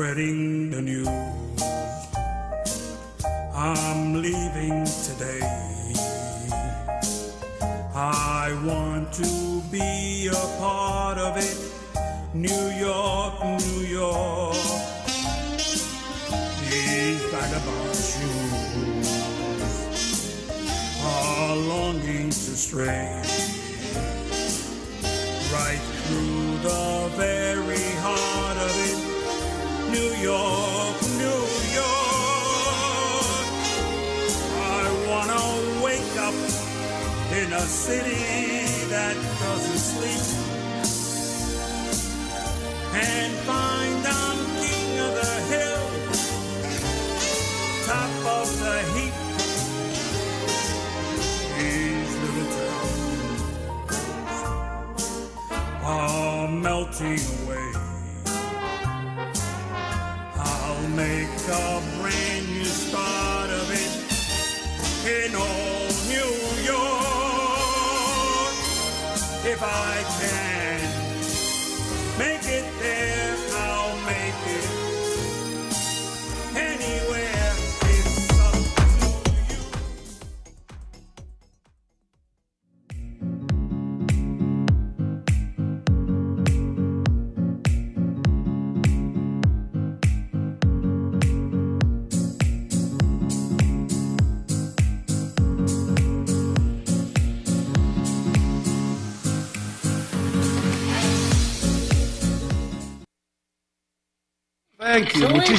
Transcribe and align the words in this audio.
start 0.00 0.16
spreading 0.16 0.49
city 37.70 38.88
that 38.88 39.14
doesn't 39.38 39.78
sleep 39.78 40.24
and 42.94 43.32
find 43.46 44.06
I'm 44.06 44.38
king 44.60 44.98
of 44.98 45.12
the 45.20 45.34
hill, 45.52 45.84
top 47.86 48.12
of 48.40 48.48
the 48.58 48.76
heap. 48.94 49.14
These 51.58 52.12
little 52.22 52.48
towns 52.58 53.42
are 55.84 56.48
melting 56.48 57.29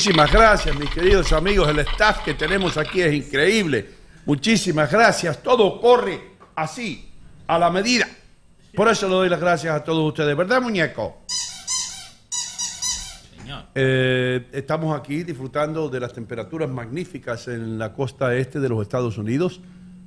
Muchísimas 0.02 0.32
gracias, 0.32 0.80
mis 0.80 0.90
queridos 0.90 1.32
amigos. 1.32 1.70
El 1.70 1.78
staff 1.78 2.24
que 2.26 2.34
tenemos 2.34 2.76
aquí 2.76 3.03
es 3.03 3.14
increíble. 3.14 3.88
Muchísimas 4.25 4.92
gracias. 4.92 5.44
Todo 5.44 5.80
corre 5.80 6.20
así, 6.56 7.12
a 7.46 7.59
la 7.59 7.70
medida. 7.70 8.08
Por 8.74 8.88
eso 8.88 9.08
le 9.08 9.14
doy 9.14 9.30
las 9.30 9.40
gracias 9.40 9.75
a 9.75 9.84
todos 9.84 10.03
ustedes. 10.08 10.36
¿Verdad, 10.36 10.59
muñeco? 10.59 11.18
Eh, 13.75 14.48
estamos 14.52 15.00
aquí 15.00 15.22
disfrutando 15.22 15.88
de 15.88 16.00
las 16.00 16.14
temperaturas 16.14 16.68
magníficas 16.68 17.48
en 17.48 17.78
la 17.78 17.94
costa 17.94 18.36
este 18.36 18.59
de 18.59 18.70
los 18.70 18.81
Estados 18.81 19.20
Unidos, 19.20 19.62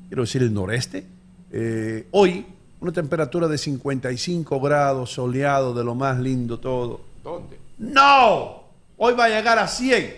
quiero 0.09 0.25
decir 0.25 0.43
el 0.43 0.53
noreste. 0.53 1.07
Eh, 1.53 2.09
hoy, 2.11 2.45
una 2.81 2.91
temperatura 2.91 3.47
de 3.47 3.59
55 3.59 4.59
grados, 4.59 5.13
soleado, 5.13 5.73
de 5.73 5.85
lo 5.85 5.95
más 5.95 6.19
lindo 6.19 6.59
todo. 6.59 7.01
¿Dónde? 7.23 7.61
¡No! 7.79 8.64
Hoy 8.97 9.15
va 9.15 9.25
a 9.25 9.29
llegar 9.29 9.59
a 9.59 9.67
100, 9.67 10.15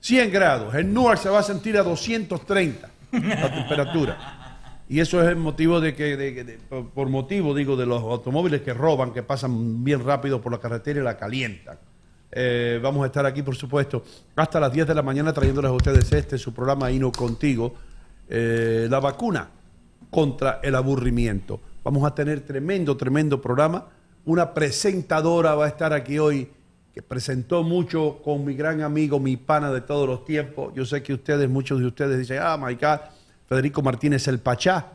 100 0.00 0.32
grados. 0.32 0.74
En 0.74 0.92
Newark 0.94 1.20
se 1.20 1.28
va 1.28 1.40
a 1.40 1.42
sentir 1.42 1.76
a 1.76 1.82
230 1.82 2.90
la 3.12 3.54
temperatura. 3.54 4.44
Y 4.88 5.00
eso 5.00 5.22
es 5.22 5.28
el 5.28 5.36
motivo 5.36 5.80
de 5.80 5.94
que, 5.94 6.58
por 6.94 7.08
motivo, 7.08 7.54
digo, 7.54 7.76
de 7.76 7.86
los 7.86 8.02
automóviles 8.02 8.62
que 8.62 8.74
roban, 8.74 9.12
que 9.12 9.22
pasan 9.22 9.82
bien 9.82 10.04
rápido 10.04 10.40
por 10.40 10.52
la 10.52 10.58
carretera 10.58 11.00
y 11.00 11.02
la 11.02 11.16
calientan. 11.16 11.78
Eh, 12.30 12.80
vamos 12.82 13.04
a 13.04 13.06
estar 13.06 13.24
aquí, 13.24 13.42
por 13.42 13.56
supuesto, 13.56 14.04
hasta 14.36 14.58
las 14.60 14.72
10 14.72 14.88
de 14.88 14.94
la 14.94 15.02
mañana 15.02 15.32
trayéndoles 15.32 15.70
a 15.70 15.74
ustedes 15.74 16.12
este, 16.12 16.36
su 16.36 16.52
programa 16.52 16.90
Hino 16.90 17.12
Contigo, 17.12 17.74
eh, 18.28 18.88
la 18.90 19.00
vacuna 19.00 19.48
contra 20.10 20.60
el 20.62 20.74
aburrimiento. 20.74 21.60
Vamos 21.82 22.04
a 22.04 22.14
tener 22.14 22.40
tremendo, 22.40 22.96
tremendo 22.96 23.40
programa. 23.40 23.86
Una 24.24 24.52
presentadora 24.52 25.54
va 25.54 25.66
a 25.66 25.68
estar 25.68 25.92
aquí 25.92 26.18
hoy 26.18 26.48
que 26.94 27.02
presentó 27.02 27.64
mucho 27.64 28.20
con 28.22 28.44
mi 28.44 28.54
gran 28.54 28.80
amigo, 28.80 29.18
mi 29.18 29.36
pana 29.36 29.72
de 29.72 29.80
todos 29.80 30.08
los 30.08 30.24
tiempos. 30.24 30.72
Yo 30.76 30.86
sé 30.86 31.02
que 31.02 31.12
ustedes, 31.12 31.50
muchos 31.50 31.80
de 31.80 31.86
ustedes 31.86 32.16
dicen, 32.20 32.38
ah, 32.40 32.56
my 32.56 32.74
God, 32.74 33.00
Federico 33.48 33.82
Martínez 33.82 34.28
el 34.28 34.38
Pachá. 34.38 34.92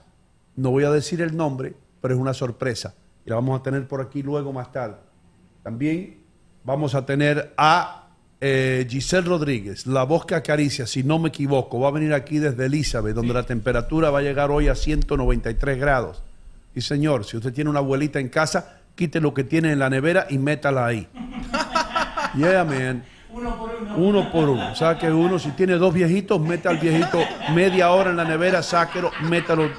No 0.56 0.72
voy 0.72 0.86
a 0.86 0.92
decir 0.92 1.22
el 1.22 1.36
nombre, 1.36 1.74
pero 2.00 2.14
es 2.14 2.20
una 2.20 2.34
sorpresa. 2.34 2.96
Y 3.26 3.30
la 3.30 3.36
vamos 3.36 3.59
a 3.59 3.64
tener 3.64 3.86
por 3.86 4.00
aquí 4.00 4.24
luego 4.24 4.54
más 4.54 4.72
tarde. 4.72 4.96
También 5.62 6.22
vamos 6.64 6.96
a 6.96 7.06
tener 7.06 7.54
a 7.58 8.08
eh, 8.40 8.88
Giselle 8.90 9.28
Rodríguez, 9.28 9.86
la 9.86 10.04
voz 10.04 10.26
que 10.26 10.36
acaricia, 10.36 10.88
si 10.88 11.04
no 11.04 11.20
me 11.20 11.28
equivoco, 11.28 11.82
va 11.82 11.90
a 11.90 11.92
venir 11.92 12.14
aquí 12.14 12.40
desde 12.40 12.68
Elizabeth, 12.68 13.14
donde 13.14 13.34
la 13.34 13.44
temperatura 13.44 14.09
va 14.09 14.20
a 14.20 14.22
llegar 14.22 14.52
hoy 14.52 14.70
a 14.70 14.76
193 14.76 15.78
grados. 15.78 16.24
Y 16.74 16.80
señor, 16.80 17.26
si 17.26 17.36
usted 17.36 17.52
tiene 17.52 17.70
una 17.70 17.80
abuelita 17.80 18.22
en 18.22 18.30
casa, 18.30 18.80
quite 18.96 19.20
lo 19.20 19.34
que 19.34 19.44
tiene 19.44 19.74
en 19.74 19.80
la 19.80 19.90
nevera 19.90 20.28
y 20.30 20.38
métala 20.38 20.86
ahí. 20.86 21.09
Yeah, 22.35 22.63
man. 22.63 23.03
Uno 23.97 24.31
por 24.31 24.50
uno. 24.50 24.75
Saque 24.75 25.12
uno. 25.12 25.38
Si 25.40 25.51
tiene 25.51 25.73
dos 25.75 25.94
viejitos, 25.94 26.40
meta 26.41 26.69
al 26.69 26.78
viejito 26.78 27.19
media 27.53 27.91
hora 27.91 28.09
en 28.09 28.17
la 28.17 28.25
nevera, 28.25 28.63
sáquelo, 28.63 29.12
métalo. 29.29 29.69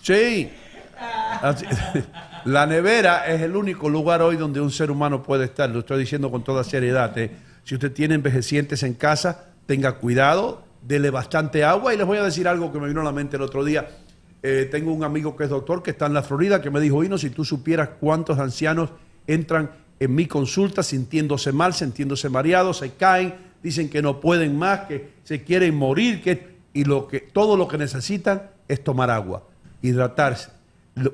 Sí. 0.00 0.50
Así- 1.42 1.66
La 2.44 2.66
nevera 2.66 3.26
es 3.26 3.40
el 3.40 3.56
único 3.56 3.88
lugar 3.88 4.20
hoy 4.20 4.36
donde 4.36 4.60
un 4.60 4.70
ser 4.70 4.90
humano 4.90 5.22
puede 5.22 5.44
estar. 5.46 5.70
Lo 5.70 5.78
estoy 5.78 6.00
diciendo 6.00 6.30
con 6.30 6.44
toda 6.44 6.62
seriedad. 6.62 7.16
¿eh? 7.16 7.30
Si 7.64 7.74
usted 7.74 7.90
tiene 7.90 8.16
envejecientes 8.16 8.82
en 8.82 8.92
casa, 8.94 9.46
tenga 9.64 9.92
cuidado, 9.92 10.62
dele 10.82 11.08
bastante 11.08 11.64
agua. 11.64 11.94
Y 11.94 11.96
les 11.96 12.06
voy 12.06 12.18
a 12.18 12.22
decir 12.22 12.46
algo 12.46 12.70
que 12.70 12.78
me 12.78 12.86
vino 12.88 13.00
a 13.00 13.04
la 13.04 13.12
mente 13.12 13.36
el 13.36 13.42
otro 13.42 13.64
día. 13.64 13.88
Eh, 14.42 14.68
tengo 14.70 14.92
un 14.92 15.04
amigo 15.04 15.34
que 15.36 15.44
es 15.44 15.48
doctor 15.50 15.82
que 15.82 15.92
está 15.92 16.04
en 16.04 16.12
la 16.12 16.22
Florida 16.22 16.60
que 16.60 16.70
me 16.70 16.80
dijo, 16.80 17.02
Hino, 17.02 17.16
si 17.16 17.30
tú 17.30 17.46
supieras 17.46 17.88
cuántos 17.98 18.38
ancianos 18.38 18.90
entran 19.26 19.70
en 20.00 20.14
mi 20.14 20.26
consulta 20.26 20.82
sintiéndose 20.82 21.52
mal, 21.52 21.74
sintiéndose 21.74 22.28
mareados, 22.28 22.78
se 22.78 22.92
caen, 22.92 23.34
dicen 23.62 23.88
que 23.88 24.02
no 24.02 24.20
pueden 24.20 24.58
más, 24.58 24.80
que 24.80 25.14
se 25.24 25.42
quieren 25.42 25.74
morir, 25.74 26.22
que, 26.22 26.56
y 26.72 26.84
lo 26.84 27.06
que, 27.08 27.20
todo 27.20 27.56
lo 27.56 27.68
que 27.68 27.78
necesitan 27.78 28.50
es 28.68 28.82
tomar 28.82 29.10
agua, 29.10 29.44
hidratarse. 29.82 30.50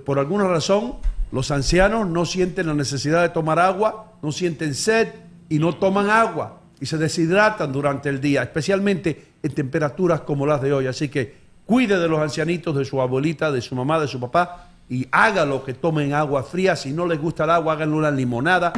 Por 0.04 0.18
alguna 0.18 0.46
razón, 0.46 0.96
los 1.32 1.50
ancianos 1.50 2.08
no 2.08 2.24
sienten 2.24 2.66
la 2.66 2.74
necesidad 2.74 3.22
de 3.22 3.28
tomar 3.28 3.58
agua, 3.58 4.14
no 4.22 4.32
sienten 4.32 4.74
sed 4.74 5.08
y 5.48 5.58
no 5.58 5.76
toman 5.76 6.10
agua 6.10 6.60
y 6.80 6.86
se 6.86 6.98
deshidratan 6.98 7.72
durante 7.72 8.08
el 8.08 8.20
día, 8.20 8.42
especialmente 8.42 9.26
en 9.42 9.52
temperaturas 9.52 10.22
como 10.22 10.46
las 10.46 10.60
de 10.62 10.72
hoy. 10.72 10.86
Así 10.86 11.08
que 11.08 11.34
cuide 11.66 11.98
de 11.98 12.08
los 12.08 12.20
ancianitos, 12.20 12.76
de 12.76 12.84
su 12.84 13.00
abuelita, 13.00 13.52
de 13.52 13.60
su 13.60 13.74
mamá, 13.74 14.00
de 14.00 14.08
su 14.08 14.18
papá 14.18 14.69
y 14.90 15.06
hágalo 15.12 15.64
que 15.64 15.72
tomen 15.72 16.12
agua 16.12 16.42
fría. 16.42 16.74
Si 16.76 16.92
no 16.92 17.06
les 17.06 17.18
gusta 17.18 17.44
el 17.44 17.50
agua, 17.50 17.74
háganlo 17.74 17.96
una 17.96 18.10
limonada. 18.10 18.72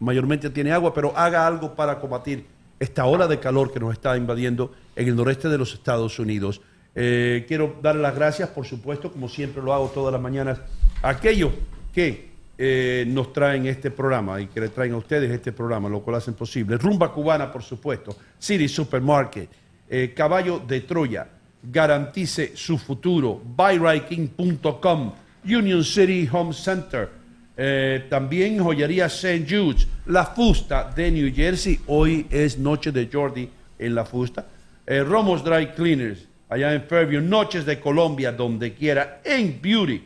Mayormente 0.00 0.50
tiene 0.50 0.72
agua, 0.72 0.92
pero 0.92 1.16
haga 1.16 1.46
algo 1.46 1.74
para 1.74 2.00
combatir 2.00 2.44
esta 2.80 3.06
ola 3.06 3.28
de 3.28 3.38
calor 3.38 3.72
que 3.72 3.78
nos 3.78 3.92
está 3.92 4.16
invadiendo 4.16 4.72
en 4.96 5.06
el 5.08 5.14
noreste 5.14 5.48
de 5.48 5.56
los 5.56 5.72
Estados 5.72 6.18
Unidos. 6.18 6.60
Eh, 6.96 7.44
quiero 7.46 7.76
dar 7.80 7.94
las 7.94 8.12
gracias, 8.12 8.48
por 8.48 8.66
supuesto, 8.66 9.12
como 9.12 9.28
siempre 9.28 9.62
lo 9.62 9.72
hago 9.72 9.86
todas 9.94 10.12
las 10.12 10.20
mañanas, 10.20 10.60
a 11.00 11.10
aquellos 11.10 11.52
que 11.94 12.32
eh, 12.58 13.04
nos 13.06 13.32
traen 13.32 13.66
este 13.66 13.92
programa 13.92 14.40
y 14.40 14.48
que 14.48 14.60
le 14.60 14.68
traen 14.68 14.92
a 14.92 14.96
ustedes 14.96 15.30
este 15.30 15.52
programa, 15.52 15.88
lo 15.88 16.00
cual 16.00 16.16
hacen 16.16 16.34
posible. 16.34 16.76
Rumba 16.76 17.12
Cubana, 17.12 17.52
por 17.52 17.62
supuesto, 17.62 18.16
City 18.36 18.68
Supermarket, 18.68 19.48
eh, 19.88 20.12
Caballo 20.14 20.58
de 20.58 20.80
Troya, 20.80 21.28
garantice 21.62 22.56
su 22.56 22.76
futuro, 22.78 23.40
buyriking.com, 23.44 25.12
Union 25.44 25.82
City 25.82 26.28
Home 26.32 26.52
Center, 26.52 27.08
eh, 27.56 28.06
también 28.08 28.58
Joyería 28.58 29.06
St. 29.06 29.44
Jude's, 29.48 29.86
La 30.06 30.26
Fusta 30.26 30.90
de 30.94 31.10
New 31.10 31.32
Jersey, 31.34 31.80
hoy 31.86 32.26
es 32.30 32.58
noche 32.58 32.92
de 32.92 33.08
Jordi 33.12 33.48
en 33.78 33.94
La 33.94 34.04
Fusta, 34.04 34.46
eh, 34.86 35.02
Romos 35.02 35.42
Dry 35.44 35.68
Cleaners, 35.68 36.26
allá 36.48 36.72
en 36.72 36.82
Fairview, 36.84 37.20
Noches 37.20 37.66
de 37.66 37.80
Colombia, 37.80 38.32
donde 38.32 38.74
quiera, 38.74 39.20
en 39.24 39.60
Beauty, 39.60 40.02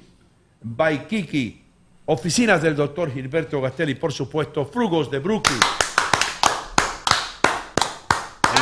by 0.62 1.06
Kiki, 1.06 1.62
oficinas 2.06 2.62
del 2.62 2.74
doctor 2.74 3.12
Gilberto 3.12 3.60
Gastelli, 3.60 3.94
por 3.94 4.12
supuesto, 4.12 4.64
Frugos 4.64 5.10
de 5.10 5.18
Brooklyn. 5.18 5.60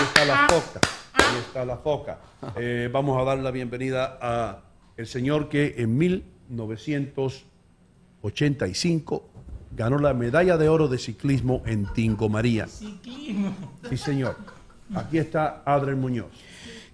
está 0.08 0.24
la 0.24 0.48
foca. 0.48 0.80
Ahí 1.12 1.38
está 1.38 1.64
la 1.64 1.76
foca. 1.76 2.18
Eh, 2.56 2.88
vamos 2.92 3.20
a 3.20 3.24
dar 3.24 3.38
la 3.38 3.50
bienvenida 3.50 4.18
a 4.20 4.60
el 4.96 5.06
señor 5.06 5.48
que 5.48 5.74
en 5.78 5.96
1985 6.48 9.34
ganó 9.76 9.98
la 9.98 10.14
medalla 10.14 10.56
de 10.56 10.68
oro 10.68 10.88
de 10.88 10.98
ciclismo 10.98 11.62
en 11.66 11.86
Tingo 11.92 12.28
María. 12.28 12.66
Ciclismo. 12.66 13.54
Sí, 13.88 13.96
señor. 13.96 14.36
Aquí 14.94 15.18
está 15.18 15.62
Adriel 15.64 15.96
Muñoz. 15.96 16.26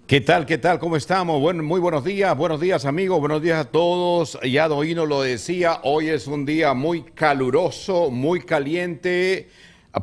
¿Qué 0.07 0.21
tal? 0.21 0.45
¿Qué 0.45 0.59
tal? 0.59 0.79
¿Cómo 0.79 0.97
estamos? 0.97 1.41
Bueno, 1.41 1.63
muy 1.63 1.79
buenos 1.79 2.05
días, 2.05 2.37
buenos 2.37 2.61
días 2.61 2.85
amigos, 2.85 3.21
buenos 3.21 3.43
días 3.43 3.61
a 3.61 3.71
todos. 3.71 4.39
Ya 4.43 4.67
Doino 4.67 5.07
lo 5.07 5.23
decía, 5.23 5.81
hoy 5.85 6.09
es 6.09 6.27
un 6.27 6.45
día 6.45 6.75
muy 6.75 7.03
caluroso, 7.03 8.11
muy 8.11 8.41
caliente. 8.41 9.49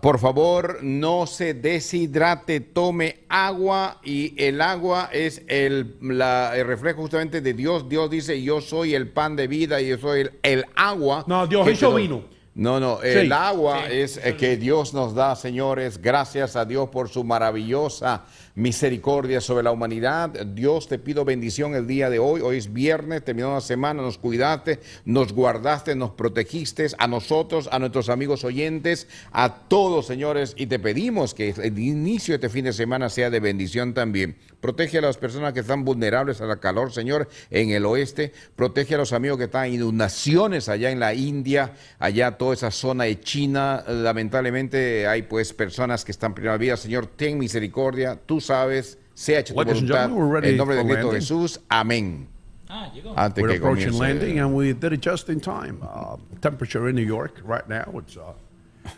Por 0.01 0.19
favor, 0.19 0.79
no 0.81 1.27
se 1.27 1.53
deshidrate, 1.53 2.59
tome 2.59 3.19
agua 3.29 3.99
y 4.03 4.33
el 4.43 4.59
agua 4.59 5.09
es 5.13 5.43
el, 5.47 5.95
la- 6.01 6.57
el 6.57 6.67
reflejo 6.67 7.01
justamente 7.03 7.39
de 7.39 7.53
Dios. 7.53 7.87
Dios 7.87 8.09
dice, 8.09 8.41
yo 8.41 8.59
soy 8.59 8.95
el 8.95 9.07
pan 9.07 9.37
de 9.37 9.47
vida 9.47 9.79
y 9.79 9.87
yo 9.87 9.97
soy 9.97 10.21
el, 10.21 10.31
el 10.43 10.65
agua. 10.75 11.23
No, 11.27 11.47
Dios 11.47 11.65
hizo 11.71 11.87
te 11.87 11.91
doy". 11.93 12.01
vino. 12.03 12.23
No, 12.53 12.79
no, 12.79 12.97
Sí. 13.01 13.07
el 13.09 13.31
agua 13.31 13.83
Sí, 13.87 13.95
es 13.97 14.17
eh, 14.17 14.35
que 14.35 14.57
Dios 14.57 14.93
nos 14.93 15.13
da, 15.13 15.35
señores. 15.35 16.01
Gracias 16.01 16.55
a 16.55 16.65
Dios 16.65 16.89
por 16.89 17.07
su 17.07 17.23
maravillosa 17.23 18.25
misericordia 18.57 19.39
sobre 19.39 19.63
la 19.63 19.71
humanidad. 19.71 20.31
Dios 20.47 20.87
te 20.87 20.97
pido 20.97 21.23
bendición 21.23 21.75
el 21.75 21.85
día 21.85 22.09
de 22.09 22.17
hoy. 22.17 22.41
Hoy 22.41 22.57
es 22.57 22.73
viernes, 22.73 23.23
terminó 23.23 23.53
la 23.53 23.61
semana, 23.61 24.01
nos 24.01 24.17
cuidaste, 24.17 24.79
nos 25.05 25.31
guardaste, 25.31 25.95
nos 25.95 26.11
protegiste, 26.11 26.87
a 26.97 27.07
nosotros, 27.07 27.69
a 27.71 27.77
nuestros 27.77 28.09
amigos 28.09 28.43
oyentes, 28.43 29.07
a 29.31 29.67
todos, 29.67 30.07
señores, 30.07 30.55
y 30.57 30.65
te 30.65 30.79
pedimos 30.79 31.35
que 31.35 31.49
el 31.49 31.77
inicio 31.77 32.31
de 32.33 32.37
este 32.37 32.49
fin 32.49 32.65
de 32.65 32.73
semana 32.73 33.09
sea 33.09 33.29
de 33.29 33.39
bendición 33.39 33.93
también. 33.93 34.35
Protege 34.59 34.97
a 34.97 35.01
las 35.01 35.17
personas 35.17 35.53
que 35.53 35.59
están 35.59 35.85
vulnerables 35.85 36.41
al 36.41 36.59
calor, 36.59 36.91
Señor, 36.91 37.29
en 37.51 37.69
el 37.69 37.85
oeste. 37.85 38.33
Protege 38.55 38.95
a 38.95 38.97
los 38.97 39.13
amigos 39.13 39.37
que 39.37 39.43
están 39.43 39.65
en 39.65 39.75
inundaciones 39.75 40.67
allá 40.67 40.89
en 40.89 40.99
la 40.99 41.13
India, 41.13 41.73
allá 41.99 42.37
toda 42.39 42.55
esa 42.55 42.71
zona 42.71 43.03
de 43.03 43.19
China. 43.19 43.83
Lamentablemente 43.87 45.05
hay 45.05 45.21
pues 45.21 45.53
personas 45.53 46.03
que 46.03 46.11
están 46.11 46.33
la 46.41 46.57
vida. 46.57 46.75
Señor, 46.75 47.05
ten 47.05 47.37
misericordia. 47.37 48.19
Tú 48.25 48.41
sabes, 48.47 48.95
sea 49.15 49.33
hecha 49.33 49.47
tu 49.47 49.53
Ladies 49.55 49.79
and 49.79 49.89
voluntad. 49.89 49.93
gentlemen, 49.93 50.17
we're 50.17 50.27
ready 50.27 50.49
En 50.49 50.57
nombre 50.57 50.75
de 50.75 50.81
for 50.81 50.87
Cristo 50.87 51.07
landing. 51.07 51.21
Jesús. 51.21 51.57
Amén. 51.69 52.27
Ah. 52.69 52.91
Antes 53.15 53.41
We're 53.41 53.47
que 53.49 53.57
approaching 53.57 53.89
comience- 53.91 53.99
landing 53.99 54.39
and 54.39 54.53
we 54.53 54.73
did 54.73 54.91
it 54.93 54.99
just 55.01 55.29
in 55.29 55.39
time. 55.39 55.81
Uh, 55.81 56.17
temperature 56.41 56.89
in 56.89 56.95
New 56.95 57.01
York 57.05 57.39
right 57.45 57.67
now, 57.69 57.89
it's 57.95 58.17
uh, 58.17 58.33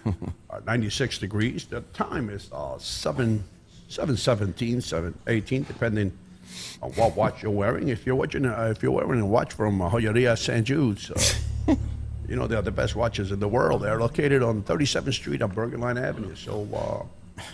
uh, 0.50 0.60
96 0.66 1.20
degrees. 1.20 1.66
The 1.66 1.82
time 1.94 2.30
is 2.32 2.50
uh, 2.52 2.78
7, 2.80 3.44
717, 3.88 4.82
718, 4.82 5.64
depending 5.64 6.12
on 6.82 6.92
what 6.94 7.16
watch 7.16 7.44
you're 7.44 7.52
wearing. 7.52 7.90
If 7.90 8.08
you're 8.08 8.16
watching, 8.16 8.46
uh, 8.48 8.74
if 8.76 8.82
you're 8.82 8.92
wearing 8.92 9.22
a 9.22 9.26
watch 9.26 9.54
from 9.54 9.82
uh, 9.84 9.90
Joyeria 9.92 10.36
St. 10.38 10.66
Jude's, 10.66 11.12
uh, 11.68 11.76
you 12.28 12.36
know 12.36 12.48
they're 12.48 12.64
the 12.64 12.72
best 12.72 12.96
watches 12.96 13.32
in 13.32 13.40
the 13.40 13.48
world. 13.48 13.84
They're 13.84 14.00
located 14.00 14.42
on 14.42 14.64
37th 14.64 15.14
Street 15.14 15.42
on 15.44 15.52
Bergen 15.52 15.80
Line 15.80 15.98
Avenue. 16.00 16.34
So 16.36 16.68
uh, 16.74 17.06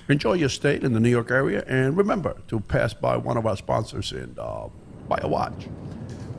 enjoy 0.09 0.33
your 0.35 0.49
stay 0.49 0.79
in 0.81 0.93
the 0.93 0.99
New 0.99 1.09
York 1.09 1.31
area, 1.31 1.63
and 1.67 1.97
remember 1.97 2.35
to 2.47 2.59
pass 2.59 2.93
by 2.93 3.17
one 3.17 3.37
of 3.37 3.45
our 3.45 3.55
sponsors 3.57 4.11
and 4.11 4.37
uh, 4.39 4.67
buy 5.07 5.19
a 5.21 5.27
watch. 5.27 5.67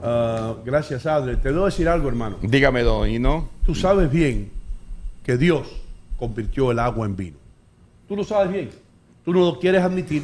Uh, 0.02 0.54
gracias, 0.64 1.06
Adre. 1.06 1.37
Te 1.37 1.50
debo 1.50 1.64
decir 1.66 1.88
algo, 1.88 2.08
hermano. 2.08 2.37
Dígame, 2.43 2.82
Don, 2.82 3.08
¿y 3.08 3.19
no? 3.19 3.48
Tú 3.64 3.75
sabes 3.75 4.10
bien 4.10 4.50
que 5.25 5.37
Dios 5.37 5.66
convirtió 6.19 6.70
el 6.70 6.78
agua 6.78 7.06
en 7.06 7.16
vino. 7.16 7.37
Tú 8.06 8.14
lo 8.16 8.22
sabes 8.25 8.52
bien. 8.52 8.70
Tú 9.25 9.32
no 9.32 9.40
lo 9.40 9.58
quieres 9.58 9.82
admitir. 9.82 10.22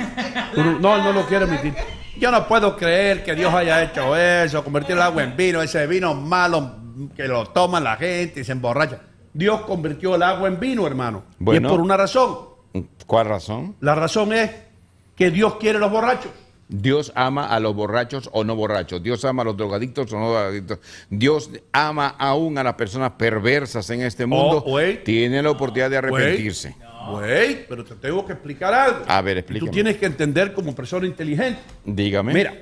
Tú 0.54 0.62
no, 0.62 0.78
no, 0.78 1.02
no 1.02 1.12
lo 1.12 1.26
quieres 1.26 1.48
admitir. 1.48 1.74
Yo 2.20 2.30
no 2.30 2.46
puedo 2.46 2.76
creer 2.76 3.24
que 3.24 3.34
Dios 3.34 3.52
haya 3.52 3.82
hecho 3.82 4.14
eso, 4.16 4.62
convertir 4.62 4.94
el 4.94 5.02
agua 5.02 5.24
en 5.24 5.36
vino, 5.36 5.60
ese 5.62 5.86
vino 5.86 6.14
malo 6.14 6.76
que 7.16 7.26
lo 7.26 7.46
toma 7.46 7.80
la 7.80 7.96
gente 7.96 8.40
y 8.40 8.44
se 8.44 8.52
emborracha. 8.52 9.00
Dios 9.32 9.62
convirtió 9.62 10.14
el 10.14 10.22
agua 10.22 10.46
en 10.46 10.60
vino, 10.60 10.86
hermano. 10.86 11.24
Y 11.40 11.44
Bueno. 11.44 11.69
es 11.69 11.72
por 11.72 11.80
una 11.80 11.96
razón. 11.96 12.51
¿Cuál 13.06 13.26
razón? 13.26 13.76
La 13.80 13.94
razón 13.94 14.32
es 14.32 14.50
que 15.16 15.30
Dios 15.30 15.56
quiere 15.56 15.78
los 15.78 15.90
borrachos. 15.90 16.30
Dios 16.69 17.12
ama 17.14 17.46
a 17.48 17.60
los 17.60 17.74
borrachos 17.74 18.30
o 18.32 18.44
no 18.44 18.56
borrachos. 18.56 19.02
Dios 19.02 19.24
ama 19.26 19.42
a 19.42 19.44
los 19.44 19.56
drogadictos 19.56 20.10
o 20.12 20.19
no 20.19 20.30
drogadictos. 20.30 20.78
Dios 21.10 21.50
ama 21.70 22.08
aún 22.19 22.56
a 22.56 22.64
las 22.64 22.74
personas 22.74 23.12
perversas 23.12 23.90
en 23.90 24.00
este 24.02 24.24
mundo. 24.24 24.64
Oh, 24.64 24.72
wait. 24.72 25.04
Tiene 25.04 25.42
la 25.42 25.50
oportunidad 25.50 25.90
de 25.90 25.98
arrepentirse. 25.98 26.74
Pero 27.69 27.84
te 27.84 27.94
tengo 27.96 28.24
que 28.24 28.32
explicar 28.32 28.72
algo. 28.72 29.04
A 29.06 29.20
ver, 29.20 29.38
explícame. 29.38 29.69
Tú 29.69 29.74
tienes 29.74 29.98
que 29.98 30.06
entender 30.06 30.54
como 30.54 30.74
persona 30.74 31.06
inteligente. 31.06 31.60
Dígame. 31.84 32.32
Mira, 32.32 32.54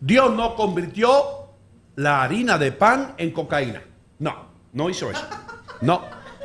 Dios 0.00 0.32
no 0.32 0.54
convirtió 0.54 1.10
la 1.96 2.22
harina 2.22 2.58
de 2.58 2.70
pan 2.72 3.14
en 3.18 3.32
cocaína. 3.32 3.82
No, 4.18 4.46
no 4.72 4.88
hizo 4.88 5.10
eso. 5.10 5.26
No, 5.80 6.02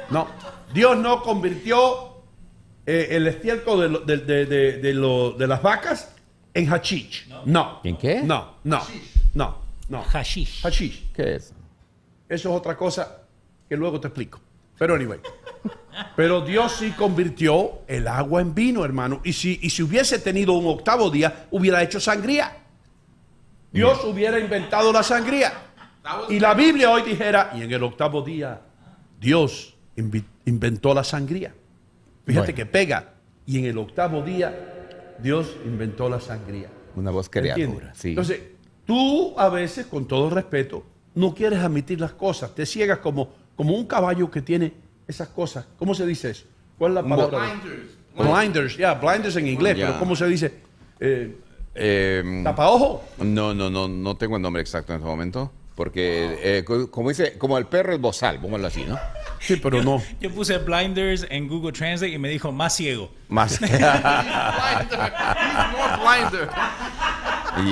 no. 0.10 0.28
Dios 0.74 0.98
no 0.98 1.22
convirtió 1.22 2.11
eh, 2.94 3.08
el 3.16 3.28
estiércol 3.28 3.80
de, 3.82 3.90
lo- 3.90 4.00
de- 4.00 4.18
de- 4.18 4.46
de- 4.46 4.78
de 4.80 4.94
lo- 4.94 5.32
de 5.32 5.48
las 5.48 5.62
vacas 5.62 6.12
en 6.54 6.66
hashish. 6.68 7.28
No. 7.46 7.80
¿En 7.84 7.96
qué? 7.98 8.22
No, 8.22 8.56
no, 8.66 8.82
no, 9.34 9.58
no. 9.90 10.04
Hashish. 10.04 10.62
Hashish. 10.64 11.12
¿Qué 11.14 11.36
es? 11.36 11.54
Eso 12.28 12.50
es 12.50 12.56
otra 12.56 12.76
cosa 12.76 13.20
que 13.70 13.78
luego 13.78 14.00
te 14.00 14.08
explico. 14.08 14.40
Pero 14.78 14.96
anyway. 14.96 15.20
Pero 16.16 16.42
Dios 16.42 16.72
sí 16.74 16.92
convirtió 16.92 17.82
el 17.88 18.08
agua 18.08 18.42
en 18.42 18.54
vino, 18.56 18.84
hermano. 18.84 19.22
Y 19.24 19.34
si, 19.34 19.60
y 19.62 19.70
si 19.70 19.84
hubiese 19.84 20.20
tenido 20.20 20.54
un 20.54 20.66
octavo 20.68 21.10
día, 21.10 21.46
hubiera 21.52 21.82
hecho 21.84 22.00
sangría. 22.00 22.58
Dios 23.72 24.04
hubiera 24.06 24.40
inventado 24.40 24.92
la 24.92 25.04
sangría. 25.04 25.54
Y 26.30 26.40
la 26.40 26.54
Biblia 26.56 26.90
hoy 26.90 27.04
dijera, 27.04 27.52
y 27.56 27.62
en 27.62 27.72
el 27.72 27.84
octavo 27.84 28.22
día, 28.22 28.60
Dios 29.20 29.76
inventó 30.46 30.94
la 30.94 31.04
sangría. 31.04 31.54
Fíjate 32.26 32.52
Bueno. 32.52 32.56
que 32.56 32.66
pega. 32.66 33.14
Y 33.46 33.60
en 33.60 33.66
el 33.66 33.78
octavo 33.78 34.22
día, 34.22 35.16
Dios 35.22 35.56
inventó 35.66 36.10
la 36.10 36.20
sangría. 36.20 36.70
Una 36.96 37.12
voz 37.12 37.30
creadora. 37.30 37.94
Sí. 37.96 38.10
Entonces, 38.10 38.40
tú 38.86 39.34
a 39.38 39.50
veces, 39.50 39.86
con 39.88 40.08
todo 40.08 40.30
respeto, 40.30 40.84
no 41.16 41.34
quieres 41.34 41.60
admitir 41.60 42.00
las 42.00 42.14
cosas. 42.14 42.54
Te 42.56 42.66
ciegas 42.66 43.00
como, 43.00 43.30
como 43.56 43.76
un 43.76 43.86
caballo 43.86 44.30
que 44.30 44.42
tiene 44.42 44.74
esas 45.08 45.30
cosas. 45.30 45.66
¿Cómo 45.78 45.94
se 45.96 46.06
dice 46.06 46.30
eso? 46.32 46.46
¿Cuál 46.78 46.92
es 46.92 46.96
la 46.96 47.04
palabra? 47.10 47.40
Blinders. 47.40 47.98
Blinders, 48.16 48.78
ya, 48.78 48.94
blinders 48.96 49.36
en 49.38 49.48
inglés, 49.48 49.78
Ya. 49.78 49.88
pero 49.88 50.00
¿cómo 50.00 50.16
se 50.16 50.28
dice? 50.28 50.54
Eh, 51.00 51.36
Eh, 51.74 52.42
tapaojo. 52.44 53.04
no, 53.20 53.54
no, 53.54 53.70
no, 53.70 53.88
no 53.88 54.18
tengo 54.18 54.36
el 54.36 54.42
nombre 54.42 54.62
exacto 54.62 54.92
en 54.94 54.98
este 55.00 55.08
momento. 55.10 55.52
Porque, 55.76 56.38
eh, 56.60 56.64
co- 56.66 56.92
como 56.92 57.10
dice, 57.10 57.38
como 57.38 57.58
el 57.58 57.66
perro 57.66 57.94
el 57.94 58.00
bozal, 58.00 58.40
póngalo 58.40 58.68
así, 58.68 58.84
¿no? 58.84 58.98
Sí, 59.42 59.58
pero 59.58 59.84
no. 59.84 60.02
Yo 60.20 60.30
puse 60.30 60.58
blinders 60.60 61.26
en 61.30 61.48
Google 61.48 61.72
Translate 61.72 62.14
y 62.14 62.20
me 62.20 62.30
dijo 62.30 62.52
más 62.52 62.76
ciego. 62.76 63.10
Más. 63.28 63.60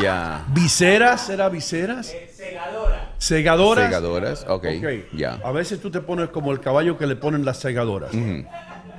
ya. 0.01 0.43
¿Viseras? 0.49 1.27
¿Será 1.27 1.47
viseras? 1.49 2.11
Segadora. 2.35 3.13
¿Segadoras? 3.17 3.85
Segadoras, 3.85 4.45
ok. 4.47 4.65
Ok. 4.77 5.13
Ya. 5.13 5.39
A 5.43 5.51
veces 5.51 5.79
tú 5.79 5.91
te 5.91 6.01
pones 6.01 6.29
como 6.29 6.51
el 6.51 6.59
caballo 6.59 6.97
que 6.97 7.05
le 7.05 7.15
ponen 7.15 7.45
las 7.45 7.59
segadoras. 7.59 8.09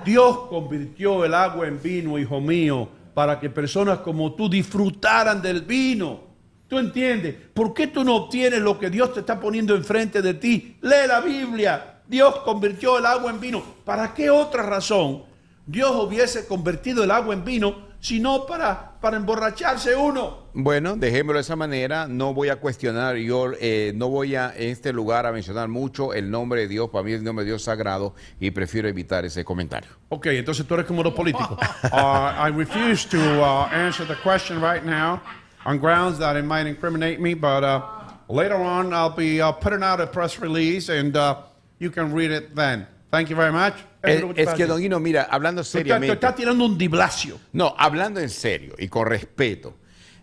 Dios 0.05 0.47
convirtió 0.49 1.25
el 1.25 1.35
agua 1.35 1.67
en 1.67 1.83
vino, 1.83 2.19
hijo 2.19 2.41
mío, 2.41 2.89
para 3.15 3.41
que 3.41 3.51
personas 3.51 3.99
como 3.99 4.35
tú 4.35 4.49
disfrutaran 4.49 5.43
del 5.43 5.63
vino. 5.63 6.31
¿Tú 6.69 6.79
entiendes? 6.79 7.35
¿Por 7.53 7.75
qué 7.75 7.89
tú 7.89 8.05
no 8.05 8.15
obtienes 8.15 8.61
lo 8.61 8.79
que 8.79 8.91
Dios 8.91 9.13
te 9.13 9.21
está 9.21 9.41
poniendo 9.41 9.75
enfrente 9.75 10.23
de 10.23 10.35
ti? 10.35 10.77
Lee 10.83 11.09
la 11.09 11.21
Biblia. 11.21 11.90
Dios 12.11 12.41
convirtió 12.41 12.99
el 12.99 13.07
agua 13.07 13.31
en 13.31 13.39
vino. 13.39 13.63
¿Para 13.85 14.13
qué 14.13 14.31
otra 14.31 14.65
razón 14.65 15.23
Dios 15.65 15.93
hubiese 15.93 16.45
convertido 16.49 17.05
el 17.05 17.13
agua 17.13 17.35
en 17.35 17.45
vino 17.45 17.89
sino 18.01 18.47
para, 18.47 18.99
para 19.01 19.17
emborracharse 19.17 19.95
uno? 19.95 20.49
Bueno, 20.53 20.97
dejémoslo 20.97 21.35
de 21.35 21.43
esa 21.43 21.55
manera. 21.55 22.09
No 22.09 22.35
voy 22.35 22.49
a 22.49 22.57
cuestionar, 22.57 23.15
yo 23.15 23.53
eh, 23.61 23.93
no 23.95 24.09
voy 24.09 24.35
a 24.35 24.53
en 24.57 24.71
este 24.71 24.93
lugar 24.93 25.25
a 25.25 25.31
mencionar 25.31 25.69
mucho 25.69 26.13
el 26.13 26.33
nombre 26.33 26.63
de 26.63 26.69
Dios. 26.69 26.91
Para 26.91 27.05
mí 27.05 27.13
es 27.13 27.19
el 27.19 27.25
nombre 27.25 27.45
de 27.45 27.53
Dios 27.53 27.63
sagrado 27.63 28.17
y 28.41 28.51
prefiero 28.51 28.89
evitar 28.89 29.25
ese 29.25 29.45
comentario. 29.45 29.91
Ok, 30.09 30.27
entonces 30.27 30.67
tú 30.67 30.75
eres 30.75 30.87
como 30.87 31.05
los 31.05 31.15
políticos. 31.15 31.59
Uh, 31.93 32.33
I 32.37 32.51
refuse 32.51 33.07
to 33.09 33.19
uh, 33.19 33.69
answer 33.73 34.05
the 34.05 34.17
question 34.23 34.61
right 34.61 34.85
now 34.85 35.21
on 35.65 35.79
grounds 35.79 36.19
that 36.19 36.37
it 36.37 36.45
might 36.45 36.67
incriminate 36.67 37.21
me, 37.21 37.35
but 37.35 37.63
uh, 37.63 37.83
later 38.29 38.57
on 38.57 38.93
I'll 38.93 39.15
be 39.15 39.41
uh, 39.41 39.53
putting 39.53 39.83
out 39.83 40.01
a 40.01 40.07
press 40.07 40.41
release 40.41 40.89
and 40.89 41.17
uh, 41.17 41.37
you 41.81 41.91
can 41.91 42.15
read 42.15 42.31
it 42.31 42.55
then. 42.55 42.87
Thank 43.11 43.29
you 43.29 43.37
very 43.37 43.53
much. 43.53 43.75
Es, 44.03 44.55
que. 44.55 44.67
Don 44.67 44.81
Guino, 44.81 45.01
mira, 45.01 45.25
hablando 45.25 45.65
seriamente. 45.65 46.13
estás 46.15 46.37
tirando 46.37 46.65
un 46.65 46.79
diblacio. 46.79 47.41
No, 47.53 47.75
hablando 47.77 48.21
en 48.21 48.31
serio 48.31 48.75
y 48.79 48.87
con 48.87 49.07
respeto. 49.07 49.75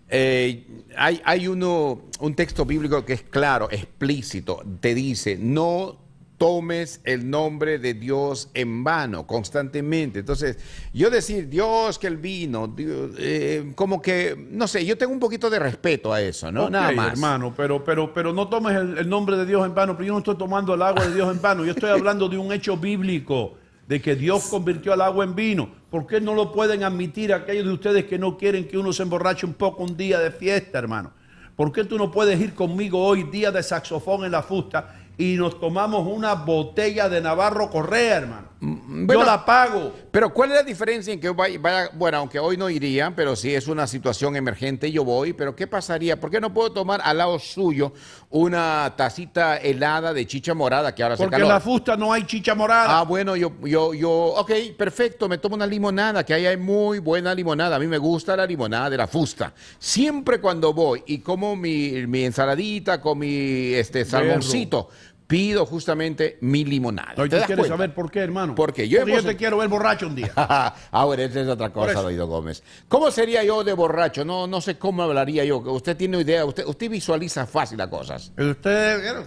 eh, 0.09 0.65
hay 0.95 1.21
hay 1.25 1.47
uno, 1.47 2.03
un 2.19 2.33
texto 2.33 2.65
bíblico 2.65 3.03
que 3.03 3.13
es 3.13 3.23
claro, 3.23 3.67
explícito, 3.69 4.63
te 4.79 4.95
dice, 4.95 5.37
no 5.37 6.06
tomes 6.37 7.01
el 7.03 7.29
nombre 7.29 7.79
de 7.79 7.93
Dios 7.93 8.49
en 8.53 8.83
vano 8.83 9.25
constantemente. 9.25 10.19
Entonces, 10.19 10.57
yo 10.93 11.09
decir 11.09 11.49
Dios 11.49 11.97
que 11.97 12.07
el 12.07 12.17
vino, 12.17 12.67
Dios, 12.67 13.11
eh, 13.17 13.71
como 13.75 14.01
que, 14.01 14.47
no 14.51 14.67
sé, 14.67 14.85
yo 14.85 14.97
tengo 14.97 15.13
un 15.13 15.19
poquito 15.19 15.49
de 15.49 15.59
respeto 15.59 16.13
a 16.13 16.21
eso, 16.21 16.51
¿no? 16.51 16.69
Nada 16.69 16.91
más. 16.91 17.13
hermano, 17.13 17.53
pero, 17.55 17.83
pero, 17.83 18.13
pero 18.13 18.33
no 18.33 18.47
tomes 18.47 18.75
el, 18.75 18.97
el 18.99 19.09
nombre 19.09 19.35
de 19.37 19.45
Dios 19.45 19.65
en 19.65 19.73
vano, 19.73 19.95
pero 19.95 20.07
yo 20.07 20.13
no 20.13 20.19
estoy 20.19 20.37
tomando 20.37 20.73
el 20.73 20.81
agua 20.81 21.07
de 21.07 21.15
Dios 21.15 21.33
en 21.33 21.41
vano, 21.41 21.65
yo 21.65 21.71
estoy 21.71 21.89
hablando 21.89 22.29
de 22.29 22.37
un 22.37 22.51
hecho 22.51 22.77
bíblico, 22.77 23.55
de 23.87 24.01
que 24.01 24.15
Dios 24.15 24.47
convirtió 24.49 24.93
el 24.93 25.01
agua 25.01 25.23
en 25.23 25.33
vino. 25.33 25.69
¿Por 25.89 26.05
qué 26.05 26.19
no 26.19 26.33
lo 26.33 26.51
pueden 26.51 26.83
admitir 26.83 27.33
aquellos 27.33 27.65
de 27.65 27.71
ustedes 27.71 28.05
que 28.05 28.19
no 28.19 28.37
quieren 28.37 28.67
que 28.67 28.77
uno 28.77 28.91
se 28.91 29.03
emborrache 29.03 29.45
un 29.45 29.53
poco 29.53 29.83
un 29.83 29.95
día 29.95 30.19
de 30.19 30.29
fiesta, 30.29 30.77
hermano? 30.77 31.13
¿Por 31.55 31.71
qué 31.71 31.85
tú 31.85 31.97
no 31.97 32.11
puedes 32.11 32.39
ir 32.39 32.53
conmigo 32.53 33.03
hoy, 33.03 33.23
día 33.23 33.51
de 33.51 33.63
saxofón 33.63 34.25
en 34.25 34.31
la 34.31 34.43
fusta, 34.43 34.93
y 35.17 35.35
nos 35.35 35.59
tomamos 35.59 36.07
una 36.07 36.35
botella 36.35 37.09
de 37.09 37.21
Navarro 37.21 37.69
Correa, 37.69 38.17
hermano? 38.17 38.47
bueno. 38.59 39.13
yo 39.21 39.23
la 39.25 39.45
pago. 39.45 39.93
Pero 40.11 40.33
¿cuál 40.33 40.49
es 40.51 40.55
la 40.57 40.63
diferencia 40.63 41.13
en 41.13 41.19
que 41.19 41.29
vaya, 41.29 41.59
vaya- 41.59 41.89
bueno, 41.93 42.17
aunque 42.17 42.39
hoy 42.39 42.57
no 42.57 42.69
iría, 42.69 43.13
pero 43.15 43.35
si 43.35 43.53
es 43.53 43.67
una 43.67 43.85
situación 43.87 44.35
emergente, 44.35 44.91
yo 44.91 45.03
voy, 45.03 45.33
pero 45.33 45.55
¿qué 45.55 45.67
pasaría? 45.67 46.19
¿Por 46.19 46.31
qué 46.31 46.41
no 46.41 46.53
puedo 46.53 46.71
tomar 46.71 46.99
al 47.03 47.17
lado 47.19 47.37
suyo 47.39 47.93
una 48.29 48.93
tacita 48.97 49.55
helada 49.57 50.13
de 50.13 50.27
chicha 50.27 50.53
morada 50.53 50.93
que 50.93 51.01
ahora 51.01 51.15
Porque 51.15 51.35
en 51.35 51.41
calor? 51.41 51.53
la 51.53 51.59
fusta 51.61 51.95
no 51.95 52.11
hay 52.11 52.25
chicha 52.25 52.53
morada. 52.55 52.99
Ah, 52.99 53.03
bueno, 53.03 53.35
yo, 53.37 53.53
yo, 53.63 53.93
yo, 53.93 54.11
ok, 54.11 54.51
perfecto, 54.77 55.29
me 55.29 55.37
tomo 55.37 55.55
una 55.55 55.65
limonada, 55.65 56.25
que 56.25 56.33
ahí 56.33 56.45
hay 56.45 56.57
muy 56.57 56.99
buena 56.99 57.33
limonada. 57.33 57.77
A 57.77 57.79
mí 57.79 57.87
me 57.87 57.97
gusta 57.97 58.35
la 58.35 58.45
limonada 58.45 58.89
de 58.89 58.97
la 58.97 59.07
fusta. 59.07 59.53
Siempre 59.79 60.41
cundo 60.41 60.73
voy 60.73 61.03
y 61.07 61.19
como 61.19 61.55
mi, 61.55 62.05
mi 62.07 62.25
ensaladita 62.25 62.99
con 62.99 63.19
mi 63.19 63.73
este, 63.73 64.03
salmoncito, 64.03 64.89
pido 65.27 65.65
justamente 65.65 66.37
mi 66.41 66.63
limonada. 66.65 67.15
¿Te 67.15 67.29
tú 67.29 67.35
das 67.35 67.45
quieres 67.45 67.63
cuenta? 67.63 67.75
saber 67.75 67.93
por 67.93 68.09
qué, 68.09 68.19
hermano. 68.19 68.55
Porque 68.55 68.87
yo 68.87 68.99
Porque 69.01 69.15
yo 69.15 69.23
te 69.23 69.35
quiero 69.35 69.57
ver 69.57 69.67
borracho 69.67 70.07
un 70.07 70.15
día. 70.15 70.31
Ahora, 70.91 71.23
esa 71.23 71.41
es 71.41 71.47
otra 71.47 71.71
cosa. 71.71 72.01
Doido 72.01 72.27
Gómez. 72.27 72.63
¿Cómo 72.87 73.11
sería 73.11 73.43
yo 73.43 73.63
de 73.63 73.73
borracho? 73.73 74.23
No, 74.23 74.47
no 74.47 74.61
sé 74.61 74.77
cómo 74.77 75.03
hablaría 75.03 75.43
yo. 75.43 75.57
Usted 75.57 75.95
tiene 75.97 76.19
idea, 76.21 76.45
usted, 76.45 76.65
usted 76.65 76.89
visualiza 76.89 77.45
fácil 77.45 77.77
las 77.77 77.89
cosas. 77.89 78.31
Usted, 78.37 79.25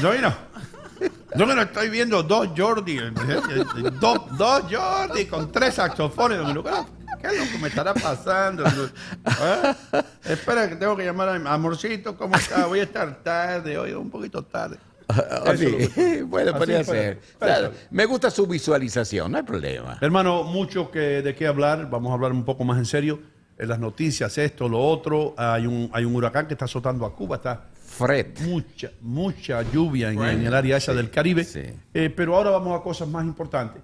yo 0.00 0.12
mira, 0.12 0.48
yo 1.34 1.46
me 1.46 1.54
lo 1.54 1.62
estoy 1.62 1.90
viendo 1.90 2.22
dos 2.22 2.48
Jordi, 2.56 2.98
dos, 4.00 4.18
dos 4.38 4.62
Jordi 4.70 5.26
con 5.26 5.50
tres 5.50 5.74
saxofones. 5.74 6.46
Digo, 6.46 6.64
¿Qué 7.20 7.28
es 7.28 7.38
lo 7.38 7.52
que 7.52 7.58
me 7.58 7.68
estará 7.68 7.94
pasando? 7.94 8.64
¿Eh? 8.66 10.02
Espera 10.24 10.68
que 10.68 10.76
tengo 10.76 10.96
que 10.96 11.04
llamar 11.04 11.30
a 11.30 11.38
mi 11.38 11.48
amorcito, 11.48 12.16
¿cómo 12.16 12.36
está? 12.36 12.66
Voy 12.66 12.80
a 12.80 12.82
estar 12.84 13.22
tarde, 13.22 13.78
hoy 13.78 13.92
un 13.92 14.10
poquito 14.10 14.42
tarde. 14.42 14.76
Bueno, 16.26 16.50
así 16.50 16.58
podría 16.58 16.84
ser. 16.84 17.20
Claro, 17.38 17.72
me 17.90 18.04
gusta 18.06 18.30
su 18.30 18.46
visualización, 18.46 19.32
no 19.32 19.38
hay 19.38 19.44
problema. 19.44 19.98
Hermano, 20.00 20.42
mucho 20.42 20.90
que, 20.90 21.22
de 21.22 21.34
qué 21.34 21.46
hablar. 21.46 21.88
Vamos 21.90 22.10
a 22.10 22.14
hablar 22.14 22.32
un 22.32 22.44
poco 22.44 22.64
más 22.64 22.78
en 22.78 22.86
serio. 22.86 23.20
En 23.58 23.68
las 23.68 23.78
noticias, 23.78 24.36
esto, 24.36 24.68
lo 24.68 24.78
otro. 24.80 25.34
Hay 25.36 25.66
un, 25.66 25.88
hay 25.92 26.04
un 26.04 26.14
huracán 26.14 26.46
que 26.46 26.54
está 26.54 26.66
azotando 26.66 27.06
a 27.06 27.14
Cuba. 27.14 27.36
Está 27.36 27.68
Fred. 27.86 28.38
mucha, 28.40 28.90
mucha 29.00 29.62
lluvia 29.62 30.10
en, 30.10 30.20
en 30.22 30.46
el 30.46 30.52
área 30.54 30.76
esa 30.76 30.92
del 30.92 31.10
Caribe. 31.10 31.44
sí. 31.44 31.62
Eh, 31.94 32.10
pero 32.14 32.36
ahora 32.36 32.50
vamos 32.50 32.78
a 32.78 32.82
cosas 32.82 33.08
más 33.08 33.24
importantes, 33.24 33.82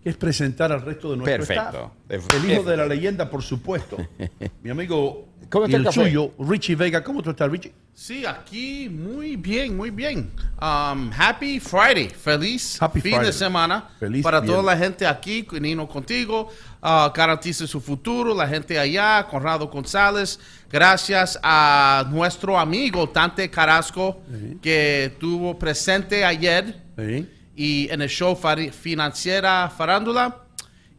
que 0.00 0.10
es 0.10 0.16
presentar 0.16 0.70
al 0.70 0.82
resto 0.82 1.10
de 1.10 1.16
nuestro 1.16 1.44
Perfecto. 1.44 1.92
staff. 2.08 2.34
El 2.44 2.50
hijo 2.50 2.62
de 2.62 2.76
la 2.76 2.86
leyenda, 2.86 3.28
por 3.28 3.42
supuesto. 3.42 3.96
Mi 4.62 4.70
amigo 4.70 5.27
¿Cómo 5.50 5.64
está 5.64 5.76
y 5.76 5.80
el 5.80 5.86
el 5.86 5.86
café? 5.94 6.04
suyo, 6.04 6.32
Richie 6.38 6.74
Vega. 6.76 7.02
¿Cómo 7.02 7.22
tú 7.22 7.30
estás, 7.30 7.50
Richie? 7.50 7.72
Sí, 7.94 8.24
aquí 8.24 8.88
muy 8.88 9.34
bien, 9.36 9.76
muy 9.76 9.90
bien. 9.90 10.30
Um, 10.62 11.10
happy 11.12 11.58
Friday, 11.58 12.08
feliz 12.10 12.80
Happy 12.80 13.00
fin 13.00 13.12
Friday. 13.14 13.26
de 13.26 13.32
semana 13.32 13.88
Feliz 13.98 14.22
para 14.22 14.40
toda 14.40 14.60
viernes. 14.62 14.78
la 14.78 14.84
gente 14.84 15.06
aquí, 15.06 15.46
Nino 15.60 15.88
contigo, 15.88 16.48
uh, 16.80 17.10
garantice 17.12 17.66
su 17.66 17.80
futuro, 17.80 18.34
la 18.36 18.46
gente 18.46 18.78
allá, 18.78 19.26
Conrado 19.28 19.66
González, 19.66 20.38
gracias 20.70 21.40
a 21.42 22.04
nuestro 22.08 22.56
amigo 22.56 23.08
Tante 23.08 23.50
Carrasco 23.50 24.20
que 24.62 25.06
estuvo 25.06 25.58
presente 25.58 26.24
ayer 26.24 26.80
Sí. 26.96 27.28
y 27.56 27.88
en 27.90 28.02
el 28.02 28.08
show 28.08 28.38
Financiera 28.70 29.68
Farándula. 29.76 30.44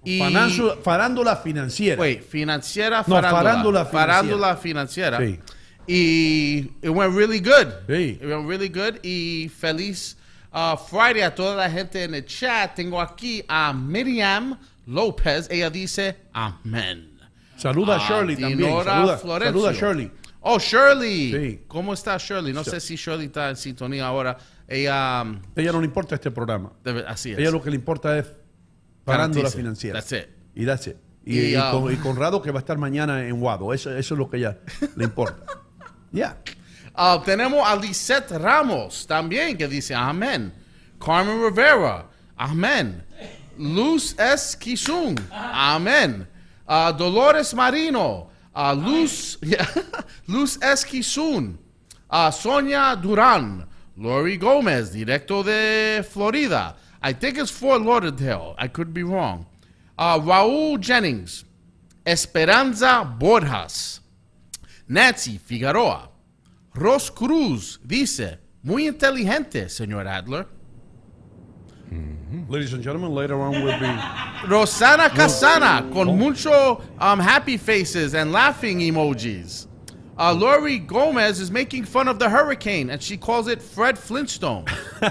Y, 0.03 0.19
farándula 0.83 1.35
financiera. 1.35 1.99
Wait, 2.01 2.23
financiera 2.23 2.99
No, 3.05 3.15
farándula. 3.15 3.31
farándula 3.31 3.85
financiera. 3.85 4.13
Farándula 4.13 4.57
financiera. 4.57 5.17
Sí. 5.19 5.39
Y 5.87 6.71
it 6.81 6.89
went 6.89 7.15
really 7.15 7.39
good. 7.39 7.67
Sí. 7.87 8.17
It 8.21 8.25
went 8.25 8.47
really 8.47 8.69
good. 8.69 8.99
Y 9.03 9.49
feliz 9.49 10.15
uh, 10.53 10.77
Friday 10.77 11.21
a 11.23 11.33
toda 11.33 11.55
la 11.55 11.69
gente 11.69 12.03
en 12.03 12.13
el 12.15 12.25
chat. 12.25 12.75
Tengo 12.75 13.01
aquí 13.01 13.43
a 13.47 13.73
Miriam 13.73 14.57
López. 14.85 15.47
Ella 15.49 15.69
dice 15.69 16.15
amén. 16.33 17.19
Saluda 17.57 17.95
a 17.95 17.97
Ah, 17.97 18.07
Shirley 18.07 18.37
también. 18.37 18.69
Saluda, 18.83 19.17
saluda 19.17 19.69
a 19.69 19.73
Shirley. 19.73 20.11
Oh, 20.41 20.57
Shirley. 20.59 21.31
Sí. 21.33 21.61
¿Cómo 21.67 21.93
está 21.93 22.15
Shirley? 22.17 22.53
No 22.53 22.63
sé 22.63 22.79
si 22.79 22.95
Shirley 22.95 23.25
está 23.25 23.49
en 23.49 23.57
sintonía 23.57 24.05
ahora. 24.07 24.37
Ella, 24.65 25.23
um, 25.25 25.41
ella 25.55 25.71
no 25.73 25.79
le 25.81 25.85
importa 25.87 26.15
este 26.15 26.29
programa. 26.31 26.71
debe- 26.85 27.03
así 27.07 27.31
es. 27.31 27.39
Ella 27.39 27.51
lo 27.51 27.61
que 27.61 27.71
le 27.71 27.75
importa 27.75 28.17
es 28.17 28.27
farándula 29.11 29.49
financiera. 29.49 29.99
That's 30.01 30.11
it. 30.11 30.29
Y 30.55 30.65
that's 30.65 30.87
it. 30.87 30.95
Y, 31.25 31.39
Y, 31.51 31.55
um, 31.55 31.71
con- 31.83 31.93
y 31.93 31.97
Conrado 31.97 32.41
que 32.41 32.51
va 32.51 32.59
a 32.59 32.61
estar 32.61 32.77
mañana 32.77 33.25
en 33.27 33.39
Guado. 33.39 33.73
Eso, 33.73 33.95
eso 33.95 34.13
es 34.13 34.17
lo 34.17 34.29
que 34.29 34.37
ella 34.37 34.57
le 34.95 35.03
importa. 35.05 35.43
Ya. 36.11 36.37
Ah, 36.95 37.21
tenemos 37.23 37.61
a 37.67 37.75
Lisette 37.75 38.31
Ramos 38.31 39.05
también 39.05 39.55
que 39.55 39.67
dice 39.67 39.93
amén. 39.93 40.51
Carmen 40.99 41.39
Rivera, 41.39 42.07
amén. 42.35 43.03
Luz 43.59 44.15
S. 44.17 44.57
Kizun, 44.57 45.15
amén. 45.31 46.27
Ah, 46.65 46.91
Dolores 46.91 47.53
Marino, 47.53 48.29
ah, 48.53 48.73
Luz, 48.73 49.37
Luz 50.27 50.57
S. 50.63 50.83
Kizun, 50.87 51.59
Sonia 52.31 52.95
Durán, 52.95 53.67
Lori 53.95 54.37
Gómez, 54.37 54.91
directo 54.91 55.43
de 55.43 56.03
Florida. 56.09 56.75
I 57.01 57.13
think 57.13 57.37
it's 57.37 57.51
Fort 57.51 57.81
Lauderdale. 57.81 58.55
I 58.57 58.67
could 58.67 58.93
be 58.93 59.03
wrong. 59.03 59.45
Ah, 59.97 60.19
Raúl 60.19 60.79
Jennings, 60.79 61.45
Esperanza 62.05 63.05
Borjas, 63.19 63.99
Nancy 64.87 65.37
Figueroa. 65.37 66.09
Ros 66.75 67.09
Cruz 67.09 67.79
dice, 67.85 68.37
muy 68.63 68.87
inteligente, 68.87 69.69
señor 69.69 70.07
Adler. 70.07 70.45
Ladies 72.47 72.73
and 72.73 72.83
gentlemen, 72.83 73.11
later 73.15 73.39
on 73.41 73.51
we'll 73.63 73.79
be. 73.79 73.85
Rosana 74.47 75.09
Casana, 75.09 75.91
con 75.91 76.17
mucho 76.17 76.81
um, 76.99 77.19
happy 77.19 77.57
faces 77.57 78.13
and 78.13 78.31
laughing 78.31 78.79
emojis. 78.79 79.65
Uh, 80.19 80.33
Lori 80.33 80.79
Gomez 80.79 81.39
is 81.39 81.49
making 81.49 81.85
fun 81.85 82.09
of 82.09 82.19
the 82.19 82.27
hurricane, 82.29 82.89
and 82.89 83.01
she 83.01 83.15
calls 83.15 83.47
it 83.47 83.61
Fred 83.61 83.97
Flintstone. 83.97 84.65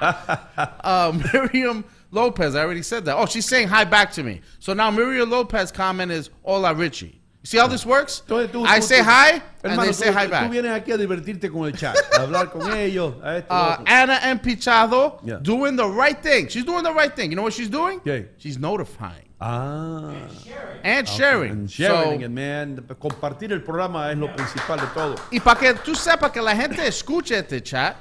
uh, 0.00 1.12
Miriam 1.34 1.84
Lopez, 2.10 2.54
I 2.54 2.60
already 2.62 2.82
said 2.82 3.04
that. 3.06 3.16
Oh, 3.16 3.26
she's 3.26 3.46
saying 3.46 3.66
hi 3.68 3.84
back 3.84 4.12
to 4.12 4.22
me. 4.22 4.40
So 4.60 4.72
now 4.74 4.90
Miriam 4.90 5.28
Lopez 5.30 5.72
comment 5.72 6.10
is 6.12 6.30
Hola 6.44 6.74
Richie. 6.74 7.20
You 7.42 7.46
see 7.46 7.58
how 7.58 7.66
this 7.66 7.84
works? 7.86 8.22
Entonces 8.26 8.50
tú- 8.52 8.64
I 8.66 8.78
tú- 8.78 8.82
say 8.82 8.98
tú- 9.00 9.04
hi, 9.04 9.30
and 9.32 9.42
Hermano, 9.72 9.82
they 9.86 9.92
say 9.92 10.12
hi 10.12 10.26
tú 10.26 10.30
back. 10.30 10.50
vienes 10.50 10.70
aquí 10.80 10.92
a 10.92 10.98
divertirte 10.98 11.50
con 11.52 11.64
el 11.66 11.72
chat, 11.72 11.96
a 12.14 12.20
hablar 12.26 12.50
con 12.50 12.62
ellos, 12.76 13.14
a 13.22 13.38
esto. 13.38 13.48
lo 13.54 13.56
uh, 13.60 13.72
otro. 13.74 13.84
Anna 13.86 14.18
M. 14.22 14.38
Pichado 14.38 15.18
Yeah. 15.24 15.38
doing 15.42 15.76
the 15.76 15.86
right 15.88 16.20
thing. 16.22 16.48
She's 16.48 16.64
doing 16.64 16.82
the 16.84 16.92
right 16.92 17.14
thing. 17.14 17.30
You 17.30 17.36
know 17.36 17.42
what 17.42 17.52
she's 17.54 17.68
doing? 17.70 18.00
¿Qué? 18.00 18.28
She's 18.38 18.58
notifying 18.58 19.27
ah. 19.40 20.10
and 20.82 21.06
sharing. 21.08 21.50
And 21.52 21.70
sharing, 21.70 22.20
So- 22.20 22.24
and 22.24 22.34
man, 22.34 22.76
compartir 22.98 23.52
el 23.52 23.62
programa 23.62 24.10
es 24.10 24.18
lo 24.18 24.28
principal 24.34 24.78
de 24.80 24.86
todo. 24.94 25.14
y 25.30 25.40
para 25.40 25.58
que 25.60 25.74
tú 25.74 25.94
sepas 25.94 26.30
que 26.32 26.40
la 26.42 26.54
gente 26.56 26.86
escuche 26.86 27.36
este 27.38 27.62
chat. 27.62 27.96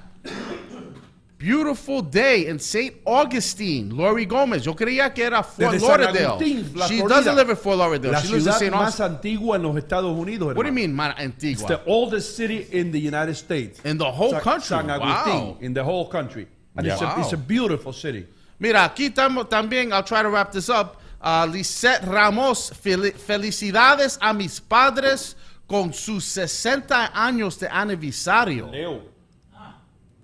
Beautiful 1.39 2.01
day 2.01 2.47
in 2.47 2.55
St. 2.59 2.99
Augustine, 3.05 3.91
Lori 3.95 4.25
Gomez. 4.25 4.63
Yo 4.63 4.73
creía 4.75 5.13
que 5.13 5.23
era 5.23 5.43
Fort 5.43 5.73
Desde 5.73 5.87
Lauderdale. 5.87 6.25
Agustín, 6.25 6.71
la 6.75 6.87
she 6.87 6.97
Florida. 6.97 7.15
doesn't 7.15 7.35
live 7.35 7.49
in 7.51 7.55
Fort 7.57 7.77
Lauderdale. 7.77 8.11
La 8.13 8.21
she 8.21 8.27
lives 8.29 8.47
in 8.47 8.53
ciudad 8.53 8.57
St. 8.59 8.71
más 8.75 8.99
antigua 8.99 9.55
en 9.55 9.61
los 9.61 9.77
Estados 9.77 10.17
Unidos. 10.17 10.55
What 10.55 10.65
do 10.65 10.71
you 10.71 10.83
hermano. 10.83 11.13
mean, 11.15 11.27
It's 11.29 11.43
Antigua? 11.43 11.67
the 11.67 11.81
oldest 11.85 12.35
city 12.35 12.67
in 12.71 12.91
the 12.91 12.99
United 12.99 13.35
States. 13.35 13.79
In 13.85 13.99
the 13.99 14.05
whole 14.11 14.31
Sa- 14.31 14.39
country. 14.39 14.65
San 14.69 14.87
Agustín, 14.87 15.27
Wow. 15.27 15.57
in 15.61 15.75
the 15.75 15.83
whole 15.83 16.07
country. 16.09 16.47
And 16.75 16.87
it's, 16.87 16.99
a, 17.03 17.15
it's 17.19 17.33
a 17.33 17.37
beautiful 17.37 17.93
city. 17.93 18.25
Mira, 18.59 18.83
aquí 18.89 19.13
tam- 19.13 19.45
también, 19.47 19.93
I'll 19.93 20.01
try 20.03 20.23
to 20.23 20.29
wrap 20.29 20.51
this 20.51 20.69
up. 20.69 20.99
Uh, 21.19 21.45
Lisette 21.51 22.05
Ramos, 22.05 22.71
fel- 22.79 23.13
felicidades 23.13 24.17
a 24.21 24.33
mis 24.33 24.61
padres 24.61 25.35
con 25.65 25.91
sus 25.93 26.23
60 26.25 27.11
años 27.13 27.59
de 27.59 27.67
aniversario. 27.67 28.69
Leo. 28.71 29.01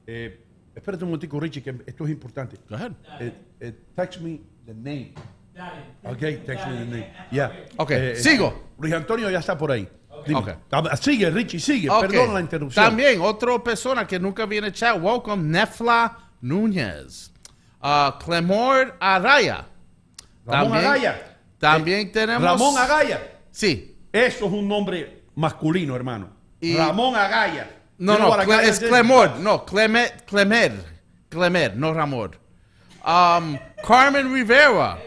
Eh, 0.05 0.39
espérate 0.75 1.03
un 1.03 1.09
momentico, 1.11 1.39
Richie, 1.39 1.61
que 1.63 1.75
esto 1.85 2.05
es 2.05 2.11
importante. 2.11 2.57
Go 2.69 2.75
ahead. 2.75 2.91
Eh, 3.19 3.33
eh, 3.59 3.73
text 3.95 4.21
me 4.21 4.39
the 4.65 4.73
name. 4.73 5.13
Okay, 6.03 6.37
text 6.45 6.65
me 6.67 6.73
the 6.77 6.85
name. 6.85 7.13
Yeah. 7.31 7.51
Ok, 7.77 7.91
Eh, 7.91 8.15
sigo. 8.15 8.71
Luis 8.79 8.93
Antonio 8.93 9.29
ya 9.29 9.39
está 9.39 9.57
por 9.57 9.71
ahí. 9.71 9.87
dime. 10.27 10.39
Ok. 10.39 10.49
Ah, 10.71 10.95
Sigue, 10.97 11.29
Richie, 11.31 11.59
sigue. 11.59 11.89
Perdón 11.89 12.33
la 12.33 12.39
interrupción. 12.41 12.85
También, 12.85 13.19
otra 13.21 13.61
persona 13.63 14.05
que 14.07 14.19
nunca 14.19 14.45
viene 14.45 14.67
a 14.67 14.71
chat. 14.71 14.97
Welcome, 15.01 15.43
Nefla 15.43 16.17
Núñez. 16.41 17.31
Uh, 17.81 18.17
Clemor 18.23 18.95
Araya. 18.99 19.65
Ramón 20.45 20.71
También- 20.71 20.85
Agaya. 20.85 21.37
También 21.57 22.11
tenemos. 22.11 22.43
Ramón 22.43 22.77
Agaya. 22.77 23.21
Sí. 23.51 23.97
Eso 24.11 24.45
es 24.45 24.51
un 24.51 24.67
nombre 24.67 25.23
masculino, 25.35 25.95
hermano. 25.95 26.29
Y- 26.59 26.75
Ramón 26.75 27.15
Agaya. 27.15 27.69
No, 27.97 28.17
no, 28.17 28.31
Cle- 28.37 28.63
es? 28.63 28.79
Clemor. 28.79 29.37
No, 29.39 29.65
Clemer. 29.65 30.23
Clemer. 30.25 30.73
Clemer, 31.29 31.75
no 31.77 31.93
Ramón. 31.93 32.35
Um, 33.05 33.57
Carmen 33.87 34.33
Rivera. 34.33 34.97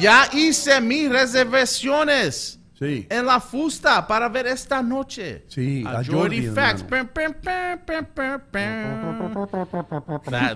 Ya 0.00 0.28
hice 0.32 0.80
mis 0.80 1.08
reservaciones. 1.10 2.57
Sí. 2.78 3.06
En 3.10 3.26
la 3.26 3.40
fusta 3.40 4.06
para 4.06 4.28
ver 4.28 4.46
esta 4.46 4.80
noche. 4.82 5.44
Sí, 5.48 5.82
a 5.84 5.98
a 5.98 6.04
Jordi 6.04 6.12
Jordi, 6.12 6.42
Facts. 6.46 6.84
Pam, 6.84 7.08
pam, 7.08 7.34
pam, 7.34 7.80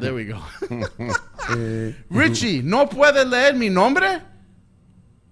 there 0.00 0.14
we 0.14 0.26
go. 0.26 0.40
Eh, 1.56 2.04
Richie, 2.08 2.62
¿no 2.62 2.88
puede 2.88 3.26
leer 3.26 3.56
mi 3.56 3.68
nombre? 3.68 4.22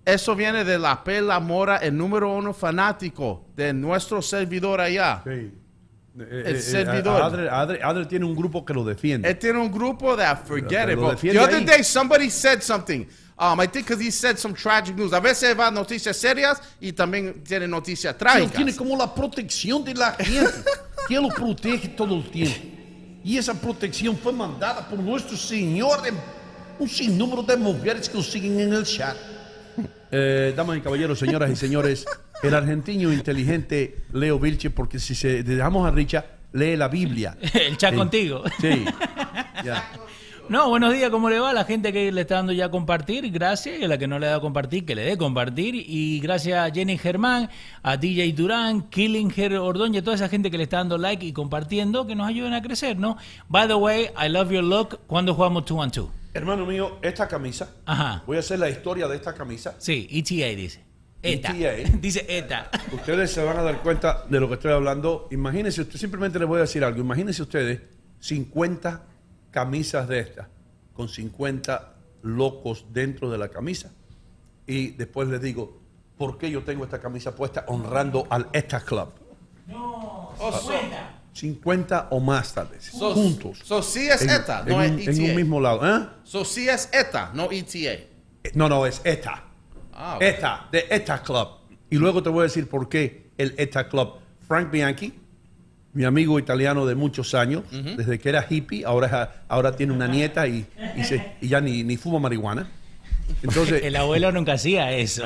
Eso 0.04 0.34
viene 0.34 0.64
de 0.64 0.76
la 0.76 1.04
Pela 1.04 1.38
Mora, 1.38 1.76
el 1.76 1.96
número 1.96 2.34
uno 2.34 2.52
fanático 2.52 3.46
de 3.54 3.72
nuestro 3.72 4.20
servidor 4.20 4.80
allá. 4.80 5.22
sí. 5.24 5.52
Eh, 6.18 6.42
El 6.46 6.56
eh, 6.56 6.60
servidor. 6.60 7.22
Adre, 7.22 7.48
Adre- 7.48 7.80
Adre 7.82 8.04
tiene 8.06 8.24
un 8.24 8.34
grupo 8.34 8.64
que 8.64 8.74
lo 8.74 8.84
defiende. 8.84 9.30
Él 9.30 9.38
tiene 9.38 9.60
un 9.60 9.70
grupo 9.70 10.16
de 10.16 10.24
forget 10.44 10.90
it, 10.90 10.98
The 11.20 11.38
other 11.38 11.64
day 11.64 11.84
somebody 11.84 12.28
said 12.28 12.60
something. 12.60 13.06
Um, 13.40 13.58
I 13.58 13.66
think 13.66 13.86
because 13.86 13.98
he 14.04 14.10
said 14.10 14.36
some 14.38 14.52
tragic 14.54 14.94
news. 14.96 15.14
A 15.14 15.20
veces 15.20 15.56
va 15.58 15.70
noticias 15.70 16.14
serias 16.16 16.60
y 16.78 16.92
también 16.92 17.42
tiene 17.42 17.66
noticias 17.66 18.14
Él 18.14 18.18
tiene 18.18 18.46
trágicas. 18.50 18.76
como 18.76 18.96
la 18.98 19.14
protección 19.14 19.82
de 19.82 19.94
la 19.94 20.12
gente, 20.12 20.52
que 21.08 21.14
lo 21.14 21.28
protege 21.28 21.88
todo 21.88 22.16
el 22.16 22.30
tiempo. 22.30 22.58
Y 23.24 23.38
esa 23.38 23.54
protección 23.54 24.16
fue 24.18 24.32
mandada 24.34 24.86
por 24.86 24.98
nuestro 24.98 25.36
Señor 25.38 26.02
de 26.02 26.12
un 26.78 26.88
sinnúmero 26.88 27.42
de 27.42 27.56
mujeres 27.56 28.08
que 28.10 28.16
lo 28.18 28.22
siguen 28.22 28.60
en 28.60 28.72
el 28.74 28.84
chat. 28.84 29.16
Eh, 30.10 30.52
damas 30.56 30.76
y 30.76 30.80
caballeros, 30.82 31.18
señoras 31.18 31.50
y 31.50 31.56
señores, 31.56 32.04
el 32.42 32.54
argentino 32.54 33.12
inteligente 33.12 34.04
Leo 34.12 34.38
Vilche, 34.38 34.68
porque 34.70 34.98
si 34.98 35.14
se 35.14 35.42
dejamos 35.42 35.86
a 35.86 35.90
Richa, 35.92 36.24
lee 36.52 36.76
la 36.76 36.88
Biblia. 36.88 37.36
El 37.54 37.76
chat 37.78 37.92
Sí. 37.92 37.96
contigo. 37.96 38.42
Sí. 38.60 38.84
Ya. 39.64 39.90
No, 40.50 40.68
buenos 40.68 40.92
días, 40.92 41.10
¿cómo 41.10 41.30
le 41.30 41.38
va? 41.38 41.50
a 41.50 41.52
La 41.52 41.62
gente 41.64 41.92
que 41.92 42.10
le 42.10 42.22
está 42.22 42.34
dando 42.34 42.52
ya 42.52 42.64
a 42.64 42.70
compartir, 42.72 43.30
gracias. 43.30 43.78
Y 43.78 43.84
a 43.84 43.86
la 43.86 43.98
que 43.98 44.08
no 44.08 44.18
le 44.18 44.26
ha 44.26 44.30
dado 44.30 44.40
a 44.40 44.42
compartir, 44.42 44.84
que 44.84 44.96
le 44.96 45.02
dé 45.02 45.16
compartir. 45.16 45.76
Y 45.76 46.18
gracias 46.18 46.58
a 46.58 46.74
Jenny 46.74 46.98
Germán, 46.98 47.48
a 47.84 47.96
DJ 47.96 48.32
Durán, 48.32 48.82
Killinger 48.90 49.58
Ordóñez, 49.58 50.02
toda 50.02 50.16
esa 50.16 50.28
gente 50.28 50.50
que 50.50 50.58
le 50.58 50.64
está 50.64 50.78
dando 50.78 50.98
like 50.98 51.24
y 51.24 51.32
compartiendo, 51.32 52.04
que 52.04 52.16
nos 52.16 52.26
ayuden 52.26 52.52
a 52.52 52.62
crecer, 52.62 52.98
¿no? 52.98 53.16
By 53.48 53.68
the 53.68 53.76
way, 53.76 54.10
I 54.20 54.28
love 54.28 54.50
your 54.50 54.64
look. 54.64 54.98
¿Cuándo 55.06 55.34
jugamos 55.34 55.66
2 55.66 55.84
and 55.84 55.94
2? 55.94 56.08
Hermano 56.34 56.66
mío, 56.66 56.98
esta 57.00 57.28
camisa, 57.28 57.70
Ajá. 57.86 58.24
voy 58.26 58.36
a 58.36 58.40
hacer 58.40 58.58
la 58.58 58.68
historia 58.68 59.06
de 59.06 59.14
esta 59.14 59.32
camisa. 59.32 59.76
Sí, 59.78 60.08
ETA 60.10 60.56
dice. 60.56 60.82
ETA. 61.22 61.56
ETA. 61.56 61.96
Dice 62.00 62.26
ETA. 62.28 62.70
Ustedes 62.92 63.30
se 63.30 63.44
van 63.44 63.56
a 63.56 63.62
dar 63.62 63.82
cuenta 63.82 64.24
de 64.28 64.40
lo 64.40 64.48
que 64.48 64.54
estoy 64.54 64.72
hablando. 64.72 65.28
Imagínense, 65.30 65.82
usted 65.82 65.96
simplemente 65.96 66.40
les 66.40 66.48
voy 66.48 66.58
a 66.58 66.62
decir 66.62 66.82
algo. 66.82 66.98
Imagínense 66.98 67.40
ustedes 67.40 67.82
50 68.18 69.09
camisas 69.50 70.08
de 70.08 70.20
estas, 70.20 70.46
con 70.94 71.08
50 71.08 71.94
locos 72.22 72.86
dentro 72.92 73.30
de 73.30 73.38
la 73.38 73.48
camisa. 73.48 73.90
Y 74.66 74.88
después 74.92 75.28
les 75.28 75.40
digo, 75.40 75.78
¿por 76.16 76.38
qué 76.38 76.50
yo 76.50 76.62
tengo 76.62 76.84
esta 76.84 77.00
camisa 77.00 77.34
puesta 77.34 77.64
honrando 77.68 78.26
al 78.30 78.48
ETA 78.52 78.80
Club? 78.80 79.08
Oh, 79.72 80.32
so, 80.38 80.72
50 81.32 82.08
o 82.10 82.20
más 82.20 82.52
tal 82.54 82.68
vez, 82.68 82.84
so- 82.84 83.14
juntos. 83.14 83.60
So 83.64 83.82
sí 83.82 84.08
es 84.08 84.22
en, 84.22 84.30
ETA, 84.30 84.60
en 84.66 84.68
no 84.68 84.82
es 84.82 84.90
un, 84.90 85.00
en 85.00 85.18
un 85.20 85.24
ETA. 85.26 85.34
mismo 85.36 85.60
lado. 85.60 85.86
¿eh? 85.98 86.06
So 86.24 86.44
sí 86.44 86.68
es 86.68 86.88
ETA, 86.92 87.30
no 87.34 87.50
ETA. 87.50 87.78
Eh, 88.42 88.52
No, 88.54 88.68
no, 88.68 88.84
es 88.86 89.00
ETA. 89.04 89.44
Ah. 89.92 90.18
ETA, 90.20 90.68
de 90.72 90.86
ETA 90.90 91.22
Club. 91.22 91.48
Y 91.90 91.96
luego 91.96 92.22
te 92.22 92.30
voy 92.30 92.40
a 92.40 92.42
decir 92.44 92.68
por 92.68 92.88
qué 92.88 93.30
el 93.38 93.54
ETA 93.58 93.88
Club. 93.88 94.14
Frank 94.46 94.70
Bianchi, 94.70 95.19
mi 95.92 96.04
amigo 96.04 96.38
italiano 96.38 96.86
de 96.86 96.94
muchos 96.94 97.34
años, 97.34 97.64
desde 97.70 98.18
que 98.18 98.28
era 98.28 98.46
hippie, 98.48 98.84
ahora, 98.84 99.42
ahora 99.48 99.74
tiene 99.76 99.92
una 99.92 100.06
nieta 100.06 100.46
y, 100.46 100.66
y, 100.96 101.02
se- 101.04 101.32
y 101.40 101.48
ya 101.48 101.60
ni, 101.60 101.82
ni 101.82 101.96
fuma 101.96 102.18
marihuana. 102.20 102.68
Entonces, 103.42 103.82
El 103.84 103.96
abuelo 103.96 104.30
nunca 104.32 104.52
hacía 104.54 104.92
eso. 104.92 105.24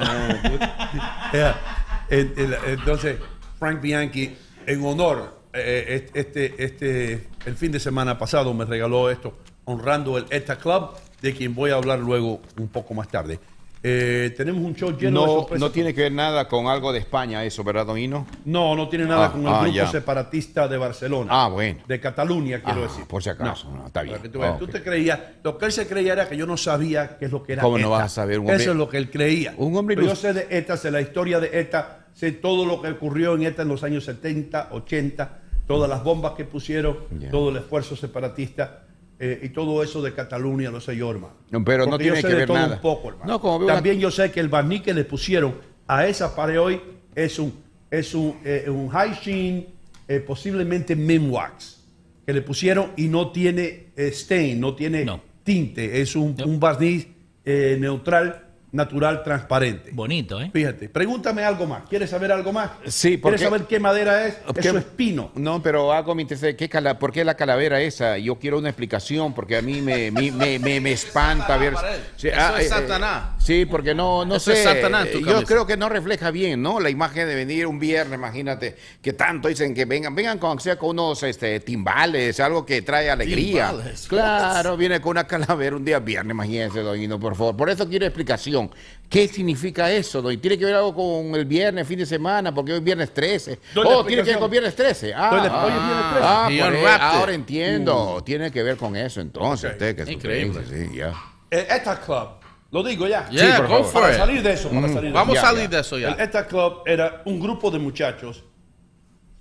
el- 2.10 2.32
el- 2.36 2.56
entonces 2.66 3.18
Frank 3.58 3.80
Bianchi, 3.80 4.34
en 4.66 4.84
honor, 4.84 5.40
eh, 5.52 6.08
este, 6.14 6.54
este, 6.62 7.28
el 7.46 7.56
fin 7.56 7.72
de 7.72 7.80
semana 7.80 8.18
pasado 8.18 8.52
me 8.54 8.64
regaló 8.64 9.10
esto, 9.10 9.38
honrando 9.64 10.18
el 10.18 10.26
ETA 10.30 10.56
Club, 10.56 10.90
de 11.22 11.32
quien 11.34 11.54
voy 11.54 11.70
a 11.70 11.74
hablar 11.76 11.98
luego 12.00 12.40
un 12.58 12.68
poco 12.68 12.92
más 12.94 13.08
tarde. 13.08 13.38
Eh, 13.86 14.32
tenemos 14.34 14.62
un 14.64 14.74
show 14.74 14.96
lleno 14.96 15.20
de 15.20 15.26
No, 15.26 15.32
sorpresas. 15.34 15.60
no 15.60 15.70
tiene 15.70 15.92
que 15.92 16.00
ver 16.00 16.12
nada 16.12 16.48
con 16.48 16.68
algo 16.68 16.90
de 16.90 17.00
España 17.00 17.44
eso, 17.44 17.62
¿verdad, 17.62 17.84
Don 17.84 17.98
Hino? 17.98 18.26
No, 18.46 18.74
no 18.74 18.88
tiene 18.88 19.04
nada 19.04 19.26
Ah, 19.26 19.32
con 19.32 19.42
el 19.42 19.48
ah, 19.48 19.60
grupo 19.60 19.74
ya. 19.74 19.86
separatista 19.90 20.66
de 20.68 20.78
Barcelona. 20.78 21.28
Ah, 21.30 21.48
bueno. 21.48 21.80
De 21.86 22.00
Cataluña, 22.00 22.62
quiero 22.62 22.80
Ah, 22.80 22.82
decir. 22.84 23.04
por 23.06 23.22
si 23.22 23.28
acaso, 23.28 23.70
no, 23.70 23.86
está 23.88 24.00
bien. 24.00 24.22
Que 24.22 24.30
tú. 24.30 24.42
Ah, 24.42 24.56
Tú 24.58 24.66
te 24.68 24.82
creías, 24.82 25.20
lo 25.42 25.58
que 25.58 25.66
él 25.66 25.72
se 25.72 25.86
creía 25.86 26.14
era 26.14 26.26
que 26.26 26.34
yo 26.34 26.46
no 26.46 26.56
sabía 26.56 27.18
qué 27.18 27.26
es 27.26 27.30
lo 27.30 27.42
que 27.42 27.52
era 27.52 27.62
¿Cómo 27.62 27.76
no 27.76 27.88
ETA. 27.88 27.88
vas 27.90 28.04
a 28.04 28.08
saber, 28.08 28.38
un 28.38 28.46
hombre- 28.46 28.62
Eso 28.62 28.70
es 28.70 28.76
lo 28.78 28.88
que 28.88 28.96
él 28.96 29.10
creía. 29.10 29.52
Un 29.58 29.76
hombre 29.76 29.96
Pero 29.96 30.08
yo 30.08 30.16
sé 30.16 30.32
de 30.32 30.46
ETA, 30.48 30.78
sé 30.78 30.90
la 30.90 31.02
historia 31.02 31.38
de 31.38 31.50
ETA, 31.60 32.06
sé 32.14 32.32
todo 32.32 32.64
lo 32.64 32.80
que 32.80 32.88
ocurrió 32.88 33.34
en 33.34 33.42
ETA 33.42 33.62
en 33.62 33.68
los 33.68 33.82
años 33.84 34.04
70, 34.06 34.68
80, 34.72 35.40
todas 35.66 35.90
las 35.90 36.02
bombas 36.02 36.32
que 36.32 36.46
pusieron, 36.46 37.00
Ya. 37.20 37.30
todo 37.30 37.50
el 37.50 37.56
esfuerzo 37.58 37.96
separatista. 37.96 38.80
Eh, 39.18 39.40
y 39.42 39.48
todo 39.50 39.82
eso 39.82 40.02
de 40.02 40.12
Cataluña 40.12 40.70
lo 40.70 40.80
sé 40.80 40.96
yo, 40.96 41.10
hermano. 41.10 41.34
No, 41.50 41.64
pero 41.64 41.86
no 41.86 41.96
tiene 41.98 42.16
yo 42.16 42.22
sé 42.22 42.28
que 42.28 42.32
de 42.32 42.38
ver 42.40 42.46
todo 42.46 42.56
nada. 42.58 42.74
un 42.76 42.80
poco, 42.82 43.08
hermano. 43.10 43.32
No, 43.32 43.40
como 43.40 43.56
una- 43.64 43.74
También 43.74 43.98
yo 44.00 44.10
sé 44.10 44.30
que 44.30 44.40
el 44.40 44.48
barniz 44.48 44.82
que 44.82 44.92
le 44.94 45.04
pusieron 45.04 45.54
a 45.86 46.06
esa 46.06 46.34
pared 46.34 46.60
hoy 46.60 46.80
es 47.14 47.38
un, 47.38 47.52
es 47.90 48.14
un, 48.14 48.36
eh, 48.44 48.64
un 48.68 48.88
high 48.88 49.14
sheen, 49.22 49.66
eh, 50.08 50.20
posiblemente 50.20 50.96
Minwax, 50.96 51.80
que 52.26 52.32
le 52.32 52.42
pusieron 52.42 52.90
y 52.96 53.08
no 53.08 53.30
tiene 53.30 53.86
eh, 53.96 54.08
stain, 54.12 54.58
no 54.60 54.74
tiene 54.74 55.04
No. 55.04 55.20
tinte, 55.44 56.00
es 56.00 56.16
un, 56.16 56.34
No. 56.36 56.46
un 56.46 56.58
barniz 56.58 57.06
eh, 57.44 57.76
neutral, 57.78 58.42
natural, 58.74 59.22
transparente. 59.22 59.90
Bonito, 59.92 60.40
¿eh? 60.40 60.50
Fíjate, 60.52 60.88
pregúntame 60.88 61.44
algo 61.44 61.66
más. 61.66 61.84
¿Quieres 61.88 62.10
saber 62.10 62.32
algo 62.32 62.52
más? 62.52 62.70
Sí, 62.86 63.16
porque- 63.16 63.36
¿Quieres 63.38 63.40
saber 63.52 63.66
qué 63.68 63.78
madera 63.80 64.26
es? 64.26 64.34
¿Qué- 64.54 64.60
Eso 64.68 64.78
es 64.78 64.84
pino. 64.84 65.30
No, 65.36 65.62
pero 65.62 65.92
algo 65.92 66.14
me 66.14 66.22
interesa. 66.22 66.52
¿qué 66.56 66.68
cala- 66.68 66.98
¿Por 66.98 67.12
qué 67.12 67.24
la 67.24 67.34
calavera 67.34 67.80
esa? 67.80 68.18
Yo 68.18 68.34
quiero 68.36 68.58
una 68.58 68.68
explicación 68.68 69.32
porque 69.32 69.56
a 69.56 69.62
mí 69.62 69.80
me, 69.80 70.10
me, 70.10 70.30
me, 70.32 70.58
me- 70.58 70.80
me 70.80 70.92
espanta 70.92 71.56
ver. 71.56 71.74
Sí, 72.16 72.28
Eso 72.28 72.56
es 72.56 72.66
eh, 72.66 72.68
Satanás. 72.68 73.22
sí, 73.38 73.64
porque 73.66 73.94
no, 73.94 74.24
no 74.24 74.36
Eso 74.36 74.50
sé. 74.52 74.58
es 74.58 74.64
Satanás 74.64 75.08
yo 75.12 75.42
creo 75.44 75.66
que 75.66 75.76
no 75.76 75.88
refleja 75.88 76.30
bien, 76.30 76.60
¿no? 76.60 76.80
La 76.80 76.90
imagen 76.90 77.28
de 77.28 77.34
venir 77.34 77.66
un 77.66 77.78
viernes, 77.78 78.18
imagínate, 78.18 78.76
que 79.00 79.12
tanto 79.12 79.48
dicen 79.48 79.72
que 79.74 79.84
vengan, 79.84 80.14
vengan 80.14 80.38
con, 80.38 80.58
sea 80.58 80.76
con 80.76 80.90
unos 80.90 81.22
este, 81.22 81.60
timbales, 81.60 82.40
algo 82.40 82.66
que 82.66 82.82
trae 82.82 83.08
alegría. 83.10 83.68
Timbales, 83.70 84.06
Claro, 84.08 84.76
viene 84.76 85.00
con 85.00 85.12
una 85.12 85.26
calavera 85.26 85.76
un 85.76 85.84
día 85.84 85.98
viernes, 86.00 86.32
imagínense, 86.32 86.80
doñino, 86.80 87.20
por 87.20 87.36
favor. 87.36 87.56
Por 87.56 87.70
eso 87.70 87.88
quiero 87.88 88.06
explicación. 88.06 88.63
¿Qué 89.08 89.28
significa 89.28 89.90
eso, 89.92 90.20
doy? 90.22 90.38
¿Tiene 90.38 90.58
que 90.58 90.64
ver 90.64 90.74
algo 90.74 90.94
con 90.94 91.34
el 91.38 91.44
viernes, 91.44 91.86
fin 91.86 91.98
de 91.98 92.06
semana? 92.06 92.52
Porque 92.52 92.72
hoy 92.72 92.78
es 92.78 92.84
viernes 92.84 93.12
13. 93.14 93.60
Doy 93.74 93.84
la 93.84 93.90
Oh, 93.96 94.04
tiene 94.04 94.22
que 94.24 94.30
ver 94.30 94.38
con 94.40 94.50
viernes 94.50 94.74
13. 94.74 95.14
Ah, 95.14 95.30
ah, 95.32 95.64
hoy 95.66 95.72
es 95.72 96.52
viernes 96.52 96.80
13. 96.80 96.88
ah, 96.90 97.04
por 97.04 97.14
it. 97.14 97.18
ahora 97.20 97.34
entiendo. 97.34 98.22
Tiene 98.24 98.50
que 98.50 98.62
ver 98.62 98.76
con 98.76 98.96
eso 98.96 99.20
entonces. 99.20 99.70
Ok. 99.70 99.72
Usted, 99.74 100.04
que 100.04 100.12
Increíble. 100.12 100.62
Sí, 100.68 100.96
ya. 100.96 101.12
El 101.50 101.60
ETA 101.60 102.00
Club, 102.00 102.28
lo 102.72 102.82
digo 102.82 103.06
ya. 103.06 103.28
Yeah, 103.30 103.58
por 103.58 103.66
go 103.68 103.72
favor. 103.84 103.84
for 103.92 104.00
Para 104.02 104.12
it. 104.14 104.18
salir 104.18 104.42
de 104.42 104.52
eso, 104.52 104.68
para 104.70 104.88
salir 104.88 105.02
de 105.02 105.10
Vamos 105.12 105.38
a 105.38 105.40
salir 105.42 105.62
ya. 105.62 105.68
de 105.68 105.80
eso 105.80 105.98
ya. 105.98 106.08
El 106.10 106.20
ETA 106.20 106.46
Club 106.48 106.82
era 106.86 107.22
un 107.26 107.38
grupo 107.38 107.70
de 107.70 107.78
muchachos 107.78 108.42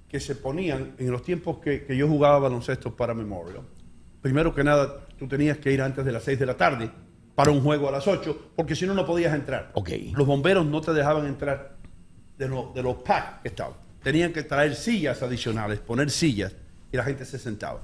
que 0.07 0.19
se 0.19 0.35
ponían 0.35 0.93
en 0.99 1.09
los 1.11 1.23
tiempos 1.23 1.57
que, 1.57 1.83
que 1.85 1.97
yo 1.97 2.07
jugaba 2.07 2.37
baloncesto 2.37 2.95
para 2.95 3.15
Memorial. 3.15 3.61
Primero 4.21 4.53
que 4.53 4.63
nada, 4.63 4.99
tú 5.17 5.27
tenías 5.27 5.57
que 5.57 5.71
ir 5.71 5.81
antes 5.81 6.05
de 6.05 6.11
las 6.11 6.21
6 6.23 6.37
de 6.37 6.45
la 6.45 6.55
tarde 6.55 6.91
para 7.35 7.51
un 7.51 7.61
juego 7.61 7.89
a 7.89 7.91
las 7.91 8.07
8, 8.07 8.51
porque 8.55 8.75
si 8.75 8.85
no, 8.85 8.93
no 8.93 9.05
podías 9.05 9.33
entrar. 9.33 9.71
Ok. 9.73 9.89
Los 10.13 10.27
bomberos 10.27 10.65
no 10.65 10.81
te 10.81 10.93
dejaban 10.93 11.25
entrar 11.25 11.77
de, 12.37 12.47
lo- 12.47 12.71
de 12.75 12.83
los 12.83 12.97
packs 12.97 13.41
que 13.41 13.47
estaban. 13.49 13.73
Tenían 14.03 14.31
que 14.33 14.43
traer 14.43 14.75
sillas 14.75 15.21
adicionales, 15.23 15.79
poner 15.79 16.11
sillas, 16.11 16.53
y 16.91 16.97
la 16.97 17.03
gente 17.03 17.25
se 17.25 17.39
sentaba. 17.39 17.79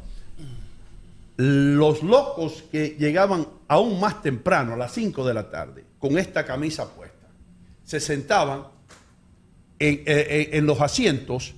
Los 1.37 2.03
locos 2.03 2.63
que 2.71 2.97
llegaban 2.99 3.47
aún 3.69 3.99
más 3.99 4.21
temprano, 4.21 4.73
a 4.73 4.77
las 4.77 4.91
5 4.93 5.25
de 5.25 5.33
la 5.33 5.49
tarde, 5.49 5.85
con 5.97 6.17
esta 6.17 6.45
camisa 6.45 6.93
puesta, 6.93 7.27
se 7.85 7.99
sentaban 8.01 8.65
en, 9.79 9.95
eh, 9.95 10.03
eh, 10.05 10.49
en 10.53 10.65
los 10.65 10.81
asientos 10.81 11.53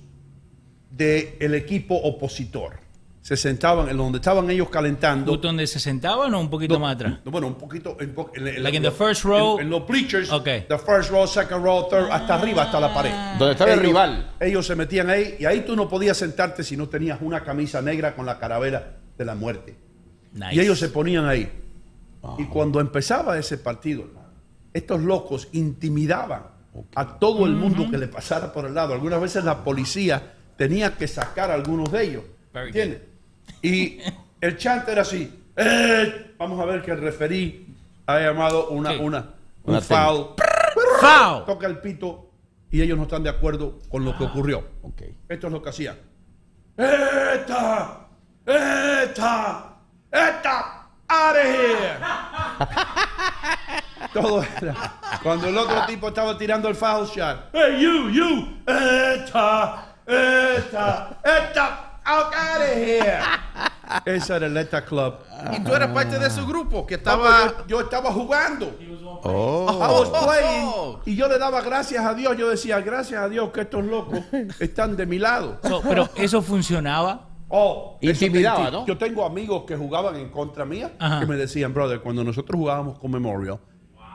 del 0.90 1.54
equipo 1.54 1.96
opositor. 1.96 2.76
Se 3.22 3.36
sentaban 3.36 3.88
en 3.88 3.96
donde 3.96 4.18
estaban 4.18 4.50
ellos 4.50 4.68
calentando. 4.68 5.30
¿Justo 5.32 5.46
donde 5.46 5.66
se 5.68 5.78
sentaban 5.78 6.34
o 6.34 6.40
un 6.40 6.50
poquito 6.50 6.74
No, 6.74 6.80
más 6.80 6.96
atrás? 6.96 7.20
no, 7.24 7.30
Bueno, 7.30 7.46
un 7.46 7.54
poquito. 7.54 7.96
En, 8.00 8.14
en- 8.34 8.48
en- 8.48 8.62
Like 8.64 8.76
in 8.76 8.84
en- 8.84 8.90
the 8.90 8.96
first 8.96 9.22
row? 9.24 9.58
En, 9.58 9.66
en 9.66 9.70
los 9.70 9.86
bleachers. 9.86 10.30
Ok. 10.32 10.44
The 10.68 10.78
first 10.84 11.10
row, 11.10 11.26
second 11.26 11.62
row, 11.64 11.88
third, 11.88 12.10
hasta 12.10 12.34
arriba, 12.34 12.64
hasta 12.64 12.80
la 12.80 12.92
pared. 12.92 13.12
Donde 13.38 13.52
estaba 13.52 13.72
el 13.72 13.78
Ellos- 13.78 13.86
rival. 13.88 14.32
Ellos 14.40 14.66
se 14.66 14.74
metían 14.74 15.08
ahí 15.08 15.36
y 15.38 15.44
ahí 15.44 15.60
tú 15.60 15.76
no 15.76 15.88
podías 15.88 16.16
sentarte 16.16 16.64
si 16.64 16.76
no 16.76 16.88
tenías 16.88 17.18
una 17.22 17.44
camisa 17.44 17.80
negra 17.80 18.14
con 18.16 18.26
la 18.26 18.38
carabela 18.40 18.96
de 19.16 19.24
la 19.24 19.34
muerte. 19.36 19.76
Nice. 20.34 20.54
Y 20.56 20.60
ellos 20.60 20.78
se 20.80 20.88
ponían 20.88 21.26
ahí. 21.26 21.48
Y 22.38 22.44
cuando 22.46 22.80
empezaba 22.80 23.38
ese 23.38 23.56
partido, 23.58 24.02
hermano, 24.02 24.28
estos 24.72 25.00
locos 25.00 25.48
intimidaban 25.52 26.42
a 26.96 27.18
todo 27.18 27.46
el 27.46 27.52
mundo 27.52 27.88
que 27.90 27.98
le 27.98 28.08
pasara 28.08 28.52
por 28.52 28.64
el 28.64 28.74
lado. 28.74 28.94
Algunas 28.94 29.20
veces 29.20 29.44
la 29.44 29.62
policía 29.62 30.32
tenía 30.56 30.96
que 30.96 31.06
sacar 31.06 31.50
a 31.50 31.54
algunos 31.54 31.92
de 31.92 32.02
ellos. 32.04 32.22
Very 32.54 32.68
¿Entiendes? 32.68 33.00
Y 33.62 33.98
el 34.40 34.56
chant 34.58 34.88
era 34.88 35.02
así. 35.02 35.44
"Eh", 35.56 36.34
vamos 36.38 36.58
a 36.60 36.64
ver 36.64 36.82
que 36.82 36.90
el 36.90 37.00
referí 37.00 37.74
ha 38.06 38.18
llamado 38.20 38.68
una, 38.68 38.90
Sí. 38.92 38.98
una, 39.00 39.26
Una 39.64 39.78
un 39.78 39.84
foul. 39.84 40.26
¡Foul! 41.00 41.44
Toca 41.46 41.66
el 41.68 41.78
pito 41.78 42.28
y 42.70 42.82
ellos 42.82 42.96
no 42.98 43.04
están 43.04 43.22
de 43.22 43.30
acuerdo 43.30 43.78
con 43.88 44.04
lo 44.04 44.16
que 44.18 44.24
ocurrió. 44.24 44.64
Ok. 44.82 45.02
Esto 45.28 45.46
es 45.46 45.52
lo 45.52 45.62
que 45.62 45.68
hacían. 45.70 45.96
¡Eta! 46.76 48.08
¡Eta! 48.46 49.76
¡Eta! 50.10 50.88
¡Out 51.08 51.36
of 51.36 51.44
here! 51.44 51.98
Todo 54.12 54.42
era. 54.60 54.74
Cuando 55.22 55.48
el 55.48 55.56
otro 55.56 55.86
tipo 55.86 56.08
estaba 56.08 56.36
tirando 56.36 56.68
el 56.68 56.74
foul 56.74 57.06
shot. 57.06 57.50
¡Hey, 57.52 57.78
you, 57.80 58.10
you! 58.10 58.62
¡Eta! 58.66 59.94
¡Eta! 60.06 61.20
¡Eta! 61.24 61.91
¡Out 62.04 62.32
of 62.34 62.76
here! 62.76 63.18
Ese 64.04 64.34
era 64.34 64.46
el 64.46 64.56
ETA 64.56 64.84
Club. 64.84 65.14
Y 65.52 65.60
tú 65.60 65.74
eras 65.74 65.90
parte 65.92 66.18
de 66.18 66.26
ese 66.26 66.42
grupo 66.42 66.86
que 66.86 66.94
Estaba, 66.94 67.58
yo, 67.58 67.66
yo 67.66 67.80
estaba 67.82 68.10
jugando. 68.12 68.74
Oh. 69.22 69.66
I 69.70 70.00
was 70.00 70.08
playing. 70.08 70.98
Y 71.04 71.16
yo 71.16 71.28
le 71.28 71.38
daba 71.38 71.60
gracias 71.60 72.04
a 72.04 72.14
Dios. 72.14 72.36
Yo 72.36 72.48
decía, 72.48 72.80
gracias 72.80 73.22
a 73.22 73.28
Dios 73.28 73.50
que 73.50 73.62
estos 73.62 73.84
locos 73.84 74.20
están 74.60 74.96
de 74.96 75.04
mi 75.06 75.18
lado. 75.18 75.58
So, 75.62 75.82
pero 75.82 76.08
eso 76.16 76.40
funcionaba. 76.42 77.28
Oh, 77.48 77.98
Intimidaba, 78.00 78.70
¿no? 78.70 78.86
Yo 78.86 78.96
tengo 78.96 79.26
amigos 79.26 79.64
que 79.66 79.76
jugaban 79.76 80.16
en 80.16 80.30
contra 80.30 80.64
mía 80.64 80.92
Ajá. 80.98 81.20
que 81.20 81.26
me 81.26 81.36
decían, 81.36 81.74
brother, 81.74 82.00
cuando 82.00 82.24
nosotros 82.24 82.58
jugábamos 82.58 82.98
con 82.98 83.10
Memorial, 83.10 83.58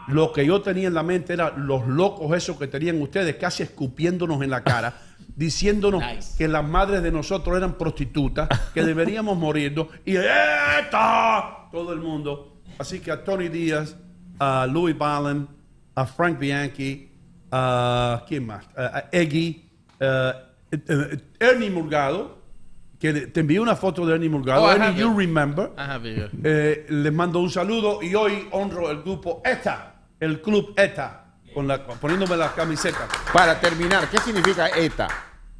lo 0.07 0.31
que 0.33 0.43
yo 0.43 0.61
tenía 0.63 0.87
en 0.87 0.95
la 0.95 1.03
mente 1.03 1.33
era 1.33 1.51
los 1.55 1.85
locos 1.85 2.35
esos 2.35 2.57
que 2.57 2.65
tenían 2.65 2.99
ustedes 2.99 3.35
casi 3.35 3.61
escupiéndonos 3.61 4.41
en 4.41 4.49
la 4.49 4.63
cara, 4.63 4.91
diciéndonos 5.35 6.01
Nice. 6.03 6.37
que 6.37 6.47
las 6.47 6.67
madres 6.67 7.03
de 7.03 7.11
nosotros 7.11 7.55
eran 7.57 7.77
prostitutas, 7.77 8.49
que 8.73 8.83
deberíamos 8.83 9.37
morirnos 9.37 9.87
y 10.05 10.15
¡Eta! 10.17 11.67
todo 11.71 11.93
el 11.93 11.99
mundo. 11.99 12.57
Así 12.79 12.99
que 12.99 13.11
a 13.11 13.23
Tony 13.23 13.49
Díaz, 13.49 13.95
a 14.39 14.67
Louis 14.67 14.97
Ballen, 14.97 15.47
a 15.95 16.05
Frank 16.05 16.37
Bianchi, 16.39 17.09
a 17.51 18.23
¿quién 18.27 18.45
más? 18.45 18.67
A, 18.75 19.05
Eggy, 19.11 19.69
eh, 19.99 20.31
eh, 20.71 21.17
Ernie 21.39 21.69
Murgado, 21.69 22.37
que 22.99 23.13
te 23.13 23.39
envié 23.41 23.59
una 23.59 23.75
foto 23.75 24.05
de 24.05 24.15
Ernie 24.15 24.29
Murgado. 24.29 24.63
Oh, 24.63 24.71
Ernie, 24.71 24.99
you 24.99 25.11
it. 25.11 25.17
remember. 25.17 25.71
I 25.77 25.81
have 25.81 26.05
it 26.09 26.17
here. 26.17 26.29
Eh, 26.43 26.85
les 26.89 27.13
mando 27.13 27.39
un 27.39 27.49
saludo 27.49 28.01
y 28.01 28.13
hoy 28.15 28.47
honro 28.51 28.89
el 28.91 29.01
grupo 29.01 29.41
ETA, 29.45 29.95
el 30.19 30.41
club 30.41 30.73
ETA, 30.77 31.25
con 31.57 31.67
la, 31.67 31.83
poniéndome 31.83 32.37
la 32.37 32.53
camiseta. 32.53 33.07
Para 33.33 33.59
terminar, 33.59 34.07
¿qué 34.11 34.19
significa 34.19 34.67
ETA? 34.69 35.07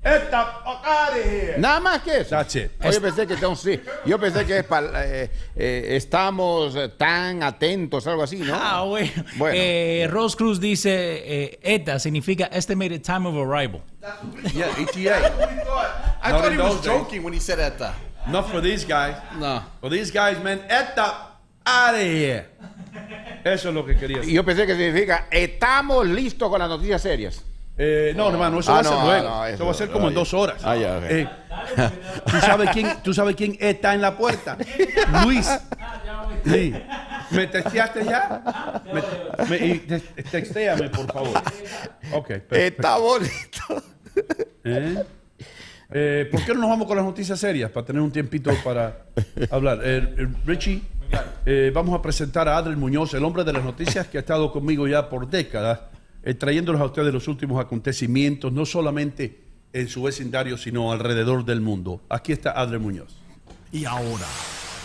ETA, 0.03 0.45
fuck 0.63 0.67
outta 0.67 1.17
here. 1.17 1.55
Nada 1.57 1.79
más 1.79 2.03
que 2.03 2.19
eso. 2.19 2.29
That's 2.29 2.55
it. 2.55 2.71
Oh, 2.83 2.91
yo 2.91 3.01
pensé 3.01 3.25
que 3.25 3.33
entonces- 3.33 3.79
yo 4.05 4.19
pensé 4.19 4.45
que 4.45 4.59
es 4.59 4.63
para 4.63 5.03
eh, 5.07 5.31
eh, 5.55 5.95
estamos 5.95 6.75
eh, 6.75 6.89
tan 6.89 7.41
atentos, 7.41 8.05
algo 8.05 8.21
así, 8.21 8.35
¿no? 8.37 8.53
Ah, 8.55 8.83
bueno. 8.83 9.09
Bueno. 9.37 9.57
Eh, 9.59 10.07
Rose 10.07 10.37
Cruz 10.37 10.59
dice, 10.59 10.91
eh, 10.93 11.59
ETA 11.63 11.97
significa 11.97 12.45
Estimated 12.45 13.01
Time 13.01 13.27
of 13.27 13.35
Arrival. 13.35 13.81
Yeah, 14.53 14.67
ETA. 14.77 15.17
I 16.21 16.31
Not 16.31 16.41
thought 16.43 16.51
he 16.53 16.57
was 16.59 16.75
days. 16.75 16.85
joking 16.85 17.23
when 17.23 17.33
he 17.33 17.39
said 17.39 17.57
that. 17.57 17.95
Not 18.27 18.51
for 18.51 18.61
these 18.61 18.85
guys. 18.85 19.15
No. 19.39 19.63
For 19.81 19.89
these 19.89 20.11
guys, 20.11 20.37
man, 20.43 20.61
ETA, 20.69 21.11
out 21.65 21.95
of 21.95 22.01
here. 22.01 22.45
Eso 23.43 23.69
es 23.69 23.75
lo 23.75 23.85
que 23.85 23.95
quería 23.95 24.17
Y 24.17 24.19
decir. 24.21 24.33
yo 24.35 24.43
pensé 24.45 24.65
que 24.65 24.75
significa 24.75 25.27
estamos 25.31 26.05
listos 26.07 26.49
con 26.49 26.59
las 26.59 26.69
noticias 26.69 27.01
serias. 27.01 27.43
Eh, 27.79 28.13
no, 28.15 28.29
hermano, 28.29 28.59
eso 28.59 28.71
Ah, 28.71 28.75
va 28.75 28.79
a 28.79 28.83
ser 28.83 28.93
no, 28.93 29.05
luego. 29.05 29.29
no, 29.29 29.45
eso, 29.45 29.53
eso- 29.55 29.65
va 29.65 29.71
a 29.71 29.73
ser 29.75 29.89
como 29.91 30.07
en 30.07 30.13
ah, 30.13 30.15
dos 30.15 30.33
horas. 30.33 30.61
Ah, 30.65 30.75
ya. 30.75 30.97
Eh, 31.07 31.29
¿tú, 32.25 32.37
sabes 32.41 32.69
quién, 32.71 32.87
¿Tú 33.03 33.13
sabes 33.13 33.35
quién 33.35 33.55
está 33.59 33.93
en 33.93 34.01
la 34.01 34.17
puerta? 34.17 34.57
Luis. 35.23 35.47
Sí. 36.43 36.73
¿Me 37.31 37.45
testeaste 37.47 38.03
ya? 38.05 38.81
Me, 38.93 39.45
me- 39.59 39.65
y 39.67 39.79
te- 39.79 39.99
textéame, 40.23 40.89
por 40.89 41.05
favor. 41.11 41.37
Ok. 42.13 42.27
perfecto. 42.27 42.55
Estamos 42.55 43.21
listos. 43.21 43.83
¿Eh? 44.63 45.03
Eh, 45.91 46.27
¿Por 46.31 46.43
qué 46.43 46.53
no 46.53 46.61
nos 46.61 46.69
vamos 46.69 46.87
con 46.87 46.97
las 46.97 47.05
noticias 47.05 47.39
serias? 47.39 47.69
Para 47.71 47.85
tener 47.85 48.01
un 48.01 48.11
tiempito 48.11 48.51
para 48.63 49.05
hablar. 49.51 49.79
Eh, 49.83 50.27
eh, 51.11 51.17
eh, 51.45 51.71
vamos 51.73 51.97
a 51.97 52.01
presentar 52.01 52.47
a 52.47 52.57
Adriel 52.57 52.77
Muñoz, 52.77 53.13
el 53.13 53.23
hombre 53.23 53.43
de 53.43 53.53
las 53.53 53.63
noticias 53.63 54.07
que 54.07 54.17
ha 54.17 54.21
estado 54.21 54.51
conmigo 54.51 54.87
ya 54.87 55.09
por 55.09 55.29
décadas, 55.29 55.79
eh, 56.23 56.33
trayéndolos 56.33 56.81
a 56.81 56.85
ustedes 56.85 57.13
los 57.13 57.27
últimos 57.27 57.63
acontecimientos, 57.63 58.51
no 58.51 58.65
solamente 58.65 59.41
en 59.73 59.87
su 59.87 60.03
vecindario, 60.03 60.57
sino 60.57 60.91
alrededor 60.91 61.45
del 61.45 61.61
mundo. 61.61 62.01
Aquí 62.09 62.31
está 62.31 62.51
Adriel 62.51 62.81
Muñoz. 62.81 63.15
Y 63.71 63.85
ahora, 63.85 64.27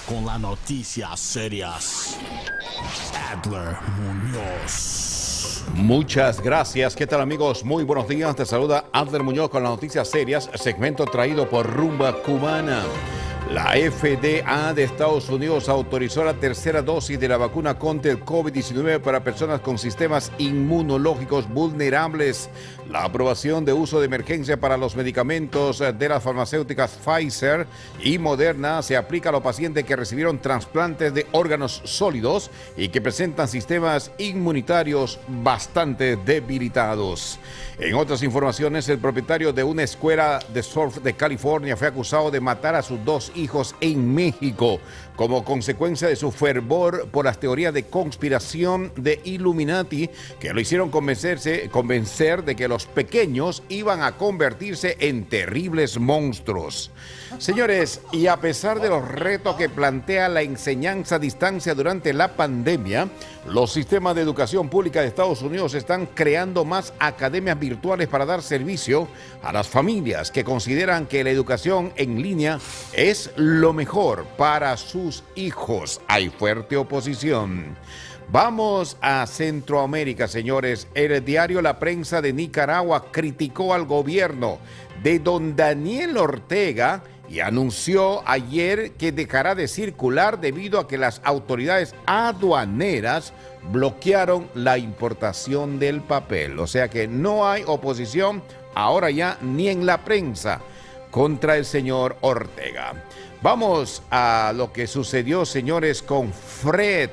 con 0.09 0.27
las 0.27 0.41
noticias 0.41 1.19
serias, 1.19 2.19
Adler 3.33 3.77
Muñoz. 3.99 5.65
Muchas 5.75 6.41
gracias. 6.41 6.95
¿Qué 6.97 7.07
tal 7.07 7.21
amigos? 7.21 7.65
Muy 7.65 7.85
buenos 7.85 8.09
días. 8.09 8.35
Te 8.37 8.45
saluda 8.45 8.87
Adler 8.93 9.23
Muñoz 9.23 9.51
con 9.51 9.63
las 9.63 9.73
noticias 9.73 10.09
serias, 10.09 10.51
segmento 10.55 11.05
traído 11.05 11.49
por 11.49 11.67
Rumba 11.67 12.23
Cubana. 12.23 12.83
La 13.53 13.75
FDA 13.75 14.73
de 14.73 14.83
Estados 14.83 15.29
Unidos 15.29 15.69
autorizó 15.69 16.25
la 16.25 16.33
tercera 16.33 16.81
dosis 16.81 17.21
de 17.21 17.29
la 17.29 17.37
vacuna 17.37 17.79
contra 17.79 18.11
el 18.11 18.25
COVID-19 18.25 18.99
para 19.01 19.23
personas 19.23 19.61
con 19.61 19.77
sistemas 19.77 20.33
inmunológicos 20.39 21.47
vulnerables. 21.51 22.49
La 22.91 23.05
aprobación 23.05 23.65
de 23.65 23.73
uso 23.73 24.01
de 24.01 24.07
emergencia 24.07 24.59
para 24.59 24.77
los 24.77 24.97
medicamentos 24.97 25.79
de 25.79 26.09
las 26.09 26.23
farmacéuticas 26.23 26.99
Pfizer 27.05 27.67
y 28.03 28.19
Moderna 28.19 28.83
se 28.83 28.97
aplica 28.97 29.29
a 29.29 29.33
los 29.33 29.43
pacientes 29.43 29.85
que 29.85 29.97
recibieron 29.97 30.41
trasplantes 30.41 31.15
de 31.15 31.27
órganos 31.33 31.81
sólidos 31.85 32.51
y 32.77 32.89
que 32.89 33.01
presentan 33.01 33.47
sistemas 33.47 34.11
inmunitarios 34.19 35.21
bastante 35.29 36.17
debilitados. 36.17 37.39
En 37.79 37.95
otras 37.95 38.23
informaciones, 38.23 38.89
el 38.89 38.99
propietario 38.99 39.53
de 39.53 39.65
una 39.65 39.85
escuela 39.85 40.41
de 40.53 40.63
surf 40.63 40.99
de 40.99 41.15
California 41.15 41.77
fue 41.77 41.89
acusado 41.89 42.31
de 42.31 42.41
matar 42.41 42.75
a 42.75 42.83
sus 42.83 43.03
dos 43.05 43.33
hijos 43.35 43.75
en 43.81 44.13
México 44.13 44.81
como 45.17 45.45
consecuencia 45.45 46.09
de 46.09 46.17
su 46.17 46.31
fervor 46.31 47.09
por 47.11 47.25
las 47.25 47.39
teorías 47.39 47.75
de 47.75 47.85
conspiración 47.85 48.93
de 48.97 49.21
Illuminati 49.25 50.11
que 50.41 50.53
lo 50.53 50.61
hicieron 50.61 50.91
convencerse, 50.91 51.69
convencer 51.71 52.45
de 52.45 52.57
que 52.57 52.69
los 52.69 52.87
pequeños 52.87 53.63
iban 53.69 54.03
a 54.03 54.17
convertirse 54.17 54.97
en 55.01 55.25
terribles 55.25 55.99
monstruos. 55.99 56.91
Señores, 57.39 58.01
y 58.13 58.27
a 58.27 58.37
pesar 58.37 58.81
de 58.81 58.89
los 58.89 59.07
retos 59.09 59.57
que 59.57 59.69
plantea 59.69 60.29
la 60.29 60.43
enseñanza 60.43 61.17
a 61.17 61.19
distancia 61.19 61.75
durante 61.75 62.13
la 62.13 62.37
pandemia, 62.37 63.09
los 63.49 63.73
sistemas 63.73 64.15
de 64.15 64.23
educación 64.23 64.69
pública 64.69 65.01
de 65.01 65.09
Estados 65.09 65.43
Unidos 65.43 65.75
están 65.75 66.07
creando 66.07 66.65
más 66.65 66.93
academias 66.99 67.59
virtuales 67.59 68.09
para 68.09 68.27
dar 68.27 68.43
servicio 68.43 69.09
a 69.43 69.53
las 69.53 69.67
familias 69.67 70.31
que 70.31 70.45
consideran 70.45 71.07
que 71.07 71.25
la 71.25 71.31
educación 71.31 71.93
en 71.97 72.23
línea 72.23 72.59
es 72.93 73.31
lo 73.37 73.73
mejor 73.73 74.25
para 74.37 74.77
hijos. 75.35 76.01
Hay 76.09 76.29
fuerte 76.29 76.77
oposición. 76.77 77.77
Vamos 78.31 78.97
a 79.01 79.27
Centroamérica, 79.27 80.29
señores. 80.29 80.89
El 80.95 81.25
diario 81.25 81.61
La 81.61 81.79
Prensa 81.79 82.23
de 82.23 82.33
Nicaragua 82.33 83.07
criticó 83.11 83.75
al 83.75 83.85
gobierno 83.85 84.59
de 85.03 85.19
don 85.19 85.55
Daniel 85.57 86.17
Ortega 86.17 87.03
y 87.29 87.41
anunció 87.41 88.27
ayer 88.29 88.93
que 88.93 89.13
dejará 89.13 89.55
de 89.55 89.69
circular 89.69 90.41
debido 90.41 90.79
a 90.79 90.87
que 90.87 90.99
las 90.99 91.21
autoridades 91.25 91.95
aduaneras 92.07 93.33
bloquearon 93.71 94.49
la 94.55 94.79
importación 94.79 95.79
del 95.79 96.01
papel. 96.01 96.59
O 96.59 96.67
sea 96.67 96.89
que 96.89 97.09
no 97.09 97.49
hay 97.49 97.65
oposición 97.67 98.43
ahora 98.75 99.11
ya 99.11 99.39
ni 99.41 99.69
en 99.69 99.87
la 99.87 100.05
prensa 100.05 100.61
contra 101.11 101.57
el 101.57 101.65
señor 101.65 102.17
Ortega. 102.23 103.05
Vamos 103.43 104.05
a 104.09 104.53
lo 104.55 104.73
que 104.73 104.87
sucedió, 104.87 105.45
señores, 105.45 106.01
con 106.01 106.33
Fred. 106.33 107.11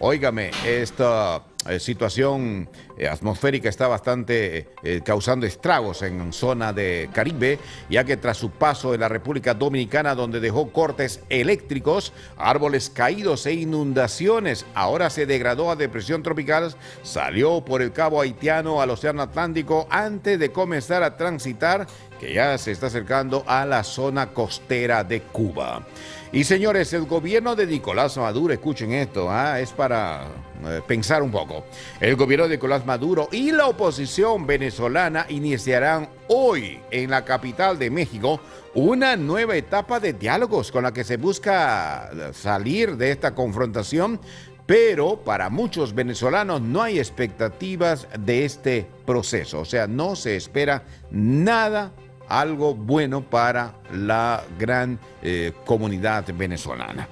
Óigame, 0.00 0.50
esto 0.64 1.44
eh, 1.68 1.80
situación 1.80 2.68
eh, 2.96 3.08
atmosférica 3.08 3.68
está 3.68 3.88
bastante 3.88 4.68
eh, 4.82 5.00
causando 5.04 5.46
estragos 5.46 6.02
en 6.02 6.32
zona 6.32 6.72
de 6.72 7.10
Caribe, 7.12 7.58
ya 7.90 8.04
que 8.04 8.16
tras 8.16 8.36
su 8.36 8.50
paso 8.50 8.94
en 8.94 9.00
la 9.00 9.08
República 9.08 9.54
Dominicana, 9.54 10.14
donde 10.14 10.38
dejó 10.38 10.70
cortes 10.70 11.20
eléctricos, 11.28 12.12
árboles 12.36 12.90
caídos 12.90 13.46
e 13.46 13.54
inundaciones, 13.54 14.64
ahora 14.74 15.10
se 15.10 15.26
degradó 15.26 15.70
a 15.70 15.76
depresión 15.76 16.22
tropical, 16.22 16.74
salió 17.02 17.64
por 17.64 17.82
el 17.82 17.92
cabo 17.92 18.20
haitiano 18.20 18.80
al 18.80 18.90
Océano 18.90 19.22
Atlántico 19.22 19.86
antes 19.90 20.38
de 20.38 20.52
comenzar 20.52 21.02
a 21.02 21.16
transitar, 21.16 21.86
que 22.18 22.32
ya 22.32 22.56
se 22.58 22.72
está 22.72 22.86
acercando 22.86 23.44
a 23.46 23.64
la 23.64 23.84
zona 23.84 24.28
costera 24.28 25.04
de 25.04 25.22
Cuba. 25.22 25.84
Y 26.32 26.44
señores, 26.44 26.92
el 26.92 27.06
gobierno 27.06 27.54
de 27.54 27.66
Nicolás 27.66 28.16
Maduro, 28.16 28.52
escuchen 28.52 28.92
esto, 28.92 29.30
ah, 29.30 29.60
es 29.60 29.72
para 29.72 30.26
eh, 30.64 30.82
pensar 30.86 31.22
un 31.22 31.30
poco. 31.30 31.64
El 32.00 32.16
gobierno 32.16 32.48
de 32.48 32.56
Nicolás 32.56 32.84
Maduro 32.84 33.28
y 33.30 33.52
la 33.52 33.68
oposición 33.68 34.46
venezolana 34.46 35.26
iniciarán 35.28 36.08
hoy 36.28 36.80
en 36.90 37.10
la 37.10 37.24
capital 37.24 37.78
de 37.78 37.90
México 37.90 38.40
una 38.74 39.16
nueva 39.16 39.56
etapa 39.56 40.00
de 40.00 40.12
diálogos 40.12 40.70
con 40.70 40.82
la 40.82 40.92
que 40.92 41.04
se 41.04 41.16
busca 41.16 42.10
salir 42.32 42.96
de 42.96 43.12
esta 43.12 43.34
confrontación. 43.34 44.20
Pero 44.66 45.22
para 45.22 45.48
muchos 45.48 45.94
venezolanos 45.94 46.60
no 46.60 46.82
hay 46.82 46.98
expectativas 46.98 48.08
de 48.18 48.44
este 48.44 48.86
proceso, 49.06 49.60
o 49.60 49.64
sea, 49.64 49.86
no 49.86 50.16
se 50.16 50.34
espera 50.34 50.82
nada 51.12 51.92
algo 52.28 52.74
bueno 52.74 53.22
para 53.22 53.74
la 53.92 54.42
gran 54.58 54.98
eh, 55.22 55.52
comunidad 55.64 56.24
venezolana. 56.34 57.08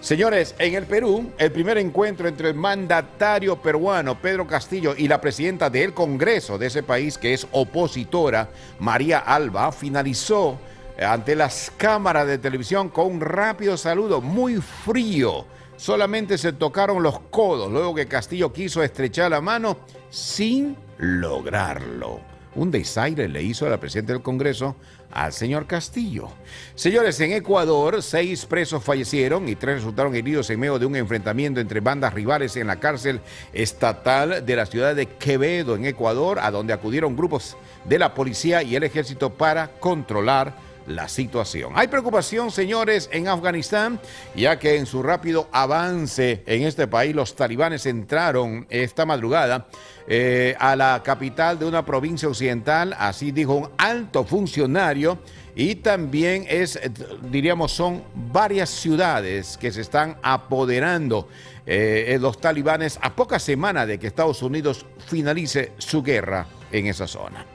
Señores, 0.00 0.54
en 0.58 0.74
el 0.74 0.84
Perú, 0.84 1.32
el 1.38 1.50
primer 1.50 1.78
encuentro 1.78 2.28
entre 2.28 2.50
el 2.50 2.54
mandatario 2.54 3.56
peruano 3.56 4.20
Pedro 4.20 4.46
Castillo 4.46 4.94
y 4.94 5.08
la 5.08 5.18
presidenta 5.18 5.70
del 5.70 5.94
Congreso 5.94 6.58
de 6.58 6.66
ese 6.66 6.82
país, 6.82 7.16
que 7.16 7.32
es 7.32 7.46
opositora, 7.52 8.50
María 8.80 9.20
Alba, 9.20 9.72
finalizó 9.72 10.58
ante 11.00 11.34
las 11.34 11.72
cámaras 11.76 12.26
de 12.26 12.36
televisión 12.36 12.90
con 12.90 13.06
un 13.06 13.20
rápido 13.20 13.78
saludo 13.78 14.20
muy 14.20 14.56
frío. 14.56 15.46
Solamente 15.76 16.36
se 16.36 16.52
tocaron 16.52 17.02
los 17.02 17.18
codos 17.30 17.72
luego 17.72 17.94
que 17.94 18.06
Castillo 18.06 18.52
quiso 18.52 18.82
estrechar 18.82 19.30
la 19.30 19.40
mano 19.40 19.78
sin 20.10 20.76
lograrlo 20.98 22.33
un 22.54 22.70
desaire 22.70 23.28
le 23.28 23.42
hizo 23.42 23.66
a 23.66 23.70
la 23.70 23.78
presidenta 23.78 24.12
del 24.12 24.22
Congreso 24.22 24.76
al 25.12 25.32
señor 25.32 25.66
Castillo. 25.66 26.28
Señores, 26.74 27.20
en 27.20 27.32
Ecuador, 27.32 28.02
seis 28.02 28.46
presos 28.46 28.82
fallecieron 28.82 29.48
y 29.48 29.54
tres 29.54 29.76
resultaron 29.76 30.14
heridos 30.14 30.50
en 30.50 30.58
medio 30.60 30.78
de 30.78 30.86
un 30.86 30.96
enfrentamiento 30.96 31.60
entre 31.60 31.80
bandas 31.80 32.12
rivales 32.12 32.56
en 32.56 32.66
la 32.66 32.80
cárcel 32.80 33.20
estatal 33.52 34.44
de 34.44 34.56
la 34.56 34.66
ciudad 34.66 34.94
de 34.94 35.06
Quevedo, 35.06 35.76
en 35.76 35.84
Ecuador, 35.84 36.38
a 36.40 36.50
donde 36.50 36.72
acudieron 36.72 37.16
grupos 37.16 37.56
de 37.84 37.98
la 37.98 38.14
policía 38.14 38.62
y 38.62 38.74
el 38.74 38.82
ejército 38.82 39.30
para 39.30 39.68
controlar 39.78 40.56
la 40.86 41.08
situación. 41.08 41.72
Hay 41.74 41.88
preocupación, 41.88 42.50
señores, 42.50 43.08
en 43.12 43.28
Afganistán, 43.28 44.00
ya 44.34 44.58
que 44.58 44.76
en 44.76 44.86
su 44.86 45.02
rápido 45.02 45.48
avance 45.52 46.42
en 46.46 46.62
este 46.62 46.86
país 46.86 47.14
los 47.14 47.34
talibanes 47.34 47.86
entraron 47.86 48.66
esta 48.70 49.06
madrugada 49.06 49.66
eh, 50.06 50.54
a 50.58 50.76
la 50.76 51.02
capital 51.02 51.58
de 51.58 51.64
una 51.64 51.84
provincia 51.84 52.28
occidental, 52.28 52.94
así 52.98 53.32
dijo 53.32 53.54
un 53.54 53.70
alto 53.78 54.24
funcionario, 54.24 55.18
y 55.56 55.76
también 55.76 56.44
es, 56.48 56.76
eh, 56.76 56.90
diríamos, 57.30 57.72
son 57.72 58.02
varias 58.14 58.70
ciudades 58.70 59.56
que 59.56 59.72
se 59.72 59.80
están 59.80 60.16
apoderando 60.22 61.28
eh, 61.64 62.18
los 62.20 62.40
talibanes 62.40 62.98
a 63.00 63.14
pocas 63.14 63.42
semanas 63.42 63.86
de 63.86 63.98
que 63.98 64.08
Estados 64.08 64.42
Unidos 64.42 64.84
finalice 65.06 65.72
su 65.78 66.02
guerra 66.02 66.46
en 66.70 66.86
esa 66.86 67.06
zona. 67.06 67.53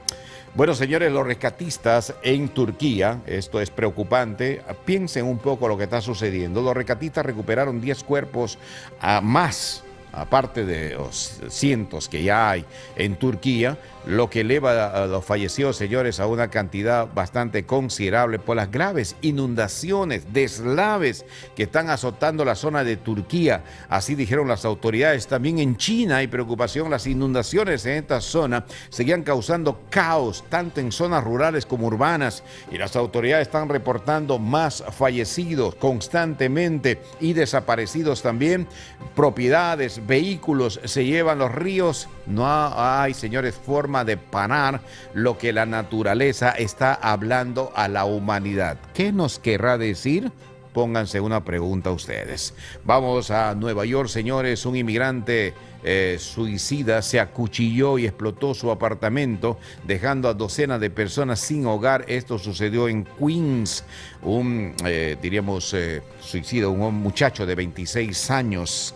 Bueno, 0.52 0.74
señores, 0.74 1.12
los 1.12 1.24
rescatistas 1.24 2.12
en 2.24 2.48
Turquía, 2.48 3.20
esto 3.24 3.60
es 3.60 3.70
preocupante, 3.70 4.60
piensen 4.84 5.24
un 5.24 5.38
poco 5.38 5.68
lo 5.68 5.78
que 5.78 5.84
está 5.84 6.00
sucediendo. 6.00 6.60
Los 6.60 6.74
rescatistas 6.74 7.24
recuperaron 7.24 7.80
10 7.80 8.02
cuerpos 8.02 8.58
a 9.00 9.20
más 9.20 9.84
aparte 10.12 10.64
de 10.64 10.94
los 10.94 11.40
cientos 11.50 12.08
que 12.08 12.24
ya 12.24 12.50
hay 12.50 12.64
en 12.96 13.14
Turquía, 13.14 13.78
lo 14.06 14.30
que 14.30 14.40
eleva 14.40 14.86
a 14.86 15.06
los 15.06 15.24
fallecidos, 15.24 15.76
señores, 15.76 16.20
a 16.20 16.26
una 16.26 16.48
cantidad 16.48 17.06
bastante 17.12 17.66
considerable 17.66 18.38
por 18.38 18.56
las 18.56 18.70
graves 18.70 19.16
inundaciones, 19.20 20.32
deslaves 20.32 21.24
que 21.54 21.64
están 21.64 21.90
azotando 21.90 22.44
la 22.44 22.54
zona 22.54 22.82
de 22.84 22.96
Turquía. 22.96 23.62
Así 23.88 24.14
dijeron 24.14 24.48
las 24.48 24.64
autoridades. 24.64 25.26
También 25.26 25.58
en 25.58 25.76
China 25.76 26.18
hay 26.18 26.28
preocupación. 26.28 26.90
Las 26.90 27.06
inundaciones 27.06 27.84
en 27.86 27.98
esta 27.98 28.20
zona 28.20 28.64
seguían 28.88 29.22
causando 29.22 29.82
caos, 29.90 30.44
tanto 30.48 30.80
en 30.80 30.92
zonas 30.92 31.22
rurales 31.22 31.66
como 31.66 31.86
urbanas. 31.86 32.42
Y 32.70 32.78
las 32.78 32.96
autoridades 32.96 33.48
están 33.48 33.68
reportando 33.68 34.38
más 34.38 34.82
fallecidos 34.96 35.74
constantemente 35.74 37.00
y 37.20 37.32
desaparecidos 37.32 38.22
también. 38.22 38.66
Propiedades, 39.14 40.06
vehículos 40.06 40.80
se 40.84 41.04
llevan 41.04 41.38
los 41.38 41.52
ríos. 41.52 42.08
No 42.30 42.46
hay, 42.46 43.12
señores, 43.14 43.54
forma 43.54 44.04
de 44.04 44.16
parar 44.16 44.80
lo 45.14 45.36
que 45.36 45.52
la 45.52 45.66
naturaleza 45.66 46.50
está 46.50 46.94
hablando 46.94 47.72
a 47.74 47.88
la 47.88 48.04
humanidad. 48.04 48.78
¿Qué 48.94 49.12
nos 49.12 49.38
querrá 49.38 49.78
decir? 49.78 50.30
Pónganse 50.72 51.20
una 51.20 51.44
pregunta 51.44 51.90
ustedes. 51.90 52.54
Vamos 52.84 53.32
a 53.32 53.54
Nueva 53.56 53.84
York, 53.84 54.08
señores. 54.08 54.64
Un 54.64 54.76
inmigrante 54.76 55.52
eh, 55.82 56.16
suicida 56.20 57.02
se 57.02 57.18
acuchilló 57.18 57.98
y 57.98 58.06
explotó 58.06 58.54
su 58.54 58.70
apartamento, 58.70 59.58
dejando 59.84 60.28
a 60.28 60.34
docenas 60.34 60.78
de 60.78 60.90
personas 60.90 61.40
sin 61.40 61.66
hogar. 61.66 62.04
Esto 62.06 62.38
sucedió 62.38 62.88
en 62.88 63.04
Queens. 63.04 63.84
Un, 64.22 64.74
eh, 64.84 65.16
diríamos, 65.20 65.74
eh, 65.74 66.02
suicida, 66.20 66.68
un 66.68 66.94
muchacho 66.94 67.46
de 67.46 67.54
26 67.56 68.30
años 68.30 68.94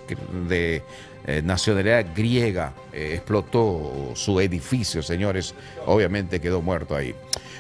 de 0.48 0.82
eh, 1.26 1.42
nacionalidad 1.42 2.06
griega 2.14 2.74
eh, 2.92 3.12
explotó 3.14 4.12
su 4.14 4.40
edificio, 4.40 5.02
señores. 5.02 5.54
Obviamente 5.86 6.40
quedó 6.40 6.60
muerto 6.60 6.94
ahí. 6.94 7.14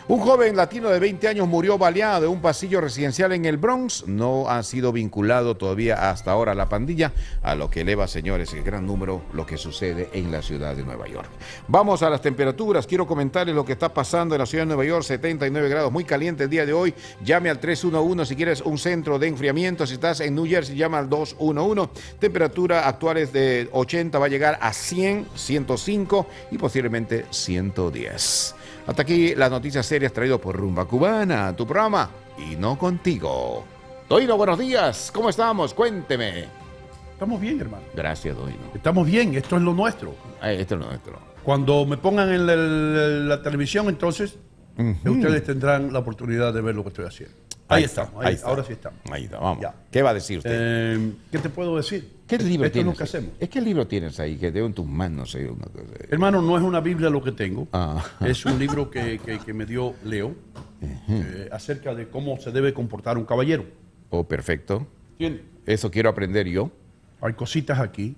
Un 0.06 0.20
joven 0.20 0.54
latino 0.54 0.90
de 0.90 0.98
20 0.98 1.28
años 1.28 1.48
murió 1.48 1.78
baleado 1.78 2.26
en 2.26 2.32
un 2.32 2.42
pasillo 2.42 2.82
residencial 2.82 3.32
en 3.32 3.46
el 3.46 3.56
Bronx. 3.56 4.06
No 4.06 4.50
ha 4.50 4.62
sido 4.62 4.92
vinculado 4.92 5.56
todavía 5.56 6.10
hasta 6.10 6.30
ahora 6.30 6.54
la 6.54 6.68
pandilla, 6.68 7.12
a 7.42 7.54
lo 7.54 7.70
que 7.70 7.80
eleva, 7.80 8.06
señores, 8.06 8.52
el 8.52 8.62
gran 8.62 8.86
número 8.86 9.22
lo 9.32 9.46
que 9.46 9.56
sucede 9.56 10.10
en 10.12 10.30
la 10.30 10.42
ciudad 10.42 10.76
de 10.76 10.84
Nueva 10.84 11.08
York. 11.08 11.30
Vamos 11.68 12.02
a 12.02 12.10
las 12.10 12.20
temperaturas. 12.20 12.86
Quiero 12.86 13.06
comentarles 13.06 13.54
lo 13.54 13.64
que 13.64 13.72
está 13.72 13.94
pasando 13.94 14.34
en 14.34 14.40
la 14.40 14.46
ciudad 14.46 14.64
de 14.64 14.74
Nueva 14.74 14.84
York. 14.84 15.04
79 15.04 15.70
grados, 15.70 15.90
muy 15.90 16.04
caliente 16.04 16.44
el 16.44 16.50
día 16.50 16.66
de 16.66 16.74
hoy. 16.74 16.92
Llame 17.24 17.48
al 17.48 17.58
311 17.58 18.26
si 18.26 18.36
quieres 18.36 18.60
un 18.60 18.76
centro 18.76 19.18
de 19.18 19.28
enfriamiento. 19.28 19.86
Si 19.86 19.94
estás 19.94 20.20
en 20.20 20.34
New 20.34 20.46
Jersey, 20.46 20.76
llama 20.76 20.98
al 20.98 21.08
211. 21.08 22.18
Temperatura 22.18 22.86
actuales 22.86 23.32
de 23.32 23.70
80 23.72 24.18
va 24.18 24.26
a 24.26 24.28
llegar 24.28 24.58
a 24.60 24.74
100, 24.74 25.28
105 25.34 26.26
y 26.50 26.58
posiblemente 26.58 27.24
110. 27.30 28.54
Hasta 28.86 29.02
aquí 29.02 29.34
las 29.34 29.50
noticias 29.50 29.86
serias 29.86 30.12
traído 30.12 30.40
por 30.40 30.56
Rumba 30.56 30.84
Cubana, 30.84 31.54
tu 31.56 31.66
programa, 31.66 32.10
y 32.38 32.56
no 32.56 32.78
contigo. 32.78 33.64
Doino, 34.08 34.36
buenos 34.36 34.58
días, 34.58 35.10
¿cómo 35.14 35.30
estamos? 35.30 35.72
Cuénteme. 35.72 36.44
Estamos 37.12 37.40
bien, 37.40 37.60
hermano. 37.60 37.84
Gracias, 37.94 38.36
Doino. 38.36 38.58
Estamos 38.74 39.06
bien, 39.06 39.34
esto 39.34 39.56
es 39.56 39.62
lo 39.62 39.72
nuestro. 39.72 40.14
Ah, 40.40 40.52
esto 40.52 40.74
es 40.74 40.80
lo 40.80 40.86
nuestro. 40.88 41.18
Cuando 41.42 41.86
me 41.86 41.96
pongan 41.96 42.30
en 42.32 42.46
la, 42.46 42.56
la- 42.56 43.36
la 43.36 43.42
televisión, 43.42 43.88
entonces 43.88 44.36
ustedes 44.76 45.44
tendrán 45.44 45.92
la 45.92 46.00
oportunidad 46.00 46.52
de 46.52 46.60
ver 46.60 46.74
lo 46.74 46.82
que 46.82 46.88
estoy 46.88 47.06
haciendo. 47.06 47.34
Ahí, 47.68 47.84
está, 47.84 48.02
estamos, 48.02 48.24
ahí- 48.26 48.34
está. 48.34 48.48
ahora 48.48 48.64
sí 48.64 48.72
estamos. 48.74 49.00
Ahí 49.10 49.24
está, 49.24 49.38
vamos. 49.38 49.62
Ya. 49.62 49.74
¿Qué 49.90 50.02
va 50.02 50.10
a 50.10 50.14
decir 50.14 50.38
usted? 50.38 50.50
Eh, 50.52 51.12
¿Qué 51.32 51.38
te 51.38 51.48
puedo 51.48 51.76
decir? 51.76 52.12
¿Qué 52.26 52.38
libro 52.38 52.66
Esto 52.66 52.78
es 52.78 52.84
tienes? 53.10 53.12
que. 53.38 53.44
Es 53.44 53.50
que 53.50 53.60
libro 53.60 53.86
tienes 53.86 54.18
ahí 54.18 54.36
que 54.36 54.50
tengo 54.50 54.66
en 54.66 54.72
tus 54.72 54.86
manos. 54.86 55.34
ahí, 55.34 55.44
una 55.44 55.66
cosa. 55.66 55.84
Hermano, 56.08 56.40
no 56.40 56.56
es 56.56 56.62
una 56.62 56.80
Biblia 56.80 57.10
lo 57.10 57.22
que 57.22 57.32
tengo. 57.32 57.68
Ah. 57.72 58.02
Es 58.20 58.46
un 58.46 58.58
libro 58.58 58.90
que, 58.90 59.18
que- 59.18 59.38
que 59.40 59.52
me 59.52 59.66
dio 59.66 59.94
Leo 60.04 60.34
eh, 60.80 61.48
acerca 61.52 61.94
de 61.94 62.08
cómo 62.08 62.38
se 62.40 62.50
debe 62.50 62.72
comportar 62.72 63.18
un 63.18 63.24
caballero. 63.26 63.64
Oh, 64.10 64.24
perfecto. 64.24 64.86
¿Entiendes? 65.12 65.42
Eso 65.66 65.90
quiero 65.90 66.08
aprender 66.08 66.46
yo. 66.48 66.70
Hay 67.20 67.34
cositas 67.34 67.78
aquí. 67.78 68.16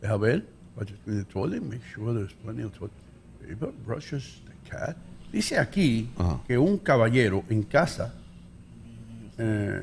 Deja 0.00 0.16
ver. 0.16 0.46
Dice 5.32 5.58
aquí 5.58 6.10
Ajá. 6.16 6.40
que 6.46 6.56
un 6.58 6.78
caballero 6.78 7.44
en 7.48 7.62
casa 7.64 8.14
eh, 9.38 9.82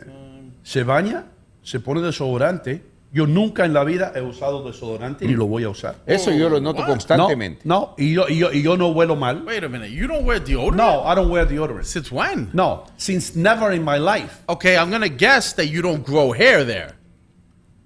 se 0.63 0.84
baña, 0.84 1.26
se 1.62 1.80
pone 1.80 2.02
desodorante. 2.02 2.84
Yo 3.13 3.28
nunca 3.28 3.65
en 3.65 3.74
la 3.74 3.84
vida 3.84 4.13
he 4.15 4.21
usado 4.21 4.63
desodorante 4.63 5.26
ni 5.26 5.34
lo 5.34 5.45
voy 5.45 5.65
a 5.65 5.69
usar. 5.69 5.95
Eso 6.06 6.32
yo 6.32 6.50
lo 6.50 6.62
noto 6.62 6.80
what? 6.80 6.88
constantemente. 6.88 7.62
No, 7.65 7.80
no, 7.80 7.95
y 7.97 8.13
yo, 8.13 8.30
y 8.30 8.38
yo, 8.38 8.52
y 8.54 8.62
yo 8.62 8.78
no 8.78 8.88
huelo 8.89 9.17
mal. 9.17 9.43
Wait 9.45 9.63
a 9.65 9.67
minute. 9.67 9.91
You 9.91 10.08
don't 10.08 10.26
wear 10.26 10.39
deodorant? 10.41 10.78
No, 10.78 11.04
I 11.06 11.13
don't 11.15 11.30
wear 11.30 11.45
deodorant. 11.45 11.84
Since 11.84 12.10
when? 12.10 12.50
No, 12.54 12.86
since 12.95 13.36
never 13.36 13.74
in 13.74 13.84
my 13.84 13.97
life. 13.97 14.41
Okay, 14.47 14.78
I'm 14.78 14.89
gonna 14.89 15.10
guess 15.10 15.54
that 15.56 15.65
you 15.65 15.82
don't 15.82 16.06
grow 16.06 16.32
hair 16.32 16.63
there. 16.63 16.95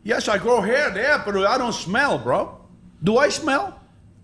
Yes, 0.03 0.27
I 0.27 0.37
grow 0.37 0.61
hair 0.61 0.91
there, 0.93 1.17
but 1.25 1.35
I 1.35 1.57
don't 1.57 1.73
smell, 1.73 2.19
bro. 2.19 2.59
Do 3.03 3.17
I 3.17 3.29
smell? 3.29 3.79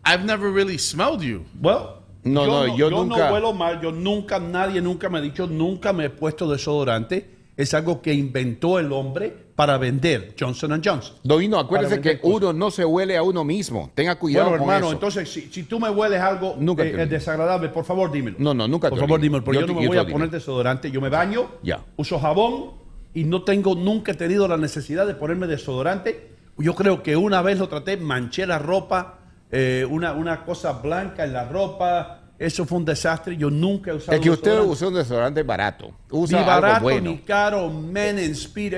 I've 0.06 0.24
never 0.24 0.52
really 0.52 0.78
smelled 0.78 1.24
you. 1.24 1.46
Well, 1.60 2.04
No, 2.24 2.46
no, 2.46 2.76
yo 2.78 2.90
nunca- 2.92 3.18
no 3.18 3.34
huelo 3.34 3.54
mal, 3.58 3.82
yo 3.82 3.90
nunca, 3.92 4.38
nadie 4.40 4.80
nunca 4.82 5.10
me 5.10 5.18
ha 5.18 5.22
dicho, 5.22 5.48
nunca 5.48 5.92
me 5.92 6.06
he 6.06 6.10
puesto 6.12 6.48
desodorante. 6.48 7.26
Es 7.58 7.74
algo 7.74 8.02
que 8.04 8.14
inventó 8.14 8.78
el 8.78 8.92
hombre 8.94 9.51
para 9.62 9.78
vender, 9.78 10.34
Johnson 10.39 10.82
Johnson. 10.84 11.17
Doino, 11.24 11.60
acuérdese 11.60 12.02
que 12.02 12.19
cosas. 12.19 12.36
uno 12.38 12.52
no 12.54 12.71
se 12.71 12.84
huele 12.84 13.15
a 13.15 13.21
uno 13.21 13.43
mismo. 13.43 13.91
Tenga 13.93 14.15
cuidado 14.15 14.50
Bueno, 14.50 14.63
con 14.63 14.69
hermano, 14.74 14.88
eso. 14.88 14.93
entonces, 14.95 15.32
si, 15.32 15.41
si 15.52 15.62
tú 15.63 15.80
me 15.80 15.88
hueles 15.88 16.19
algo 16.19 16.56
Nunca 16.58 16.84
eh, 16.84 17.06
desagradable, 17.06 17.69
por 17.69 17.86
favor, 17.86 18.12
dímelo. 18.12 18.38
No, 18.39 18.56
no, 18.56 18.67
nunca 18.67 18.89
Por 18.89 18.97
te 18.97 19.06
favor, 19.06 19.21
dímelo, 19.21 19.43
porque 19.43 19.58
Yo 19.60 19.62
yo, 19.62 19.67
te- 19.67 19.74
no 19.74 19.78
me 19.80 19.84
yo 19.84 19.89
voy 19.89 19.97
a 20.00 20.02
olvido. 20.02 20.15
poner 20.15 20.32
desodorante. 20.32 20.89
Yo 20.89 21.00
me 21.00 21.10
baño, 21.10 21.45
Ya. 21.62 21.80
uso 21.95 22.17
jabón 22.19 22.71
y 23.13 23.24
no 23.24 23.43
tengo, 23.43 23.76
nunca 23.76 24.13
he 24.13 24.15
tenido 24.15 24.47
la 24.47 24.58
necesidad 24.58 25.06
de 25.06 25.13
ponerme 25.13 25.45
desodorante. 25.45 26.32
Yo 26.58 26.74
creo 26.74 27.04
que 27.04 27.15
una 27.15 27.43
vez 27.43 27.60
lo 27.60 27.69
traté, 27.69 27.97
manché 27.97 28.47
la 28.47 28.58
ropa, 28.58 29.19
eh, 29.52 29.86
una, 29.88 30.13
una 30.13 30.43
cosa 30.43 30.71
blanca 30.71 31.24
en 31.24 31.34
la 31.34 31.47
ropa. 31.47 32.17
Eso 32.39 32.65
fue 32.65 32.80
un 32.80 32.86
desastre. 32.86 33.38
Yo 33.38 33.52
nunca 33.52 33.91
he 33.91 33.93
usado 33.93 34.13
Es 34.17 34.21
que 34.24 34.32
usted 34.32 34.60
usa 34.62 34.88
un 34.88 34.95
desodorante 34.95 35.43
barato. 35.43 35.91
Ni 36.12 36.17
Usa 36.17 36.41
barato, 36.43 36.76
algo 36.78 36.84
bueno. 36.86 37.12
ni 37.12 37.17
caro, 37.19 37.69
men 37.69 38.17
in 38.17 38.32
speed. 38.34 38.74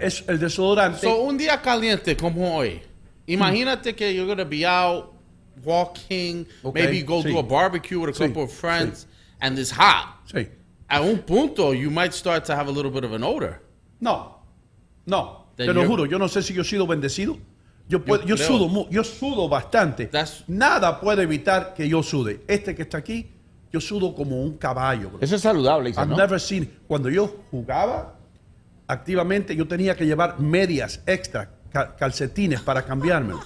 Es 0.00 0.24
el 0.26 0.38
desodorante. 0.38 1.00
So, 1.00 1.22
un 1.22 1.36
día 1.36 1.60
caliente 1.60 2.16
como 2.16 2.56
hoy. 2.56 2.80
Imagínate 3.26 3.94
que 3.94 4.14
you're 4.14 4.26
going 4.26 4.38
to 4.38 4.44
be 4.44 4.64
out 4.64 5.12
walking, 5.64 6.46
Okay, 6.62 6.82
maybe 6.84 7.02
go 7.02 7.22
sí. 7.22 7.32
to 7.32 7.38
a 7.38 7.42
barbecue 7.42 7.98
with 7.98 8.10
a 8.10 8.12
Sí, 8.14 8.26
couple 8.28 8.42
of 8.44 8.52
friends, 8.52 9.06
and 9.40 9.58
it's 9.58 9.70
hot. 9.70 10.20
sí. 10.32 10.48
At 10.88 11.02
un 11.02 11.18
punto, 11.18 11.72
you 11.72 11.90
might 11.90 12.12
start 12.14 12.44
to 12.44 12.54
have 12.54 12.68
a 12.68 12.70
little 12.70 12.90
bit 12.92 13.04
of 13.04 13.12
an 13.12 13.24
odor. 13.24 13.60
No, 14.00 14.36
no, 15.04 15.46
Then 15.56 15.66
te 15.68 15.72
lo 15.72 15.84
juro, 15.84 16.06
yo 16.06 16.18
no 16.18 16.26
sé 16.28 16.42
si 16.42 16.54
yo 16.54 16.62
he 16.62 16.64
sido 16.64 16.86
bendecido. 16.86 17.36
Yo, 17.88 18.04
puedo- 18.04 18.24
yo, 18.24 18.36
sudo, 18.36 18.88
yo 18.90 19.02
sudo 19.04 19.48
bastante. 19.48 20.08
That's- 20.10 20.44
Nada 20.48 21.00
puede 21.00 21.22
evitar 21.22 21.74
que 21.74 21.88
yo 21.88 22.02
sude. 22.02 22.40
Este 22.48 22.74
que 22.74 22.82
está 22.82 22.98
aquí, 22.98 23.30
yo 23.72 23.80
sudo 23.80 24.14
como 24.14 24.40
un 24.42 24.56
caballo. 24.58 25.10
bro. 25.10 25.18
Eso 25.20 25.36
es 25.36 25.42
saludable, 25.42 25.90
dice, 25.90 26.00
I've 26.00 26.10
¿no? 26.10 26.16
never 26.16 26.40
seen. 26.40 26.68
Cuando 26.86 27.08
yo 27.10 27.26
jugaba 27.50 28.15
activamente, 28.88 29.54
yo 29.56 29.66
tenía 29.66 29.96
que 29.96 30.06
llevar 30.06 30.38
medias 30.40 31.00
extra, 31.06 31.50
ca- 31.72 31.96
calcetines 31.96 32.60
para 32.60 32.84
cambiármelo. 32.84 33.40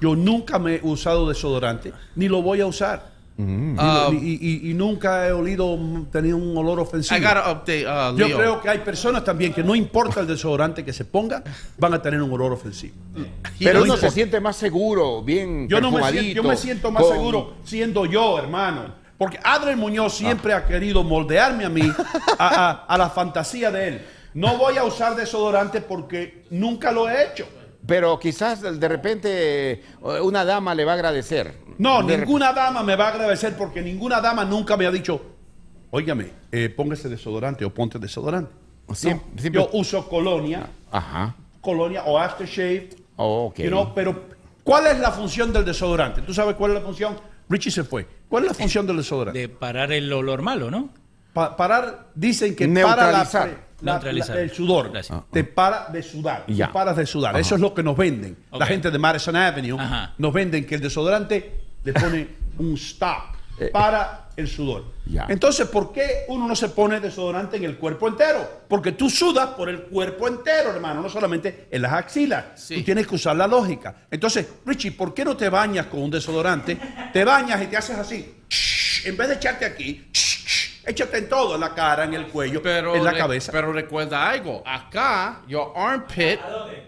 Yo 0.00 0.16
nunca 0.16 0.58
me 0.58 0.76
he 0.76 0.80
usado 0.82 1.28
desodorante, 1.28 1.92
ni 2.14 2.28
lo 2.28 2.42
voy 2.42 2.60
a 2.60 2.66
usar. 2.66 3.14
Mm. 3.38 3.72
Y, 3.74 3.76
lo- 3.76 4.12
y- 4.14 4.38
y- 4.40 4.70
y 4.70 4.74
nunca 4.74 5.28
he 5.28 5.32
olido, 5.32 5.76
mm, 5.76 6.06
tenido 6.06 6.38
un 6.38 6.56
olor 6.56 6.80
ofensivo. 6.80 7.18
I 7.18 7.22
update 7.52 7.86
uh, 7.86 8.16
Yo 8.16 8.34
creo 8.34 8.60
que 8.62 8.70
hay 8.70 8.78
personas 8.78 9.22
también 9.24 9.52
que 9.52 9.62
no 9.62 9.74
importa 9.74 10.20
el 10.20 10.26
desodorante 10.26 10.82
que 10.82 10.94
se 10.94 11.04
pongan, 11.04 11.44
van 11.76 11.92
a 11.92 12.00
tener 12.00 12.22
un 12.22 12.32
olor 12.32 12.52
ofensivo. 12.52 12.94
Pero 13.58 13.80
no 13.80 13.84
uno 13.84 13.96
se 13.98 14.10
siente 14.10 14.40
más 14.40 14.56
seguro, 14.56 15.22
bien 15.22 15.68
Yo 15.68 15.82
no 15.82 15.90
me 15.90 16.10
siento, 16.10 16.42
yo 16.42 16.42
me 16.48 16.56
siento 16.56 16.90
más 16.90 17.02
con- 17.02 17.12
seguro 17.12 17.54
siendo 17.64 18.06
yo, 18.06 18.38
hermano. 18.38 18.94
Porque 19.18 19.38
Adriel 19.44 19.76
Muñoz 19.76 20.14
siempre 20.14 20.54
ha 20.54 20.64
querido 20.64 21.02
moldearme 21.04 21.66
a 21.66 21.68
mí 21.68 21.92
a, 22.38 22.46
a- 22.70 22.70
a 22.86 22.96
la 22.98 23.10
fantasía 23.10 23.70
de 23.70 23.88
él. 23.88 24.06
No 24.36 24.58
voy 24.58 24.76
a 24.76 24.84
usar 24.84 25.16
desodorante 25.16 25.80
porque 25.80 26.44
nunca 26.50 26.92
lo 26.92 27.08
he 27.08 27.24
hecho. 27.32 27.48
Pero 27.86 28.18
quizás 28.18 28.60
de 28.60 28.88
repente 28.88 29.72
eh, 29.72 29.80
una 30.22 30.44
dama 30.44 30.74
le 30.74 30.84
va 30.84 30.92
a 30.92 30.94
agradecer. 30.96 31.54
No, 31.78 32.02
De 32.02 32.18
ninguna 32.18 32.52
dama 32.52 32.82
me 32.82 32.96
va 32.96 33.06
a 33.06 33.12
agradecer 33.12 33.56
porque 33.56 33.80
ninguna 33.80 34.20
dama 34.20 34.44
nunca 34.44 34.76
me 34.76 34.84
ha 34.86 34.90
dicho, 34.90 35.22
óigame, 35.90 36.30
eh, 36.52 36.68
póngase 36.68 37.08
desodorante 37.08 37.64
o 37.64 37.72
ponte 37.72 37.98
desodorante. 37.98 38.52
Siem- 38.88 39.20
No, 39.34 39.40
siempre- 39.40 39.62
Yo 39.62 39.70
uso 39.72 40.06
colonia, 40.06 40.66
Ajá. 40.90 41.34
colonia 41.62 42.02
o 42.04 42.18
aftershave. 42.18 42.90
Oh, 43.16 43.46
ok. 43.46 43.58
You 43.60 43.68
know, 43.70 43.94
pero 43.94 44.22
¿cuál 44.64 44.86
es 44.88 44.98
la 45.00 45.12
función 45.12 45.50
del 45.50 45.64
desodorante? 45.64 46.20
¿Tú 46.20 46.34
sabes 46.34 46.56
cuál 46.56 46.72
es 46.72 46.78
la 46.80 46.84
función? 46.84 47.16
Richie 47.48 47.70
se 47.70 47.84
fue. 47.84 48.06
¿Cuál 48.28 48.44
es 48.44 48.50
la 48.50 48.54
función 48.54 48.86
del 48.86 48.98
desodorante? 48.98 49.38
De 49.38 49.48
parar 49.48 49.92
el 49.92 50.12
olor 50.12 50.42
malo, 50.42 50.70
¿no? 50.70 50.90
Pa- 51.32 51.56
parar, 51.56 52.08
dicen 52.14 52.54
que 52.54 52.66
Neutralizar. 52.66 53.26
para 53.32 53.46
la- 53.46 53.52
la- 53.52 53.65
Neutralizar. 53.80 54.38
el 54.38 54.50
sudor. 54.50 54.90
Gracias. 54.90 55.20
Te 55.30 55.44
para 55.44 55.86
de 55.88 56.02
sudar. 56.02 56.44
Tú 56.46 56.52
Ya. 56.52 56.72
paras 56.72 56.96
de 56.96 57.06
sudar. 57.06 57.38
Eso 57.38 57.54
es 57.56 57.60
lo 57.60 57.74
que 57.74 57.82
nos 57.82 57.96
venden. 57.96 58.36
La 58.52 58.66
gente 58.66 58.90
de 58.90 58.98
Madison 58.98 59.36
Avenue 59.36 59.78
Ajá. 59.80 60.14
nos 60.18 60.32
venden 60.32 60.64
que 60.66 60.76
el 60.76 60.80
desodorante 60.80 61.60
le 61.84 61.92
pone 61.92 62.28
un 62.58 62.74
stop 62.74 63.36
para 63.72 64.28
el 64.36 64.48
sudor. 64.48 64.84
Ya. 65.06 65.26
Entonces, 65.30 65.66
¿por 65.68 65.90
qué 65.92 66.24
uno 66.28 66.46
no 66.46 66.54
se 66.54 66.68
pone 66.68 67.00
desodorante 67.00 67.56
en 67.56 67.64
el 67.64 67.76
cuerpo 67.78 68.06
entero? 68.08 68.64
Porque 68.68 68.92
tú 68.92 69.08
sudas 69.08 69.48
por 69.50 69.68
el 69.70 69.82
cuerpo 69.84 70.28
entero, 70.28 70.70
hermano, 70.74 71.00
no 71.00 71.08
solamente 71.08 71.68
en 71.70 71.80
las 71.80 71.92
axilas. 71.94 72.44
Sí. 72.56 72.76
Tú 72.78 72.82
tienes 72.84 73.06
que 73.06 73.14
usar 73.14 73.34
la 73.36 73.46
lógica. 73.46 73.94
Entonces, 74.10 74.46
Richie, 74.66 74.90
¿por 74.92 75.14
qué 75.14 75.24
no 75.24 75.36
te 75.36 75.48
bañas 75.48 75.86
con 75.86 76.02
un 76.02 76.10
desodorante? 76.10 76.76
Te 77.14 77.24
bañas 77.24 77.62
y 77.62 77.66
te 77.66 77.76
haces 77.78 77.96
así. 77.96 78.34
En 79.06 79.16
vez 79.16 79.28
de 79.28 79.34
echarte 79.36 79.64
aquí, 79.64 80.06
échate 80.86 81.18
en 81.18 81.28
todo, 81.28 81.54
en 81.56 81.60
la 81.60 81.74
cara, 81.74 82.04
en 82.04 82.14
el 82.14 82.26
cuello, 82.28 82.62
Pero, 82.62 82.94
en 82.94 83.04
la 83.04 83.10
re- 83.12 83.18
cabeza. 83.18 83.52
pero 83.52 83.72
recuerda 83.72 84.28
algo. 84.30 84.62
Acá, 84.64 85.42
your 85.48 85.72
armpit, 85.76 86.38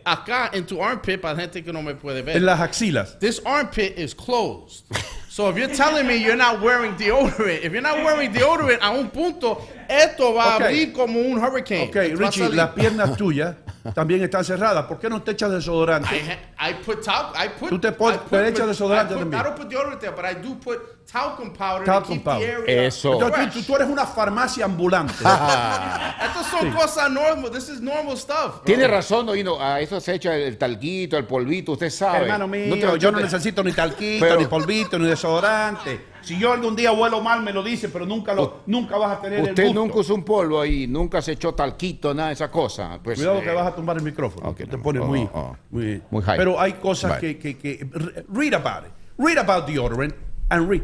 acá 0.04 0.50
en 0.52 0.64
tu 0.66 0.82
armpit, 0.82 1.20
para 1.20 1.36
gente 1.38 1.62
que 1.62 1.72
no 1.72 1.82
me 1.82 1.94
puede 1.94 2.22
ver. 2.22 2.36
en 2.36 2.46
las 2.46 2.60
axilas. 2.60 3.18
this 3.18 3.40
armpit 3.44 3.98
is 3.98 4.14
closed. 4.14 4.84
So 5.28 5.48
if 5.50 5.56
you're 5.56 5.72
telling 5.74 6.06
me 6.06 6.16
you're 6.16 6.36
not 6.36 6.60
wearing 6.60 6.96
deodorant, 6.96 7.62
if 7.62 7.72
you're 7.72 7.80
not 7.80 8.02
wearing 8.04 8.32
deodorant, 8.32 8.78
a 8.82 8.90
un 8.90 9.08
punto, 9.10 9.60
esto 9.88 10.34
va 10.34 10.44
a 10.52 10.54
abrir 10.56 10.92
como 10.92 11.18
un 11.20 11.38
hurricane. 11.38 11.84
Ok, 11.88 11.96
Esto 11.96 12.18
Richie, 12.18 12.48
las 12.50 12.70
piernas 12.70 13.16
tuyas 13.16 13.56
también 13.94 14.22
están 14.22 14.44
cerradas. 14.44 14.84
¿Por 14.86 14.98
qué 14.98 15.08
no 15.08 15.22
te 15.22 15.30
echas 15.32 15.50
desodorante? 15.50 16.14
I, 16.14 16.30
ha- 16.58 16.70
I 16.70 16.74
put 16.84 17.02
talc. 17.02 17.34
I 17.36 17.48
put. 17.58 17.70
Tú 17.70 17.78
te 17.80 17.92
pon- 17.92 18.14
I 18.14 18.18
put- 18.18 18.28
te 18.30 18.48
echas 18.48 18.66
desodorante 18.66 19.14
I 19.14 19.16
put- 19.16 19.20
también. 19.22 19.40
I 19.40 19.44
don't 19.44 19.56
put 19.56 19.68
deodorant 19.68 20.00
there, 20.00 20.12
but 20.14 20.24
I 20.26 20.34
do 20.46 20.54
put 20.60 20.78
talcum 21.10 21.52
powder 21.54 21.84
Talcum 21.86 22.02
to 22.02 22.12
keep 22.14 22.24
powder. 22.24 22.46
the 22.66 22.72
area 22.72 22.86
Eso. 22.88 23.14
Entonces, 23.14 23.50
tú, 23.54 23.62
tú 23.62 23.76
eres 23.76 23.88
una 23.88 24.04
farmacia 24.04 24.66
ambulante. 24.66 25.14
Estas 25.24 26.46
son 26.50 26.70
cosas 26.72 27.10
normal. 27.10 27.50
This 27.50 27.68
is 27.70 27.80
normal 27.80 28.16
stuff. 28.18 28.56
bro. 28.56 28.62
Tiene 28.64 28.86
razón, 28.88 29.26
Oíno, 29.30 29.58
a 29.60 29.80
eso 29.80 30.00
se 30.00 30.14
echa 30.14 30.36
el 30.36 30.58
talquito, 30.58 31.16
el 31.16 31.24
polvito, 31.24 31.72
usted 31.72 31.88
sabe. 31.90 32.22
Hermano 32.24 32.46
mío, 32.46 32.74
te 32.74 32.98
yo 32.98 33.10
no 33.10 33.20
necesito 33.20 33.62
ni 33.64 33.72
talquito, 33.72 34.24
Pero- 34.26 34.36
ni 34.40 34.46
polvito, 34.46 34.98
ni 34.98 35.06
desodorante. 35.08 36.17
Si 36.28 36.38
yo 36.38 36.52
algún 36.52 36.76
día 36.76 36.92
huelo 36.92 37.22
mal, 37.22 37.42
me 37.42 37.54
lo 37.54 37.62
dice, 37.62 37.88
pero 37.88 38.04
nunca, 38.04 38.34
lo, 38.34 38.60
nunca 38.66 38.98
vas 38.98 39.16
a 39.16 39.20
tener 39.22 39.38
el 39.38 39.48
Usted 39.48 39.72
nunca 39.72 39.96
usó 39.96 40.14
un 40.14 40.22
polvo 40.24 40.60
ahí, 40.60 40.86
nunca 40.86 41.22
se 41.22 41.32
echó 41.32 41.54
talquito, 41.54 42.12
nada 42.12 42.28
de 42.28 42.34
esa 42.34 42.50
cosa. 42.50 43.00
Pues, 43.02 43.16
Cuidado 43.18 43.38
eh, 43.38 43.44
que 43.44 43.50
vas 43.50 43.66
a 43.66 43.74
tumbar 43.74 43.96
el 43.96 44.02
micrófono. 44.02 44.50
ok, 44.50 44.56
que 44.58 44.66
te 44.66 44.76
no, 44.76 44.82
pones 44.82 45.00
oh, 45.02 45.06
muy, 45.06 45.28
oh. 45.32 45.56
muy, 45.70 46.02
Muy 46.10 46.22
high. 46.22 46.36
Pero 46.36 46.60
hay 46.60 46.74
cosas 46.74 47.12
Right. 47.12 47.38
que, 47.40 47.56
que, 47.56 47.78
que- 47.78 47.88
re- 47.90 48.26
Read 48.30 48.52
about 48.52 48.86
it. 48.86 48.92
Read 49.16 49.38
about 49.38 49.66
deodorant 49.66 50.14
and 50.50 50.68
read. 50.68 50.82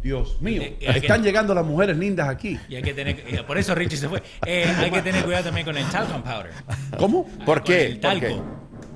Dios 0.00 0.40
mío. 0.40 0.62
Eh, 0.62 0.76
eh, 0.78 0.92
están 0.94 1.22
que- 1.22 1.26
llegando 1.26 1.56
las 1.56 1.66
mujeres 1.66 1.96
lindas 1.96 2.28
aquí. 2.28 2.56
Y 2.68 2.76
hay 2.76 2.82
que 2.84 2.94
tener, 2.94 3.44
por 3.46 3.58
eso 3.58 3.74
Richie 3.74 3.96
se 3.96 4.08
fue. 4.08 4.22
Eh, 4.46 4.72
hay 4.78 4.92
que 4.92 5.02
tener 5.02 5.24
cuidado 5.24 5.46
también 5.46 5.66
con 5.66 5.76
el 5.76 5.86
talcum 5.86 6.22
powder. 6.22 6.52
¿Cómo? 6.98 7.26
¿Por 7.44 7.64
qué? 7.64 7.86
El 7.86 7.98
talco. 8.00 8.44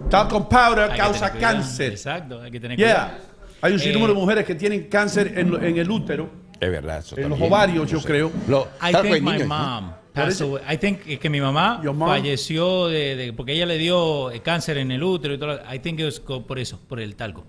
Talcum 0.09 0.49
powder 0.49 0.93
Hay 0.93 0.97
causa 0.97 1.33
cáncer. 1.33 1.91
Exacto, 1.91 2.41
hay 2.41 2.53
que 2.53 2.61
tener 2.61 2.77
cuidado. 2.77 3.11
Hay 3.61 3.73
un 3.73 3.79
sinnúmero 3.81 4.13
Eh, 4.13 4.15
de 4.15 4.21
mujeres 4.21 4.45
que 4.45 4.55
tienen 4.55 4.85
cáncer 4.89 5.33
en, 5.37 5.79
el 5.79 5.91
útero, 5.91 6.31
Es 6.61 6.71
verdad, 6.71 6.99
eso 6.99 7.17
en 7.19 7.29
los 7.29 7.41
ovarios, 7.41 7.91
yo 7.91 8.01
creo. 8.03 8.31
Lo- 8.49 8.69
I 8.83 8.93
think 8.93 9.03
de 9.15 9.21
my 9.21 9.33
niños, 9.33 9.49
¿no? 9.49 9.81
mom 9.81 9.93
passed 10.13 10.43
away. 10.43 10.63
I 10.69 10.77
think 10.79 11.01
que 11.21 11.31
mi 11.31 11.41
mamá 11.41 11.81
mom? 11.85 12.09
falleció 12.09 12.89
de, 12.89 13.15
de- 13.17 13.33
porque 13.33 13.53
ella 13.53 13.67
le 13.67 13.79
dio 13.79 14.31
eh, 14.33 14.41
cáncer 14.43 14.79
en 14.79 14.91
el 14.91 15.03
útero 15.03 15.35
y 15.35 15.39
todo. 15.39 15.55
lo- 15.57 15.75
I 15.75 15.79
think 15.79 16.01
it 16.01 16.07
was 16.07 16.21
por 16.21 16.59
eso, 16.59 16.81
por 16.89 16.99
el 17.01 17.15
talco. 17.17 17.45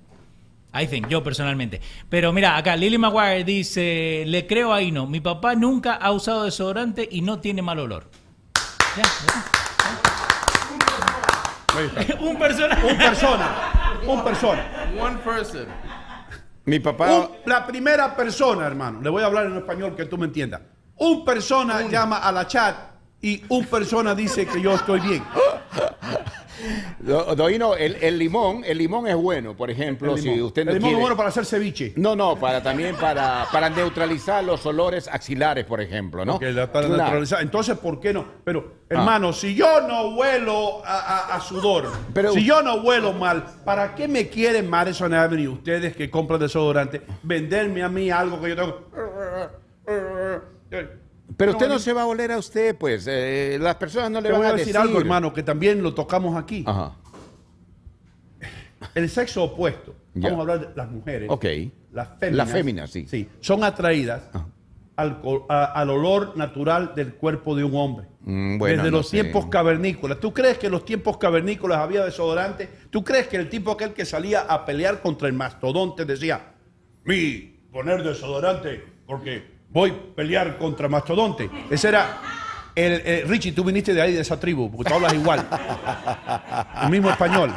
I 0.79 0.85
think, 0.85 1.07
yo 1.07 1.23
personalmente. 1.23 1.81
Pero 2.09 2.31
mira, 2.31 2.55
acá 2.55 2.75
Lily 2.75 2.99
Maguire 2.99 3.43
dice, 3.43 4.23
le 4.27 4.45
creo 4.45 4.71
a 4.71 4.83
Ino, 4.83 5.07
mi 5.07 5.19
papá 5.19 5.55
nunca 5.55 5.95
ha 5.95 6.11
usado 6.11 6.43
desodorante 6.43 7.07
y 7.11 7.21
no 7.21 7.39
tiene 7.39 7.63
mal 7.63 7.79
olor. 7.79 8.07
Ya, 8.95 9.01
ya. 9.03 9.45
un 12.19 12.35
personaje. 12.37 12.85
Un 12.91 12.97
persona. 12.97 13.49
Un 14.05 14.23
persona. 14.23 14.91
One 14.99 15.17
person. 15.23 15.65
Mi 16.69 16.79
papá, 16.79 17.11
Un- 17.11 17.29
la 17.45 17.65
primera 17.65 18.15
persona, 18.15 18.67
hermano, 18.67 19.01
le 19.01 19.09
voy 19.09 19.23
a 19.23 19.25
hablar 19.25 19.47
en 19.47 19.57
español 19.57 19.95
que 19.95 20.05
tú 20.05 20.19
me 20.19 20.27
entiendas. 20.27 20.61
Un 20.97 21.25
persona 21.25 21.81
llama 21.89 22.17
a 22.17 22.31
la 22.31 22.45
chat 22.45 22.75
y 23.21 23.41
un 23.49 23.65
persona 23.65 24.13
dice 24.13 24.45
que 24.45 24.61
yo 24.61 24.75
estoy 24.75 24.99
bien. 24.99 25.23
Do- 26.99 27.35
Doino, 27.35 27.75
el, 27.75 27.95
el 28.01 28.17
limón, 28.19 28.63
el 28.65 28.77
limón 28.77 29.07
es 29.07 29.15
bueno, 29.15 29.55
por 29.55 29.69
ejemplo, 29.71 30.15
El 30.15 30.21
si 30.21 30.29
limón. 30.29 30.45
usted 30.47 30.65
no 30.65 30.71
El 30.71 30.77
limón 30.77 30.89
quiere... 30.89 30.97
es 30.97 31.01
bueno 31.01 31.17
para 31.17 31.29
hacer 31.29 31.45
ceviche. 31.45 31.93
No, 31.95 32.15
no, 32.15 32.35
para 32.35 32.61
también 32.61 32.95
para, 32.95 33.45
para 33.51 33.69
neutralizar 33.69 34.43
los 34.43 34.65
olores 34.65 35.07
axilares, 35.07 35.65
por 35.65 35.81
ejemplo, 35.81 36.25
¿no? 36.25 36.35
Ok, 36.35 36.43
la- 36.43 36.71
para 36.71 36.87
Claro. 36.87 37.03
neutralizar. 37.03 37.41
Entonces, 37.41 37.77
¿por 37.77 37.99
qué 37.99 38.13
no? 38.13 38.25
Pero, 38.43 38.73
hermano, 38.89 39.31
si 39.33 39.55
yo 39.55 39.81
no 39.81 40.15
huelo 40.15 40.83
a, 40.85 40.99
a- 40.99 41.35
a 41.35 41.41
sudor, 41.41 41.89
Pero- 42.13 42.33
si 42.33 42.43
yo 42.43 42.61
no 42.61 42.75
huelo 42.81 43.13
mal, 43.13 43.43
¿para 43.63 43.95
qué 43.95 44.07
me 44.07 44.27
quieren 44.27 44.69
Madison 44.69 45.13
Avenue, 45.13 45.47
ustedes 45.47 45.95
que 45.95 46.09
compran 46.09 46.39
desodorante, 46.39 47.01
venderme 47.23 47.83
a 47.83 47.89
mí 47.89 48.09
algo 48.11 48.41
que 48.41 48.49
yo 48.49 48.55
tengo? 48.55 48.89
Pero 51.39 51.51
usted 51.53 51.69
no 51.69 51.79
se 51.79 51.93
va 51.93 52.01
a 52.01 52.05
oler 52.05 52.33
a 52.33 52.37
usted, 52.37 52.75
pues. 52.75 53.07
eh, 53.07 53.57
las 53.61 53.75
personas 53.75 54.11
no 54.11 54.19
le 54.19 54.27
Te 54.27 54.33
van 54.33 54.41
voy 54.41 54.47
a 54.49 54.53
a 54.53 54.55
decir 54.57 54.77
algo, 54.77 54.99
hermano, 54.99 55.33
que 55.33 55.41
también 55.41 55.81
lo 55.81 55.93
tocamos 55.93 56.35
aquí. 56.37 56.65
Ajá. 56.67 56.93
el 58.95 59.09
sexo 59.09 59.43
opuesto, 59.43 59.95
Ya. 60.13 60.29
vamos 60.29 60.39
a 60.39 60.41
hablar 60.53 60.67
de 60.69 60.75
las 60.75 60.91
mujeres. 60.91 61.29
Ok. 61.29 61.45
Las 61.91 62.09
féminas. 62.19 62.37
Las 62.37 62.51
féminas, 62.51 62.89
sí. 62.91 63.05
Sí, 63.07 63.27
son 63.39 63.63
atraídas 63.63 64.23
al, 64.95 65.21
co- 65.21 65.45
a- 65.49 65.65
al 65.65 65.89
olor 65.89 66.35
natural 66.37 66.93
del 66.95 67.13
cuerpo 67.15 67.55
de 67.55 67.63
un 67.63 67.75
hombre. 67.75 68.07
Mm, 68.21 68.57
bueno, 68.57 68.77
Desde 68.77 68.91
no 68.91 68.97
los 68.97 69.09
sé. 69.09 69.21
tiempos 69.21 69.45
cavernícolas. 69.47 70.19
¿Tú 70.19 70.33
crees 70.33 70.57
que 70.57 70.65
en 70.67 70.73
los 70.73 70.83
tiempos 70.85 71.17
cavernícolas 71.17 71.79
había 71.79 72.03
desodorante? 72.03 72.69
¿Tú 72.89 73.03
crees 73.03 73.27
que 73.27 73.37
el 73.37 73.49
tipo 73.49 73.71
aquel 73.71 73.93
que 73.93 74.05
salía 74.05 74.41
a 74.41 74.65
pelear 74.65 75.01
contra 75.01 75.27
el 75.29 75.33
mastodonte 75.33 76.03
decía, 76.05 76.53
mi 77.05 77.59
poner 77.71 78.03
desodorante 78.03 78.83
porque 79.07 79.58
voy 79.69 79.91
a 79.91 80.15
pelear 80.15 80.57
contra 80.57 80.87
mastodonte? 80.87 81.49
Ese 81.69 81.89
era... 81.89 82.21
El, 82.75 83.01
eh, 83.03 83.23
Richie, 83.27 83.51
tú 83.51 83.63
viniste 83.65 83.93
de 83.93 84.01
ahí, 84.01 84.13
de 84.13 84.21
esa 84.21 84.39
tribu, 84.39 84.71
porque 84.71 84.89
tú 84.89 84.95
hablas 84.95 85.13
igual. 85.13 85.45
El 86.83 86.89
mismo 86.89 87.09
español. 87.09 87.53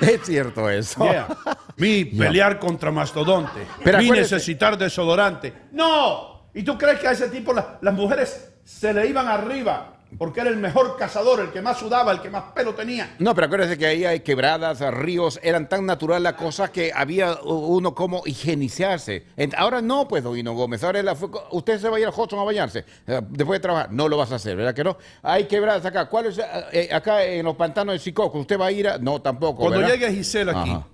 Es 0.00 0.22
cierto 0.24 0.68
eso. 0.68 1.04
Yeah. 1.04 1.28
Mi 1.76 2.04
pelear 2.06 2.58
contra 2.58 2.90
mastodonte. 2.90 3.60
Pero 3.84 3.98
mi 3.98 4.10
necesitar 4.10 4.76
desodorante. 4.76 5.52
¡No! 5.70 6.48
¿Y 6.52 6.64
tú 6.64 6.76
crees 6.76 6.98
que 6.98 7.06
a 7.06 7.12
ese 7.12 7.28
tipo 7.28 7.52
la- 7.52 7.78
las 7.80 7.94
mujeres 7.94 8.52
se 8.64 8.92
le 8.92 9.06
iban 9.06 9.28
arriba 9.28 9.99
porque 10.18 10.40
era 10.40 10.50
el 10.50 10.56
mejor 10.56 10.96
cazador, 10.96 11.40
el 11.40 11.50
que 11.50 11.60
más 11.62 11.78
sudaba, 11.78 12.12
el 12.12 12.20
que 12.20 12.30
más 12.30 12.44
pelo 12.54 12.74
tenía? 12.74 13.14
No, 13.18 13.34
pero 13.34 13.46
acuérdese 13.46 13.78
que 13.78 13.86
ahí 13.86 14.04
hay 14.04 14.20
quebradas, 14.20 14.80
ríos, 14.94 15.38
eran 15.42 15.68
tan 15.68 15.86
natural 15.86 16.22
la 16.22 16.36
cosa 16.36 16.70
que 16.72 16.92
había 16.94 17.38
uno 17.44 17.94
como 17.94 18.22
higienizarse. 18.26 19.24
En- 19.36 19.52
Ahora 19.56 19.80
no, 19.80 20.06
pues, 20.08 20.22
don 20.24 20.36
Hino 20.36 20.52
Gómez. 20.54 20.82
Ahora 20.84 21.02
la 21.02 21.16
usted 21.50 21.78
se 21.80 21.88
va 21.88 21.96
a 21.96 22.00
ir 22.00 22.06
a 22.06 22.10
Hudson 22.10 22.38
a 22.38 22.44
bañarse 22.44 22.84
eh, 23.06 23.20
después 23.30 23.58
de 23.58 23.62
trabajar. 23.62 23.92
No 23.92 24.08
lo 24.08 24.16
vas 24.16 24.32
a 24.32 24.36
hacer, 24.36 24.56
¿verdad 24.56 24.74
que 24.74 24.84
no? 24.84 24.96
Hay 25.22 25.44
quebradas 25.44 25.84
acá. 25.84 26.06
¿Cuál 26.08 26.26
es? 26.26 26.40
eh, 26.72 26.88
acá 26.92 27.24
en 27.24 27.44
los 27.44 27.56
pantanos 27.56 27.94
de 27.94 27.98
Sicoco. 27.98 28.38
¿Usted 28.38 28.58
va 28.58 28.66
a 28.66 28.72
ir 28.72 28.88
a.? 28.88 28.98
No, 28.98 29.20
tampoco. 29.22 29.58
Cuando 29.60 29.78
¿verdad? 29.78 29.94
llegue 29.94 30.12
Giselle 30.12 30.50
aquí, 30.50 30.70
Ajá. 30.70 30.86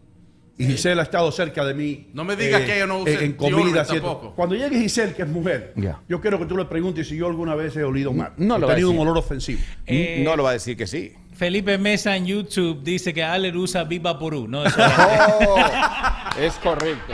Y 0.59 0.65
Giselle 0.67 1.01
ha 1.01 1.05
estado 1.05 1.31
cerca 1.33 1.65
de 1.65 1.75
mí. 1.75 2.09
No 2.15 2.25
me 2.25 2.35
digas 2.37 2.63
que 2.63 2.77
ella 2.77 2.87
no 2.87 3.01
use 3.01 3.13
en 3.25 3.31
esto. 3.33 3.95
tampoco. 3.95 4.35
Cuando 4.35 4.55
llegue 4.55 4.79
Giselle, 4.81 5.13
que 5.15 5.23
es 5.23 5.29
mujer, 5.29 5.75
yo 6.09 6.21
quiero 6.21 6.39
que 6.39 6.47
tú 6.47 6.57
le 6.57 6.65
preguntes 6.65 7.09
si 7.09 7.17
yo 7.17 7.27
alguna 7.27 7.55
vez 7.55 7.77
he 7.77 7.85
olido 7.85 8.13
mal. 8.13 8.33
no 8.37 8.57
He 8.57 8.59
lo 8.61 8.67
va 8.67 8.73
a 8.73 8.77
tenido 8.77 8.91
un 8.91 8.97
decir. 8.97 9.09
olor 9.09 9.19
ofensivo. 9.19 9.61
Eh, 9.87 10.23
No 10.25 10.35
lo 10.37 10.43
va 10.45 10.51
a 10.51 10.53
decir 10.55 10.77
que 10.77 10.87
sí. 10.87 11.13
Felipe 11.35 11.77
Mesa 11.77 12.17
en 12.17 12.25
YouTube 12.27 12.83
dice 12.83 13.13
que 13.13 13.23
Aller 13.23 13.55
usa 13.57 13.85
Viva 13.85 14.19
Porú, 14.19 14.49
¿no? 14.49 14.63
Desodorante. 14.65 15.47
Oh, 15.47 16.41
es 16.41 16.55
correcto. 16.55 17.13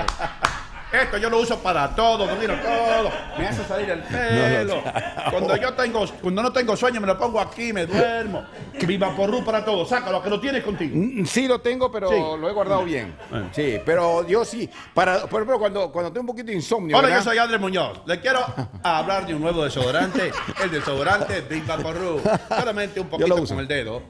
Esto 0.93 1.16
yo 1.16 1.30
lo 1.30 1.38
uso 1.40 1.59
para 1.61 1.95
todo, 1.95 2.26
domino 2.26 2.55
todo. 2.61 3.11
Me 3.38 3.49
hace 3.49 3.64
salir 3.64 3.88
el 3.90 4.01
pelo. 4.03 4.82
Cuando 5.30 5.57
yo 5.57 5.72
tengo, 5.72 6.05
cuando 6.20 6.43
no 6.43 6.53
tengo 6.53 6.76
sueño, 6.76 7.01
me 7.01 7.07
lo 7.07 7.16
pongo 7.16 7.40
aquí, 7.40 7.72
me 7.72 7.86
duermo. 7.86 8.45
Viva 8.86 9.14
porru 9.16 9.43
para 9.45 9.64
todo. 9.64 9.86
Sácalo, 9.86 10.22
que 10.22 10.28
lo 10.28 10.38
tienes 10.38 10.62
contigo. 10.62 10.93
Mm, 10.95 11.24
Sí 11.24 11.49
lo 11.49 11.61
tengo, 11.61 11.90
pero 11.90 12.09
Sí. 12.11 12.16
lo 12.38 12.49
he 12.49 12.53
guardado 12.53 12.84
bien. 12.84 13.14
Bueno. 13.30 13.49
Sí, 13.53 13.78
pero 13.86 14.26
yo 14.28 14.45
sí. 14.45 14.68
Para, 14.93 15.20
por 15.26 15.40
ejemplo, 15.40 15.59
cuando, 15.59 15.90
cuando 15.90 16.12
tengo 16.12 16.22
un 16.22 16.26
poquito 16.26 16.49
de 16.49 16.55
insomnio. 16.55 16.97
Hola, 16.97 17.09
¿verdad? 17.09 17.22
yo 17.24 17.30
soy 17.30 17.38
Andrés 17.38 17.61
Muñoz. 17.61 18.01
Le 18.07 18.20
quiero 18.20 18.40
hablar 18.82 19.26
de 19.26 19.34
un 19.34 19.40
nuevo 19.40 19.64
desodorante. 19.64 20.30
El 20.62 20.70
desodorante 20.70 21.40
Viva 21.49 21.78
porru. 21.78 22.20
Solamente 22.49 23.01
un 23.01 23.09
poquito 23.09 23.34
con 23.47 23.59
el 23.61 23.66
dedo. 23.68 24.03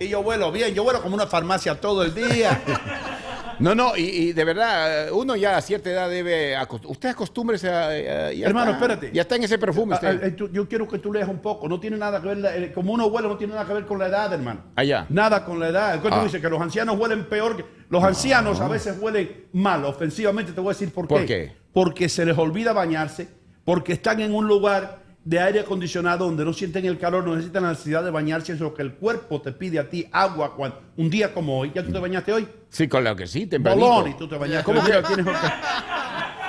Y 0.00 0.08
yo 0.08 0.22
vuelo 0.24 0.50
bien, 0.50 0.74
yo 0.74 0.82
vuelo 0.82 1.00
como 1.00 1.14
una 1.14 1.28
farmacia 1.28 1.80
todo 1.80 2.02
el 2.02 2.12
día. 2.12 2.60
No, 3.58 3.74
no, 3.74 3.96
y, 3.96 4.02
y 4.02 4.32
de 4.32 4.44
verdad, 4.44 5.08
eh, 5.08 5.10
uno 5.12 5.36
ya 5.36 5.56
a 5.56 5.60
cierta 5.60 5.90
edad 5.90 6.08
debe. 6.08 6.56
acost- 6.56 6.84
Usted 6.86 7.10
acostúmbrese 7.10 7.68
a. 7.68 7.88
a- 7.88 8.32
ya 8.32 8.46
Hermano, 8.46 8.72
está. 8.72 8.84
espérate. 8.84 9.10
Ya 9.14 9.22
está 9.22 9.36
en 9.36 9.44
ese 9.44 9.58
perfume 9.58 9.94
Ah, 9.94 9.96
usted. 9.96 10.22
ah, 10.24 10.36
tú- 10.36 10.50
yo 10.52 10.68
quiero 10.68 10.86
que 10.88 10.98
tú 10.98 11.12
leas 11.12 11.28
un 11.28 11.38
poco. 11.38 11.68
No 11.68 11.78
tiene 11.80 11.96
nada 11.96 12.20
que 12.20 12.28
ver, 12.28 12.38
la- 12.38 12.56
eh, 12.56 12.72
como 12.72 12.92
uno 12.92 13.06
huele, 13.06 13.28
no 13.28 13.36
tiene 13.36 13.54
nada 13.54 13.66
que 13.66 13.74
ver 13.74 13.86
con 13.86 13.98
la 13.98 14.06
edad, 14.08 14.32
hermano. 14.32 14.62
Allá. 14.76 15.06
Nada 15.08 15.44
con 15.44 15.60
la 15.60 15.68
edad. 15.68 16.00
¿Qué 16.02 16.08
tú 16.08 16.14
Ah. 16.14 16.24
dices? 16.24 16.40
Que 16.40 16.48
los 16.48 16.60
ancianos 16.60 16.98
huelen 16.98 17.24
peor. 17.28 17.56
Que... 17.56 17.64
Los 17.90 18.02
ancianos 18.02 18.60
a 18.60 18.68
veces 18.68 18.96
huelen 19.00 19.46
mal, 19.52 19.84
ofensivamente. 19.84 20.52
Te 20.52 20.60
voy 20.60 20.70
a 20.70 20.72
decir 20.74 20.90
por 20.92 21.06
qué. 21.06 21.14
¿Por 21.14 21.26
qué? 21.26 21.52
Porque 21.72 22.08
se 22.08 22.24
les 22.24 22.36
olvida 22.38 22.72
bañarse, 22.72 23.28
porque 23.64 23.92
están 23.94 24.20
en 24.20 24.34
un 24.34 24.46
lugar 24.48 25.03
de 25.24 25.40
aire 25.40 25.60
acondicionado 25.60 26.26
donde 26.26 26.44
no 26.44 26.52
sienten 26.52 26.84
el 26.84 26.98
calor, 26.98 27.24
no 27.24 27.34
necesitan 27.34 27.62
la 27.62 27.70
necesidad 27.70 28.04
de 28.04 28.10
bañarse. 28.10 28.52
Es 28.52 28.60
lo 28.60 28.74
que 28.74 28.82
el 28.82 28.92
cuerpo 28.94 29.40
te 29.40 29.52
pide 29.52 29.78
a 29.78 29.88
ti, 29.88 30.06
agua, 30.12 30.54
cuando, 30.54 30.80
un 30.96 31.08
día 31.08 31.32
como 31.32 31.58
hoy. 31.58 31.72
¿Ya 31.74 31.82
tú 31.82 31.92
te 31.92 31.98
bañaste 31.98 32.32
hoy? 32.32 32.46
Sí, 32.68 32.88
con 32.88 33.04
lo 33.04 33.16
que 33.16 33.26
sí, 33.26 33.46
tempranito. 33.46 33.86
Bolón, 33.86 34.10
y 34.10 34.14
tú 34.14 34.28
te 34.28 34.36
bañaste. 34.36 34.64
¿Cómo 34.64 34.80
hoy. 34.80 34.90
que, 34.90 35.02
Tienes 35.14 35.26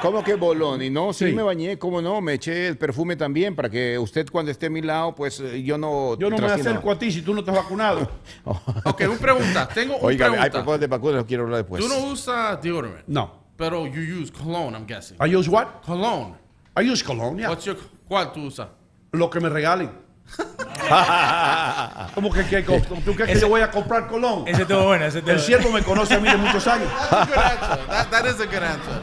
cómo 0.01 0.23
que 0.23 0.36
bolón? 0.36 0.82
Y 0.82 0.89
no, 0.89 1.13
sí, 1.13 1.30
Sí. 1.30 1.34
me 1.34 1.41
bañé, 1.41 1.80
cómo 1.80 2.01
no, 2.01 2.19
me 2.19 2.34
eché 2.34 2.67
el 2.67 2.78
perfume 2.78 3.15
también 3.15 3.55
para 3.55 3.69
que 3.69 3.97
usted 3.97 4.28
cuando 4.30 4.51
esté 4.51 4.65
a 4.65 4.69
mi 4.69 4.82
lado, 4.82 5.15
pues 5.15 5.39
eh, 5.39 5.63
yo 5.63 5.78
no. 5.78 6.17
Yo 6.19 6.30
no 6.30 6.38
me 6.38 6.47
acerco 6.47 6.91
a 6.91 6.99
ti 6.99 7.11
si 7.11 7.21
tú 7.21 7.34
no 7.34 7.39
has 7.39 7.45
vacunado. 7.45 8.09
Ok, 8.86 9.01
una 9.07 9.17
pregunta. 9.17 9.67
Tengo 9.73 9.95
una 9.95 10.05
Oiga, 10.05 10.26
hay 10.26 10.32
pregunta. 10.32 10.51
propósito 10.51 10.80
de 10.82 10.88
vacunas, 10.88 11.23
quiero 11.26 11.43
hablar 11.43 11.59
después. 11.61 11.82
Tú 11.82 11.89
no 11.89 12.11
usas 12.11 12.61
deodorant. 12.61 13.07
No. 13.07 13.45
Pero 13.57 13.88
you 13.88 14.21
use 14.21 14.32
cologne, 14.32 14.76
I'm 14.76 14.86
guessing. 14.86 15.17
I 15.26 15.34
use 15.34 15.49
what? 15.49 15.82
Cologne. 15.86 16.36
I 16.78 16.82
use 16.91 17.01
cologne, 17.01 17.39
yeah. 17.39 17.49
What's 17.49 17.65
your, 17.65 17.78
¿Cuál 18.08 18.32
tú 18.32 18.45
usas? 18.47 18.68
Lo 19.12 19.30
que 19.30 19.39
me 19.39 19.49
regalen. 19.49 19.91
¿Cómo 22.14 22.32
que, 22.32 22.43
que- 22.45 22.62
tú 22.64 23.14
crees 23.14 23.18
que 23.18 23.32
Ese- 23.34 23.41
yo 23.41 23.49
voy 23.49 23.62
a 23.62 23.72
comprar 23.72 24.08
colón? 24.08 24.43
Ese 24.47 24.64
estuvo 24.64 24.84
bueno, 24.86 25.06
ese 25.06 25.20
estuvo 25.20 25.34
El 25.34 25.39
siervo 25.39 25.72
me 25.72 25.82
conoce 25.84 26.16
a 26.16 26.20
mí 26.20 26.30
de 26.30 26.38
muchos 26.38 26.66
años. 26.68 26.89
That's 27.10 27.12
a 27.12 27.26
good 27.26 27.36
answer. 27.38 27.88
That, 27.88 28.10
that 28.10 28.26
is 28.26 28.39
a 28.41 28.45
good 28.45 28.64
answer. 28.64 29.01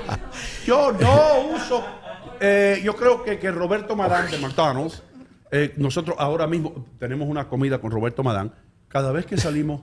Yo 0.66 0.92
no 0.92 1.40
uso. 1.57 1.84
eh, 2.40 2.80
yo 2.84 2.94
creo 2.96 3.22
que, 3.22 3.38
que 3.38 3.50
Roberto 3.50 3.94
Madán 3.96 4.30
de 4.30 4.38
McDonald's, 4.38 5.03
eh, 5.50 5.74
nosotros 5.76 6.16
ahora 6.18 6.46
mismo 6.46 6.86
tenemos 6.98 7.28
una 7.28 7.48
comida 7.48 7.78
con 7.78 7.90
Roberto 7.90 8.22
Madán. 8.22 8.53
Cada 8.88 9.12
vez 9.12 9.26
que 9.26 9.36
salimos 9.36 9.82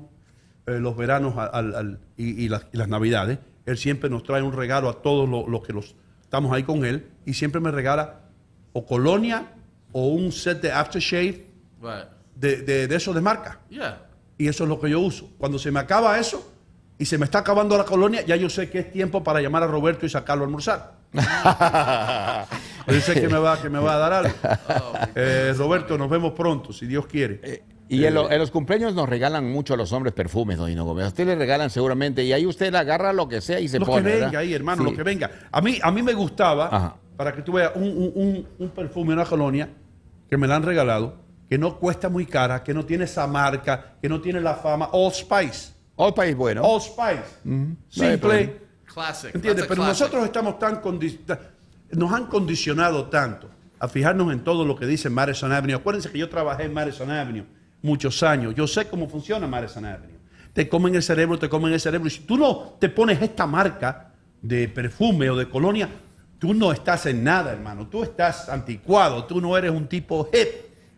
eh, 0.67 0.79
los 0.79 0.95
veranos 0.95 1.35
al- 1.37 1.75
al- 1.75 1.99
y, 2.17 2.43
y 2.45 2.49
las, 2.49 2.65
y 2.73 2.77
las 2.77 2.87
navidades, 2.87 3.39
él 3.65 3.77
siempre 3.77 4.09
nos 4.09 4.23
trae 4.23 4.41
un 4.41 4.53
regalo 4.53 4.89
a 4.89 5.01
todos 5.01 5.27
los, 5.29 5.47
los 5.47 5.61
que 5.63 5.73
los, 5.73 5.95
estamos 6.21 6.51
ahí 6.53 6.63
con 6.63 6.85
él 6.85 7.07
y 7.25 7.33
siempre 7.33 7.61
me 7.61 7.71
regala 7.71 8.21
o 8.73 8.85
colonia 8.85 9.47
o 9.91 10.07
un 10.07 10.31
set 10.31 10.61
de 10.61 10.71
aftershave 10.71 11.47
Right. 11.81 12.05
de, 12.35 12.57
de, 12.63 12.87
de 12.87 12.95
eso 12.95 13.13
de 13.13 13.21
marca. 13.21 13.59
Yeah. 13.69 14.05
Y 14.37 14.47
eso 14.47 14.63
es 14.63 14.69
lo 14.69 14.79
que 14.79 14.89
yo 14.89 14.99
uso. 14.99 15.29
Cuando 15.37 15.57
se 15.59 15.71
me 15.71 15.79
acaba 15.79 16.17
eso 16.19 16.51
y 16.97 17.05
se 17.05 17.17
me 17.17 17.25
está 17.25 17.39
acabando 17.39 17.77
la 17.77 17.85
colonia, 17.85 18.21
ya 18.25 18.35
yo 18.35 18.49
sé 18.49 18.69
que 18.69 18.79
es 18.79 18.91
tiempo 18.91 19.23
para 19.23 19.39
llamar 19.41 19.63
a 19.63 19.67
Roberto 19.67 20.05
y 20.05 20.09
sacarlo 20.09 20.43
a 20.43 20.47
almorzar. 20.47 20.99
yo 22.87 23.01
sé 23.01 23.13
que 23.19 23.27
me 23.27 23.37
va, 23.39 23.61
que 23.61 23.69
me 23.69 23.79
va 23.79 23.95
a 23.95 23.97
dar 23.97 24.13
algo. 24.13 24.33
Eh, 25.15 25.53
Roberto, 25.57 25.97
nos 25.97 26.09
vemos 26.09 26.33
pronto, 26.33 26.73
si 26.73 26.85
Dios 26.85 27.05
quiere. 27.07 27.63
Y 27.87 28.03
en, 28.05 28.13
lo- 28.13 28.29
en 28.29 28.37
los 28.39 28.51
cumpleaños 28.51 28.93
nos 28.93 29.09
regalan 29.09 29.49
mucho 29.51 29.73
a 29.73 29.77
los 29.77 29.91
hombres 29.93 30.13
perfumes, 30.13 30.57
don 30.57 30.69
Hino 30.69 30.85
Gómez. 30.85 31.05
A 31.05 31.07
usted 31.07 31.25
le 31.25 31.35
regalan 31.35 31.69
seguramente 31.69 32.23
y 32.23 32.31
ahí 32.33 32.45
usted 32.45 32.71
le 32.71 32.77
agarra 32.77 33.13
lo 33.13 33.27
que 33.27 33.41
sea 33.41 33.59
y 33.59 33.67
se 33.67 33.79
lo 33.79 33.85
pone. 33.85 34.03
que 34.03 34.09
venga 34.11 34.25
¿verdad? 34.27 34.41
ahí, 34.41 34.53
hermano, 34.53 34.83
Sí. 34.83 34.91
lo 34.91 34.95
que 34.97 35.03
venga. 35.03 35.31
A 35.51 35.61
mí, 35.61 35.79
a 35.81 35.91
mí 35.91 36.03
me 36.03 36.13
gustaba, 36.13 36.67
Ajá. 36.71 36.95
Para 37.19 37.33
que 37.35 37.41
tú 37.41 37.51
veas, 37.51 37.73
un, 37.75 37.83
un- 37.83 38.11
un- 38.15 38.47
un 38.59 38.69
perfume, 38.69 39.11
una 39.11 39.25
colonia, 39.25 39.67
que 40.29 40.37
me 40.37 40.47
la 40.47 40.55
han 40.55 40.63
regalado, 40.63 41.17
que 41.49 41.57
no 41.57 41.77
cuesta 41.77 42.07
muy 42.07 42.25
cara, 42.25 42.63
que 42.63 42.73
no 42.73 42.85
tiene 42.85 43.03
esa 43.03 43.27
marca, 43.27 43.95
que 44.01 44.07
no 44.07 44.21
tiene 44.21 44.39
la 44.39 44.53
fama, 44.55 44.87
All 44.93 45.11
Spice. 45.11 45.73
All 45.97 46.13
país 46.13 46.33
bueno. 46.33 46.61
All 46.63 46.79
Spice. 46.79 47.41
Simple. 47.89 48.17
problema. 48.19 48.51
Classic. 48.85 49.35
¿Entiendes? 49.35 49.65
Pero 49.67 49.81
classic. 49.83 49.99
nosotros 49.99 50.23
estamos 50.23 50.59
tan 50.59 50.79
nos 51.91 52.13
han 52.13 52.27
condicionado 52.27 53.07
tanto 53.09 53.49
a 53.79 53.89
fijarnos 53.89 54.31
en 54.31 54.39
todo 54.45 54.63
lo 54.63 54.77
que 54.77 54.85
dice 54.85 55.09
Madison 55.09 55.51
Avenue. 55.51 55.75
Acuérdense 55.75 56.09
que 56.09 56.19
yo 56.19 56.29
trabajé 56.29 56.63
en 56.63 56.73
Madison 56.73 57.11
Avenue 57.11 57.43
muchos 57.81 58.23
años. 58.23 58.55
Yo 58.55 58.65
sé 58.65 58.87
cómo 58.87 59.09
funciona 59.09 59.45
Madison 59.45 59.83
Avenue. 59.83 60.15
Te 60.53 60.69
comen 60.69 60.95
el 60.95 61.03
cerebro, 61.03 61.37
te 61.37 61.49
comen 61.49 61.73
el 61.73 61.81
cerebro. 61.81 62.07
Y 62.07 62.11
si 62.11 62.21
tú 62.21 62.37
no 62.37 62.77
te 62.79 62.87
pones 62.87 63.21
esta 63.21 63.45
marca 63.45 64.13
de 64.41 64.69
perfume 64.69 65.29
o 65.29 65.35
de 65.35 65.49
colonia, 65.49 65.89
tú 66.39 66.53
no 66.53 66.71
estás 66.71 67.05
en 67.05 67.23
nada, 67.23 67.51
hermano. 67.51 67.87
Tú 67.87 68.01
estás 68.03 68.49
anticuado. 68.49 69.25
Tú 69.25 69.39
no 69.41 69.55
eres 69.57 69.71
un 69.71 69.87
tipo 69.87 70.29
hip. 70.33 70.47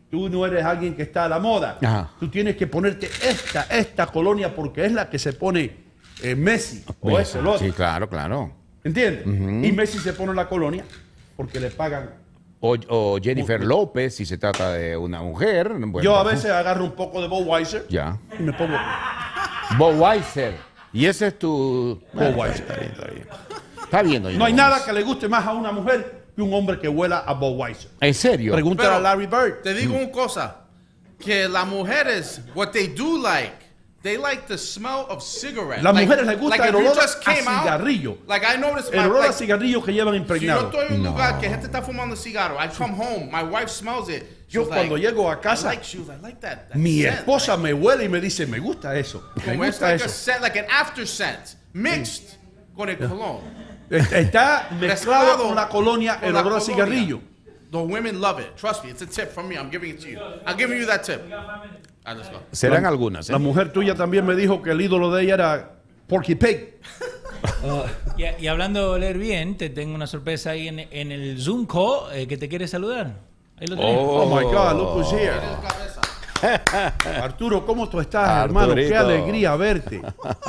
Tú 0.09 0.29
no 0.29 0.45
eres 0.45 0.63
alguien 0.65 0.95
que 0.95 1.03
está 1.03 1.25
a 1.25 1.29
la 1.29 1.39
moda. 1.39 1.77
Ajá. 1.81 2.11
Tú 2.19 2.29
tienes 2.29 2.55
que 2.57 2.67
ponerte 2.67 3.07
esta, 3.23 3.63
esta 3.63 4.07
colonia 4.07 4.53
porque 4.53 4.85
es 4.85 4.91
la 4.91 5.09
que 5.09 5.17
se 5.17 5.33
pone 5.33 5.75
eh, 6.21 6.35
Messi 6.35 6.83
o 6.99 7.17
eso, 7.17 7.39
el 7.39 7.47
otro. 7.47 7.65
Sí, 7.65 7.71
claro, 7.71 8.09
claro. 8.09 8.51
¿Entiendes? 8.83 9.25
Y 9.25 9.71
Messi 9.71 9.99
se 9.99 10.13
pone 10.13 10.33
la 10.33 10.47
colonia 10.49 10.83
porque 11.37 11.59
le 11.59 11.71
pagan. 11.71 12.09
O, 12.59 12.75
o 12.89 13.17
Jennifer 13.19 13.63
López, 13.63 14.15
si 14.15 14.25
se 14.25 14.37
trata 14.37 14.73
de 14.73 14.95
una 14.97 15.21
mujer. 15.23 15.69
bueno, 15.69 16.01
Yo 16.01 16.15
a 16.15 16.23
veces 16.23 16.51
agarro 16.51 16.83
un 16.83 16.91
poco 16.91 17.21
de 17.21 17.27
Budweiser 17.27 17.87
Ya. 17.89 18.19
y 18.37 18.43
me 18.43 18.53
pongo 18.53 18.75
Budweiser. 19.77 20.55
Y 20.93 21.05
ese 21.05 21.27
es 21.27 21.39
tu. 21.39 22.01
Budweiser. 22.13 22.61
Está 22.61 22.75
bien, 22.75 22.91
está 22.91 23.05
bien. 23.07 23.27
Está 23.91 24.03
bien, 24.03 24.23
don 24.23 24.37
No 24.37 24.45
hay 24.45 24.53
nada 24.53 24.85
que 24.85 24.93
le 24.93 25.03
guste 25.03 25.27
más 25.27 25.45
a 25.45 25.51
una 25.51 25.73
mujer 25.73 26.27
que 26.33 26.41
un 26.41 26.53
hombre 26.53 26.79
que 26.79 26.87
huela 26.87 27.19
a 27.27 27.33
Budweiser. 27.33 27.91
¿En 27.99 28.13
serio? 28.13 28.53
Pregúntale 28.53 28.87
Pero- 28.87 28.97
a 28.99 29.01
Larry 29.01 29.27
Bird. 29.27 29.61
Te 29.63 29.73
digo 29.73 29.95
una 29.97 30.09
cosa, 30.09 30.61
que 31.19 31.49
las 31.49 31.67
mujeres, 31.67 32.39
what 32.55 32.69
they 32.71 32.87
do 32.87 33.17
like, 33.21 33.51
they 34.01 34.17
like 34.17 34.47
the 34.47 34.57
smell 34.57 35.05
of 35.09 35.21
cigarettes. 35.21 35.83
Las 35.83 35.93
mujeres 35.93 36.25
les 36.25 36.39
gusta 36.39 36.57
like 36.57 36.69
el 36.69 36.75
olor 36.75 36.97
a 36.97 37.19
came 37.21 37.45
out, 37.47 37.63
cigarrillo. 37.63 38.17
like 38.29 38.45
I 38.45 38.55
noticed, 38.57 38.93
El 38.93 39.01
my, 39.01 39.05
olor 39.07 39.17
a 39.17 39.27
like, 39.27 39.33
cigarrillo 39.33 39.83
que 39.83 39.91
llevan 39.93 40.13
si 40.13 40.19
yo 40.19 40.23
impregnado. 40.23 40.71
estoy 40.71 40.85
en 40.87 40.93
un 41.01 41.03
lugar 41.07 41.37
que 41.41 41.49
gente 41.49 41.65
está 41.65 41.81
fumando 41.81 42.15
cigarro, 42.15 42.55
I 42.63 42.69
come 42.69 42.93
home, 42.95 43.29
my 43.29 43.43
wife 43.43 43.67
smells 43.69 44.07
it. 44.07 44.23
She 44.47 44.55
Yo 44.55 44.67
cuando 44.69 44.95
like, 44.95 45.05
llego 45.05 45.29
a 45.29 45.33
I 45.35 45.41
casa, 45.41 45.67
like, 45.67 45.83
like, 46.07 46.21
like 46.21 46.39
that, 46.39 46.69
that 46.69 46.75
Mi 46.77 47.01
scent, 47.01 47.19
esposa 47.19 47.57
me 47.57 47.73
huele 47.73 48.05
y 48.05 48.09
me 48.09 48.21
dice, 48.21 48.47
me 48.47 48.59
gusta 48.59 48.95
eso. 48.97 49.21
Me 49.45 49.57
gusta 49.57 49.87
like 49.91 50.01
a 50.01 50.05
eso. 50.05 50.07
scent, 50.07 50.41
like 50.41 50.57
an 50.57 50.65
after 50.71 51.05
scent. 51.05 51.55
mixed 51.73 52.37
con 52.75 52.87
el 52.89 52.95
cologne. 52.97 53.41
Está 53.91 54.69
mezclado 54.71 54.87
Mezclado 54.87 55.43
con 55.47 55.55
la 55.55 55.67
colonia, 55.67 56.19
con 56.19 56.29
el 56.29 56.35
olor 56.35 56.57
a 56.57 56.61
cigarrillo. 56.61 57.19
The 57.71 57.77
women 57.77 58.19
love 58.19 58.39
it. 58.39 58.55
Trust 58.55 58.83
me, 58.83 58.91
it's 58.91 59.01
a 59.01 59.05
tip 59.05 59.31
from 59.31 59.47
me. 59.47 59.55
I'm 59.55 59.69
giving 59.71 59.91
it 59.91 60.01
to 60.01 60.09
you. 60.09 60.19
I'm 60.45 60.57
giving 60.57 60.77
you 60.77 60.85
that 60.87 61.03
tip. 61.03 61.21
Let's 62.05 62.29
go. 62.29 62.39
Serán 62.51 62.85
algunas. 62.85 63.29
¿eh? 63.29 63.31
La 63.31 63.39
mujer 63.39 63.71
tuya 63.71 63.95
también 63.95 64.25
me 64.25 64.35
dijo 64.35 64.61
que 64.61 64.71
el 64.71 64.81
ídolo 64.81 65.11
de 65.11 65.23
ella 65.23 65.33
era 65.35 65.71
Porky 66.07 66.35
Pig. 66.35 66.79
Y, 68.17 68.43
y 68.43 68.47
hablando 68.47 68.81
de 68.81 68.85
oler 68.87 69.17
bien, 69.17 69.57
te 69.57 69.69
tengo 69.71 69.95
una 69.95 70.05
sorpresa 70.05 70.51
ahí 70.51 70.67
en, 70.67 70.79
en 70.79 71.11
el 71.11 71.41
Zoom 71.41 71.65
call 71.65 72.13
eh, 72.13 72.27
que 72.27 72.37
te 72.37 72.47
quiere 72.47 72.67
saludar. 72.67 73.15
Ahí 73.57 73.65
lo 73.65 73.75
tenés. 73.77 73.97
Oh, 73.99 74.25
my 74.27 74.43
God, 74.43 74.77
look 74.77 74.95
who's 74.95 75.11
here. 75.11 75.33
Arturo, 77.21 77.65
¿cómo 77.65 77.87
tú 77.89 77.99
estás, 77.99 78.45
hermano? 78.45 78.75
Qué 78.75 78.95
alegría 78.95 79.55
verte. 79.55 80.01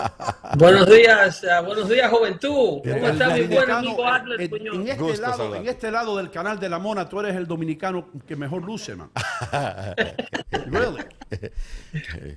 Buenos 0.58 0.86
días, 0.88 1.44
ah, 1.50 1.60
buenos 1.60 1.88
días, 1.88 2.10
juventud. 2.10 2.80
¿Cómo 2.82 3.08
está 3.08 3.28
mi 3.30 3.42
buen 3.42 3.70
amigo 3.70 4.06
Adler 4.06 4.40
en, 4.40 4.66
en 4.66 4.88
este 4.88 5.02
Gusto 5.02 5.22
lado, 5.22 5.36
saludarte. 5.36 5.58
en 5.64 5.74
este 5.74 5.90
lado 5.90 6.16
del 6.16 6.30
canal 6.30 6.58
de 6.60 6.68
la 6.68 6.78
Mona, 6.78 7.08
tú 7.08 7.20
eres 7.20 7.34
el 7.36 7.46
dominicano 7.46 8.08
que 8.26 8.36
mejor 8.36 8.62
luce, 8.62 8.94
man. 8.94 9.10
really? 10.66 11.02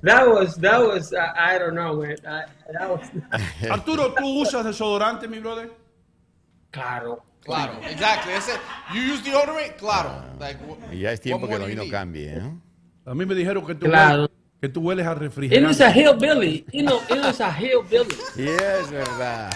That 0.01 0.27
was, 0.27 0.55
that 0.61 0.81
was, 0.81 1.11
uh, 1.11 1.33
I 1.35 1.59
don't 1.59 1.73
know, 1.73 1.95
man. 2.01 2.15
I- 2.25 2.45
that 2.71 2.89
was, 2.89 3.01
Arturo, 3.69 4.13
¿tú 4.13 4.41
usas 4.41 4.63
desodorante, 4.65 5.27
mi 5.27 5.39
brother? 5.39 5.69
claro. 6.71 7.23
Claro, 7.45 7.73
exactly. 7.87 8.33
Ese, 8.33 8.53
you 8.91 9.13
use 9.13 9.21
deodorant? 9.23 9.77
Claro. 9.77 10.23
Like, 10.39 10.57
ya 10.99 11.11
es 11.11 11.21
tiempo 11.21 11.45
what 11.45 11.57
que 11.57 11.59
do 11.59 11.67
vino 11.67 11.83
cambie. 11.91 12.37
¿eh? 12.37 12.41
A 13.05 13.13
mí 13.13 13.25
me 13.25 13.35
dijeron 13.35 13.65
que 13.65 13.75
tú, 13.75 13.85
Claro. 13.85 14.15
hueles, 14.23 14.31
que 14.61 14.69
tú 14.69 14.81
hueles 14.81 15.05
a 15.05 15.11
It 15.11 15.13
was 15.15 15.21
refrigerante. 15.21 15.83
a 15.83 15.91
hillbilly. 15.91 16.65
You 16.71 16.83
know, 16.83 16.99
it 17.09 17.39
a 17.39 17.51
hillbilly. 17.51 18.15
Y 18.35 18.47
es 18.49 18.89
verdad. 18.89 19.51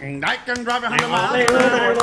And 0.00 0.24
I 0.24 0.36
can 0.44 0.62
drive 0.62 0.84
a 0.84 0.88
hundred 0.90 1.08
miles 1.08 1.50
an 1.50 1.56
hour, 1.56 1.96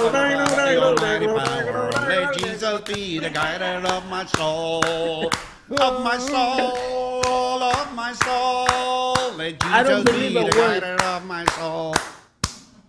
almighty 0.80 1.28
power. 1.28 1.92
Let 2.08 2.34
Jesus 2.38 2.82
be 2.82 3.20
the 3.20 3.30
guide 3.30 3.62
of 3.86 4.04
my 4.10 4.26
soul, 4.26 4.84
of 5.70 6.04
my 6.04 6.18
soul, 6.18 7.64
of 7.64 7.94
my 7.96 8.12
soul. 8.14 9.38
Let 9.38 9.60
don't 9.84 10.04
Jesus 10.04 10.04
be 10.04 10.12
believe 10.12 10.36
a 10.36 10.50
the 10.52 10.58
word. 10.58 10.82
guide 10.82 11.02
of 11.02 11.26
my 11.26 11.46
soul. 11.58 11.96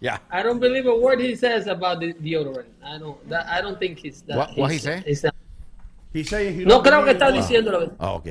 Ya. 0.00 0.18
I 0.30 0.42
don't 0.42 0.58
believe 0.58 0.86
a 0.86 0.94
word 0.96 1.20
he 1.20 1.36
says 1.36 1.66
about 1.66 2.00
the 2.00 2.12
deodorant. 2.14 2.66
I 2.84 2.98
don't, 2.98 3.16
that, 3.28 3.46
I 3.46 3.60
don't 3.60 3.78
think 3.78 3.98
he's 3.98 4.22
that. 4.22 4.36
What- 4.36 4.56
what 4.56 4.70
he 4.72 4.78
say? 4.78 5.02
he's 5.06 5.20
that- 5.22 5.34
No 6.14 6.82
creo 6.82 7.04
que 7.04 7.06
believe 7.06 7.10
está 7.12 7.28
in 7.28 7.34
God. 7.34 7.40
diciendo 7.40 7.72
la 7.72 7.78
verdad. 7.78 7.96
Ah, 7.98 8.12
ok. 8.12 8.26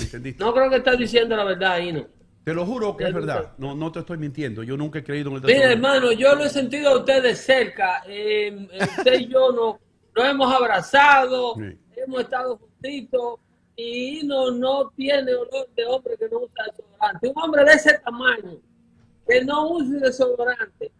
¿Entendiste? 0.00 0.42
No 0.44 0.54
creo 0.54 0.70
que 0.70 0.76
está 0.76 0.96
diciendo 0.96 1.36
la 1.36 1.44
verdad 1.44 1.72
ahí, 1.72 1.92
no. 1.92 2.06
Te 2.44 2.54
lo 2.54 2.64
juro 2.64 2.96
que 2.96 3.04
es 3.04 3.12
verdad. 3.12 3.52
No, 3.58 3.74
no 3.74 3.92
te 3.92 3.98
estoy 4.00 4.16
mintiendo. 4.16 4.62
Yo 4.62 4.76
nunca 4.76 5.00
he 5.00 5.04
creído 5.04 5.28
en 5.30 5.36
el 5.36 5.42
Mira, 5.42 5.72
hermano, 5.72 6.10
yo 6.12 6.34
lo 6.34 6.44
he 6.44 6.48
sentido 6.48 6.90
a 6.90 6.96
usted 6.98 7.22
de 7.22 7.34
cerca. 7.34 8.02
Eh, 8.06 8.66
eh, 8.72 8.78
usted 8.98 9.20
y 9.20 9.28
yo 9.28 9.52
nos, 9.52 9.76
nos 10.16 10.24
hemos 10.26 10.52
abrazado, 10.52 11.54
Sí. 11.56 11.78
hemos 11.96 12.20
estado 12.22 12.56
juntitos 12.56 13.40
y 13.76 14.22
no, 14.24 14.50
no 14.50 14.88
tiene 14.96 15.34
olor 15.34 15.68
de 15.76 15.84
hombre 15.84 16.16
que 16.18 16.28
no 16.30 16.38
usa 16.38 16.64
desodorante. 16.70 17.28
Un 17.28 17.42
hombre 17.42 17.64
de 17.64 17.72
ese 17.72 17.98
tamaño 17.98 18.58
que 19.28 19.44
no 19.44 19.68
use 19.72 19.98
desodorante, 20.00 20.90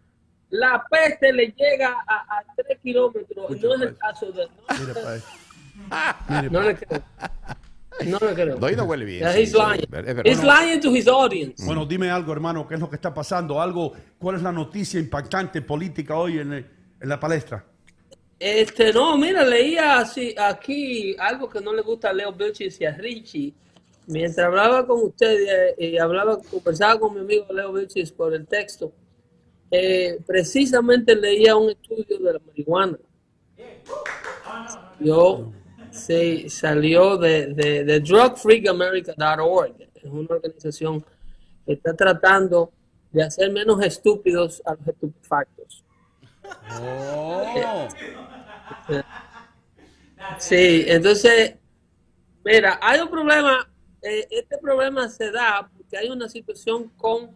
la 0.51 0.85
peste 0.89 1.33
le 1.33 1.47
llega 1.57 2.03
a, 2.07 2.37
a 2.37 2.43
3 2.55 2.79
kilómetros. 2.83 3.49
No 3.61 3.75
es 3.75 3.81
el 3.81 3.97
caso 3.97 4.31
de 4.31 4.47
Mira 4.79 4.93
pa' 4.93 5.15
eso. 5.15 5.27
Mire, 5.27 5.40
No 6.51 6.61
le 6.61 6.75
creo. 6.75 7.01
No 8.05 8.17
le 8.19 8.33
creo. 8.33 8.55
Doy 8.57 8.75
no 8.75 8.85
huele 8.85 9.05
bien. 9.05 9.19
Yeah, 9.19 9.37
he's 9.37 9.51
sí, 9.51 9.57
lying. 9.57 10.25
He's 10.25 10.43
lying 10.43 10.79
to 10.81 10.91
his 10.95 11.07
audience. 11.07 11.63
Bueno, 11.65 11.85
dime 11.85 12.09
algo, 12.09 12.31
hermano, 12.33 12.67
¿qué 12.67 12.75
es 12.75 12.79
lo 12.79 12.89
que 12.89 12.95
está 12.95 13.13
pasando? 13.13 13.61
Algo, 13.61 13.93
¿cuál 14.17 14.37
es 14.37 14.41
la 14.41 14.51
noticia 14.51 14.99
impactante 14.99 15.61
política 15.61 16.15
hoy 16.17 16.39
en, 16.39 16.53
el- 16.53 16.65
en 16.99 17.09
la 17.09 17.19
palestra? 17.19 17.63
Este, 18.39 18.91
no, 18.91 19.17
mira, 19.17 19.45
leía 19.45 19.99
así, 19.99 20.33
aquí 20.35 21.15
algo 21.19 21.47
que 21.47 21.61
no 21.61 21.73
le 21.73 21.83
gusta 21.83 22.09
a 22.09 22.13
Leo 22.13 22.31
Vilchis 22.33 22.81
y 22.81 22.85
a 22.85 22.91
Richie. 22.97 23.53
Mientras 24.07 24.47
hablaba 24.47 24.87
con 24.87 25.03
usted 25.03 25.75
y 25.77 25.97
hablaba, 25.99 26.41
conversaba 26.41 26.99
con 26.99 27.13
mi 27.13 27.19
amigo 27.19 27.45
Leo 27.53 27.71
Vilchis 27.71 28.11
por 28.11 28.33
el 28.33 28.47
texto, 28.47 28.91
eh, 29.69 30.17
precisamente 30.25 31.15
leía 31.15 31.55
un 31.55 31.69
estudio 31.69 32.17
de 32.17 32.33
la 32.33 32.39
marihuana. 32.47 32.97
Yo, 34.99 35.51
sí, 35.91 36.49
salió 36.49 37.17
de, 37.17 37.47
de, 37.47 37.83
de 37.83 37.99
drugfreeamerica.org. 37.99 39.75
Es 39.95 40.05
una 40.05 40.27
organización 40.29 41.05
que 41.65 41.73
está 41.73 41.93
tratando 41.95 42.71
de 43.11 43.23
hacer 43.23 43.51
menos 43.51 43.83
estúpidos 43.83 44.61
a 44.65 44.73
los 44.75 44.87
estupefactos. 44.87 45.83
Oh. 46.81 47.87
Sí, 50.37 50.85
entonces, 50.87 51.55
mira, 52.43 52.79
hay 52.81 52.99
un 52.99 53.09
problema, 53.09 53.69
eh, 54.01 54.27
este 54.29 54.57
problema 54.57 55.07
se 55.09 55.31
da 55.31 55.69
porque 55.75 55.97
hay 55.97 56.09
una 56.09 56.29
situación 56.29 56.89
con 56.97 57.31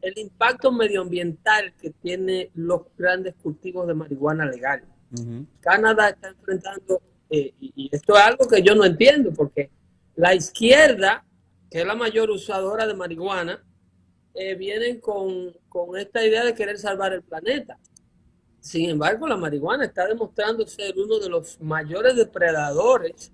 el 0.00 0.16
impacto 0.18 0.70
medioambiental 0.70 1.74
que 1.80 1.90
tiene 1.90 2.50
los 2.54 2.82
grandes 2.96 3.34
cultivos 3.42 3.86
de 3.86 3.94
marihuana 3.94 4.46
legal. 4.46 4.84
Canadá 5.60 6.10
está 6.10 6.28
enfrentando, 6.28 7.00
eh, 7.30 7.54
y, 7.60 7.90
esto 7.92 8.16
es 8.16 8.22
algo 8.22 8.48
que 8.48 8.62
yo 8.62 8.74
no 8.74 8.84
entiendo, 8.84 9.32
porque 9.32 9.70
la 10.16 10.34
izquierda, 10.34 11.24
que 11.70 11.80
es 11.80 11.86
la 11.86 11.94
mayor 11.94 12.30
usadora 12.30 12.86
de 12.86 12.94
marihuana, 12.94 13.62
eh, 14.34 14.54
vienen 14.54 15.00
con, 15.00 15.52
con 15.68 15.96
esta 15.98 16.24
idea 16.24 16.44
de 16.44 16.54
querer 16.54 16.78
salvar 16.78 17.12
el 17.12 17.22
planeta. 17.22 17.78
Sin 18.60 18.90
embargo, 18.90 19.26
la 19.26 19.36
marihuana 19.36 19.84
está 19.84 20.06
demostrando 20.06 20.66
ser 20.66 20.94
uno 20.96 21.18
de 21.18 21.28
los 21.28 21.60
mayores 21.60 22.16
depredadores 22.16 23.32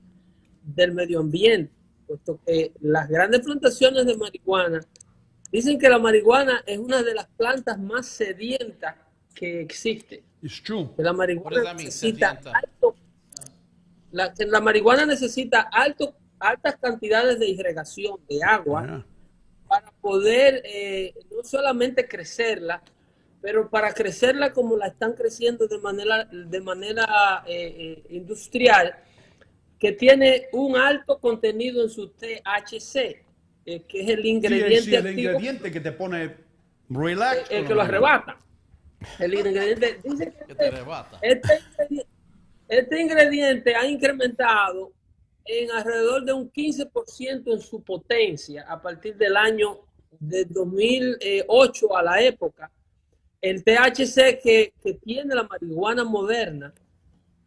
del 0.63 0.93
medio 0.93 1.21
ambiente, 1.21 1.73
puesto 2.07 2.41
que 2.47 2.73
las 2.81 3.09
grandes 3.09 3.41
plantaciones 3.41 4.07
de 4.07 4.17
marihuana 4.17 4.81
dicen 5.51 5.79
que 5.79 5.89
la 5.89 5.99
marihuana 5.99 6.63
es 6.67 6.79
una 6.79 7.03
de 7.03 7.15
las 7.15 7.27
plantas 7.29 7.79
más 7.79 8.07
sedientas 8.07 8.97
que 9.35 9.61
existe. 9.61 10.23
It's 10.43 10.63
true. 10.63 10.91
Que 10.97 11.03
la 11.03 11.13
marihuana 11.13 11.75
necesita 11.75 12.31
alto, 12.31 12.95
la, 14.15 14.33
la 14.39 14.61
marihuana 14.61 15.05
necesita 15.07 15.61
alto, 15.73 16.15
altas 16.39 16.77
cantidades 16.81 17.39
de 17.39 17.49
irrigación 17.49 18.19
de 18.29 18.43
agua 18.43 18.83
Yeah. 18.87 19.07
para 19.69 19.91
poder 20.01 20.63
eh, 20.65 21.15
no 21.35 21.43
solamente 21.43 22.07
crecerla, 22.07 22.83
pero 23.41 23.69
para 23.69 23.93
crecerla 23.93 24.53
como 24.53 24.77
la 24.77 24.87
están 24.89 25.15
creciendo 25.15 25.67
de 25.67 25.79
manera, 25.79 26.25
de 26.25 26.61
manera 26.61 27.43
eh, 27.47 27.75
eh, 27.79 28.03
industrial, 28.11 28.95
que 29.79 29.93
tiene 29.93 30.47
un 30.53 30.77
alto 30.77 31.19
contenido 31.19 31.83
en 31.83 31.91
su 31.91 32.09
THC, 32.11 32.97
eh, 33.67 33.83
que 33.89 34.01
es 34.03 34.09
el 34.11 34.23
Sí, 34.23 34.29
ingrediente 34.29 34.81
sí, 34.83 34.95
el 34.95 35.07
activo 35.07 35.21
ingrediente 35.31 35.71
que 35.73 35.81
te 35.81 35.93
pone 35.93 36.37
relax. 36.89 37.51
el 37.51 37.59
con 37.61 37.69
que 37.69 37.75
lo 37.75 37.83
arrebata. 37.83 38.39
El 39.19 39.35
ingrediente, 39.35 39.99
dice 40.05 40.33
que 40.33 40.39
Que 40.47 40.55
te 40.55 40.65
este, 40.65 40.67
arrebata. 40.77 41.19
este 41.21 41.53
ingrediente, 41.73 42.07
este 42.69 43.01
ingrediente 43.01 43.75
ha 43.75 43.87
incrementado 43.87 44.93
en 45.45 45.71
alrededor 45.71 46.25
de 46.25 46.33
un 46.33 46.51
15% 46.51 47.53
en 47.53 47.61
su 47.61 47.83
potencia 47.83 48.65
a 48.69 48.81
partir 48.81 49.17
del 49.17 49.37
año 49.37 49.81
de 50.19 50.45
2008 50.45 51.97
a 51.97 52.03
la 52.03 52.23
época. 52.23 52.71
El 53.41 53.63
THC 53.63 54.41
que, 54.43 54.73
que 54.83 54.95
tiene 54.95 55.35
la 55.35 55.43
marihuana 55.43 56.05
moderna 56.05 56.73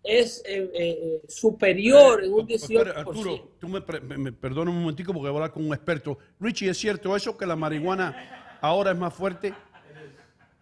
es 0.03 0.41
eh, 0.45 0.69
eh, 0.73 1.21
superior 1.27 2.23
en 2.23 2.33
un 2.33 2.49
Espera, 2.49 2.93
18%. 2.93 2.97
Arturo, 2.97 3.51
tú 3.59 3.67
me, 3.67 3.81
me, 4.17 4.31
un 4.31 4.79
momentico 4.79 5.11
porque 5.11 5.29
voy 5.29 5.35
a 5.35 5.35
hablar 5.35 5.51
con 5.51 5.65
un 5.65 5.73
experto. 5.73 6.17
Richie, 6.39 6.69
¿es 6.69 6.77
cierto 6.77 7.15
eso 7.15 7.35
que 7.35 7.45
la 7.45 7.55
marihuana 7.55 8.57
ahora 8.61 8.91
es 8.91 8.97
más 8.97 9.13
fuerte? 9.13 9.53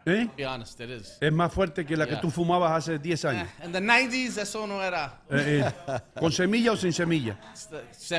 ¿Eh? 0.07 0.29
Be 0.37 0.45
honest, 0.45 0.79
it 0.81 0.89
is. 0.89 1.17
Es 1.19 1.33
más 1.33 1.51
fuerte 1.51 1.83
que 1.85 1.97
la 1.97 2.05
que 2.05 2.11
Yeah. 2.11 2.21
tú 2.21 2.29
fumabas 2.29 2.71
hace 2.73 2.99
10 2.99 3.25
años. 3.25 3.47
Eh, 3.59 3.65
In 3.65 3.71
the 3.71 3.81
90s, 3.81 4.37
eso 4.37 4.67
no 4.67 4.83
era. 4.83 5.21
Eh, 5.31 5.63
eh, 5.87 5.99
¿Con 6.19 6.31
semilla 6.31 6.73
o 6.73 6.77
sin 6.77 6.93
semilla? 6.93 7.39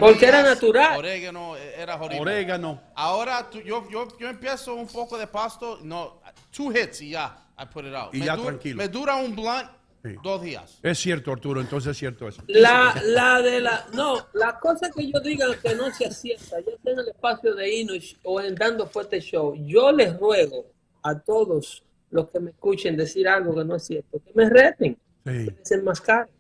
Porque 0.01 0.27
era 0.27 0.43
natural. 0.43 0.99
Orégano, 0.99 1.57
eh, 1.57 1.75
era 1.79 1.95
horrible. 1.95 2.21
Orégano. 2.21 2.81
Ahora 2.95 3.49
tú- 3.49 3.61
yo, 3.61 3.89
yo, 3.89 4.09
yo 4.19 4.29
empiezo 4.29 4.75
un 4.75 4.89
poco 4.89 5.17
de 5.17 5.29
pasto, 5.29 5.79
no, 5.83 6.21
two 6.51 6.73
hits 6.77 7.01
y 7.03 7.11
ya, 7.11 7.39
I 7.59 7.67
put 7.67 7.85
it 7.87 7.95
out. 7.95 8.13
Y 8.15 8.19
me 8.19 8.27
ya 8.27 8.37
tranquilo. 8.37 8.77
Me 8.77 8.89
dura 8.89 9.15
un 9.17 9.35
blunt 9.37 9.71
Sí. 10.05 10.15
dos 10.23 10.41
días. 10.43 10.79
Es 10.85 10.99
cierto, 10.99 11.33
Arturo, 11.33 11.61
entonces 11.61 11.91
es 11.93 11.99
cierto 11.99 12.29
eso. 12.29 12.41
La, 12.47 12.95
la 13.05 13.43
de 13.43 13.61
la, 13.61 13.87
no, 13.93 14.27
la 14.35 14.57
cosa 14.61 14.89
que 14.91 15.11
yo 15.11 15.19
diga 15.21 15.47
que 15.61 15.75
no 15.75 15.93
se 15.93 16.07
acierta, 16.07 16.61
ya 16.61 16.73
sea 16.83 16.93
en 16.93 16.99
el 17.01 17.09
espacio 17.09 17.55
de 17.57 17.75
Inosh 17.77 18.15
o 18.23 18.41
en 18.41 18.55
Dando 18.55 18.87
Fuerte 18.87 19.21
Show, 19.21 19.55
yo 19.67 19.91
les 19.91 20.17
ruego 20.19 20.67
a 21.09 21.19
todos 21.21 21.83
los 22.11 22.31
que 22.31 22.41
me 22.41 22.51
escuchen 22.51 22.97
decir 22.97 23.29
algo 23.29 23.55
que 23.55 23.65
no 23.65 23.77
es 23.77 23.85
cierto, 23.85 24.21
que 24.25 24.33
me 24.35 24.49
reten, 24.49 24.97
Sí. 25.25 25.33
que 25.47 25.51
desenmascaren, 25.59 26.33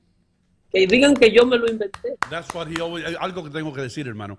que 0.71 0.87
digan 0.87 1.15
que 1.15 1.31
yo 1.33 1.45
me 1.47 1.57
lo 1.59 1.69
inventé. 1.71 2.17
That's 2.31 2.55
what 2.55 2.69
he 2.69 2.75
always- 2.81 3.17
algo 3.21 3.45
que 3.45 3.51
tengo 3.51 3.73
que 3.73 3.81
decir, 3.83 4.07
hermano. 4.07 4.39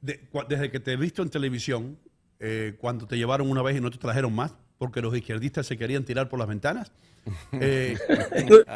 De- 0.00 0.20
desde 0.48 0.70
que 0.70 0.80
te 0.80 0.92
he 0.92 0.96
visto 0.96 1.22
en 1.22 1.30
televisión, 1.30 1.98
eh, 2.40 2.76
cuando 2.80 3.06
te 3.06 3.16
llevaron 3.16 3.50
una 3.50 3.62
vez 3.62 3.76
y 3.76 3.80
no 3.80 3.90
te 3.90 3.98
trajeron 3.98 4.32
más, 4.34 4.54
porque 4.78 5.00
los 5.00 5.16
izquierdistas 5.16 5.66
se 5.66 5.76
querían 5.76 6.04
tirar 6.04 6.28
por 6.28 6.38
las 6.38 6.48
ventanas. 6.48 6.92
Eh, 7.52 7.98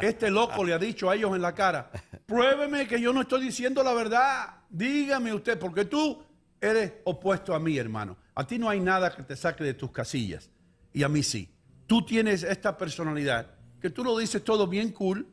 este 0.03 0.31
loco 0.31 0.63
le 0.65 0.75
ha 0.75 0.79
dicho 0.79 1.09
a 1.09 1.15
ellos 1.15 1.35
en 1.35 1.41
la 1.43 1.55
cara, 1.55 1.91
pruébeme 2.27 2.87
que 2.87 3.01
yo 3.01 3.13
no 3.13 3.23
estoy 3.23 3.43
diciendo 3.45 3.83
la 3.83 3.95
verdad, 3.95 4.57
dígame 4.69 5.33
usted, 5.33 5.59
porque 5.59 5.85
tú 5.87 6.23
eres 6.61 6.93
opuesto 7.05 7.55
a 7.55 7.59
mí, 7.61 7.79
hermano. 7.79 8.17
A 8.35 8.47
ti 8.47 8.59
no 8.59 8.69
hay 8.69 8.81
nada 8.81 9.15
que 9.15 9.23
te 9.23 9.37
saque 9.37 9.65
de 9.65 9.75
tus 9.75 9.91
casillas, 9.91 10.51
y 10.93 11.03
a 11.03 11.09
mí 11.09 11.23
sí. 11.23 11.49
Tú 11.87 12.05
tienes 12.05 12.43
esta 12.43 12.77
personalidad, 12.77 13.55
que 13.81 13.91
tú 13.91 14.05
lo 14.05 14.17
dices 14.19 14.43
todo 14.45 14.67
bien 14.67 14.93
cool, 14.93 15.27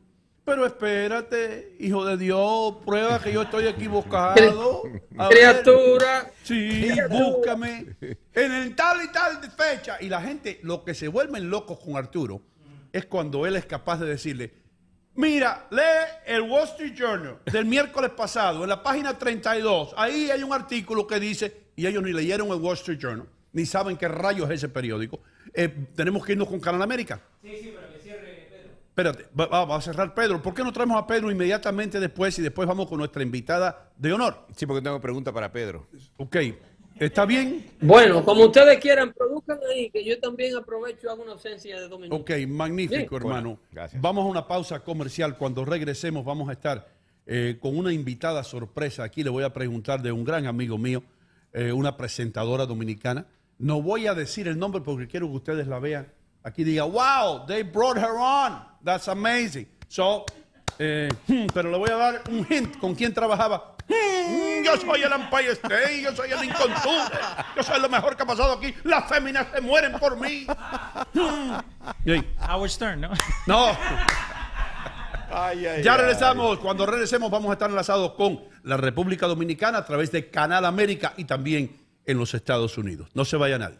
pero 0.44 0.66
espérate, 0.66 1.76
hijo 1.78 2.04
de 2.04 2.16
Dios, 2.16 2.76
prueba 2.84 3.20
que 3.22 3.32
yo 3.32 3.42
estoy 3.42 3.66
equivocado. 3.66 4.82
A 5.16 5.28
ver. 5.28 5.38
Criatura. 5.38 6.32
Sí, 6.42 6.90
búscame 7.08 7.96
en 8.32 8.52
el 8.52 8.74
tal 8.74 9.04
y 9.04 9.12
tal 9.12 9.38
fecha. 9.52 9.98
Y 10.00 10.08
la 10.08 10.20
gente, 10.20 10.58
lo 10.62 10.82
que 10.82 10.94
se 10.94 11.08
vuelven 11.08 11.50
locos 11.50 11.78
con 11.78 11.96
Arturo 11.96 12.42
es 12.92 13.06
cuando 13.06 13.46
él 13.46 13.56
es 13.56 13.66
capaz 13.66 13.98
de 13.98 14.06
decirle, 14.06 14.52
mira, 15.14 15.68
lee 15.70 16.24
el 16.26 16.42
Wall 16.42 16.64
Street 16.64 16.94
Journal 16.94 17.38
del 17.52 17.66
miércoles 17.66 18.10
pasado, 18.10 18.62
en 18.64 18.70
la 18.70 18.82
página 18.82 19.16
32. 19.16 19.94
Ahí 19.96 20.30
hay 20.30 20.42
un 20.42 20.52
artículo 20.52 21.06
que 21.06 21.20
dice, 21.20 21.68
y 21.76 21.86
ellos 21.86 22.02
ni 22.02 22.12
leyeron 22.12 22.48
el 22.48 22.54
Wall 22.54 22.74
Street 22.74 22.98
Journal, 22.98 23.28
ni 23.52 23.66
saben 23.66 23.96
qué 23.96 24.08
rayos 24.08 24.48
es 24.50 24.56
ese 24.56 24.68
periódico. 24.68 25.20
Eh, 25.54 25.68
tenemos 25.96 26.24
que 26.24 26.32
irnos 26.32 26.48
con 26.48 26.60
Canal 26.60 26.82
América. 26.82 27.20
Sí, 27.42 27.50
sí, 27.60 27.74
pero 27.74 27.92
que 27.92 27.98
cierre 28.00 28.46
Pedro. 28.50 28.70
Espérate, 28.88 29.26
va, 29.38 29.46
va- 29.46 29.64
va 29.64 29.76
a 29.76 29.80
cerrar 29.80 30.14
Pedro. 30.14 30.40
¿Por 30.42 30.54
qué 30.54 30.62
no 30.62 30.72
traemos 30.72 30.96
a 31.02 31.06
Pedro 31.06 31.30
inmediatamente 31.30 31.98
después 32.00 32.38
y 32.38 32.42
después 32.42 32.68
vamos 32.68 32.88
con 32.88 32.98
nuestra 32.98 33.22
invitada 33.22 33.90
de 33.96 34.12
honor? 34.12 34.46
Sí, 34.56 34.66
porque 34.66 34.82
tengo 34.82 35.00
pregunta 35.00 35.32
para 35.32 35.50
Pedro. 35.50 35.86
Ok, 36.18 36.36
¿está 36.98 37.24
bien? 37.26 37.66
Bueno, 37.80 38.24
como 38.24 38.44
ustedes 38.44 38.78
quieran, 38.78 39.12
produzcan 39.12 39.58
ahí, 39.72 39.90
que 39.90 40.04
yo 40.04 40.18
también 40.20 40.54
aprovecho 40.56 41.06
y 41.06 41.10
hago 41.10 41.22
una 41.22 41.32
ausencia 41.32 41.80
de 41.80 41.88
dos 41.88 41.98
minutos. 41.98 42.20
Ok, 42.20 42.30
magnífico, 42.48 42.96
Bien. 43.18 43.22
hermano. 43.22 43.48
Bueno, 43.50 43.60
gracias. 43.72 44.00
Vamos 44.02 44.24
a 44.24 44.28
una 44.28 44.46
pausa 44.46 44.80
comercial. 44.80 45.36
Cuando 45.38 45.64
regresemos 45.64 46.24
vamos 46.24 46.48
a 46.48 46.52
estar 46.52 46.88
eh, 47.26 47.58
con 47.60 47.76
una 47.78 47.92
invitada 47.92 48.42
sorpresa. 48.44 49.02
Aquí 49.04 49.22
le 49.24 49.30
voy 49.30 49.44
a 49.44 49.52
preguntar 49.52 50.02
de 50.02 50.10
un 50.12 50.24
gran 50.24 50.46
amigo 50.46 50.78
mío, 50.78 51.02
eh, 51.52 51.72
una 51.72 51.96
presentadora 51.96 52.66
dominicana. 52.66 53.26
No 53.60 53.82
voy 53.82 54.06
a 54.06 54.14
decir 54.14 54.48
el 54.48 54.58
nombre 54.58 54.80
porque 54.80 55.06
quiero 55.06 55.28
que 55.28 55.36
ustedes 55.36 55.66
la 55.66 55.78
vean. 55.78 56.10
Aquí 56.42 56.64
diga, 56.64 56.84
wow, 56.84 57.44
they 57.46 57.62
brought 57.62 57.98
her 57.98 58.16
on. 58.18 58.64
That's 58.82 59.06
amazing. 59.08 59.68
So, 59.86 60.24
eh, 60.78 61.10
hmm, 61.28 61.46
pero 61.52 61.70
le 61.70 61.76
voy 61.76 61.90
a 61.90 61.96
dar 61.96 62.22
un 62.30 62.46
hint 62.48 62.78
con 62.78 62.94
quién 62.94 63.12
trabajaba. 63.12 63.76
Hmm, 63.86 64.64
yo 64.64 64.76
soy 64.78 65.02
el 65.02 65.12
Empire 65.12 65.52
State, 65.52 66.00
yo 66.00 66.16
soy 66.16 66.30
el 66.30 66.38
Tour, 66.54 67.12
yo 67.54 67.62
soy 67.62 67.80
lo 67.82 67.88
mejor 67.90 68.16
que 68.16 68.22
ha 68.22 68.26
pasado 68.26 68.54
aquí. 68.54 68.74
Las 68.84 69.06
féminas 69.10 69.48
se 69.54 69.60
mueren 69.60 69.92
por 69.98 70.18
mí. 70.18 70.46
Hmm. 71.12 72.22
Howard 72.48 72.70
Stern, 72.70 73.00
¿no? 73.02 73.10
no, 73.46 73.76
Ay, 75.32 75.66
ay, 75.66 75.82
ya 75.82 75.92
ay. 75.92 75.98
regresamos. 76.00 76.58
Cuando 76.60 76.86
regresemos 76.86 77.30
vamos 77.30 77.50
a 77.50 77.52
estar 77.52 77.68
enlazados 77.68 78.12
con 78.14 78.40
la 78.62 78.78
República 78.78 79.26
Dominicana 79.26 79.78
a 79.78 79.84
través 79.84 80.10
de 80.10 80.30
Canal 80.30 80.64
América 80.64 81.12
y 81.18 81.24
también 81.24 81.76
en 82.10 82.18
los 82.18 82.34
Estados 82.34 82.78
Unidos. 82.78 83.08
No 83.14 83.24
se 83.24 83.36
vaya 83.36 83.58
nadie. 83.58 83.78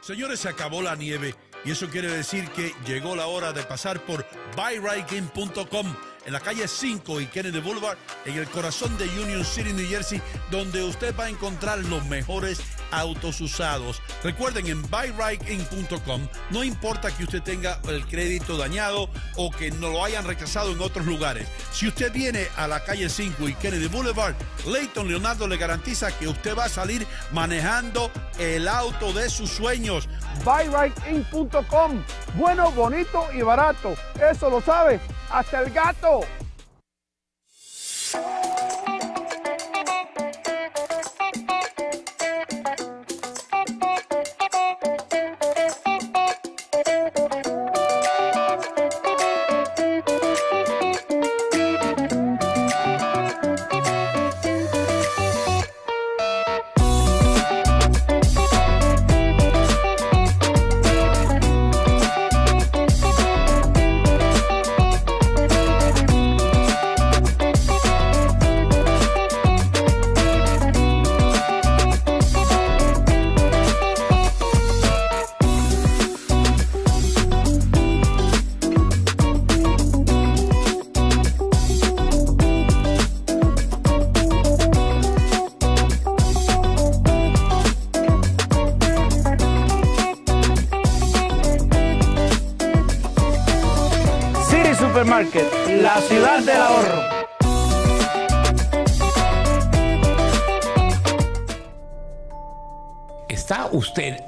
Señores, 0.00 0.40
se 0.40 0.48
acabó 0.48 0.82
la 0.82 0.96
nieve 0.96 1.34
y 1.64 1.70
eso 1.70 1.88
quiere 1.88 2.10
decir 2.10 2.48
que 2.50 2.72
llegó 2.86 3.16
la 3.16 3.26
hora 3.26 3.52
de 3.52 3.62
pasar 3.62 4.04
por 4.04 4.26
buyriking.com 4.56 5.94
en 6.26 6.32
la 6.32 6.40
calle 6.40 6.66
5 6.66 7.20
y 7.20 7.26
Kennedy 7.26 7.60
Boulevard, 7.60 7.98
en 8.24 8.36
el 8.36 8.48
corazón 8.48 8.96
de 8.98 9.04
Union 9.20 9.44
City, 9.44 9.72
New 9.72 9.88
Jersey, 9.88 10.20
donde 10.50 10.82
usted 10.82 11.14
va 11.18 11.24
a 11.24 11.28
encontrar 11.28 11.78
los 11.80 12.04
mejores 12.06 12.60
autos 12.90 13.40
usados. 13.40 14.00
Recuerden, 14.22 14.66
en 14.66 14.82
buyriking.com 14.82 16.28
no 16.50 16.64
importa 16.64 17.14
que 17.14 17.24
usted 17.24 17.42
tenga 17.42 17.80
el 17.88 18.06
crédito 18.06 18.56
dañado 18.56 19.10
o 19.36 19.50
que 19.50 19.70
no 19.72 19.90
lo 19.90 20.04
hayan 20.04 20.26
rechazado 20.26 20.72
en 20.72 20.80
otros 20.80 21.06
lugares. 21.06 21.48
Si 21.72 21.88
usted 21.88 22.12
viene 22.12 22.46
a 22.56 22.68
la 22.68 22.84
calle 22.84 23.08
5 23.08 23.48
y 23.48 23.54
Kennedy 23.54 23.88
Boulevard, 23.88 24.34
Leighton 24.66 25.08
Leonardo 25.08 25.46
le 25.46 25.56
garantiza 25.56 26.16
que 26.16 26.28
usted 26.28 26.56
va 26.56 26.66
a 26.66 26.68
salir 26.68 27.06
manejando 27.32 28.10
el 28.38 28.68
auto 28.68 29.12
de 29.12 29.28
sus 29.28 29.50
sueños. 29.50 30.08
buyrightInc.com. 30.44 32.02
Bueno, 32.36 32.70
bonito 32.72 33.26
y 33.32 33.42
barato. 33.42 33.94
Eso 34.20 34.50
lo 34.50 34.60
sabe 34.60 35.00
hasta 35.34 35.62
el 35.62 35.70
gato. 35.72 36.20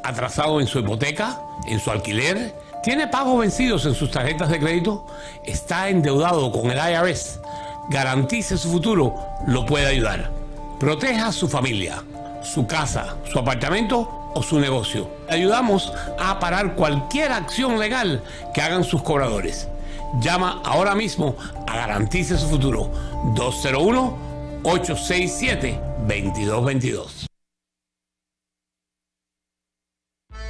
Atrasado 0.09 0.61
en 0.61 0.67
su 0.67 0.79
hipoteca, 0.79 1.41
en 1.67 1.81
su 1.81 1.91
alquiler? 1.91 2.55
¿Tiene 2.83 3.09
pagos 3.09 3.41
vencidos 3.41 3.85
en 3.87 3.95
sus 3.95 4.11
tarjetas 4.11 4.49
de 4.49 4.61
crédito? 4.61 5.07
¿Está 5.45 5.89
endeudado 5.89 6.53
con 6.53 6.71
el 6.71 6.79
IRS? 6.79 7.41
Garantice 7.89 8.57
su 8.57 8.71
futuro, 8.71 9.15
lo 9.47 9.67
puede 9.67 9.87
ayudar. 9.87 10.31
Proteja 10.79 11.29
a 11.29 11.33
su 11.33 11.49
familia, 11.49 12.03
su 12.43 12.67
casa, 12.67 13.17
su 13.31 13.39
apartamento 13.39 14.31
o 14.35 14.43
su 14.43 14.61
negocio. 14.61 15.09
Ayudamos 15.29 15.93
a 16.19 16.39
parar 16.39 16.75
cualquier 16.75 17.33
acción 17.33 17.79
legal 17.79 18.23
que 18.55 18.63
hagan 18.63 18.85
sus 18.85 19.03
cobradores. 19.03 19.69
Llama 20.21 20.61
ahora 20.65 20.95
mismo 20.95 21.37
a 21.67 21.77
Garantice 21.77 22.39
su 22.39 22.49
futuro 22.49 22.91
201 23.35 24.17
867 24.63 25.81
2222. 26.07 27.26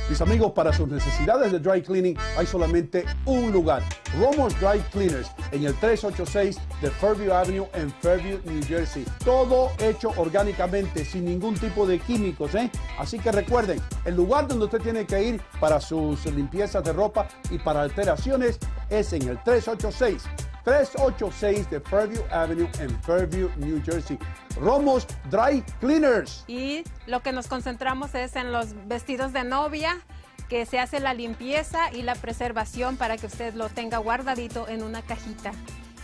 Mis 0.09 0.20
amigos, 0.20 0.52
para 0.52 0.72
sus 0.72 0.88
necesidades 0.88 1.50
de 1.50 1.59
dry 1.59 1.82
cleaning 1.82 2.16
hay 2.38 2.46
solamente 2.46 3.04
un 3.24 3.50
lugar. 3.50 3.82
Romos 4.20 4.54
Dry 4.61 4.78
Cleaners 4.92 5.32
en 5.50 5.64
el 5.64 5.74
386 5.74 6.59
de 6.80 6.90
Fairview 6.90 7.32
Avenue 7.32 7.66
en 7.74 7.90
Fairview, 7.90 8.38
New 8.44 8.62
Jersey. 8.64 9.04
Todo 9.24 9.72
hecho 9.78 10.12
orgánicamente, 10.16 11.04
sin 11.04 11.24
ningún 11.24 11.54
tipo 11.54 11.86
de 11.86 11.98
químicos. 11.98 12.54
¿eh? 12.54 12.70
Así 12.98 13.18
que 13.18 13.32
recuerden, 13.32 13.80
el 14.04 14.14
lugar 14.14 14.46
donde 14.46 14.66
usted 14.66 14.80
tiene 14.80 15.07
que 15.07 15.22
ir 15.24 15.40
para 15.59 15.80
sus 15.80 16.24
limpiezas 16.26 16.84
de 16.84 16.92
ropa 16.92 17.26
y 17.50 17.59
para 17.59 17.82
alteraciones 17.82 18.61
es 18.88 19.12
en 19.12 19.28
el 19.28 19.42
386. 19.42 20.22
386 20.66 21.70
de 21.70 21.80
Fairview 21.80 22.24
Avenue 22.28 22.68
en 22.80 22.90
Fairview, 23.02 23.48
New 23.56 23.80
Jersey. 23.84 24.18
Romos 24.60 25.06
Dry 25.30 25.62
Cleaners. 25.78 26.42
Y 26.48 26.82
lo 27.06 27.20
que 27.20 27.30
nos 27.30 27.46
concentramos 27.46 28.16
es 28.16 28.34
en 28.34 28.50
los 28.50 28.74
vestidos 28.88 29.32
de 29.32 29.44
novia, 29.44 30.00
que 30.48 30.66
se 30.66 30.80
hace 30.80 30.98
la 30.98 31.14
limpieza 31.14 31.92
y 31.92 32.02
la 32.02 32.16
preservación 32.16 32.96
para 32.96 33.16
que 33.16 33.26
usted 33.26 33.54
lo 33.54 33.68
tenga 33.68 33.98
guardadito 33.98 34.66
en 34.66 34.82
una 34.82 35.02
cajita. 35.02 35.52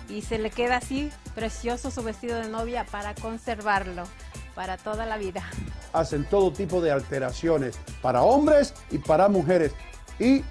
Y 0.08 0.22
se 0.22 0.38
le 0.38 0.50
queda 0.50 0.76
así 0.76 1.10
precioso 1.34 1.90
su 1.90 2.04
vestido 2.04 2.38
de 2.38 2.48
novia 2.48 2.86
para 2.88 3.16
conservarlo 3.16 4.04
para 4.54 4.76
toda 4.76 5.06
la 5.06 5.16
vida. 5.16 5.42
hacen 5.92 6.24
todo 6.24 6.52
tipo 6.52 6.80
de 6.80 6.92
alteraciones 6.92 7.80
para 8.00 8.22
hombres 8.22 8.74
y 8.92 8.98
para 8.98 9.28
mujeres 9.28 9.72
y 10.20 10.44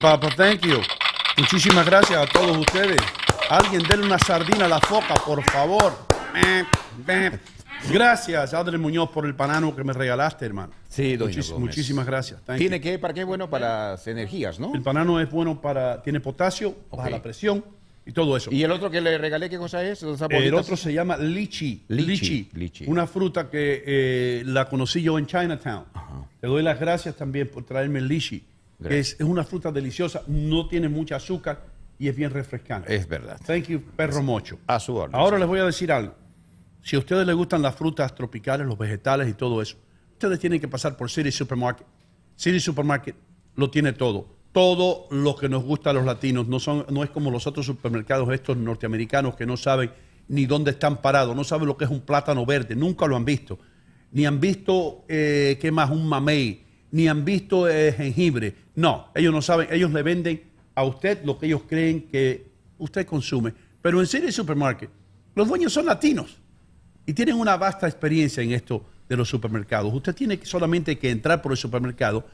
Papa, 0.00 0.30
thank 0.34 0.62
you. 0.66 0.78
Muchísimas 1.36 1.84
gracias 1.84 2.18
a 2.18 2.26
todos 2.26 2.56
ustedes. 2.56 2.96
Alguien 3.50 3.82
denle 3.82 4.06
una 4.06 4.18
sardina 4.18 4.64
a 4.64 4.68
la 4.68 4.80
foca, 4.80 5.12
por 5.26 5.42
favor. 5.42 5.92
Eh, 6.34 6.64
eh. 7.06 7.30
Gracias, 7.92 8.54
Adri 8.54 8.78
Muñoz, 8.78 9.10
por 9.10 9.26
el 9.26 9.34
banano 9.34 9.76
que 9.76 9.84
me 9.84 9.92
regalaste, 9.92 10.46
hermano. 10.46 10.72
Sí, 10.88 11.18
doña 11.18 11.34
Muchis- 11.36 11.50
Gómez. 11.50 11.60
muchísimas 11.66 12.06
gracias. 12.06 12.40
Thank 12.46 12.56
¿Tiene 12.56 12.78
you. 12.78 12.82
que, 12.82 12.98
para 12.98 13.12
qué? 13.12 13.24
Bueno, 13.24 13.50
para 13.50 13.90
las 13.90 14.06
energías, 14.06 14.58
¿no? 14.58 14.74
El 14.74 14.80
banano 14.80 15.20
es 15.20 15.30
bueno 15.30 15.60
para, 15.60 16.02
tiene 16.02 16.18
potasio, 16.20 16.74
baja 16.90 17.04
Ok. 17.08 17.10
la 17.10 17.22
presión 17.22 17.62
y 18.06 18.12
todo 18.12 18.38
eso. 18.38 18.50
¿Y 18.50 18.62
el 18.62 18.70
otro 18.70 18.90
que 18.90 19.02
le 19.02 19.18
regalé 19.18 19.50
qué 19.50 19.58
cosa 19.58 19.82
es? 19.84 20.02
¿Esas 20.02 20.30
el 20.30 20.54
otro 20.54 20.78
se 20.78 20.94
llama 20.94 21.18
lichi. 21.18 21.84
Lichi, 21.88 22.48
lichi. 22.54 22.84
Una 22.86 23.06
fruta 23.06 23.50
que 23.50 23.82
eh, 23.86 24.42
la 24.46 24.66
conocí 24.66 25.02
yo 25.02 25.18
en 25.18 25.26
Chinatown. 25.26 25.84
Te 26.40 26.46
doy 26.46 26.62
las 26.62 26.80
gracias 26.80 27.16
también 27.16 27.48
por 27.50 27.64
traerme 27.64 27.98
el 27.98 28.08
lichi. 28.08 28.44
Que 28.82 28.98
es, 28.98 29.14
es 29.14 29.26
una 29.26 29.44
fruta 29.44 29.70
deliciosa, 29.70 30.22
no 30.26 30.68
tiene 30.68 30.88
mucha 30.88 31.16
azúcar 31.16 31.64
y 31.98 32.08
es 32.08 32.16
bien 32.16 32.30
refrescante. 32.30 32.94
Es 32.94 33.06
verdad. 33.06 33.38
Thank 33.46 33.64
you, 33.64 33.82
perro 33.94 34.22
mocho. 34.22 34.58
A 34.66 34.80
su 34.80 34.96
orden. 34.96 35.14
Ahora 35.14 35.38
les 35.38 35.46
voy 35.46 35.60
a 35.60 35.64
decir 35.64 35.92
algo. 35.92 36.14
Si 36.82 36.96
a 36.96 36.98
ustedes 36.98 37.26
les 37.26 37.36
gustan 37.36 37.60
las 37.60 37.74
frutas 37.74 38.14
tropicales, 38.14 38.66
los 38.66 38.78
vegetales 38.78 39.28
y 39.28 39.34
todo 39.34 39.60
eso, 39.60 39.76
ustedes 40.12 40.38
tienen 40.38 40.60
que 40.60 40.68
pasar 40.68 40.96
por 40.96 41.10
City 41.10 41.30
Supermarket. 41.30 41.86
City 42.36 42.58
Supermarket 42.58 43.14
lo 43.54 43.70
tiene 43.70 43.92
todo. 43.92 44.34
Todo 44.52 45.08
lo 45.10 45.36
que 45.36 45.48
nos 45.48 45.62
gusta 45.62 45.90
a 45.90 45.92
los 45.92 46.04
latinos. 46.04 46.48
No, 46.48 46.58
son, 46.58 46.86
no 46.88 47.04
es 47.04 47.10
como 47.10 47.30
los 47.30 47.46
otros 47.46 47.66
supermercados 47.66 48.32
estos 48.32 48.56
norteamericanos 48.56 49.36
que 49.36 49.44
no 49.44 49.58
saben 49.58 49.90
ni 50.28 50.46
dónde 50.46 50.70
están 50.70 51.02
parados, 51.02 51.34
no 51.34 51.44
saben 51.44 51.66
lo 51.66 51.76
que 51.76 51.84
es 51.84 51.90
un 51.90 52.00
plátano 52.00 52.46
verde, 52.46 52.76
nunca 52.76 53.06
lo 53.06 53.16
han 53.16 53.24
visto. 53.24 53.58
Ni 54.12 54.26
han 54.26 54.40
visto, 54.40 55.04
eh, 55.08 55.58
¿qué 55.60 55.70
más? 55.70 55.90
Un 55.90 56.06
mamey, 56.06 56.64
ni 56.92 57.08
han 57.08 57.24
visto 57.24 57.68
eh, 57.68 57.92
jengibre. 57.92 58.54
No, 58.74 59.08
ellos 59.14 59.32
no 59.32 59.42
saben, 59.42 59.68
ellos 59.70 59.92
le 59.92 60.02
venden 60.02 60.42
a 60.74 60.84
usted 60.84 61.24
lo 61.24 61.38
que 61.38 61.46
ellos 61.46 61.62
creen 61.68 62.08
que 62.08 62.46
usted 62.78 63.06
consume. 63.06 63.52
Pero 63.82 64.00
en 64.00 64.06
City 64.06 64.30
Supermarket, 64.32 64.90
los 65.34 65.48
dueños 65.48 65.72
son 65.72 65.86
latinos 65.86 66.38
y 67.06 67.12
tienen 67.12 67.36
una 67.36 67.56
vasta 67.56 67.86
experiencia 67.86 68.42
en 68.42 68.52
esto 68.52 68.84
de 69.08 69.16
los 69.16 69.28
supermercados. 69.28 69.92
Usted 69.92 70.14
tiene 70.14 70.38
solamente 70.44 70.98
que 70.98 71.10
entrar 71.10 71.42
por 71.42 71.52
el 71.52 71.58
supermercado 71.58 72.24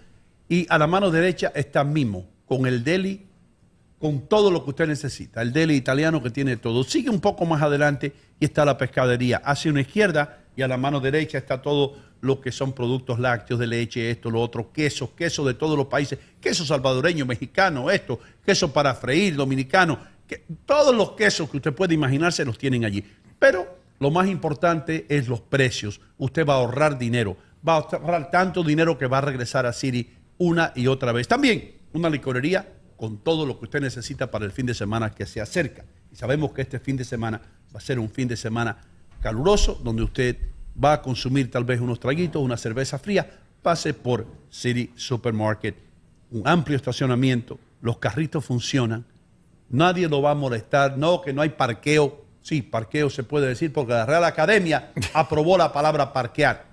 y 0.48 0.66
a 0.68 0.78
la 0.78 0.86
mano 0.86 1.10
derecha 1.10 1.52
está 1.54 1.84
Mimo, 1.84 2.26
con 2.46 2.66
el 2.66 2.84
deli, 2.84 3.26
con 3.98 4.28
todo 4.28 4.50
lo 4.50 4.62
que 4.62 4.70
usted 4.70 4.86
necesita. 4.86 5.42
El 5.42 5.52
deli 5.52 5.74
italiano 5.74 6.22
que 6.22 6.30
tiene 6.30 6.56
todo. 6.56 6.84
Sigue 6.84 7.10
un 7.10 7.20
poco 7.20 7.46
más 7.46 7.62
adelante 7.62 8.12
y 8.38 8.44
está 8.44 8.64
la 8.64 8.76
pescadería. 8.76 9.38
Hacia 9.38 9.70
una 9.70 9.80
izquierda 9.80 10.44
y 10.54 10.62
a 10.62 10.68
la 10.68 10.76
mano 10.76 11.00
derecha 11.00 11.38
está 11.38 11.62
todo 11.62 11.96
lo 12.20 12.40
que 12.40 12.52
son 12.52 12.72
productos 12.72 13.18
lácteos 13.18 13.60
de 13.60 13.66
leche, 13.66 14.10
esto, 14.10 14.30
lo 14.30 14.40
otro, 14.40 14.72
quesos, 14.72 15.10
queso 15.10 15.44
de 15.44 15.54
todos 15.54 15.76
los 15.76 15.86
países, 15.86 16.18
queso 16.40 16.64
salvadoreño, 16.64 17.26
mexicano, 17.26 17.90
esto, 17.90 18.18
queso 18.44 18.72
para 18.72 18.94
freír, 18.94 19.36
dominicano, 19.36 19.98
que- 20.26 20.44
todos 20.64 20.94
los 20.94 21.12
quesos 21.12 21.48
que 21.50 21.58
usted 21.58 21.72
puede 21.72 21.94
imaginarse 21.94 22.44
los 22.44 22.58
tienen 22.58 22.84
allí. 22.84 23.04
Pero 23.38 23.78
lo 24.00 24.10
más 24.10 24.28
importante 24.28 25.06
es 25.08 25.28
los 25.28 25.40
precios. 25.40 26.00
Usted 26.18 26.46
va 26.46 26.54
a 26.54 26.58
ahorrar 26.58 26.98
dinero, 26.98 27.36
va 27.66 27.74
a 27.76 27.78
ahorrar 27.80 28.30
tanto 28.30 28.62
dinero 28.62 28.98
que 28.98 29.06
va 29.06 29.18
a 29.18 29.22
regresar 29.22 29.66
a 29.66 29.72
City 29.72 30.10
una 30.38 30.72
y 30.74 30.86
otra 30.86 31.12
vez. 31.12 31.28
También 31.28 31.76
una 31.92 32.10
licorería 32.10 32.72
con 32.96 33.18
todo 33.18 33.46
lo 33.46 33.58
que 33.58 33.66
usted 33.66 33.80
necesita 33.80 34.30
para 34.30 34.44
el 34.44 34.52
fin 34.52 34.66
de 34.66 34.74
semana 34.74 35.14
que 35.14 35.26
se 35.26 35.40
acerca. 35.40 35.84
Y 36.12 36.16
sabemos 36.16 36.52
que 36.52 36.62
este 36.62 36.78
fin 36.78 36.96
de 36.96 37.04
semana 37.04 37.40
va 37.74 37.78
a 37.78 37.80
ser 37.80 37.98
un 37.98 38.08
fin 38.10 38.26
de 38.28 38.36
semana 38.36 38.78
caluroso, 39.20 39.80
donde 39.82 40.02
usted 40.02 40.36
va 40.82 40.94
a 40.94 41.02
consumir 41.02 41.50
tal 41.50 41.64
vez 41.64 41.80
unos 41.80 42.00
traguitos, 42.00 42.42
una 42.42 42.56
cerveza 42.56 42.98
fría. 42.98 43.28
Pase 43.62 43.94
por 43.94 44.26
City 44.50 44.92
Supermarket, 44.94 45.76
un 46.30 46.46
amplio 46.46 46.76
estacionamiento, 46.76 47.58
los 47.80 47.98
carritos 47.98 48.44
funcionan, 48.44 49.04
nadie 49.68 50.08
lo 50.08 50.22
va 50.22 50.32
a 50.32 50.34
molestar, 50.34 50.96
no, 50.96 51.20
que 51.20 51.32
no 51.32 51.42
hay 51.42 51.50
parqueo. 51.50 52.24
Sí, 52.42 52.62
parqueo 52.62 53.10
se 53.10 53.24
puede 53.24 53.48
decir 53.48 53.72
porque 53.72 53.92
la 53.92 54.06
Real 54.06 54.24
Academia 54.24 54.92
aprobó 55.14 55.58
la 55.58 55.72
palabra 55.72 56.12
parquear. 56.12 56.64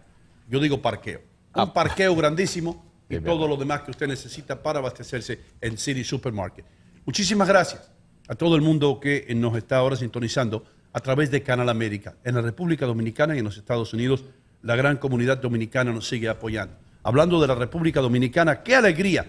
Yo 0.50 0.60
digo 0.60 0.82
parqueo. 0.82 1.22
Un 1.56 1.74
parqueo 1.74 2.16
grandísimo 2.16 2.86
y 3.10 3.20
todo 3.20 3.48
lo 3.48 3.58
demás 3.58 3.82
que 3.82 3.92
usted 3.92 4.08
necesita 4.08 4.62
para 4.62 4.80
abastecerse 4.80 5.40
en 5.62 5.78
City 5.78 6.04
Supermarket. 6.04 6.66
Muchísimas 7.06 7.48
gracias 7.48 7.92
a 8.28 8.36
todo 8.36 8.56
el 8.56 8.62
mundo 8.62 9.00
que 9.00 9.28
nos 9.36 9.56
está 9.58 9.78
ahora 9.78 9.96
sintonizando 9.96 10.66
a 10.94 11.00
través 11.00 11.32
de 11.32 11.42
Canal 11.44 11.70
América. 11.70 12.14
En 12.24 12.36
la 12.36 12.42
República 12.42 12.86
Dominicana 12.86 13.36
y 13.36 13.40
en 13.40 13.46
los 13.46 13.58
Estados 13.58 13.94
Unidos, 13.94 14.24
la 14.62 14.76
gran 14.76 14.98
comunidad 14.98 15.38
dominicana 15.40 15.92
nos 15.92 16.08
sigue 16.08 16.30
apoyando. 16.30 16.76
Hablando 17.04 17.42
de 17.42 17.48
la 17.48 17.56
República 17.56 18.00
Dominicana, 18.00 18.62
qué 18.64 18.76
alegría 18.76 19.26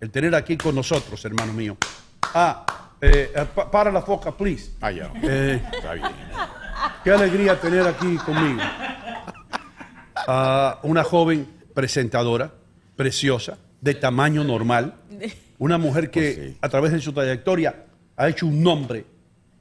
el 0.00 0.10
tener 0.10 0.34
aquí 0.34 0.56
con 0.56 0.74
nosotros, 0.74 1.22
hermano 1.24 1.52
mío. 1.52 1.76
Ah, 2.34 2.64
eh, 3.00 3.30
eh, 3.34 3.44
pa- 3.54 3.70
para 3.70 3.90
la 3.92 4.00
foca, 4.02 4.30
please. 4.36 4.70
Ah, 4.80 4.90
ya. 4.90 5.12
Eh, 5.22 5.60
Está 5.72 5.92
bien. 5.94 6.06
Qué 7.04 7.10
alegría 7.10 7.60
tener 7.60 7.86
aquí 7.86 8.16
conmigo 8.18 8.60
a 10.26 10.78
una 10.82 11.04
joven 11.04 11.46
presentadora, 11.74 12.52
preciosa, 12.96 13.58
de 13.80 13.94
tamaño 13.94 14.42
normal, 14.44 14.94
una 15.58 15.78
mujer 15.78 16.10
que 16.10 16.56
a 16.60 16.68
través 16.68 16.92
de 16.92 17.00
su 17.00 17.12
trayectoria 17.12 17.84
ha 18.16 18.28
hecho 18.28 18.46
un 18.46 18.62
nombre 18.62 19.04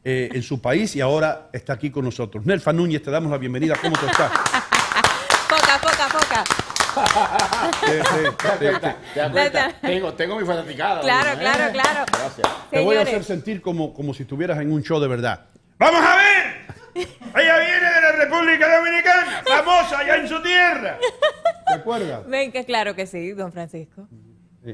eh, 0.09 0.29
en 0.31 0.41
su 0.41 0.61
país 0.61 0.95
y 0.95 1.01
ahora 1.01 1.49
está 1.51 1.73
aquí 1.73 1.91
con 1.91 2.05
nosotros. 2.05 2.45
Nelfa 2.45 2.71
Núñez, 2.71 3.03
te 3.03 3.11
damos 3.11 3.29
la 3.29 3.37
bienvenida. 3.37 3.75
¿Cómo 3.75 3.93
te 3.99 4.05
estás? 4.05 4.31
Poca, 5.49 5.79
poca, 5.81 6.07
poca. 6.07 6.43
¿Te 7.85 9.19
das 9.19 9.31
cuenta? 9.31 9.73
Tengo, 9.81 10.13
tengo 10.13 10.39
mi 10.39 10.45
fanaticada. 10.45 11.01
Claro, 11.01 11.31
¿eh? 11.31 11.37
claro, 11.37 11.73
claro. 11.73 12.05
Gracias. 12.09 12.47
te 12.71 12.79
voy 12.79 12.95
a 12.95 13.01
hacer 13.01 13.23
sentir 13.25 13.61
como, 13.61 13.93
como 13.93 14.13
si 14.13 14.23
estuvieras 14.23 14.59
en 14.59 14.71
un 14.71 14.81
show 14.81 14.99
de 15.01 15.09
verdad. 15.09 15.45
¡Vamos 15.77 16.01
a 16.01 16.15
ver! 16.15 16.67
Ella 16.95 17.59
viene 17.59 17.93
de 17.93 18.01
la 18.01 18.11
República 18.13 18.77
Dominicana, 18.77 19.43
famosa 19.45 19.99
allá 19.99 20.15
en 20.15 20.27
su 20.29 20.41
tierra. 20.41 20.99
¿Te 21.67 21.73
acuerdas? 21.73 22.25
Ven 22.27 22.53
que 22.53 22.63
claro 22.63 22.95
que 22.95 23.07
sí, 23.07 23.31
don 23.31 23.51
Francisco. 23.51 24.07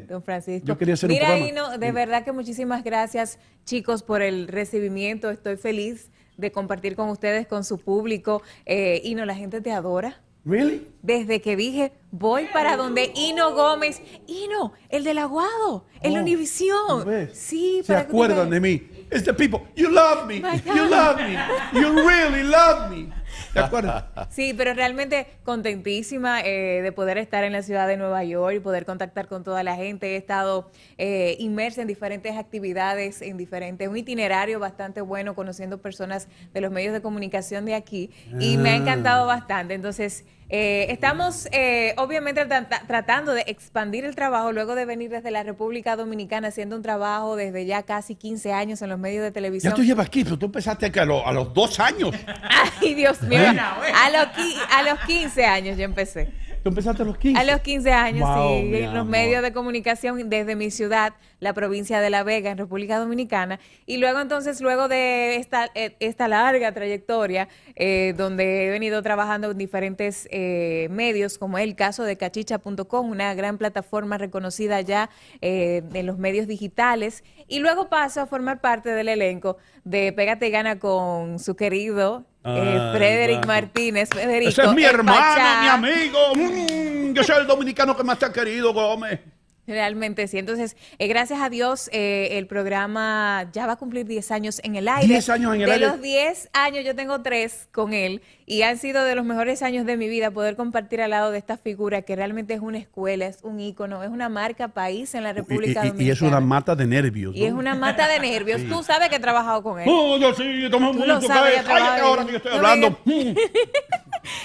Don 0.02 0.24
Francisco. 0.24 0.66
Yo 0.68 0.78
quería 0.78 0.94
hacer 0.96 1.10
un 1.10 1.16
Mira, 1.16 1.28
programa. 1.28 1.48
Hino, 1.50 1.78
de 1.78 1.91
verdad 1.91 2.24
que 2.24 2.32
muchísimas 2.32 2.84
gracias, 2.84 3.39
chicos, 3.66 4.04
por 4.04 4.22
el 4.22 4.48
recibimiento. 4.48 5.30
Estoy 5.30 5.58
feliz 5.58 6.10
de 6.38 6.52
compartir 6.52 6.96
con 6.96 7.10
ustedes, 7.10 7.48
con 7.48 7.64
su 7.64 7.78
público. 7.80 8.41
Eh, 8.66 9.02
Hino, 9.04 9.26
la 9.26 9.36
gente 9.36 9.62
te 9.62 9.72
adora. 9.72 10.22
¿Really? 10.46 10.89
Desde 11.02 11.39
que 11.41 11.56
dije, 11.56 11.94
voy 12.12 12.48
para 12.52 12.76
donde 12.76 13.14
Hino 13.16 13.54
Gómez. 13.54 14.02
Hino, 14.28 14.74
el 14.89 15.06
del 15.06 15.20
aguado, 15.20 15.86
el 16.02 16.18
Oh, 16.18 16.20
Univisión. 16.22 17.06
¿ves? 17.06 17.30
Sí, 17.38 17.80
Se 17.84 17.94
para 17.94 18.00
acuerdan 18.02 18.50
de 18.50 18.60
mí. 18.60 18.89
It's 19.10 19.24
the 19.24 19.34
people. 19.34 19.62
You 19.76 19.89
love 19.89 20.26
me. 20.28 20.38
You 20.66 20.86
love 20.89 21.18
me. 21.22 21.38
You 21.80 21.94
really 22.08 22.44
love 22.44 22.89
me. 22.89 23.10
Sí, 24.30 24.54
pero 24.58 24.74
realmente 24.74 25.28
contentísima 25.43 26.41
eh, 26.41 26.82
de 26.82 26.91
poder 26.91 27.18
estar 27.18 27.43
en 27.43 27.54
la 27.54 27.62
ciudad 27.62 27.88
de 27.88 27.97
Nueva 27.97 28.24
York 28.24 28.56
y 28.56 28.60
poder 28.60 28.86
contactar 28.86 29.28
con 29.28 29.43
toda 29.43 29.64
la 29.64 29.76
gente. 29.76 30.14
He 30.14 30.16
estado 30.18 30.72
eh, 30.97 31.36
inmersa 31.39 31.82
en 31.82 31.88
diferentes 31.88 32.36
actividades, 32.38 33.22
en 33.22 33.38
diferentes, 33.38 33.88
un 33.88 33.97
itinerario 33.97 34.60
bastante 34.60 35.01
bueno, 35.01 35.36
conociendo 35.36 35.80
personas 35.82 36.28
de 36.54 36.62
los 36.62 36.72
medios 36.72 36.93
de 36.93 37.01
comunicación 37.01 37.66
de 37.66 37.76
aquí 37.76 38.10
y 38.39 38.58
me 38.58 38.70
ha 38.72 38.74
Ah. 38.74 38.78
encantado 38.78 39.28
bastante. 39.28 39.74
Entonces, 39.76 40.26
eh, 40.56 40.86
estamos 40.91 41.47
eh, 41.51 41.95
obviamente 41.97 42.45
trata- 42.45 42.84
tratando 42.86 43.34
de 43.34 43.41
expandir 43.47 44.06
el 44.06 44.14
trabajo 44.14 44.51
luego 44.51 44.76
de 44.76 44.86
venir 44.86 45.10
desde 45.10 45.32
la 45.32 45.41
República 45.41 45.95
Dominicana 45.95 46.49
haciendo 46.49 46.76
un 46.76 46.84
trabajo 46.84 47.36
desde 47.36 47.66
ya 47.66 47.82
casi 47.82 48.14
15 48.14 48.54
años 48.54 48.80
en 48.84 48.89
los 48.89 48.99
medios 48.99 49.24
de 49.24 49.32
televisión. 49.32 49.72
Ya 49.74 49.76
tú 49.76 49.84
llevas 49.84 50.06
aquí, 50.06 50.24
pero 50.24 50.38
tú 50.38 50.45
empezaste 50.45 50.91
a, 50.99 51.06
los- 51.06 51.24
a 51.26 51.32
los 51.32 51.51
dos 51.56 51.80
años. 51.80 52.12
Ay, 52.82 52.93
Dios 52.93 53.20
mío. 53.24 53.39
A 53.49 54.10
los, 54.12 54.28
a 54.72 54.84
los 54.84 54.99
15 55.08 55.43
años 55.43 55.76
yo 55.76 55.86
empecé. 55.86 56.30
Tú 56.64 56.70
empezaste 56.70 57.03
a 57.03 57.05
los 57.05 57.18
15. 57.18 57.41
A 57.41 57.43
los 57.43 57.59
15 57.59 57.91
años, 57.91 58.30
Wow, 58.30 58.61
sí, 58.61 58.76
en 58.76 58.93
los 58.93 59.05
medios 59.05 59.41
de 59.41 59.51
comunicación 59.51 60.30
desde 60.30 60.55
mi 60.55 60.72
ciudad, 60.72 61.14
la 61.41 61.51
provincia 61.51 61.99
de 61.99 62.09
La 62.09 62.24
Vega, 62.24 62.51
en 62.51 62.57
República 62.57 62.99
Dominicana. 62.99 63.59
Y 63.86 63.97
luego 63.97 64.22
entonces, 64.22 64.61
luego 64.61 64.88
de 64.88 65.36
esta, 65.36 65.70
eh, 65.76 65.97
esta 65.99 66.30
larga 66.30 66.72
trayectoria, 66.72 67.49
eh, 67.76 68.14
donde 68.16 68.68
he 68.68 68.70
venido 68.70 69.01
trabajando 69.01 69.51
en 69.51 69.57
diferentes 69.57 70.30
eh, 70.32 70.88
medios, 70.89 71.38
como 71.38 71.57
es 71.57 71.66
el 71.66 71.76
caso 71.76 72.03
de 72.03 72.16
cachicha.com, 72.16 73.09
una 73.09 73.34
gran 73.34 73.57
plataforma 73.57 74.18
reconocida 74.18 74.80
ya 74.80 75.09
eh, 75.41 75.84
en 75.93 76.05
los 76.05 76.18
medios 76.18 76.47
digitales. 76.47 77.26
Y 77.49 77.59
luego 77.59 77.89
paso 77.89 78.22
a 78.22 78.26
formar 78.26 78.61
parte 78.61 78.89
del 78.91 79.09
elenco 79.09 79.57
de 79.84 80.14
Pégate 80.14 80.47
y 80.47 80.51
Gana 80.51 80.80
con 80.80 81.39
su 81.39 81.57
querido 81.57 82.24
eh, 82.46 82.89
Ay, 82.91 82.98
Frederick. 82.98 83.46
Martínez. 83.46 84.10
Federico, 84.10 84.50
Ese 84.50 84.64
es 84.64 84.74
mi 84.74 84.84
hermano, 84.84 85.18
Pachá. 85.20 85.62
mi 85.62 85.68
amigo. 85.89 86.20
Mm, 86.36 87.14
yo 87.14 87.24
soy 87.24 87.41
el 87.41 87.48
dominicano 87.48 87.96
que 87.96 88.04
más 88.04 88.20
te 88.20 88.26
ha 88.26 88.32
querido, 88.34 88.74
Gómez. 88.74 89.20
Realmente 89.66 90.28
sí. 90.28 90.38
Entonces, 90.38 90.76
eh, 91.00 91.08
gracias 91.08 91.39
a 91.41 91.50
Dios, 91.50 91.89
eh, 91.94 92.30
el 92.34 92.48
programa 92.48 93.50
ya 93.54 93.66
va 93.66 93.74
a 93.74 93.76
cumplir 93.78 94.06
10 94.06 94.30
años 94.32 94.60
en 94.62 94.76
el 94.76 94.89
aire. 94.89 95.08
10 95.08 95.30
años 95.30 95.56
en 95.56 95.62
el 95.62 95.68
de 95.68 95.74
aire. 95.74 95.88
los 95.88 96.02
10 96.02 96.50
años, 96.52 96.84
yo 96.84 96.94
tengo 96.96 97.22
3 97.22 97.70
con 97.72 97.94
él 97.94 98.22
y 98.46 98.62
han 98.64 98.78
sido 98.78 99.04
de 99.04 99.16
los 99.16 99.26
mejores 99.26 99.62
años 99.62 99.86
de 99.86 99.98
mi 99.98 100.08
vida 100.10 100.32
poder 100.32 100.56
compartir 100.56 101.02
al 101.02 101.12
lado 101.12 101.32
de 101.32 101.38
esta 101.38 101.58
figura 101.58 102.02
que 102.02 102.16
realmente 102.16 102.54
es 102.54 102.60
una 102.62 102.78
escuela, 102.78 103.26
es 103.26 103.39
un 103.44 103.60
ícono, 103.60 104.04
es 104.04 104.10
una 104.10 104.30
marca 104.30 104.68
país 104.70 105.14
en 105.16 105.24
la 105.24 105.30
Y, 105.32 105.34
República 105.34 105.82
y- 105.84 105.88
y 105.88 105.89
Dominicana. 105.89 106.14
es 106.14 106.22
una 106.22 106.39
mata 106.39 106.76
de 106.76 106.88
nervios. 106.88 107.36
Y 107.36 107.46
es 107.46 107.54
¿no? 107.54 107.60
una 107.60 107.76
mata 107.76 108.08
de 108.08 108.20
nervios. 108.20 108.62
Sí. 108.62 108.68
Tú 108.68 108.84
sabes 108.84 109.10
que 109.10 109.16
he 109.16 109.20
trabajado 109.20 109.64
con 109.64 109.80
él. 109.80 109.88
Oh, 109.89 110.18
yo 110.18 110.34
sí, 110.34 110.66
un 110.66 110.82
momento, 110.82 111.28
cállate, 111.28 112.02
ahora 112.02 112.26
que 112.26 112.36
estoy 112.38 112.52
No 112.52 112.58
hablando. 112.58 113.00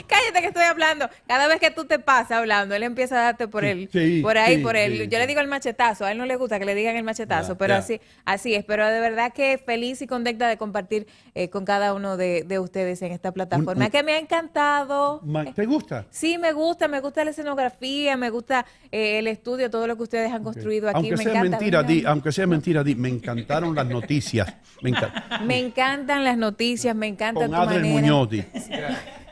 Cállate 0.09 0.41
que 0.41 0.47
estoy 0.49 0.65
hablando. 0.65 1.09
Cada 1.29 1.47
vez 1.47 1.61
que 1.61 1.71
tú 1.71 1.85
te 1.85 1.99
pasas 2.01 2.33
hablando, 2.33 2.75
él 2.75 2.83
empieza 2.83 3.17
a 3.21 3.23
darte 3.25 3.47
por 3.47 3.65
él, 3.65 3.89
Sí, 3.93 4.21
por 4.23 4.37
ahí, 4.37 4.57
sí, 4.57 4.63
por 4.63 4.77
él. 4.77 5.09
Yo 5.09 5.19
le 5.19 5.27
digo 5.29 5.41
el 5.41 5.47
machetazo, 5.47 6.05
a 6.05 6.11
él 6.11 6.19
no 6.19 6.27
le 6.27 6.35
gusta 6.37 6.59
que 6.59 6.65
le 6.65 6.75
digan 6.75 6.97
el 6.97 7.05
machetazo, 7.05 7.53
Ya, 7.53 7.59
pero 7.59 7.75
ya. 7.75 7.79
así, 7.79 8.01
así 8.25 8.55
es. 8.55 8.65
Pero 8.65 8.87
de 8.89 8.99
verdad 9.01 9.33
que 9.33 9.57
feliz 9.65 10.03
y 10.03 10.07
contenta 10.09 10.49
de 10.49 10.57
compartir 10.57 11.07
eh, 11.37 11.49
con 11.49 11.65
cada 11.65 11.95
uno 11.95 12.17
de, 12.17 12.43
de 12.45 12.59
ustedes 12.59 13.01
en 13.03 13.13
esta 13.13 13.31
plataforma, 13.31 13.85
un- 13.85 13.88
que 13.91 14.03
me 14.03 14.13
ha 14.13 14.19
encantado. 14.19 15.23
¿Te 15.55 15.67
gusta? 15.67 16.07
Sí, 16.11 16.39
me 16.39 16.53
gusta, 16.53 16.89
me 16.89 17.01
gusta 17.01 17.25
la 17.25 17.31
escenografía, 17.31 18.17
me 18.17 18.31
gusta 18.31 18.65
eh, 18.91 19.19
el 19.19 19.27
estudio, 19.27 19.71
todo 19.71 19.87
lo 19.87 19.97
que 19.97 20.03
ustedes 20.05 20.33
han 20.33 20.43
construido 20.43 20.89
aquí. 20.89 20.97
Aunque 20.97 21.17
me 21.17 21.23
sea 21.23 21.33
encanta. 21.33 21.51
mentira, 21.59 21.83
di, 21.83 22.05
aunque 22.05 22.33
sea 22.33 22.47
mentira, 22.47 22.85
di, 22.85 22.95
me 22.95 23.09
encantaron 23.09 23.75
las 23.75 23.87
noticias. 23.87 24.53
Me 24.83 24.91
encanta. 24.91 25.41
Me 25.45 25.59
encantan 25.59 26.25
las 26.25 26.37
noticias, 26.39 26.95
me 26.95 27.07
encanta 27.07 27.41
Con 27.41 27.51
tu 27.51 27.57
manera. 27.57 27.85
Muñoz, 27.85 28.31
di. 28.31 28.45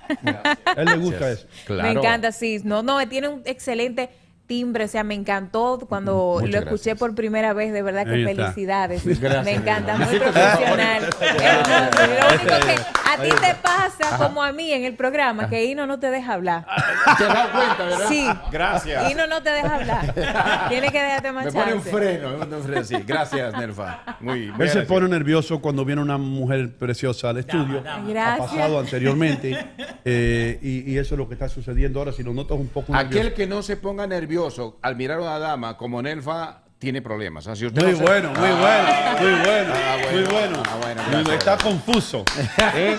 A 0.08 0.72
él 0.76 0.86
le 0.86 0.96
gusta 0.96 1.30
eso. 1.30 1.46
Me 1.68 1.90
encanta, 1.90 2.32
sí. 2.32 2.60
No, 2.64 2.82
no, 2.82 3.06
tiene 3.08 3.28
un 3.28 3.42
excelente 3.44 4.10
timbre, 4.46 4.84
o 4.84 4.88
sea, 4.88 5.04
me 5.04 5.14
encantó 5.14 5.78
cuando 5.88 6.38
Muchas 6.40 6.50
lo 6.50 6.58
escuché 6.58 6.96
por 6.96 7.14
primera 7.14 7.52
vez, 7.52 7.72
de 7.72 7.82
verdad 7.82 8.04
que 8.04 8.24
felicidades. 8.24 9.04
Gracias. 9.20 9.44
Me 9.44 9.54
encanta, 9.54 9.96
muy 9.96 10.18
profesional. 10.18 11.02
lo 11.10 12.28
único 12.36 12.66
que 12.66 12.76
a 13.04 13.22
ti 13.22 13.28
te 13.40 13.54
pasa, 13.62 14.14
Ajá. 14.14 14.18
como 14.18 14.42
a 14.42 14.52
mí 14.52 14.70
en 14.72 14.84
el 14.84 14.94
programa, 14.94 15.48
que 15.48 15.64
Hino 15.64 15.86
no 15.86 15.98
te 15.98 16.10
deja 16.10 16.34
hablar. 16.34 16.66
¿Te 17.18 17.24
dado 17.24 17.50
cuenta, 17.52 17.84
verdad? 17.84 18.08
Sí. 18.08 18.26
Gracias. 18.52 19.10
Hino 19.10 19.26
no 19.26 19.42
te 19.42 19.50
deja 19.50 19.74
hablar. 19.74 20.14
Tiene 20.68 20.90
que 20.90 21.02
dejarte 21.02 21.32
más 21.32 21.44
Me 21.46 21.52
pone 21.52 21.74
un 21.74 21.82
freno, 21.82 22.30
me 22.30 22.36
pone 22.38 22.56
un 22.56 22.62
freno. 22.62 22.84
Sí, 22.84 22.96
gracias, 23.06 23.52
Nerfa. 23.56 24.16
Muy 24.20 24.50
muy 24.52 24.64
Él 24.66 24.70
se 24.70 24.82
pone 24.82 25.08
nervioso 25.08 25.60
cuando 25.60 25.84
viene 25.84 26.02
una 26.02 26.18
mujer 26.18 26.72
preciosa 26.76 27.30
al 27.30 27.38
estudio. 27.38 27.82
Ha 27.86 28.00
Gracias. 28.06 28.50
pasado 28.50 28.78
anteriormente. 28.78 29.66
eh, 30.04 30.58
y, 30.62 30.92
y 30.92 30.98
eso 30.98 31.14
es 31.14 31.18
lo 31.18 31.26
que 31.28 31.34
está 31.34 31.48
sucediendo 31.48 31.98
ahora. 31.98 32.12
Si 32.12 32.22
lo 32.22 32.32
notas 32.32 32.58
un 32.58 32.68
poco 32.68 32.94
Aquel 32.94 33.10
nervioso. 33.14 33.34
que 33.36 33.46
no 33.46 33.62
se 33.62 33.76
ponga 33.76 34.06
nervioso 34.06 34.35
al 34.82 34.96
mirar 34.96 35.18
a 35.18 35.22
una 35.22 35.38
dama 35.38 35.76
como 35.76 36.00
Nelfa 36.02 36.62
tiene 36.78 37.00
problemas. 37.00 37.44
Sea, 37.44 37.56
si 37.56 37.66
usted 37.66 37.82
Muy 37.82 37.92
no 37.92 37.98
se- 37.98 38.04
bueno, 38.04 38.28
muy 38.30 38.38
Ah, 38.50 39.16
bueno, 39.18 39.30
muy 39.30 39.40
bueno, 39.46 39.72
ah, 39.74 39.96
muy 40.12 40.22
bueno. 40.24 40.62
Ah, 40.68 40.78
bueno, 40.82 41.02
Muy- 41.04 41.12
gracias. 41.24 41.38
Está 41.38 41.56
confuso. 41.58 42.24
¿eh? 42.76 42.96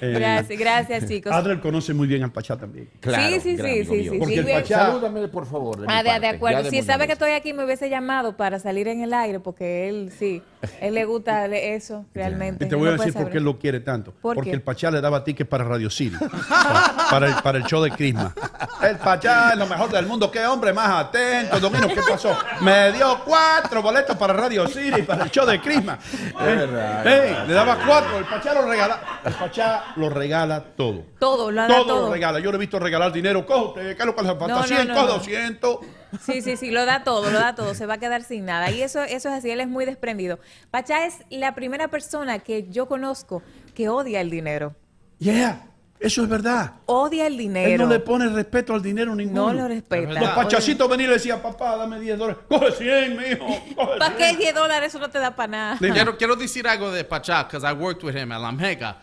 Eh, 0.00 0.12
Gracias, 0.14 0.58
gracias, 0.58 1.08
chicos. 1.08 1.32
Adriel 1.32 1.60
conoce 1.60 1.92
muy 1.94 2.06
bien 2.06 2.22
al 2.22 2.30
Pachá 2.32 2.56
también. 2.56 2.88
Sí, 3.02 3.40
sí, 3.40 3.56
sí, 3.56 3.84
sí, 3.84 4.04
sí, 4.04 4.18
Porque 4.18 4.34
sí, 4.34 4.38
el 4.38 4.44
bien. 4.44 4.58
Pachá... 4.62 4.86
Salúdame, 4.86 5.28
por 5.28 5.46
favor. 5.46 5.80
de 5.80 5.86
Ah, 5.88 5.98
de, 5.98 6.04
de 6.04 6.10
parte, 6.10 6.26
acuerdo. 6.28 6.70
Si 6.70 6.82
sabe 6.82 7.06
que 7.06 7.14
estoy 7.14 7.32
aquí, 7.32 7.52
me 7.52 7.64
hubiese 7.64 7.90
llamado 7.90 8.36
para 8.36 8.58
salir 8.60 8.86
en 8.88 9.02
el 9.02 9.12
aire, 9.14 9.40
porque 9.40 9.88
él, 9.88 10.12
sí, 10.16 10.40
él 10.80 10.94
le 10.94 11.04
gusta 11.04 11.46
le- 11.48 11.74
eso, 11.74 12.04
realmente. 12.14 12.64
Y 12.64 12.68
te 12.68 12.76
voy 12.76 12.88
a 12.88 12.92
decir 12.92 13.12
por 13.12 13.30
qué 13.30 13.38
él 13.38 13.44
lo 13.44 13.58
quiere 13.58 13.80
tanto. 13.80 14.12
¿Por 14.12 14.34
Porque 14.34 14.50
qué? 14.50 14.56
el 14.56 14.62
Pachá 14.62 14.90
le 14.90 15.00
daba 15.00 15.24
tickets 15.24 15.48
para 15.48 15.64
Radio 15.64 15.88
City. 15.90 16.16
para, 16.18 17.06
para 17.10 17.26
el, 17.28 17.34
para 17.42 17.58
el 17.58 17.64
show 17.64 17.82
de 17.82 17.90
Crisma. 17.90 18.34
El 18.82 18.96
Pachá 18.96 19.50
es 19.52 19.58
lo 19.58 19.66
mejor 19.66 19.90
del 19.90 20.06
mundo. 20.06 20.30
Qué 20.30 20.44
hombre 20.46 20.72
más 20.72 21.06
atento. 21.06 21.60
Domino, 21.60 21.88
¿qué 21.88 22.00
pasó? 22.08 22.36
Me 22.60 22.92
dio 22.92 23.20
cuatro 23.24 23.82
boletos 23.82 24.16
para 24.16 24.32
Radio 24.32 24.66
City, 24.68 25.02
para 25.02 25.24
el 25.24 25.30
show 25.30 25.46
de 25.46 25.60
Crisma. 25.60 25.98
verdad, 26.38 27.06
Ey, 27.06 27.14
es 27.14 27.30
verdad. 27.30 27.46
le 27.46 27.52
daba 27.54 27.78
cuatro. 27.86 28.18
El 28.18 28.24
Pachá 28.24 28.54
lo 28.54 28.62
regala. 28.68 29.00
El 29.24 29.32
Pachá 29.34 29.84
lo 29.96 30.08
regala 30.10 30.62
todo. 30.76 31.04
Todo, 31.18 31.50
lo 31.50 31.66
Todo, 31.66 31.86
todo. 31.86 32.06
lo 32.06 32.12
regala. 32.12 32.38
Yo 32.40 32.50
lo 32.50 32.56
he 32.56 32.60
visto 32.60 32.78
regalar 32.78 33.12
dinero. 33.12 33.44
Coge 33.46 33.64
usted, 33.80 33.96
¿qué 33.96 34.02
es 34.02 34.06
lo 34.06 34.14
que 34.14 34.22
le 34.22 34.28
falta? 34.28 34.46
No, 34.48 34.56
no, 34.60 34.62
100, 34.64 34.88
no, 34.88 34.94
coge 34.94 35.06
no. 35.06 35.12
200. 35.14 35.76
Sí, 36.24 36.42
sí, 36.42 36.56
sí, 36.56 36.70
lo 36.70 36.86
da 36.86 37.04
todo, 37.04 37.30
lo 37.30 37.38
da 37.38 37.54
todo, 37.54 37.74
se 37.74 37.86
va 37.86 37.94
a 37.94 37.98
quedar 37.98 38.22
sin 38.22 38.44
nada. 38.44 38.70
Y 38.70 38.82
eso, 38.82 39.02
eso 39.02 39.28
es 39.28 39.34
así, 39.34 39.50
él 39.50 39.60
es 39.60 39.68
muy 39.68 39.84
desprendido. 39.84 40.38
Pachá 40.70 41.06
es 41.06 41.18
la 41.30 41.54
primera 41.54 41.88
persona 41.88 42.38
que 42.40 42.68
yo 42.68 42.86
conozco 42.86 43.42
que 43.74 43.88
odia 43.88 44.20
el 44.20 44.30
dinero. 44.30 44.74
Yeah, 45.18 45.70
eso 46.00 46.22
es 46.22 46.28
verdad. 46.28 46.72
Odia 46.86 47.26
el 47.26 47.36
dinero. 47.36 47.70
Él 47.70 47.78
no 47.78 47.86
le 47.86 48.00
pone 48.00 48.26
respeto 48.28 48.72
al 48.72 48.82
dinero 48.82 49.14
ninguno. 49.14 49.48
No 49.48 49.52
lo 49.52 49.68
respeta. 49.68 50.18
Los 50.18 50.30
pachacitos 50.30 50.88
venían 50.88 51.06
y 51.06 51.08
le 51.08 51.14
decían, 51.18 51.42
papá, 51.42 51.76
dame 51.76 52.00
10 52.00 52.18
dólares. 52.18 52.42
Coge 52.48 52.72
100, 52.72 53.16
mijo. 53.16 53.46
¿Para 53.98 54.16
100. 54.16 54.36
qué 54.36 54.36
10 54.36 54.54
dólares? 54.54 54.88
Eso 54.88 54.98
no 54.98 55.10
te 55.10 55.18
da 55.18 55.36
para 55.36 55.48
nada. 55.48 55.78
Quiero, 55.78 56.16
quiero 56.16 56.36
decir 56.36 56.66
algo 56.66 56.90
de 56.90 57.04
Pachá, 57.04 57.44
because 57.44 57.66
I 57.66 57.74
worked 57.74 58.02
with 58.02 58.16
him 58.16 58.32
at 58.32 58.40
La 58.40 58.50
Mega. 58.50 58.96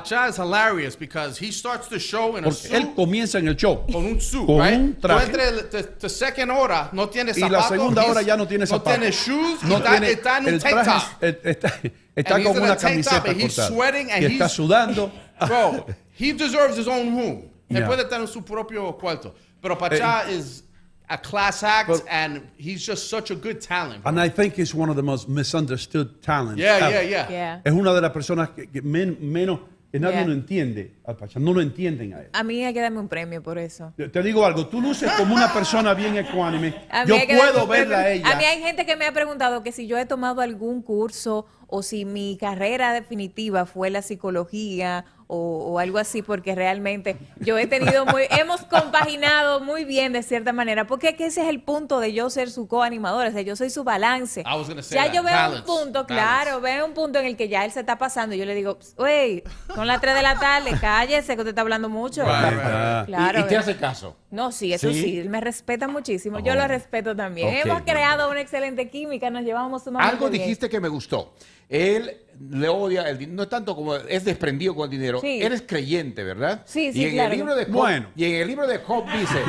Pachá 0.00 0.28
is 0.30 0.36
hilarious 0.36 0.96
because 0.96 1.36
he 1.38 1.50
starts 1.52 1.88
the 1.88 1.98
show 1.98 2.36
in 2.36 2.44
a 2.44 2.48
Porque 2.48 2.68
suit. 2.68 2.72
él 2.72 2.94
comienza 2.94 3.38
en 3.38 3.48
el 3.48 3.54
show. 3.56 3.84
con 3.92 4.06
un 4.06 4.20
suit, 4.20 4.46
Con 4.46 4.58
right? 4.58 4.78
un 4.78 4.94
traje. 4.94 5.26
Tú 5.26 5.38
entre 5.40 5.62
the, 5.70 5.82
the 6.00 6.08
second 6.08 6.50
hora 6.50 6.88
no 6.92 7.08
tiene 7.08 7.32
Y 7.32 7.40
zapatos. 7.40 7.50
la 7.50 7.68
segunda 7.68 8.02
he's- 8.02 8.10
hora 8.10 8.22
ya 8.22 8.36
no 8.36 8.46
tiene 8.46 8.66
zapatos. 8.66 8.86
No 8.86 8.98
tiene 8.98 9.10
shoes. 9.12 9.62
No 9.64 9.76
está, 9.78 9.90
tiene- 9.90 10.10
está 10.12 10.38
en 10.38 10.44
un 10.46 10.54
el 10.54 10.60
tank 10.62 10.74
traje 10.74 10.90
top. 10.90 11.22
es- 11.22 11.36
está, 11.44 11.68
está 12.16 12.34
And 12.34 12.42
he's 12.42 12.46
con 12.46 12.56
in 12.56 12.62
a 12.62 12.64
una 12.64 12.76
tank 12.76 12.92
camiseta 12.92 13.16
top 13.20 13.28
and 13.28 13.40
he's 13.40 13.56
cortada. 13.56 13.68
sweating 13.68 14.10
and 14.10 14.22
y 14.22 14.26
está 14.26 14.44
he's- 14.46 14.52
sudando. 14.56 15.12
Bro, 15.46 15.86
he 16.18 16.32
deserves 16.32 16.76
his 16.78 16.88
own 16.88 17.16
room. 17.16 17.50
Él 17.70 17.78
Yeah. 17.80 17.86
puede 17.86 18.04
tener 18.08 18.26
su 18.28 18.42
propio 18.42 18.92
cuarto. 18.98 19.34
Pero 19.60 19.74
eh, 19.74 19.78
Pachá 19.78 20.28
is 20.30 20.62
a 21.08 21.18
class 21.18 21.62
act 21.62 21.90
and 22.08 22.42
he's 22.56 22.80
just 22.86 23.10
such 23.10 23.30
a 23.30 23.34
good 23.34 23.60
talent. 23.60 24.02
And 24.06 24.18
I 24.18 24.28
think 24.30 24.54
he's 24.54 24.74
one 24.74 24.88
of 24.88 24.96
the 24.96 25.02
most 25.02 25.28
misunderstood 25.28 26.22
talents. 26.22 26.58
Yeah, 26.60 26.76
ever. 26.80 26.90
yeah, 26.90 27.00
yeah. 27.02 27.26
Yeah. 27.30 27.60
Es 27.64 27.72
una 27.72 27.92
de 27.92 28.00
las 28.00 28.12
personas 28.12 28.50
que, 28.54 28.66
que 28.66 28.80
men- 28.82 29.18
menos, 29.20 29.58
que 29.60 29.71
nadie 30.00 30.16
Yeah. 30.18 30.26
lo 30.26 30.32
entiende 30.32 30.94
al 31.04 31.16
Pachá. 31.16 31.38
No 31.40 31.52
lo 31.52 31.60
entienden 31.60 32.14
a 32.14 32.20
él. 32.20 32.28
A 32.32 32.42
mí 32.42 32.64
hay 32.64 32.72
que 32.72 32.80
darme 32.80 32.98
un 32.98 33.08
premio 33.08 33.42
por 33.42 33.58
eso. 33.58 33.92
Te- 33.96 34.22
digo 34.22 34.44
algo, 34.46 34.66
tú 34.66 34.80
luces 34.80 35.10
como 35.12 35.34
una 35.34 35.52
persona 35.52 35.92
bien 35.94 36.16
ecuánime. 36.16 36.74
Yo 37.06 37.16
puedo 37.26 37.66
verla 37.66 37.98
a 37.98 38.10
ella. 38.10 38.30
A 38.32 38.36
mí 38.36 38.44
hay 38.44 38.62
gente 38.62 38.86
que 38.86 38.96
me 38.96 39.06
ha 39.06 39.12
preguntado 39.12 39.62
que 39.62 39.72
si 39.72 39.86
yo 39.86 39.98
he 39.98 40.06
tomado 40.06 40.40
algún 40.40 40.82
curso 40.82 41.46
o 41.66 41.82
si 41.82 42.04
mi 42.04 42.36
carrera 42.38 42.92
definitiva 42.92 43.66
fue 43.66 43.90
la 43.90 44.02
psicología 44.02 45.04
o, 45.34 45.72
o 45.72 45.78
algo 45.78 45.96
así, 45.98 46.20
porque 46.20 46.54
realmente 46.54 47.16
yo 47.40 47.56
he 47.56 47.66
tenido 47.66 48.04
muy, 48.04 48.24
hemos 48.30 48.62
compaginado 48.64 49.60
muy 49.60 49.84
bien 49.86 50.12
de 50.12 50.22
cierta 50.22 50.52
manera, 50.52 50.86
porque 50.86 51.08
es 51.10 51.14
que 51.16 51.24
ese 51.26 51.40
es 51.42 51.48
el 51.48 51.62
punto 51.62 52.00
de 52.00 52.12
yo 52.12 52.28
ser 52.28 52.50
su 52.50 52.68
coanimadora, 52.68 53.30
o 53.30 53.32
sea, 53.32 53.40
yo 53.40 53.56
soy 53.56 53.70
su 53.70 53.82
balance. 53.82 54.44
Ya 54.90 55.06
that. 55.06 55.12
yo 55.14 55.22
veo 55.22 55.32
Balance, 55.34 55.58
un 55.60 55.64
punto, 55.64 56.04
balance. 56.04 56.06
claro, 56.14 56.60
veo 56.60 56.84
un 56.84 56.92
punto 56.92 57.18
en 57.18 57.24
el 57.26 57.36
que 57.36 57.48
ya 57.48 57.64
él 57.64 57.72
se 57.72 57.80
está 57.80 57.96
pasando, 57.96 58.34
yo 58.36 58.44
le 58.44 58.54
digo, 58.54 58.78
wey, 58.98 59.42
son 59.74 59.86
las 59.86 60.00
3 60.02 60.14
de 60.16 60.22
la 60.22 60.38
tarde, 60.38 60.70
cállese 60.80 61.34
que 61.34 61.40
usted 61.40 61.48
está 61.50 61.62
hablando 61.62 61.88
mucho. 61.88 62.22
Claro, 62.24 63.38
¿Y, 63.38 63.42
y 63.42 63.46
te 63.46 63.56
hace 63.56 63.76
caso? 63.76 64.16
No, 64.30 64.52
sí, 64.52 64.72
eso 64.72 64.88
¿Sí? 64.92 65.02
sí, 65.02 65.18
él 65.18 65.28
me 65.30 65.40
respeta 65.40 65.88
muchísimo. 65.88 66.38
Yo 66.40 66.52
Oh. 66.52 66.56
lo 66.56 66.68
respeto 66.68 67.16
también. 67.16 67.48
Hemos 67.54 67.80
creado 67.82 68.30
una 68.30 68.40
excelente 68.42 68.90
química, 68.90 69.30
nos 69.30 69.42
llevamos 69.42 69.84
sumamente 69.84 70.12
Algo 70.16 70.28
bien. 70.28 70.42
dijiste 70.42 70.68
que 70.68 70.80
me 70.80 70.88
gustó. 70.88 71.32
Él 71.68 72.20
le 72.50 72.68
odia 72.68 73.08
el 73.08 73.18
dinero, 73.18 73.36
no 73.36 73.42
es 73.44 73.48
tanto 73.48 73.74
como 73.76 73.94
es 73.96 74.24
desprendido 74.24 74.74
con 74.74 74.84
el 74.84 74.90
dinero. 74.90 75.20
Sí. 75.20 75.40
Eres 75.42 75.62
creyente, 75.66 76.24
¿verdad? 76.24 76.62
Sí, 76.64 76.92
sí, 76.92 77.00
y 77.00 77.04
en 77.06 77.12
claro. 77.12 77.32
el 77.32 77.38
libro 77.38 77.54
de 77.54 77.64
Job, 77.66 77.72
Bueno. 77.72 78.08
y 78.16 78.24
en 78.24 78.34
el 78.36 78.48
libro 78.48 78.66
de 78.66 78.78
Job 78.78 79.04
dice, 79.12 79.40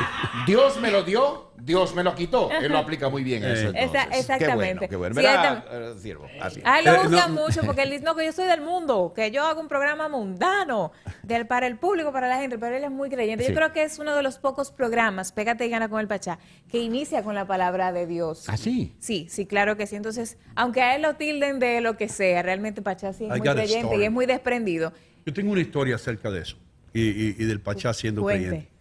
Dios 0.45 0.79
me 0.79 0.91
lo 0.91 1.03
dio, 1.03 1.51
Dios 1.57 1.95
me 1.95 2.03
lo 2.03 2.13
quitó. 2.15 2.49
Él 2.51 2.71
lo 2.71 2.77
aplica 2.79 3.09
muy 3.09 3.23
bien 3.23 3.43
eso. 3.43 3.67
Eh. 3.69 3.73
Esa- 3.75 4.03
entonces. 4.03 4.19
exactamente. 4.19 4.87
Qué 4.89 4.95
bueno, 4.95 5.15
qué 5.15 5.21
bueno. 5.21 5.33
Sí, 5.33 5.43
¿Verdad, 5.43 5.57
esta- 5.65 5.91
eh, 5.91 5.99
siervo? 5.99 6.27
Así. 6.41 6.61
A 6.65 6.79
él 6.79 6.85
lo 6.85 6.93
Eh, 6.93 6.97
juzgan 7.03 7.35
no. 7.35 7.41
mucho 7.41 7.61
porque 7.65 7.83
él 7.83 7.91
dice, 7.91 8.03
no, 8.03 8.15
que 8.15 8.25
yo 8.25 8.31
soy 8.33 8.45
del 8.47 8.61
mundo, 8.61 9.13
que 9.15 9.31
yo 9.31 9.43
hago 9.45 9.61
un 9.61 9.67
programa 9.67 10.09
mundano 10.09 10.91
del, 11.23 11.47
para 11.47 11.67
el 11.67 11.77
público, 11.77 12.11
para 12.11 12.27
la 12.27 12.37
gente, 12.37 12.57
pero 12.57 12.75
él 12.75 12.83
es 12.83 12.91
muy 12.91 13.09
creyente. 13.09 13.43
Sí. 13.45 13.51
Yo 13.51 13.55
creo 13.55 13.71
que 13.71 13.83
es 13.83 13.97
uno 13.99 14.15
de 14.15 14.23
los 14.23 14.37
pocos 14.39 14.71
programas, 14.71 15.31
Pégate 15.31 15.65
y 15.65 15.69
Gana 15.69 15.87
con 15.89 15.99
el 15.99 16.07
Pachá, 16.07 16.39
que 16.69 16.79
inicia 16.79 17.23
con 17.23 17.35
la 17.35 17.45
palabra 17.47 17.91
de 17.93 18.07
Dios. 18.07 18.49
¿Ah, 18.49 18.57
sí? 18.57 18.95
Sí, 18.99 19.27
sí, 19.29 19.45
claro 19.45 19.77
que 19.77 19.87
sí. 19.87 19.95
Entonces, 19.95 20.37
aunque 20.55 20.81
a 20.81 20.95
él 20.95 21.01
lo 21.03 21.15
tilden 21.15 21.59
de 21.59 21.81
lo 21.81 21.95
que 21.97 22.09
sea, 22.09 22.41
realmente 22.41 22.81
Pachá 22.81 23.13
sí 23.13 23.25
es 23.25 23.29
I 23.29 23.39
muy 23.39 23.41
creyente 23.49 23.79
story. 23.87 24.01
y 24.01 24.05
es 24.05 24.11
muy 24.11 24.25
desprendido. 24.25 24.91
Yo 25.25 25.33
tengo 25.33 25.51
una 25.53 25.61
historia 25.61 25.95
acerca 25.95 26.29
de 26.29 26.41
eso 26.41 26.57
y, 26.93 27.01
y- 27.01 27.35
y 27.39 27.43
del 27.45 27.61
Pachá 27.61 27.93
siendo 27.93 28.21
Cuente. 28.21 28.47
creyente. 28.47 28.71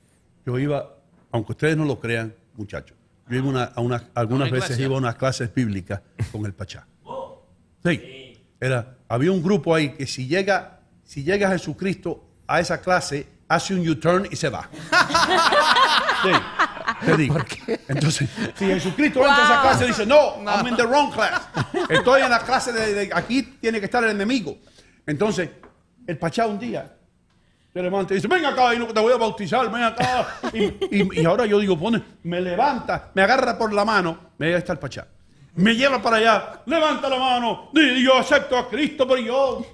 Yo 0.44 0.58
iba, 0.58 0.96
aunque 1.30 1.52
ustedes 1.52 1.76
no 1.76 1.84
lo 1.84 2.00
crean, 2.00 2.34
muchachos, 2.56 2.96
yo 3.28 3.36
iba 3.38 3.48
una- 3.48 3.64
a 3.64 3.80
una- 3.80 4.08
algunas 4.14 4.50
una 4.50 4.60
veces 4.60 4.78
iba 4.78 4.94
a 4.94 4.98
unas 4.98 5.14
clases 5.16 5.52
bíblicas 5.54 6.00
con 6.30 6.44
el 6.46 6.52
Pachá. 6.52 6.86
Sí. 7.84 8.38
Era, 8.60 8.96
había 9.08 9.32
un 9.32 9.42
grupo 9.42 9.74
ahí 9.74 9.90
que 9.94 10.06
si 10.06 10.26
llega, 10.26 10.80
si 11.04 11.24
llega 11.24 11.48
Jesucristo 11.50 12.24
a 12.46 12.60
esa 12.60 12.80
clase, 12.80 13.26
hace 13.48 13.74
un 13.74 13.88
U-turn 13.88 14.28
y 14.30 14.36
se 14.36 14.48
va. 14.48 14.68
Sí, 16.22 16.30
te 17.04 17.16
digo. 17.16 17.36
Entonces, 17.88 18.30
si 18.54 18.64
Jesucristo 18.66 19.18
entra 19.26 19.36
a 19.38 19.44
esa 19.44 19.62
clase, 19.62 19.86
dice, 19.86 20.06
no, 20.06 20.36
I'm 20.46 20.68
in 20.68 20.76
the 20.76 20.84
wrong 20.86 21.12
class. 21.12 21.42
Estoy 21.88 22.22
en 22.22 22.30
la 22.30 22.38
clase 22.44 22.72
de, 22.72 22.94
de- 22.94 23.10
aquí 23.12 23.42
tiene 23.60 23.80
que 23.80 23.86
estar 23.86 24.04
el 24.04 24.10
enemigo. 24.10 24.56
Entonces, 25.04 25.50
el 26.06 26.16
Pachá 26.18 26.46
un 26.46 26.60
día 26.60 26.94
se 27.72 27.82
levanta 27.82 28.12
y 28.12 28.16
dice, 28.16 28.28
ven 28.28 28.44
acá, 28.44 28.74
y 28.74 28.78
no, 28.78 28.86
te 28.86 29.00
voy 29.00 29.12
a 29.12 29.16
bautizar, 29.16 29.70
ven 29.70 29.82
acá. 29.82 30.26
Y, 30.52 30.64
y- 30.64 31.20
y 31.22 31.24
ahora 31.24 31.46
yo 31.46 31.58
digo, 31.58 31.78
pone, 31.78 32.02
me 32.24 32.40
levanta, 32.40 33.10
me 33.14 33.22
agarra 33.22 33.56
por 33.56 33.72
la 33.72 33.84
mano, 33.84 34.18
me 34.38 34.46
ahí 34.48 34.52
está 34.54 34.72
el 34.72 34.78
Pachá. 34.78 35.06
Me 35.54 35.74
lleva 35.74 36.00
para 36.02 36.16
allá, 36.16 36.60
levanta 36.66 37.08
la 37.08 37.18
mano, 37.18 37.70
di, 37.72 38.02
yo 38.04 38.16
acepto 38.18 38.56
a 38.58 38.68
Cristo, 38.68 39.06
pero 39.06 39.20
yo, 39.20 39.66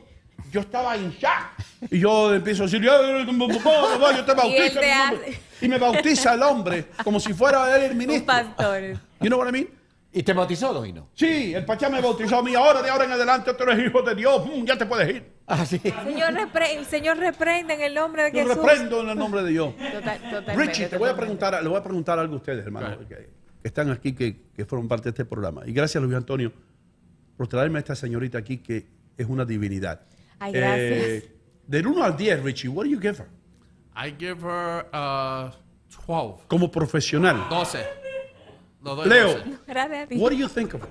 yo 0.50 0.60
estaba 0.60 0.94
en 0.96 1.10
shock. 1.12 1.90
Y 1.90 2.00
yo 2.00 2.34
empiezo 2.34 2.64
a 2.64 2.66
decir, 2.66 2.80
yo, 2.82 2.92
yo 3.18 3.24
te 3.26 3.30
Y 4.32 4.34
bautizo. 4.34 4.80
te 4.80 4.90
en 4.90 4.92
el 4.92 4.98
nombre". 5.08 5.28
hace- 5.28 5.40
Y 5.64 5.68
me 5.68 5.78
bautiza 5.78 6.34
el 6.34 6.42
hombre 6.42 6.86
como 7.04 7.20
si 7.20 7.32
fuera 7.32 7.76
él 7.76 7.82
el 7.84 7.90
Un 7.92 7.98
ministro. 7.98 8.26
pastor. 8.26 8.82
You 9.20 9.26
know 9.28 9.38
what 9.38 9.48
I 9.48 9.52
mean? 9.52 9.68
¿Y 10.12 10.22
te 10.22 10.32
bautizó, 10.32 10.72
Dovino? 10.72 11.08
Sí, 11.14 11.52
el 11.54 11.64
Pachá 11.64 11.88
me 11.88 12.00
bautizó 12.00 12.38
a 12.38 12.42
mí. 12.42 12.54
Ahora, 12.54 12.80
de 12.82 12.90
ahora 12.90 13.04
en 13.04 13.12
adelante, 13.12 13.52
tú 13.54 13.62
eres 13.64 13.86
hijo 13.86 14.02
de 14.02 14.14
Dios. 14.14 14.44
Mm, 14.46 14.64
ya 14.64 14.76
te 14.78 14.86
puedes 14.86 15.08
ir. 15.14 15.37
Ah, 15.48 15.64
sí. 15.64 15.78
Señor, 15.78 16.32
repre- 16.34 16.76
el 16.76 16.84
Señor 16.84 17.16
reprende 17.16 17.74
en 17.74 17.80
el 17.80 17.94
nombre 17.94 18.24
de 18.24 18.32
Yo 18.32 18.46
Jesús. 18.46 18.56
reprendo 18.56 19.00
en 19.00 19.08
el 19.08 19.18
nombre 19.18 19.42
de 19.42 19.50
Dios. 19.50 19.74
Total- 19.92 20.20
totalmente, 20.30 20.56
Richie, 20.56 20.86
te 20.88 20.98
voy 20.98 21.08
a 21.08 21.16
preguntar, 21.16 21.62
le 21.62 21.68
voy 21.68 21.78
a 21.78 21.82
preguntar 21.82 22.18
algo 22.18 22.34
a 22.34 22.36
ustedes, 22.36 22.64
hermano, 22.66 22.98
que, 23.08 23.14
que 23.14 23.28
están 23.62 23.90
aquí, 23.90 24.12
que, 24.14 24.42
que 24.54 24.64
fueron 24.66 24.86
parte 24.88 25.04
de 25.04 25.10
este 25.10 25.24
programa. 25.24 25.62
Y 25.66 25.72
gracias, 25.72 26.02
Luis 26.02 26.14
Antonio, 26.14 26.52
por 27.36 27.48
traerme 27.48 27.78
a 27.78 27.80
esta 27.80 27.94
señorita 27.96 28.36
aquí, 28.38 28.58
que 28.58 28.86
es 29.16 29.26
una 29.26 29.44
divinidad. 29.44 30.02
Ay, 30.38 30.52
gracias. 30.52 31.24
del 31.66 31.86
1 31.86 32.04
al 32.04 32.16
10, 32.16 32.42
Richie, 32.42 32.68
what 32.68 32.84
do 32.84 32.90
you 32.90 33.00
give 33.00 33.16
her? 33.18 33.26
I 33.96 34.14
give 34.18 34.42
her 34.42 34.86
uh, 34.92 35.50
12. 36.06 36.44
Como 36.46 36.70
profesional. 36.70 37.48
12. 37.48 37.78
Lo 38.84 38.94
doy 38.94 39.08
Leo, 39.08 39.32
12. 39.38 39.58
Gracias 39.66 40.04
a 40.04 40.06
ti. 40.06 40.16
what 40.18 40.30
do 40.30 40.36
you 40.36 40.48
think 40.48 40.74
of 40.74 40.82
her? 40.82 40.88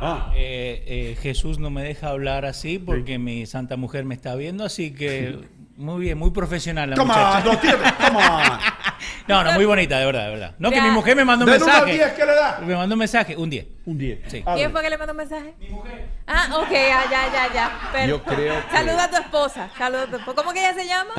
Ah, 0.00 0.32
Eh, 0.34 0.82
eh, 0.86 1.16
Jesús 1.22 1.58
no 1.58 1.70
me 1.70 1.82
deja 1.82 2.08
hablar 2.08 2.44
así 2.44 2.78
porque 2.78 3.18
mi 3.18 3.46
santa 3.46 3.76
mujer 3.76 4.04
me 4.04 4.14
está 4.14 4.34
viendo, 4.34 4.64
así 4.64 4.92
que 4.94 5.38
muy 5.76 6.00
bien, 6.00 6.18
muy 6.18 6.30
profesional 6.30 6.90
la 6.90 6.96
come 6.96 7.12
on, 7.12 7.18
muchacha. 7.18 7.44
no, 7.44 7.58
tírate, 7.58 8.04
come 8.04 8.24
on. 8.26 8.42
No, 9.28 9.44
no, 9.44 9.52
muy 9.52 9.64
bonita, 9.64 9.96
de 9.98 10.06
verdad, 10.06 10.24
de 10.24 10.30
verdad. 10.30 10.54
No, 10.58 10.70
que 10.70 10.80
mi 10.82 10.90
mujer 10.90 11.14
me 11.16 11.24
mandó 11.24 11.44
un 11.44 11.52
Del 11.52 11.62
1 11.62 11.72
al 11.72 11.86
mensaje. 11.86 12.04
10, 12.04 12.12
¿qué 12.14 12.26
le 12.26 12.34
da? 12.34 12.58
Me 12.66 12.74
mandó 12.74 12.94
un 12.94 12.98
mensaje, 12.98 13.36
un 13.36 13.48
10. 13.48 13.66
Un 13.86 13.96
10. 13.98 14.18
Sí. 14.26 14.42
Ah, 14.44 14.54
¿Quién 14.56 14.72
fue 14.72 14.82
que 14.82 14.90
le 14.90 14.98
mandó 14.98 15.12
un 15.12 15.16
mensaje? 15.18 15.54
Mi 15.60 15.68
mujer. 15.68 16.04
Ah, 16.26 16.48
ok, 16.58 16.70
ya, 16.70 17.02
ya, 17.10 17.32
ya, 17.32 17.54
ya. 17.54 17.78
Pero- 17.92 18.08
Yo 18.08 18.22
creo 18.24 18.54
que- 18.66 18.76
Saluda 18.76 19.04
a 19.04 19.10
tu 19.10 19.16
esposa. 19.16 19.70
Saluda 19.78 20.02
a 20.02 20.06
tu 20.06 20.16
esposa. 20.16 20.36
¿Cómo 20.36 20.52
que 20.52 20.58
ella 20.58 20.74
se 20.74 20.84
llama? 20.86 21.12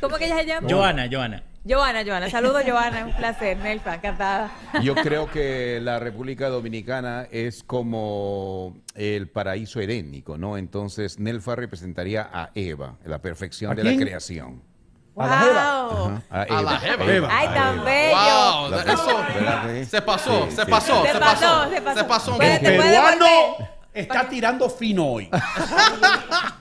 ¿Cómo 0.00 0.16
que 0.18 0.26
ella 0.26 0.36
se 0.36 0.46
llama? 0.46 0.68
Joana, 0.68 1.08
Joana. 1.10 1.42
Joana, 1.64 2.02
Joana. 2.04 2.28
Saludos, 2.28 2.62
Joana. 2.66 3.04
Un 3.06 3.12
placer. 3.14 3.56
Nelfa, 3.58 3.94
encantada. 3.94 4.50
Yo 4.82 4.94
creo 4.96 5.30
que 5.30 5.78
la 5.80 6.00
República 6.00 6.48
Dominicana 6.48 7.28
es 7.30 7.62
como 7.62 8.76
el 8.96 9.28
paraíso 9.28 9.80
edénico, 9.80 10.36
¿no? 10.36 10.56
Entonces, 10.56 11.20
Nelfa 11.20 11.54
representaría 11.54 12.28
a 12.32 12.50
Eva, 12.56 12.96
la 13.04 13.20
perfección 13.22 13.72
¿A 13.72 13.74
de 13.76 13.84
la 13.84 13.94
creación. 13.96 14.60
A 15.16 15.26
la 15.26 15.38
jeva. 15.38 15.82
Wow. 15.88 16.20
A 16.30 16.42
A 16.42 16.62
la 16.62 16.80
Eva. 16.84 17.04
Eva. 17.14 17.28
Ay, 17.30 17.48
tan 17.48 17.74
Eva. 17.74 17.84
bello. 17.84 18.16
Wow, 18.16 18.74
eso 18.74 19.86
se 19.86 20.02
pasó, 20.02 20.44
Sí, 20.48 20.56
se 20.56 20.64
sí, 20.64 20.70
pasó, 20.70 21.04
sí. 21.04 21.06
se 21.06 21.20
pasó, 21.20 21.70
se 21.70 21.80
pasó. 21.82 21.98
se 21.98 22.04
pasó 22.04 22.36
Puede- 22.38 22.58
te 22.58 22.76
puede 22.76 22.90
peruano 22.90 23.24
devolver. 23.26 23.81
Está 23.94 24.28
tirando 24.28 24.68
fino 24.70 25.06
hoy. 25.06 25.28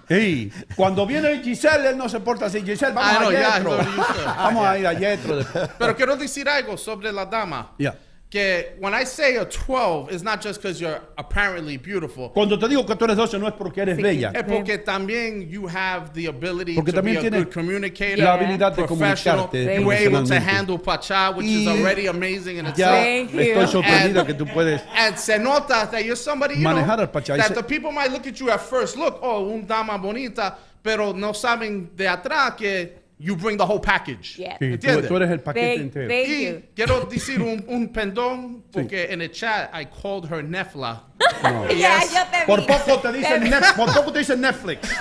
Sí, 0.08 0.52
cuando 0.76 1.06
viene 1.06 1.40
Giselle, 1.42 1.88
él 1.92 1.98
no 1.98 2.10
se 2.10 2.20
porta 2.20 2.48
así. 2.48 2.62
Giselle, 2.62 2.92
vamos 2.92 3.16
Ah, 3.18 3.28
a 3.28 3.32
ya, 3.32 3.56
Yetro. 3.56 3.78
no. 3.82 4.26
Vamos 4.26 4.68
a 4.68 4.78
ir 4.78 4.86
a 4.88 4.92
Yetro. 4.94 5.38
después. 5.38 5.70
Pero 5.78 5.96
quiero 5.96 6.18
decir 6.18 6.50
algo 6.50 6.78
sobre 6.78 7.14
la 7.14 7.26
dama. 7.26 7.72
Ya. 7.80 7.96
Que 8.32 8.76
when 8.80 8.94
I 8.94 9.04
say 9.04 9.36
a 9.36 9.44
12, 9.44 10.10
it's 10.14 10.24
not 10.24 10.42
just 10.42 10.62
because 10.62 10.80
you're 10.80 11.02
apparently 11.18 11.76
beautiful. 11.76 12.30
Cuando 12.30 12.58
te 12.58 12.66
digo 12.70 12.88
que 12.88 12.96
tú 12.96 13.04
eres 13.04 13.18
12 13.18 13.38
no 13.38 13.46
es 13.46 13.54
porque 13.58 13.80
eres 13.82 13.98
Sí. 13.98 14.02
bella. 14.02 14.32
Es 14.34 14.44
porque 14.44 14.78
también 14.78 15.50
you 15.52 15.68
have 15.68 16.14
the 16.14 16.28
ability 16.28 16.76
Porque 16.76 16.94
to 16.94 17.02
be 17.02 17.18
a 17.18 17.30
good 17.30 17.52
communicator, 17.52 18.24
la 18.24 18.36
habilidad 18.36 18.74
de 18.74 18.86
professional. 18.86 19.50
comunicarte 19.50 19.76
You 19.82 19.86
were 19.86 19.98
able 19.98 20.24
to 20.26 20.40
handle 20.40 20.78
Pachá, 20.80 21.36
which 21.36 21.46
Y 21.46 21.64
is 21.64 21.68
already 21.68 22.08
amazing 22.08 22.56
in 22.58 22.68
itself. 22.68 22.96
Estoy 22.96 23.84
And- 23.84 24.26
que 24.26 24.34
tú 24.34 24.46
puedes. 24.54 24.82
And 24.96 25.18
se 25.18 25.38
nota 25.38 25.90
that 25.92 26.06
you're 26.06 26.16
somebody, 26.16 26.56
you 26.56 26.62
Manejar 26.64 26.96
know, 27.00 27.04
al 27.04 27.12
Pachá. 27.12 27.34
Y 27.34 27.38
that 27.38 27.48
se- 27.50 27.54
the 27.56 27.64
people 27.64 27.92
might 27.92 28.14
look 28.14 28.26
at 28.26 28.40
you 28.40 28.50
at 28.50 28.62
first 28.62 28.96
look, 28.96 29.20
oh, 29.22 29.52
un 29.52 29.68
dama 29.68 29.98
bonita, 29.98 30.56
pero 30.82 31.12
no 31.12 31.34
saben 31.34 31.90
de 31.98 32.08
atrás 32.08 32.56
que 32.56 33.01
you 33.22 33.36
bring 33.36 33.56
the 33.58 33.66
whole 33.66 33.80
package. 33.80 34.38
Yeah. 34.38 34.58
Sí, 34.60 34.78
tú, 34.80 35.02
tú 35.08 35.16
eres 35.18 35.30
el 35.30 35.40
paquete 35.42 35.76
Thank- 35.78 35.82
entero. 35.82 36.08
thank 36.10 36.28
Y 36.28 36.46
you. 36.48 36.62
quiero 36.76 37.02
decir 37.06 37.42
un, 37.42 37.64
un 37.70 37.90
pendón, 37.94 38.64
porque 38.72 39.08
en 39.12 39.22
el 39.22 39.32
chat 39.32 39.70
I 39.74 39.86
called 39.86 40.26
her 40.32 40.44
Nefla. 40.44 41.04
Ya, 41.44 42.00
Yes. 42.00 42.14
yo 42.14 42.20
te 42.32 42.40
vi. 42.40 42.46
Por 42.48 42.66
poco 42.66 43.00
te 43.00 43.12
dicen. 43.14 43.44
Nef- 43.44 43.76
por 43.76 43.94
poco 43.94 44.12
te 44.12 44.20
dicen 44.20 44.42
Netflix. 44.42 44.82
Que 44.90 44.96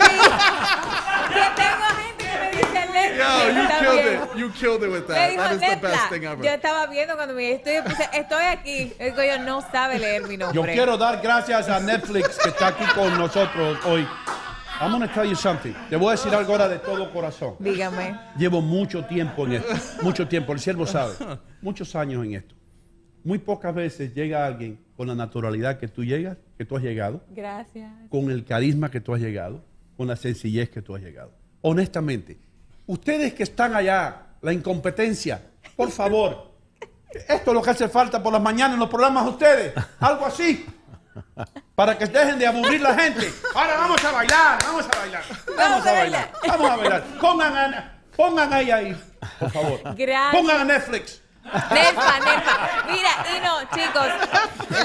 tengo 1.57 1.87
gente 1.97 2.25
que 2.25 2.39
me 2.39 2.51
dice 2.51 2.87
Netflix. 2.93 3.19
Yo, 3.19 3.51
you 3.51 3.69
killed 3.81 4.05
bien. 4.05 4.23
it. 4.23 4.39
You 4.39 4.51
killed 4.53 4.83
it 4.83 4.91
with 4.91 5.09
Me 5.09 5.15
that. 5.15 5.31
dijo 5.31 5.43
That 5.43 5.53
is 5.55 5.61
the 5.61 5.67
Netflix. 5.67 5.81
best 5.83 6.09
thing 6.11 6.25
ever. 6.25 6.45
Yo 6.45 6.51
estaba 6.53 6.87
viendo 6.87 7.17
cuando 7.17 7.35
me 7.35 7.53
estoy, 7.53 7.81
puse, 7.83 8.09
estoy 8.13 8.45
aquí. 8.45 8.93
Digo, 8.99 9.23
yo 9.23 9.39
no 9.39 9.61
sabe 9.73 9.99
leer 9.99 10.23
mi 10.29 10.37
nombre. 10.37 10.55
Yo 10.55 10.63
quiero 10.73 10.97
dar 10.99 11.21
gracias 11.23 11.69
a 11.69 11.81
Netflix 11.81 12.37
que 12.39 12.51
está 12.51 12.69
aquí 12.69 12.85
con 12.95 13.17
nosotros 13.17 13.79
hoy. 13.87 14.07
I'm 14.81 14.91
gonna 14.93 15.13
tell 15.13 15.27
you 15.29 15.37
something. 15.37 15.75
Te 15.91 15.97
voy 15.97 16.09
a 16.09 16.11
decir 16.13 16.35
algo 16.35 16.53
ahora 16.53 16.67
de 16.69 16.79
todo 16.79 17.13
corazón. 17.13 17.55
Dígame. 17.59 18.19
Llevo 18.39 18.63
mucho 18.63 19.05
tiempo 19.05 19.47
en 19.47 19.53
esto, 19.55 19.75
mucho 20.03 20.27
tiempo, 20.27 20.53
el 20.53 20.59
siervo 20.61 20.87
sabe, 20.87 21.13
muchos 21.61 21.95
años 21.95 22.25
en 22.25 22.35
esto. 22.37 22.55
Muy 23.23 23.39
pocas 23.39 23.75
veces 23.75 24.15
llega 24.15 24.47
alguien 24.47 24.79
con 24.97 25.07
la 25.07 25.15
naturalidad 25.15 25.79
que 25.79 25.89
tú 25.89 26.03
llegas, 26.05 26.39
que 26.57 26.65
tú 26.65 26.77
has 26.77 26.83
llegado, 26.83 27.23
Gracias. 27.31 27.93
con 28.09 28.31
el 28.31 28.45
carisma 28.47 28.91
que 28.91 29.01
tú 29.03 29.15
has 29.15 29.21
llegado, 29.21 29.63
con 29.99 30.07
la 30.09 30.17
sencillez 30.17 30.71
que 30.71 30.81
tú 30.81 30.95
has 30.97 31.03
llegado. 31.03 31.33
Honestamente, 31.61 32.39
ustedes 32.87 33.35
que 33.35 33.43
están 33.43 33.75
allá, 33.75 34.29
la 34.41 34.53
incompetencia, 34.55 35.43
por 35.77 35.91
favor, 35.91 36.53
esto 37.13 37.51
es 37.51 37.55
lo 37.55 37.61
que 37.61 37.71
hace 37.71 37.89
falta 37.89 38.23
por 38.23 38.33
las 38.33 38.41
mañanas 38.41 38.75
en 38.75 38.81
los 38.81 38.89
programas 38.89 39.25
de 39.25 39.31
ustedes, 39.31 39.75
algo 39.99 40.25
así, 40.25 40.65
para 41.75 41.97
que 41.97 42.07
dejen 42.07 42.39
de 42.39 42.47
aburrir 42.47 42.81
la 42.81 42.95
gente. 42.95 43.33
Ahora 43.55 43.77
vamos 43.77 44.05
a 44.05 44.13
bailar, 44.13 44.59
vamos 44.65 44.87
a 44.87 44.99
bailar, 44.99 45.23
vamos 45.57 45.87
a 45.87 45.93
bailar, 45.93 46.33
vamos 46.47 46.71
a 46.71 46.77
bailar. 46.77 47.05
Pongan 47.21 47.57
a, 47.57 48.01
pongan 48.17 48.53
ahí 48.53 48.71
ahí, 48.71 48.97
por 49.39 49.51
favor. 49.51 49.81
Gracias. 49.97 50.35
Pongan 50.35 50.61
a 50.61 50.65
Netflix. 50.65 51.20
Mira, 51.45 53.11
y 53.37 53.41
no, 53.41 53.61
chicos. 53.75 54.07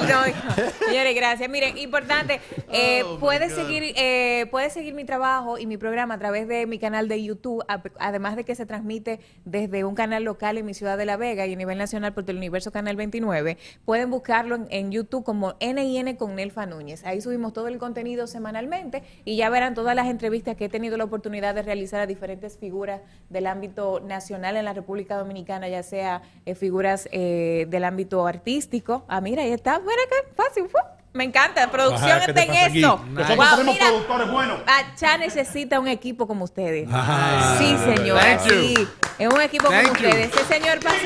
No, 0.10 0.88
señores, 0.88 1.16
gracias. 1.16 1.49
Miren, 1.49 1.78
importante, 1.78 2.39
eh, 2.72 3.03
Oh, 3.03 3.20
puedes 3.20 3.53
seguir, 3.53 3.93
eh, 3.95 4.47
puedes 4.51 4.74
seguir 4.74 4.93
mi 4.93 5.06
trabajo 5.06 5.58
y 5.58 5.66
mi 5.66 5.78
programa 5.78 6.16
a 6.16 6.18
través 6.18 6.47
de 6.47 6.66
mi 6.66 6.80
canal 6.80 7.08
de 7.08 7.24
YouTube, 7.24 7.64
además 7.99 8.36
de 8.36 8.43
que 8.43 8.56
se 8.56 8.66
transmite 8.66 9.20
desde 9.43 9.84
un 9.84 9.95
canal 9.95 10.24
local 10.24 10.58
en 10.58 10.66
mi 10.66 10.74
ciudad 10.74 10.97
de 10.97 11.06
La 11.06 11.18
Vega 11.18 11.45
y 11.45 11.53
a 11.53 11.56
nivel 11.56 11.78
nacional 11.78 12.14
por 12.14 12.24
Teleuniverso 12.24 12.72
Canal 12.72 12.95
29. 12.95 13.58
Pueden 13.86 14.10
buscarlo 14.10 14.56
en, 14.56 14.68
en 14.70 14.91
YouTube 14.91 15.24
como 15.24 15.56
NIN 15.60 16.16
con 16.16 16.36
Nelfa 16.36 16.66
Núñez. 16.66 17.06
Ahí 17.06 17.22
subimos 17.22 17.53
todo 17.53 17.68
el 17.68 17.78
contenido 17.78 18.28
semanalmente 18.28 19.03
y 19.24 19.36
ya 19.38 19.49
verán 19.49 19.74
todas 19.74 19.95
las 19.95 20.08
entrevistas 20.08 20.56
que 20.56 20.66
he 20.66 20.70
tenido 20.70 20.97
la 20.97 21.03
oportunidad 21.03 21.56
de 21.56 21.64
realizar 21.64 21.99
a 22.01 22.08
diferentes 22.08 22.58
figuras 22.58 23.01
del 23.30 23.47
ámbito 23.47 23.99
nacional 23.99 24.56
en 24.56 24.66
la 24.66 24.74
República 24.74 25.18
Dominicana, 25.18 25.68
ya 25.68 25.84
sea 25.84 26.22
eh, 26.46 26.56
figuras 26.56 27.08
eh, 27.12 27.66
del 27.70 27.84
ámbito 27.84 28.26
artístico. 28.28 29.04
Ah, 29.08 29.22
mira, 29.22 29.43
ahí 29.43 29.52
está. 29.52 29.80
Bueno, 29.80 30.02
acá, 30.04 30.16
fácil. 30.36 30.70
¡fu! 30.70 30.78
Me 31.16 31.24
encanta, 31.24 31.72
producción 31.72 32.11
Ajá, 32.11 32.26
¿qué 32.26 32.34
te 32.34 32.41
está 32.41 32.53
en 32.68 32.76
eso. 32.76 33.01
Nosotros 33.07 33.38
Wow, 33.38 33.47
tenemos 33.55 33.74
mira, 33.76 33.88
productores 33.88 34.32
buenos. 34.32 34.59
Achá 34.68 35.18
necesita 35.18 35.80
un 35.80 35.88
equipo 35.88 36.28
como 36.28 36.43
ustedes. 36.43 36.89
Ah, 36.91 37.55
sí, 37.57 37.78
señor. 37.78 38.20
Thank 38.20 38.45
you. 38.47 38.53
Sí, 38.53 38.88
es 39.20 39.34
un 39.34 39.39
equipo 39.39 39.70
Thank 39.70 39.88
como 39.88 39.97
you. 39.97 40.05
ustedes. 40.07 40.36
Ese 40.36 40.43
señor 40.43 40.80
pasa. 40.82 40.97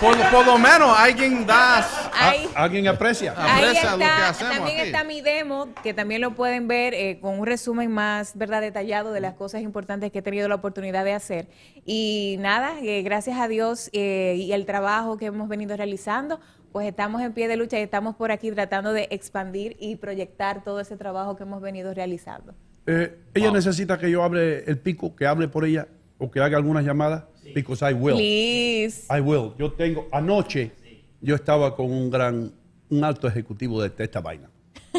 Por, 0.00 0.16
por 0.30 0.46
lo 0.46 0.58
menos 0.58 0.96
alguien 0.96 1.44
da. 1.44 1.84
Ahí, 2.14 2.48
¿Alguien 2.54 2.86
aprecia? 2.86 3.34
Ahí 3.36 3.64
aprecia 3.64 3.90
lo 3.90 3.98
que 3.98 4.04
está, 4.04 4.28
hacemos 4.28 4.54
también 4.54 4.78
aquí. 4.78 4.86
está 4.86 5.02
mi 5.02 5.20
demo, 5.22 5.68
que 5.82 5.92
también 5.92 6.20
lo 6.20 6.36
pueden 6.36 6.68
ver 6.68 6.94
eh, 6.94 7.18
con 7.20 7.36
un 7.40 7.44
resumen 7.44 7.90
más 7.90 8.36
verdad 8.36 8.60
detallado 8.60 9.12
de 9.12 9.20
las 9.20 9.34
cosas 9.34 9.62
importantes 9.62 10.12
que 10.12 10.20
he 10.20 10.22
tenido 10.22 10.46
la 10.48 10.54
oportunidad 10.54 11.04
de 11.04 11.14
hacer. 11.14 11.48
Y 11.84 12.36
nada, 12.38 12.74
eh, 12.80 13.02
gracias 13.02 13.40
a 13.40 13.48
Dios 13.48 13.90
eh, 13.92 14.36
y 14.38 14.52
el 14.52 14.66
trabajo 14.66 15.16
que 15.18 15.26
hemos 15.26 15.48
venido 15.48 15.76
realizando, 15.76 16.38
pues 16.72 16.86
estamos 16.88 17.22
en 17.22 17.32
pie 17.32 17.48
de 17.48 17.56
lucha 17.56 17.78
y 17.78 17.82
estamos 17.82 18.14
por 18.16 18.30
aquí 18.30 18.50
tratando 18.52 18.92
de 18.92 19.08
expandir 19.10 19.76
y 19.80 19.96
proyectar 19.96 20.62
todo 20.64 20.80
ese 20.80 20.96
trabajo 20.96 21.36
que 21.36 21.42
hemos 21.44 21.60
venido 21.62 21.92
realizando. 21.94 22.54
Eh, 22.86 23.18
ella 23.34 23.50
necesita 23.52 23.98
que 23.98 24.10
yo 24.10 24.22
hable 24.22 24.64
el 24.64 24.78
pico, 24.78 25.14
que 25.14 25.26
hable 25.26 25.48
por 25.48 25.64
ella 25.64 25.88
o 26.18 26.30
que 26.30 26.40
haga 26.40 26.56
algunas 26.56 26.84
llamadas. 26.84 27.24
Because 27.54 27.82
I 27.88 27.94
will. 27.94 28.14
Please. 28.16 29.06
I 29.14 29.20
will. 29.20 29.52
Yo 29.58 29.72
tengo, 29.72 30.06
anoche 30.12 30.72
yo 31.20 31.34
estaba 31.34 31.74
con 31.74 31.90
un 31.90 32.10
gran, 32.10 32.52
un 32.90 33.04
alto 33.04 33.26
ejecutivo 33.28 33.82
de 33.82 33.92
esta 34.04 34.20
vaina. 34.20 34.50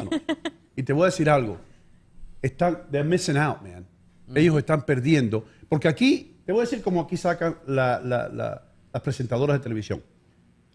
Y 0.76 0.84
te 0.84 0.94
voy 0.94 1.04
a 1.04 1.06
decir 1.08 1.30
algo. 1.30 1.58
Están, 2.42 2.84
they're 2.90 3.04
missing 3.08 3.36
out, 3.38 3.62
man. 3.62 3.86
Ellos 4.34 4.58
están 4.58 4.84
perdiendo. 4.86 5.44
Porque 5.68 5.90
aquí, 5.90 6.38
te 6.46 6.54
voy 6.54 6.62
a 6.62 6.64
decir 6.64 6.82
como 6.82 7.02
aquí 7.02 7.18
sacan 7.18 7.58
la- 7.68 8.00
la- 8.00 8.30
la- 8.30 8.64
las 8.94 9.02
presentadoras 9.04 9.58
de 9.58 9.64
televisión. 9.64 10.02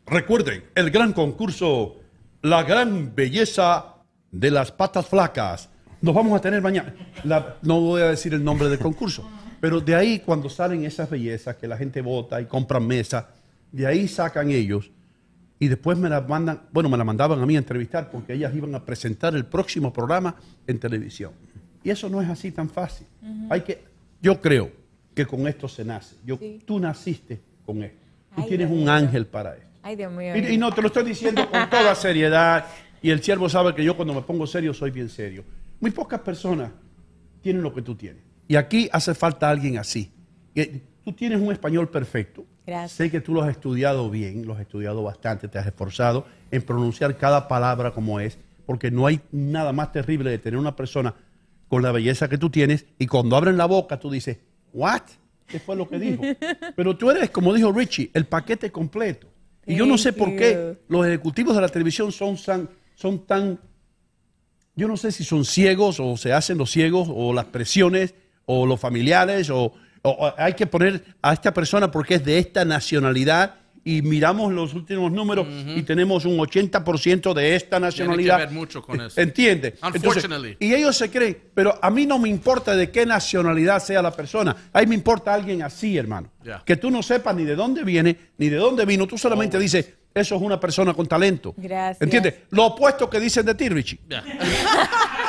Recuerden, 0.07 0.65
el 0.75 0.91
gran 0.91 1.13
concurso, 1.13 1.97
la 2.43 2.63
gran 2.63 3.15
belleza 3.15 3.95
de 4.31 4.51
las 4.51 4.71
patas 4.71 5.07
flacas. 5.07 5.71
Nos 6.03 6.15
vamos 6.15 6.37
a 6.39 6.41
tener 6.43 6.61
mañana. 6.61 6.95
La- 7.25 7.57
no 7.63 7.81
voy 7.81 8.03
a 8.03 8.11
decir 8.11 8.35
el 8.35 8.45
nombre 8.45 8.69
del 8.69 8.79
concurso, 8.79 9.29
pero 9.61 9.81
de 9.81 9.95
ahí 9.95 10.19
cuando 10.21 10.51
salen 10.51 10.85
esas 10.85 11.09
bellezas 11.09 11.57
que 11.57 11.67
la 11.67 11.77
gente 11.79 12.03
vota 12.03 12.41
y 12.41 12.45
compran 12.45 12.87
mesa, 12.87 13.31
de 13.73 13.87
ahí 13.87 14.07
sacan 14.07 14.51
ellos 14.51 14.91
y 15.59 15.69
después 15.69 15.97
me 15.97 16.11
la 16.11 16.21
mandan, 16.21 16.63
bueno, 16.73 16.89
me 16.91 16.99
la 16.99 17.05
mandaban 17.05 17.41
a 17.41 17.47
mí 17.47 17.55
a 17.57 17.59
entrevistar 17.59 18.11
porque 18.11 18.35
ellas 18.35 18.55
iban 18.55 18.75
a 18.75 18.85
presentar 18.85 19.35
el 19.35 19.47
próximo 19.47 19.93
programa 19.93 20.37
en 20.67 20.79
televisión. 20.79 21.33
Y 21.83 21.91
eso 21.91 22.09
no 22.11 22.21
es 22.21 22.29
así 22.29 22.51
tan 22.53 22.69
fácil. 22.69 23.07
Hay 23.49 23.63
que, 23.63 23.83
yo 24.21 24.41
creo 24.41 24.71
que 25.15 25.25
con 25.27 25.47
esto 25.49 25.69
se 25.69 25.85
nace. 25.85 26.17
Yo, 26.27 26.39
Tú 26.67 26.79
naciste 26.79 27.41
con 27.65 27.83
esto. 27.83 27.99
Tú 28.35 28.43
Ay, 28.43 28.49
tienes 28.49 28.71
un 28.71 28.89
ángel 28.89 29.27
para 29.27 29.55
esto. 29.55 29.64
Ay, 29.85 29.97
Dios 29.97 30.11
mío. 30.11 30.35
Y, 30.35 30.55
y 30.55 30.57
no, 30.57 30.72
te 30.72 30.80
lo 30.80 30.89
estoy 30.89 31.05
diciendo 31.05 31.49
con 31.49 31.68
toda 31.70 31.95
seriedad. 31.95 32.66
Y 33.03 33.11
el 33.11 33.22
siervo 33.22 33.51
sabe 33.51 33.74
que 33.74 33.85
yo 33.85 33.95
cuando 33.95 34.14
me 34.14 34.22
pongo 34.22 34.47
serio 34.47 34.72
soy 34.72 34.91
bien 34.91 35.11
serio. 35.11 35.45
Muy 35.78 35.91
pocas 35.91 36.20
personas 36.20 36.70
tienen 37.43 37.62
lo 37.62 37.74
que 37.74 37.82
tú 37.82 37.95
tienes. 37.95 38.22
Y 38.49 38.57
aquí 38.57 38.89
hace 38.91 39.14
falta 39.14 39.51
alguien 39.51 39.76
así. 39.76 40.11
Tú 41.05 41.12
tienes 41.12 41.39
un 41.39 41.53
español 41.53 41.91
perfecto. 41.91 42.47
Gracias. 42.66 42.93
Sé 42.93 43.11
que 43.11 43.20
tú 43.20 43.35
lo 43.35 43.43
has 43.43 43.51
estudiado 43.51 44.09
bien, 44.09 44.47
lo 44.47 44.55
has 44.55 44.61
estudiado 44.61 45.03
bastante, 45.03 45.49
te 45.49 45.59
has 45.59 45.66
esforzado 45.66 46.24
en 46.51 46.62
pronunciar 46.62 47.18
cada 47.18 47.47
palabra 47.47 47.91
como 47.91 48.20
es, 48.20 48.39
porque 48.64 48.91
no 48.91 49.07
hay 49.07 49.20
nada 49.32 49.74
más 49.74 49.93
terrible 49.93 50.30
de 50.30 50.39
tener 50.39 50.59
una 50.59 50.74
persona 50.74 51.14
con 51.68 51.82
la 51.82 51.93
belleza 51.93 52.28
que 52.28 52.39
tú 52.39 52.49
tienes 52.49 52.87
y 52.99 53.07
cuando 53.07 53.37
abren 53.37 53.59
la 53.59 53.66
boca 53.66 54.01
tú 54.01 54.11
dices, 54.11 54.39
¿what? 54.72 55.03
¿Qué 55.47 55.61
fue 55.61 55.76
lo 55.76 55.87
que 55.87 55.99
dijo? 55.99 56.22
Pero 56.76 56.97
tú 56.97 57.11
eres, 57.11 57.28
como 57.28 57.53
dijo 57.53 57.70
Richie, 57.70 58.11
el 58.14 58.24
paquete 58.24 58.72
completo. 58.72 59.34
Y 59.67 59.77
yo 59.77 59.87
no 59.87 59.97
sé 59.99 60.12
por 60.12 60.35
qué. 60.37 60.77
Los 60.89 61.07
ejecutivos 61.07 61.55
de 61.55 61.62
la 61.62 61.69
televisión 61.69 62.12
son, 62.12 62.37
tan- 62.37 62.69
son 62.95 63.27
tan, 63.27 63.59
yo 64.77 64.89
no 64.89 64.97
sé 64.97 65.12
si 65.12 65.25
son 65.25 65.45
ciegos 65.45 66.01
o 66.01 66.17
se 66.17 66.33
hacen 66.33 66.59
los 66.59 66.71
ciegos 66.71 67.09
o 67.11 67.33
las 67.33 67.47
presiones 67.47 68.15
o 68.47 68.67
los 68.67 68.79
familiares 68.81 69.49
o, 69.51 69.73
o- 70.03 70.11
o 70.11 70.35
hay 70.37 70.55
que 70.55 70.67
poner 70.67 71.05
a 71.23 71.33
esta 71.33 71.55
persona 71.55 71.91
porque 71.91 72.17
es 72.17 72.25
de 72.25 72.39
esta 72.39 72.65
nacionalidad 72.65 73.55
y 73.85 74.01
miramos 74.03 74.53
los 74.53 74.72
últimos 74.74 75.12
números 75.12 75.47
y 75.76 75.82
tenemos 75.82 76.24
un 76.24 76.39
80% 76.39 77.35
de 77.35 77.55
esta 77.55 77.78
nacionalidad. 77.78 78.39
ver 78.39 78.51
mucho 78.51 78.80
con 78.82 79.01
eso. 79.01 79.20
¿Entiende? 79.20 79.74
Entonces, 79.74 80.03
Unfortunately. 80.05 80.57
y 80.59 80.74
ellos 80.74 80.97
se 80.97 81.11
creen, 81.11 81.39
pero 81.53 81.78
a 81.80 81.91
mí 81.91 82.07
no 82.07 82.18
me 82.18 82.28
importa 82.28 82.74
de 82.74 82.91
qué 82.91 83.05
nacionalidad 83.05 83.80
sea 83.82 84.01
la 84.01 84.11
persona. 84.11 84.57
A 84.72 84.80
mí 84.80 84.87
me 84.87 84.95
importa 84.95 85.35
alguien 85.35 85.62
así, 85.62 85.97
hermano. 85.99 86.30
Yeah. 86.43 86.62
Que 86.64 86.76
tú 86.76 86.91
no 86.91 87.03
sepas 87.03 87.37
ni 87.37 87.45
de 87.45 87.55
dónde 87.57 87.85
viene, 87.85 88.16
ni 88.39 88.49
de 88.49 88.57
dónde 88.57 88.85
vino. 88.87 89.07
Tú 89.07 89.18
solamente 89.18 89.59
dices, 89.59 89.87
eso 90.14 90.37
es 90.37 90.41
una 90.43 90.59
persona 90.59 90.95
con 90.95 91.07
talento. 91.07 91.55
Gracias. 91.57 92.01
¿Entiendes? 92.01 92.35
Lo 92.51 92.66
opuesto 92.66 93.11
que 93.11 93.20
dicen 93.20 93.45
de 93.45 93.55
ti, 93.55 93.68
Richie. 93.68 94.01
Yeah. 94.09 94.24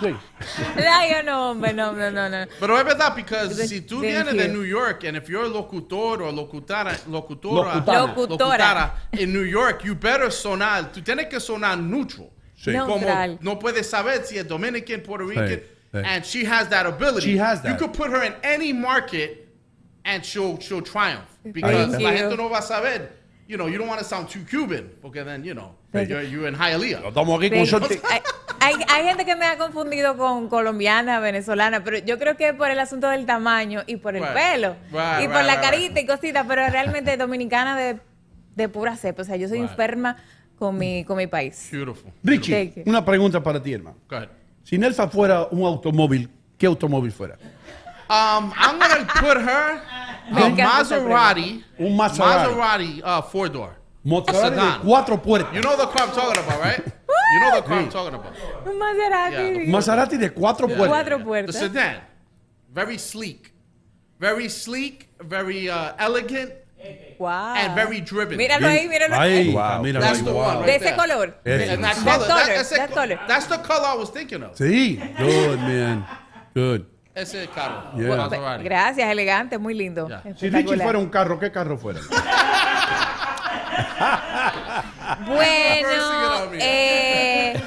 Sí. 0.00 0.14
Ay, 0.76 1.10
yo 1.12 1.22
no, 1.22 1.50
hombre, 1.50 1.72
no, 1.72 1.92
no, 1.92 2.10
no, 2.10 2.28
no. 2.28 2.46
Pero 2.60 2.78
es 2.78 2.84
verdad, 2.84 3.14
porque 3.14 3.54
si 3.66 3.80
tú 3.80 3.96
you. 3.96 4.02
vienes 4.02 4.34
de 4.34 4.48
New 4.48 4.64
York, 4.64 5.04
and 5.04 5.16
if 5.16 5.28
you're 5.28 5.44
a 5.44 5.48
locutor 5.48 6.22
o 6.22 6.32
locutora, 6.32 6.96
locutora, 7.08 7.74
Locutana. 7.74 8.06
Locutora. 8.14 8.92
en 9.12 9.32
New 9.32 9.44
York, 9.44 9.82
you 9.84 9.94
better 9.94 10.30
sonar, 10.30 10.92
tú 10.92 11.02
tienes 11.02 11.26
que 11.28 11.40
sonar 11.40 11.78
neutral. 11.78 12.30
Sí. 12.56 12.72
Como 12.72 12.98
Neutral. 12.98 13.38
no 13.40 13.58
puedes 13.58 13.88
saber 13.88 14.24
si 14.24 14.36
es 14.38 14.46
Dominican, 14.46 15.00
Puerto 15.02 15.24
Rican, 15.24 15.48
sí. 15.92 16.02
and 16.04 16.24
she 16.24 16.44
has 16.44 16.68
that 16.68 16.86
ability. 16.86 17.26
She 17.32 17.36
has 17.38 17.62
that. 17.62 17.70
You 17.70 17.76
could 17.76 17.92
put 17.92 18.10
her 18.10 18.22
in 18.24 18.34
any 18.42 18.72
market, 18.72 19.48
and 20.04 20.24
she'll 20.24 20.58
she'll 20.58 20.82
triumph 20.82 21.28
because 21.52 21.92
la 22.00 22.10
you. 22.10 22.16
gente 22.16 22.36
no 22.36 22.48
va 22.48 22.58
a 22.58 22.62
saber. 22.62 23.10
You 23.48 23.56
know, 23.56 23.66
you 23.66 23.78
don't 23.78 23.88
want 23.88 23.98
to 23.98 24.04
sound 24.04 24.28
too 24.28 24.44
Cuban, 24.44 24.90
porque 25.00 25.24
then 25.24 25.42
you 25.42 25.54
know 25.54 25.74
you're, 25.94 26.22
you're 26.22 26.46
in 26.46 26.54
Hialeah. 26.54 27.08
Estamos 27.08 27.38
aquí 27.38 27.48
con 27.48 27.66
suerte. 27.66 27.98
Hay, 28.60 28.74
hay, 28.90 29.04
gente 29.04 29.24
que 29.24 29.36
me 29.36 29.46
ha 29.46 29.56
confundido 29.56 30.18
con 30.18 30.50
colombiana, 30.50 31.18
venezolana, 31.18 31.82
pero 31.82 31.96
yo 31.96 32.18
creo 32.18 32.36
que 32.36 32.52
por 32.52 32.70
el 32.70 32.78
asunto 32.78 33.08
del 33.08 33.24
tamaño 33.24 33.84
y 33.86 33.96
por 33.96 34.16
el 34.16 34.22
Right. 34.22 34.34
pelo 34.34 34.76
Right, 34.90 35.20
y 35.20 35.20
right, 35.20 35.32
por 35.32 35.44
la 35.44 35.54
right, 35.54 35.62
carita 35.62 36.00
y 36.00 36.04
cositas, 36.06 36.44
pero 36.46 36.68
realmente 36.68 37.16
dominicana 37.16 37.74
de, 37.74 37.98
de 38.54 38.68
pura 38.68 38.96
cepa. 38.96 39.22
O 39.22 39.24
sea, 39.24 39.36
yo 39.36 39.48
soy 39.48 39.60
Right. 39.60 39.70
enferma 39.70 40.16
con 40.58 40.76
mi, 40.76 41.04
con 41.04 41.16
mi 41.16 41.26
país. 41.26 41.70
Beautiful. 41.72 42.12
Richie, 42.22 42.82
una 42.84 43.02
pregunta 43.02 43.42
para 43.42 43.62
ti, 43.62 43.72
hermano. 43.72 43.96
Go 44.10 44.16
ahead. 44.16 44.28
Si 44.62 44.76
Nelfa 44.76 45.08
fuera 45.08 45.46
un 45.50 45.64
automóvil, 45.64 46.28
¿qué 46.58 46.66
automóvil 46.66 47.12
fuera? 47.12 47.38
Um, 48.10 48.52
I'm 48.52 48.78
gonna 48.78 49.06
put 49.20 49.38
her 49.38 49.80
Me 50.30 50.42
a 50.42 50.50
Maserati. 50.50 51.64
Un 51.78 51.96
Maserati. 51.96 52.54
Maserati 52.54 53.00
uh, 53.04 53.22
four 53.22 53.48
door. 53.48 53.76
Maserati 54.04 54.32
de 54.32 54.60
sedan. 54.60 54.80
cuatro 54.82 55.22
puertas. 55.22 55.54
You 55.54 55.60
know 55.60 55.76
the 55.76 55.86
car 55.86 56.06
I'm 56.08 56.12
talking 56.14 56.42
about, 56.44 56.60
right? 56.60 56.84
You 57.34 57.40
know 57.40 57.56
the 57.60 57.62
car 57.66 57.78
I'm 57.78 57.88
talking 57.90 58.14
about. 58.14 58.32
Un 58.66 58.74
Maserati. 58.78 59.66
Yeah. 59.66 59.72
Maserati 59.72 60.18
de 60.18 60.30
cuatro 60.30 60.66
puertas. 60.68 60.88
Cuatro 60.88 61.18
puertas. 61.24 61.52
The 61.54 61.58
sedan, 61.68 62.00
very 62.72 62.98
sleek, 62.98 63.52
very 64.20 64.48
sleek, 64.48 65.08
very 65.20 65.68
uh, 65.68 65.92
elegant, 65.98 66.52
Wow. 67.18 67.54
and 67.56 67.74
very 67.74 68.00
driven. 68.00 68.38
Míralo 68.38 68.68
ahí, 68.68 68.88
míralo 68.88 69.16
Ahí, 69.16 69.48
ahí. 69.48 69.56
ah, 69.58 69.80
míralo 69.82 70.00
That's 70.00 70.20
ahí, 70.20 70.24
the 70.24 70.32
wow. 70.32 70.46
one, 70.46 70.56
right 70.58 70.66
De 70.66 70.74
ese 70.76 70.80
there. 70.84 70.96
color. 70.96 71.34
And 71.44 71.84
that 71.84 71.96
color, 71.96 72.04
That 72.04 72.28
that- 72.28 72.28
color, 72.28 72.54
that's, 72.54 72.70
that 72.70 72.88
the, 72.88 72.94
color. 72.94 73.20
that's 73.26 73.46
the 73.46 73.58
color 73.58 73.86
I 73.86 73.94
was 73.96 74.10
thinking 74.10 74.42
of. 74.44 74.54
Sí, 74.54 74.96
good, 75.18 75.58
man. 75.58 76.04
Good. 76.54 76.86
Ese 77.18 77.48
carro, 77.48 77.90
Yeah. 77.96 78.58
Gracias, 78.58 79.10
elegante, 79.10 79.58
muy 79.58 79.74
lindo. 79.74 80.06
Yeah. 80.06 80.22
Si 80.36 80.48
Richie 80.48 80.76
fuera 80.78 80.98
un 80.98 81.08
carro, 81.08 81.38
¿qué 81.38 81.50
carro 81.50 81.76
fuera? 81.76 82.00
Bueno, 85.26 86.50
eh, 86.52 87.60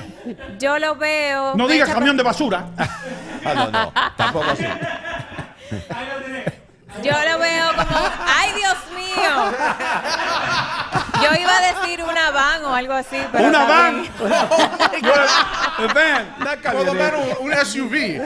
yo 0.60 0.78
lo 0.80 0.96
veo. 0.96 1.56
No 1.56 1.66
me 1.66 1.74
diga 1.74 1.86
echa 1.86 1.96
camión 1.96 2.16
de 2.16 2.24
basura. 2.24 2.66
Ah, 3.44 3.56
no, 3.56 3.72
no, 3.72 3.92
tampoco 4.16 4.52
así. 4.52 4.64
Yo 7.02 7.12
lo 7.12 7.40
veo 7.40 7.68
como, 7.76 8.00
ay 8.28 8.52
Dios 8.54 8.78
mío. 8.96 9.52
Yo 11.24 11.36
iba 11.40 11.58
a 11.58 11.62
decir 11.74 12.04
una 12.04 12.32
van 12.32 12.64
o 12.66 12.74
algo 12.76 12.94
así, 12.94 13.18
pero 13.32 13.48
Una 13.48 13.66
van. 13.66 14.06
Por 16.72 16.86
lo 16.86 16.94
menos 16.94 17.22
un 17.40 17.52
SUV. 17.66 18.22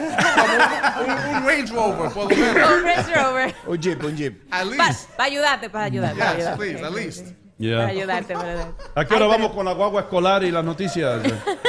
un, 1.00 1.36
un 1.36 1.46
Range 1.46 1.72
Rover, 1.72 2.10
por 2.12 2.24
lo 2.24 2.28
menos. 2.36 2.70
Un 2.70 2.84
Range 2.84 3.14
Rover. 3.14 3.54
Un 3.66 3.78
jeep, 3.78 4.04
un 4.04 4.16
jeep. 4.16 4.42
At 4.50 4.64
Para 4.66 4.88
least. 4.88 5.08
ayudarte, 5.18 5.70
para 5.70 5.84
ayudarte. 5.84 6.18
para 6.18 6.30
Yes, 6.32 6.46
ayudarte. 6.46 6.58
please, 6.58 6.84
at 6.84 6.92
least. 6.92 7.26
Yeah. 7.58 7.78
Para 7.78 7.88
ayudarte, 7.90 8.34
para 8.34 8.48
ayudarte. 8.50 8.82
¿A 8.94 9.04
qué 9.04 9.14
hora 9.14 9.24
Ay, 9.24 9.30
vamos 9.30 9.52
con 9.52 9.64
la 9.64 9.72
guagua 9.72 10.00
escolar 10.02 10.42
y 10.44 10.50
las 10.50 10.64
noticias? 10.64 11.22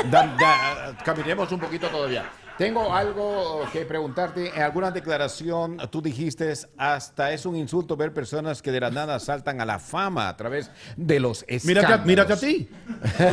Da- 0.05 0.27
da- 0.37 0.97
caminemos 1.03 1.49
un 1.51 1.59
poquito 1.59 1.87
todavía. 1.87 2.25
Tengo 2.57 2.91
algo 2.93 3.61
que 3.71 3.85
preguntarte. 3.85 4.49
En 4.55 4.63
alguna 4.63 4.89
declaración 4.89 5.77
tú 5.91 6.01
dijiste 6.01 6.51
hasta 6.77 7.31
es 7.31 7.45
un 7.45 7.55
insulto 7.55 7.95
ver 7.95 8.13
personas 8.13 8.61
que 8.63 8.71
de 8.71 8.79
la 8.79 8.89
nada 8.89 9.19
saltan 9.19 9.61
a 9.61 9.65
la 9.65 9.77
fama 9.77 10.27
a 10.27 10.35
través 10.38 10.71
de 10.95 11.19
los 11.19 11.45
Mírate, 11.47 11.67
a- 11.85 11.95
escándalos. 11.95 12.05
mírate 12.07 12.34
a 12.34 12.38
ti. 12.38 12.69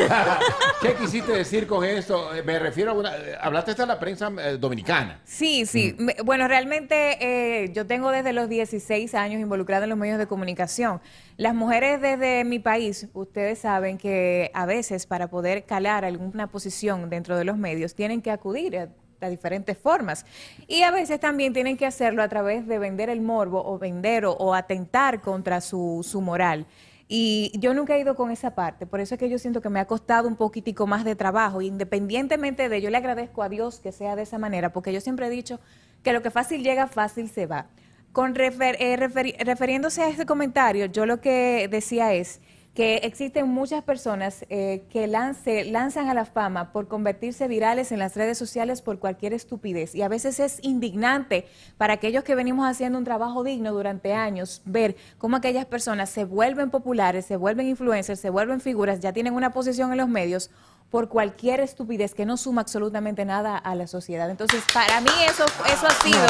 ¿Qué 0.82 0.94
quisiste 0.94 1.32
decir 1.32 1.66
con 1.66 1.84
esto? 1.84 2.34
Eh, 2.34 2.42
Me 2.42 2.58
refiero 2.58 2.90
a 2.90 2.94
una... 2.94 3.16
eh, 3.16 3.36
Hablaste 3.40 3.74
de 3.74 3.86
la 3.86 3.98
prensa 3.98 4.30
eh, 4.38 4.58
dominicana. 4.58 5.20
Sí, 5.24 5.64
sí. 5.66 5.94
Me- 5.98 6.16
Bueno, 6.24 6.46
realmente 6.46 7.16
eh, 7.64 7.72
yo 7.72 7.86
tengo 7.86 8.10
desde 8.10 8.32
los 8.34 8.48
16 8.48 9.14
años 9.14 9.40
involucrada 9.40 9.84
en 9.84 9.90
los 9.90 9.98
medios 9.98 10.18
de 10.18 10.26
comunicación. 10.26 11.00
Las 11.36 11.54
mujeres 11.54 12.00
desde 12.00 12.44
mi 12.44 12.60
país, 12.60 13.08
ustedes 13.12 13.58
saben 13.58 13.98
que 13.98 14.52
a 14.54 14.66
veces 14.66 15.06
para 15.06 15.28
poder 15.28 15.64
calar 15.64 16.04
alguna 16.04 16.46
posición 16.46 17.10
dentro 17.10 17.36
de 17.36 17.44
los 17.44 17.56
medios 17.56 17.96
tienen 17.96 18.22
que 18.22 18.30
acudir 18.30 18.78
a, 18.78 18.88
diferentes 19.28 19.78
formas. 19.78 20.26
Y 20.68 20.82
a 20.82 20.90
veces 20.90 21.18
también 21.18 21.54
tienen 21.54 21.78
que 21.78 21.86
hacerlo 21.86 22.22
a 22.22 22.28
través 22.28 22.66
de 22.66 22.78
vender 22.78 23.08
el 23.08 23.22
morbo 23.22 23.64
o 23.64 23.78
vender 23.78 24.26
o, 24.26 24.32
o 24.32 24.52
atentar 24.52 25.22
contra 25.22 25.62
su, 25.62 26.06
su 26.06 26.20
moral. 26.20 26.66
Y 27.08 27.50
yo 27.58 27.72
nunca 27.72 27.96
he 27.96 28.00
ido 28.00 28.16
con 28.16 28.30
esa 28.30 28.54
parte, 28.54 28.86
por 28.86 29.00
eso 29.00 29.14
es 29.14 29.18
que 29.18 29.30
yo 29.30 29.38
siento 29.38 29.62
que 29.62 29.70
me 29.70 29.80
ha 29.80 29.86
costado 29.86 30.28
un 30.28 30.36
poquitico 30.36 30.86
más 30.86 31.04
de 31.04 31.16
trabajo. 31.16 31.62
Independientemente 31.62 32.68
de 32.68 32.76
ello, 32.76 32.90
le 32.90 32.98
agradezco 32.98 33.42
a 33.42 33.48
Dios 33.48 33.80
que 33.80 33.92
sea 33.92 34.14
de 34.14 34.22
esa 34.22 34.38
manera, 34.38 34.72
porque 34.72 34.92
yo 34.92 35.00
siempre 35.00 35.26
he 35.26 35.30
dicho 35.30 35.58
que 36.02 36.12
lo 36.12 36.22
que 36.22 36.30
fácil 36.30 36.62
llega, 36.62 36.86
fácil 36.86 37.28
se 37.30 37.46
va. 37.46 37.66
Con 38.14 38.36
refer- 38.36 38.76
eh, 38.78 38.96
referi- 38.96 39.36
refiriéndose 39.44 40.00
a 40.00 40.08
este 40.08 40.24
comentario, 40.24 40.86
yo 40.86 41.04
lo 41.04 41.20
que 41.20 41.66
decía 41.68 42.12
es 42.12 42.40
que 42.72 42.98
existen 42.98 43.48
muchas 43.48 43.82
personas 43.82 44.44
eh, 44.50 44.84
que 44.88 45.08
lance, 45.08 45.64
lanzan 45.64 46.08
a 46.08 46.14
la 46.14 46.24
fama 46.24 46.70
por 46.72 46.86
convertirse 46.86 47.48
virales 47.48 47.90
en 47.90 47.98
las 47.98 48.14
redes 48.14 48.38
sociales 48.38 48.82
por 48.82 49.00
cualquier 49.00 49.32
estupidez. 49.32 49.96
Y 49.96 50.02
a 50.02 50.08
veces 50.08 50.38
es 50.38 50.60
indignante 50.62 51.46
para 51.76 51.94
aquellos 51.94 52.22
que 52.22 52.36
venimos 52.36 52.68
haciendo 52.68 52.98
un 52.98 53.04
trabajo 53.04 53.42
digno 53.42 53.72
durante 53.72 54.12
años 54.14 54.62
ver 54.64 54.94
cómo 55.18 55.36
aquellas 55.36 55.66
personas 55.66 56.08
se 56.08 56.24
vuelven 56.24 56.70
populares, 56.70 57.26
se 57.26 57.36
vuelven 57.36 57.66
influencers, 57.66 58.20
se 58.20 58.30
vuelven 58.30 58.60
figuras, 58.60 59.00
ya 59.00 59.12
tienen 59.12 59.34
una 59.34 59.50
posición 59.52 59.90
en 59.90 59.98
los 59.98 60.08
medios 60.08 60.50
por 60.88 61.08
cualquier 61.08 61.58
estupidez 61.58 62.14
que 62.14 62.26
no 62.26 62.36
suma 62.36 62.60
absolutamente 62.60 63.24
nada 63.24 63.58
a 63.58 63.74
la 63.74 63.88
sociedad. 63.88 64.30
Entonces, 64.30 64.62
para 64.72 65.00
mí 65.00 65.10
eso, 65.28 65.44
eso 65.66 65.86
ha 65.88 65.94
sido 66.02 66.26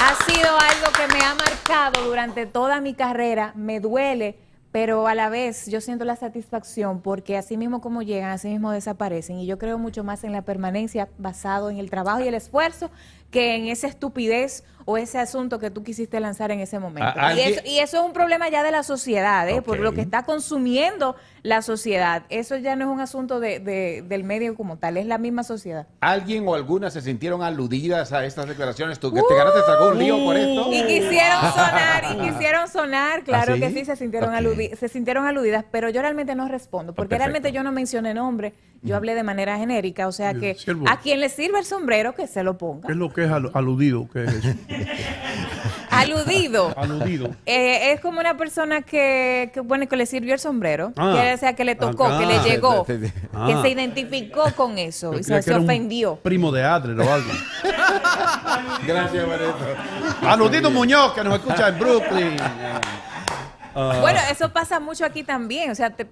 ha 0.00 0.14
sido 0.30 0.48
algo 0.48 0.92
que 0.96 1.12
me 1.12 1.24
ha 1.24 1.34
marcado 1.34 2.04
durante 2.04 2.46
toda 2.46 2.80
mi 2.80 2.94
carrera, 2.94 3.52
me 3.56 3.80
duele, 3.80 4.38
pero 4.70 5.08
a 5.08 5.14
la 5.14 5.28
vez 5.28 5.66
yo 5.66 5.80
siento 5.80 6.04
la 6.04 6.14
satisfacción 6.14 7.00
porque 7.00 7.36
así 7.36 7.56
mismo 7.56 7.80
como 7.80 8.02
llegan, 8.02 8.30
así 8.30 8.48
mismo 8.48 8.70
desaparecen. 8.70 9.38
Y 9.40 9.46
yo 9.46 9.58
creo 9.58 9.78
mucho 9.78 10.04
más 10.04 10.22
en 10.24 10.32
la 10.32 10.42
permanencia 10.42 11.08
basado 11.18 11.70
en 11.70 11.78
el 11.78 11.90
trabajo 11.90 12.20
y 12.20 12.28
el 12.28 12.34
esfuerzo 12.34 12.90
que 13.30 13.56
en 13.56 13.66
esa 13.66 13.88
estupidez 13.88 14.64
o 14.84 14.96
ese 14.96 15.18
asunto 15.18 15.58
que 15.58 15.70
tú 15.70 15.82
quisiste 15.82 16.20
lanzar 16.20 16.50
en 16.50 16.60
ese 16.60 16.78
momento. 16.78 17.12
Y, 17.36 17.40
eso, 17.40 17.60
y 17.64 17.78
eso 17.78 17.98
es 17.98 18.04
un 18.04 18.12
problema 18.12 18.48
ya 18.48 18.62
de 18.62 18.70
la 18.70 18.82
sociedad, 18.82 19.48
¿eh? 19.48 19.62
por 19.62 19.80
lo 19.80 19.92
que 19.92 20.00
está 20.00 20.22
consumiendo 20.22 21.16
la 21.42 21.62
sociedad. 21.62 22.24
Eso 22.28 22.56
ya 22.56 22.76
no 22.76 22.84
es 22.86 22.90
un 22.90 23.00
asunto 23.00 23.40
de- 23.40 23.60
de- 23.60 24.02
del 24.06 24.24
medio 24.24 24.54
como 24.54 24.76
tal, 24.78 24.96
es 24.96 25.06
la 25.06 25.18
misma 25.18 25.42
sociedad. 25.44 25.86
¿Alguien 26.00 26.46
o 26.48 26.54
algunas 26.54 26.92
se 26.92 27.00
sintieron 27.00 27.42
aludidas 27.42 28.12
a 28.12 28.24
estas 28.24 28.46
declaraciones? 28.48 28.98
¿Tú 28.98 29.12
que 29.12 29.20
te 29.28 29.34
ganaste 29.34 29.60
algún 29.70 29.98
lío 29.98 30.18
por 30.24 30.36
esto? 30.36 30.72
Y 30.72 30.82
quisieron 30.86 31.40
sonar, 31.52 32.04
y 32.12 32.16
quisieron 32.30 32.68
sonar, 32.68 33.22
claro 33.24 33.52
¿Ah, 33.52 33.54
sí? 33.56 33.60
que 33.60 33.70
sí, 33.70 33.84
se 33.84 33.96
sintieron, 33.96 34.30
Ok. 34.30 34.40
aludi- 34.40 34.74
se 34.76 34.88
sintieron 34.88 35.26
aludidas, 35.26 35.64
pero 35.70 35.88
yo 35.90 36.00
realmente 36.02 36.34
no 36.34 36.48
respondo, 36.48 36.94
porque 36.94 37.10
perfecto. 37.10 37.24
realmente 37.32 37.52
yo 37.52 37.62
no 37.62 37.72
mencioné 37.72 38.14
nombre, 38.14 38.54
yo 38.82 38.96
hablé 38.96 39.14
de 39.14 39.22
manera 39.24 39.56
genérica, 39.58 40.06
o 40.06 40.12
sea 40.12 40.34
que 40.34 40.54
siervo. 40.54 40.84
a 40.88 40.98
quien 41.00 41.20
le 41.20 41.28
sirva 41.28 41.58
el 41.58 41.64
sombrero, 41.64 42.14
que 42.14 42.26
se 42.26 42.42
lo 42.44 42.56
ponga. 42.58 42.86
¿Qué 42.86 42.92
es 42.92 42.98
lo 42.98 43.12
que 43.12 43.24
es 43.24 43.30
al- 43.30 43.50
aludido? 43.54 44.08
¿Qué 44.12 44.24
es 44.24 44.34
eso? 44.34 44.48
Aludido. 46.00 46.72
Aludido. 46.76 47.30
Eh, 47.46 47.92
es 47.92 48.00
como 48.00 48.20
una 48.20 48.36
persona 48.36 48.82
que, 48.82 49.50
que, 49.52 49.60
bueno, 49.60 49.86
que 49.88 49.96
le 49.96 50.06
sirvió 50.06 50.34
el 50.34 50.40
sombrero, 50.40 50.92
Ah. 50.96 51.18
que, 51.20 51.34
o 51.34 51.36
sea, 51.38 51.54
que 51.54 51.64
le 51.64 51.74
tocó, 51.74 52.06
Ah, 52.06 52.18
que 52.18 52.26
le 52.26 52.38
llegó, 52.40 52.82
te- 52.84 52.98
te- 52.98 53.12
que 53.12 53.20
Ah. 53.34 53.60
se 53.62 53.68
identificó 53.70 54.44
con 54.54 54.78
eso 54.78 55.12
Yo 55.12 55.18
y 55.18 55.24
se, 55.24 55.42
se 55.42 55.54
ofendió. 55.54 56.16
Primo 56.16 56.50
de 56.52 56.64
Adler 56.64 56.98
o 57.00 57.12
algo. 57.12 57.30
Gracias, 58.86 59.26
Mareto. 59.26 59.56
Aludito 60.22 60.70
Muñoz, 60.70 61.12
que 61.14 61.24
nos 61.24 61.34
escucha 61.34 61.68
en 61.68 61.78
Brooklyn. 61.78 62.36
Ah. 63.74 63.98
Bueno, 64.00 64.18
eso 64.30 64.52
pasa 64.52 64.80
mucho 64.80 65.04
aquí 65.04 65.22
también, 65.22 65.70
o 65.70 65.74
sea, 65.74 65.90
te- 65.90 66.06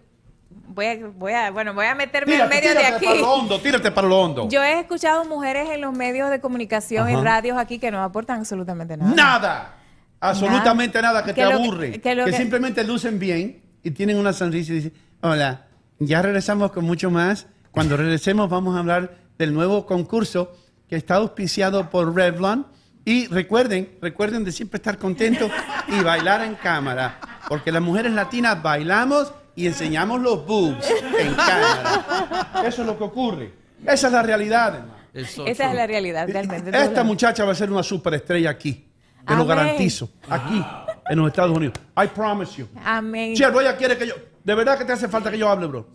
voy 0.76 0.86
a, 0.86 0.96
voy 1.16 1.32
a, 1.32 1.50
bueno, 1.50 1.72
voy 1.74 1.86
a 1.86 1.94
meterme 1.94 2.36
en 2.36 2.48
medio 2.48 2.68
de 2.70 2.76
tírate 2.76 2.94
aquí. 2.96 3.04
para 3.06 3.18
lo 3.18 3.32
hondo, 3.32 3.60
tírate 3.60 3.90
para 3.90 4.06
lo 4.06 4.20
hondo. 4.20 4.48
Yo 4.48 4.62
he 4.62 4.78
escuchado 4.78 5.24
mujeres 5.24 5.68
en 5.70 5.80
los 5.80 5.92
medios 5.94 6.30
de 6.30 6.38
comunicación, 6.38 7.08
Ajá. 7.08 7.20
radios 7.22 7.56
aquí, 7.58 7.78
que 7.78 7.90
no 7.90 8.02
aportan 8.02 8.38
absolutamente 8.40 8.96
nada. 8.96 9.14
Nada. 9.14 9.72
Absolutamente 10.20 11.00
nada, 11.02 11.22
que, 11.24 11.34
Que 11.34 11.44
te 11.46 11.52
aburre. 11.52 11.92
Que, 11.92 12.00
que 12.00 12.14
lo 12.14 12.24
que- 12.26 12.32
simplemente 12.34 12.84
lucen 12.84 13.18
bien 13.18 13.62
y 13.82 13.90
tienen 13.90 14.18
una 14.18 14.32
sonrisa 14.32 14.72
y 14.72 14.76
dicen, 14.76 14.92
hola, 15.22 15.66
ya 15.98 16.20
regresamos 16.22 16.72
con 16.72 16.84
mucho 16.84 17.10
más. 17.10 17.46
Cuando 17.70 17.96
regresemos 17.96 18.48
vamos 18.48 18.76
a 18.76 18.80
hablar 18.80 19.16
del 19.38 19.52
nuevo 19.54 19.86
concurso 19.86 20.54
que 20.88 20.96
está 20.96 21.16
auspiciado 21.16 21.90
por 21.90 22.14
Revlon. 22.14 22.66
Y 23.04 23.28
recuerden, 23.28 23.96
recuerden 24.02 24.44
de 24.44 24.50
siempre 24.52 24.78
estar 24.78 24.98
contentos 24.98 25.50
y 25.88 26.02
bailar 26.02 26.42
en 26.42 26.54
cámara. 26.56 27.18
Porque 27.48 27.70
las 27.70 27.80
mujeres 27.82 28.12
latinas 28.12 28.60
bailamos 28.60 29.32
y 29.56 29.66
enseñamos 29.66 30.20
los 30.20 30.46
boobs 30.46 30.88
en 31.18 31.34
cámara. 31.34 32.62
Eso 32.64 32.82
es 32.82 32.86
lo 32.86 32.96
que 32.96 33.04
ocurre. 33.04 33.52
Esa 33.84 34.06
es 34.06 34.12
la 34.12 34.22
realidad, 34.22 34.74
hermano. 34.76 34.96
Esa 35.12 35.48
es 35.48 35.74
la 35.74 35.86
realidad, 35.86 36.28
realmente. 36.28 36.70
Esta 36.78 37.02
muchacha 37.02 37.44
va 37.44 37.52
a 37.52 37.54
ser 37.54 37.70
una 37.72 37.82
superestrella 37.82 38.50
aquí. 38.50 38.86
Te 39.26 39.34
lo 39.34 39.44
garantizo. 39.44 40.10
Aquí, 40.28 40.62
en 41.08 41.18
los 41.18 41.28
Estados 41.28 41.56
Unidos. 41.56 41.74
I 41.96 42.06
promise 42.08 42.56
you. 42.56 42.68
Amén. 42.84 43.34
Chiervo, 43.34 43.60
ella 43.60 43.76
quiere 43.76 43.96
que 43.98 44.06
yo. 44.06 44.14
De 44.44 44.54
verdad 44.54 44.78
que 44.78 44.84
te 44.84 44.92
hace 44.92 45.08
falta 45.08 45.28
que 45.28 45.38
yo 45.38 45.48
hable, 45.48 45.66
bro. 45.66 45.88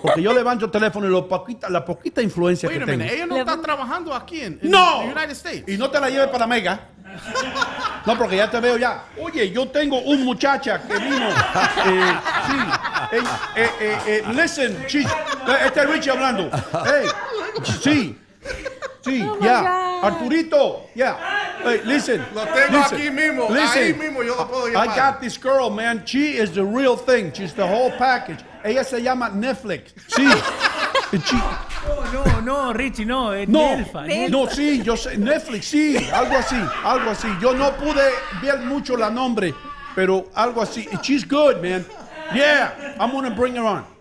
Porque 0.00 0.22
yo 0.22 0.32
levanto 0.32 0.64
el 0.64 0.70
teléfono 0.70 1.06
y 1.06 1.10
lo 1.10 1.28
poquita, 1.28 1.68
la 1.68 1.84
poquita 1.84 2.22
influencia 2.22 2.66
Wait 2.66 2.78
que 2.78 2.82
a 2.84 2.86
tengo. 2.86 2.98
minute, 2.98 3.14
ella 3.16 3.26
no 3.26 3.36
está 3.36 3.60
trabajando 3.60 4.14
aquí 4.14 4.40
en, 4.40 4.58
en 4.62 4.70
¡No! 4.70 5.00
the 5.00 5.12
United 5.12 5.30
States. 5.32 5.64
Y 5.68 5.76
no 5.76 5.90
te 5.90 6.00
la 6.00 6.08
lleves 6.08 6.28
para 6.28 6.46
Mega. 6.46 6.88
No, 8.06 8.16
porque 8.18 8.36
ya 8.36 8.50
te 8.50 8.60
veo 8.60 8.76
ya. 8.76 9.04
Oye, 9.20 9.50
yo 9.50 9.66
tengo 9.68 9.98
un 10.00 10.24
muchacha 10.24 10.80
que 10.82 10.94
vino. 10.98 11.28
eh, 11.86 12.14
sí. 12.46 12.56
eh, 13.12 13.22
eh, 13.56 13.70
eh, 13.80 13.98
eh, 14.06 14.22
listen, 14.34 14.76
eh, 14.92 15.06
este 15.66 15.80
es 15.80 15.88
Richie 15.90 16.10
hablando. 16.12 16.50
Hey, 16.84 17.08
sí. 17.80 18.18
Sí, 19.02 19.22
Oh 19.22 19.38
ya. 19.40 19.60
God. 19.60 20.04
Arturito, 20.04 20.86
ya. 20.94 21.16
Hey, 21.62 21.80
listen. 21.84 22.24
Lo 22.34 22.42
tengo 22.46 22.78
listen, 22.78 22.98
aquí 22.98 23.10
mismo, 23.10 23.48
ahí 23.54 23.92
mismo 23.94 24.22
yo 24.22 24.34
lo 24.36 24.46
puedo 24.48 24.68
I 24.68 24.72
llamar. 24.72 24.96
got 24.96 25.20
this 25.20 25.36
girl, 25.38 25.70
man. 25.70 26.02
She 26.06 26.36
is 26.38 26.52
the 26.52 26.64
real 26.64 26.96
thing. 26.96 27.30
She's 27.32 27.52
the 27.54 27.66
whole 27.66 27.90
package. 27.92 28.44
Ella 28.64 28.82
se 28.84 29.00
llama 29.02 29.30
Netflix. 29.30 29.92
Sí. 30.08 30.24
She- 31.18 31.36
No, 32.12 32.24
no, 32.24 32.40
no, 32.40 32.72
Richie, 32.72 33.04
no, 33.04 33.32
es 33.34 33.48
no, 33.48 33.58
Nelfa. 33.76 34.04
no, 34.30 34.46
sí, 34.48 34.82
yo 34.82 34.96
sé, 34.96 35.18
Netflix, 35.18 35.66
sí, 35.66 35.96
algo 36.12 36.36
así, 36.38 36.56
algo 36.84 37.10
así. 37.10 37.28
Yo 37.40 37.52
no 37.54 37.72
pude 37.76 38.02
ver 38.42 38.58
mucho 38.60 38.96
la 38.96 39.10
nombre, 39.10 39.54
pero 39.94 40.26
algo 40.34 40.62
así. 40.62 40.88
She's 41.02 41.28
good, 41.28 41.56
man. 41.62 41.84
Yeah, 42.34 42.96
I'm 42.98 43.12
gonna 43.12 43.30
bring 43.30 43.54
her 43.56 43.62
on. 43.64 43.84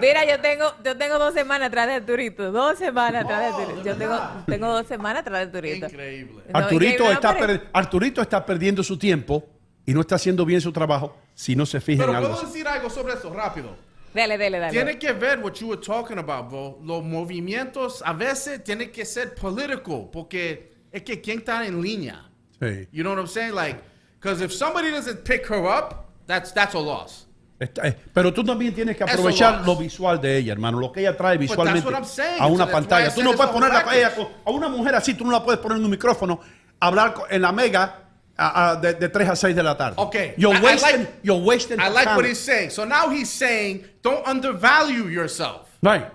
Mira, 0.00 0.24
yo 0.24 0.40
tengo, 0.40 0.72
yo 0.84 0.96
tengo 0.96 1.18
dos 1.18 1.34
semanas 1.34 1.68
atrás 1.68 1.86
de 1.88 1.94
Arturito. 1.94 2.52
Dos 2.52 2.78
semanas 2.78 3.24
atrás 3.24 3.40
de 3.40 3.46
Arturito. 3.46 3.82
Yo 3.84 3.96
tengo, 3.96 4.18
tengo 4.46 4.68
dos 4.68 4.86
semanas 4.86 5.20
atrás 5.22 5.38
de 5.40 5.44
Arturito. 5.46 5.86
Increíble. 5.86 6.42
No, 6.52 6.58
Arturito, 6.58 6.92
increíble, 6.92 7.12
está 7.14 7.32
pero- 7.34 7.46
per- 7.46 7.68
Arturito 7.72 8.22
está 8.22 8.46
perdiendo 8.46 8.82
su 8.82 8.96
tiempo 8.96 9.44
y 9.84 9.92
no 9.92 10.00
está 10.00 10.14
haciendo 10.14 10.44
bien 10.44 10.60
su 10.60 10.72
trabajo 10.72 11.16
si 11.34 11.56
no 11.56 11.66
se 11.66 11.80
fija 11.80 12.02
Pero 12.02 12.12
en 12.12 12.16
algo 12.16 12.28
puedo 12.30 12.42
así. 12.42 12.52
decir 12.52 12.68
algo 12.68 12.88
sobre 12.90 13.14
eso 13.14 13.32
rápido. 13.34 13.76
Dale, 14.14 14.36
dale, 14.38 14.58
dale. 14.58 14.70
Tiene 14.72 14.98
que 14.98 15.12
ver 15.12 15.38
what 15.40 15.54
you 15.60 15.68
were 15.68 15.80
talking 15.80 16.18
about, 16.18 16.48
bro. 16.48 16.78
Los 16.82 17.02
movimientos 17.04 18.02
a 18.04 18.12
veces 18.12 18.62
tienen 18.64 18.90
que 18.90 19.04
ser 19.04 19.34
político 19.34 20.10
porque 20.10 20.72
es 20.92 21.02
que 21.02 21.20
quién 21.20 21.38
está 21.40 21.64
en 21.66 21.80
línea. 21.82 22.24
Sí. 22.60 22.88
You 22.92 23.02
know 23.02 23.12
what 23.12 23.18
I'm 23.20 23.28
saying? 23.28 23.54
Like, 23.54 23.78
because 24.20 24.40
if 24.42 24.52
somebody 24.52 24.90
doesn't 24.90 25.24
pick 25.24 25.46
her 25.48 25.64
up, 25.66 26.08
that's 26.26 26.52
that's 26.52 26.74
a 26.74 26.78
loss. 26.80 27.26
Está- 27.60 27.88
eh, 27.88 27.96
pero 28.14 28.32
tú 28.32 28.44
también 28.44 28.72
tienes 28.74 28.96
que 28.96 29.04
aprovechar 29.04 29.54
lost. 29.56 29.66
lo 29.66 29.76
visual 29.76 30.20
de 30.20 30.38
ella, 30.38 30.52
hermano, 30.52 30.78
lo 30.78 30.90
que 30.92 31.00
ella 31.00 31.16
trae 31.16 31.36
that's 31.36 31.50
visualmente 31.50 31.84
what 31.86 31.94
I'm 31.94 32.04
saying. 32.04 32.40
a 32.40 32.46
una 32.46 32.66
So 32.66 32.70
pantalla. 32.72 33.14
Tú 33.14 33.22
no 33.22 33.32
puedes 33.32 33.50
a 33.50 33.52
poner 33.52 33.72
a, 33.72 33.96
ella 33.96 34.12
a 34.44 34.50
una 34.50 34.68
mujer 34.68 34.94
así, 34.94 35.14
tú 35.14 35.24
no 35.24 35.32
la 35.32 35.42
puedes 35.44 35.60
poner 35.60 35.78
en 35.78 35.84
un 35.84 35.90
micrófono, 35.90 36.40
hablar 36.80 37.14
en 37.30 37.42
la 37.42 37.50
mega 37.52 38.07
a- 38.38 38.76
de, 38.80 38.94
de 38.94 39.08
3 39.08 39.28
a 39.28 39.36
6 39.36 39.54
de 39.54 39.62
la 39.62 39.76
tarde. 39.76 39.94
Okay. 40.00 40.34
You're 40.36 40.54
I- 40.54 40.60
I 40.60 40.62
wasting, 40.64 40.98
like- 41.00 41.12
you're 41.22 41.42
wasting 41.44 41.80
I 41.80 41.88
like 41.88 42.04
time. 42.04 42.16
what 42.16 42.24
he's 42.24 42.38
saying. 42.38 42.70
So 42.70 42.84
now 42.84 43.08
he's 43.10 43.28
saying, 43.30 43.84
don't 44.02 44.24
undervalue 44.26 45.08
yourself. 45.08 45.68
Right. 45.82 46.06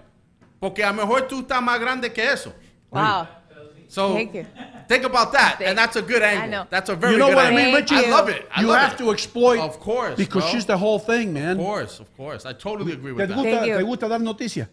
Porque 0.59 0.83
a 0.83 0.91
lo 0.91 0.93
mejor 1.05 1.27
tú 1.27 1.41
estás 1.41 1.61
más 1.61 1.79
grande 1.79 2.11
que 2.13 2.23
eso. 2.23 2.53
Wow. 2.91 3.27
So 3.89 4.13
Thank 4.15 4.33
you. 4.33 4.45
think 4.87 5.03
about 5.05 5.31
that, 5.33 5.61
and 5.61 5.77
that's 5.77 5.95
a 5.97 6.01
good 6.01 6.23
angle. 6.23 6.49
know. 6.49 6.67
That's 6.71 6.89
a 6.89 6.95
very 6.95 7.13
You 7.13 7.19
know 7.19 7.27
good 7.27 7.35
what 7.35 7.45
I 7.45 7.49
angle. 7.49 7.63
mean, 7.65 7.75
Richie? 7.75 7.95
I 7.95 8.09
love 8.09 8.27
it. 8.29 8.47
I 8.55 8.61
you 8.61 8.67
love 8.67 8.79
have 8.79 8.93
it. 8.93 8.97
to 8.99 9.11
exploit. 9.11 9.59
Of 9.59 9.79
course, 9.79 10.15
Because 10.15 10.43
bro. 10.45 10.51
she's 10.51 10.65
the 10.65 10.77
whole 10.77 10.97
thing, 10.99 11.31
man. 11.33 11.59
Of 11.59 11.65
course, 11.65 11.99
of 11.99 12.07
course. 12.17 12.45
I 12.47 12.53
totally 12.53 12.93
agree 12.93 13.11
¿Te 13.13 13.17
with 13.21 13.29
that. 13.29 13.35
gusta, 13.35 13.51
Thank 13.51 13.67
you. 13.67 13.77
¿Te 13.77 13.83
gusta 13.83 14.07
dar 14.07 14.19
noticias? 14.21 14.67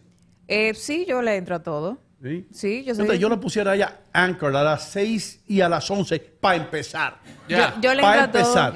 Eh, 0.47 0.73
sí, 0.73 1.05
yo 1.07 1.21
le 1.21 1.35
entro 1.35 1.55
a 1.55 1.59
todo. 1.61 1.97
Sí. 2.21 2.47
Sí, 2.51 2.83
yo 2.83 2.93
soy. 2.93 3.01
Entonces, 3.03 3.19
yo 3.19 3.29
le 3.29 3.37
pusiera 3.37 3.71
allá 3.71 3.99
Anchor 4.13 4.55
a 4.55 4.63
las 4.63 4.89
6 4.89 5.41
y 5.47 5.61
a 5.61 5.67
las 5.69 5.89
11 5.89 6.19
para 6.19 6.55
empezar. 6.57 7.17
Yeah. 7.47 7.75
yo 7.81 7.93
le 7.93 8.01
Para 8.01 8.25
empezar. 8.25 8.73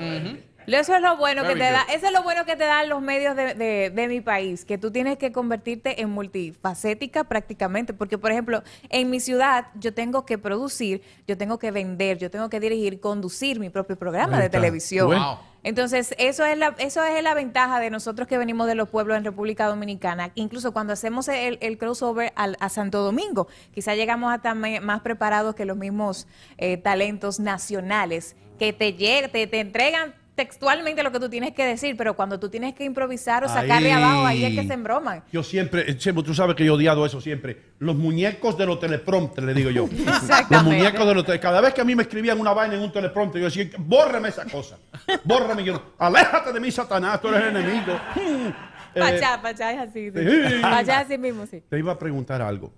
Eso 0.67 0.95
es 0.95 1.01
lo 1.01 1.15
bueno 1.17 1.43
que 1.43 1.53
te 1.53 1.59
da, 1.59 1.83
good. 1.85 1.93
eso 1.95 2.07
es 2.07 2.11
lo 2.11 2.23
bueno 2.23 2.43
que 2.43 2.55
te 2.55 2.63
dan 2.65 2.89
los 2.89 2.99
medios 2.99 3.35
de, 3.35 3.53
de- 3.53 3.91
de 3.91 4.07
mi 4.07 4.19
país, 4.21 4.65
que 4.65 4.79
tú 4.79 4.89
tienes 4.89 5.19
que 5.19 5.31
convertirte 5.31 6.01
en 6.01 6.09
multifacética 6.09 7.23
prácticamente, 7.25 7.93
porque 7.93 8.17
por 8.17 8.31
ejemplo, 8.31 8.63
en 8.89 9.11
mi 9.11 9.19
ciudad 9.19 9.67
yo 9.75 9.93
tengo 9.93 10.25
que 10.25 10.39
producir, 10.39 11.03
yo 11.27 11.37
tengo 11.37 11.59
que 11.59 11.69
vender, 11.69 12.17
yo 12.17 12.31
tengo 12.31 12.49
que 12.49 12.59
dirigir, 12.59 12.99
conducir 12.99 13.59
mi 13.59 13.69
propio 13.69 13.95
programa 13.95 14.39
de 14.39 14.49
televisión. 14.49 15.07
Wow. 15.07 15.37
Entonces, 15.65 16.13
eso 16.19 16.45
es 16.45 16.55
la, 16.59 16.75
eso 16.77 17.03
es 17.03 17.23
la 17.23 17.33
ventaja 17.33 17.79
de 17.79 17.89
nosotros 17.89 18.27
que 18.27 18.37
venimos 18.37 18.67
de 18.67 18.75
los 18.75 18.87
pueblos 18.87 19.17
en 19.17 19.23
República 19.25 19.65
Dominicana. 19.65 20.31
Incluso 20.35 20.71
cuando 20.73 20.93
hacemos 20.93 21.27
el, 21.27 21.57
el 21.59 21.79
crossover 21.79 22.31
al- 22.35 22.55
a 22.59 22.69
Santo 22.69 23.01
Domingo, 23.03 23.47
quizá 23.73 23.95
llegamos 23.95 24.31
hasta 24.31 24.53
más 24.53 25.01
preparados 25.01 25.55
que 25.55 25.65
los 25.65 25.75
mismos 25.75 26.27
eh, 26.59 26.77
talentos 26.77 27.39
nacionales 27.39 28.35
que 28.59 28.73
te, 28.73 28.93
te, 28.93 29.47
te 29.47 29.59
entregan 29.59 30.13
textualmente 30.35 31.01
lo 31.01 31.11
que 31.11 31.19
tú 31.19 31.29
tienes 31.29 31.53
que 31.53 31.65
decir, 31.65 31.95
pero 31.97 32.15
cuando 32.15 32.39
tú 32.39 32.49
tienes 32.49 32.73
que 32.75 32.83
improvisar 32.83 33.43
o 33.43 33.47
sacarle 33.49 33.91
abajo, 33.93 34.25
ahí 34.25 34.43
es 34.45 34.53
que 34.55 34.67
se 34.67 34.73
embroman. 34.73 35.23
Yo 35.31 35.41
siempre, 35.43 35.99
siempre, 35.99 36.23
tú 36.23 36.33
sabes 36.33 36.55
que 36.55 36.65
yo 36.65 36.73
he 36.73 36.75
odiado 36.75 37.05
eso 37.05 37.21
siempre. 37.21 37.57
Los 37.79 37.95
muñecos 37.95 38.57
de 38.57 38.65
los 38.65 38.79
teleprompters, 38.79 39.47
le 39.47 39.53
digo 39.53 39.69
yo. 39.69 39.85
Exactamente. 39.91 40.45
Los 40.49 40.63
muñecos 40.63 41.07
de 41.07 41.15
los 41.15 41.25
tele- 41.25 41.39
Cada 41.39 41.61
vez 41.61 41.73
que 41.73 41.81
a 41.81 41.85
mí 41.85 41.95
me 41.95 42.03
escribían 42.03 42.39
una 42.39 42.53
vaina 42.53 42.75
en 42.75 42.81
un 42.81 42.91
teleprompter, 42.91 43.41
yo 43.41 43.45
decía, 43.47 43.69
bórrame 43.77 44.29
esa 44.29 44.45
cosa. 44.45 44.77
Bórrame. 45.23 45.63
Yo, 45.63 45.81
aléjate 45.97 46.51
de 46.53 46.59
mí, 46.59 46.71
Satanás, 46.71 47.21
tú 47.21 47.29
eres 47.29 47.41
el 47.43 47.55
enemigo. 47.55 47.99
Eh, 48.95 48.99
Pachá, 49.01 49.41
pachá 49.41 49.73
es 49.73 49.89
así. 49.89 50.09
sí. 50.09 50.17
Sí. 50.17 50.61
Pachá 50.61 51.01
es 51.01 51.07
así 51.07 51.17
mismo, 51.17 51.45
sí. 51.45 51.61
te 51.69 51.77
iba 51.77 51.91
a 51.91 51.99
preguntar 51.99 52.41
algo. 52.41 52.71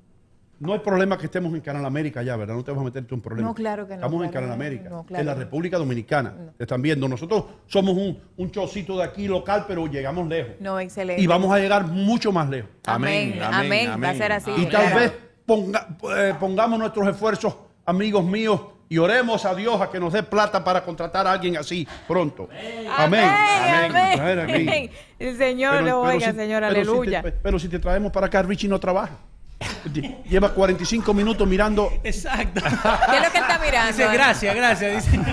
No 0.59 0.73
hay 0.73 0.79
problema 0.79 1.17
que 1.17 1.25
estemos 1.25 1.53
en 1.53 1.61
Canal 1.61 1.85
América 1.85 2.23
ya, 2.23 2.35
¿verdad? 2.35 2.55
No 2.55 2.63
te 2.63 2.71
vas 2.71 2.79
a 2.81 2.83
meterte 2.83 3.13
un 3.13 3.21
problema. 3.21 3.47
No, 3.49 3.53
claro 3.53 3.85
que 3.87 3.91
no, 3.95 3.97
Estamos 4.05 4.25
en 4.25 4.31
Canal 4.31 4.51
América, 4.51 4.89
no, 4.89 5.03
claro 5.05 5.21
en 5.21 5.25
la. 5.27 5.35
República 5.35 5.77
Dominicana. 5.77 6.33
Te 6.57 6.63
están 6.63 6.81
viendo. 6.81 7.07
Nosotros 7.07 7.43
somos 7.67 7.95
un, 7.95 8.19
un 8.37 8.49
chocito 8.51 8.97
de 8.97 9.03
aquí 9.03 9.27
local, 9.27 9.65
pero 9.67 9.85
llegamos 9.85 10.27
lejos. 10.27 10.53
No, 10.59 10.79
excelente. 10.79 11.21
Y 11.21 11.27
vamos 11.27 11.51
a 11.53 11.59
llegar 11.59 11.85
mucho 11.85 12.31
más 12.31 12.49
lejos. 12.49 12.71
Amén, 12.85 13.39
amén, 13.43 14.01
va 14.03 14.09
a 14.09 14.15
ser 14.15 14.31
así. 14.31 14.49
Y 14.57 14.65
tal 14.65 14.85
claro. 14.87 14.95
vez 14.99 15.13
ponga- 15.45 15.87
eh, 16.17 16.33
pongamos 16.39 16.79
nuestros 16.79 17.07
esfuerzos, 17.07 17.55
amigos 17.85 18.25
míos, 18.25 18.59
y 18.89 18.97
oremos 18.97 19.45
a 19.45 19.53
Dios 19.53 19.79
a 19.81 19.91
que 19.91 19.99
nos 19.99 20.13
dé 20.13 20.23
plata 20.23 20.63
para 20.63 20.83
contratar 20.83 21.27
a 21.27 21.33
alguien 21.33 21.57
así 21.57 21.85
pronto. 22.07 22.49
Amén. 22.97 23.25
Amén, 23.29 23.91
Amén. 24.19 24.39
amén. 24.39 24.89
El 25.19 25.35
Señor 25.37 25.83
lo 25.83 26.01
oiga, 26.01 26.31
si- 26.31 26.37
Señor, 26.37 26.61
pero 26.61 26.73
si 26.73 26.79
aleluya. 26.89 27.21
te- 27.21 27.31
pero 27.31 27.59
si 27.59 27.67
te 27.69 27.79
traemos 27.79 28.11
para 28.11 28.27
acá, 28.27 28.41
Richie 28.41 28.67
no 28.69 28.79
trabaja. 28.79 29.17
Lleva 30.29 30.53
45 30.53 31.13
minutos 31.13 31.47
mirando. 31.47 31.91
Exacto. 32.03 32.61
¿Qué 32.61 33.17
es 33.17 33.23
lo 33.23 33.31
que 33.31 33.37
él 33.37 33.43
está 33.43 33.59
mirando? 33.59 33.87
Dice, 33.91 34.07
gracias, 34.11 34.55
gracias. 34.55 35.05
Dice. 35.05 35.19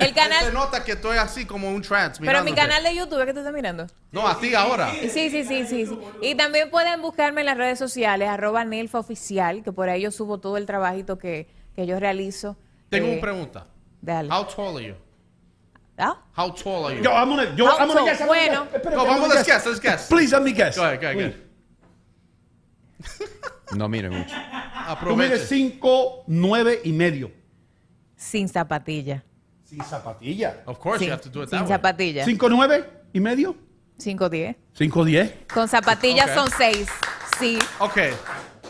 El 0.00 0.06
Se 0.08 0.14
canal, 0.14 0.54
nota 0.54 0.82
que 0.82 0.92
estoy 0.92 1.18
así 1.18 1.44
como 1.44 1.68
un 1.68 1.82
trans. 1.82 2.18
pero 2.20 2.42
mi 2.42 2.54
canal 2.54 2.82
de 2.82 2.94
YouTube, 2.96 3.20
¿es 3.20 3.26
que 3.26 3.32
tú 3.34 3.40
estás 3.40 3.52
mirando? 3.52 3.86
No, 4.12 4.26
a 4.26 4.38
ti 4.40 4.54
ahora. 4.54 4.90
Sí, 5.02 5.10
sí, 5.28 5.44
sí, 5.44 5.66
sí, 5.66 5.86
sí. 5.86 5.98
Y 6.22 6.34
también 6.36 6.70
pueden 6.70 7.02
buscarme 7.02 7.40
en 7.42 7.46
las 7.46 7.58
redes 7.58 7.78
sociales, 7.78 8.26
arroba 8.30 8.64
Nelfa 8.64 8.98
Oficial, 8.98 9.62
que 9.62 9.72
por 9.72 9.90
ahí 9.90 10.00
yo 10.00 10.10
subo 10.10 10.38
todo 10.40 10.56
el 10.56 10.64
trabajito 10.64 11.18
que, 11.18 11.48
que 11.76 11.86
yo 11.86 12.00
realizo. 12.00 12.56
Tengo 12.88 13.08
Eh, 13.08 13.12
una 13.12 13.20
pregunta. 13.20 13.66
Dale. 14.00 14.30
How 14.32 14.46
tall 14.46 14.78
are 14.78 14.86
you? 14.86 14.94
¿Ah? 15.98 16.16
How 16.34 16.50
tall 16.54 16.86
are 16.86 16.96
you? 16.96 17.02
Yo, 17.04 17.10
I'm 17.12 17.28
gonna, 17.28 17.54
yo, 17.54 17.66
I'm 17.66 17.86
gonna 17.86 18.02
guess, 18.04 18.20
I'm 18.22 18.26
gonna 18.26 18.40
Bueno. 18.40 18.66
guess. 18.72 18.84
No, 18.84 18.90
I'm 18.90 18.96
vamos, 19.06 19.20
gonna 19.20 19.34
let's 19.34 19.46
guess, 19.46 19.66
let's 19.66 19.80
guess. 19.80 20.08
Please 20.08 20.32
let 20.32 20.42
me 20.42 20.52
guess. 20.52 20.76
Go 20.78 20.84
ahead, 20.84 20.98
go 20.98 21.06
ahead, 21.08 21.18
go 21.18 21.24
ahead. 21.26 21.49
No 23.76 23.88
mire 23.88 24.10
mucho. 24.10 24.34
Tú 24.34 25.16
mides 25.16 25.42
Aproveche. 25.42 25.46
5, 25.46 26.24
9 26.26 26.80
y 26.84 26.92
medio. 26.92 27.30
Sin 28.16 28.48
zapatilla. 28.48 29.22
Sin 29.64 29.82
zapatilla. 29.84 30.62
Of 30.66 30.78
course 30.78 30.98
Sin, 30.98 31.06
you 31.08 31.12
have 31.12 31.22
to 31.22 31.30
do 31.30 31.42
it 31.42 31.48
sin 31.50 31.58
that 31.60 31.68
way. 31.68 31.76
zapatilla. 31.76 32.24
5, 32.24 32.48
9 32.48 32.84
y 33.12 33.20
medio. 33.20 33.54
5'10". 33.98 34.56
5, 34.72 35.04
10. 35.04 35.34
Con 35.52 35.68
zapatillas 35.68 36.30
Ok. 36.30 36.34
son 36.34 36.50
6. 36.50 36.88
Sí. 37.38 37.58
Okay. 37.78 38.10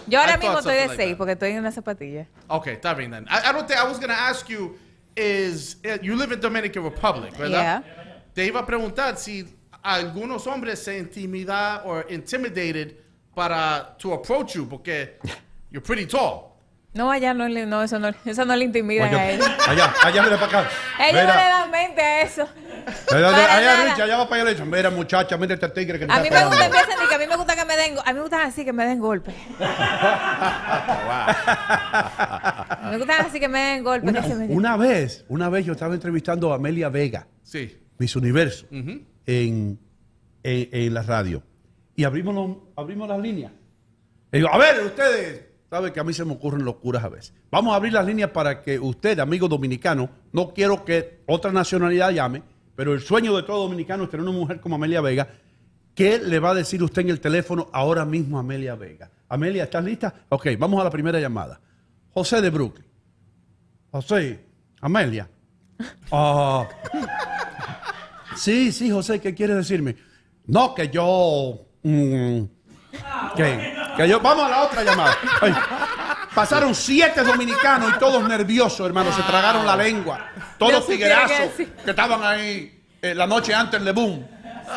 Yo 0.06 0.18
ahora 0.20 0.34
I 0.34 0.38
mismo 0.38 0.52
thought 0.54 0.66
estoy 0.66 0.74
de 0.74 0.80
something 0.86 0.96
like 0.98 1.02
6 1.02 1.08
that. 1.12 1.18
porque 1.18 1.32
estoy 1.32 1.50
en 1.52 1.58
una 1.60 1.72
zapatilla. 1.72 2.26
Okay, 2.48 2.74
está 2.74 2.94
bien 2.94 3.10
then. 3.12 3.26
I, 3.30 3.48
I 3.48 3.52
don't 3.52 3.66
think 3.66 3.78
I 3.80 3.84
was 3.84 3.98
going 3.98 4.10
to 4.10 4.18
ask 4.20 4.48
you 4.48 4.76
is 5.16 5.76
uh, 5.84 5.98
you 6.02 6.14
live 6.16 6.32
in 6.32 6.40
Dominican 6.40 6.82
Republic, 6.84 7.36
¿verdad? 7.38 7.82
Te 8.34 8.46
iba 8.46 8.60
a 8.60 8.66
preguntar 8.66 9.16
si 9.16 9.44
algunos 9.82 10.46
hombres 10.46 10.78
se 10.82 10.98
intimidan 10.98 11.80
or 11.84 12.04
intimidated 12.10 12.96
para 13.34 13.96
to 13.98 14.14
approach 14.14 14.54
you 14.54 14.66
porque 14.68 15.18
you're 15.70 15.84
pretty 15.84 16.06
tall. 16.06 16.46
No, 16.92 17.08
allá 17.08 17.32
no, 17.34 17.46
le- 17.46 17.66
no, 17.66 17.84
eso 17.84 18.00
no, 18.00 18.08
eso 18.24 18.44
no 18.44 18.56
le 18.56 18.64
intimida 18.64 19.06
a 19.06 19.10
Oye, 19.10 19.34
ellos. 19.34 19.46
allá, 19.68 19.94
allá, 20.02 20.22
mira 20.24 20.40
para 20.40 20.58
acá. 20.60 20.70
Ellos 20.98 21.14
no 21.14 21.20
Mira. 21.20 21.36
le 21.36 21.48
dan 21.50 21.70
mente 21.70 22.02
a 22.02 22.22
eso. 22.22 22.42
Allá, 22.42 23.30
Para 23.30 23.56
allá, 23.56 23.76
nada. 23.76 23.84
Rich, 23.94 24.00
allá 24.02 24.16
va 24.16 24.28
para 24.28 24.42
allá. 24.42 24.44
le 24.46 24.50
dice, 24.56 24.64
Mira, 24.64 24.90
muchacha, 24.90 25.36
mira 25.36 25.54
este 25.54 25.68
tigre 25.68 26.00
que 26.00 26.06
te 26.06 26.12
A 26.12 26.16
está 26.16 26.24
mí 26.24 26.30
me 26.30 26.44
gusta, 26.44 26.56
pegando". 26.66 26.76
empiezan, 26.78 27.08
que 27.08 27.14
a 27.14 27.18
mí 27.18 27.26
me 27.28 27.36
gusta 27.36 27.54
que 27.54 27.64
me 27.64 27.76
den, 27.76 27.94
a 28.04 28.12
mí 28.12 28.14
me 28.14 28.20
gustan 28.22 28.40
así 28.40 28.64
que 28.64 28.72
me 28.72 28.84
den 28.86 28.98
golpes. 28.98 29.34
Me 32.90 32.98
gustan 32.98 33.26
así 33.26 33.40
que 33.40 33.48
me 33.48 33.58
den 33.60 33.84
golpes. 33.84 34.10
Una, 34.10 34.22
que 34.22 34.28
se 34.28 34.34
me 34.34 34.46
den- 34.48 34.56
una 34.56 34.76
vez, 34.76 35.24
una 35.28 35.48
vez 35.48 35.66
yo 35.66 35.72
estaba 35.72 35.94
entrevistando 35.94 36.52
a 36.52 36.56
Amelia 36.56 36.88
Vega, 36.88 37.26
Sí. 37.42 37.76
Miss 37.98 38.16
Universo, 38.16 38.66
en, 38.70 39.06
en, 39.26 39.78
en 40.42 40.94
la 40.94 41.02
radio. 41.02 41.42
Y 41.96 42.04
abrimos, 42.04 42.34
los- 42.34 42.56
abrimos 42.76 43.08
las 43.08 43.18
líneas. 43.20 43.52
Y 44.32 44.36
digo, 44.38 44.48
a 44.52 44.58
ver, 44.58 44.84
ustedes, 44.84 45.44
saben 45.68 45.92
que 45.92 46.00
a 46.00 46.04
mí 46.04 46.12
se 46.12 46.24
me 46.24 46.32
ocurren 46.32 46.64
locuras 46.64 47.02
a 47.04 47.08
veces. 47.08 47.34
Vamos 47.50 47.72
a 47.72 47.76
abrir 47.76 47.92
las 47.92 48.06
líneas 48.06 48.30
para 48.30 48.62
que 48.62 48.78
usted, 48.78 49.18
amigo 49.18 49.48
dominicano, 49.48 50.08
no 50.32 50.52
quiero 50.54 50.84
que 50.84 51.20
otra 51.26 51.52
nacionalidad 51.52 52.10
llame, 52.12 52.42
pero 52.76 52.92
el 52.94 53.00
sueño 53.00 53.36
de 53.36 53.42
todo 53.42 53.64
dominicano 53.64 54.04
es 54.04 54.10
tener 54.10 54.26
una 54.26 54.36
mujer 54.36 54.60
como 54.60 54.76
Amelia 54.76 55.00
Vega. 55.00 55.28
¿Qué 55.94 56.18
le 56.18 56.38
va 56.38 56.50
a 56.50 56.54
decir 56.54 56.82
usted 56.82 57.02
en 57.02 57.10
el 57.10 57.20
teléfono 57.20 57.68
ahora 57.72 58.04
mismo 58.04 58.36
a 58.38 58.40
Amelia 58.40 58.74
Vega? 58.76 59.10
Amelia, 59.28 59.64
¿estás 59.64 59.84
lista? 59.84 60.14
Ok, 60.28 60.46
vamos 60.58 60.80
a 60.80 60.84
la 60.84 60.90
primera 60.90 61.20
llamada. 61.20 61.60
José 62.14 62.40
de 62.40 62.50
Brooklyn. 62.50 62.86
José, 63.90 64.44
Amelia. 64.80 65.28
Ah, 66.12 66.68
sí, 68.36 68.72
sí, 68.72 68.90
José, 68.90 69.20
¿qué 69.20 69.34
quieres 69.34 69.56
decirme? 69.56 69.96
No, 70.46 70.74
que 70.74 70.88
yo... 70.88 71.66
mm, 71.82 72.42
que 73.96 74.08
yo... 74.08 74.20
Vamos 74.20 74.44
a 74.44 74.48
la 74.48 74.62
otra 74.62 74.82
llamada. 74.84 75.16
Ay, 75.40 75.54
pasaron 76.34 76.74
siete 76.74 77.22
dominicanos 77.22 77.92
y 77.94 77.98
todos 77.98 78.26
nerviosos, 78.28 78.86
hermano. 78.86 79.12
Se 79.12 79.22
tragaron 79.22 79.64
la 79.66 79.76
lengua. 79.76 80.26
Todos 80.58 80.84
qué 80.86 80.92
tiguerazos 80.94 81.50
que 81.84 81.90
estaban 81.90 82.22
ahí 82.24 82.82
eh, 83.02 83.14
la 83.14 83.26
noche 83.26 83.54
antes 83.54 83.82
de 83.84 83.92
boom. 83.92 84.26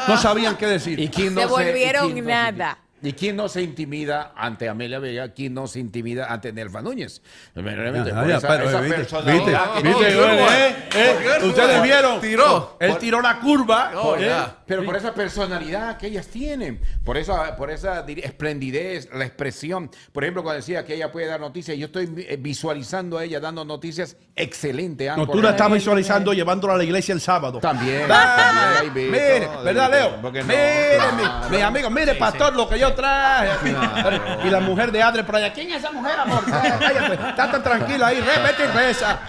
No 0.07 0.17
sabían 0.17 0.55
qué 0.57 0.65
decir. 0.67 0.99
¿Y 0.99 1.07
quién 1.09 1.35
no 1.35 1.41
Se 1.41 1.73
quién 1.73 2.15
no 2.25 2.29
nada. 2.29 2.73
se- 2.75 2.83
¿Y 3.05 3.11
quién 3.11 3.35
no 3.35 3.49
se 3.49 3.61
intimida 3.61 4.31
ante 4.33 4.69
Amelia 4.69 4.97
Vega? 4.97 5.27
¿Quién 5.33 5.53
no 5.53 5.67
se 5.67 5.79
intimida 5.79 6.27
ante 6.31 6.53
Nelfa 6.53 6.81
Núñez? 6.81 7.21
Ustedes 11.43 11.81
vieron, 11.83 12.21
Tiró. 12.21 12.77
él 12.79 12.97
tiró 12.97 13.21
la 13.21 13.39
curva, 13.39 13.91
Oh, 13.95 14.15
eh, 14.17 14.31
Pero 14.65 14.85
por 14.85 14.95
esa 14.95 15.13
personalidad 15.13 15.97
que 15.97 16.07
ellas 16.07 16.27
tienen, 16.27 16.79
por 17.03 17.17
esa, 17.17 17.55
por 17.55 17.71
esa 17.71 18.05
esplendidez, 18.07 19.09
la 19.13 19.25
expresión. 19.25 19.89
Por 20.11 20.23
ejemplo, 20.23 20.43
cuando 20.43 20.57
decía 20.57 20.85
que 20.85 20.95
ella 20.95 21.11
puede 21.11 21.27
dar 21.27 21.39
noticias, 21.39 21.77
yo 21.77 21.87
estoy 21.87 22.09
eh, 22.17 22.37
visualizando 22.39 23.17
a 23.17 23.23
ella 23.23 23.39
dando 23.39 23.65
noticias 23.65 24.15
excelente. 24.35 25.09
No, 25.15 25.27
tú 25.27 25.41
la 25.41 25.51
estás 25.51 25.71
visualizando 25.71 26.33
llevándola 26.33 26.73
a 26.75 26.77
la 26.77 26.83
iglesia 26.83 27.13
el 27.13 27.21
sábado. 27.21 27.59
También. 27.59 28.03
Ah, 28.09 28.81
también, 28.83 29.11
mire, 29.11 29.49
¿verdad, 29.63 29.91
Leo? 29.91 30.17
no, 30.21 30.31
mire, 30.31 30.43
claro. 30.95 31.49
mi, 31.49 31.57
mi 31.57 31.61
amigo, 31.61 31.89
mire, 31.89 32.15
pastor, 32.15 32.55
lo 32.55 32.67
que 32.69 32.79
yo 32.79 32.93
traje. 32.93 33.75
Y 34.45 34.49
la 34.49 34.59
mujer 34.59 34.91
de 34.91 35.01
Adre 35.01 35.23
por 35.23 35.35
allá. 35.35 35.51
¿Quién 35.53 35.71
es 35.71 35.77
esa 35.77 35.91
mujer, 35.91 36.19
amor? 36.19 36.43
Cállate, 36.49 37.13
está 37.13 37.51
tan 37.51 37.63
tranquila 37.63 38.07
ahí, 38.07 38.19
re, 38.19 38.43
vete 38.43 38.63
y 38.63 38.67
reza. 38.67 39.19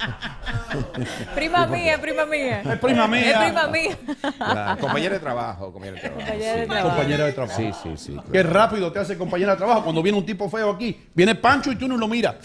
Prima 1.34 1.66
mía, 1.66 2.00
prima 2.00 2.26
mía. 2.26 2.62
Es 2.64 2.78
prima 2.78 3.06
mía. 3.06 3.30
Es 3.30 3.38
prima 3.38 3.66
mía. 3.68 4.76
Compañera 4.80 5.14
de 5.14 5.20
trabajo, 5.20 5.33
compañera 5.34 5.92
de 5.94 6.00
trabajo. 6.00 6.14
Compañera 6.14 6.54
de 6.54 6.62
sí. 6.62 6.68
trabajo. 6.68 6.88
Compañera 6.88 7.24
de 7.26 7.32
trabajo. 7.32 7.56
Sí, 7.60 7.70
sí, 7.82 7.96
sí. 7.96 8.16
Qué 8.32 8.42
rápido 8.42 8.92
te 8.92 8.98
hace 8.98 9.18
compañera 9.18 9.52
de 9.52 9.58
trabajo 9.58 9.82
cuando 9.84 10.02
viene 10.02 10.18
un 10.18 10.26
tipo 10.26 10.48
feo 10.48 10.70
aquí. 10.70 11.00
Viene 11.14 11.34
Pancho 11.34 11.72
y 11.72 11.76
tú 11.76 11.88
no 11.88 11.96
lo 11.96 12.08
miras. 12.08 12.36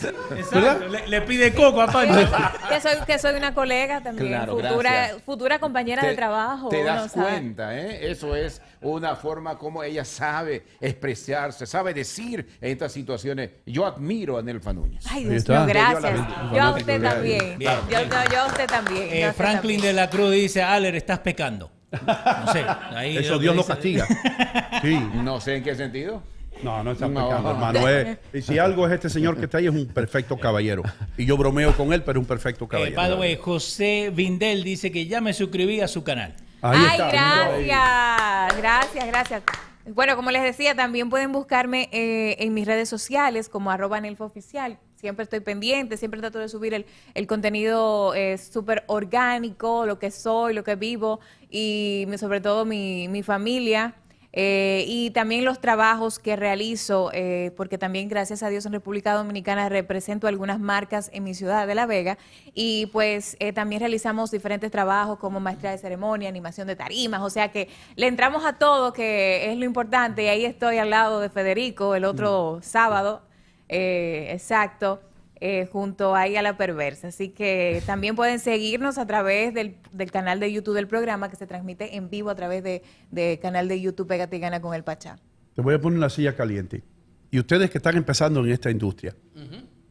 ¿Verdad? 0.51 0.81
Le, 0.89 1.07
le 1.07 1.21
pide 1.21 1.53
coco 1.53 1.81
a 1.81 1.87
Pancho. 1.87 2.29
Que 2.69 2.81
soy, 2.81 2.91
que 3.05 3.19
soy 3.19 3.35
una 3.35 3.53
colega 3.53 4.01
también, 4.01 4.27
Claro, 4.29 4.53
futura, 4.57 4.91
gracias. 4.91 5.21
futura 5.23 5.59
compañera 5.59 6.05
de 6.05 6.15
trabajo. 6.15 6.69
Te 6.69 6.83
das 6.83 7.11
sabe. 7.11 7.29
cuenta, 7.29 7.77
¿eh? 7.77 8.11
Eso 8.11 8.35
es 8.35 8.61
una 8.81 9.15
forma 9.15 9.57
como 9.57 9.83
ella 9.83 10.05
sabe 10.05 10.65
expresarse, 10.79 11.65
sabe 11.65 11.93
decir 11.93 12.47
en 12.61 12.71
estas 12.71 12.91
situaciones. 12.91 13.49
Yo 13.65 13.85
admiro 13.85 14.37
a 14.37 14.41
Nelfa 14.41 14.71
Núñez. 14.73 15.03
Ay, 15.09 15.25
Dios 15.25 15.47
mío, 15.47 15.65
gracias. 15.67 16.19
Yo 16.53 16.61
a 16.61 16.71
usted 16.75 17.01
también. 17.01 17.57
Bien. 17.57 17.73
Yo, 17.89 17.99
yo- 18.01 18.07
yo 18.31 18.39
a 18.41 18.45
usted 18.47 18.67
también. 18.67 19.07
Eh, 19.11 19.33
Franklin 19.33 19.81
de 19.81 19.93
la 19.93 20.09
Cruz 20.09 20.31
dice, 20.31 20.61
Aler, 20.63 20.95
estás 20.95 21.19
pecando. 21.19 21.71
No 21.91 22.53
sé. 22.53 22.65
ahí 22.95 23.17
Eso 23.17 23.39
Dios 23.39 23.55
lo 23.55 23.61
dice- 23.63 23.73
castiga. 23.73 24.07
Sí. 24.81 24.97
No 25.15 25.41
sé 25.41 25.57
en 25.57 25.63
qué 25.63 25.75
sentido. 25.75 26.21
No, 26.63 26.83
no 26.83 26.91
está 26.91 27.07
No. 27.07 27.27
pecando, 27.29 27.51
hermano. 27.51 27.87
Es- 27.87 28.17
y 28.33 28.41
si 28.41 28.59
algo 28.59 28.85
es 28.87 28.93
este 28.93 29.09
señor 29.09 29.37
que 29.37 29.45
está 29.45 29.57
ahí, 29.59 29.65
es 29.67 29.71
un 29.73 29.87
perfecto 29.87 30.37
caballero. 30.37 30.83
Y 31.17 31.25
yo 31.25 31.37
bromeo 31.37 31.75
con 31.75 31.93
él, 31.93 32.03
pero 32.03 32.19
es 32.19 32.23
un 32.23 32.27
perfecto 32.27 32.65
Eh, 32.65 32.67
caballero. 32.69 32.95
by 32.95 33.09
the 33.11 33.15
way, 33.15 33.37
José 33.37 34.11
Vindel 34.13 34.63
dice 34.63 34.91
que 34.91 35.05
ya 35.07 35.21
me 35.21 35.33
suscribí 35.33 35.81
a 35.81 35.87
su 35.87 36.03
canal. 36.03 36.35
Ahí 36.61 36.77
Ay, 36.79 36.91
está, 36.91 37.09
gracias, 37.09 38.57
gracias, 38.57 39.07
gracias. 39.07 39.43
Bueno, 39.87 40.15
como 40.15 40.29
les 40.29 40.43
decía, 40.43 40.75
también 40.75 41.09
pueden 41.09 41.31
buscarme 41.31 41.89
eh, 41.91 42.35
en 42.39 42.53
mis 42.53 42.67
redes 42.67 42.89
sociales 42.89 43.49
como 43.49 43.71
arroba 43.71 43.99
Oficial. 44.19 44.77
Siempre 44.95 45.23
estoy 45.23 45.39
pendiente, 45.39 45.95
siempre 45.95 46.19
trato 46.19 46.39
de 46.39 46.49
subir 46.49 46.73
el, 46.73 46.85
el 47.13 47.25
contenido 47.25 48.13
eh, 48.13 48.37
súper 48.37 48.83
orgánico, 48.87 49.85
lo 49.85 49.97
que 49.97 50.11
soy, 50.11 50.53
lo 50.53 50.63
que 50.65 50.75
vivo 50.75 51.21
y 51.49 52.05
sobre 52.17 52.41
todo 52.41 52.65
mi, 52.65 53.07
mi 53.07 53.23
familia. 53.23 53.95
eh, 54.31 54.85
y 54.87 55.09
también 55.09 55.43
los 55.43 55.59
trabajos 55.59 56.19
que 56.19 56.35
realizo, 56.35 57.09
eh, 57.13 57.51
porque 57.57 57.79
también 57.79 58.07
gracias 58.09 58.43
a 58.43 58.49
Dios 58.49 58.63
en 58.67 58.73
República 58.73 59.13
Dominicana 59.13 59.69
represento 59.69 60.27
algunas 60.27 60.59
marcas 60.59 61.09
en 61.13 61.23
mi 61.23 61.33
ciudad 61.33 61.65
de 61.65 61.73
La 61.73 61.87
Vega 61.87 62.17
y 62.53 62.85
pues 62.87 63.35
eh, 63.39 63.53
también 63.53 63.79
realizamos 63.79 64.29
diferentes 64.29 64.69
trabajos 64.69 65.17
como 65.17 65.39
maestría 65.39 65.71
de 65.71 65.79
ceremonia, 65.79 66.29
animación 66.29 66.67
de 66.67 66.75
tarimas, 66.75 67.21
o 67.21 67.29
sea 67.31 67.51
que 67.51 67.69
le 67.95 68.05
entramos 68.05 68.45
a 68.45 68.53
todo, 68.53 68.93
que 68.93 69.51
es 69.51 69.57
lo 69.57 69.65
importante, 69.65 70.23
y 70.23 70.27
ahí 70.27 70.45
estoy 70.45 70.77
al 70.77 70.91
lado 70.91 71.19
de 71.21 71.29
Federico 71.29 71.95
el 71.95 72.05
otro 72.05 72.59
sábado, 72.61 73.23
eh, 73.67 74.27
exacto. 74.31 75.01
Eh, 75.41 75.67
junto 75.71 76.15
ahí 76.15 76.35
a 76.35 76.41
la 76.41 76.57
perversa. 76.57 77.07
Así 77.07 77.29
que 77.29 77.81
también 77.85 78.15
pueden 78.15 78.39
seguirnos 78.39 78.97
a 78.97 79.05
través 79.05 79.53
del, 79.53 79.77
del 79.91 80.11
canal 80.11 80.39
de 80.39 80.51
YouTube 80.51 80.75
del 80.75 80.87
programa 80.87 81.29
que 81.29 81.35
se 81.35 81.47
transmite 81.47 81.95
en 81.95 82.09
vivo 82.09 82.29
a 82.29 82.35
través 82.35 82.63
de, 82.63 82.83
de 83.11 83.39
canal 83.41 83.67
de 83.67 83.79
YouTube 83.79 84.07
Pégate 84.07 84.37
y 84.37 84.39
Gana 84.39 84.61
con 84.61 84.73
el 84.73 84.83
Pachá. 84.83 85.17
Te 85.53 85.61
voy 85.61 85.75
a 85.75 85.79
poner 85.81 85.99
la 85.99 86.09
silla 86.09 86.35
caliente. 86.35 86.83
Y 87.31 87.39
ustedes 87.39 87.69
que 87.69 87.77
están 87.77 87.95
empezando 87.95 88.39
en 88.39 88.51
esta 88.51 88.71
industria, 88.71 89.15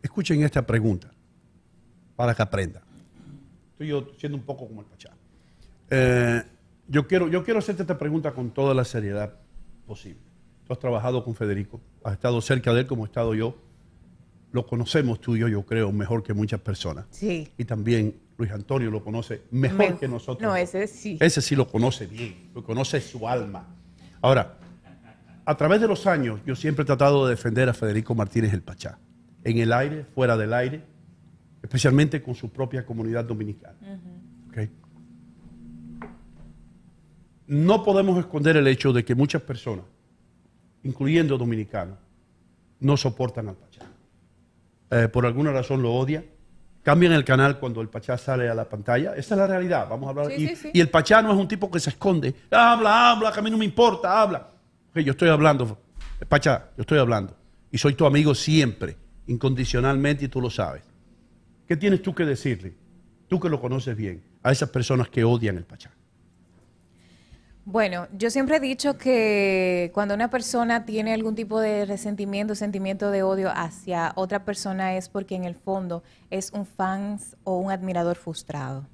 escuchen 0.03 0.43
esta 0.43 0.67
pregunta 0.67 1.11
para 2.17 2.35
que 2.35 2.43
aprendan. 2.43 2.83
Estoy 3.73 3.89
yo 3.89 4.09
siendo 4.19 4.37
un 4.37 4.45
poco 4.45 4.67
como 4.67 4.81
el 4.81 4.87
Pachá. 4.87 5.11
Eh, 5.91 6.43
yo, 6.89 7.07
quiero, 7.07 7.29
yo 7.29 7.45
quiero 7.45 7.61
hacerte 7.61 7.83
esta 7.83 7.97
pregunta 7.97 8.33
con 8.33 8.51
toda 8.51 8.75
la 8.75 8.85
seriedad 8.85 9.35
posible. 9.87 10.21
Tú 10.67 10.73
has 10.73 10.79
trabajado 10.81 11.25
con 11.25 11.35
Federico, 11.35 11.81
has 12.03 12.15
estado 12.15 12.41
cerca 12.41 12.75
de 12.75 12.81
él 12.81 12.87
como 12.87 13.05
he 13.05 13.07
estado 13.07 13.35
yo. 13.35 13.57
Lo 14.53 14.67
conocemos 14.67 15.21
tú 15.21 15.37
y 15.37 15.41
yo, 15.41 15.49
yo 15.49 15.65
creo, 15.67 15.93
mejor 15.93 16.23
que 16.23 16.33
muchas 16.33 16.61
personas. 16.61 17.07
Sí. 17.11 17.49
Y 17.59 17.65
también 17.65 18.15
Luis 18.39 18.51
Antonio 18.51 18.91
lo 18.91 19.03
conoce 19.05 19.43
mejor 19.51 19.77
Me- 19.79 19.97
que 19.99 20.09
nosotros. 20.09 20.41
No, 20.49 20.57
ese 20.57 20.87
sí. 20.87 21.19
Ese 21.21 21.43
sí 21.43 21.55
lo 21.55 21.69
conoce 21.69 22.07
bien, 22.07 22.51
lo 22.55 22.65
conoce 22.65 23.01
su 23.01 23.29
alma. 23.29 23.67
Ahora, 24.23 24.59
a 25.45 25.57
través 25.57 25.81
de 25.81 25.89
los 25.89 26.07
años, 26.07 26.41
yo 26.47 26.57
siempre 26.57 26.83
he 26.83 26.87
tratado 26.87 27.27
de 27.27 27.31
defender 27.35 27.69
a 27.69 27.75
Federico 27.75 28.15
Martínez 28.15 28.53
el 28.55 28.63
Pachá, 28.63 28.99
en 29.45 29.59
el 29.59 29.73
aire, 29.73 30.05
fuera 30.15 30.37
del 30.37 30.53
aire, 30.55 30.83
especialmente 31.63 32.23
con 32.23 32.35
su 32.35 32.51
propia 32.51 32.87
comunidad 32.87 33.25
dominicana. 33.27 33.77
¿ok? 34.49 34.69
No 37.47 37.83
podemos 37.83 38.19
esconder 38.19 38.57
el 38.57 38.67
hecho 38.67 38.93
de 38.93 39.05
que 39.05 39.15
muchas 39.15 39.43
personas, 39.43 39.85
incluyendo 40.83 41.39
dominicanos, 41.39 41.99
no 42.81 42.97
soportan 42.97 43.49
al 43.49 43.57
Pachá. 43.57 43.83
Eh, 44.91 45.09
por 45.09 45.27
alguna 45.27 45.53
razón 45.53 45.83
lo 45.83 45.93
odian. 45.93 46.25
Cambian 46.83 47.13
el 47.13 47.25
canal 47.25 47.59
cuando 47.59 47.81
el 47.81 47.89
Pachá 47.89 48.17
sale 48.17 48.49
a 48.49 48.55
la 48.55 48.69
pantalla. 48.69 49.15
Esa 49.15 49.35
es 49.35 49.39
la 49.39 49.47
realidad. 49.47 49.89
Vamos 49.89 50.07
a 50.07 50.11
hablar. 50.11 50.27
Sí, 50.29 50.45
y, 50.45 50.49
sí, 50.49 50.57
sí. 50.57 50.71
y 50.73 50.81
el 50.81 50.89
Pachá 50.89 51.21
no 51.21 51.33
es 51.33 51.37
un 51.37 51.49
tipo 51.49 51.71
que 51.71 51.81
se 51.81 51.91
esconde. 51.91 52.35
Habla, 52.51 53.11
habla, 53.11 53.33
que 53.33 53.41
a 53.41 53.43
mí 53.43 53.51
no 53.51 53.59
me 53.59 53.65
importa, 53.65 54.21
habla. 54.21 54.49
Ok, 54.91 55.01
yo 55.01 55.13
estoy 55.13 55.29
hablando. 55.29 55.79
Pachá, 56.29 56.71
yo 56.77 56.83
estoy 56.83 56.99
hablando. 56.99 57.37
Y 57.71 57.79
soy 57.79 57.95
tu 57.95 58.07
amigo 58.07 58.35
siempre, 58.35 58.97
incondicionalmente, 59.27 60.25
y 60.25 60.29
tú 60.29 60.41
lo 60.41 60.51
sabes. 60.51 60.83
¿Qué 61.67 61.77
tienes 61.77 62.03
tú 62.03 62.15
que 62.15 62.25
decirle? 62.25 62.75
Tú 63.29 63.39
que 63.39 63.51
lo 63.51 63.61
conoces 63.61 63.95
bien, 63.95 64.25
a 64.43 64.51
esas 64.51 64.71
personas 64.71 65.11
que 65.11 65.23
odian 65.25 65.59
el 65.59 65.65
Pachá. 65.65 65.91
Bueno, 67.71 68.09
yo 68.17 68.31
siempre 68.31 68.57
he 68.57 68.61
dicho 68.61 68.97
que 68.97 69.91
cuando 69.93 70.15
una 70.15 70.31
persona 70.31 70.87
tiene 70.87 71.13
algún 71.13 71.35
tipo 71.35 71.61
de 71.61 71.85
resentimiento, 71.85 72.55
sentimiento 72.55 73.11
de 73.11 73.23
odio 73.23 73.51
hacia 73.55 74.13
otra 74.15 74.47
persona 74.47 74.97
es 74.97 75.11
porque 75.11 75.35
en 75.35 75.45
el 75.45 75.55
fondo 75.55 76.03
es 76.31 76.51
un 76.53 76.65
fan 76.65 77.21
o 77.45 77.59
un 77.59 77.71
admirador 77.71 78.17
frustrado. 78.17 78.87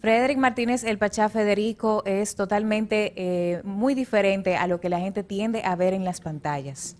Frederick 0.00 0.38
Martínez, 0.38 0.82
el 0.82 0.96
Pachá 0.96 1.28
Federico, 1.28 2.02
es 2.06 2.36
totalmente 2.36 3.12
eh, 3.16 3.60
muy 3.64 3.94
diferente 3.94 4.56
a 4.56 4.66
lo 4.66 4.80
que 4.80 4.88
la 4.88 5.00
gente 5.00 5.22
tiende 5.22 5.60
a 5.62 5.76
ver 5.76 5.92
en 5.92 6.06
las 6.06 6.22
pantallas. 6.22 6.96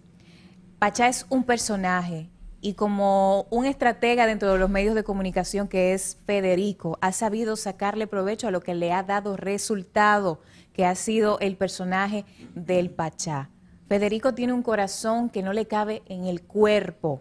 Pachá 0.78 1.08
es 1.08 1.24
un 1.30 1.44
personaje 1.44 2.28
y 2.60 2.74
como 2.74 3.46
un 3.50 3.66
estratega 3.66 4.26
dentro 4.26 4.52
de 4.52 4.58
los 4.58 4.70
medios 4.70 4.94
de 4.94 5.04
comunicación 5.04 5.68
que 5.68 5.92
es 5.92 6.18
Federico, 6.26 6.98
ha 7.00 7.12
sabido 7.12 7.56
sacarle 7.56 8.06
provecho 8.06 8.48
a 8.48 8.50
lo 8.50 8.60
que 8.60 8.74
le 8.74 8.92
ha 8.92 9.02
dado 9.02 9.36
resultado, 9.36 10.40
que 10.72 10.84
ha 10.84 10.94
sido 10.94 11.38
el 11.40 11.56
personaje 11.56 12.24
del 12.54 12.90
Pachá. 12.90 13.50
Federico 13.88 14.34
tiene 14.34 14.52
un 14.52 14.62
corazón 14.62 15.30
que 15.30 15.42
no 15.42 15.52
le 15.52 15.66
cabe 15.66 16.02
en 16.06 16.24
el 16.24 16.42
cuerpo. 16.42 17.20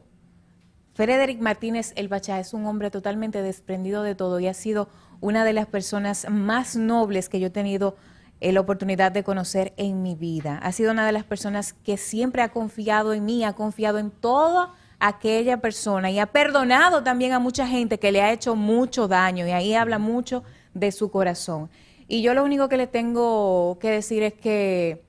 Frederick 0.93 1.41
Martínez 1.41 1.91
El 1.95 2.09
Pachá 2.09 2.39
es 2.39 2.53
un 2.53 2.65
hombre 2.65 2.89
totalmente 2.89 3.41
desprendido 3.41 4.01
de 4.01 4.15
todo 4.15 4.39
y 4.39 4.47
ha 4.47 4.53
sido 4.53 4.87
una 5.19 5.43
de 5.43 5.53
las 5.53 5.67
personas 5.67 6.27
más 6.29 6.75
nobles 6.75 7.29
que 7.29 7.39
yo 7.39 7.47
he 7.47 7.51
tenido 7.51 7.97
eh, 8.39 8.51
la 8.51 8.61
oportunidad 8.61 9.11
de 9.11 9.23
conocer 9.23 9.73
en 9.77 10.01
mi 10.01 10.15
vida. 10.15 10.57
Ha 10.63 10.71
sido 10.71 10.91
una 10.91 11.05
de 11.05 11.11
las 11.11 11.23
personas 11.23 11.73
que 11.73 11.97
siempre 11.97 12.41
ha 12.41 12.49
confiado 12.49 13.13
en 13.13 13.25
mí, 13.25 13.43
ha 13.43 13.53
confiado 13.53 13.97
en 13.97 14.09
toda 14.09 14.73
aquella 14.99 15.57
persona 15.57 16.11
y 16.11 16.19
ha 16.19 16.27
perdonado 16.27 17.03
también 17.03 17.33
a 17.33 17.39
mucha 17.39 17.67
gente 17.67 17.99
que 17.99 18.11
le 18.11 18.21
ha 18.21 18.31
hecho 18.31 18.55
mucho 18.55 19.07
daño 19.07 19.47
y 19.47 19.51
ahí 19.51 19.73
habla 19.73 19.99
mucho 19.99 20.43
de 20.73 20.91
su 20.91 21.11
corazón. 21.11 21.69
Y 22.07 22.21
yo 22.21 22.33
lo 22.33 22.43
único 22.43 22.69
que 22.69 22.77
le 22.77 22.87
tengo 22.87 23.77
que 23.79 23.89
decir 23.89 24.23
es 24.23 24.33
que 24.33 25.03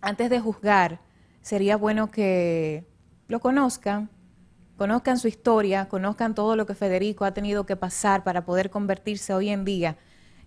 antes 0.00 0.30
de 0.30 0.40
juzgar, 0.40 1.00
sería 1.42 1.76
bueno 1.76 2.10
que 2.10 2.86
lo 3.28 3.40
conozcan, 3.40 4.10
conozcan 4.76 5.18
su 5.18 5.28
historia, 5.28 5.88
conozcan 5.88 6.34
todo 6.34 6.56
lo 6.56 6.66
que 6.66 6.74
Federico 6.74 7.24
ha 7.24 7.34
tenido 7.34 7.66
que 7.66 7.76
pasar 7.76 8.24
para 8.24 8.44
poder 8.44 8.70
convertirse 8.70 9.32
hoy 9.34 9.48
en 9.48 9.64
día 9.64 9.96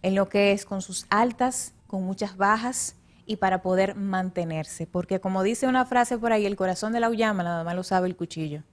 en 0.02 0.16
lo 0.16 0.30
que 0.30 0.52
es 0.54 0.66
con 0.66 0.82
sus 0.82 1.06
altas, 1.10 1.74
con 1.88 2.04
muchas 2.04 2.38
bajas 2.38 2.96
y 3.26 3.36
para 3.38 3.62
poder 3.62 3.96
mantenerse. 3.96 4.88
Porque 4.88 5.20
como 5.20 5.44
dice 5.44 5.68
una 5.68 5.86
frase 5.86 6.18
por 6.18 6.32
ahí, 6.32 6.46
el 6.46 6.56
corazón 6.56 6.94
de 6.94 7.00
la 7.00 7.10
llama 7.12 7.44
nada 7.44 7.64
más 7.64 7.76
lo 7.76 7.84
sabe 7.84 8.08
el 8.08 8.16
cuchillo. 8.16 8.64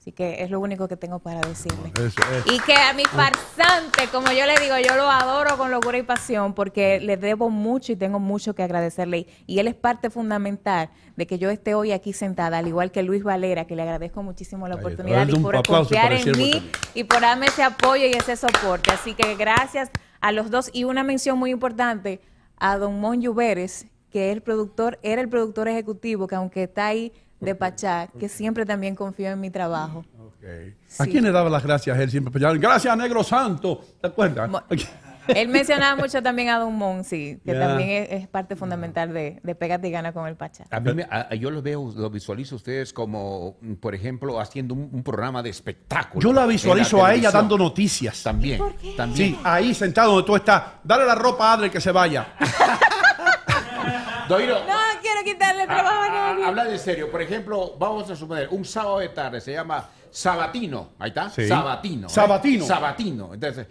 Así 0.00 0.12
que 0.12 0.42
es 0.42 0.50
lo 0.50 0.60
único 0.60 0.88
que 0.88 0.96
tengo 0.96 1.18
para 1.18 1.42
decirle. 1.42 1.92
Eso. 1.94 2.22
Y 2.46 2.58
que 2.60 2.72
a 2.72 2.94
mi 2.94 3.04
farsante, 3.04 4.08
como 4.10 4.32
yo 4.32 4.46
le 4.46 4.58
digo, 4.58 4.78
yo 4.78 4.96
lo 4.96 5.10
adoro 5.10 5.58
con 5.58 5.70
locura 5.70 5.98
y 5.98 6.02
pasión 6.02 6.54
porque 6.54 7.00
le 7.00 7.18
debo 7.18 7.50
mucho 7.50 7.92
y 7.92 7.96
tengo 7.96 8.18
mucho 8.18 8.54
que 8.54 8.62
agradecerle. 8.62 9.26
Y 9.46 9.58
él 9.58 9.68
es 9.68 9.74
parte 9.74 10.08
fundamental 10.08 10.88
de 11.16 11.26
que 11.26 11.38
yo 11.38 11.50
esté 11.50 11.74
hoy 11.74 11.92
aquí 11.92 12.14
sentada, 12.14 12.56
al 12.56 12.66
igual 12.66 12.92
que 12.92 13.02
Luis 13.02 13.22
Valera, 13.22 13.66
que 13.66 13.76
le 13.76 13.82
agradezco 13.82 14.22
muchísimo 14.22 14.66
la 14.68 14.76
oportunidad 14.76 15.28
y 15.28 15.38
por 15.38 15.62
confiar 15.66 16.14
en 16.14 16.24
mí 16.32 16.52
también. 16.52 16.72
y 16.94 17.04
por 17.04 17.20
darme 17.20 17.46
ese 17.48 17.62
apoyo 17.62 18.06
y 18.06 18.12
ese 18.12 18.36
soporte. 18.36 18.90
Así 18.92 19.12
que 19.12 19.34
gracias 19.34 19.90
a 20.22 20.32
los 20.32 20.50
dos. 20.50 20.70
Y 20.72 20.84
una 20.84 21.04
mención 21.04 21.38
muy 21.38 21.50
importante 21.50 22.22
a 22.56 22.78
don 22.78 22.98
Mon 23.00 23.20
Lluveres, 23.20 23.84
que 24.10 24.30
es 24.30 24.36
el 24.36 24.40
productor, 24.40 24.98
era 25.02 25.20
el 25.20 25.28
productor 25.28 25.68
ejecutivo, 25.68 26.26
que 26.26 26.36
aunque 26.36 26.62
está 26.62 26.86
ahí 26.86 27.12
de 27.40 27.54
Pachá, 27.54 28.08
que 28.18 28.28
siempre 28.28 28.64
también 28.66 28.94
confió 28.94 29.30
en 29.30 29.40
mi 29.40 29.50
trabajo. 29.50 30.04
¿A 30.98 31.04
quién 31.06 31.24
le 31.24 31.32
daba 31.32 31.50
las 31.50 31.62
gracias 31.62 31.96
a 31.98 32.02
él 32.02 32.10
siempre? 32.10 32.32
Gracias, 32.58 32.96
negro 32.96 33.22
santo. 33.22 33.80
¿Te 34.00 34.06
acuerdas? 34.08 34.48
Mo- 34.48 34.62
Él 35.28 35.48
mencionaba 35.48 35.94
mucho 35.96 36.22
también 36.22 36.48
a 36.48 36.58
Don 36.58 36.74
Monsi, 36.74 37.38
que 37.44 37.54
también 37.54 37.90
es, 37.90 38.22
es 38.22 38.26
parte 38.28 38.56
fundamental 38.56 39.12
de, 39.12 39.38
de 39.42 39.54
Pégate 39.54 39.86
y 39.86 39.90
Gana 39.92 40.12
con 40.12 40.26
el 40.26 40.34
Pachá. 40.34 40.64
A 40.70 40.80
mí 40.80 40.92
me- 40.94 41.06
a- 41.08 41.32
yo 41.34 41.50
los 41.50 41.62
veo, 41.62 41.92
los 41.94 42.10
visualizo 42.10 42.54
a 42.54 42.56
ustedes 42.56 42.92
como, 42.92 43.56
mm, 43.60 43.74
por 43.74 43.94
ejemplo, 43.94 44.40
haciendo 44.40 44.74
un, 44.74 44.88
un 44.92 45.02
programa 45.04 45.42
de 45.42 45.50
espectáculo. 45.50 46.20
Yo 46.22 46.32
la 46.32 46.46
visualizo 46.46 47.04
a 47.04 47.14
ella 47.14 47.30
dando 47.30 47.56
noticias. 47.58 48.22
También, 48.22 48.60
también. 48.96 49.34
Sí, 49.34 49.38
ahí 49.44 49.72
sentado 49.74 50.12
donde 50.14 50.26
tú 50.26 50.34
estás. 50.36 50.62
Dale 50.82 51.04
la 51.04 51.14
ropa 51.14 51.50
a 51.50 51.52
Adler 51.52 51.70
que 51.70 51.80
se 51.80 51.92
vaya. 51.92 52.26
Doiro, 54.28 54.54
No 54.66 54.78
quiero 55.22 55.38
quitarle 55.38 55.66
trabajo 55.66 56.02
a 56.02 56.06
Ah, 56.06 56.32
nadie. 56.32 56.44
habla 56.46 56.64
de 56.64 56.78
serio. 56.78 57.10
Por 57.10 57.22
ejemplo, 57.22 57.74
vamos 57.78 58.10
a 58.10 58.16
suponer, 58.16 58.48
un 58.50 58.64
sábado 58.64 58.98
de 58.98 59.08
tarde 59.10 59.40
se 59.40 59.52
llama 59.52 59.88
Sabatino. 60.10 60.90
Ahí 60.98 61.08
está. 61.10 61.30
Sí. 61.30 61.46
Sabatino. 61.46 62.06
¿eh? 62.06 62.10
Sabatino. 62.10 62.64
Sabatino. 62.66 63.34
Entonces, 63.34 63.66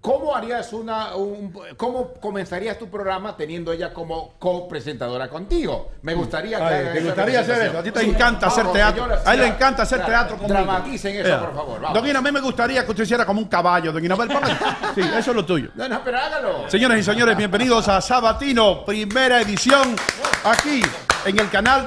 ¿cómo 0.00 0.34
harías 0.34 0.72
una, 0.72 1.14
un- 1.14 1.52
cómo 1.76 2.14
comenzarías 2.14 2.78
tu 2.78 2.88
programa 2.88 3.36
teniendo 3.36 3.72
ella 3.72 3.92
como 3.92 4.34
copresentadora 4.38 5.28
contigo? 5.28 5.90
Me 6.02 6.14
gustaría 6.14 6.58
que 6.58 6.64
Ay, 6.64 6.74
hagan 6.74 6.92
te 6.94 7.00
gustaría 7.02 7.40
hacer 7.40 7.62
eso. 7.66 7.78
A 7.78 7.82
ti 7.82 7.90
te 7.92 8.02
encanta 8.02 8.46
hacer 8.46 8.64
Vamos, 8.64 8.76
teatro. 8.76 9.08
A 9.26 9.34
él 9.34 9.40
le 9.40 9.46
encanta 9.48 9.82
hacer 9.82 10.04
teatro 10.04 10.36
conmigo. 10.36 10.54
Dramaticen 10.54 11.16
eso, 11.16 11.38
por 11.40 11.54
favor. 11.54 11.80
Vamos. 11.80 11.94
Don 11.94 12.04
Guina, 12.04 12.18
a 12.18 12.22
mí 12.22 12.32
me 12.32 12.40
gustaría 12.40 12.84
que 12.84 12.90
usted 12.90 13.04
hiciera 13.04 13.26
como 13.26 13.40
un 13.40 13.48
caballo. 13.48 13.92
Don 13.92 14.00
Guina, 14.02 14.14
a 14.14 14.18
ver, 14.18 14.28
póngale. 14.28 14.56
Sí, 14.94 15.00
eso 15.00 15.30
es 15.30 15.36
lo 15.36 15.44
tuyo. 15.44 15.70
No, 15.74 15.88
no, 15.88 16.00
pero 16.04 16.18
hágalo. 16.18 16.68
Señoras 16.70 16.98
y 16.98 17.02
señores, 17.02 17.36
bienvenidos 17.36 17.88
a 17.88 18.00
Sabatino, 18.00 18.84
primera 18.84 19.40
edición, 19.40 19.96
aquí 20.44 20.82
en 21.26 21.38
el 21.38 21.50
canal. 21.50 21.86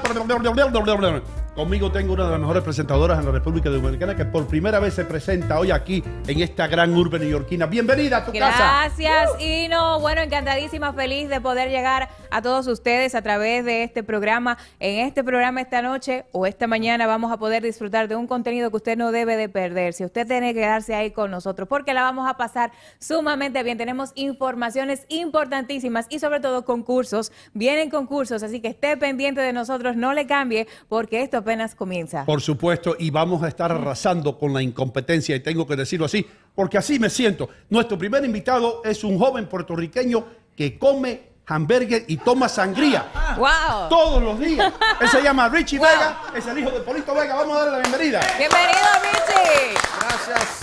Conmigo 1.54 1.92
tengo 1.92 2.14
una 2.14 2.24
de 2.24 2.30
las 2.32 2.40
mejores 2.40 2.64
presentadoras 2.64 3.20
en 3.20 3.26
la 3.26 3.30
República 3.30 3.70
Dominicana 3.70 4.16
que 4.16 4.24
por 4.24 4.48
primera 4.48 4.80
vez 4.80 4.94
se 4.94 5.04
presenta 5.04 5.60
hoy 5.60 5.70
aquí 5.70 6.02
en 6.26 6.40
esta 6.40 6.66
gran 6.66 6.92
urbe 6.96 7.20
neoyorquina. 7.20 7.66
Bienvenida 7.66 8.16
a 8.16 8.24
tu 8.24 8.32
casa. 8.32 8.88
Gracias, 8.88 9.40
Ino. 9.40 10.00
Bueno, 10.00 10.20
encantadísima, 10.20 10.92
feliz 10.94 11.28
de 11.28 11.40
poder 11.40 11.70
llegar 11.70 12.08
a 12.32 12.42
todos 12.42 12.66
ustedes 12.66 13.14
a 13.14 13.22
través 13.22 13.64
de 13.64 13.84
este 13.84 14.02
programa. 14.02 14.58
En 14.80 15.06
este 15.06 15.22
programa 15.22 15.60
esta 15.60 15.80
noche 15.80 16.24
o 16.32 16.44
esta 16.44 16.66
mañana 16.66 17.06
vamos 17.06 17.30
a 17.30 17.36
poder 17.36 17.62
disfrutar 17.62 18.08
de 18.08 18.16
un 18.16 18.26
contenido 18.26 18.70
que 18.70 18.76
usted 18.78 18.98
no 18.98 19.12
debe 19.12 19.36
de 19.36 19.48
perderse. 19.48 20.04
Usted 20.04 20.26
tiene 20.26 20.54
que 20.54 20.60
quedarse 20.60 20.96
ahí 20.96 21.12
con 21.12 21.30
nosotros 21.30 21.68
porque 21.68 21.94
la 21.94 22.02
vamos 22.02 22.28
a 22.28 22.36
pasar 22.36 22.72
sumamente 22.98 23.62
bien. 23.62 23.78
Tenemos 23.78 24.10
informaciones 24.16 25.06
importantísimas 25.08 26.06
y 26.08 26.18
sobre 26.18 26.40
todo 26.40 26.64
concursos. 26.64 27.30
Vienen 27.52 27.90
concursos, 27.90 28.42
así 28.42 28.58
que 28.60 28.66
esté 28.66 28.96
pendiente 28.96 29.40
de 29.40 29.52
nosotros, 29.52 29.94
no 29.94 30.14
le 30.14 30.26
cambie 30.26 30.66
porque 30.88 31.22
esto 31.22 31.43
apenas 31.44 31.74
comienza. 31.74 32.24
Por 32.24 32.40
supuesto, 32.40 32.96
y 32.98 33.10
vamos 33.10 33.42
a 33.42 33.48
estar 33.48 33.70
arrasando 33.70 34.38
con 34.38 34.52
la 34.54 34.62
incompetencia, 34.62 35.36
y 35.36 35.40
tengo 35.40 35.66
que 35.66 35.76
decirlo 35.76 36.06
así, 36.06 36.26
porque 36.54 36.78
así 36.78 36.98
me 36.98 37.10
siento. 37.10 37.50
Nuestro 37.68 37.98
primer 37.98 38.24
invitado 38.24 38.80
es 38.82 39.04
un 39.04 39.18
joven 39.18 39.46
puertorriqueño 39.46 40.24
que 40.56 40.78
come 40.78 41.34
hamburger 41.46 42.04
y 42.08 42.16
toma 42.16 42.48
sangría. 42.48 43.36
¡Wow! 43.36 43.88
Todos 43.90 44.22
los 44.22 44.38
días. 44.40 44.72
Él 45.00 45.08
se 45.08 45.22
llama 45.22 45.48
Richie 45.50 45.78
Vega, 45.78 46.22
es 46.34 46.46
el 46.46 46.58
hijo 46.58 46.70
de 46.70 46.80
Polito 46.80 47.14
Vega. 47.14 47.34
Vamos 47.34 47.56
a 47.56 47.64
darle 47.64 47.72
la 47.72 47.78
bienvenida. 47.80 48.20
Bienvenido, 48.38 48.88
Richie. 49.02 49.74
Gracias, 50.00 50.60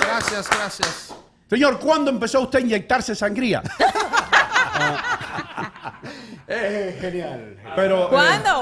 gracias, 0.00 0.50
gracias. 0.50 1.14
Señor, 1.50 1.78
¿cuándo 1.78 2.10
empezó 2.10 2.40
usted 2.40 2.60
a 2.60 2.62
inyectarse 2.62 3.14
sangría? 3.14 3.62
Eh, 6.54 6.98
genial. 7.00 7.56
Pero, 7.76 8.04
eh, 8.04 8.08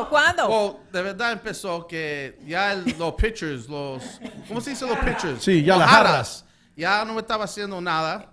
¿Cuándo? 0.08 0.48
Well, 0.48 0.76
de 0.92 1.02
verdad 1.02 1.32
empezó 1.32 1.86
que 1.86 2.38
ya 2.46 2.72
el- 2.72 2.94
los 2.98 3.14
pitchers, 3.14 3.68
los. 3.68 4.20
¿Cómo 4.48 4.60
se 4.60 4.70
dice 4.70 4.86
los 4.86 4.98
pitchers? 4.98 5.42
Sí, 5.42 5.62
ya 5.64 5.74
Los 5.74 5.80
las 5.80 5.90
jarras. 5.90 6.44
Ya 6.76 7.04
no 7.04 7.14
me 7.14 7.20
estaba 7.20 7.44
haciendo 7.44 7.80
nada. 7.80 8.32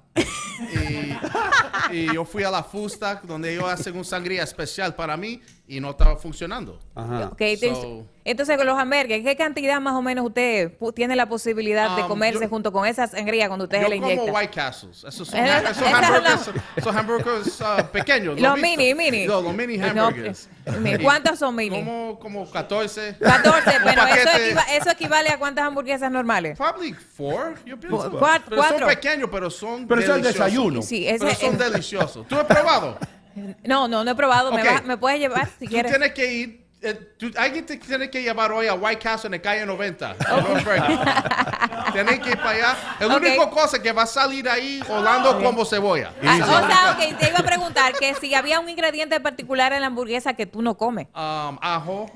Y, 1.91 1.95
y 1.95 2.13
yo 2.13 2.25
fui 2.25 2.43
a 2.43 2.49
la 2.49 2.63
Fusta, 2.63 3.21
donde 3.23 3.53
ellos 3.53 3.65
hacen 3.69 3.95
un 3.95 4.03
sangría 4.05 4.43
especial 4.43 4.95
para 4.95 5.15
mí 5.15 5.41
y 5.67 5.79
no 5.79 5.91
estaba 5.91 6.15
funcionando. 6.17 6.79
Ajá. 6.95 7.27
Ok, 7.31 7.37
te- 7.37 7.73
So- 7.75 8.05
entonces 8.31 8.57
con 8.57 8.65
los 8.67 8.77
hamburgues, 8.77 9.23
¿qué 9.23 9.35
cantidad 9.35 9.79
más 9.79 9.93
o 9.93 10.01
menos 10.01 10.25
usted 10.25 10.73
tiene 10.95 11.15
la 11.15 11.27
posibilidad 11.27 11.95
de 11.95 12.03
Um, 12.03 12.07
comerse 12.07 12.41
yo- 12.43 12.49
junto 12.49 12.71
con 12.71 12.85
esa 12.85 13.07
sangría 13.07 13.47
cuando 13.47 13.65
usted 13.65 13.77
Yo 13.77 13.83
se 13.85 13.89
le 13.89 13.95
como 13.99 14.11
inyecta? 14.11 14.31
White 14.31 14.53
Castles. 14.53 15.03
Esos 15.03 15.27
son, 15.27 15.39
esos 15.45 15.71
esa 15.71 15.71
es 15.71 15.81
la- 15.91 16.07
hamburgers, 16.07 16.49
esos 16.75 16.95
hamburgers 16.95 17.61
uh, 17.61 17.85
pequeños. 17.91 18.39
¿lo 18.39 18.49
Los 18.49 18.59
mini, 18.59 18.93
mini. 18.93 19.25
No, 19.25 19.41
los 19.41 19.53
mini 19.53 19.77
No, 19.77 19.85
hamburgers. 20.07 20.49
mini. 20.79 21.03
¿Cuántos 21.03 21.39
son 21.39 21.55
mini? 21.55 21.77
Como, 21.77 22.19
como 22.19 22.49
14. 22.51 23.17
14, 23.19 23.69
Un 23.77 23.83
pero 23.83 24.05
eso, 24.05 24.29
equiva- 24.37 24.65
eso 24.75 24.89
equivale 24.91 25.29
a 25.29 25.39
cuántas 25.39 25.65
hamburguesas 25.65 26.11
normales. 26.11 26.57
Probably 26.57 26.93
four, 26.93 27.55
yo 27.65 27.79
pienso. 27.79 28.11
Cu- 28.11 28.17
cuat- 28.19 28.41
Pero 28.45 28.57
cuatro. 28.57 28.79
son 28.79 28.87
pequeños, 28.87 29.29
pero 29.31 29.49
son 29.49 29.87
Pero 29.87 30.01
eso 30.01 30.11
es 30.11 30.17
el 30.17 30.23
deliciosos. 30.23 30.51
desayuno. 30.51 30.81
Sí, 30.81 31.07
ese 31.07 31.19
Pero 31.25 31.35
son 31.35 31.53
es- 31.53 31.59
deliciosos. 31.71 32.27
¿Tú 32.27 32.35
has 32.35 32.45
probado? 32.45 32.97
No, 33.63 33.87
no, 33.87 34.03
no 34.03 34.11
he 34.11 34.15
probado. 34.15 34.51
¿Me, 34.51 34.61
Ok. 34.63 34.67
va- 34.67 34.81
me 34.81 34.97
puedes 34.97 35.19
llevar 35.19 35.47
si 35.59 35.65
Tú 35.65 35.71
quieres? 35.71 35.91
tienes 35.91 36.11
que 36.13 36.33
ir. 36.33 36.66
Eh, 36.81 36.93
tú- 37.17 37.31
alguien 37.37 37.65
te 37.65 37.77
tiene 37.77 38.09
que 38.09 38.21
llevar 38.21 38.51
hoy 38.51 38.67
a 38.67 38.73
White 38.75 38.99
Castle 38.99 39.27
en 39.29 39.33
el 39.35 39.41
calle 39.41 39.65
90. 39.65 40.11
en 40.11 40.43
North 40.43 40.63
Bergen. 40.65 40.99
Tienes 41.93 42.19
que 42.19 42.29
ir 42.31 42.37
para 42.37 42.49
allá. 42.51 42.77
Es 42.99 43.07
la 43.07 43.15
Ok. 43.15 43.21
única 43.23 43.49
cosa 43.49 43.81
que 43.81 43.91
va 43.91 44.03
a 44.03 44.07
salir 44.07 44.47
ahí 44.47 44.81
volando 44.87 45.41
como 45.41 45.65
cebolla. 45.65 46.13
Ah, 46.23 46.37
o 46.41 46.67
sea, 46.67 46.91
ok, 46.97 47.17
te 47.17 47.29
iba 47.29 47.39
a 47.39 47.43
preguntar 47.43 47.93
que 47.93 48.13
si 48.15 48.33
había 48.35 48.59
un 48.59 48.69
ingrediente 48.69 49.19
particular 49.19 49.73
en 49.73 49.81
la 49.81 49.87
hamburguesa 49.87 50.33
que 50.35 50.45
tú 50.45 50.61
no 50.61 50.75
comes. 50.77 51.07
Um, 51.15 51.57
ajo. 51.61 52.11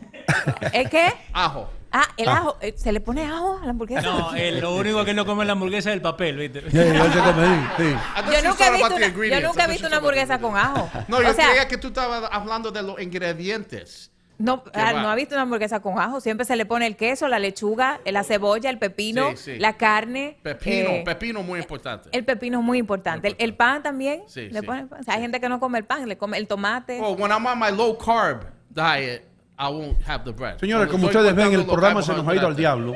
¿El 0.73 0.89
qué? 0.89 1.13
Ajo. 1.33 1.69
Ah, 1.93 2.07
el 2.15 2.29
ajo. 2.29 2.57
Eh, 2.61 2.73
¿Se 2.77 2.91
le 2.93 3.01
pone 3.01 3.25
ajo 3.25 3.59
a 3.61 3.65
la 3.65 3.71
hamburguesa? 3.71 4.01
No, 4.01 4.33
eh, 4.35 4.53
lo 4.61 4.75
único 4.75 5.03
que 5.03 5.13
no 5.13 5.25
come 5.25 5.41
en 5.41 5.47
la 5.47 5.53
hamburguesa 5.53 5.89
es 5.89 5.95
el 5.95 6.01
papel, 6.01 6.37
¿viste? 6.37 6.61
Sí, 6.61 6.77
yo 6.77 7.05
te 7.11 7.19
comí, 7.19 7.67
sí. 7.77 7.83
I 7.83 8.31
Yo 8.31 8.41
nunca 8.43 8.67
he 8.67 8.69
thought 8.69 8.71
visto 8.71 8.85
about 8.85 8.89
the 8.89 8.95
una, 8.95 8.99
yo 8.99 9.07
ingredients. 9.07 9.47
nunca 9.47 9.61
he 9.61 9.63
I 9.63 9.67
thought 9.67 9.71
visto 9.71 9.87
una 9.87 9.99
thought 9.99 10.13
about 10.13 10.13
the 10.13 10.21
hamburguesa 10.21 10.39
con 10.39 10.55
ajo. 10.57 10.89
No, 11.09 11.21
yo 11.21 11.29
o 11.29 11.33
sea, 11.33 11.47
creía 11.49 11.67
que 11.67 11.77
tú 11.77 11.87
estabas 11.89 12.29
hablando 12.31 12.71
de 12.71 12.81
los 12.83 13.01
ingredientes. 13.01 14.09
No, 14.41 14.63
ah, 14.73 14.93
no 14.93 15.09
ha 15.09 15.15
visto 15.15 15.35
una 15.35 15.43
hamburguesa 15.43 15.79
con 15.79 15.99
ajo. 15.99 16.19
Siempre 16.19 16.45
se 16.45 16.55
le 16.55 16.65
pone 16.65 16.87
el 16.87 16.95
queso, 16.95 17.27
la 17.27 17.39
lechuga, 17.39 17.99
la 18.05 18.23
cebolla, 18.23 18.69
el 18.69 18.77
pepino, 18.77 19.31
Sí, 19.31 19.53
sí. 19.53 19.59
la 19.59 19.77
carne. 19.77 20.37
Pepino, 20.41 20.89
eh, 20.89 21.03
pepino 21.05 21.43
muy 21.43 21.59
importante. 21.59 22.09
El 22.11 22.25
pepino 22.25 22.59
es 22.59 22.65
muy 22.65 22.77
importante. 22.77 23.27
El, 23.29 23.35
el 23.39 23.53
pan 23.55 23.83
también. 23.83 24.23
Sí, 24.27 24.49
le 24.49 24.59
sí. 24.61 24.65
ponen 24.65 24.87
pan. 24.87 24.99
O 25.01 25.03
sea, 25.03 25.15
hay 25.15 25.21
gente 25.21 25.39
que 25.39 25.49
no 25.49 25.59
come 25.59 25.77
el 25.79 25.85
pan, 25.85 26.07
le 26.07 26.17
come 26.17 26.37
el 26.37 26.47
tomate. 26.47 26.99
Well, 26.99 27.15
when 27.17 27.31
I'm 27.31 27.45
on 27.45 27.59
my 27.59 27.71
low 27.71 27.97
carb 27.97 28.45
diet, 28.69 29.27
I 29.59 29.65
won't 29.69 29.97
have 30.07 30.23
the 30.25 30.31
bread. 30.31 30.59
Señores, 30.59 30.87
Cuando 30.87 30.91
como 30.91 31.05
ustedes 31.07 31.35
ven, 31.35 31.53
el 31.53 31.65
programa 31.65 32.01
se 32.01 32.13
nos 32.13 32.27
ha 32.27 32.35
ido 32.35 32.47
al 32.47 32.55
diablo. 32.55 32.93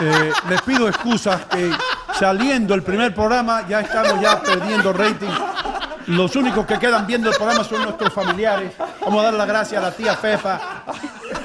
Eh, 0.00 0.32
les 0.48 0.60
pido 0.62 0.88
excusas 0.88 1.44
que 1.46 1.70
saliendo 2.18 2.74
el 2.74 2.82
primer 2.82 3.14
programa 3.14 3.64
ya 3.68 3.80
estamos 3.80 4.20
ya 4.20 4.42
perdiendo 4.42 4.92
rating. 4.92 5.28
Los 6.06 6.36
únicos 6.36 6.66
que 6.66 6.78
quedan 6.78 7.06
viendo 7.06 7.30
el 7.30 7.36
programa 7.36 7.64
son 7.64 7.82
nuestros 7.82 8.12
familiares. 8.12 8.72
Vamos 9.00 9.20
a 9.20 9.24
dar 9.24 9.34
las 9.34 9.46
gracias 9.46 9.82
a 9.82 9.86
la 9.86 9.92
tía 9.92 10.14
Fefa, 10.16 10.84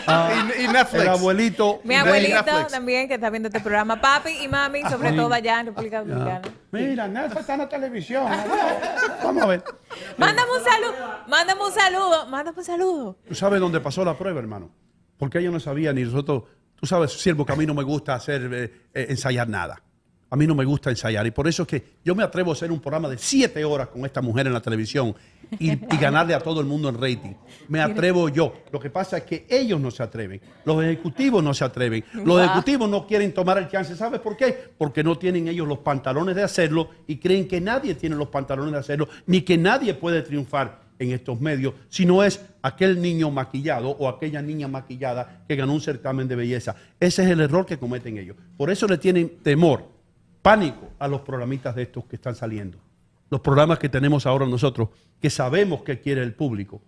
a 0.05 0.29
Y, 0.57 0.63
y 0.63 0.67
Netflix. 0.67 1.01
el 1.03 1.09
abuelito. 1.09 1.79
Mi 1.83 1.95
abuelito 1.95 2.43
Netflix. 2.43 2.71
también 2.71 3.07
que 3.07 3.13
está 3.15 3.29
viendo 3.29 3.47
este 3.47 3.61
programa. 3.61 3.99
Papi 4.01 4.31
y 4.43 4.47
mami, 4.47 4.83
sobre 4.83 5.13
todo 5.13 5.33
allá 5.33 5.61
en 5.61 5.67
República 5.67 5.99
Dominicana. 5.99 6.41
Mira, 6.71 7.07
Nelson 7.07 7.37
está 7.37 7.53
en 7.53 7.59
la 7.59 7.69
televisión. 7.69 8.25
Vamos 9.23 9.43
a 9.43 9.45
ver. 9.47 9.63
Mándame 10.17 10.51
un 10.51 10.63
saludo, 10.63 11.17
mándame 11.27 11.61
un 11.63 11.71
saludo, 11.71 12.27
mándame 12.27 12.57
un 12.57 12.65
saludo. 12.65 13.17
¿Tú 13.27 13.35
sabes 13.35 13.59
dónde 13.59 13.79
pasó 13.79 14.03
la 14.03 14.17
prueba, 14.17 14.39
hermano? 14.39 14.69
Porque 15.17 15.39
ella 15.39 15.51
no 15.51 15.59
sabía 15.59 15.93
ni 15.93 16.03
nosotros. 16.03 16.43
Tú 16.75 16.85
sabes, 16.85 17.11
siervo, 17.13 17.45
que 17.45 17.53
a 17.53 17.55
mí 17.55 17.65
no 17.65 17.73
me 17.73 17.83
gusta 17.83 18.13
hacer 18.13 18.49
eh, 18.53 18.63
eh, 18.93 19.07
ensayar 19.09 19.47
nada. 19.49 19.81
A 20.29 20.35
mí 20.35 20.45
no 20.45 20.55
me 20.55 20.65
gusta 20.65 20.89
ensayar. 20.89 21.25
Y 21.25 21.31
por 21.31 21.47
eso 21.47 21.63
es 21.63 21.67
que 21.67 21.83
yo 22.05 22.13
me 22.13 22.23
atrevo 22.23 22.51
a 22.51 22.53
hacer 22.53 22.71
un 22.71 22.79
programa 22.79 23.09
de 23.09 23.17
siete 23.17 23.63
horas 23.65 23.87
con 23.87 24.05
esta 24.05 24.21
mujer 24.21 24.47
en 24.47 24.53
la 24.53 24.61
televisión 24.61 25.15
y, 25.59 25.71
y 25.71 25.97
ganarle 25.99 26.33
a 26.35 26.39
todo 26.39 26.61
el 26.61 26.67
mundo 26.67 26.89
en 26.89 27.01
rating. 27.01 27.33
Me 27.67 27.81
atrevo 27.81 28.29
yo. 28.29 28.53
Lo 28.71 28.79
que 28.79 28.89
pasa 28.89 29.17
es 29.17 29.23
que 29.23 29.47
ellos 29.49 29.79
no 29.79 29.89
se 29.89 30.03
atreven. 30.03 30.39
Los 30.65 30.83
ejecutivos 30.83 31.43
no 31.43 31.53
se 31.53 31.65
atreven. 31.65 32.03
Los 32.23 32.41
ejecutivos 32.41 32.89
no 32.89 33.07
quieren 33.07 33.33
tomar 33.33 33.57
el 33.57 33.67
chance. 33.67 33.95
¿Sabes 33.95 34.19
por 34.19 34.37
qué? 34.37 34.55
Porque 34.77 35.03
no 35.03 35.17
tienen 35.17 35.47
ellos 35.47 35.67
los 35.67 35.79
pantalones 35.79 36.35
de 36.35 36.43
hacerlo 36.43 36.89
y 37.07 37.17
creen 37.17 37.47
que 37.47 37.59
nadie 37.59 37.95
tiene 37.95 38.15
los 38.15 38.27
pantalones 38.27 38.71
de 38.73 38.79
hacerlo, 38.79 39.09
ni 39.25 39.41
que 39.41 39.57
nadie 39.57 39.93
puede 39.95 40.21
triunfar 40.21 40.89
en 40.99 41.11
estos 41.11 41.39
medios, 41.39 41.73
si 41.87 42.05
no 42.05 42.23
es 42.23 42.41
aquel 42.61 43.01
niño 43.01 43.31
maquillado 43.31 43.89
o 43.91 44.09
aquella 44.09 44.41
niña 44.41 44.67
maquillada 44.67 45.43
que 45.47 45.55
ganó 45.55 45.73
un 45.73 45.81
certamen 45.81 46.27
de 46.27 46.35
belleza. 46.35 46.75
Ese 46.99 47.23
es 47.23 47.29
el 47.29 47.39
error 47.39 47.65
que 47.65 47.79
cometen 47.79 48.17
ellos. 48.17 48.35
Por 48.57 48.69
eso 48.69 48.85
le 48.85 48.97
tienen 48.97 49.39
temor, 49.41 49.85
pánico 50.41 50.89
a 50.99 51.07
los 51.07 51.21
programistas 51.21 51.75
de 51.75 51.83
estos 51.83 52.05
que 52.05 52.15
están 52.15 52.35
saliendo. 52.35 52.77
Los 53.29 53.41
programas 53.41 53.79
que 53.79 53.89
tenemos 53.89 54.25
ahora 54.25 54.45
nosotros, 54.45 54.89
que 55.21 55.29
sabemos 55.29 55.83
que 55.83 55.99
quiere 55.99 56.23
el 56.23 56.33
público, 56.33 56.81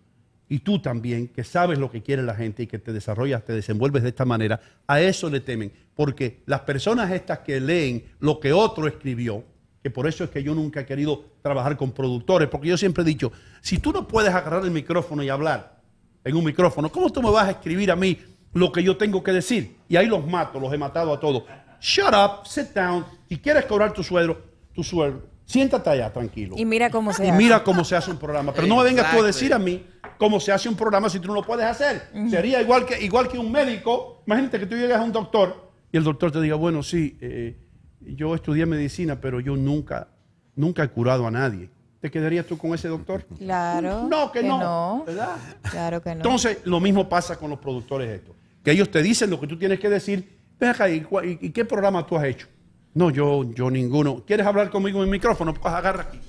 y 0.51 0.59
tú 0.59 0.79
también, 0.79 1.29
que 1.29 1.45
sabes 1.45 1.79
lo 1.79 1.89
que 1.89 2.01
quiere 2.01 2.23
la 2.23 2.35
gente 2.35 2.63
y 2.63 2.67
que 2.67 2.77
te 2.77 2.91
desarrollas, 2.91 3.45
te 3.45 3.53
desenvuelves 3.53 4.03
de 4.03 4.09
esta 4.09 4.25
manera, 4.25 4.59
a 4.85 4.99
eso 4.99 5.29
le 5.29 5.39
temen. 5.39 5.71
Porque 5.95 6.41
las 6.45 6.59
personas 6.61 7.09
estas 7.09 7.39
que 7.39 7.61
leen 7.61 8.03
lo 8.19 8.37
que 8.41 8.51
otro 8.51 8.85
escribió, 8.85 9.45
que 9.81 9.89
por 9.89 10.07
eso 10.07 10.25
es 10.25 10.29
que 10.29 10.43
yo 10.43 10.53
nunca 10.53 10.81
he 10.81 10.85
querido 10.85 11.23
trabajar 11.41 11.77
con 11.77 11.93
productores, 11.93 12.49
porque 12.49 12.67
yo 12.67 12.77
siempre 12.77 13.03
he 13.03 13.05
dicho, 13.05 13.31
si 13.61 13.77
tú 13.77 13.93
no 13.93 14.05
puedes 14.09 14.33
agarrar 14.33 14.65
el 14.65 14.71
micrófono 14.71 15.23
y 15.23 15.29
hablar 15.29 15.79
en 16.23 16.35
un 16.35 16.43
micrófono, 16.43 16.91
¿cómo 16.91 17.09
tú 17.09 17.21
me 17.21 17.31
vas 17.31 17.47
a 17.47 17.51
escribir 17.51 17.89
a 17.89 17.95
mí 17.95 18.19
lo 18.51 18.73
que 18.73 18.83
yo 18.83 18.97
tengo 18.97 19.23
que 19.23 19.31
decir? 19.31 19.77
Y 19.87 19.95
ahí 19.95 20.07
los 20.07 20.27
mato, 20.27 20.59
los 20.59 20.73
he 20.73 20.77
matado 20.77 21.13
a 21.13 21.19
todos. 21.21 21.43
Shut 21.81 22.13
up, 22.13 22.45
sit 22.47 22.73
down. 22.73 23.05
Si 23.27 23.37
quieres 23.37 23.65
cobrar 23.65 23.91
tu 23.91 24.03
sueldo, 24.03 24.37
tu 24.73 24.83
sueldo, 24.83 25.31
Siéntate 25.51 25.89
allá, 25.89 26.13
tranquilo. 26.13 26.55
Y 26.57 26.63
mira 26.63 26.89
cómo 26.89 27.11
se 27.11 27.25
Y 27.25 27.29
hace. 27.29 27.37
mira 27.37 27.61
cómo 27.61 27.83
se 27.83 27.93
hace 27.93 28.09
un 28.09 28.15
programa. 28.17 28.53
Pero 28.53 28.67
no 28.67 28.77
me 28.77 28.83
vengas 28.85 29.11
tú 29.11 29.21
a 29.21 29.25
decir 29.25 29.53
a 29.53 29.59
mí 29.59 29.85
cómo 30.17 30.39
se 30.39 30.49
hace 30.53 30.69
un 30.69 30.75
programa 30.75 31.09
si 31.09 31.19
tú 31.19 31.27
no 31.27 31.33
lo 31.33 31.43
puedes 31.43 31.65
hacer. 31.65 32.03
Sería 32.29 32.61
igual 32.61 32.85
que, 32.85 33.03
igual 33.03 33.27
que 33.27 33.37
un 33.37 33.51
médico. 33.51 34.23
Imagínate 34.25 34.59
que 34.59 34.65
tú 34.65 34.77
llegas 34.77 35.01
a 35.01 35.03
un 35.03 35.11
doctor 35.11 35.69
y 35.91 35.97
el 35.97 36.05
doctor 36.05 36.31
te 36.31 36.39
diga, 36.39 36.55
bueno, 36.55 36.83
sí, 36.83 37.17
eh, 37.19 37.57
yo 37.99 38.33
estudié 38.33 38.65
medicina, 38.65 39.19
pero 39.19 39.41
yo 39.41 39.57
nunca, 39.57 40.07
nunca 40.55 40.83
he 40.83 40.87
curado 40.89 41.27
a 41.27 41.31
nadie. 41.31 41.69
¿Te 41.99 42.09
quedarías 42.09 42.45
tú 42.45 42.57
con 42.57 42.73
ese 42.73 42.87
doctor? 42.87 43.25
Claro. 43.37 44.07
No, 44.09 44.31
que 44.31 44.41
no, 44.41 45.03
¿verdad? 45.05 45.35
Claro 45.69 46.01
que 46.01 46.11
no. 46.11 46.15
Entonces, 46.15 46.59
lo 46.63 46.79
mismo 46.79 47.09
pasa 47.09 47.37
con 47.37 47.49
los 47.49 47.59
productores 47.59 48.09
estos. 48.09 48.35
Que 48.63 48.71
ellos 48.71 48.89
te 48.89 49.03
dicen 49.03 49.29
lo 49.29 49.37
que 49.37 49.47
tú 49.47 49.57
tienes 49.59 49.79
que 49.79 49.89
decir. 49.89 50.40
Ven 50.61 50.69
acá, 50.69 50.87
¿y, 50.87 51.01
cua- 51.01 51.25
y- 51.25 51.47
y 51.47 51.49
qué 51.49 51.65
programa 51.65 52.05
tú 52.05 52.15
has 52.15 52.23
hecho? 52.25 52.47
No, 52.93 53.09
yo, 53.09 53.51
yo 53.53 53.71
ninguno. 53.71 54.23
¿Quieres 54.25 54.45
hablar 54.45 54.69
conmigo 54.69 54.99
en 54.99 55.05
el 55.05 55.09
micrófono? 55.11 55.53
Pues 55.55 55.73
agarra 55.73 56.03
aquí. 56.03 56.19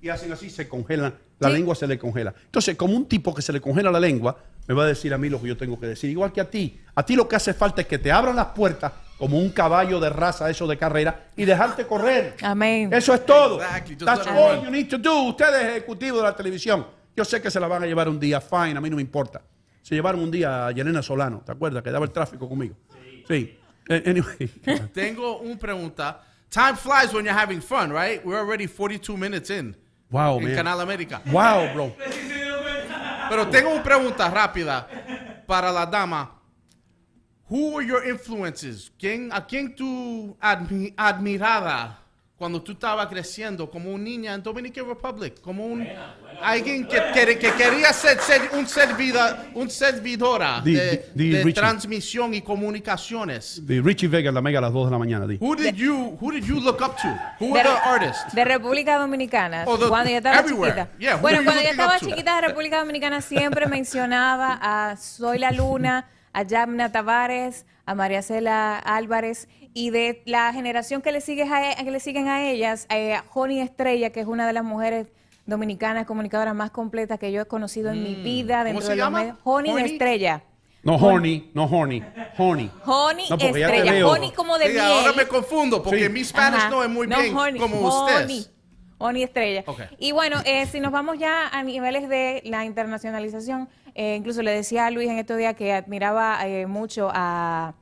Y 0.00 0.08
hacen 0.08 0.30
así, 0.32 0.48
se 0.48 0.68
congelan. 0.68 1.12
La 1.40 1.48
Sí. 1.48 1.54
lengua 1.54 1.74
se 1.74 1.86
le 1.88 1.98
congela. 1.98 2.32
Entonces, 2.44 2.76
como 2.76 2.94
un 2.96 3.06
tipo 3.06 3.34
que 3.34 3.42
se 3.42 3.52
le 3.52 3.60
congela 3.60 3.90
la 3.90 3.98
lengua, 3.98 4.36
me 4.68 4.74
va 4.74 4.84
a 4.84 4.86
decir 4.86 5.12
a 5.12 5.18
mí 5.18 5.28
lo 5.28 5.40
que 5.42 5.48
yo 5.48 5.56
tengo 5.56 5.78
que 5.80 5.86
decir. 5.88 6.08
Igual 6.08 6.32
que 6.32 6.40
a 6.40 6.48
ti. 6.48 6.78
A 6.94 7.04
ti 7.04 7.16
lo 7.16 7.26
que 7.26 7.34
hace 7.36 7.52
falta 7.52 7.80
es 7.80 7.86
que 7.88 7.98
te 7.98 8.12
abran 8.12 8.36
las 8.36 8.46
puertas 8.48 8.92
como 9.18 9.38
un 9.38 9.50
caballo 9.50 9.98
de 9.98 10.08
raza, 10.08 10.48
eso 10.48 10.66
de 10.68 10.78
carrera, 10.78 11.28
y 11.36 11.44
dejarte 11.44 11.84
correr. 11.86 12.36
Amén. 12.42 12.90
Eso 12.92 13.12
es 13.12 13.26
todo. 13.26 13.60
Exactly, 13.60 13.96
That's 13.96 14.26
all 14.28 14.62
you 14.64 14.70
need 14.70 14.88
to 14.88 14.98
do. 14.98 15.22
Ustedes, 15.30 15.62
ejecutivos 15.70 16.20
de 16.20 16.28
la 16.28 16.36
televisión, 16.36 16.86
yo 17.16 17.24
sé 17.24 17.42
que 17.42 17.50
se 17.50 17.58
la 17.58 17.66
van 17.66 17.82
a 17.82 17.86
llevar 17.86 18.08
un 18.08 18.20
día, 18.20 18.40
fine, 18.40 18.76
a 18.76 18.80
mí 18.80 18.88
no 18.88 18.96
me 18.96 19.02
importa. 19.02 19.42
Se 19.82 19.94
llevaron 19.94 20.22
un 20.22 20.30
día 20.30 20.68
a 20.68 20.70
Yelena 20.72 21.02
Solano, 21.02 21.42
¿te 21.44 21.52
acuerdas? 21.52 21.82
Que 21.82 21.90
daba 21.90 22.04
el 22.04 22.12
tráfico 22.12 22.48
conmigo. 22.48 22.76
Sí. 23.28 23.34
Eh, 23.34 23.59
Anyway. 23.90 24.46
Tengo 24.94 25.40
pregunta. 25.58 26.16
Time 26.50 26.76
flies 26.76 27.12
when 27.12 27.24
you're 27.24 27.34
having 27.34 27.60
fun, 27.60 27.90
right? 27.92 28.24
We're 28.24 28.38
already 28.38 28.66
42 28.66 29.16
minutes 29.16 29.50
in. 29.50 29.74
Wow, 30.10 30.38
en 30.38 30.44
man. 30.44 30.56
Canal 30.56 30.80
América. 30.80 31.20
Wow, 31.30 31.72
bro. 31.72 31.92
Pero 33.28 33.46
tengo 33.50 33.70
una 33.70 33.82
pregunta 33.82 34.28
rápida 34.28 34.86
para 35.46 35.70
la 35.70 35.86
dama. 35.86 36.30
Who 37.48 37.74
were 37.74 37.82
your 37.82 38.04
influences? 38.04 38.90
¿Quién, 38.98 39.30
¿A 39.32 39.46
quién 39.46 39.74
tú 39.76 40.36
admi- 40.40 40.92
admiraba 40.96 41.98
cuando 42.40 42.62
tú 42.62 42.72
estabas 42.72 43.06
creciendo 43.08 43.70
como 43.70 43.92
una 43.92 44.02
niña 44.02 44.32
en 44.34 44.42
Dominican 44.42 44.88
Republic? 44.88 45.42
Como 45.42 45.66
un, 45.66 45.86
alguien 46.40 46.86
que, 46.88 46.98
que- 47.12 47.38
que 47.38 47.52
quería 47.52 47.92
ser, 47.92 48.18
ser 48.18 48.40
un, 48.54 48.66
servida, 48.66 49.44
un 49.54 49.68
servidora 49.68 50.62
Di- 50.64 50.72
de, 50.72 51.10
di- 51.14 51.24
di 51.24 51.30
de 51.32 51.44
Richie. 51.44 51.52
transmisión 51.60 52.32
y 52.32 52.40
comunicaciones. 52.40 53.60
De 53.66 53.82
Richie 53.82 54.08
Vega 54.08 54.32
la 54.32 54.40
Mega 54.40 54.58
a 54.58 54.62
las 54.62 54.72
2 54.72 54.86
de 54.86 54.90
la 54.90 54.98
mañana. 54.98 55.26
Di. 55.26 55.36
Who 55.38 55.54
did 55.54 55.74
you 55.74 56.16
Who 56.18 56.30
did 56.32 56.44
you 56.44 56.60
look 56.60 56.80
up 56.80 56.96
to? 57.02 57.08
Who 57.44 57.52
were 57.52 57.62
De- 57.62 57.68
the 57.68 57.76
artists? 57.84 58.34
De 58.34 58.42
República 58.42 58.96
Dominicana. 58.98 59.64
Oh, 59.66 59.76
the- 59.76 59.88
cuando 59.88 60.10
yo 60.10 60.16
estaba 60.16 60.38
everywhere. 60.38 60.72
chiquita. 60.72 60.98
Yeah, 60.98 61.16
bueno, 61.16 61.44
cuando 61.44 61.60
yo 61.62 61.68
estaba 61.68 61.98
chiquita 62.00 62.36
de 62.40 62.48
República 62.48 62.78
Dominicana 62.78 63.20
siempre 63.20 63.66
mencionaba 63.66 64.58
a 64.62 64.96
Soy 64.96 65.38
la 65.38 65.50
Luna, 65.52 66.08
a 66.32 66.42
Yamna 66.42 66.90
Tavares, 66.90 67.66
a 67.84 67.94
María 67.94 68.22
Cela 68.22 68.78
Álvarez 68.78 69.46
y 69.74 69.90
de 69.90 70.22
la 70.26 70.52
generación 70.52 71.00
que 71.02 71.12
le, 71.12 71.20
sigue 71.20 71.44
a, 71.44 71.74
que 71.84 71.90
le 71.90 72.00
siguen 72.00 72.28
a 72.28 72.44
ellas, 72.48 72.86
eh, 72.90 73.16
Joni 73.28 73.60
Estrella, 73.60 74.10
que 74.10 74.20
es 74.20 74.26
una 74.26 74.46
de 74.46 74.52
las 74.52 74.64
mujeres 74.64 75.06
dominicanas 75.46 76.06
comunicadoras 76.06 76.54
más 76.54 76.70
completas 76.70 77.18
que 77.18 77.32
yo 77.32 77.42
he 77.42 77.46
conocido 77.46 77.90
en 77.90 78.02
mi 78.02 78.14
vida 78.16 78.62
Mm. 78.62 78.64
¿Cómo 78.64 78.64
dentro 78.64 78.82
se 78.82 78.90
de 78.90 78.96
los 78.96 79.04
llama? 79.06 79.18
medios. 79.20 79.36
Joni 79.42 79.70
Honey? 79.70 79.92
Estrella. 79.92 80.42
No 80.82 80.94
horny, 80.96 81.50
no 81.54 81.64
horny, 81.64 82.02
horny. 82.38 82.70
Porque 82.86 83.26
ya 83.28 83.36
te 83.36 83.60
Estrella. 83.60 84.02
Joni 84.06 84.32
como 84.32 84.56
de 84.58 84.66
Sí, 84.66 84.72
miel. 84.72 84.80
ahora 84.84 85.12
me 85.12 85.26
confundo 85.26 85.82
porque 85.82 86.04
Sí. 86.06 86.08
mi 86.08 86.24
Spanish 86.24 86.58
Ajá. 86.60 86.70
no 86.70 86.82
es 86.82 86.88
muy 86.88 87.06
No, 87.06 87.20
bien 87.20 87.36
honey, 87.36 87.60
como 87.60 87.76
honey. 87.80 88.26
ustedes. 88.26 88.50
Honey 88.98 89.22
Estrella. 89.22 89.64
Y 89.98 90.12
bueno, 90.12 90.38
eh, 90.44 90.66
si 90.66 90.80
nos 90.80 90.90
vamos 90.92 91.18
ya 91.18 91.48
a 91.48 91.62
niveles 91.62 92.08
de 92.08 92.42
la 92.44 92.64
internacionalización, 92.64 93.68
eh, 93.94 94.14
incluso 94.16 94.42
le 94.42 94.52
decía 94.52 94.86
a 94.86 94.90
Luis 94.90 95.08
en 95.10 95.18
estos 95.18 95.36
días 95.38 95.54
que 95.54 95.72
admiraba 95.72 96.38
eh, 96.46 96.66
mucho 96.66 97.10
a, 97.12 97.74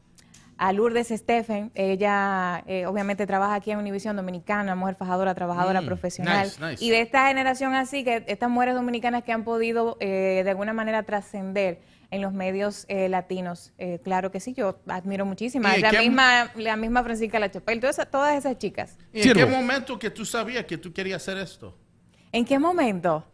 a 0.58 0.72
Lourdes 0.72 1.08
Stephen. 1.08 1.70
Ella 1.74 2.62
eh, 2.66 2.84
obviamente 2.86 3.26
trabaja 3.26 3.54
aquí 3.54 3.70
en 3.70 3.78
Univisión 3.78 4.16
Dominicana, 4.16 4.74
mujer 4.74 4.96
fajadora, 4.96 5.34
trabajadora, 5.34 5.80
Mm, 5.80 5.86
profesional. 5.86 6.46
nice, 6.46 6.60
nice. 6.64 6.84
Y 6.84 6.90
de 6.90 7.00
esta 7.00 7.28
generación 7.28 7.74
así, 7.74 8.04
que 8.04 8.24
estas 8.26 8.50
mujeres 8.50 8.74
dominicanas 8.74 9.22
que 9.22 9.32
han 9.32 9.44
podido 9.44 9.96
eh, 10.00 10.42
de 10.44 10.50
alguna 10.50 10.72
manera 10.72 11.02
trascender 11.04 11.80
en 12.10 12.22
los 12.22 12.32
medios 12.32 12.86
eh, 12.88 13.08
latinos. 13.08 13.72
Eh, 13.78 14.00
claro 14.02 14.30
que 14.30 14.40
sí, 14.40 14.54
yo 14.54 14.80
admiro 14.88 15.26
muchísimas. 15.26 15.76
¿Y 15.78 15.82
La 15.82 15.90
qué- 15.90 15.98
misma, 16.00 16.50
la 16.56 16.76
misma 16.76 17.02
Francisca 17.04 17.38
Lachapelle, 17.38 17.80
todas, 17.80 17.96
esas- 17.98 18.10
todas 18.10 18.36
esas 18.36 18.58
chicas. 18.58 18.96
¿Y 19.12 19.28
en 19.28 19.34
qué 19.34 19.46
momento 19.46 19.98
que 19.98 20.10
tú 20.10 20.24
sabías 20.24 20.64
que 20.64 20.78
tú 20.78 20.92
querías 20.92 21.22
hacer 21.22 21.36
esto? 21.38 21.76
¿En 22.32 22.44
qué 22.44 22.58
momento? 22.58 23.24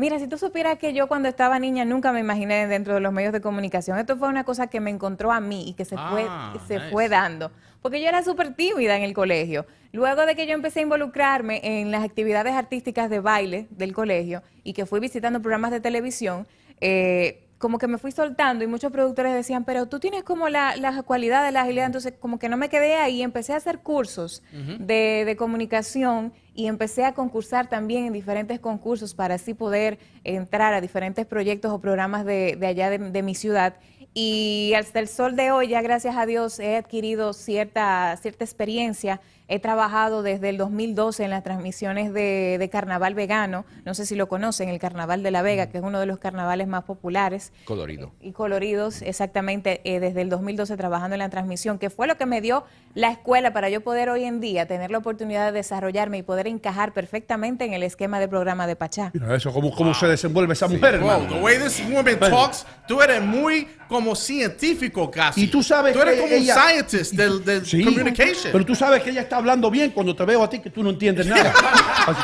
Mira, 0.00 0.18
si 0.18 0.26
tú 0.28 0.38
supieras 0.38 0.78
que 0.78 0.94
yo 0.94 1.08
cuando 1.08 1.28
estaba 1.28 1.58
niña 1.58 1.84
nunca 1.84 2.10
me 2.10 2.20
imaginé 2.20 2.66
dentro 2.66 2.94
de 2.94 3.00
los 3.00 3.12
medios 3.12 3.34
de 3.34 3.42
comunicación. 3.42 3.98
Esto 3.98 4.16
fue 4.16 4.28
una 4.28 4.44
cosa 4.44 4.68
que 4.68 4.80
me 4.80 4.88
encontró 4.88 5.30
a 5.30 5.40
mí 5.40 5.68
y 5.68 5.74
que 5.74 5.84
se 5.84 5.94
fue, 5.94 6.24
Ah, 6.26 6.54
se 6.66 6.76
nice. 6.78 6.90
fue 6.90 7.10
dando. 7.10 7.50
Porque 7.82 8.00
yo 8.00 8.08
era 8.08 8.22
súper 8.24 8.54
tímida 8.54 8.96
en 8.96 9.02
el 9.02 9.12
colegio. 9.12 9.66
Luego 9.92 10.24
de 10.24 10.34
que 10.36 10.46
yo 10.46 10.54
empecé 10.54 10.78
a 10.80 10.84
involucrarme 10.84 11.60
en 11.62 11.90
las 11.90 12.02
actividades 12.02 12.54
artísticas 12.54 13.10
de 13.10 13.20
baile 13.20 13.66
del 13.68 13.92
colegio 13.92 14.42
y 14.64 14.72
que 14.72 14.86
fui 14.86 15.00
visitando 15.00 15.42
programas 15.42 15.70
de 15.70 15.80
televisión, 15.80 16.46
eh, 16.80 17.46
como 17.60 17.76
que 17.76 17.86
me 17.86 17.98
fui 17.98 18.10
soltando 18.10 18.64
y 18.64 18.66
muchos 18.66 18.90
productores 18.90 19.34
decían, 19.34 19.64
pero 19.64 19.84
tú 19.84 20.00
tienes 20.00 20.24
como 20.24 20.48
la, 20.48 20.76
la 20.76 21.02
cualidad 21.02 21.44
de 21.44 21.52
la 21.52 21.60
agilidad, 21.60 21.84
entonces 21.84 22.14
como 22.18 22.38
que 22.38 22.48
no 22.48 22.56
me 22.56 22.70
quedé 22.70 22.94
ahí, 22.94 23.20
empecé 23.20 23.52
a 23.52 23.56
hacer 23.56 23.80
cursos 23.80 24.42
de, 24.78 25.24
de 25.26 25.36
comunicación 25.36 26.32
y 26.54 26.68
empecé 26.68 27.04
a 27.04 27.12
concursar 27.12 27.68
también 27.68 28.06
en 28.06 28.14
diferentes 28.14 28.60
concursos 28.60 29.12
para 29.12 29.34
así 29.34 29.52
poder 29.52 29.98
entrar 30.24 30.72
a 30.72 30.80
diferentes 30.80 31.26
proyectos 31.26 31.70
o 31.70 31.82
programas 31.82 32.24
de, 32.24 32.56
de 32.58 32.66
allá 32.66 32.88
de, 32.88 32.98
de 32.98 33.22
mi 33.22 33.34
ciudad. 33.34 33.74
Y 34.14 34.72
hasta 34.74 34.98
el 34.98 35.06
sol 35.06 35.36
de 35.36 35.52
hoy, 35.52 35.68
ya 35.68 35.82
gracias 35.82 36.16
a 36.16 36.24
Dios, 36.24 36.58
he 36.60 36.76
adquirido 36.76 37.34
cierta, 37.34 38.16
cierta 38.16 38.42
experiencia. 38.42 39.20
He 39.52 39.58
trabajado 39.58 40.22
desde 40.22 40.48
el 40.48 40.56
2012 40.58 41.24
en 41.24 41.30
las 41.30 41.42
transmisiones 41.42 42.12
de, 42.14 42.56
de 42.58 42.70
Carnaval 42.70 43.14
Vegano. 43.14 43.64
No 43.84 43.94
sé 43.94 44.06
si 44.06 44.14
lo 44.14 44.28
conocen, 44.28 44.68
el 44.68 44.78
Carnaval 44.78 45.24
de 45.24 45.32
la 45.32 45.42
Vega, 45.42 45.66
que 45.66 45.78
es 45.78 45.84
uno 45.84 45.98
de 45.98 46.06
los 46.06 46.18
carnavales 46.18 46.68
más 46.68 46.84
populares 46.84 47.52
Colorido. 47.64 48.12
y 48.20 48.30
coloridos, 48.30 49.02
exactamente, 49.02 49.80
eh, 49.82 49.98
desde 49.98 50.22
el 50.22 50.28
2012 50.30 50.76
trabajando 50.76 51.14
en 51.16 51.18
la 51.18 51.28
transmisión, 51.30 51.78
que 51.80 51.90
fue 51.90 52.06
lo 52.06 52.16
que 52.16 52.26
me 52.26 52.40
dio 52.40 52.64
la 52.94 53.10
escuela 53.10 53.52
para 53.52 53.68
yo 53.68 53.80
poder 53.82 54.08
hoy 54.08 54.22
en 54.24 54.40
día 54.40 54.66
tener 54.66 54.90
la 54.92 54.98
oportunidad 54.98 55.46
de 55.46 55.52
desarrollarme 55.52 56.18
y 56.18 56.22
poder 56.22 56.46
encajar 56.46 56.92
perfectamente 56.92 57.64
en 57.64 57.72
el 57.72 57.82
esquema 57.82 58.20
de 58.20 58.28
programa 58.28 58.66
de 58.68 58.76
Pachá. 58.76 59.10
Mira 59.14 59.34
eso, 59.34 59.52
cómo, 59.52 59.74
cómo 59.74 59.94
se 59.94 60.06
desenvuelve 60.06 60.52
esa 60.52 60.68
mujer, 60.68 60.98
Wow, 61.00 61.10
hermano. 61.10 61.34
the 61.34 61.40
way 61.42 61.58
this 61.58 61.82
woman 61.90 62.18
talks, 62.20 62.64
tú 62.86 63.02
eres 63.02 63.20
muy 63.20 63.66
como 63.88 64.14
científico 64.14 65.10
casi. 65.10 65.42
Y 65.44 65.46
tú 65.48 65.62
sabes 65.62 65.92
Tú 65.92 66.00
eres 66.00 66.14
que 66.14 66.20
como 66.20 66.34
ella- 66.34 66.54
un 66.54 66.60
scientist 66.62 67.12
del, 67.14 67.44
del 67.44 67.66
Sí, 67.66 67.84
communication. 67.84 68.52
Pero 68.52 68.64
tú 68.64 68.74
sabes 68.76 69.02
que 69.02 69.10
ella 69.10 69.22
está 69.22 69.39
hablando 69.40 69.70
bien 69.70 69.90
cuando 69.90 70.14
te 70.14 70.24
veo 70.24 70.42
a 70.44 70.48
ti 70.48 70.60
que 70.60 70.70
tú 70.70 70.82
no 70.82 70.90
entiendes 70.90 71.26
nada. 71.26 71.52
Así- 72.06 72.20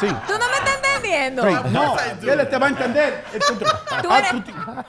Sí. 0.00 0.06
¿Tú 0.06 0.32
no 0.32 0.38
me 0.48 0.54
estás 0.54 0.76
entendiendo? 0.76 1.42
Sí, 1.42 1.48
no, 1.72 1.96
él 2.32 2.48
te 2.48 2.56
va 2.58 2.66
a 2.66 2.68
entender. 2.70 3.24
Tú, 4.02 4.08
ah, 4.10 4.22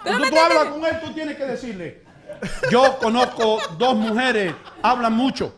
tú 0.04 0.20
no 0.20 0.42
hablas 0.42 0.66
con 0.66 0.86
él, 0.86 1.00
tú 1.04 1.12
tienes 1.14 1.36
que 1.36 1.46
decirle. 1.46 2.04
Yo 2.70 2.98
conozco 3.00 3.60
dos 3.78 3.96
mujeres, 3.96 4.54
hablan 4.84 5.14
mucho. 5.14 5.56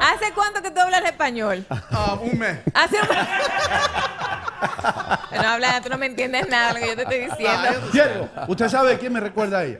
¿Hace 0.00 0.32
cuánto 0.34 0.60
que 0.60 0.70
tú 0.72 0.80
hablas 0.80 1.04
español? 1.04 1.64
Ah, 1.70 2.18
un 2.20 2.36
mes. 2.38 2.58
Hace 2.74 2.96
un... 2.96 3.08
no 5.42 5.48
hablas, 5.48 5.82
tú 5.82 5.88
no 5.88 5.98
me 5.98 6.06
entiendes 6.06 6.48
nada 6.48 6.72
de 6.72 6.74
lo 6.74 6.80
que 6.80 6.86
yo 6.88 6.96
te 6.96 7.02
estoy 7.02 7.20
diciendo. 7.30 7.90
Cierto. 7.92 8.28
Usted 8.48 8.68
sabe 8.68 8.98
quién 8.98 9.12
me 9.12 9.20
recuerda 9.20 9.58
a 9.58 9.64
ella. 9.64 9.78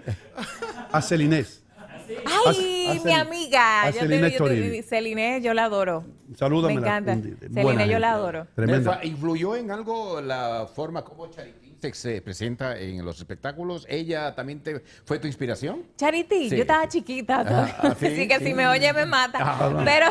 A 0.93 1.03
Celinés. 1.03 1.63
Ay, 2.09 2.87
a- 2.87 2.91
a 2.91 2.95
mi 2.95 3.01
Cel- 3.01 3.21
amiga. 3.21 3.83
a 3.83 3.87
Yo 3.91 3.93
te- 3.93 3.99
Celine 4.01 4.31
yo 4.31 4.45
te-. 4.45 4.83
Celine, 4.83 5.41
yo 5.43 5.55
la 5.55 5.65
adoro. 5.65 6.05
Salúdame. 6.37 6.75
Me 6.75 6.81
encanta. 6.81 7.17
Celine, 7.53 7.89
yo 7.89 7.99
la 7.99 8.13
adoro. 8.13 8.47
Tremenda. 8.55 9.01
¿Influyó 9.05 9.57
en 9.57 9.71
algo 9.71 10.21
la 10.21 10.67
forma 10.75 11.03
como 11.03 11.29
Charitín 11.29 11.64
se, 11.85 11.95
se 11.95 12.23
presenta 12.23 12.79
en 12.79 13.05
los 13.05 13.19
espectáculos? 13.19 13.87
¿Ella 13.89 14.35
también 14.35 14.61
te, 14.61 14.81
fue 15.05 15.19
tu 15.19 15.27
inspiración? 15.27 15.83
Charity, 15.97 16.49
Sí. 16.51 16.57
yo 16.57 16.63
estaba 16.63 16.89
chiquita. 16.89 17.45
todavía. 17.45 17.77
Ah, 17.79 17.95
sí, 17.99 18.07
Así 18.15 18.29
que 18.29 18.39
sí. 18.39 18.47
si 18.47 18.55
me 18.55 18.67
oye 18.69 18.93
me 18.93 19.05
mata. 19.07 19.39
Ah, 19.41 19.83
pero, 19.85 20.07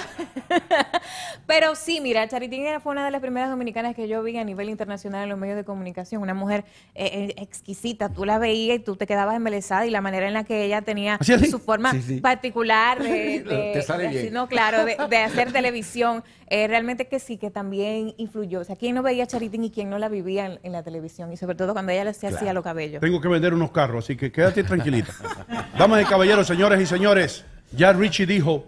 pero 1.48 1.76
sí, 1.76 2.00
mira, 2.02 2.28
Charitín 2.28 2.66
era- 2.66 2.80
fue 2.80 2.92
una 2.92 3.06
de 3.06 3.12
las 3.12 3.22
primeras 3.22 3.50
dominicanas 3.50 3.96
que 3.96 4.08
yo 4.08 4.22
vi 4.24 4.38
a 4.38 4.44
nivel 4.44 4.70
internacional 4.70 5.24
en 5.24 5.30
los 5.30 5.38
medios 5.40 5.56
de 5.58 5.64
comunicación. 5.64 6.22
Una 6.22 6.34
mujer 6.34 6.66
eh, 6.96 7.30
eh, 7.30 7.42
exquisita. 7.42 8.10
Tú 8.10 8.26
la 8.26 8.38
veías 8.38 8.78
y 8.78 8.80
tú 8.80 8.96
te 8.96 9.08
quedabas 9.08 9.36
embelesada 9.36 9.86
y 9.86 9.90
la 9.90 10.02
manera 10.02 10.28
en 10.28 10.34
la 10.34 10.44
que 10.44 10.64
ella 10.66 10.82
tenía 10.82 11.16
¿Así, 11.16 11.34
así? 11.34 11.50
su 11.50 11.60
forma 11.60 11.92
Sí, 11.92 12.02
sí. 12.02 12.20
particular 12.22 13.02
de, 13.02 13.10
de- 13.44 13.72
Te 13.74 13.82
sale 13.82 14.04
de- 14.10 14.10
bien. 14.10 14.34
no, 14.34 14.48
claro, 14.48 14.86
de, 14.86 14.98
de 15.10 15.18
hacer 15.18 15.52
televisión. 15.52 16.24
Eh, 16.54 16.68
realmente 16.68 17.08
que 17.08 17.20
sí, 17.20 17.38
que 17.38 17.50
también 17.50 18.14
influyó. 18.18 18.60
O 18.60 18.64
sea, 18.64 18.76
¿quién 18.76 18.94
no 18.94 19.02
veía 19.02 19.24
a 19.24 19.28
Charitín 19.28 19.64
y 19.64 19.72
quién 19.72 19.90
no 19.90 19.98
la 19.98 20.08
vivía 20.08 20.46
en, 20.46 20.60
en 20.62 20.72
la 20.72 20.84
televisión? 20.84 21.34
Y 21.34 21.38
sobre 21.38 21.56
todo 21.56 21.74
cuando 21.74 21.92
ella 21.92 22.14
se 22.14 22.28
hacía 22.28 22.54
los 22.54 22.64
cabellos. 22.64 23.02
Tengo 23.02 23.20
que 23.20 23.28
vender 23.28 23.54
unos 23.54 23.72
carros, 23.72 24.06
así 24.06 24.16
que 24.16 24.32
quédate 24.32 24.64
tranquilita. 24.64 25.12
Damas 25.78 26.04
y 26.04 26.06
caballeros, 26.06 26.46
señores 26.46 26.80
y 26.80 26.86
señores, 26.86 27.44
ya 27.72 27.92
Richie 27.92 28.26
dijo 28.28 28.66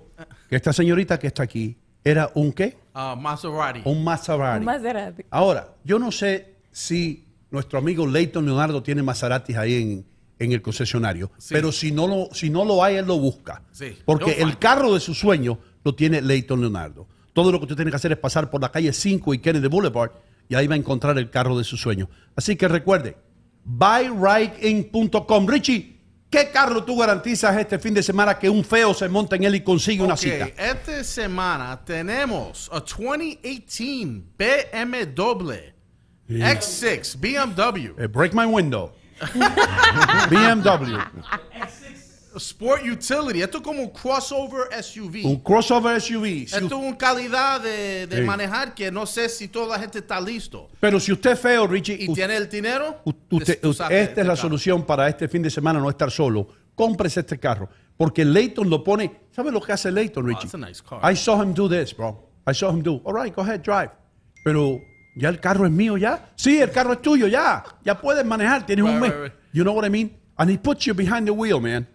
que 0.49 0.55
esta 0.55 0.73
señorita 0.73 1.19
que 1.19 1.27
está 1.27 1.43
aquí 1.43 1.77
era 2.03 2.31
un 2.33 2.51
qué? 2.53 2.77
Uh, 2.95 3.15
Maserati. 3.15 3.81
Un 3.85 4.03
Maserati. 4.03 4.59
Un 4.59 4.65
Maserati. 4.65 5.23
Ahora, 5.29 5.69
yo 5.83 5.99
no 5.99 6.11
sé 6.11 6.55
si 6.71 7.25
nuestro 7.51 7.77
amigo 7.77 8.07
Leighton 8.07 8.45
Leonardo 8.45 8.81
tiene 8.81 9.03
Maseratis 9.03 9.55
ahí 9.57 9.75
en, 9.81 10.05
en 10.39 10.51
el 10.51 10.61
concesionario, 10.61 11.31
Sí. 11.37 11.53
pero 11.53 11.71
si 11.71 11.91
no, 11.91 12.07
lo, 12.07 12.29
si 12.33 12.49
no 12.49 12.65
lo 12.65 12.83
hay, 12.83 12.95
él 12.95 13.05
lo 13.05 13.19
busca. 13.19 13.61
Sí, 13.71 13.97
Porque 14.05 14.41
el 14.41 14.57
carro 14.57 14.93
de 14.93 14.99
su 14.99 15.13
sueño 15.13 15.59
lo 15.83 15.93
tiene 15.93 16.21
Leighton 16.21 16.59
Leonardo. 16.61 17.07
Todo 17.35 17.51
lo 17.51 17.59
que 17.59 17.65
usted 17.65 17.75
tiene 17.75 17.91
que 17.91 17.97
hacer 17.97 18.13
es 18.13 18.17
pasar 18.17 18.49
por 18.49 18.61
la 18.61 18.71
calle 18.71 18.93
5 18.93 19.33
y 19.33 19.39
Kennedy 19.39 19.67
Boulevard 19.67 20.11
y 20.47 20.55
ahí 20.55 20.67
va 20.67 20.75
a 20.75 20.77
encontrar 20.77 21.17
el 21.17 21.29
carro 21.29 21.57
de 21.57 21.65
su 21.65 21.75
sueño. 21.75 22.09
Así 22.33 22.55
que 22.55 22.69
recuerde, 22.69 23.17
buyrightIn.com. 23.65 25.45
Richie, 25.47 25.99
¿qué 26.29 26.49
carro 26.51 26.85
tú 26.85 26.95
garantizas 26.97 27.57
este 27.57 27.77
fin 27.77 27.93
de 27.93 28.01
semana 28.03 28.39
que 28.39 28.49
un 28.49 28.63
feo 28.63 28.93
se 28.93 29.09
monta 29.09 29.35
en 29.35 29.43
él 29.43 29.55
y 29.55 29.61
consigue 29.61 30.01
una 30.01 30.15
cita? 30.15 30.45
esta 30.57 31.03
semana 31.03 31.83
tenemos 31.83 32.69
a 32.71 32.79
2018 32.79 34.23
BMW 34.37 35.53
X6 36.29 37.19
BMW 37.19 38.01
Eh, 38.01 38.07
break 38.07 38.33
my 38.33 38.45
window. 38.45 38.93
BMW. 40.29 40.97
Sport 42.37 42.81
Utility. 42.83 43.41
Esto 43.41 43.57
es 43.57 43.63
como 43.63 43.81
un 43.81 43.89
crossover 43.89 44.67
SUV. 44.83 45.25
Un 45.25 45.39
crossover 45.41 45.99
SUV. 46.01 46.23
Si 46.25 46.43
Esto 46.55 46.65
es 46.65 46.71
una 46.73 46.97
calidad 46.97 47.61
de, 47.61 48.07
de 48.07 48.17
Sí. 48.17 48.21
manejar 48.23 48.73
que 48.73 48.91
no 48.91 49.05
sé 49.05 49.29
si 49.29 49.47
toda 49.47 49.75
la 49.77 49.79
gente 49.79 49.99
está 49.99 50.19
listo. 50.19 50.69
Pero 50.79 50.99
si 50.99 51.11
usted 51.11 51.31
es 51.31 51.39
feo, 51.39 51.67
Richie, 51.67 51.97
Y 51.99 52.13
tiene 52.13 52.35
el 52.37 52.49
dinero. 52.49 53.01
usted- 53.05 53.59
tú 53.61 53.69
u- 53.69 53.73
sabes, 53.73 54.09
esta 54.09 54.21
es 54.21 54.27
la 54.27 54.33
este 54.33 54.41
solución 54.41 54.85
para 54.85 55.07
este 55.07 55.27
fin 55.27 55.41
de 55.41 55.49
semana 55.49 55.79
no 55.79 55.89
estar 55.89 56.11
solo. 56.11 56.47
Cómprese 56.75 57.21
este 57.21 57.39
carro. 57.39 57.69
Porque 57.97 58.25
Leighton 58.25 58.69
lo 58.69 58.83
pone. 58.83 59.21
¿Sabe 59.31 59.51
lo 59.51 59.61
que 59.61 59.71
hace 59.71 59.91
Leighton, 59.91 60.25
Richie? 60.25 60.45
it's 60.45 60.53
a 60.53 60.57
nice 60.57 60.81
car. 60.83 60.99
I 61.09 61.15
saw 61.15 61.41
him 61.41 61.53
do 61.53 61.69
this, 61.69 61.95
bro. 61.95 62.29
I 62.45 62.53
saw 62.53 62.69
him 62.71 62.81
do. 62.83 63.01
All 63.05 63.13
right, 63.13 63.33
go 63.33 63.41
ahead, 63.41 63.61
drive. 63.61 63.91
Pero 64.43 64.79
ya 65.15 65.29
el 65.29 65.39
carro 65.39 65.65
es 65.65 65.71
mío, 65.71 65.97
ya. 65.97 66.29
Sí, 66.35 66.59
el 66.61 66.71
carro 66.71 66.93
es 66.93 67.01
tuyo, 67.01 67.27
ya. 67.27 67.63
Ya 67.85 67.99
puedes 67.99 68.25
manejar. 68.25 68.65
Tienes 68.65 68.83
un 68.83 68.91
Right, 68.91 69.01
mes. 69.01 69.11
right, 69.13 69.23
right. 69.23 69.33
You 69.53 69.63
know 69.63 69.73
what 69.73 69.85
I 69.85 69.89
mean? 69.89 70.11
And 70.37 70.51
he 70.51 70.57
puts 70.57 70.83
you 70.85 70.93
behind 70.93 71.25
the 71.25 71.31
wheel, 71.31 71.61
man. 71.61 71.87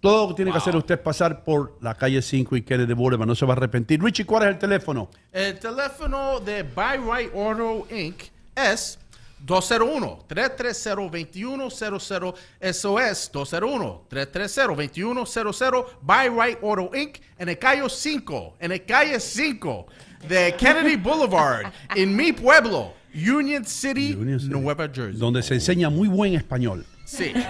Todo 0.00 0.22
lo 0.22 0.28
que 0.28 0.34
tiene 0.36 0.52
que 0.52 0.58
hacer 0.58 0.76
usted 0.76 0.94
es 0.94 1.00
pasar 1.00 1.42
por 1.42 1.76
la 1.80 1.92
calle 1.94 2.22
5 2.22 2.54
y 2.56 2.62
Kennedy 2.62 2.94
Boulevard. 2.94 3.26
No 3.26 3.34
se 3.34 3.44
va 3.44 3.54
a 3.54 3.56
arrepentir. 3.56 4.00
Richie, 4.00 4.24
¿cuál 4.24 4.44
es 4.44 4.50
el 4.50 4.58
teléfono? 4.58 5.10
El 5.32 5.58
teléfono 5.58 6.38
de 6.38 6.62
Buy 6.62 6.98
Right 6.98 7.34
Auto 7.34 7.84
Inc. 7.90 8.22
es 8.54 8.96
201-330-2100. 9.44 12.34
Eso 12.60 13.00
es 13.00 13.32
201-330-2100. 13.32 15.84
Buy 16.00 16.28
Right 16.28 16.62
Auto 16.62 16.90
Inc. 16.94 17.18
En 17.36 17.48
el 17.48 17.58
calle 17.58 17.82
5, 17.88 18.56
en 18.60 18.70
el 18.72 18.84
calle 18.84 19.18
5 19.18 19.86
de 20.28 20.54
Kennedy 20.56 20.94
Boulevard, 21.02 21.72
en 21.96 22.14
mi 22.14 22.32
pueblo, 22.32 22.92
Union 23.14 23.64
City, 23.64 24.14
Union 24.14 24.38
City. 24.38 24.52
Nueva 24.52 24.88
Jersey. 24.88 25.18
Donde 25.18 25.42
se 25.42 25.54
enseña 25.54 25.90
muy 25.90 26.06
buen 26.06 26.34
español. 26.34 26.86
Sí. 27.08 27.32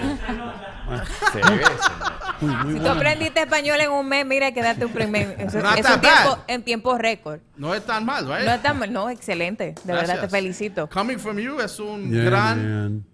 Muy, 2.40 2.54
muy 2.54 2.72
Si 2.74 2.78
tú 2.78 2.84
bueno. 2.84 2.90
aprendiste 2.92 3.40
español 3.40 3.80
en 3.80 3.90
un 3.90 4.06
mes, 4.08 4.24
mira, 4.24 4.52
quédate 4.52 4.84
un 4.84 4.92
primer. 4.92 5.34
Eso, 5.40 5.58
es 5.58 5.64
un 5.64 6.00
tiempo, 6.00 6.30
bad. 6.30 6.38
en 6.46 6.62
tiempo 6.62 6.96
récord. 6.96 7.40
No 7.56 7.74
es 7.74 7.84
tan 7.84 8.04
mal, 8.04 8.26
¿right? 8.28 8.46
No 8.46 8.52
es 8.54 8.62
tan 8.62 8.78
mal, 8.78 8.92
no, 8.92 9.10
excelente. 9.10 9.74
De 9.82 9.92
verdad 9.92 10.02
te 10.02 10.06
Gracias. 10.12 10.30
felicito. 10.30 10.88
Coming 10.88 11.18
from 11.18 11.38
you 11.38 11.58
es 11.60 11.80
un 11.80 12.08
Yeah, 12.12 12.22
gran, 12.24 12.70
man. 12.84 13.04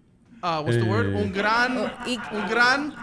uh, 0.42 0.60
what's 0.62 0.76
the 0.76 0.82
word? 0.84 1.06
Eh. 1.14 1.22
Un 1.22 1.32
gran, 1.32 1.90
Y- 2.06 2.18
un 2.32 2.46
gran 2.50 2.94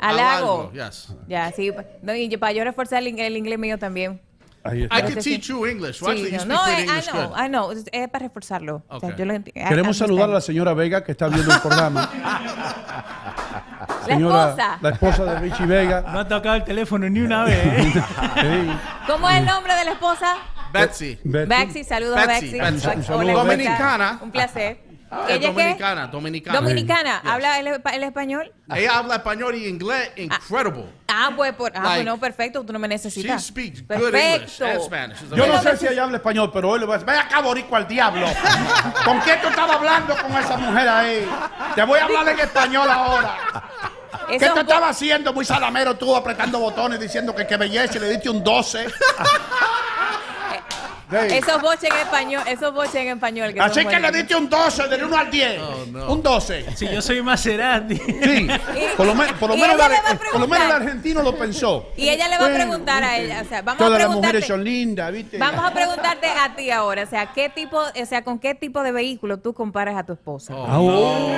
Halago. 0.00 0.72
Yes. 0.72 1.14
Ya, 1.28 1.52
sí. 1.52 1.70
No, 2.02 2.14
y 2.14 2.34
para 2.38 2.52
yo 2.52 2.64
reforzar 2.64 3.02
el, 3.02 3.08
ing- 3.14 3.20
el 3.20 3.36
inglés 3.36 3.58
mío 3.58 3.78
también. 3.78 4.20
I 4.66 5.02
can 5.02 5.16
teach 5.22 5.48
you 5.48 5.66
English. 5.66 6.00
Well, 6.00 6.16
Sí, 6.16 6.22
actually, 6.24 6.38
you 6.40 6.46
no, 6.46 6.56
speak 6.56 6.66
no, 6.66 6.72
eh, 6.72 6.80
English 6.84 7.08
I 7.08 7.10
know, 7.12 7.28
good. 7.28 7.38
I 7.38 7.48
know. 7.48 7.72
Es, 7.72 7.84
es 7.92 8.08
para 8.08 8.26
reforzarlo. 8.26 8.82
O 8.88 8.98
sea, 9.00 9.08
Okay. 9.10 9.18
yo 9.18 9.24
lo 9.26 9.34
enti- 9.34 9.52
I 9.54 9.68
Queremos 9.68 9.96
saludar 9.98 10.30
a 10.30 10.32
la 10.34 10.40
señora 10.40 10.72
Vega 10.74 11.04
que 11.04 11.12
está 11.12 11.28
viendo 11.28 11.52
el 11.52 11.60
programa. 11.60 12.08
La 14.06 14.14
esposa. 14.16 14.78
La 14.82 14.90
esposa 14.90 15.24
de 15.24 15.38
Richie 15.40 15.66
Vega. 15.66 16.02
No 16.12 16.18
ha 16.20 16.28
tocado 16.28 16.56
el 16.56 16.64
teléfono 16.64 17.08
ni 17.08 17.20
una 17.20 17.44
vez. 17.44 17.56
¿eh? 17.64 17.92
Sí. 18.34 18.70
¿Cómo 19.06 19.28
es 19.30 19.38
el 19.38 19.46
nombre 19.46 19.74
de 19.74 19.84
la 19.84 19.92
esposa? 19.92 20.36
Betsy. 20.72 21.18
Betty. 21.24 21.48
Baxi, 21.48 21.84
saludos 21.84 22.16
a 22.18 22.26
Betsy. 22.26 22.58
Betsy. 22.58 22.88
Hola, 23.12 23.16
Un 23.16 23.32
¿cómo 23.32 23.38
Dominicana. 23.44 24.10
está? 24.12 24.24
Un 24.24 24.30
placer. 24.30 24.78
Es 25.28 25.30
¿Ella 25.30 25.38
qué? 25.40 25.46
dominicana, 25.46 26.06
dominicana. 26.08 26.60
Dominicana. 26.60 27.22
¿Habla 27.24 27.58
el, 27.60 27.66
el 27.68 28.02
español? 28.02 28.52
Ella 28.74 28.98
habla 28.98 29.16
español 29.16 29.54
y 29.54 29.66
inglés 29.66 30.10
incredible. 30.16 30.86
Ah, 31.08 31.30
pues, 31.36 31.52
por, 31.52 31.70
ah, 31.74 31.80
Like, 31.80 31.94
pues 31.96 32.04
no, 32.06 32.18
perfecto. 32.18 32.64
Tú 32.64 32.72
no 32.72 32.78
me 32.78 32.88
necesitas. 32.88 33.42
She 33.42 33.48
speaks 33.48 33.80
good 33.82 34.14
English 34.14 34.58
Perfecto. 34.58 34.64
and 34.66 34.82
Spanish. 34.82 35.18
Yo 35.36 35.46
no 35.46 35.62
sé 35.62 35.76
si 35.76 35.86
ella 35.86 36.04
habla 36.04 36.16
español, 36.16 36.50
pero 36.52 36.70
hoy 36.70 36.80
le 36.80 36.86
voy 36.86 36.94
a 36.94 36.98
decir, 36.98 37.10
ven 37.12 37.20
acá, 37.20 37.40
boricua, 37.40 37.78
al 37.78 37.86
diablo. 37.88 38.26
¿Con 39.04 39.20
qué 39.22 39.36
tú 39.40 39.48
estabas 39.48 39.76
hablando 39.76 40.16
con 40.16 40.32
esa 40.36 40.56
mujer 40.56 40.88
ahí? 40.88 41.28
Te 41.74 41.82
voy 41.84 41.98
a 42.00 42.04
hablar 42.04 42.28
en 42.30 42.40
español 42.40 42.88
ahora. 42.90 43.36
¿Qué 44.28 44.38
te 44.38 44.46
es 44.46 44.54
bo- 44.54 44.60
estaba 44.60 44.88
haciendo 44.88 45.32
muy 45.34 45.44
salamero 45.44 45.96
tú 45.96 46.14
apretando 46.16 46.58
botones 46.58 46.98
diciendo 46.98 47.34
que 47.34 47.46
qué 47.46 47.56
belleza 47.56 47.96
y 47.98 48.00
le 48.00 48.08
diste 48.10 48.30
un 48.30 48.42
12? 48.42 48.86
Hey. 51.10 51.38
Esos 51.42 51.60
boches 51.60 51.90
en 51.90 51.96
español, 51.98 52.42
esos 52.46 52.72
boches 52.74 52.94
en 52.94 53.08
español. 53.08 53.52
Que 53.52 53.60
Así 53.60 53.84
que 53.84 54.00
le 54.00 54.10
diste 54.10 54.34
un 54.34 54.48
12, 54.48 54.88
del 54.88 55.04
1 55.04 55.16
al 55.16 55.30
10. 55.30 55.60
Un 56.08 56.22
12. 56.22 56.76
Si 56.76 56.88
yo 56.88 57.02
soy 57.02 57.22
Maserati. 57.22 57.96
Sí, 57.96 58.48
por 58.96 59.06
lo, 59.06 59.14
por 59.38 59.50
menos, 59.56 59.80
a 59.80 59.84
ar- 59.86 60.18
por 60.32 60.40
lo 60.40 60.48
menos 60.48 60.66
el 60.66 60.72
argentino 60.72 61.22
lo 61.22 61.36
pensó. 61.36 61.90
Y 61.96 62.08
ella 62.08 62.28
le 62.28 62.38
va 62.38 62.46
a 62.46 62.48
Bueno, 62.48 62.54
preguntar 62.64 63.04
a 63.04 63.16
ella, 63.18 63.42
o 63.44 63.48
sea, 63.48 63.62
vamos 63.62 63.74
a 63.80 63.84
Todas 63.84 63.92
las 63.92 63.98
preguntarte. 64.08 64.26
mujeres 64.38 64.46
son 64.48 64.64
lindas, 64.64 65.12
¿viste? 65.12 65.38
Vamos 65.38 65.64
a 65.64 65.72
preguntarte 65.72 66.26
a 66.28 66.54
ti 66.56 66.70
ahora, 66.70 67.02
o 67.02 67.06
sea, 67.06 67.32
¿qué 67.32 67.48
tipo, 67.50 67.78
o 67.78 68.06
sea, 68.06 68.24
con 68.24 68.38
qué 68.38 68.54
tipo 68.54 68.82
de 68.82 68.92
vehículo 68.92 69.38
tú 69.38 69.52
comparas 69.54 69.96
a 69.96 70.04
tu 70.04 70.12
esposa? 70.14 70.54
Ah, 70.56 70.78
oh. 70.80 71.28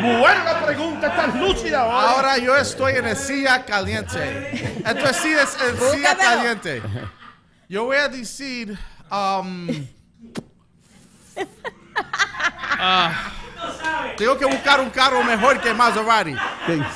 Muy 0.00 0.16
buena 0.16 0.44
la 0.44 0.66
pregunta, 0.66 1.06
estás 1.08 1.34
lúcida 1.36 1.84
hoy. 1.86 1.92
Ahora 1.94 2.38
yo 2.38 2.56
estoy 2.56 2.94
en 2.96 3.06
el 3.06 3.16
silla 3.16 3.64
caliente. 3.64 4.50
Esto 4.86 5.08
es 5.08 5.16
silla, 5.16 5.40
el 5.42 5.78
silla 5.96 6.16
caliente. 6.16 6.82
Yo 7.74 7.86
voy 7.86 7.96
a 7.96 8.08
decir. 8.08 8.78
Um, 9.10 9.68
ah, 12.78 13.32
tengo 14.16 14.38
que 14.38 14.46
buscar 14.46 14.78
un 14.78 14.90
carro 14.90 15.24
mejor 15.24 15.60
que 15.60 15.74
Maserati. 15.74 16.36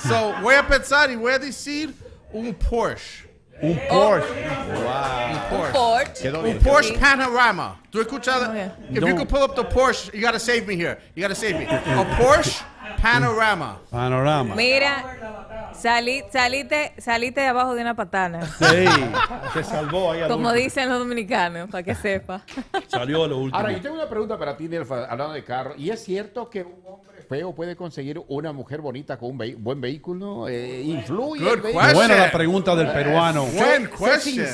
So, 0.06 0.34
voy 0.40 0.55
a 0.55 0.62
pensar 0.62 1.10
y 1.10 1.16
voy 1.16 1.32
a 1.32 1.38
decir 1.40 1.92
un 2.32 2.55
Porsche. 2.55 3.26
Un 3.60 3.76
Porsche. 3.88 4.30
Un 4.30 5.40
Porsche. 5.50 5.72
Porsche. 5.72 6.32
Un 6.32 6.59
Porsche 6.60 6.96
Panorama. 6.96 7.80
¿Tú 7.90 8.00
escuchas? 8.00 8.48
Okay. 8.48 8.70
If 8.92 9.00
No. 9.00 9.09
you 9.09 9.16
could 9.16 9.28
pull 9.28 9.42
up 9.42 9.56
the 9.56 9.64
Porsche, 9.64 10.14
you 10.14 10.20
gotta 10.20 10.38
save 10.38 10.68
me 10.68 10.76
here. 10.76 11.00
You 11.16 11.22
gotta 11.22 11.34
save 11.34 11.59
me. 11.59 11.64
A 11.64 12.05
Porsche 12.20 12.62
Panorama. 13.02 13.81
Panorama. 13.90 14.55
Mira, 14.55 15.70
salí, 15.74 16.23
saliste, 16.32 16.94
saliste 16.98 17.40
de 17.40 17.47
abajo 17.48 17.74
de 17.74 17.82
una 17.82 17.94
patana, 17.94 18.44
Sí, 18.47 18.85
se 19.52 19.65
salvó 19.65 20.12
ahí 20.12 20.20
al 20.23 20.28
como 20.28 20.48
último. 20.48 20.52
dicen 20.65 20.89
los 20.89 20.98
dominicanos, 20.98 21.70
para 21.70 21.82
que 21.82 21.94
sepa. 21.94 22.43
Salió 22.89 23.24
a 23.24 23.28
lo 23.28 23.39
último. 23.39 23.59
Ahora, 23.59 23.73
yo 23.73 23.81
tengo 23.81 23.94
una 23.97 24.09
pregunta 24.09 24.39
para 24.39 24.56
ti, 24.56 24.69
Nelfa, 24.69 25.05
hablando 25.05 25.35
de 25.35 25.44
carro. 25.44 25.74
¿Y 25.77 25.90
es 25.90 26.02
cierto 26.02 26.48
que 26.51 26.62
un 26.62 26.82
hombre 26.86 27.23
feo 27.28 27.55
puede 27.55 27.77
conseguir 27.77 28.20
una 28.28 28.52
mujer 28.52 28.81
bonita 28.81 29.19
con 29.19 29.31
un 29.39 29.55
buen 29.62 29.81
vehículo? 29.81 30.48
Eh, 30.48 30.82
¿Influye. 30.82 31.44
Buena 31.94 32.16
la 32.16 32.31
pregunta 32.31 32.74
del 32.74 32.89
peruano. 32.93 33.44
Buen 33.47 33.90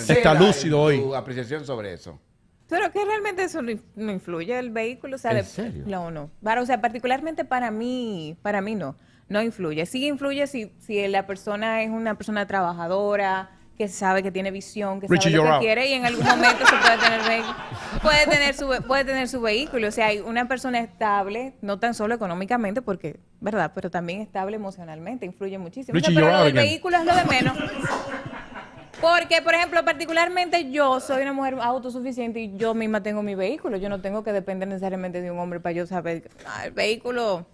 Está 0.09 0.35
lúcido 0.35 0.81
hoy. 0.81 1.01
Tu 1.01 1.15
apreciación 1.15 1.65
sobre 1.65 1.93
eso. 1.95 2.19
Pero 2.69 2.91
que 2.91 3.05
realmente 3.05 3.45
eso 3.45 3.61
no 3.63 3.71
in- 3.71 3.83
no 3.95 4.11
influye 4.11 4.59
el 4.59 4.71
vehículo, 4.71 5.17
o 5.17 5.19
sea, 5.19 5.33
¿En 5.33 5.37
de- 5.39 5.45
serio? 5.45 5.85
No, 5.87 6.11
no. 6.11 6.31
Para, 6.43 6.63
o 6.63 6.67
sea, 6.67 6.81
particularmente 6.81 7.45
para 7.45 7.71
mí, 7.71 8.37
para 8.43 8.61
mí 8.61 8.75
no, 8.75 8.97
no 9.29 9.43
influye. 9.43 9.85
Sí 9.87 10.07
influye 10.07 10.47
si, 10.47 10.73
si 10.79 11.07
la 11.09 11.27
persona 11.27 11.83
es 11.83 11.91
una 11.91 12.15
persona 12.17 12.47
trabajadora, 12.47 13.51
que 13.77 13.89
sabe 13.89 14.23
que 14.23 14.31
tiene 14.31 14.53
visión, 14.53 15.01
que 15.01 15.09
Richie, 15.09 15.33
sabe 15.33 15.37
lo 15.37 15.43
que 15.43 15.49
out. 15.51 15.61
quiere 15.61 15.89
y 15.89 15.95
en 15.95 16.07
algún 16.07 16.25
momento 16.25 16.65
se 16.65 16.77
puede 16.77 16.97
tener 16.97 17.43
puede 18.01 18.27
tener 18.29 18.55
su 18.55 18.69
puede 18.87 19.05
tener 19.05 19.29
su 19.29 19.41
vehículo. 19.41 19.89
O 19.89 19.91
sea, 19.91 20.07
hay 20.07 20.21
una 20.21 20.47
persona 20.47 20.79
estable, 20.79 21.55
no 21.61 21.81
tan 21.81 21.93
solo 21.93 22.15
económicamente, 22.15 22.83
porque, 22.83 23.19
¿verdad? 23.41 23.73
Pero 23.75 23.91
también 23.91 24.21
estable 24.21 24.55
emocionalmente, 24.57 25.27
influye 25.27 25.59
muchísimo. 25.59 25.99
O 25.99 26.01
sea, 26.01 26.09
Richie, 26.09 26.23
pero 26.23 26.33
lo 26.37 26.45
del 26.45 26.53
vehículo 26.53 26.97
es 26.99 27.05
lo 27.05 27.15
de 27.17 27.25
menos. 27.25 27.57
Porque, 29.05 29.43
por 29.43 29.55
ejemplo, 29.55 29.85
particularmente 29.85 30.71
yo 30.71 30.99
soy 30.99 31.21
una 31.21 31.35
mujer 31.35 31.59
autosuficiente 31.61 32.41
y 32.41 32.57
yo 32.57 32.73
misma 32.73 33.03
tengo 33.03 33.23
mi 33.23 33.35
vehículo. 33.35 33.77
Yo 33.77 33.91
no 33.91 34.01
tengo 34.01 34.25
que 34.25 34.33
depender 34.33 34.67
necesariamente 34.67 35.21
de 35.21 35.31
un 35.31 35.39
hombre 35.39 35.61
para 35.61 35.75
yo 35.75 35.87
saber, 35.87 36.31
ah, 36.47 36.65
el 36.65 36.73
vehículo... 36.73 37.47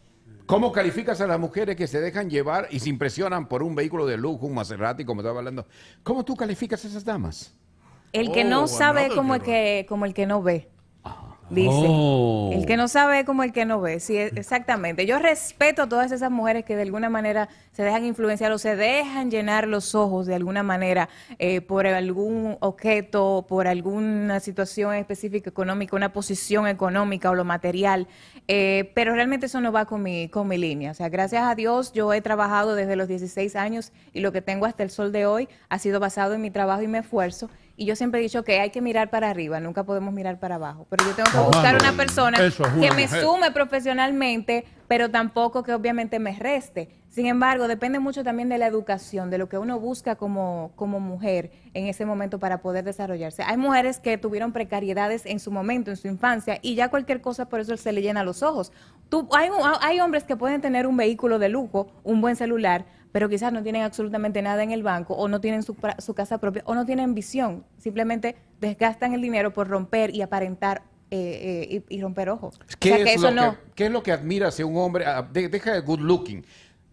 ¿Cómo 0.46 0.70
calificas 0.70 1.20
a 1.20 1.26
las 1.26 1.40
mujeres 1.40 1.74
que 1.74 1.88
se 1.88 2.00
dejan 2.00 2.30
llevar 2.30 2.68
y 2.70 2.78
se 2.78 2.88
impresionan 2.88 3.48
por 3.48 3.64
un 3.64 3.74
vehículo 3.74 4.06
de 4.06 4.16
lujo, 4.16 4.46
un 4.46 4.54
Maserati, 4.54 5.04
como 5.04 5.22
estaba 5.22 5.40
hablando? 5.40 5.66
¿Cómo 6.04 6.24
tú 6.24 6.36
calificas 6.36 6.84
a 6.84 6.88
esas 6.88 7.04
damas? 7.04 7.52
El 8.12 8.30
que 8.30 8.44
Oh, 8.44 8.48
no 8.48 8.68
sabe 8.68 9.06
another 9.06 9.16
como 9.16 9.34
el 9.34 9.42
que, 9.42 9.86
como 9.88 10.04
el 10.04 10.14
que 10.14 10.26
no 10.26 10.42
ve. 10.42 10.68
Dice, 11.50 11.68
Oh. 11.72 12.50
el 12.52 12.64
que 12.64 12.76
no 12.76 12.86
sabe 12.86 13.20
es 13.20 13.24
como 13.26 13.42
el 13.42 13.52
que 13.52 13.64
no 13.64 13.80
ve. 13.80 13.98
Sí, 13.98 14.16
e- 14.16 14.26
exactamente. 14.36 15.04
Yo 15.04 15.18
respeto 15.18 15.82
a 15.82 15.88
todas 15.88 16.12
esas 16.12 16.30
mujeres 16.30 16.64
que 16.64 16.76
de 16.76 16.82
alguna 16.82 17.10
manera 17.10 17.48
se 17.72 17.82
dejan 17.82 18.04
influenciar 18.04 18.52
o 18.52 18.58
se 18.58 18.76
dejan 18.76 19.30
llenar 19.32 19.66
los 19.66 19.94
ojos 19.96 20.26
de 20.26 20.36
alguna 20.36 20.62
manera 20.62 21.08
eh, 21.40 21.60
por 21.60 21.86
algún 21.88 22.56
objeto, 22.60 23.44
por 23.48 23.66
alguna 23.66 24.38
situación 24.40 24.94
específica 24.94 25.50
económica, 25.50 25.96
una 25.96 26.12
posición 26.12 26.68
económica 26.68 27.30
o 27.30 27.34
lo 27.34 27.44
material. 27.44 28.06
Eh, 28.46 28.92
pero 28.94 29.14
realmente 29.14 29.46
eso 29.46 29.60
no 29.60 29.72
va 29.72 29.86
con 29.86 30.02
mi, 30.02 30.28
con 30.28 30.46
mi 30.46 30.56
línea. 30.56 30.92
O 30.92 30.94
sea, 30.94 31.08
gracias 31.08 31.42
a 31.44 31.54
Dios 31.56 31.92
yo 31.92 32.12
he 32.12 32.20
trabajado 32.20 32.74
desde 32.76 32.94
los 32.96 33.08
16 33.08 33.56
años 33.56 33.92
y 34.12 34.20
lo 34.20 34.30
que 34.32 34.40
tengo 34.42 34.66
hasta 34.66 34.82
el 34.84 34.90
sol 34.90 35.10
de 35.12 35.26
hoy 35.26 35.48
ha 35.68 35.78
sido 35.80 35.98
basado 36.00 36.34
en 36.34 36.40
mi 36.42 36.50
trabajo 36.50 36.82
y 36.82 36.88
mi 36.88 36.98
esfuerzo. 36.98 37.50
Y 37.80 37.86
yo 37.86 37.96
siempre 37.96 38.20
he 38.20 38.22
dicho 38.22 38.44
que 38.44 38.60
hay 38.60 38.68
que 38.68 38.82
mirar 38.82 39.08
para 39.08 39.30
arriba, 39.30 39.58
nunca 39.58 39.84
podemos 39.84 40.12
mirar 40.12 40.38
para 40.38 40.56
abajo. 40.56 40.86
Pero 40.90 41.02
yo 41.06 41.14
tengo 41.14 41.30
que 41.30 41.38
buscar 41.38 41.76
una 41.76 41.92
persona 41.94 42.36
es 42.44 42.54
que 42.54 42.90
me 42.90 43.06
mujer. 43.06 43.22
sume 43.22 43.52
profesionalmente, 43.52 44.66
pero 44.86 45.10
tampoco 45.10 45.62
que 45.62 45.72
obviamente 45.72 46.18
me 46.18 46.38
reste. 46.38 46.90
Sin 47.08 47.24
embargo, 47.24 47.68
depende 47.68 47.98
mucho 47.98 48.22
también 48.22 48.50
de 48.50 48.58
la 48.58 48.66
educación, 48.66 49.30
de 49.30 49.38
lo 49.38 49.48
que 49.48 49.56
uno 49.56 49.80
busca 49.80 50.16
como, 50.16 50.72
como 50.76 51.00
mujer 51.00 51.52
en 51.72 51.86
ese 51.86 52.04
momento 52.04 52.38
para 52.38 52.60
poder 52.60 52.84
desarrollarse. 52.84 53.44
Hay 53.44 53.56
mujeres 53.56 53.98
que 53.98 54.18
tuvieron 54.18 54.52
precariedades 54.52 55.24
en 55.24 55.40
su 55.40 55.50
momento, 55.50 55.90
en 55.90 55.96
su 55.96 56.06
infancia, 56.06 56.58
y 56.60 56.74
ya 56.74 56.90
cualquier 56.90 57.22
cosa 57.22 57.48
por 57.48 57.60
eso 57.60 57.74
se 57.78 57.92
le 57.92 58.02
llena 58.02 58.24
los 58.24 58.42
ojos. 58.42 58.72
Tú, 59.08 59.26
hay, 59.32 59.48
hay 59.80 60.00
hombres 60.00 60.24
que 60.24 60.36
pueden 60.36 60.60
tener 60.60 60.86
un 60.86 60.98
vehículo 60.98 61.38
de 61.38 61.48
lujo, 61.48 61.90
un 62.04 62.20
buen 62.20 62.36
celular, 62.36 62.84
pero 63.12 63.28
quizás 63.28 63.52
no 63.52 63.62
tienen 63.62 63.82
absolutamente 63.82 64.40
nada 64.42 64.62
en 64.62 64.70
el 64.70 64.82
banco 64.82 65.14
o 65.14 65.28
no 65.28 65.40
tienen 65.40 65.62
su, 65.62 65.76
su 65.98 66.14
casa 66.14 66.38
propia 66.38 66.62
o 66.66 66.74
no 66.74 66.86
tienen 66.86 67.14
visión. 67.14 67.64
Simplemente 67.78 68.36
desgastan 68.60 69.12
el 69.14 69.22
dinero 69.22 69.52
por 69.52 69.68
romper 69.68 70.14
y 70.14 70.22
aparentar 70.22 70.82
eh, 71.10 71.66
eh, 71.70 71.82
y, 71.88 71.96
y 71.96 72.00
romper 72.00 72.28
ojos. 72.30 72.60
O 72.60 72.64
¿Qué, 72.78 73.02
es 73.02 73.16
eso 73.16 73.30
lo 73.30 73.42
no. 73.46 73.52
que, 73.52 73.58
qué 73.74 73.86
es 73.86 73.90
lo 73.92 74.02
que 74.02 74.12
admiras 74.12 74.58
un 74.60 74.76
hombre? 74.76 75.04
Ah, 75.06 75.22
de- 75.22 75.48
deja 75.48 75.72
de 75.72 75.80
good 75.80 76.00
looking. 76.00 76.44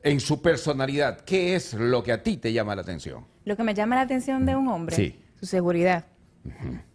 En 0.03 0.19
su 0.19 0.41
personalidad, 0.41 1.22
¿qué 1.22 1.56
es 1.56 1.73
lo 1.73 2.02
que 2.03 2.11
a 2.14 2.23
ti 2.23 2.38
te 2.38 2.53
llama 2.53 2.76
la 2.76 2.81
atención? 2.81 3.26
Lo 3.45 3.56
que 3.57 3.64
me 3.64 3.73
llama 3.73 3.95
la 3.95 4.02
atención 4.02 4.45
de 4.45 4.56
un 4.56 4.68
hombre, 4.69 4.95
Sí. 4.95 5.19
su 5.39 5.45
seguridad. 5.45 6.06
Se- 6.44 6.86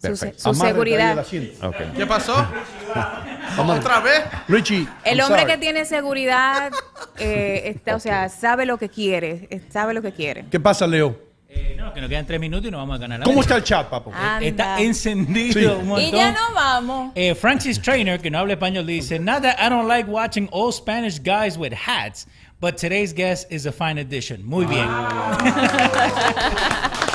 Perfecto. 0.00 0.54
su 0.54 0.60
seguridad. 0.60 1.18
Ok. 1.62 1.76
¿Qué 1.96 2.06
pasó? 2.06 2.34
¿Otra 3.58 4.00
vez? 4.00 4.22
Richie. 4.48 4.86
El 5.04 5.18
I'm 5.18 5.26
hombre 5.26 5.40
sorry. 5.42 5.52
que 5.52 5.58
tiene 5.58 5.84
seguridad, 5.84 6.70
eh, 7.18 7.62
está, 7.76 7.96
o 7.96 8.00
sea, 8.00 8.28
sabe 8.28 8.66
lo 8.66 8.78
que 8.78 8.88
quiere, 8.88 9.48
eh, 9.50 9.60
sabe 9.70 9.94
lo 9.94 10.02
que 10.02 10.12
quiere. 10.12 10.44
¿Qué 10.50 10.60
pasa, 10.60 10.86
Leo? 10.86 11.18
Eh, 11.48 11.74
no, 11.78 11.94
que 11.94 12.00
nos 12.02 12.10
quedan 12.10 12.26
tres 12.26 12.38
minutos 12.38 12.66
y 12.68 12.70
nos 12.70 12.80
vamos 12.80 12.96
a 12.96 12.98
ganar 12.98 13.20
la 13.20 13.24
¿Cómo 13.24 13.36
mesa. 13.38 13.56
está 13.56 13.56
el 13.56 13.64
chat, 13.64 13.88
papo? 13.88 14.12
Anda. 14.12 14.44
Está 14.46 14.80
encendido 14.80 15.52
Sí. 15.60 15.64
un 15.66 15.86
montón. 15.88 16.04
Y 16.06 16.10
ya 16.12 16.32
no 16.32 16.52
vamos. 16.54 17.12
Eh, 17.14 17.34
Francis 17.34 17.80
Trainer, 17.80 18.20
que 18.20 18.30
no 18.30 18.38
habla 18.40 18.52
español, 18.54 18.84
dice, 18.86 19.18
Not 19.18 19.42
that 19.42 19.56
I 19.58 19.70
don't 19.70 19.88
like 19.88 20.10
watching 20.10 20.48
old 20.52 20.74
Spanish 20.74 21.18
guys 21.22 21.56
with 21.56 21.72
hats, 21.72 22.26
but 22.60 22.76
today's 22.76 23.14
guest 23.14 23.50
is 23.50 23.64
a 23.64 23.72
fine 23.72 23.98
addition. 23.98 24.44
Muy 24.44 24.66
bien. 24.66 24.86
Good 24.86 25.54
one. 25.56 27.05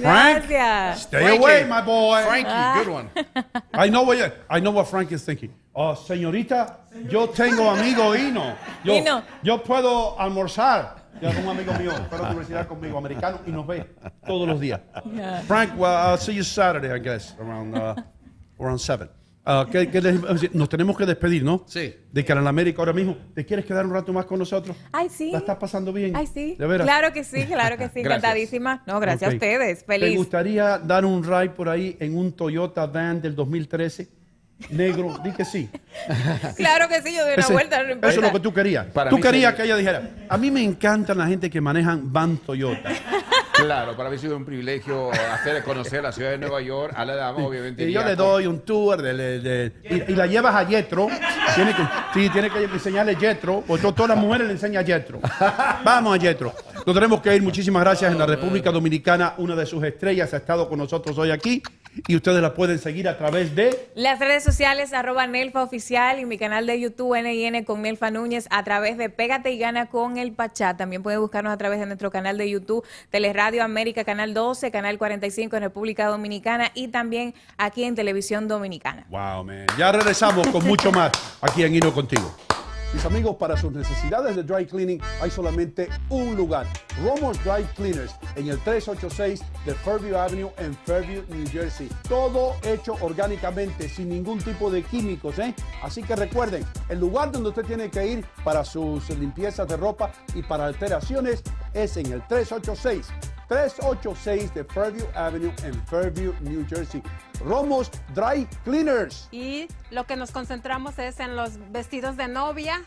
Frank? 0.00 0.48
Gracias. 0.48 1.02
Stay 1.02 1.20
Frankie. 1.20 1.38
away, 1.38 1.64
my 1.64 1.80
boy. 1.80 2.22
Frankie, 2.24 2.84
good 2.84 2.92
one. 2.92 3.10
I 3.74 3.88
know 3.88 4.02
what 4.02 4.18
I 4.48 4.60
know 4.60 4.70
what 4.70 4.88
Frank 4.88 5.12
is 5.12 5.24
thinking. 5.24 5.52
Oh, 5.74 5.94
señorita, 5.94 6.76
yo 7.08 7.28
tengo 7.28 7.70
amigo 7.70 8.14
Hino. 8.14 8.56
Yo, 8.84 8.94
Hino. 8.94 9.22
yo 9.42 9.58
puedo 9.58 10.16
almorzar. 10.18 10.96
Yo 11.20 11.30
tengo 11.30 11.50
un 11.50 11.56
amigo 11.56 11.72
mío, 11.74 11.92
fue 12.08 12.18
a 12.18 12.22
la 12.22 12.28
universidad 12.30 12.66
conmigo, 12.66 12.96
americano, 12.96 13.40
y 13.46 13.50
nos 13.50 13.66
ve 13.66 13.84
todos 14.26 14.48
los 14.48 14.58
días. 14.58 14.80
Yeah. 15.14 15.42
Frank, 15.42 15.72
well, 15.76 15.92
I'll 15.94 16.16
see 16.18 16.32
you 16.32 16.42
Saturday, 16.42 16.92
I 16.92 16.98
guess, 16.98 17.34
around, 17.38 17.76
uh, 17.76 17.94
around 18.58 18.78
seven. 18.78 19.08
Uh, 19.46 19.64
¿qué- 19.70 19.90
qué 19.90 20.02
les- 20.02 20.54
nos 20.54 20.68
tenemos 20.68 20.96
que 20.98 21.06
despedir, 21.06 21.42
¿no? 21.42 21.64
Sí. 21.66 21.94
De 22.12 22.24
Canal 22.24 22.46
América 22.46 22.82
ahora 22.82 22.92
mismo. 22.92 23.16
¿Te 23.34 23.44
quieres 23.46 23.64
quedar 23.64 23.86
un 23.86 23.92
rato 23.92 24.12
más 24.12 24.26
con 24.26 24.38
nosotros? 24.38 24.76
Ay, 24.92 25.08
sí. 25.08 25.30
¿La 25.32 25.38
estás 25.38 25.56
pasando 25.56 25.92
bien? 25.94 26.14
Ay, 26.14 26.26
sí. 26.26 26.56
¿De 26.58 26.66
veras? 26.66 26.86
Claro 26.86 27.12
que 27.12 27.24
sí, 27.24 27.44
claro 27.46 27.78
que 27.78 27.88
sí. 27.88 28.00
Encantadísima. 28.04 28.82
No, 28.86 29.00
gracias 29.00 29.30
a 29.30 29.34
ustedes. 29.34 29.78
¿Te 29.80 29.84
Feliz. 29.86 30.16
gustaría 30.16 30.78
dar 30.78 31.04
un 31.06 31.24
ride 31.24 31.50
por 31.50 31.68
ahí 31.70 31.96
en 32.00 32.16
un 32.18 32.32
Toyota 32.32 32.86
Van 32.86 33.22
del 33.22 33.34
2013? 33.34 34.08
Negro, 34.68 35.16
di 35.24 35.32
que 35.32 35.46
sí. 35.46 35.70
Claro 36.56 36.86
que 36.88 37.00
sí, 37.00 37.14
yo 37.16 37.24
doy 37.24 37.32
una 37.32 37.42
Ese- 37.42 37.52
vuelta. 37.54 37.82
no 37.82 38.08
eso 38.08 38.20
es 38.20 38.26
lo 38.26 38.32
que 38.32 38.40
tú 38.40 38.52
querías. 38.52 38.86
Para 38.88 39.08
tú 39.08 39.16
querías 39.16 39.52
sería- 39.52 39.56
que 39.56 39.62
ella 39.64 39.76
dijera, 39.76 40.10
a 40.28 40.36
mí 40.36 40.50
me 40.50 40.62
encantan 40.62 41.16
la 41.16 41.26
gente 41.26 41.48
que 41.48 41.62
manejan 41.62 42.12
Van 42.12 42.36
Toyota. 42.36 42.90
Claro, 43.64 43.96
para 43.96 44.10
mí 44.10 44.16
ha 44.16 44.18
sido 44.18 44.36
un 44.36 44.44
privilegio 44.44 45.10
hacer 45.12 45.62
conocer 45.62 46.02
la 46.02 46.12
ciudad 46.12 46.30
de 46.30 46.38
Nueva 46.38 46.60
York 46.60 46.92
a 46.96 47.04
la 47.04 47.14
dama, 47.16 47.44
obviamente. 47.44 47.84
Y 47.88 47.92
yo 47.92 48.04
le 48.04 48.16
doy 48.16 48.46
un 48.46 48.60
tour 48.60 49.00
de, 49.02 49.14
de- 49.14 49.40
de- 49.40 49.72
y, 50.08 50.12
y 50.12 50.14
la 50.16 50.26
llevas 50.26 50.54
a 50.54 50.64
Jetro. 50.66 51.08
Tiene 51.54 51.74
que, 51.74 51.82
sí, 52.14 52.28
tiene 52.30 52.50
que 52.50 52.64
enseñarle 52.64 53.16
Jetro. 53.16 53.64
O 53.68 53.78
to- 53.78 53.92
todas 53.94 54.10
las 54.10 54.18
mujeres 54.18 54.46
le 54.46 54.52
enseñan 54.54 54.84
Jetro. 54.84 55.20
Vamos 55.84 56.16
a 56.16 56.20
Jetro. 56.20 56.52
Nos 56.86 56.94
tenemos 56.94 57.20
que 57.20 57.34
ir. 57.34 57.42
Muchísimas 57.42 57.82
gracias. 57.82 58.12
En 58.12 58.18
la 58.18 58.26
República 58.26 58.70
Dominicana, 58.70 59.34
una 59.38 59.54
de 59.54 59.66
sus 59.66 59.82
estrellas 59.84 60.32
ha 60.34 60.38
estado 60.38 60.68
con 60.68 60.78
nosotros 60.78 61.16
hoy 61.18 61.30
aquí. 61.30 61.62
Y 62.06 62.14
ustedes 62.14 62.40
la 62.40 62.54
pueden 62.54 62.78
seguir 62.78 63.08
a 63.08 63.18
través 63.18 63.52
de. 63.56 63.88
Las 63.96 64.20
redes 64.20 64.44
sociales, 64.44 64.92
arroba 64.92 65.26
Nelfa 65.26 65.60
Oficial 65.64 66.20
y 66.20 66.24
mi 66.24 66.38
canal 66.38 66.64
de 66.64 66.78
YouTube 66.80 67.20
NIN 67.20 67.64
con 67.64 67.82
Nelfa 67.82 68.12
Núñez 68.12 68.46
a 68.50 68.62
través 68.62 68.96
de 68.96 69.10
Pégate 69.10 69.50
y 69.50 69.58
Gana 69.58 69.86
con 69.86 70.16
el 70.16 70.30
Pachá. 70.30 70.76
También 70.76 71.02
pueden 71.02 71.18
buscarnos 71.20 71.52
a 71.52 71.56
través 71.56 71.80
de 71.80 71.86
nuestro 71.86 72.12
canal 72.12 72.38
de 72.38 72.48
YouTube, 72.48 72.86
Teleradio 73.10 73.49
América, 73.58 74.04
Canal 74.04 74.34
12, 74.34 74.70
Canal 74.70 74.98
45 74.98 75.56
en 75.56 75.62
República 75.62 76.06
Dominicana 76.06 76.70
y 76.74 76.88
también 76.88 77.34
aquí 77.58 77.84
en 77.84 77.94
Televisión 77.94 78.46
Dominicana. 78.46 79.06
Wow, 79.10 79.44
man. 79.44 79.66
Ya 79.76 79.90
regresamos 79.90 80.46
con 80.48 80.64
mucho 80.64 80.92
más 80.92 81.10
aquí 81.40 81.64
en 81.64 81.74
Hino 81.74 81.92
Contigo. 81.92 82.32
Mis 82.92 83.04
amigos, 83.04 83.36
para 83.36 83.56
sus 83.56 83.72
necesidades 83.72 84.34
de 84.34 84.42
dry 84.42 84.66
cleaning 84.66 85.00
hay 85.20 85.30
solamente 85.30 85.88
un 86.08 86.34
lugar. 86.34 86.66
Romos 87.04 87.38
Dry 87.44 87.62
Cleaners 87.76 88.16
en 88.34 88.48
el 88.48 88.58
386 88.58 89.42
de 89.64 89.74
Fairview 89.74 90.16
Avenue 90.16 90.50
en 90.58 90.74
Fairview, 90.74 91.22
New 91.28 91.46
Jersey. 91.48 91.88
Todo 92.08 92.56
hecho 92.64 92.96
orgánicamente, 93.00 93.88
sin 93.88 94.08
ningún 94.08 94.38
tipo 94.38 94.70
de 94.70 94.82
químicos, 94.82 95.38
¿eh? 95.38 95.54
Así 95.82 96.02
que 96.02 96.16
recuerden, 96.16 96.64
el 96.88 96.98
lugar 96.98 97.30
donde 97.30 97.50
usted 97.50 97.64
tiene 97.64 97.90
que 97.90 98.04
ir 98.08 98.24
para 98.42 98.64
sus 98.64 99.08
limpiezas 99.10 99.68
de 99.68 99.76
ropa 99.76 100.10
y 100.34 100.42
para 100.42 100.66
alteraciones 100.66 101.44
es 101.72 101.96
en 101.96 102.12
el 102.12 102.26
386 102.26 103.06
386 103.50 104.54
de 104.54 104.62
Fairview 104.62 105.06
Avenue 105.12 105.52
en 105.64 105.74
Fairview, 105.86 106.32
New 106.40 106.64
Jersey. 106.68 107.02
Romos 107.44 107.90
Dry 108.14 108.46
Cleaners. 108.62 109.28
Y 109.32 109.66
lo 109.90 110.04
que 110.04 110.14
nos 110.14 110.30
concentramos 110.30 111.00
es 111.00 111.18
en 111.18 111.34
los 111.34 111.58
vestidos 111.72 112.16
de 112.16 112.28
novia, 112.28 112.80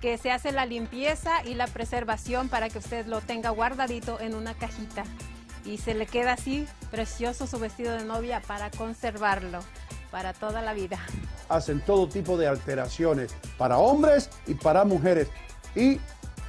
que 0.00 0.18
se 0.18 0.32
hace 0.32 0.50
la 0.50 0.66
limpieza 0.66 1.44
y 1.44 1.54
la 1.54 1.68
preservación 1.68 2.48
para 2.48 2.68
que 2.68 2.78
usted 2.78 3.06
lo 3.06 3.20
tenga 3.20 3.50
guardadito 3.50 4.18
en 4.18 4.34
una 4.34 4.54
cajita. 4.54 5.04
Y 5.64 5.78
se 5.78 5.94
le 5.94 6.06
queda 6.06 6.32
así 6.32 6.66
precioso 6.90 7.46
su 7.46 7.60
vestido 7.60 7.92
de 7.92 8.04
novia 8.04 8.42
para 8.44 8.72
conservarlo 8.72 9.60
para 10.10 10.32
toda 10.32 10.62
la 10.62 10.72
vida. 10.72 10.98
hacen 11.48 11.80
todo 11.80 12.08
tipo 12.08 12.36
de 12.36 12.48
alteraciones 12.48 13.36
para 13.56 13.78
hombres 13.78 14.30
y 14.48 14.54
para 14.54 14.84
mujeres 14.84 15.28
y 15.76 16.00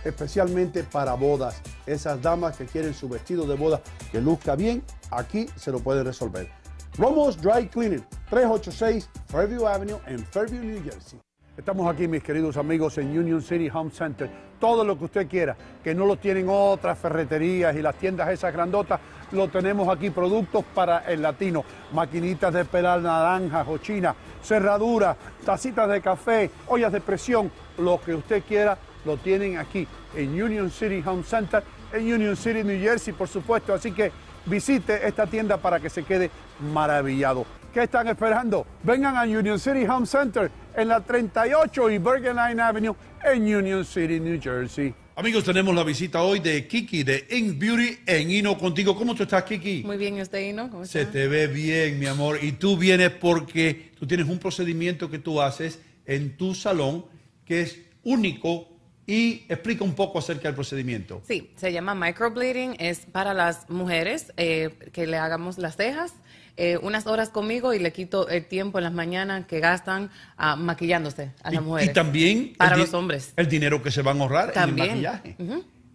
especialmente 0.04 0.84
para 0.84 1.14
bodas. 1.14 1.62
Esas 1.86 2.22
damas 2.22 2.58
que 2.58 2.66
quieren 2.66 2.94
su 2.94 3.10
vestido 3.10 3.46
de 3.46 3.56
boda 3.56 3.82
que 4.12 4.22
luzca 4.22 4.56
bien, 4.56 4.84
aquí 5.12 5.48
se 5.56 5.72
lo 5.72 5.80
pueden 5.80 6.06
resolver. 6.06 6.50
Romos 6.98 7.42
Dry 7.42 7.68
Cleaning, 7.68 8.06
386 8.30 9.10
Fairview 9.28 9.68
Avenue 9.68 10.00
en 10.08 10.20
Fairview, 10.26 10.64
New 10.64 10.84
Jersey. 10.84 11.20
Estamos 11.60 11.94
aquí, 11.94 12.08
mis 12.08 12.24
queridos 12.24 12.56
amigos, 12.56 12.98
en 13.00 13.18
Union 13.18 13.42
City 13.42 13.70
Home 13.74 13.92
Center. 13.92 14.30
Todo 14.62 14.86
lo 14.86 14.98
que 14.98 15.06
usted 15.06 15.28
quiera, 15.28 15.58
que 15.84 15.94
no 15.94 16.06
lo 16.06 16.16
tienen 16.16 16.48
otras 16.50 16.98
ferreterías 16.98 17.76
y 17.76 17.82
las 17.82 17.96
tiendas 17.96 18.30
esas 18.30 18.54
grandotas, 18.54 19.02
lo 19.34 19.50
tenemos 19.50 19.90
aquí. 19.90 20.10
Productos 20.10 20.64
para 20.74 21.00
el 21.00 21.22
latino, 21.22 21.66
maquinitas 21.92 22.54
de 22.54 22.64
pelar 22.64 23.02
naranjas 23.02 23.68
o 23.68 23.78
china, 23.78 24.16
cerraduras, 24.42 25.18
tacitas 25.46 25.90
de 25.90 26.00
café, 26.00 26.50
ollas 26.68 26.94
de 26.94 27.02
presión, 27.02 27.52
lo 27.78 28.00
que 28.00 28.16
usted 28.16 28.42
quiera, 28.48 28.78
lo 29.06 29.18
tienen 29.18 29.58
aquí 29.58 29.88
en 30.16 30.42
Union 30.42 30.70
City 30.72 31.04
Home 31.06 31.24
Center, 31.24 31.64
en 31.94 32.14
Union 32.14 32.36
City, 32.36 32.64
New 32.64 32.80
Jersey, 32.80 33.14
por 33.14 33.28
supuesto. 33.28 33.74
Así 33.74 33.92
que 33.92 34.12
visite 34.46 35.08
esta 35.08 35.28
tienda 35.28 35.58
para 35.58 35.80
que 35.80 35.90
se 35.90 36.04
quede 36.04 36.30
maravillado. 36.72 37.46
¿Qué 37.74 37.84
están 37.84 38.08
esperando? 38.08 38.66
Vengan 38.84 39.16
a 39.16 39.24
Union 39.24 39.60
City 39.60 39.86
Home 39.86 40.06
Center 40.06 40.50
en 40.76 40.88
la 40.88 41.02
38 41.02 41.90
y 41.92 41.98
Bergen 42.00 42.36
Line 42.36 42.62
Avenue 42.62 42.96
en 43.24 43.56
Union 43.56 43.86
City, 43.86 44.20
New 44.20 44.40
Jersey. 44.42 44.94
Amigos, 45.16 45.44
tenemos 45.44 45.76
la 45.76 45.84
visita 45.84 46.24
hoy 46.24 46.40
de 46.40 46.66
Kiki 46.66 47.04
de 47.04 47.28
Ink 47.30 47.60
Beauty 47.60 48.00
en 48.06 48.32
Hino 48.32 48.58
Contigo. 48.58 48.96
¿Cómo 48.96 49.14
tú 49.14 49.24
estás, 49.24 49.44
Kiki? 49.44 49.84
Muy 49.84 49.98
bien, 49.98 50.18
¿y 50.18 50.22
usted, 50.22 50.40
Hino? 50.40 50.70
¿Cómo 50.70 50.86
Se 50.86 51.06
te 51.06 51.28
ve 51.28 51.48
bien, 51.48 52.00
mi 52.00 52.06
amor. 52.06 52.40
Y 52.42 52.54
tú 52.54 52.78
vienes 52.78 53.10
porque 53.12 53.92
tú 54.00 54.08
tienes 54.08 54.28
un 54.28 54.40
procedimiento 54.40 55.10
que 55.10 55.20
tú 55.20 55.42
haces 55.42 55.82
en 56.06 56.38
tu 56.38 56.56
salón 56.56 57.06
que 57.46 57.62
es 57.62 57.82
único 58.04 58.70
y 59.11 59.44
explica 59.49 59.84
un 59.84 59.95
poco 59.95 60.19
acerca 60.19 60.44
del 60.49 60.53
procedimiento. 60.56 61.22
Sí, 61.27 61.49
se 61.56 61.73
llama 61.73 61.95
microblading, 61.95 62.76
es 62.77 62.99
para 63.11 63.34
las 63.34 63.68
mujeres 63.69 64.31
eh, 64.38 64.69
que 64.94 65.07
le 65.07 65.18
hagamos 65.18 65.57
las 65.57 65.76
cejas. 65.76 66.14
eh, 66.61 66.77
unas 66.81 67.07
horas 67.07 67.30
conmigo 67.30 67.73
y 67.73 67.80
le 67.80 67.91
quito 67.94 68.27
el 68.27 68.45
tiempo 68.45 68.80
en 68.80 68.84
las 68.84 68.94
mañanas 68.94 69.45
que 69.48 69.61
gastan 69.61 70.11
ah, 70.38 70.56
maquillándose 70.57 71.31
a 71.41 71.52
las 71.52 71.61
Y- 71.61 71.65
mujeres. 71.65 71.90
Y 71.90 71.94
también 71.94 72.53
Para 72.57 72.76
los 72.77 72.94
hombres. 72.94 73.31
El 73.38 73.48
dinero 73.48 73.81
que 73.81 73.90
se 73.91 74.02
van 74.02 74.19
a 74.19 74.23
ahorrar 74.23 74.52
También. 74.52 74.90
en 74.91 74.98
el 74.98 75.03
maquillaje. 75.03 75.38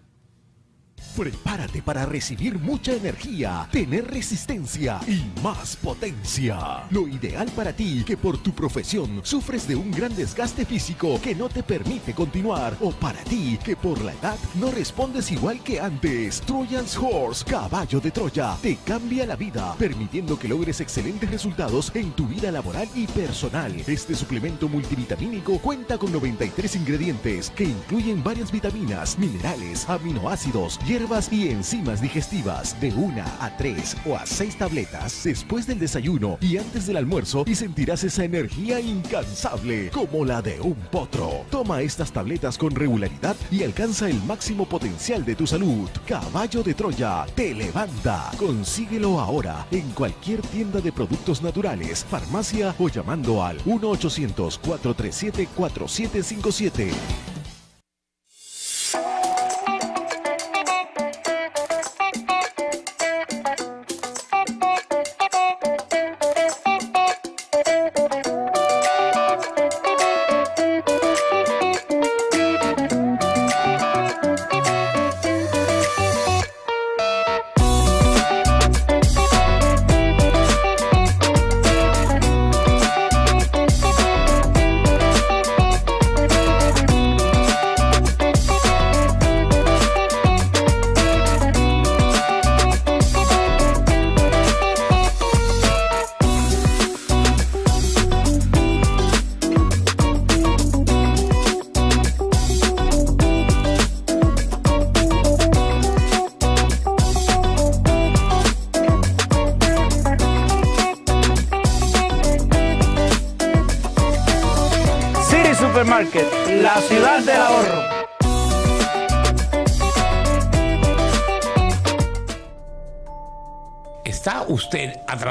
Prepárate 1.16 1.80
para 1.80 2.06
recibir 2.06 2.58
mucha 2.58 2.92
energía, 2.92 3.68
tener 3.70 4.10
resistencia 4.10 4.98
y 5.06 5.22
más 5.42 5.76
potencia. 5.76 6.84
Lo 6.90 7.06
ideal 7.06 7.48
para 7.54 7.72
ti 7.72 8.02
que 8.04 8.16
por 8.16 8.36
tu 8.38 8.52
profesión 8.52 9.20
sufres 9.22 9.68
de 9.68 9.76
un 9.76 9.92
gran 9.92 10.14
desgaste 10.16 10.64
físico 10.64 11.20
que 11.22 11.36
no 11.36 11.48
te 11.48 11.62
permite 11.62 12.14
continuar 12.14 12.76
o 12.80 12.90
para 12.90 13.22
ti 13.22 13.56
que 13.62 13.76
por 13.76 14.02
la 14.02 14.12
edad 14.12 14.36
no 14.56 14.72
respondes 14.72 15.30
igual 15.30 15.62
que 15.62 15.78
antes. 15.78 16.40
Trojan's 16.40 16.96
Horse, 16.96 17.44
caballo 17.44 18.00
de 18.00 18.10
Troya, 18.10 18.56
te 18.60 18.76
cambia 18.84 19.24
la 19.24 19.36
vida, 19.36 19.74
permitiendo 19.78 20.36
que 20.36 20.48
logres 20.48 20.80
excelentes 20.80 21.30
resultados 21.30 21.92
en 21.94 22.10
tu 22.12 22.26
vida 22.26 22.50
laboral 22.50 22.88
y 22.94 23.06
personal. 23.06 23.72
Este 23.86 24.16
suplemento 24.16 24.68
multivitamínico 24.68 25.58
cuenta 25.58 25.96
con 25.96 26.10
93 26.10 26.74
ingredientes 26.74 27.50
que 27.50 27.64
incluyen 27.64 28.24
varias 28.24 28.50
vitaminas, 28.50 29.16
minerales, 29.16 29.88
aminoácidos, 29.88 30.80
Hierbas 30.94 31.32
y 31.32 31.48
enzimas 31.48 32.00
digestivas 32.00 32.80
de 32.80 32.92
una 32.92 33.24
a 33.40 33.56
tres 33.56 33.96
o 34.06 34.14
a 34.14 34.24
seis 34.24 34.56
tabletas 34.56 35.24
después 35.24 35.66
del 35.66 35.80
desayuno 35.80 36.38
y 36.40 36.56
antes 36.56 36.86
del 36.86 36.98
almuerzo 36.98 37.42
y 37.48 37.56
sentirás 37.56 38.04
esa 38.04 38.22
energía 38.22 38.78
incansable 38.78 39.90
como 39.90 40.24
la 40.24 40.40
de 40.40 40.60
un 40.60 40.76
potro. 40.92 41.46
Toma 41.50 41.82
estas 41.82 42.12
tabletas 42.12 42.56
con 42.56 42.76
regularidad 42.76 43.34
y 43.50 43.64
alcanza 43.64 44.08
el 44.08 44.22
máximo 44.22 44.68
potencial 44.68 45.24
de 45.24 45.34
tu 45.34 45.48
salud. 45.48 45.88
Caballo 46.06 46.62
de 46.62 46.74
Troya 46.74 47.26
te 47.34 47.52
levanta. 47.52 48.30
Consíguelo 48.38 49.18
ahora 49.18 49.66
en 49.72 49.90
cualquier 49.90 50.42
tienda 50.42 50.80
de 50.80 50.92
productos 50.92 51.42
naturales, 51.42 52.04
farmacia 52.08 52.72
o 52.78 52.88
llamando 52.88 53.42
al 53.42 53.60
1 53.64 53.90
800 53.90 54.58
437 54.58 55.48
4757. 55.56 57.33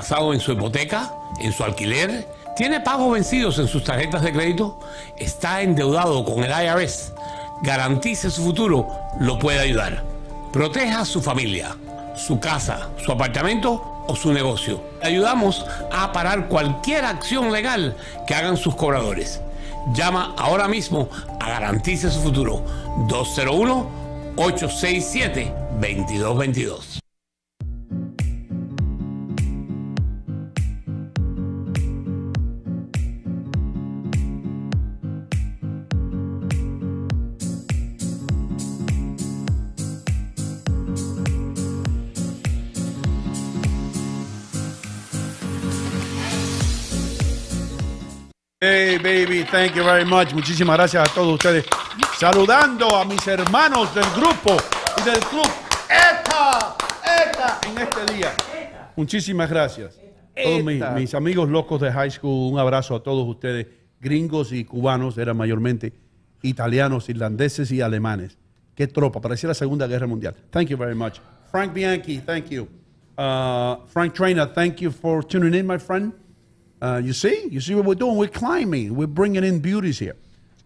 Atrasado 0.03 0.33
en 0.33 0.41
su 0.41 0.51
hipoteca, 0.51 1.13
en 1.39 1.53
su 1.53 1.63
alquiler? 1.63 2.27
¿Tiene 2.57 2.81
pagos 2.81 3.13
vencidos 3.13 3.57
en 3.59 3.69
sus 3.69 3.85
tarjetas 3.85 4.21
de 4.21 4.33
crédito? 4.33 4.77
¿Está 5.17 5.61
endeudado 5.61 6.25
con 6.25 6.43
el 6.43 6.51
IRS? 6.51 7.13
Garantice 7.61 8.29
su 8.29 8.43
futuro, 8.43 8.85
lo 9.21 9.39
puede 9.39 9.59
ayudar. 9.59 10.03
Proteja 10.51 10.99
a 10.99 11.05
su 11.05 11.21
familia, 11.21 11.77
su 12.17 12.37
casa, 12.41 12.89
su 13.03 13.13
apartamento 13.13 14.03
o 14.05 14.15
su 14.15 14.33
negocio. 14.33 14.83
Ayudamos 15.01 15.65
a 15.89 16.11
parar 16.11 16.49
cualquier 16.49 17.05
acción 17.05 17.53
legal 17.53 17.95
que 18.27 18.35
hagan 18.35 18.57
sus 18.57 18.75
cobradores. 18.75 19.39
Llama 19.93 20.35
ahora 20.37 20.67
mismo 20.67 21.07
a 21.39 21.49
Garantice 21.49 22.11
su 22.11 22.19
futuro 22.19 22.61
201 23.07 23.89
867 24.35 25.53
2222. 25.79 26.92
Thank 49.53 49.75
you 49.75 49.83
very 49.83 50.03
much. 50.03 50.33
Muchísimas 50.33 50.75
gracias 50.75 51.07
a 51.07 51.13
todos 51.13 51.35
ustedes. 51.35 51.63
Saludando 52.17 52.87
a 52.95 53.05
mis 53.05 53.25
hermanos 53.27 53.93
del 53.93 54.05
grupo 54.15 54.57
y 54.97 55.03
del 55.03 55.19
club 55.19 55.47
ETA, 55.87 56.75
ETA, 57.21 57.59
en 57.69 57.77
este 57.77 58.13
día. 58.13 58.33
Muchísimas 58.95 59.49
gracias. 59.49 59.99
Todos 60.35 60.63
mis, 60.63 60.83
mis 60.95 61.13
amigos 61.13 61.49
locos 61.49 61.79
de 61.79 61.91
high 61.91 62.09
school, 62.09 62.51
un 62.51 62.59
abrazo 62.59 62.95
a 62.95 63.03
todos 63.03 63.27
ustedes, 63.27 63.67
gringos 64.01 64.51
y 64.51 64.65
cubanos, 64.65 65.19
eran 65.19 65.37
mayormente 65.37 65.93
italianos, 66.41 67.07
irlandeses 67.09 67.71
y 67.71 67.81
alemanes. 67.81 68.39
Qué 68.73 68.87
tropa, 68.87 69.21
parecía 69.21 69.49
la 69.49 69.53
Segunda 69.53 69.85
Guerra 69.85 70.07
Mundial. 70.07 70.33
Thank 70.49 70.69
you 70.69 70.77
very 70.77 70.95
much. 70.95 71.19
Frank 71.51 71.73
Bianchi, 71.73 72.17
thank 72.17 72.49
you. 72.49 72.67
Uh, 73.15 73.75
Frank 73.85 74.15
Trainer, 74.15 74.51
thank 74.51 74.81
you 74.81 74.89
for 74.89 75.23
tuning 75.23 75.53
in, 75.53 75.67
my 75.67 75.77
friend. 75.77 76.11
Uh, 76.83 76.99
you 76.99 77.13
see, 77.13 77.47
you 77.49 77.61
see 77.61 77.73
what 77.73 77.85
we're 77.85 77.95
doing. 77.95 78.17
We're 78.17 78.27
climbing. 78.27 78.93
We're 78.93 79.07
bringing 79.07 79.45
in 79.45 79.61
beauties 79.61 79.99
here. 79.99 80.17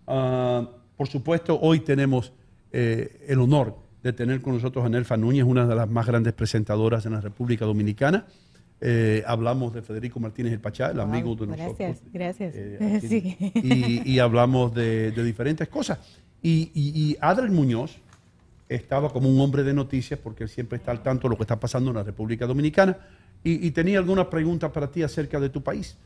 Uh, 0.07 0.65
por 0.97 1.07
supuesto, 1.07 1.59
hoy 1.61 1.81
tenemos 1.81 2.31
eh, 2.71 3.23
el 3.27 3.39
honor 3.39 3.75
de 4.01 4.13
tener 4.13 4.41
con 4.41 4.55
nosotros 4.55 4.83
a 4.83 4.89
Nelfa 4.89 5.15
Núñez, 5.15 5.43
una 5.43 5.67
de 5.67 5.75
las 5.75 5.87
más 5.87 6.07
grandes 6.07 6.33
presentadoras 6.33 7.05
en 7.05 7.11
la 7.11 7.21
República 7.21 7.65
Dominicana. 7.65 8.25
Eh, 8.81 9.23
hablamos 9.27 9.75
de 9.75 9.83
Federico 9.83 10.19
Martínez 10.19 10.53
el 10.53 10.59
Pachá, 10.59 10.89
el 10.89 10.99
amigo 10.99 11.35
de 11.35 11.47
nosotros. 11.47 11.77
Gracias, 11.77 12.01
gracias. 12.11 12.55
Eh, 12.55 12.99
sí. 13.07 13.51
y, 13.53 14.11
y 14.11 14.17
hablamos 14.17 14.73
de, 14.73 15.11
de 15.11 15.23
diferentes 15.23 15.67
cosas. 15.67 15.99
Y, 16.41 16.71
y, 16.73 17.11
y 17.11 17.17
Adriel 17.21 17.51
Muñoz 17.51 17.95
estaba 18.69 19.11
como 19.11 19.29
un 19.29 19.39
hombre 19.39 19.63
de 19.63 19.73
noticias 19.73 20.19
porque 20.19 20.45
él 20.45 20.49
siempre 20.49 20.77
está 20.77 20.89
al 20.89 21.03
tanto 21.03 21.27
de 21.27 21.29
lo 21.29 21.37
que 21.37 21.43
está 21.43 21.59
pasando 21.59 21.91
en 21.91 21.97
la 21.97 22.03
República 22.03 22.47
Dominicana. 22.47 22.97
Y, 23.43 23.65
y 23.67 23.71
tenía 23.71 23.99
algunas 23.99 24.27
preguntas 24.27 24.71
para 24.71 24.87
ti 24.91 25.03
acerca 25.03 25.39
de 25.39 25.49
tu 25.49 25.61
país. 25.63 25.97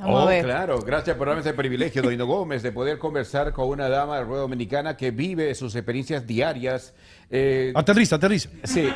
oh, 0.00 0.28
claro. 0.42 0.80
Gracias 0.80 1.16
por 1.16 1.26
darme 1.26 1.40
ese 1.40 1.52
privilegio, 1.54 2.02
Doino 2.02 2.24
Gómez, 2.34 2.62
de 2.62 2.72
poder 2.72 2.98
conversar 2.98 3.52
con 3.52 3.68
una 3.68 3.88
dama 3.88 4.14
de 4.14 4.20
República 4.20 4.40
Dominicana 4.42 4.96
que 4.96 5.10
vive 5.10 5.54
sus 5.54 5.74
experiencias 5.74 6.26
diarias. 6.26 6.94
eh, 7.30 7.72
Aterriza, 7.74 8.16
aterriza. 8.16 8.48
Sí. 8.64 8.88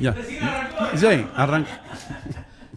Ya. 0.00 0.14
Sí, 0.96 1.26
arranca. 1.36 1.80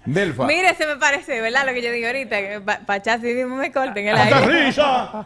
Nelfa. 0.05 0.47
Mire, 0.47 0.73
se 0.73 0.88
me 0.88 0.95
parece, 0.95 1.41
¿verdad? 1.41 1.63
Lo 1.67 1.73
que 1.73 1.81
yo 1.83 1.91
digo 1.91 2.07
ahorita, 2.07 2.38
que 2.39 2.61
pa- 2.61 2.79
Pachá 2.88 3.19
sí 3.19 3.33
mismo 3.35 3.55
me 3.55 3.71
corten 3.71 4.07
el 4.07 4.15
aire. 4.15 4.35
¡Aterriza! 4.35 5.25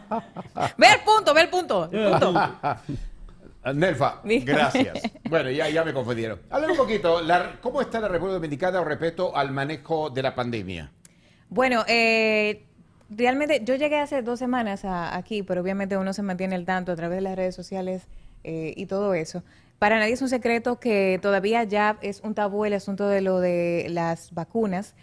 Ve 0.77 0.87
el 0.87 0.99
punto, 1.05 1.33
ve 1.33 1.41
el 1.41 1.49
punto. 1.49 1.89
el 1.91 2.11
punto. 2.11 2.55
Nelfa, 3.73 4.21
Dígame. 4.23 4.45
gracias. 4.59 5.11
Bueno, 5.29 5.49
ya, 5.49 5.67
ya 5.69 5.83
me 5.83 5.91
confundieron. 5.93 6.39
Háblame 6.51 6.73
un 6.73 6.77
poquito, 6.77 7.21
la- 7.21 7.57
¿cómo 7.61 7.81
está 7.81 7.99
la 7.99 8.07
República 8.07 8.35
Dominicana 8.35 8.83
respecto 8.83 9.35
al 9.35 9.51
manejo 9.51 10.09
de 10.11 10.21
la 10.21 10.35
pandemia? 10.35 10.91
Bueno, 11.49 11.83
eh, 11.87 12.63
realmente 13.09 13.61
yo 13.63 13.75
llegué 13.75 13.97
hace 13.99 14.21
dos 14.21 14.37
semanas 14.39 14.85
a- 14.85 15.15
aquí, 15.15 15.41
pero 15.43 15.61
obviamente 15.61 15.97
uno 15.97 16.13
se 16.13 16.21
mantiene 16.21 16.55
al 16.55 16.65
tanto 16.65 16.91
a 16.91 16.95
través 16.95 17.17
de 17.17 17.21
las 17.21 17.35
redes 17.35 17.55
sociales 17.55 18.03
eh, 18.43 18.73
y 18.77 18.85
todo 18.85 19.13
eso. 19.15 19.43
Para 19.79 19.97
nadie 19.99 20.13
es 20.13 20.21
un 20.21 20.29
secreto 20.29 20.79
que 20.79 21.19
todavía 21.21 21.63
ya 21.63 21.97
es 22.01 22.21
un 22.21 22.33
tabú 22.35 22.65
el 22.65 22.73
asunto 22.73 23.07
de 23.07 23.21
lo 23.21 23.39
de 23.39 23.87
las 23.89 24.31
vacunas, 24.33 24.93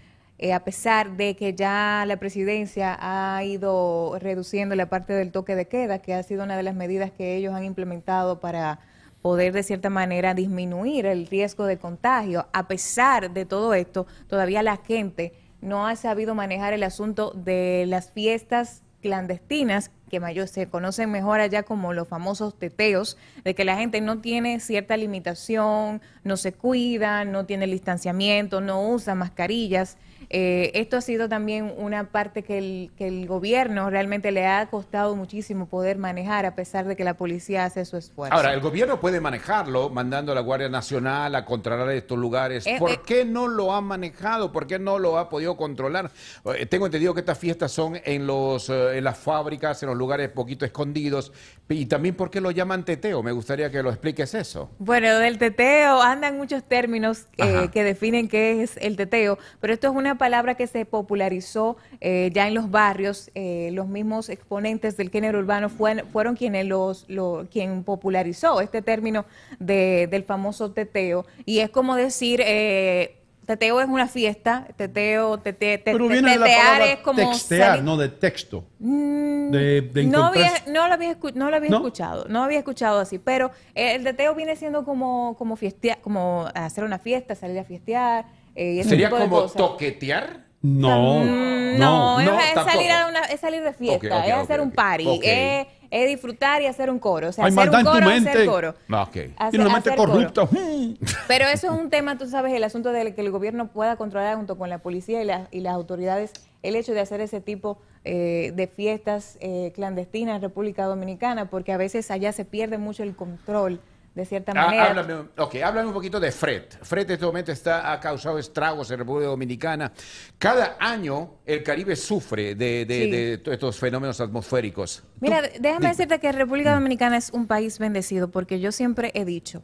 eh, 0.42 0.52
a 0.52 0.64
pesar 0.64 1.16
de 1.16 1.36
que 1.36 1.54
ya 1.54 2.02
la 2.04 2.16
presidencia 2.16 2.98
ha 3.00 3.44
ido 3.44 4.18
reduciendo 4.18 4.74
la 4.74 4.86
parte 4.86 5.12
del 5.12 5.30
toque 5.30 5.54
de 5.54 5.68
queda, 5.68 6.00
que 6.00 6.14
ha 6.14 6.22
sido 6.24 6.42
una 6.42 6.56
de 6.56 6.64
las 6.64 6.74
medidas 6.74 7.12
que 7.12 7.36
ellos 7.36 7.54
han 7.54 7.62
implementado 7.62 8.40
para 8.40 8.80
poder 9.22 9.52
de 9.52 9.62
cierta 9.62 9.88
manera 9.88 10.34
disminuir 10.34 11.06
el 11.06 11.28
riesgo 11.28 11.64
de 11.66 11.78
contagio. 11.78 12.48
A 12.52 12.66
pesar 12.66 13.30
de 13.30 13.46
todo 13.46 13.72
esto, 13.72 14.08
todavía 14.26 14.64
la 14.64 14.78
gente 14.78 15.32
no 15.60 15.86
ha 15.86 15.94
sabido 15.94 16.34
manejar 16.34 16.72
el 16.72 16.82
asunto 16.82 17.30
de 17.36 17.84
las 17.86 18.10
fiestas 18.10 18.82
clandestinas, 19.00 19.92
que 20.10 20.18
mayor 20.18 20.48
se 20.48 20.68
conocen 20.68 21.12
mejor 21.12 21.38
allá 21.38 21.62
como 21.62 21.92
los 21.92 22.08
famosos 22.08 22.58
teteos, 22.58 23.16
de 23.44 23.54
que 23.54 23.64
la 23.64 23.76
gente 23.76 24.00
no 24.00 24.18
tiene 24.18 24.58
cierta 24.58 24.96
limitación, 24.96 26.02
no 26.24 26.36
se 26.36 26.52
cuida, 26.52 27.24
no 27.24 27.46
tiene 27.46 27.66
distanciamiento, 27.66 28.60
no 28.60 28.88
usa 28.88 29.14
mascarillas. 29.14 29.98
Eh, 30.34 30.70
esto 30.74 30.96
ha 30.96 31.02
sido 31.02 31.28
también 31.28 31.72
una 31.76 32.04
parte 32.04 32.42
que 32.42 32.56
el, 32.56 32.90
que 32.96 33.06
el 33.06 33.26
gobierno 33.26 33.90
realmente 33.90 34.32
le 34.32 34.46
ha 34.46 34.66
costado 34.70 35.14
muchísimo 35.14 35.66
poder 35.66 35.98
manejar, 35.98 36.46
a 36.46 36.54
pesar 36.54 36.86
de 36.86 36.96
que 36.96 37.04
la 37.04 37.14
policía 37.14 37.66
hace 37.66 37.84
su 37.84 37.98
esfuerzo. 37.98 38.34
Ahora, 38.34 38.54
el 38.54 38.60
gobierno 38.60 38.98
puede 38.98 39.20
manejarlo 39.20 39.90
mandando 39.90 40.32
a 40.32 40.34
la 40.34 40.40
Guardia 40.40 40.70
Nacional 40.70 41.34
a 41.34 41.44
controlar 41.44 41.90
estos 41.90 42.18
lugares. 42.18 42.66
Eh, 42.66 42.76
¿Por 42.78 42.92
eh. 42.92 43.00
qué 43.04 43.26
no 43.26 43.46
lo 43.46 43.74
ha 43.74 43.82
manejado? 43.82 44.52
¿Por 44.52 44.66
qué 44.66 44.78
no 44.78 44.98
lo 44.98 45.18
ha 45.18 45.28
podido 45.28 45.56
controlar? 45.56 46.10
Eh, 46.56 46.64
tengo 46.64 46.86
entendido 46.86 47.12
que 47.12 47.20
estas 47.20 47.38
fiestas 47.38 47.70
son 47.70 48.00
en, 48.02 48.26
los, 48.26 48.70
en 48.70 49.04
las 49.04 49.18
fábricas, 49.18 49.82
en 49.82 49.90
los 49.90 49.98
lugares 49.98 50.30
poquito 50.30 50.64
escondidos. 50.64 51.30
Y 51.68 51.86
también, 51.86 52.14
¿por 52.14 52.30
qué 52.30 52.40
lo 52.40 52.50
llaman 52.50 52.84
teteo? 52.84 53.22
Me 53.22 53.32
gustaría 53.32 53.70
que 53.70 53.82
lo 53.82 53.90
expliques 53.90 54.34
eso. 54.34 54.70
Bueno, 54.78 55.18
del 55.18 55.38
teteo 55.38 56.02
andan 56.02 56.36
muchos 56.36 56.64
términos 56.64 57.26
eh, 57.38 57.68
que 57.72 57.82
definen 57.82 58.28
qué 58.28 58.62
es 58.62 58.76
el 58.78 58.96
teteo, 58.96 59.38
pero 59.60 59.72
esto 59.72 59.88
es 59.88 59.94
una 59.94 60.18
palabra 60.22 60.54
que 60.54 60.68
se 60.68 60.84
popularizó 60.86 61.76
eh, 62.00 62.30
ya 62.32 62.46
en 62.46 62.54
los 62.54 62.70
barrios. 62.70 63.28
eh, 63.34 63.70
los 63.72 63.88
mismos 63.88 64.28
exponentes 64.28 64.96
del 64.96 65.10
género 65.10 65.40
urbano 65.40 65.68
fueron, 65.68 66.06
fueron 66.12 66.36
quienes 66.36 66.64
los, 66.66 67.04
lo, 67.08 67.48
quien 67.50 67.82
popularizó 67.82 68.60
este 68.60 68.82
término 68.82 69.24
de- 69.58 70.06
del 70.08 70.22
famoso 70.22 70.70
teteo. 70.70 71.26
Y 71.44 71.58
es 71.58 71.70
como 71.70 71.96
decir, 71.96 72.40
eh, 72.44 73.16
teteo 73.46 73.80
es 73.80 73.88
una 73.88 74.06
fiesta, 74.06 74.68
teteo, 74.76 75.38
tete, 75.38 75.78
te- 75.78 75.90
Pero 75.92 76.06
viene 76.06 76.30
de 76.30 76.38
la 76.38 76.46
tetear 76.46 76.64
palabra 76.66 76.92
es 76.92 76.98
como 77.00 77.18
textear, 77.30 77.68
salir- 77.78 77.82
no 77.84 77.96
de 77.96 78.08
texto. 78.10 78.64
Mm, 78.78 79.50
De, 79.50 79.80
de 79.82 80.04
no 80.04 80.26
había, 80.26 80.52
no 80.68 80.86
lo 80.86 80.94
había, 80.94 81.18
escu- 81.18 81.34
no 81.34 81.50
lo 81.50 81.56
había 81.56 81.70
¿No? 81.70 81.78
escuchado, 81.78 82.26
no 82.28 82.44
había 82.44 82.58
escuchado 82.58 83.00
así, 83.00 83.18
pero 83.18 83.50
el 83.74 84.04
teteo 84.04 84.34
viene 84.36 84.54
siendo 84.54 84.84
como, 84.84 85.34
como 85.36 85.56
fiestea- 85.56 85.98
como 86.00 86.46
hacer 86.54 86.84
una 86.84 86.98
fiesta, 87.00 87.34
salir 87.34 87.58
a 87.58 87.64
fiestear, 87.64 88.24
eh, 88.54 88.80
ese 88.80 88.90
¿Sería 88.90 89.06
tipo 89.08 89.16
de 89.16 89.22
como 89.24 89.36
cosas. 89.42 89.56
toquetear? 89.56 90.42
No, 90.64 91.24
Mm, 91.24 91.78
no, 91.78 92.20
es, 92.20 92.26
no, 92.26 92.38
es 92.38 92.54
tampoco. 92.54 92.70
salir 92.76 92.92
a 92.92 93.08
una, 93.08 93.20
es 93.24 93.40
salir 93.40 93.62
de 93.64 93.72
fiesta, 93.72 93.96
Ok, 94.18 94.22
ok, 94.22 94.28
es 94.28 94.34
ok, 94.34 94.40
hacer 94.42 94.60
un 94.60 94.68
ok. 94.68 94.74
party, 94.74 95.06
Ok. 95.08 95.20
es, 95.24 95.66
es 95.90 96.06
disfrutar 96.08 96.62
y 96.62 96.66
hacer 96.66 96.88
un 96.88 97.00
coro, 97.00 97.28
o 97.30 97.32
sea, 97.32 97.44
Hay 97.44 97.48
hacer 97.50 97.56
maldad 97.56 97.80
un 97.80 97.80
en 97.80 97.84
tu 97.86 97.92
coro, 97.98 98.10
hacer 98.10 98.22
mente. 98.22 98.46
coro. 98.46 98.74
Ah, 98.90 99.02
ok. 99.02 99.16
Hacer- 99.36 99.50
Tiene 99.50 99.64
una 99.64 99.72
mente 99.74 99.90
hacer 99.90 99.96
coro. 99.98 100.12
corrupta. 100.12 100.48
Pero 101.28 101.48
eso 101.48 101.66
es 101.66 101.72
un 101.80 101.90
tema, 101.90 102.16
tú 102.16 102.28
sabes, 102.28 102.52
el 102.52 102.62
asunto 102.62 102.92
de 102.92 103.12
que 103.12 103.20
el 103.22 103.30
gobierno 103.32 103.68
pueda 103.72 103.96
controlar 103.96 104.36
junto 104.36 104.56
con 104.56 104.70
la 104.70 104.78
policía 104.78 105.20
y, 105.20 105.24
la- 105.24 105.48
y 105.50 105.60
las 105.60 105.74
autoridades 105.74 106.32
el 106.62 106.76
hecho 106.76 106.92
de 106.94 107.00
hacer 107.00 107.20
ese 107.20 107.40
tipo 107.40 107.78
eh, 108.04 108.52
de 108.54 108.68
fiestas 108.68 109.36
eh, 109.40 109.72
clandestinas 109.74 110.36
en 110.36 110.42
República 110.42 110.84
Dominicana, 110.84 111.50
porque 111.50 111.72
a 111.72 111.76
veces 111.76 112.08
allá 112.12 112.30
se 112.32 112.44
pierde 112.44 112.78
mucho 112.78 113.02
el 113.02 113.16
control 113.16 113.80
de 114.14 114.24
cierta 114.26 114.52
Ah, 114.52 114.66
manera. 114.66 114.86
háblame, 114.90 115.14
ok, 115.38 115.54
háblame 115.64 115.88
un 115.88 115.94
poquito 115.94 116.20
de 116.20 116.30
Fred. 116.32 116.64
Fred 116.82 117.06
en 117.06 117.12
este 117.12 117.24
momento 117.26 117.50
está, 117.52 117.92
ha 117.92 117.98
causado 117.98 118.38
estragos 118.38 118.90
en 118.90 118.98
República 118.98 119.28
Dominicana. 119.28 119.92
Cada 120.38 120.76
año 120.78 121.36
el 121.46 121.62
Caribe 121.62 121.96
sufre 121.96 122.54
de, 122.54 122.84
de- 122.84 123.04
Sí. 123.04 123.10
de 123.10 123.38
todos 123.38 123.54
estos 123.54 123.78
fenómenos 123.78 124.20
atmosféricos. 124.20 125.02
Mira, 125.20 125.42
Tú- 125.42 125.58
déjame 125.60 125.88
decirte 125.88 126.18
que 126.20 126.30
República 126.32 126.74
Dominicana 126.74 127.16
es 127.16 127.30
un 127.32 127.46
país 127.46 127.78
bendecido 127.78 128.30
porque 128.30 128.60
yo 128.60 128.70
siempre 128.70 129.12
he 129.14 129.24
dicho 129.24 129.62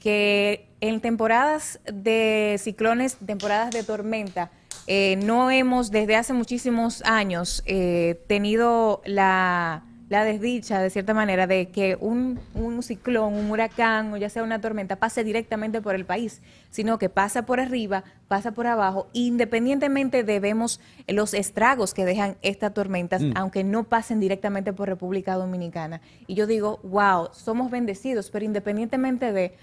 que 0.00 0.68
en 0.80 1.00
temporadas 1.00 1.80
de 1.92 2.56
ciclones, 2.60 3.16
temporadas 3.16 3.70
de 3.72 3.82
tormenta, 3.82 4.52
eh, 4.86 5.16
no 5.24 5.50
hemos 5.50 5.90
desde 5.90 6.14
hace 6.14 6.32
muchísimos 6.32 7.02
años 7.04 7.62
eh, 7.66 8.22
tenido 8.28 9.02
la, 9.04 9.82
la 10.08 10.24
desdicha, 10.24 10.80
de 10.80 10.88
cierta 10.90 11.12
manera, 11.12 11.46
de 11.46 11.68
que 11.68 11.96
un, 12.00 12.40
un 12.54 12.82
ciclón, 12.82 13.34
un 13.34 13.50
huracán 13.50 14.12
o 14.12 14.16
ya 14.16 14.30
sea 14.30 14.42
una 14.42 14.60
tormenta 14.60 14.96
pase 14.96 15.22
directamente 15.22 15.82
por 15.82 15.94
el 15.94 16.04
país, 16.06 16.40
sino 16.70 16.98
que 16.98 17.08
pasa 17.10 17.44
por 17.44 17.60
arriba, 17.60 18.04
pasa 18.26 18.52
por 18.52 18.66
abajo, 18.66 19.08
independientemente 19.12 20.24
de 20.24 20.40
vemos 20.40 20.80
los 21.06 21.34
estragos 21.34 21.92
que 21.94 22.04
dejan 22.04 22.36
estas 22.42 22.72
tormentas, 22.72 23.22
Mm. 23.22 23.32
aunque 23.36 23.64
no 23.64 23.84
pasen 23.84 24.18
directamente 24.20 24.72
por 24.72 24.88
República 24.88 25.34
Dominicana. 25.34 26.00
Y 26.26 26.34
yo 26.34 26.46
digo, 26.46 26.80
wow, 26.84 27.28
somos 27.32 27.70
bendecidos, 27.70 28.30
pero 28.30 28.44
independientemente 28.44 29.32
de 29.32 29.54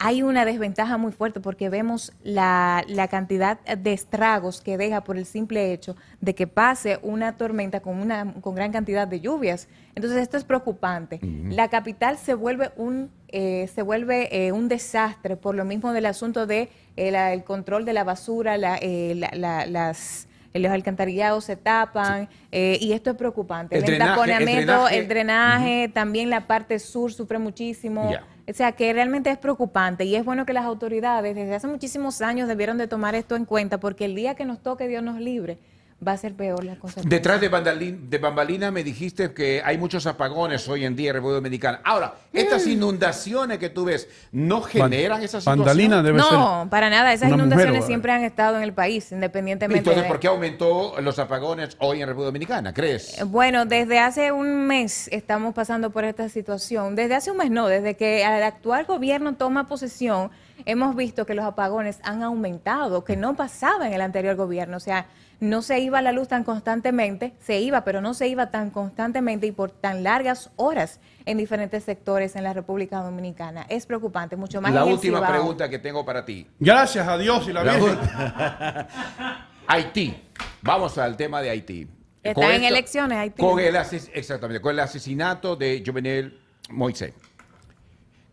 hay 0.00 0.22
una 0.22 0.44
desventaja 0.44 0.96
muy 0.96 1.10
fuerte 1.12 1.40
porque 1.40 1.68
vemos 1.68 2.12
la, 2.22 2.84
la 2.88 3.08
cantidad 3.08 3.58
de 3.60 3.92
estragos 3.92 4.60
que 4.60 4.76
deja 4.78 5.02
por 5.02 5.16
el 5.18 5.26
simple 5.26 5.72
hecho 5.72 5.96
de 6.20 6.34
que 6.34 6.46
pase 6.46 7.00
una 7.02 7.36
tormenta 7.36 7.80
con, 7.80 7.98
una, 8.00 8.32
con 8.40 8.54
gran 8.54 8.70
cantidad 8.70 9.08
de 9.08 9.20
lluvias. 9.20 9.66
Entonces 9.96 10.20
esto 10.22 10.36
es 10.36 10.44
preocupante. 10.44 11.18
La 11.50 11.68
capital 11.68 12.16
se 12.16 12.34
vuelve 12.34 12.70
un, 12.76 13.10
eh, 13.28 13.68
se 13.74 13.82
vuelve, 13.82 14.28
eh, 14.46 14.52
un 14.52 14.68
desastre 14.68 15.36
por 15.36 15.54
lo 15.56 15.64
mismo 15.64 15.92
del 15.92 16.06
asunto 16.06 16.46
de 16.46 16.68
eh, 16.96 17.10
la- 17.10 17.32
el 17.32 17.42
control 17.44 17.84
de 17.84 17.92
la 17.92 18.04
basura, 18.04 18.56
la- 18.56 18.78
eh, 18.80 19.14
la- 19.16 19.30
la- 19.34 19.66
las 19.66 20.26
los 20.54 20.72
alcantarillados 20.72 21.44
se 21.44 21.54
tapan 21.56 22.28
eh, 22.50 22.78
y 22.80 22.92
esto 22.92 23.10
es 23.10 23.16
preocupante. 23.16 23.76
El 23.78 23.84
El, 23.84 23.90
drenaje- 23.90 24.14
el 24.38 24.44
drenaje. 24.64 24.98
el 24.98 25.08
drenaje, 25.08 25.88
también 25.94 26.30
la 26.30 26.46
parte 26.48 26.78
sur 26.80 27.12
sufre 27.12 27.38
muchísimo. 27.38 28.10
O 28.48 28.54
sea, 28.54 28.72
que 28.72 28.92
realmente 28.94 29.30
es 29.30 29.36
preocupante 29.36 30.04
y 30.04 30.16
es 30.16 30.24
bueno 30.24 30.46
que 30.46 30.54
las 30.54 30.64
autoridades 30.64 31.36
desde 31.36 31.54
hace 31.54 31.66
muchísimos 31.66 32.22
años 32.22 32.48
debieron 32.48 32.78
de 32.78 32.88
tomar 32.88 33.14
esto 33.14 33.36
en 33.36 33.44
cuenta 33.44 33.78
porque 33.78 34.06
el 34.06 34.14
día 34.14 34.34
que 34.34 34.46
nos 34.46 34.62
toque 34.62 34.88
Dios 34.88 35.02
nos 35.02 35.20
libre 35.20 35.58
va 36.06 36.12
a 36.12 36.16
ser 36.16 36.34
peor 36.34 36.62
la 36.62 36.76
cosa. 36.76 37.00
Detrás 37.04 37.40
de, 37.40 37.50
bandalín- 37.50 38.08
de 38.08 38.18
bambalina 38.18 38.70
me 38.70 38.84
dijiste 38.84 39.32
que 39.34 39.60
hay 39.64 39.78
muchos 39.78 40.06
apagones 40.06 40.68
hoy 40.68 40.84
en 40.84 40.94
día 40.94 41.10
en 41.10 41.14
República 41.16 41.34
Dominicana. 41.36 41.80
Ahora, 41.84 42.14
estas 42.32 42.66
Mm. 42.66 42.70
inundaciones 42.70 43.58
que 43.58 43.68
tú 43.68 43.84
ves, 43.84 44.08
¿no 44.30 44.60
generan 44.62 45.20
esa 45.22 45.40
situación? 45.40 45.58
Bandalina 45.58 46.02
debe 46.02 46.20
ser 46.22 46.32
No, 46.32 46.68
para 46.70 46.88
nada. 46.88 47.12
Esas 47.12 47.30
mujer, 47.30 47.46
inundaciones 47.46 47.84
siempre 47.84 48.12
han 48.12 48.22
estado 48.22 48.58
en 48.58 48.62
el 48.62 48.72
país, 48.72 49.10
independientemente 49.10 49.78
Entonces, 49.80 50.04
de... 50.04 50.08
¿por 50.08 50.20
qué 50.20 50.28
aumentó 50.28 51.00
los 51.00 51.18
apagones 51.18 51.76
hoy 51.80 52.00
en 52.00 52.06
República 52.06 52.26
Dominicana? 52.26 52.72
¿Crees? 52.72 53.18
Bueno, 53.26 53.66
desde 53.66 53.98
hace 53.98 54.30
un 54.30 54.66
mes 54.68 55.08
estamos 55.08 55.52
pasando 55.52 55.90
por 55.90 56.04
esta 56.04 56.28
situación. 56.28 56.94
Desde 56.94 57.16
hace 57.16 57.32
un 57.32 57.38
mes 57.38 57.50
no, 57.50 57.66
desde 57.66 57.96
que 57.96 58.22
el 58.22 58.42
actual 58.44 58.84
gobierno 58.84 59.34
toma 59.34 59.66
posesión, 59.66 60.30
hemos 60.64 60.94
visto 60.94 61.26
que 61.26 61.34
los 61.34 61.44
apagones 61.44 61.98
han 62.04 62.22
aumentado, 62.22 63.02
que 63.04 63.16
no 63.16 63.34
pasaba 63.34 63.88
en 63.88 63.94
el 63.94 64.00
anterior 64.00 64.36
gobierno. 64.36 64.76
O 64.76 64.80
sea, 64.80 65.06
no 65.40 65.62
se 65.62 65.78
iba 65.78 66.02
la 66.02 66.10
luz 66.12 66.28
tan 66.28 66.42
constantemente, 66.44 67.32
se 67.40 67.60
iba, 67.60 67.84
pero 67.84 68.00
no 68.00 68.12
se 68.14 68.26
iba 68.28 68.50
tan 68.50 68.70
constantemente 68.70 69.46
y 69.46 69.52
por 69.52 69.70
tan 69.70 70.02
largas 70.02 70.50
horas 70.56 71.00
en 71.26 71.38
diferentes 71.38 71.84
sectores 71.84 72.34
en 72.36 72.42
la 72.44 72.52
República 72.52 72.98
Dominicana. 73.00 73.64
Es 73.68 73.86
preocupante, 73.86 74.34
mucho 74.36 74.60
más 74.60 74.72
La 74.72 74.84
última 74.84 75.18
Cibao. 75.18 75.30
pregunta 75.32 75.68
que 75.68 75.78
tengo 75.78 76.04
para 76.04 76.24
ti. 76.24 76.46
Gracias 76.58 77.06
a 77.06 77.16
Dios 77.18 77.46
y 77.48 77.52
la 77.52 77.62
La 77.64 77.76
Virgen. 77.76 77.98
Haití. 79.66 80.14
Vamos 80.62 80.98
al 80.98 81.16
tema 81.16 81.40
de 81.42 81.50
Haití. 81.50 81.86
Están 82.22 82.34
Con 82.34 82.44
en 82.52 82.62
esto- 82.62 82.68
elecciones, 82.74 83.18
Haití. 83.18 83.40
Con 83.42 83.60
el, 83.60 83.76
exactamente, 83.76 84.60
con 84.60 84.72
el 84.72 84.80
asesinato 84.80 85.54
de 85.56 85.82
Jovenel 85.86 86.40
Moisés. 86.70 87.14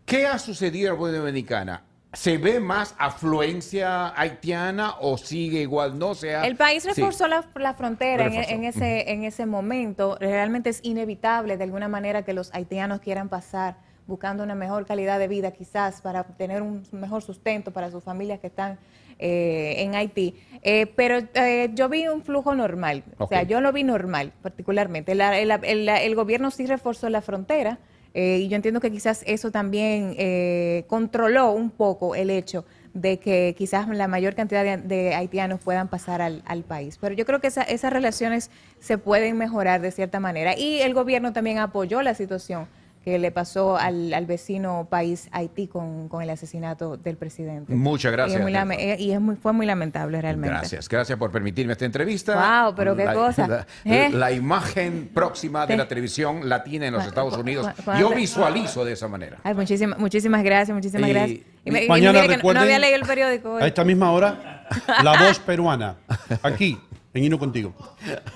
¿Qué 0.04 0.26
ha 0.26 0.38
sucedido 0.38 0.88
en 0.88 0.94
República 0.94 1.18
Dominicana? 1.18 1.82
¿Se 2.16 2.38
ve 2.38 2.60
más 2.60 2.94
afluencia 2.98 4.18
haitiana 4.18 4.94
o 5.00 5.18
sigue 5.18 5.60
igual? 5.60 5.98
No 5.98 6.14
sea. 6.14 6.46
El 6.46 6.56
país 6.56 6.82
Sí. 6.82 6.88
reforzó 6.88 7.28
la, 7.28 7.44
la 7.56 7.74
frontera 7.74 8.24
en, 8.24 8.30
Reforzó. 8.32 8.54
en 8.54 8.64
ese, 8.64 9.10
en 9.12 9.24
ese 9.24 9.44
momento. 9.46 10.16
Realmente 10.18 10.70
es 10.70 10.80
inevitable 10.82 11.56
de 11.56 11.64
alguna 11.64 11.88
manera 11.88 12.22
que 12.22 12.32
los 12.32 12.52
haitianos 12.54 13.00
quieran 13.00 13.28
pasar 13.28 13.76
buscando 14.06 14.42
una 14.44 14.54
mejor 14.54 14.86
calidad 14.86 15.18
de 15.18 15.28
vida 15.28 15.50
quizás 15.50 16.00
para 16.00 16.24
tener 16.24 16.62
un 16.62 16.84
mejor 16.92 17.22
sustento 17.22 17.70
para 17.72 17.90
sus 17.90 18.02
familias 18.02 18.38
que 18.40 18.46
están 18.46 18.78
eh, 19.18 19.74
en 19.78 19.94
Haití. 19.94 20.34
Eh, 20.62 20.86
pero 20.96 21.18
eh, 21.34 21.70
yo 21.74 21.88
vi 21.88 22.06
un 22.08 22.22
flujo 22.22 22.54
normal, 22.54 23.02
o 23.18 23.26
sea, 23.26 23.42
yo 23.42 23.60
lo 23.60 23.72
vi 23.72 23.82
normal 23.82 24.32
particularmente. 24.42 25.14
La- 25.14 25.38
el, 25.38 25.50
el- 25.50 25.88
el 25.88 26.14
gobierno 26.14 26.50
sí 26.50 26.66
reforzó 26.66 27.08
la 27.10 27.20
frontera. 27.20 27.78
Eh, 28.18 28.38
y 28.40 28.48
yo 28.48 28.56
entiendo 28.56 28.80
que 28.80 28.90
quizás 28.90 29.22
eso 29.26 29.50
también 29.50 30.14
eh, 30.16 30.84
controló 30.88 31.50
un 31.52 31.68
poco 31.70 32.14
el 32.14 32.30
hecho 32.30 32.64
de 32.94 33.18
que 33.18 33.54
quizás 33.58 33.86
la 33.88 34.08
mayor 34.08 34.34
cantidad 34.34 34.64
de, 34.64 34.78
de 34.78 35.14
haitianos 35.14 35.60
puedan 35.60 35.88
pasar 35.88 36.22
al, 36.22 36.42
al 36.46 36.62
país. 36.62 36.96
Pero 36.98 37.14
yo 37.14 37.26
creo 37.26 37.40
que 37.42 37.48
esa- 37.48 37.62
esas 37.62 37.92
relaciones 37.92 38.50
se 38.80 38.96
pueden 38.96 39.36
mejorar 39.36 39.82
de 39.82 39.90
cierta 39.90 40.18
manera. 40.18 40.58
Y 40.58 40.80
el 40.80 40.94
gobierno 40.94 41.34
también 41.34 41.58
apoyó 41.58 42.00
la 42.00 42.14
situación 42.14 42.66
que 43.06 43.20
le 43.20 43.30
pasó 43.30 43.76
al, 43.76 44.12
al 44.12 44.26
vecino 44.26 44.88
país 44.90 45.28
Haití 45.30 45.68
con, 45.68 46.08
con 46.08 46.22
el 46.22 46.30
asesinato 46.30 46.96
del 46.96 47.16
presidente. 47.16 47.72
Muchas 47.72 48.10
gracias, 48.10 48.32
Y, 48.34 48.36
es 48.38 48.42
muy 48.42 48.50
lame- 48.52 48.78
eh, 48.80 48.96
y 48.98 49.12
es 49.12 49.20
muy, 49.20 49.36
fue 49.36 49.52
muy 49.52 49.64
lamentable 49.64 50.20
realmente. 50.20 50.56
Gracias, 50.58 50.88
gracias 50.88 51.16
por 51.16 51.30
permitirme 51.30 51.70
esta 51.74 51.84
entrevista. 51.84 52.64
Wow, 52.64 52.74
pero 52.74 52.96
qué 52.96 53.04
La- 53.04 53.14
cosa. 53.14 53.46
La, 53.46 53.66
¿Eh? 53.84 54.10
la 54.10 54.32
imagen 54.32 55.08
próxima 55.14 55.68
de 55.68 55.76
la 55.76 55.86
televisión 55.86 56.48
latina 56.48 56.88
en 56.88 56.94
los 56.94 57.06
Estados 57.06 57.36
Unidos. 57.36 57.68
Yo 58.00 58.10
visualizo 58.10 58.84
de 58.84 58.94
esa 58.94 59.06
manera. 59.06 59.36
Ay, 59.44 59.54
muchísimas, 59.54 60.00
muchísimas 60.00 60.42
gracias, 60.42 60.74
muchísimas 60.74 61.08
Y- 61.08 61.12
gracias. 61.12 61.40
Y 61.64 61.70
me- 61.70 61.86
Mañana 61.86 62.22
no- 62.22 62.26
recuerden- 62.28 62.54
no 62.54 62.60
había 62.62 62.78
leído 62.80 62.96
el 62.96 63.06
periódico 63.06 63.52
hoy. 63.52 63.62
A 63.62 63.66
esta 63.68 63.84
misma 63.84 64.10
hora, 64.10 64.66
la 65.04 65.16
voz 65.28 65.38
peruana, 65.38 65.94
aquí, 66.42 66.76
en 67.16 67.24
Hino 67.24 67.38
Contigo. 67.38 67.74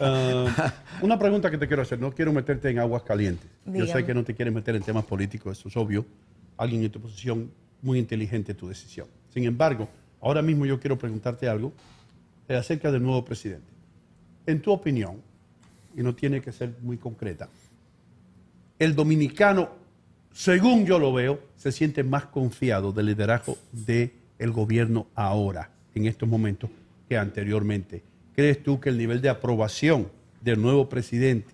Ah, 0.02 0.72
una 1.02 1.18
pregunta 1.18 1.50
que 1.50 1.58
te 1.58 1.66
quiero 1.66 1.82
hacer, 1.82 2.00
no 2.00 2.10
quiero 2.10 2.32
meterte 2.32 2.70
en 2.70 2.78
aguas 2.78 3.02
calientes. 3.02 3.50
Yo 3.66 3.86
sé 3.86 4.06
que 4.06 4.14
no 4.14 4.24
te 4.24 4.34
quieres 4.34 4.54
meter 4.54 4.74
en 4.74 4.82
temas 4.82 5.04
políticos, 5.04 5.58
eso 5.58 5.68
es 5.68 5.76
obvio. 5.76 6.06
Alguien 6.56 6.82
en 6.82 6.90
tu 6.90 6.98
posición, 7.00 7.50
muy 7.82 7.98
inteligente 7.98 8.54
tu 8.54 8.66
decisión. 8.66 9.06
Sin 9.28 9.44
embargo, 9.44 9.88
ahora 10.22 10.40
mismo 10.40 10.64
yo 10.64 10.80
quiero 10.80 10.98
preguntarte 10.98 11.48
algo 11.48 11.74
eh, 12.48 12.56
acerca 12.56 12.90
del 12.90 13.02
nuevo 13.02 13.22
presidente. 13.22 13.70
En 14.46 14.62
tu 14.62 14.72
opinión, 14.72 15.20
y 15.94 16.02
no 16.02 16.14
tiene 16.14 16.40
que 16.40 16.50
ser 16.50 16.74
muy 16.80 16.96
concreta, 16.96 17.50
el 18.78 18.94
dominicano, 18.94 19.68
según 20.32 20.86
yo 20.86 20.98
lo 20.98 21.12
veo, 21.12 21.40
se 21.56 21.72
siente 21.72 22.02
más 22.04 22.24
confiado 22.24 22.90
del 22.90 23.06
liderazgo 23.06 23.58
del 23.72 24.12
gobierno 24.50 25.08
ahora, 25.14 25.70
en 25.94 26.06
estos 26.06 26.26
momentos, 26.26 26.70
que 27.06 27.18
anteriormente. 27.18 28.09
¿Crees 28.34 28.62
tú 28.62 28.80
que 28.80 28.88
el 28.88 28.98
nivel 28.98 29.20
de 29.20 29.28
aprobación 29.28 30.08
del 30.40 30.60
nuevo 30.60 30.88
presidente 30.88 31.52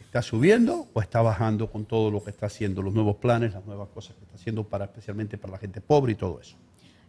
está 0.00 0.22
subiendo 0.22 0.86
o 0.92 1.00
está 1.00 1.22
bajando 1.22 1.70
con 1.70 1.84
todo 1.84 2.10
lo 2.10 2.22
que 2.22 2.30
está 2.30 2.46
haciendo, 2.46 2.82
los 2.82 2.94
nuevos 2.94 3.16
planes, 3.16 3.52
las 3.52 3.64
nuevas 3.66 3.88
cosas 3.88 4.16
que 4.16 4.24
está 4.24 4.36
haciendo 4.36 4.64
para 4.64 4.84
especialmente 4.84 5.38
para 5.38 5.52
la 5.52 5.58
gente 5.58 5.80
pobre 5.80 6.12
y 6.12 6.14
todo 6.14 6.40
eso? 6.40 6.56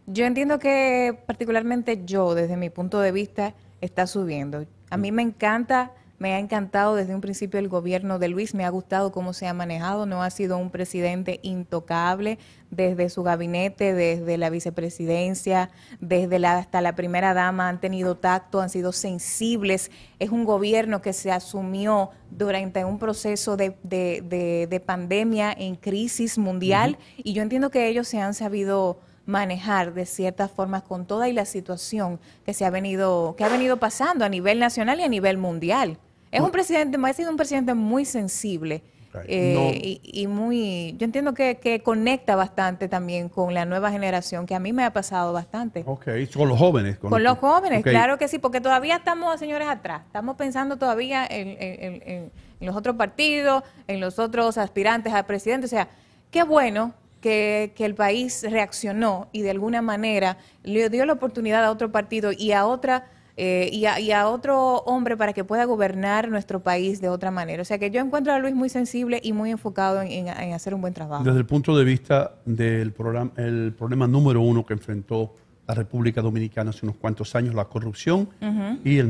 Yo 0.07 0.25
entiendo 0.25 0.59
que 0.59 1.17
particularmente 1.25 2.03
yo, 2.05 2.35
desde 2.35 2.57
mi 2.57 2.69
punto 2.69 2.99
de 2.99 3.11
vista, 3.11 3.55
está 3.81 4.07
subiendo. 4.07 4.65
A 4.89 4.97
mí 4.97 5.11
me 5.11 5.23
encanta, 5.23 5.91
me 6.17 6.33
ha 6.33 6.39
encantado 6.39 6.95
desde 6.95 7.13
un 7.13 7.21
principio 7.21 7.59
el 7.59 7.67
gobierno 7.67 8.19
de 8.19 8.29
Luis, 8.29 8.53
me 8.55 8.63
ha 8.65 8.69
gustado 8.69 9.11
cómo 9.11 9.33
se 9.33 9.47
ha 9.47 9.53
manejado, 9.53 10.05
no 10.05 10.23
ha 10.23 10.29
sido 10.29 10.57
un 10.57 10.69
presidente 10.69 11.39
intocable 11.43 12.39
desde 12.71 13.09
su 13.09 13.21
gabinete, 13.23 13.93
desde 13.93 14.37
la 14.37 14.49
vicepresidencia, 14.49 15.69
desde 15.99 16.39
la, 16.39 16.57
hasta 16.57 16.81
la 16.81 16.95
primera 16.95 17.33
dama, 17.33 17.67
han 17.69 17.79
tenido 17.81 18.15
tacto, 18.15 18.61
han 18.61 18.69
sido 18.69 18.91
sensibles. 18.91 19.91
Es 20.19 20.29
un 20.29 20.45
gobierno 20.45 21.01
que 21.01 21.13
se 21.13 21.31
asumió 21.31 22.11
durante 22.31 22.85
un 22.85 22.97
proceso 22.99 23.57
de, 23.57 23.75
de- 23.83 24.23
de- 24.27 24.67
de 24.69 24.79
pandemia 24.79 25.51
en 25.57 25.75
crisis 25.75 26.37
mundial 26.37 26.97
y 27.17 27.33
yo 27.33 27.41
entiendo 27.41 27.69
que 27.71 27.87
ellos 27.87 28.07
se 28.07 28.19
han 28.21 28.33
sabido 28.33 28.99
manejar 29.25 29.93
de 29.93 30.05
ciertas 30.05 30.51
formas 30.51 30.83
con 30.83 31.05
toda 31.05 31.27
y 31.27 31.33
la 31.33 31.45
situación 31.45 32.19
que 32.45 32.53
se 32.53 32.63
ha 32.63 32.69
venido 32.69 33.35
que 33.35 33.43
ha 33.43 33.49
venido 33.49 33.77
pasando 33.77 34.23
a 34.23 34.29
nivel 34.29 34.59
nacional 34.59 34.99
y 34.99 35.03
a 35.03 35.09
nivel 35.09 35.37
mundial. 35.37 35.97
Es 36.35 36.41
un 36.41 36.51
presidente, 36.51 36.97
ha 37.03 37.13
sido 37.13 37.29
un 37.31 37.37
presidente 37.37 37.73
muy 37.73 38.05
sensible 38.05 38.81
eh, 39.27 39.53
No. 39.55 39.69
y, 39.71 40.01
y 40.03 40.27
muy, 40.27 40.93
yo 40.97 41.05
entiendo 41.05 41.33
que, 41.33 41.55
que 41.55 41.79
conecta 41.81 42.35
bastante 42.35 42.89
también 42.89 43.29
con 43.29 43.53
la 43.53 43.63
nueva 43.63 43.89
generación, 43.89 44.45
que 44.45 44.55
a 44.55 44.59
mí 44.59 44.73
me 44.73 44.83
ha 44.83 44.91
pasado 44.91 45.31
bastante. 45.31 45.83
Ok, 45.85 46.05
con 46.35 46.49
los 46.49 46.59
jóvenes. 46.59 46.97
Con 46.97 47.23
los 47.23 47.37
jóvenes, 47.37 47.81
claro 47.83 48.17
que 48.17 48.27
sí, 48.27 48.39
porque 48.39 48.59
todavía 48.59 48.97
estamos, 48.97 49.39
señores, 49.39 49.69
atrás. 49.69 50.01
Estamos 50.05 50.35
pensando 50.35 50.75
todavía 50.77 51.25
en, 51.25 51.47
en- 51.49 51.57
en- 51.59 52.01
en- 52.05 52.31
en 52.59 52.65
los 52.67 52.75
otros 52.75 52.95
partidos, 52.97 53.63
en 53.87 53.99
los 54.01 54.19
otros 54.19 54.57
aspirantes 54.57 55.13
a 55.13 55.23
presidente. 55.23 55.65
O 55.65 55.69
sea, 55.69 55.87
qué 56.31 56.43
bueno 56.43 56.93
que, 57.21 57.71
que 57.75 57.85
el 57.85 57.95
país 57.95 58.45
reaccionó 58.49 59.29
y 59.31 59.41
de 59.43 59.51
alguna 59.51 59.81
manera 59.81 60.37
le 60.63 60.89
dio 60.89 61.05
la 61.05 61.13
oportunidad 61.13 61.63
a 61.63 61.71
otro 61.71 61.89
partido 61.91 62.31
y 62.33 62.51
a 62.51 62.65
otra 62.65 63.05
eh, 63.37 63.69
y, 63.71 63.85
a, 63.85 63.99
y 63.99 64.11
a 64.11 64.27
otro 64.29 64.77
hombre 64.85 65.17
para 65.17 65.33
que 65.33 65.43
pueda 65.43 65.65
gobernar 65.65 66.29
nuestro 66.29 66.61
país 66.63 67.01
de 67.01 67.09
otra 67.09 67.31
manera. 67.31 67.61
O 67.61 67.65
sea 67.65 67.77
que 67.77 67.91
yo 67.91 67.99
encuentro 68.01 68.31
a 68.33 68.39
Luis 68.39 68.55
muy 68.55 68.69
sensible 68.69 69.19
y 69.23 69.33
muy 69.33 69.51
enfocado 69.51 70.01
en, 70.01 70.07
en- 70.09 70.27
en 70.29 70.53
hacer 70.53 70.73
un 70.73 70.81
buen 70.81 70.93
trabajo. 70.93 71.23
Desde 71.23 71.39
el 71.39 71.45
punto 71.45 71.77
de 71.77 71.83
vista 71.83 72.35
del 72.45 72.91
programa, 72.93 73.31
el 73.37 73.73
problema 73.77 74.07
número 74.07 74.41
uno 74.41 74.65
que 74.65 74.73
enfrentó 74.73 75.33
la 75.67 75.73
República 75.73 76.21
Dominicana 76.21 76.69
hace 76.69 76.85
unos 76.85 76.95
cuantos 76.97 77.33
años, 77.35 77.55
la 77.55 77.65
corrupción 77.65 78.29
Ujú. 78.41 78.79
y 78.85 78.99
el, 78.99 79.09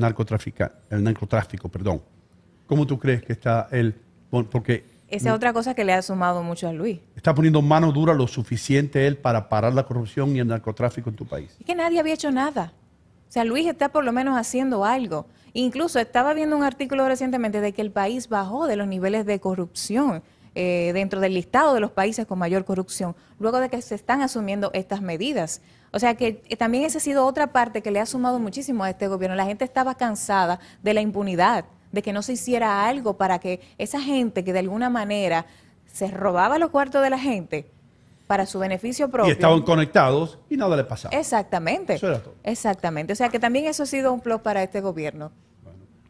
el 0.89 1.03
narcotráfico. 1.03 1.69
Perdón. 1.69 2.01
¿Cómo 2.65 2.87
tú 2.87 2.97
crees 2.97 3.21
que 3.23 3.33
está 3.33 3.67
él? 3.71 3.93
Por- 4.29 4.47
Porque 4.49 4.85
Esa 5.07 5.29
es 5.29 5.35
otra 5.35 5.53
cosa 5.53 5.73
que 5.75 5.83
le 5.85 5.93
ha 5.93 6.01
sumado 6.01 6.41
mucho 6.43 6.67
a 6.67 6.73
Luis. 6.73 6.99
está 7.15 7.35
poniendo 7.35 7.61
mano 7.61 7.91
dura 7.91 8.13
lo 8.13 8.25
suficiente 8.27 9.05
él 9.05 9.17
para 9.17 9.49
parar 9.49 9.73
la 9.73 9.83
corrupción 9.83 10.35
y 10.35 10.39
el 10.39 10.47
narcotráfico 10.47 11.09
en 11.09 11.15
tu 11.15 11.25
país. 11.27 11.55
Es 11.59 11.65
que 11.65 11.75
nadie 11.75 11.99
había 11.99 12.13
hecho 12.15 12.31
nada. 12.31 12.73
Sea, 13.35 13.43
Luis 13.43 13.67
está 13.67 13.89
por 13.89 14.05
lo 14.05 14.13
menos 14.13 14.37
haciendo 14.37 14.85
algo. 14.85 15.25
Incluso 15.51 15.99
estaba 15.99 16.33
viendo 16.33 16.55
un 16.55 16.63
artículo 16.63 17.05
recientemente 17.05 17.59
de 17.59 17.73
que 17.73 17.81
el 17.81 17.91
país 17.91 18.29
bajó 18.29 18.65
de 18.65 18.77
los 18.77 18.87
niveles 18.87 19.25
de 19.25 19.41
corrupción 19.41 20.23
eh, 20.53 20.91
dentro 20.93 21.19
del 21.19 21.33
listado 21.33 21.73
de 21.73 21.81
los 21.81 21.91
países 21.91 22.25
con 22.25 22.39
mayor 22.39 22.63
corrupción, 22.63 23.13
luego 23.37 23.59
de 23.59 23.67
que 23.67 23.81
se 23.81 23.93
están 23.93 24.21
asumiendo 24.21 24.71
estas 24.73 25.01
medidas. 25.01 25.61
O 25.91 25.99
sea 25.99 26.15
que 26.15 26.43
eh, 26.47 26.55
también 26.55 26.85
esa 26.85 26.99
ha 26.99 27.01
sido 27.01 27.25
otra 27.25 27.51
parte 27.51 27.81
que 27.81 27.91
le 27.91 27.99
ha 27.99 28.05
sumado 28.05 28.39
muchísimo 28.39 28.85
a 28.85 28.89
este 28.89 29.09
gobierno. 29.09 29.35
La 29.35 29.43
gente 29.43 29.65
estaba 29.65 29.95
cansada 29.95 30.61
de 30.81 30.93
la 30.93 31.01
impunidad, 31.01 31.65
de 31.91 32.01
que 32.01 32.13
no 32.13 32.21
se 32.21 32.31
hiciera 32.31 32.87
algo 32.87 33.17
para 33.17 33.39
que 33.39 33.59
esa 33.77 33.99
gente 33.99 34.45
que 34.45 34.53
de 34.53 34.59
alguna 34.59 34.89
manera 34.89 35.45
se 35.91 36.07
robaba 36.07 36.57
los 36.57 36.69
cuartos 36.69 37.03
de 37.03 37.09
la 37.09 37.19
gente 37.19 37.69
para 38.27 38.45
su 38.45 38.59
beneficio 38.59 39.09
propio. 39.09 39.29
Y 39.29 39.33
estaban 39.33 39.61
conectados 39.61 40.39
y 40.49 40.57
nada 40.57 40.75
le 40.75 40.83
pasaba. 40.83 41.15
Exactamente. 41.17 41.95
Eso 41.95 42.07
era 42.07 42.19
todo. 42.19 42.35
Exactamente. 42.43 43.13
O 43.13 43.15
sea 43.15 43.29
que 43.29 43.39
también 43.39 43.65
eso 43.65 43.83
ha 43.83 43.85
sido 43.85 44.11
un 44.13 44.21
plus 44.21 44.41
para 44.41 44.63
este 44.63 44.81
gobierno. 44.81 45.31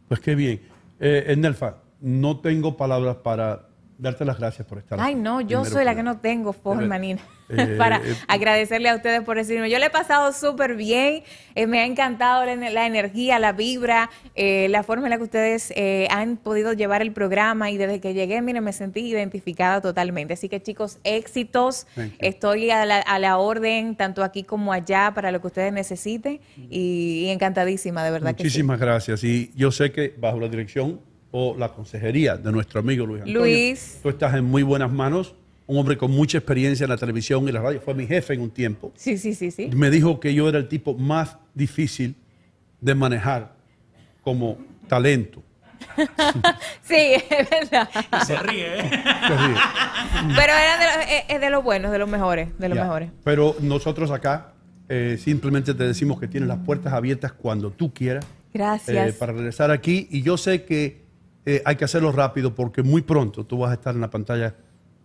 Pues 0.08 0.20
qué 0.20 0.36
bien. 0.36 0.62
Eh, 1.00 1.26
Enelfa, 1.28 1.78
no 2.00 2.40
tengo 2.40 2.78
palabras 2.78 3.18
para 3.18 3.68
darte 3.98 4.26
las 4.26 4.38
gracias 4.38 4.68
por 4.68 4.78
estar 4.78 5.00
Ay, 5.00 5.14
aquí. 5.14 5.22
no, 5.22 5.42
yo 5.42 5.62
Primero 5.62 5.66
soy 5.70 5.86
la 5.86 5.92
que 5.92 5.98
que 5.98 6.04
no 6.04 6.18
tengo 6.20 6.54
forma, 6.54 6.82
verdad. 6.82 7.00
Nina, 7.00 7.22
Eh, 7.48 7.76
para 7.78 7.98
eh, 7.98 8.16
agradecerle 8.28 8.90
a 8.90 8.96
ustedes 8.96 9.22
por 9.22 9.38
decirme. 9.38 9.70
Yo 9.70 9.78
le 9.78 9.86
he 9.86 9.90
pasado 9.92 10.34
súper 10.34 10.76
bien, 10.76 11.24
eh, 11.54 11.68
me 11.68 11.80
ha 11.80 11.86
encantado 11.86 12.44
la, 12.44 12.56
la 12.56 12.88
energía, 12.88 13.38
la 13.40 13.52
vibra, 13.54 14.10
eh, 14.34 14.68
la 14.70 14.82
forma 14.82 15.06
en 15.06 15.12
la 15.12 15.18
que 15.18 15.24
ustedes 15.24 15.72
eh, 15.76 16.08
han 16.10 16.38
podido 16.38 16.74
llevar 16.74 17.02
el 17.04 17.12
programa 17.12 17.70
y 17.70 17.78
desde 17.78 18.00
que 18.00 18.14
llegué, 18.16 18.42
miren, 18.42 18.64
me 18.64 18.74
sentí 18.74 19.02
identificada 19.02 19.80
totalmente. 19.80 20.34
Así 20.34 20.50
que 20.50 20.62
chicos, 20.62 20.98
éxitos. 21.04 21.86
Estoy 22.20 22.72
a 22.72 22.86
la, 22.86 23.00
a 23.00 23.20
la 23.20 23.38
orden, 23.38 23.96
tanto 23.96 24.24
aquí 24.24 24.44
como 24.44 24.74
allá, 24.74 25.12
para 25.14 25.32
lo 25.32 25.40
que 25.40 25.48
ustedes 25.48 25.72
necesiten 25.72 26.40
y, 26.58 27.26
y 27.26 27.30
encantadísima, 27.30 28.04
de 28.04 28.12
verdad 28.12 28.32
Muchísimas 28.32 28.80
gracias. 28.80 29.24
Y 29.24 29.52
yo 29.56 29.72
sé 29.72 29.92
que 29.92 30.16
bajo 30.18 30.40
la 30.40 30.48
dirección 30.48 31.00
o 31.38 31.54
la 31.58 31.68
consejería 31.68 32.38
de 32.38 32.50
nuestro 32.50 32.80
amigo 32.80 33.06
Luis 33.06 33.24
Antonio, 33.24 33.42
Luis. 33.42 34.00
tú 34.02 34.08
estás 34.08 34.34
en 34.36 34.46
muy 34.46 34.64
buenas 34.64 34.90
manos. 34.90 35.36
Un 35.68 35.78
hombre 35.80 35.98
con 35.98 36.12
mucha 36.12 36.38
experiencia 36.38 36.86
en 36.86 36.92
la 36.92 36.96
televisión 36.98 37.46
y 37.50 37.52
la 37.52 37.60
radio. 37.62 37.82
Fue 37.82 37.94
mi 37.94 38.08
jefe 38.08 38.36
en 38.36 38.42
un 38.42 38.52
tiempo. 38.52 38.94
sí. 38.96 39.18
Sí, 39.18 39.34
sí, 39.36 39.52
sí. 39.52 39.70
Me 39.76 39.90
dijo 39.90 40.20
que 40.22 40.34
yo 40.34 40.48
era 40.48 40.60
el 40.60 40.70
tipo 40.70 40.94
más 40.94 41.38
difícil 41.54 42.16
de 42.80 42.96
manejar 42.96 43.54
como 44.22 44.58
talento. 44.88 45.42
Sí, 46.84 46.96
es 47.30 47.50
verdad. 47.50 47.90
Se 48.26 48.38
ríe, 48.40 48.80
¿eh? 48.80 48.90
Se 49.28 49.38
ríe. 49.38 49.56
Pero 50.36 50.54
eran 50.54 50.80
de, 50.80 50.86
los- 50.86 51.06
eh, 51.10 51.24
eh, 51.30 51.40
de 51.40 51.50
los 51.50 51.64
buenos, 51.64 51.92
de 51.92 51.98
los 51.98 52.08
mejores, 52.10 52.50
de 52.60 52.70
los 52.70 52.76
Ya. 52.78 52.84
mejores. 52.84 53.10
Pero 53.24 53.56
nosotros 53.60 54.12
acá 54.12 54.54
eh, 54.88 55.18
simplemente 55.20 55.74
te 55.74 55.84
decimos 55.84 56.20
que 56.20 56.28
tienes 56.28 56.48
las 56.48 56.60
puertas 56.60 56.94
abiertas 56.94 57.34
cuando 57.34 57.72
tú 57.72 57.94
quieras. 57.94 58.26
Gracias. 58.54 59.10
eh, 59.10 59.14
para 59.18 59.34
regresar 59.34 59.72
aquí. 59.72 60.08
Y 60.12 60.22
yo 60.22 60.38
sé 60.38 60.64
que 60.64 61.05
eh, 61.46 61.62
hay 61.64 61.76
que 61.76 61.86
hacerlo 61.86 62.12
rápido 62.12 62.56
porque 62.56 62.82
muy 62.82 63.02
pronto 63.02 63.46
tú 63.46 63.60
vas 63.60 63.72
a 63.72 63.76
estar 63.76 63.94
en 63.94 64.02
la 64.02 64.10
pantalla 64.10 64.56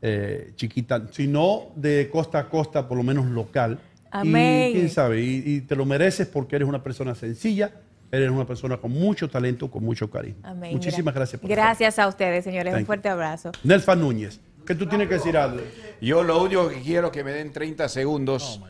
eh, 0.03 0.53
chiquita, 0.57 1.09
si 1.11 1.27
no 1.27 1.69
de 1.77 2.09
costa 2.11 2.39
a 2.39 2.49
costa, 2.49 2.89
por 2.89 2.97
lo 2.97 3.03
menos 3.03 3.27
local. 3.27 3.79
Amén. 4.11 4.71
Y 4.71 4.73
quién 4.73 4.89
sabe, 4.89 5.21
y, 5.21 5.43
y 5.45 5.61
te 5.61 5.77
lo 5.77 5.85
mereces 5.85 6.27
porque 6.27 6.57
eres 6.57 6.67
una 6.67 6.83
persona 6.83 7.15
sencilla, 7.15 7.71
eres 8.11 8.31
una 8.31 8.47
persona 8.47 8.79
con 8.79 8.91
mucho 8.91 9.29
talento, 9.29 9.71
con 9.71 9.85
mucho 9.85 10.11
carisma. 10.11 10.49
Amén. 10.49 10.73
Muchísimas 10.73 11.15
gracias 11.15 11.41
por 11.41 11.51
Gracias 11.51 11.99
a 11.99 12.09
ustedes, 12.09 12.43
señores. 12.45 12.73
Thank 12.73 12.81
Un 12.81 12.87
fuerte 12.87 13.09
abrazo. 13.09 13.53
Nelfa 13.63 13.95
Núñez, 13.95 14.41
¿qué 14.67 14.75
tú 14.75 14.87
tienes 14.87 15.09
que 15.09 15.15
decir 15.15 15.37
algo? 15.37 15.61
Yo 16.01 16.23
lo 16.23 16.43
único 16.43 16.69
que 16.69 16.81
quiero 16.81 17.09
es 17.09 17.13
que 17.13 17.23
me 17.23 17.33
den 17.33 17.53
30 17.53 17.89
segundos 17.89 18.61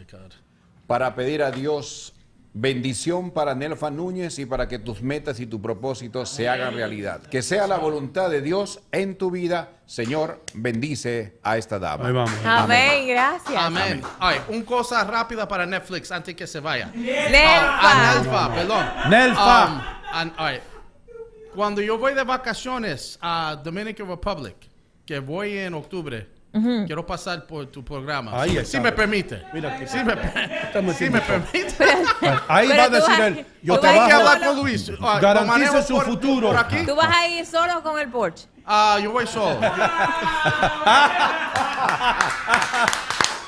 para 0.87 1.15
pedir 1.15 1.43
a 1.45 1.53
Dios 1.53 2.10
bendición 2.53 3.31
para 3.31 3.55
Nelfa 3.55 3.91
Núñez 3.91 4.39
y 4.39 4.47
para 4.47 4.67
que 4.67 4.79
tus 4.79 5.03
metas 5.03 5.39
y 5.41 5.47
tus 5.47 5.61
propósitos 5.61 6.29
se 6.29 6.49
hagan 6.49 6.75
realidad. 6.75 7.23
Que 7.23 7.43
sea 7.43 7.67
la 7.67 7.79
voluntad 7.79 8.31
de 8.31 8.43
Dios 8.43 8.81
en 8.93 9.17
tu 9.17 9.31
vida. 9.31 9.71
Señor, 9.87 10.43
bendice 10.55 11.39
a 11.43 11.57
esta 11.57 11.79
dama. 11.79 12.07
Ahí 12.07 12.13
vamos. 12.13 12.33
Amén. 12.45 13.09
Gracias. 13.09 13.57
Amén. 13.57 14.03
Ay, 14.19 14.39
un 14.49 14.63
cosa 14.63 15.03
rápida 15.05 15.47
para 15.49 15.67
Netflix 15.67 16.11
antes 16.13 16.35
que 16.35 16.47
se 16.47 16.61
vaya. 16.61 16.93
Nelfa. 16.95 18.15
Nelfa, 18.15 18.55
perdón. 18.55 18.87
Nelfa. 19.09 19.67
Um. 19.67 20.61
Cuando 21.55 21.81
yo 21.81 21.99
voy 21.99 22.15
de 22.15 22.23
vacaciones 22.23 23.19
a 23.21 23.61
Dominican 23.63 24.09
Republic, 24.09 24.57
que 25.05 25.19
voy 25.19 25.59
en 25.59 25.75
octubre, 25.75 26.29
Quiero 26.53 27.07
pasar 27.07 27.47
por 27.47 27.67
tu 27.67 27.85
programa. 27.85 28.33
Ahí 28.41 28.51
si, 28.51 28.57
está. 28.59 28.71
si 28.73 28.81
me 28.81 28.91
permite. 28.91 29.43
Mira 29.53 29.73
aquí. 29.75 29.87
Si 29.87 29.99
me, 29.99 30.17
permite. 31.21 31.85
Ahí 32.49 32.69
va 32.77 32.85
a 32.85 32.89
decir 32.89 33.09
vas- 33.09 33.21
él, 33.21 33.47
yo 33.63 33.79
tú 33.79 33.87
vas 33.87 33.97
a 34.13 34.17
hablar 34.17 34.45
con 34.45 34.57
Luis. 34.57 34.91
Ah, 35.01 35.45
manejo 35.47 35.81
su 35.83 35.95
por- 35.95 36.05
futuro. 36.07 36.49
Por 36.49 36.57
aquí. 36.59 36.85
¿Tú 36.85 36.97
vas 36.97 37.17
a 37.17 37.29
ir 37.29 37.47
solo 37.47 37.83
con 37.83 37.99
el 38.01 38.09
Porsche? 38.09 38.49
Ah, 38.67 38.99
yo 39.01 39.13
voy 39.13 39.27
solo. 39.29 39.61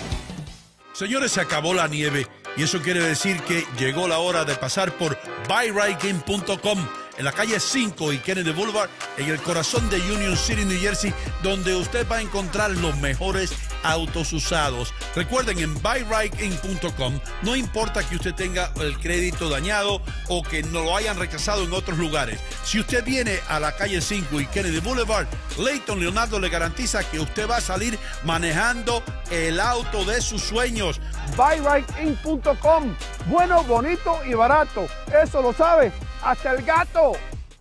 Señores, 0.95 1.33
se 1.33 1.41
acabó 1.41 1.75
la 1.75 1.89
nieve 1.89 2.29
y 2.57 2.63
eso 2.63 2.81
quiere 2.81 3.03
decir 3.03 3.41
que 3.43 3.67
llegó 3.79 4.07
la 4.07 4.19
hora 4.19 4.45
de 4.45 4.55
pasar 4.55 4.93
por 4.93 5.19
buyrightgame.com 5.49 6.79
en 7.17 7.25
la 7.25 7.33
calle 7.33 7.61
5 7.61 8.13
y 8.13 8.19
Kennedy 8.19 8.53
Boulevard, 8.53 8.91
en 9.17 9.29
el 9.29 9.41
corazón 9.41 9.89
de 9.91 10.01
Union 10.13 10.37
City, 10.37 10.65
New 10.65 10.81
Jersey, 10.81 11.13
donde 11.43 11.75
usted 11.75 12.07
va 12.11 12.17
a 12.17 12.23
encontrar 12.23 12.71
los 12.71 12.97
mejores 12.99 13.53
autos 13.83 14.33
usados. 14.33 14.93
Recuerden, 15.15 15.59
en 15.59 15.75
buyrightgame.com 15.75 17.21
no 17.43 17.57
importa 17.57 18.07
que 18.07 18.17
usted 18.17 18.35
tenga 18.35 18.73
el 18.81 18.99
crédito 18.99 19.49
dañado 19.49 20.01
o 20.29 20.43
que 20.43 20.63
no 20.63 20.83
lo 20.83 20.97
hayan 20.97 21.19
rechazado 21.19 21.65
en 21.65 21.73
otros 21.73 21.99
lugares. 21.99 22.41
Si 22.65 22.81
usted 22.81 23.05
viene 23.05 23.39
a 23.49 23.61
la 23.61 23.77
calle 23.77 24.01
5 24.01 24.41
y 24.41 24.47
Kennedy 24.47 24.81
Boulevard, 24.81 25.27
Leighton 25.59 26.01
Leonardo 26.01 26.41
le 26.41 26.49
garantiza 26.49 27.05
que 27.09 27.21
usted 27.21 27.49
va 27.49 27.59
a 27.59 27.61
salir 27.61 27.99
manejando 28.25 29.03
el 29.31 29.61
auto 29.61 30.05
de 30.05 30.21
sus 30.21 30.43
sueños. 30.43 31.01
buyrightInc.com. 31.37 32.97
Bueno, 33.27 33.63
bonito 33.65 34.19
y 34.25 34.35
barato. 34.35 34.87
Eso 35.23 35.43
lo 35.43 35.53
sabe 35.53 35.93
hasta 36.25 36.53
el 36.55 36.65
gato. 36.65 37.13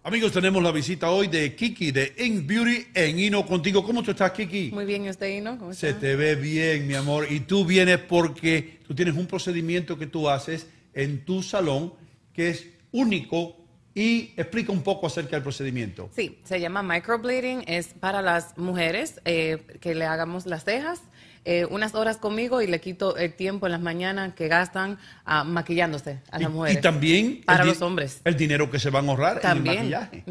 Amigos, 0.04 0.32
tenemos 0.32 0.62
la 0.64 0.72
visita 0.72 1.10
hoy 1.10 1.28
de 1.28 1.56
Kiki 1.56 1.92
de 1.92 2.14
Ink 2.18 2.46
Beauty 2.46 2.88
en 2.94 3.20
Hino 3.20 3.46
contigo. 3.46 3.84
¿Cómo 3.84 4.04
tú 4.04 4.12
estás, 4.12 4.32
Kiki? 4.32 4.72
Muy 4.74 4.86
bien, 4.86 5.06
¿y 5.06 5.10
usted, 5.10 5.28
Ino? 5.28 5.58
¿Cómo 5.58 5.72
está? 5.72 5.88
Se 5.88 5.94
te 5.94 6.16
ve 6.16 6.36
bien, 6.36 6.88
mi 6.88 6.94
amor. 6.94 7.28
Y 7.30 7.42
tú 7.42 7.66
vienes 7.66 8.00
porque 8.00 8.80
tú 8.86 8.96
tienes 8.96 9.16
un 9.16 9.28
procedimiento 9.28 9.98
que 9.98 10.08
tú 10.08 10.30
haces 10.30 10.68
en 10.94 11.24
tu 11.24 11.42
salón 11.42 11.94
que 12.34 12.50
es 12.50 12.68
único 12.92 13.58
y 13.96 14.34
explica 14.36 14.72
un 14.72 14.82
poco 14.82 15.08
acerca 15.08 15.32
del 15.32 15.44
procedimiento. 15.44 16.10
Sí, 16.16 16.40
se 16.44 16.60
llama 16.60 16.84
microblading, 16.84 17.64
es 17.68 17.88
para 17.88 18.22
las 18.22 18.58
mujeres 18.58 19.22
eh, 19.26 19.64
que 19.80 19.94
le 19.94 20.06
hagamos 20.06 20.46
las 20.46 20.64
cejas. 20.64 21.02
Eh, 21.46 21.66
unas 21.70 21.94
horas 21.96 22.18
conmigo 22.18 22.62
y 22.62 22.68
le 22.68 22.80
quito 22.80 23.18
el 23.18 23.34
tiempo 23.34 23.66
en 23.66 23.74
las 23.74 23.82
mañanas 23.82 24.34
que 24.34 24.48
gastan 24.48 24.98
ah, 25.26 25.44
maquillándose 25.44 26.20
a 26.32 26.40
las 26.40 26.50
mujeres. 26.52 26.78
Y 26.78 26.82
también 26.82 27.42
Para 27.46 27.66
los 27.66 27.82
hombres. 27.82 28.22
El 28.24 28.38
dinero 28.38 28.70
que 28.72 28.80
se 28.80 28.90
van 28.90 29.08
a 29.08 29.12
ahorrar 29.12 29.42
También. 29.42 29.78
en 29.78 29.84
el 29.86 29.92
maquillaje. 29.92 30.24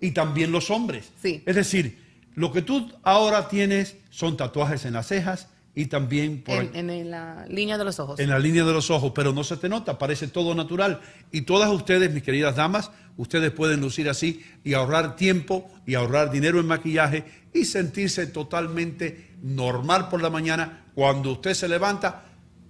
Y 0.00 0.10
también 0.12 0.52
los 0.52 0.70
hombres. 0.70 1.10
Sí. 1.22 1.42
Es 1.46 1.56
decir, 1.56 1.98
lo 2.34 2.52
que 2.52 2.62
tú 2.62 2.90
ahora 3.02 3.48
tienes 3.48 3.96
son 4.10 4.36
tatuajes 4.36 4.84
en 4.84 4.94
las 4.94 5.06
cejas 5.08 5.48
y 5.74 5.86
también 5.86 6.42
por 6.42 6.56
En, 6.74 6.90
en 6.90 7.10
la 7.10 7.46
línea 7.48 7.78
de 7.78 7.84
los 7.84 7.98
ojos. 8.00 8.18
en 8.18 8.28
la 8.28 8.38
línea 8.38 8.64
de 8.64 8.72
los 8.72 8.90
ojos, 8.90 9.12
pero 9.14 9.32
no 9.32 9.44
se 9.44 9.56
te 9.56 9.68
nota, 9.68 9.98
parece 9.98 10.26
todo 10.28 10.54
natural. 10.54 11.00
Y 11.32 11.42
todas 11.42 11.70
ustedes, 11.70 12.12
mis 12.12 12.22
queridas 12.22 12.56
damas, 12.56 12.90
ustedes 13.16 13.50
pueden 13.50 13.80
lucir 13.80 14.08
así 14.08 14.44
y 14.64 14.74
ahorrar 14.74 15.16
tiempo 15.16 15.70
y 15.86 15.94
ahorrar 15.94 16.30
dinero 16.30 16.58
en 16.60 16.66
maquillaje 16.66 17.24
y 17.52 17.64
sentirse 17.64 18.26
totalmente 18.26 19.30
normal 19.42 20.08
por 20.08 20.22
la 20.22 20.30
mañana 20.30 20.84
cuando 20.94 21.32
usted 21.32 21.54
se 21.54 21.68
levanta. 21.68 22.24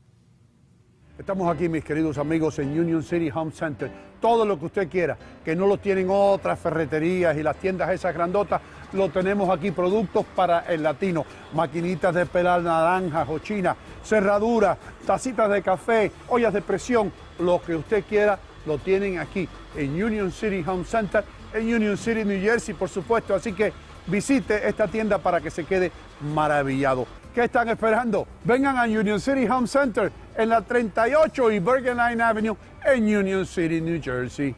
Estamos 1.16 1.54
aquí, 1.54 1.68
mis 1.68 1.84
queridos 1.84 2.18
amigos, 2.18 2.58
en 2.58 2.76
Union 2.76 3.00
City 3.00 3.30
Home 3.32 3.52
Center. 3.52 3.88
Todo 4.20 4.44
lo 4.44 4.58
que 4.58 4.66
usted 4.66 4.88
quiera, 4.88 5.16
que 5.44 5.54
no 5.54 5.68
lo 5.68 5.78
tienen 5.78 6.08
otras 6.10 6.58
ferreterías 6.58 7.36
y 7.36 7.42
las 7.44 7.56
tiendas 7.56 7.90
esas 7.90 8.12
grandotas, 8.12 8.60
lo 8.92 9.08
tenemos 9.10 9.48
aquí. 9.48 9.70
Productos 9.70 10.26
para 10.34 10.60
el 10.60 10.82
latino, 10.82 11.24
maquinitas 11.52 12.12
de 12.12 12.26
pelar 12.26 12.62
naranjas 12.62 13.28
o 13.28 13.38
china, 13.38 13.76
cerraduras, 14.04 14.76
tacitas 15.06 15.48
de 15.50 15.62
café, 15.62 16.10
ollas 16.28 16.52
de 16.52 16.62
presión, 16.62 17.12
lo 17.38 17.62
que 17.62 17.76
usted 17.76 18.02
quiera, 18.08 18.40
lo 18.66 18.78
tienen 18.78 19.20
aquí 19.20 19.48
en 19.76 20.02
Union 20.02 20.32
City 20.32 20.64
Home 20.66 20.84
Center, 20.84 21.22
en 21.54 21.74
Union 21.74 21.96
City, 21.96 22.24
New 22.24 22.40
Jersey, 22.40 22.74
por 22.74 22.88
supuesto. 22.88 23.34
Así 23.34 23.52
que 23.52 23.72
visite 24.06 24.68
esta 24.68 24.86
tienda 24.88 25.18
para 25.18 25.40
que 25.40 25.50
se 25.50 25.64
quede 25.64 25.90
maravillado. 26.20 27.06
¿Qué 27.34 27.44
están 27.44 27.68
esperando? 27.68 28.26
Vengan 28.44 28.76
a 28.76 28.84
Union 28.84 29.20
City 29.20 29.46
Home 29.48 29.66
Center 29.66 30.12
en 30.36 30.48
la 30.48 30.60
38 30.60 31.50
y 31.52 31.58
Bergen 31.58 31.96
Line 31.96 32.22
Avenue 32.22 32.56
en 32.84 33.16
Union 33.16 33.46
City, 33.46 33.80
New 33.80 34.00
Jersey. 34.02 34.54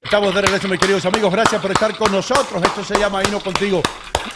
Estamos 0.07 0.33
de 0.33 0.41
regreso, 0.41 0.69
mis 0.69 0.79
queridos 0.79 1.05
amigos. 1.05 1.33
Gracias 1.33 1.61
por 1.61 1.73
estar 1.73 1.97
con 1.97 2.13
nosotros. 2.13 2.63
Esto 2.63 2.85
se 2.85 2.97
llama 2.97 3.25
Hino 3.27 3.41
Contigo. 3.41 3.83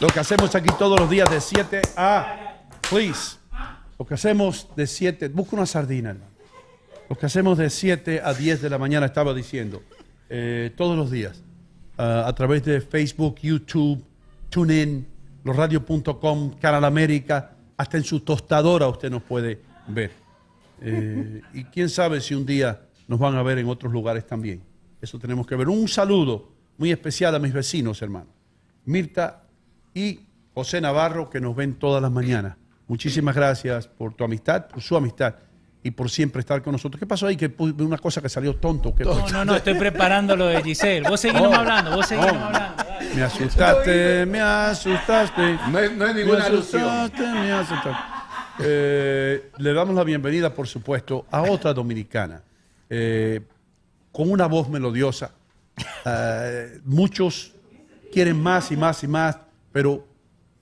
Lo 0.01 0.09
que 0.09 0.19
hacemos 0.19 0.53
aquí 0.57 0.69
todos 0.77 0.99
los 0.99 1.09
días 1.09 1.31
de 1.31 1.41
7 1.41 1.81
a... 1.97 2.57
Please. 2.91 3.37
Lo 3.97 4.05
que 4.05 4.15
hacemos 4.15 4.67
de 4.75 4.89
7... 4.89 5.29
Busca 5.29 5.55
una 5.55 5.67
sardina, 5.67 6.11
hermano. 6.11 6.33
Lo 7.09 7.17
que 7.17 7.25
hacemos 7.25 7.57
de 7.57 7.71
7 7.71 8.21
a 8.25 8.35
10 8.35 8.63
de 8.63 8.69
la 8.69 8.79
mañana, 8.79 9.07
estaba 9.07 9.33
diciendo. 9.33 9.81
eh, 10.29 10.73
todos 10.77 10.97
los 10.97 11.09
días. 11.09 11.41
ah, 11.99 12.25
a 12.27 12.35
través 12.35 12.65
de 12.65 12.81
Facebook, 12.81 13.37
YouTube, 13.41 14.05
TuneIn, 14.49 15.07
losradio.com, 15.45 16.59
Canal 16.59 16.85
América. 16.85 17.53
Hasta 17.77 17.97
en 17.97 18.03
su 18.03 18.19
tostadora 18.19 18.89
usted 18.89 19.09
nos 19.09 19.23
puede 19.23 19.61
ver. 19.87 20.11
Eh, 20.81 21.43
y 21.55 21.63
quién 21.67 21.89
sabe 21.89 22.21
si 22.21 22.35
un 22.35 22.45
día 22.45 22.81
nos 23.07 23.21
van 23.21 23.37
a 23.37 23.43
ver 23.45 23.59
en 23.59 23.69
otros 23.69 23.93
lugares 23.93 24.27
también. 24.27 24.69
Eso 25.01 25.19
tenemos 25.19 25.47
que 25.47 25.57
ver. 25.57 25.69
Un 25.69 25.89
saludo 25.89 26.49
muy 26.79 26.91
especial 26.91 27.35
a 27.35 27.39
mis 27.39 27.53
vecinos, 27.53 28.01
hermano. 28.03 28.27
Mirta 28.85 29.43
y 29.95 30.21
José 30.55 30.81
Navarro, 30.81 31.31
que 31.31 31.41
nos 31.41 31.55
ven 31.57 31.75
todas 31.75 32.03
las 32.03 32.11
mañanas. 32.11 32.57
Muchísimas 32.89 33.35
gracias 33.35 33.87
por 33.87 34.15
tu 34.15 34.25
amistad, 34.25 34.67
por 34.67 34.83
su 34.83 34.97
amistad 34.97 35.35
y 35.83 35.93
por 35.93 36.11
siempre 36.11 36.41
estar 36.41 36.61
con 36.63 36.73
nosotros. 36.73 36.99
¿Qué 36.99 37.07
pasó 37.07 37.27
ahí? 37.27 37.37
Que 37.37 37.55
una 37.59 37.99
cosa 37.99 38.21
que 38.21 38.29
salió 38.29 38.57
tonto. 38.57 38.95
¿Qué 38.95 39.05
No, 39.05 39.11
pasó? 39.19 39.33
no, 39.33 39.45
no, 39.45 39.57
estoy 39.57 39.75
preparando 39.75 40.37
lo 40.37 40.47
de 40.47 40.63
Giselle. 40.63 41.09
Vos 41.09 41.21
seguís 41.21 41.41
Oh. 41.45 41.55
hablando, 41.55 41.93
vos 41.97 42.07
seguís 42.07 42.27
Oh. 42.27 42.29
hablando. 42.35 42.85
Me 43.15 43.23
asustaste, 43.23 44.27
me 44.27 44.41
asustaste. 44.41 45.59
No 45.71 45.79
es, 45.79 45.97
no 45.97 46.07
es 46.07 46.15
Me 46.15 46.21
ninguna 46.23 46.45
alusión. 46.45 46.83
asustaste, 46.83 47.23
me 47.33 47.53
asustaste. 47.53 48.03
Eh, 48.63 49.51
le 49.59 49.73
damos 49.73 49.95
la 49.95 50.05
bienvenida, 50.05 50.53
por 50.53 50.67
supuesto, 50.69 51.25
a 51.31 51.43
otra 51.43 51.73
dominicana, 51.73 52.43
eh, 52.91 53.41
con 54.13 54.31
una 54.31 54.47
voz 54.47 54.69
melodiosa. 54.69 55.31
Eh, 56.05 56.81
muchos 56.85 57.53
quieren 58.13 58.41
más 58.41 58.71
y 58.73 58.77
más 58.77 59.03
y 59.05 59.09
más, 59.09 59.39
pero 59.73 60.07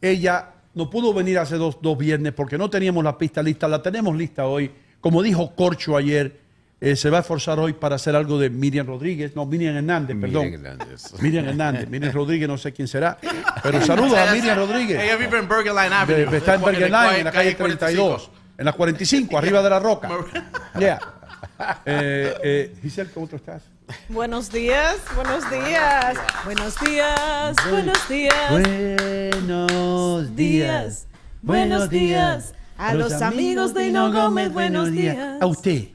ella 0.01 0.51
no 0.75 0.89
pudo 0.91 1.13
venir 1.15 1.39
hace 1.39 1.57
dos, 1.57 1.79
dos 1.81 1.97
viernes 1.99 2.33
porque 2.35 2.57
no 2.59 2.71
teníamos 2.71 3.03
la 3.03 3.17
pista 3.19 3.43
lista, 3.43 3.67
la 3.69 3.83
tenemos 3.83 4.17
lista 4.17 4.47
hoy. 4.47 4.71
Como 5.01 5.23
dijo 5.23 5.55
Corcho 5.55 5.97
ayer, 5.97 6.41
eh, 6.81 6.95
se 6.95 7.11
va 7.11 7.19
a 7.19 7.21
esforzar 7.23 7.59
hoy 7.59 7.73
para 7.73 7.97
hacer 7.97 8.15
algo 8.15 8.39
de 8.39 8.51
Miriam 8.51 8.87
Rodríguez, 8.87 9.35
no, 9.35 9.45
Miriam 9.47 9.75
Hernández, 9.77 10.17
perdón. 10.21 10.45
Miriam 10.51 10.67
Hernández. 10.67 11.13
Miriam 11.23 11.49
Hernández, 11.49 11.89
Miriam 11.89 12.13
Rodríguez, 12.13 12.49
no 12.49 12.59
sé 12.59 12.73
quién 12.73 12.87
será, 12.87 13.19
pero 13.63 13.81
saludos 13.85 14.17
a 14.17 14.33
Miriam 14.33 14.57
Rodríguez. 14.59 15.03
Ella 15.03 15.17
vive 15.17 15.39
en 15.39 15.49
Bergen 15.49 15.75
Line 15.75 15.89
De- 15.89 15.95
Avenue. 15.95 16.31
de- 16.31 16.37
está 16.37 16.55
en 16.55 16.63
Bergen 16.63 16.93
Line, 16.93 17.19
en 17.19 17.25
la 17.25 17.33
calle 17.33 17.57
45. 17.57 17.77
32, 18.17 18.31
en 18.59 18.65
la 18.65 18.73
45, 18.73 19.39
arriba 19.39 19.63
de 19.63 19.71
la 19.71 19.79
roca. 19.81 20.09
Yeah. 20.79 21.01
Eh, 21.85 22.35
eh, 22.43 22.77
Giselle, 22.83 23.11
¿cómo 23.11 23.27
tú 23.27 23.37
estás? 23.37 23.63
Buenos 24.09 24.51
días, 24.53 24.97
buenos 25.15 25.51
días, 25.51 26.17
buenos 26.45 26.79
días, 26.81 27.57
buenos 27.71 28.09
días. 28.09 28.51
Buenos 28.51 30.37
días, 30.37 31.07
buenos 31.43 31.91
días. 31.91 32.55
A 32.77 32.95
los 32.95 33.13
amigos 33.23 33.75
de 33.75 33.89
Hino 33.89 34.13
Gómez, 34.13 34.53
buenos 34.53 34.93
días. 34.93 35.41
A 35.41 35.47
usted, 35.47 35.89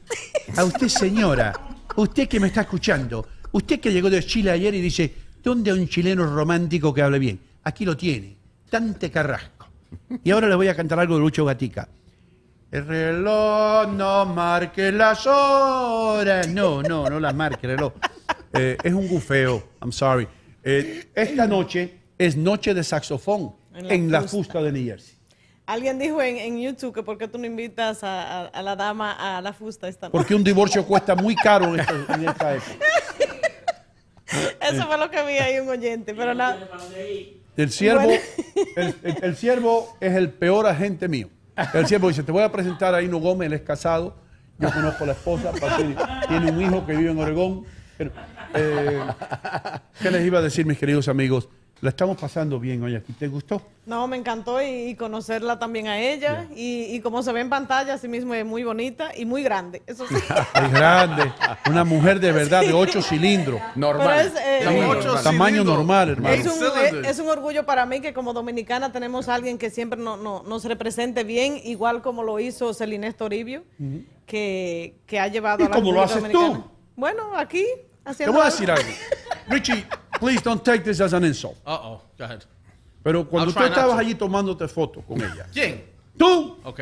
a 0.57 0.63
usted 0.63 0.87
señora, 0.87 1.53
usted 1.95 2.27
que 2.27 2.39
me 2.39 2.47
está 2.47 2.61
escuchando, 2.61 3.27
usted 3.51 3.79
que 3.79 3.91
llegó 3.91 4.09
de 4.09 4.23
Chile 4.25 4.51
ayer 4.51 4.73
y 4.73 4.81
dice, 4.81 5.13
¿dónde 5.43 5.71
hay 5.71 5.79
un 5.79 5.87
chileno 5.87 6.25
romántico 6.25 6.93
que 6.93 7.01
hable 7.01 7.19
bien? 7.19 7.39
Aquí 7.63 7.85
lo 7.85 7.95
tiene, 7.95 8.35
Tante 8.69 9.11
Carrasco. 9.11 9.67
Y 10.23 10.31
ahora 10.31 10.47
le 10.47 10.55
voy 10.55 10.67
a 10.67 10.75
cantar 10.75 10.99
algo 10.99 11.15
de 11.15 11.21
Lucho 11.21 11.45
Gatica. 11.45 11.87
El 12.73 12.87
reloj 12.87 13.87
no 13.93 14.25
marque 14.25 14.91
las 14.91 15.27
horas. 15.27 16.47
No, 16.47 16.81
no, 16.81 17.07
no 17.07 17.19
las 17.19 17.35
marque 17.35 17.67
el 17.67 17.73
reloj. 17.77 17.93
Eh, 18.53 18.77
es 18.83 18.93
un 18.93 19.07
gufeo, 19.07 19.61
I'm 19.79 19.91
sorry. 19.91 20.27
Eh, 20.63 21.05
esta 21.13 21.45
noche 21.45 21.99
es 22.17 22.35
noche 22.35 22.73
de 22.73 22.83
saxofón 22.83 23.55
En 23.75 23.87
la 23.87 23.93
en 23.93 24.11
la 24.11 24.21
fusta. 24.23 24.59
de 24.63 24.71
New 24.71 24.83
Jersey. 24.85 25.13
Alguien 25.67 25.99
dijo 25.99 26.19
en, 26.21 26.37
en 26.37 26.59
YouTube 26.59 26.93
que 26.95 27.03
por 27.03 27.19
qué 27.19 27.27
tú 27.27 27.37
no 27.37 27.45
invitas 27.45 28.03
a, 28.03 28.41
a- 28.41 28.45
a 28.47 28.61
la 28.63 28.75
dama 28.75 29.37
a 29.37 29.39
la 29.41 29.53
fusta 29.53 29.87
esta 29.87 30.07
noche. 30.07 30.17
Porque 30.17 30.33
un 30.33 30.43
divorcio 30.43 30.83
cuesta 30.83 31.15
muy 31.15 31.35
caro 31.35 31.73
en 31.75 31.79
esta, 31.79 31.93
en 32.15 32.27
esta 32.27 32.55
época. 32.55 32.85
Eso 34.61 34.87
fue 34.87 34.97
lo 34.97 35.11
que 35.11 35.23
vi 35.25 35.33
ahí 35.37 35.59
un 35.59 35.69
oyente, 35.69 36.15
pero 36.15 36.33
nada. 36.33 36.57
El 37.55 37.71
siervo, 37.71 38.01
Bueno. 38.05 38.21
el, 38.77 38.95
el- 39.03 39.23
el 39.23 39.35
siervo 39.35 39.95
es 40.01 40.13
el 40.15 40.31
peor 40.31 40.65
agente 40.65 41.07
mío. 41.07 41.29
El 41.73 41.87
siervo 41.87 42.07
dice, 42.07 42.23
te 42.23 42.31
voy 42.31 42.43
a 42.43 42.51
presentar 42.51 42.95
a 42.95 43.01
Hino 43.01 43.19
Gómez, 43.19 43.47
él 43.47 43.53
es 43.53 43.61
casado, 43.61 44.15
yo 44.57 44.71
conozco 44.71 45.05
la 45.05 45.13
esposa, 45.13 45.51
tiene 46.27 46.51
un 46.51 46.61
hijo 46.61 46.85
que 46.85 46.95
vive 46.95 47.11
en 47.11 47.19
Oregón. 47.19 47.65
Pero, 47.97 48.11
eh, 48.55 49.01
¿Qué 50.01 50.09
les 50.09 50.25
iba 50.25 50.39
a 50.39 50.41
decir, 50.41 50.65
mis 50.65 50.77
queridos 50.77 51.07
amigos? 51.07 51.49
La 51.83 51.89
estamos 51.89 52.15
pasando 52.15 52.61
bien 52.61 52.81
hoy 52.81 52.95
aquí. 52.95 53.11
¿Te 53.11 53.27
gustó? 53.27 53.61
No, 53.85 54.07
me 54.07 54.15
encantó 54.15 54.61
y, 54.61 54.67
y 54.91 54.95
conocerla 54.95 55.59
también 55.59 55.89
a 55.89 55.99
ella. 55.99 56.47
Y, 56.55 56.83
y 56.95 57.01
como 57.01 57.21
se 57.23 57.33
ve 57.33 57.41
en 57.41 57.49
pantalla, 57.49 57.95
así 57.95 58.07
mismo 58.07 58.33
es 58.33 58.45
muy 58.45 58.63
bonita 58.63 59.11
y 59.13 59.25
muy 59.25 59.43
grande. 59.43 59.81
Eso 59.85 60.07
sí. 60.07 60.15
Es 60.55 60.71
grande, 60.71 61.29
una 61.69 61.83
mujer 61.83 62.21
de 62.21 62.31
verdad 62.31 62.61
de 62.61 62.71
ocho 62.71 63.01
cilindros. 63.01 63.59
Pero 63.75 64.11
es, 64.13 64.31
eh, 64.37 64.61
Sí, 64.65 64.79
Ocho 64.87 65.15
tamaño 65.21 65.55
cilindros. 65.57 65.77
normal, 65.77 66.09
hermano. 66.11 66.33
Es 66.35 66.45
un, 66.47 66.63
es- 67.01 67.07
es 67.09 67.19
un 67.19 67.27
orgullo 67.27 67.65
para 67.65 67.85
mí 67.85 67.99
que 67.99 68.13
como 68.13 68.31
dominicana 68.31 68.93
tenemos 68.93 69.27
a 69.27 69.35
alguien 69.35 69.57
que 69.57 69.69
siempre 69.69 69.99
no- 69.99 70.15
no- 70.15 70.41
nos 70.43 70.63
represente 70.63 71.25
bien, 71.25 71.59
igual 71.65 72.01
como 72.01 72.23
lo 72.23 72.39
hizo 72.39 72.73
Celine 72.73 73.11
Toribio, 73.11 73.65
que, 74.25 74.95
que 75.05 75.19
ha 75.19 75.27
llevado 75.27 75.63
¿Y 75.63 75.65
a 75.65 75.69
la 75.69 75.75
cómo 75.75 75.91
lo 75.91 76.01
haces 76.01 76.23
tú? 76.31 76.39
Dominicana. 76.39 76.65
Bueno, 76.95 77.35
aquí 77.35 77.65
Te 78.05 78.09
haciendo 78.09 78.31
voy 78.33 78.41
a 78.43 78.45
decir 78.45 78.71
algo. 78.71 78.89
Richie, 79.49 79.85
please 80.23 80.41
don't 80.41 80.63
take 80.63 80.83
this 80.83 81.01
as 81.01 81.13
an 81.13 81.23
insult. 81.25 81.57
Uh-oh, 81.65 82.01
go 82.17 82.23
ahead. 82.25 82.43
Pero 83.03 83.27
cuando 83.27 83.51
I'll 83.51 83.55
tú 83.57 83.63
estabas 83.65 83.95
to. 83.95 83.99
allí 83.99 84.15
tomándote 84.15 84.67
fotos 84.69 85.03
con 85.05 85.17
ella. 85.21 85.45
¿Quién? 85.51 85.83
¿Tú? 86.17 86.57
Ok. 86.63 86.79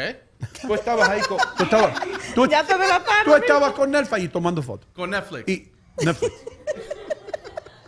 Tú 0.61 0.73
estabas 0.75 1.09
ahí 1.09 1.21
con. 1.21 1.37
Tú 1.57 1.63
estabas, 1.63 1.99
tú, 2.35 2.47
Ya 2.47 2.63
te 2.63 2.73
delataron. 2.77 3.25
tú 3.25 3.35
estabas 3.35 3.71
con 3.73 3.89
Nelfa 3.91 4.19
y 4.19 4.27
tomando 4.27 4.61
fotos. 4.61 4.87
Con 4.93 5.09
Netflix. 5.09 5.47
Y 5.49 5.71
Netflix. 6.05 6.33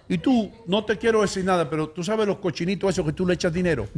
Y 0.09 0.17
tú, 0.17 0.51
no 0.67 0.83
te 0.83 0.97
quiero 0.97 1.21
decir 1.21 1.43
nada, 1.45 1.69
pero 1.69 1.89
tú 1.89 2.03
sabes 2.03 2.27
los 2.27 2.37
cochinitos 2.37 2.89
esos 2.89 3.05
que 3.05 3.13
tú 3.13 3.25
le 3.25 3.33
echas 3.35 3.53
dinero. 3.53 3.87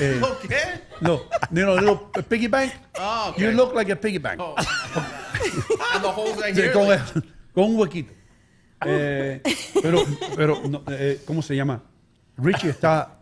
Eh, 0.00 0.16
¿Lo 0.18 0.38
qué? 0.40 0.56
no, 1.02 1.20
no, 1.50 1.76
no, 1.76 1.80
no, 1.82 2.10
piggy 2.26 2.48
bank. 2.48 2.72
Oh, 2.98 3.28
okay. 3.28 3.44
You 3.44 3.50
look 3.52 3.74
like 3.74 3.92
a 3.92 3.96
piggy 3.96 4.16
bank. 4.16 4.40
Oh. 4.40 4.54
And 5.94 6.02
the 6.02 6.08
holes 6.10 6.38
right 6.40 6.54
Sí, 6.54 6.62
here. 6.62 6.72
con, 6.72 6.88
like- 6.88 7.04
con 7.54 7.64
un 7.64 7.76
huequito. 7.76 8.10
Eh, 8.86 9.42
pero, 9.82 10.04
pero 10.36 10.60
no, 10.68 10.82
eh, 10.88 11.22
¿cómo 11.26 11.42
se 11.42 11.54
llama? 11.56 11.82
Richie 12.36 12.70
está. 12.70 13.16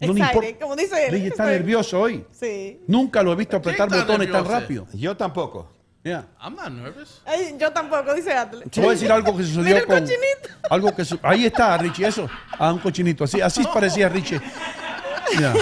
No 0.00 0.12
le 0.12 0.20
Excited, 0.20 0.34
importa. 0.42 0.58
como 0.64 0.76
dice 0.76 1.06
él. 1.06 1.12
Richie 1.12 1.28
está 1.28 1.46
nervioso 1.46 2.00
hoy. 2.00 2.24
Sí. 2.32 2.80
Nunca 2.86 3.22
lo 3.22 3.32
he 3.32 3.36
visto 3.36 3.56
apretar 3.56 3.86
está 3.88 4.00
botones 4.00 4.30
tan 4.30 4.42
nervioso? 4.42 4.60
rápido. 4.60 4.86
Yo 4.92 5.16
tampoco. 5.16 5.70
Yeah. 6.02 6.26
I'm 6.42 6.54
not 6.54 6.68
nervous. 6.70 7.22
Ay, 7.24 7.56
yo 7.58 7.72
tampoco, 7.72 8.12
dice 8.12 8.34
Atle. 8.34 8.66
Te 8.66 8.80
voy 8.80 8.90
a 8.90 8.92
decir 8.92 9.10
algo 9.10 9.32
que 9.34 9.42
Mira 9.42 9.54
sucedió 9.54 9.76
el 9.78 9.86
con. 9.86 10.00
cochinito. 10.00 10.48
Algo 10.68 10.94
que 10.94 11.04
su- 11.04 11.18
ahí 11.22 11.46
está, 11.46 11.78
Richie, 11.78 12.06
eso. 12.06 12.28
Ah, 12.58 12.72
un 12.74 12.78
cochinito. 12.80 13.24
Así, 13.24 13.40
así 13.40 13.64
parecía 13.72 14.08
Richie. 14.10 14.38
Ya. 15.40 15.54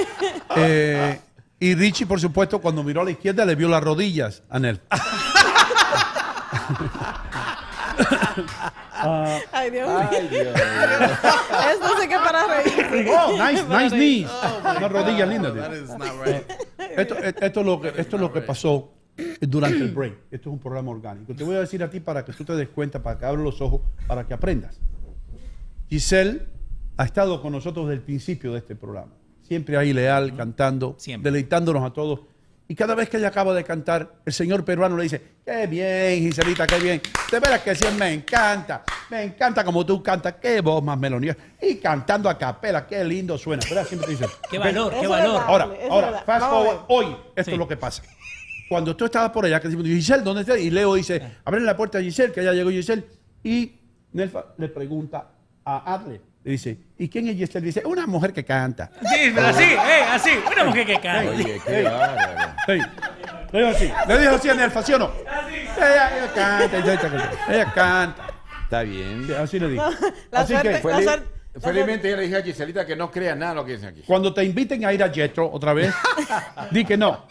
Eh, 0.57 1.21
y 1.61 1.75
Richie, 1.77 2.07
por 2.07 2.19
supuesto, 2.21 2.61
cuando 2.61 2.83
miró 2.83 3.03
a 3.03 3.05
la 3.05 3.13
izquierda, 3.13 3.45
le 3.45 3.55
vio 3.55 3.69
las 3.69 3.85
rodillas 3.85 4.43
a 4.51 4.59
Nel. 4.59 4.81
Ah, 9.03 9.39
Ay, 9.53 9.71
Dios 9.71 9.89
Ay, 9.89 10.21
mío. 10.23 10.31
Dios 10.31 10.45
mío. 10.55 10.65
Esto 11.73 12.01
sí 12.01 12.09
que 12.09 12.17
para 12.17 12.47
reír. 12.47 13.09
oh, 13.19 13.33
nice, 13.33 13.65
Para 13.65 13.83
nice 13.85 13.97
reír. 13.97 14.27
knees. 14.27 14.31
Oh, 14.31 14.77
Una 14.79 14.89
rodilla 14.89 15.27
linda. 15.27 15.55
That 15.55 15.71
tío. 15.71 15.83
is 15.83 15.89
not 15.91 16.27
right. 16.27 16.51
Esto, 16.99 17.17
esto 17.19 17.61
es 17.61 17.67
lo 17.67 17.81
que, 17.81 17.89
esto 17.89 18.17
es 18.17 18.21
lo 18.23 18.33
que 18.33 18.41
pasó 18.43 18.93
durante 19.41 19.79
el 19.79 19.93
break. 19.93 20.15
Esto 20.31 20.49
es 20.51 20.53
un 20.55 20.59
programa 20.59 20.91
orgánico. 20.91 21.35
Te 21.35 21.45
voy 21.45 21.57
a 21.57 21.61
decir 21.61 21.83
a 21.83 21.91
ti 21.91 22.01
para 22.01 22.25
que 22.25 22.33
tú 22.33 22.45
te 22.45 22.55
des 22.55 22.69
cuenta, 22.69 23.03
para 23.03 23.19
que 23.19 23.25
abras 23.27 23.45
los 23.45 23.61
ojos, 23.61 23.81
para 24.07 24.27
que 24.27 24.35
aprendas. 24.35 24.79
Giselle 25.89 26.47
ha 26.97 27.05
estado 27.05 27.41
con 27.43 27.53
nosotros 27.53 27.87
desde 27.87 27.97
el 28.01 28.03
principio 28.05 28.53
de 28.53 28.59
este 28.59 28.75
programa. 28.77 29.13
Siempre 29.43 29.77
ahí 29.77 29.93
leal, 29.93 30.35
cantando, 30.37 30.97
deleitándonos 31.21 31.85
a 31.85 31.93
todos. 31.93 32.21
Y 32.73 32.75
cada 32.75 32.95
vez 32.95 33.11
que 33.11 33.19
ella 33.19 33.29
acaba 33.29 33.53
de 33.53 33.65
cantar, 33.65 34.15
el 34.25 34.33
señor 34.33 34.65
peruano 34.65 34.97
le 34.97 35.03
dice, 35.03 35.21
qué 35.45 35.67
bien, 35.67 36.21
Giselita, 36.21 36.67
qué 36.67 36.79
bien. 36.79 37.03
De 37.31 37.39
veras 37.39 37.61
que 37.61 37.75
sí, 37.75 37.85
me 37.99 38.15
encanta. 38.15 38.83
Me 39.11 39.25
encanta 39.25 39.63
como 39.63 39.85
tú 39.85 40.03
cantas, 40.03 40.37
qué 40.41 40.63
voz 40.63 40.83
más 40.83 40.99
melodiosa. 40.99 41.39
Y 41.61 41.75
cantando 41.75 42.31
a 42.31 42.39
capela, 42.39 42.87
qué 42.87 43.05
lindo 43.05 43.37
suena. 43.37 43.63
¿Verdad? 43.69 43.87
Siempre 43.87 44.07
te 44.07 44.13
dice, 44.13 44.27
Qué 44.51 44.59
valor, 44.59 44.91
qué 44.99 45.07
valor. 45.07 45.43
Ahora, 45.47 45.71
ahora, 45.91 46.23
fast 46.25 46.47
forward, 46.47 46.79
hoy, 46.89 47.15
esto 47.37 47.51
es 47.51 47.59
lo 47.59 47.69
que 47.69 47.77
pasa. 47.77 48.05
Cuando 48.71 48.97
tú 48.97 49.05
estabas 49.05 49.33
por 49.33 49.45
allá, 49.45 49.61
que 49.61 49.69
decimos, 49.69 49.87
Giselle, 49.87 50.23
¿dónde 50.23 50.41
estás? 50.41 50.59
Y 50.59 50.71
Leo 50.71 50.95
dice, 50.95 51.21
abren 51.45 51.67
la 51.67 51.77
puerta 51.77 51.99
a 51.99 52.01
Giselle, 52.01 52.33
que 52.33 52.43
ya 52.43 52.55
llegó 52.55 52.71
Giselle. 52.71 53.05
Y 53.45 53.81
Nelfa 54.13 54.47
le 54.57 54.71
pregunta 54.71 55.29
a 55.63 55.93
Adler, 55.93 56.23
le 56.45 56.51
dice, 56.53 56.77
¿y 56.99 57.09
quién 57.09 57.29
es 57.29 57.37
Giselle? 57.37 57.65
Dice, 57.67 57.83
una 57.85 58.07
mujer 58.07 58.33
que 58.33 58.45
canta. 58.45 58.91
Sí, 59.01 59.31
pero 59.35 59.47
así, 59.49 59.63
eh, 59.63 60.03
así. 60.11 60.31
Una 60.53 60.65
mujer 60.65 60.87
que 60.87 60.95
canta. 61.01 61.31
Oye, 61.31 61.61
qué 61.65 61.83
bárbaro. 61.85 62.53
Dijo 63.53 63.67
así, 63.69 63.93
le 64.09 64.19
dijo 64.19 64.35
así 64.35 64.49
a 64.49 64.55
Nelfa, 64.55 64.83
¿sí 64.83 64.93
o 64.95 64.99
no? 64.99 65.13
Ella, 65.77 66.17
ella 66.17 66.33
canta, 66.35 66.79
ella 66.79 66.99
canta, 67.01 67.31
ella 67.49 67.73
canta. 67.73 68.27
Está 68.65 68.83
bien. 68.83 69.27
Así 69.39 69.59
le 69.61 69.69
digo. 69.69 69.85
La 70.33 70.41
Así 70.41 70.53
suerte- 70.55 70.69
que, 70.69 70.75
la 70.75 70.81
Feliz- 70.97 71.05
suerte- 71.05 71.29
felizmente 71.61 72.11
yo 72.11 72.17
le 72.17 72.23
dije 72.23 72.37
a 72.39 72.43
Giselita 72.43 72.87
que 72.87 72.97
no 72.97 73.11
crea 73.11 73.35
nada 73.35 73.51
de 73.53 73.57
lo 73.57 73.65
que 73.67 73.73
dicen 73.73 73.91
aquí. 73.91 74.03
cuando 74.07 74.33
te 74.33 74.43
inviten 74.43 74.85
a 74.87 74.93
ir 74.95 75.03
a 75.05 75.11
Jetro 75.13 75.51
otra 75.53 75.75
vez, 75.75 75.93
di 76.71 76.83
que 76.85 76.97
no. 76.97 77.27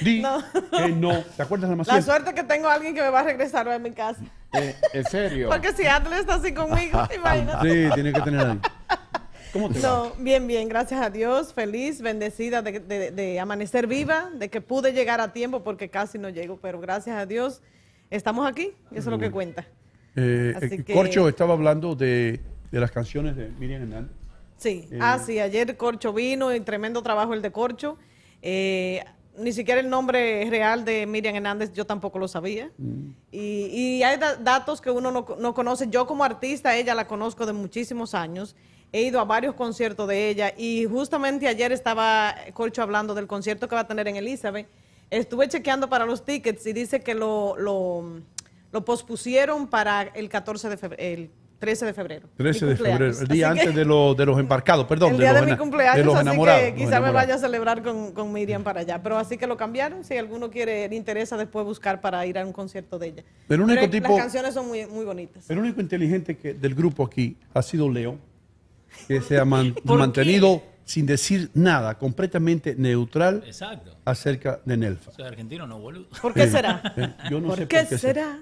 Di 0.00 0.22
que 0.70 0.88
no. 0.90 1.22
¿Te 1.36 1.42
acuerdas 1.42 1.68
de 1.70 1.76
la 1.76 1.82
La 1.84 2.00
suerte 2.02 2.32
que 2.32 2.44
tengo 2.44 2.68
a 2.68 2.74
alguien 2.74 2.94
que 2.94 3.02
me 3.02 3.08
va 3.10 3.20
a 3.20 3.24
regresar 3.24 3.68
a 3.68 3.78
mi 3.80 3.90
casa. 3.90 4.20
Eh, 4.54 4.74
¿En 4.92 5.04
serio? 5.04 5.48
Porque 5.48 5.72
si 5.72 5.86
Atle 5.86 6.18
está 6.18 6.34
así 6.34 6.52
conmigo, 6.52 7.00
imagínate. 7.16 7.70
Sí, 7.88 7.90
tiene 7.94 8.12
que 8.12 8.20
tener 8.20 8.46
ahí. 8.46 8.60
¿Cómo 9.52 9.68
te 9.70 9.80
va? 9.80 9.88
No, 9.88 10.12
bien, 10.18 10.46
bien, 10.46 10.68
gracias 10.68 11.00
a 11.00 11.10
Dios, 11.10 11.52
feliz, 11.52 12.00
bendecida 12.00 12.62
de, 12.62 12.80
de- 12.80 13.10
de 13.10 13.40
amanecer 13.40 13.86
viva, 13.86 14.30
de 14.34 14.48
que 14.48 14.60
pude 14.60 14.92
llegar 14.92 15.20
a 15.20 15.32
tiempo 15.32 15.62
porque 15.62 15.88
casi 15.90 16.18
no 16.18 16.28
llego, 16.30 16.58
pero 16.60 16.80
gracias 16.80 17.16
a 17.16 17.26
Dios 17.26 17.60
estamos 18.10 18.46
aquí 18.46 18.72
y 18.90 18.98
eso 18.98 19.08
es 19.10 19.12
lo 19.12 19.18
que 19.18 19.30
cuenta. 19.30 19.66
Eh, 20.16 20.54
Así 20.56 20.66
eh, 20.74 20.84
que- 20.84 20.94
Corcho 20.94 21.28
estaba 21.28 21.52
hablando 21.54 21.94
de, 21.94 22.40
de 22.70 22.80
las 22.80 22.90
canciones 22.90 23.36
de 23.36 23.48
Miriam 23.58 23.82
Hernández. 23.82 24.12
Sí, 24.56 24.88
Eh, 24.90 24.98
ah, 25.00 25.18
sí, 25.18 25.38
ayer 25.40 25.76
Corcho 25.76 26.12
vino 26.12 26.54
y 26.54 26.60
tremendo 26.60 27.02
trabajo 27.02 27.34
el 27.34 27.42
de 27.42 27.50
Corcho. 27.52 27.98
Eh, 28.42 29.04
ni 29.38 29.52
siquiera 29.52 29.80
el 29.80 29.88
nombre 29.88 30.46
real 30.50 30.84
de 30.84 31.06
Miriam 31.06 31.34
Hernández 31.34 31.72
yo 31.72 31.86
tampoco 31.86 32.18
lo 32.18 32.28
sabía. 32.28 32.70
Y, 33.30 33.66
y 33.66 34.02
hay 34.02 34.18
da- 34.18 34.36
datos 34.36 34.80
que 34.80 34.90
uno 34.90 35.10
no, 35.10 35.26
no 35.38 35.54
conoce. 35.54 35.88
Yo 35.88 36.06
como 36.06 36.22
artista, 36.24 36.76
ella 36.76 36.94
la 36.94 37.06
conozco 37.06 37.46
de 37.46 37.52
muchísimos 37.52 38.14
años. 38.14 38.54
He 38.92 39.02
ido 39.02 39.20
a 39.20 39.24
varios 39.24 39.54
conciertos 39.54 40.06
de 40.06 40.28
ella 40.28 40.52
y 40.56 40.84
justamente 40.84 41.48
ayer 41.48 41.72
estaba 41.72 42.34
Corcho 42.52 42.82
hablando 42.82 43.14
del 43.14 43.26
concierto 43.26 43.66
que 43.68 43.74
va 43.74 43.80
a 43.82 43.86
tener 43.88 44.06
en 44.06 44.16
Elizabeth. 44.16 44.68
Estuve 45.10 45.48
chequeando 45.48 45.88
para 45.88 46.04
los 46.04 46.24
tickets 46.24 46.66
y 46.66 46.72
dice 46.74 47.00
que 47.00 47.14
lo, 47.14 47.56
lo, 47.56 48.20
lo 48.70 48.84
pospusieron 48.84 49.66
para 49.68 50.02
el 50.02 50.28
14 50.28 50.68
de 50.68 50.76
febrero, 50.76 51.28
13 51.62 51.86
de 51.86 51.94
febrero. 51.94 52.28
13 52.36 52.64
mi 52.64 52.70
de 52.72 52.76
febrero, 52.76 53.06
el 53.06 53.28
día 53.28 53.50
Así 53.50 53.54
que- 53.54 53.60
antes 53.62 53.74
de, 53.76 53.84
los 53.84 54.16
de 54.16 54.26
los 54.26 54.36
embarcados, 54.40 54.84
perdón. 54.86 55.12
el 55.12 55.18
día 55.18 55.32
de, 55.32 55.42
los 55.42 55.50
mi 55.50 55.56
cumpleaños, 55.56 55.96
de 55.96 56.04
los 56.04 56.14
así 56.16 56.22
enamorados. 56.22 56.60
que 56.64 56.74
quizá 56.74 57.00
me 57.00 57.12
vaya 57.12 57.36
a 57.36 57.38
celebrar 57.38 57.84
con, 57.84 58.10
con 58.10 58.32
Miriam 58.32 58.64
para 58.64 58.80
allá. 58.80 59.00
Pero 59.00 59.16
así 59.16 59.38
que 59.38 59.46
lo 59.46 59.56
cambiaron. 59.56 60.02
Si 60.04 60.16
alguno 60.18 60.50
quiere, 60.50 60.88
le 60.88 60.96
interesa 60.96 61.36
después 61.36 61.64
buscar 61.64 62.00
para 62.00 62.26
ir 62.26 62.36
a 62.36 62.44
un 62.44 62.52
concierto 62.52 62.98
de 62.98 63.06
ella. 63.06 63.22
El 63.48 63.60
único 63.60 63.80
Pero 63.82 63.90
tipo- 63.92 64.08
Las 64.08 64.18
canciones 64.22 64.54
son 64.54 64.66
muy, 64.66 64.86
muy 64.86 65.04
bonitas. 65.04 65.48
El 65.48 65.58
único 65.58 65.80
inteligente 65.80 66.36
que, 66.36 66.52
del 66.52 66.74
grupo 66.74 67.04
aquí 67.04 67.36
ha 67.54 67.62
sido 67.62 67.88
Leo, 67.88 68.18
que 69.06 69.20
se 69.20 69.38
ha 69.38 69.44
man- 69.44 69.72
mantenido 69.84 70.62
sin 70.84 71.06
decir 71.06 71.48
nada, 71.54 71.96
completamente 71.96 72.74
neutral 72.76 73.44
Exacto. 73.46 73.94
acerca 74.04 74.58
de 74.64 74.76
Nelfa. 74.76 75.12
Soy 75.12 75.24
argentino, 75.26 75.64
no 75.68 75.78
boludo. 75.78 76.08
¿Por 76.20 76.34
qué 76.34 76.48
será? 76.48 76.82
eh, 76.96 77.14
yo 77.30 77.40
no 77.40 77.50
¿Por, 77.50 77.58
sé 77.58 77.68
qué 77.68 77.76
por 77.78 77.88
qué 77.88 77.98
será? 77.98 78.40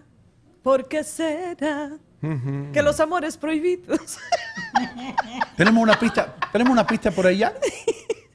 ¿Por 0.63 0.89
qué 0.89 1.05
será? 1.05 1.91
Que 2.73 2.83
los 2.83 3.01
amores 3.01 3.37
prohibidos. 3.39 4.19
Tenemos 5.57 5.83
una 5.83 5.99
pista, 5.99 6.37
tenemos 6.53 6.73
una 6.73 6.87
pista 6.87 7.11
por 7.11 7.27
allá. 7.27 7.55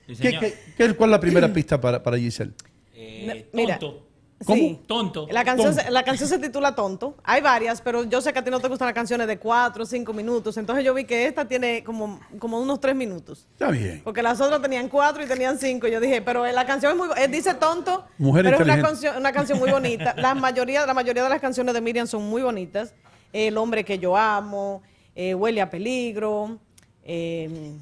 ¿Qué, 0.08 0.16
señor. 0.16 0.40
qué- 0.42 0.58
qué- 0.78 0.94
cuál 0.96 1.10
es 1.10 1.12
la 1.12 1.20
primera 1.20 1.52
pista 1.54 1.80
para, 1.80 2.02
para 2.02 2.18
Giselle? 2.18 2.54
Eh, 2.94 3.48
Mira, 3.54 3.78
tonto. 3.78 3.98
¿Cómo? 3.98 4.05
Sí. 4.54 4.80
Tonto. 4.88 5.28
La 5.32 5.44
canción, 5.44 5.70
Tonto. 5.70 5.84
Se, 5.86 5.92
la 5.92 6.04
canción 6.04 6.30
se 6.30 6.38
titula 6.40 6.76
Tonto. 6.76 7.16
Hay 7.24 7.42
varias, 7.42 7.82
pero 7.82 8.04
yo 8.04 8.22
sé 8.22 8.32
que 8.34 8.40
a 8.40 8.44
ti 8.44 8.52
no 8.52 8.60
te 8.60 8.68
gustan 8.68 8.86
las 8.88 8.94
canciones 8.94 9.28
de 9.28 9.40
cuatro 9.40 9.84
o 9.84 9.86
cinco 9.86 10.14
minutos. 10.14 10.58
Entonces 10.58 10.86
yo 10.86 10.94
vi 10.94 11.06
que 11.06 11.26
esta 11.26 11.48
tiene 11.48 11.84
como, 11.84 12.20
como 12.40 12.60
unos 12.60 12.80
tres 12.80 12.96
minutos. 12.96 13.48
Está 13.54 13.72
bien. 13.72 14.02
Porque 14.04 14.22
las 14.22 14.40
otras 14.42 14.62
tenían 14.62 14.90
cuatro 14.90 15.24
y 15.24 15.28
tenían 15.28 15.58
cinco. 15.58 15.88
Yo 15.88 16.00
dije, 16.00 16.22
pero 16.22 16.46
la 16.46 16.66
canción 16.66 16.92
es 16.92 16.98
muy, 16.98 17.08
eh, 17.18 17.28
dice 17.28 17.54
tonto, 17.56 18.06
Mujer 18.18 18.44
pero 18.46 18.58
es 18.58 18.62
una 18.64 18.82
canción, 18.82 19.18
una 19.18 19.32
canción 19.32 19.60
muy 19.60 19.72
bonita. 19.72 20.14
La 20.18 20.34
mayoría, 20.36 20.86
la 20.86 20.94
mayoría 20.94 21.24
de 21.24 21.30
las 21.30 21.42
canciones 21.42 21.74
de 21.74 21.82
Miriam 21.82 22.08
son 22.08 22.24
muy 22.30 22.42
bonitas. 22.42 22.94
El 23.34 23.58
hombre 23.58 23.84
que 23.84 24.00
yo 24.00 24.16
amo, 24.16 24.82
eh, 25.16 25.34
huele 25.34 25.62
a 25.62 25.70
peligro, 25.70 26.60
eh, 27.04 27.74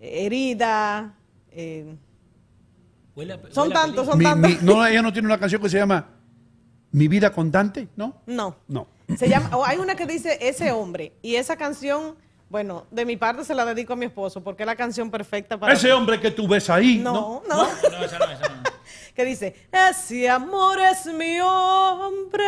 herida. 0.00 1.14
eh, 1.50 1.96
Huele 3.16 3.34
a- 3.34 3.40
son 3.50 3.64
huele 3.68 3.74
tantos, 3.74 4.06
son 4.06 4.20
tantos. 4.22 4.62
no, 4.62 4.84
ella 4.86 5.02
no 5.02 5.12
tiene 5.12 5.26
una 5.28 5.38
canción 5.38 5.60
que 5.62 5.68
se 5.68 5.78
llama 5.78 6.06
Mi 6.90 7.08
vida 7.08 7.30
contante, 7.32 7.88
¿no? 7.96 8.22
No. 8.26 8.56
No. 8.68 8.86
Se 9.18 9.28
llama, 9.28 9.50
hay 9.66 9.78
una 9.78 9.94
que 9.94 10.06
dice 10.06 10.38
Ese 10.40 10.72
hombre. 10.72 11.12
Y 11.22 11.36
esa 11.36 11.56
canción, 11.56 12.16
bueno, 12.48 12.86
de 12.90 13.04
mi 13.04 13.16
parte 13.16 13.44
se 13.44 13.54
la 13.54 13.64
dedico 13.64 13.92
a 13.92 13.96
mi 13.96 14.06
esposo 14.06 14.42
porque 14.42 14.62
es 14.62 14.66
la 14.66 14.76
canción 14.76 15.10
perfecta 15.10 15.58
para. 15.58 15.72
Ese 15.72 15.92
hombre 15.92 16.20
que 16.20 16.30
tú 16.30 16.48
ves 16.48 16.70
ahí, 16.70 16.98
¿no? 16.98 17.12
No, 17.12 17.42
no. 17.48 17.56
No, 17.90 18.04
esa 18.04 18.18
no, 18.18 18.24
esa 18.30 18.48
no. 18.48 18.62
que 19.14 19.24
dice, 19.24 19.54
ese 19.70 20.28
amor 20.28 20.78
es 20.80 21.06
mi 21.06 21.38
hombre, 21.40 22.44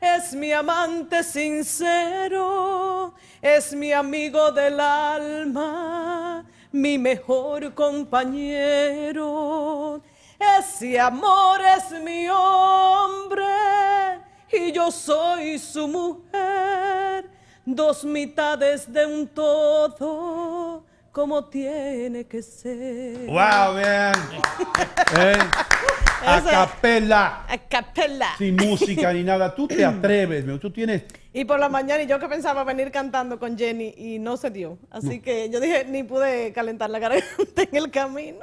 es 0.00 0.34
mi 0.34 0.50
amante 0.52 1.22
sincero, 1.24 3.14
es 3.40 3.74
mi 3.74 3.92
amigo 3.92 4.52
del 4.52 4.78
alma, 4.80 6.44
mi 6.72 6.98
mejor 6.98 7.72
compañero. 7.74 9.22
Ese 10.58 10.98
amor 10.98 11.60
es 11.76 11.92
mi 12.02 12.28
hombre 12.28 13.44
y 14.50 14.72
yo 14.72 14.90
soy 14.90 15.58
su 15.58 15.86
mujer, 15.86 17.30
dos 17.64 18.04
mitades 18.04 18.92
de 18.92 19.06
un 19.06 19.28
todo, 19.28 20.61
como 21.12 21.44
tiene 21.44 22.24
que 22.24 22.42
ser. 22.42 23.26
¡Wow, 23.26 23.76
bien! 23.76 24.12
Eh, 25.14 25.36
a 26.24 26.40
capela, 26.40 27.44
A 27.48 28.38
sin 28.38 28.56
música 28.56 29.12
ni 29.12 29.22
nada. 29.24 29.54
Tú 29.54 29.66
te 29.68 29.84
atreves, 29.84 30.44
tú 30.60 30.70
tienes... 30.70 31.02
Y 31.34 31.44
por 31.44 31.58
la 31.58 31.68
mañana, 31.68 32.02
y 32.02 32.06
yo 32.06 32.18
que 32.20 32.28
pensaba 32.28 32.62
venir 32.64 32.90
cantando 32.90 33.38
con 33.38 33.58
Jenny 33.58 33.92
y 33.96 34.18
no 34.18 34.36
se 34.36 34.50
dio. 34.50 34.78
Así 34.90 35.20
que 35.20 35.50
yo 35.50 35.60
dije, 35.60 35.84
ni 35.84 36.02
pude 36.04 36.52
calentar 36.52 36.88
la 36.90 36.98
garganta 36.98 37.62
en 37.70 37.76
el 37.76 37.90
camino. 37.90 38.38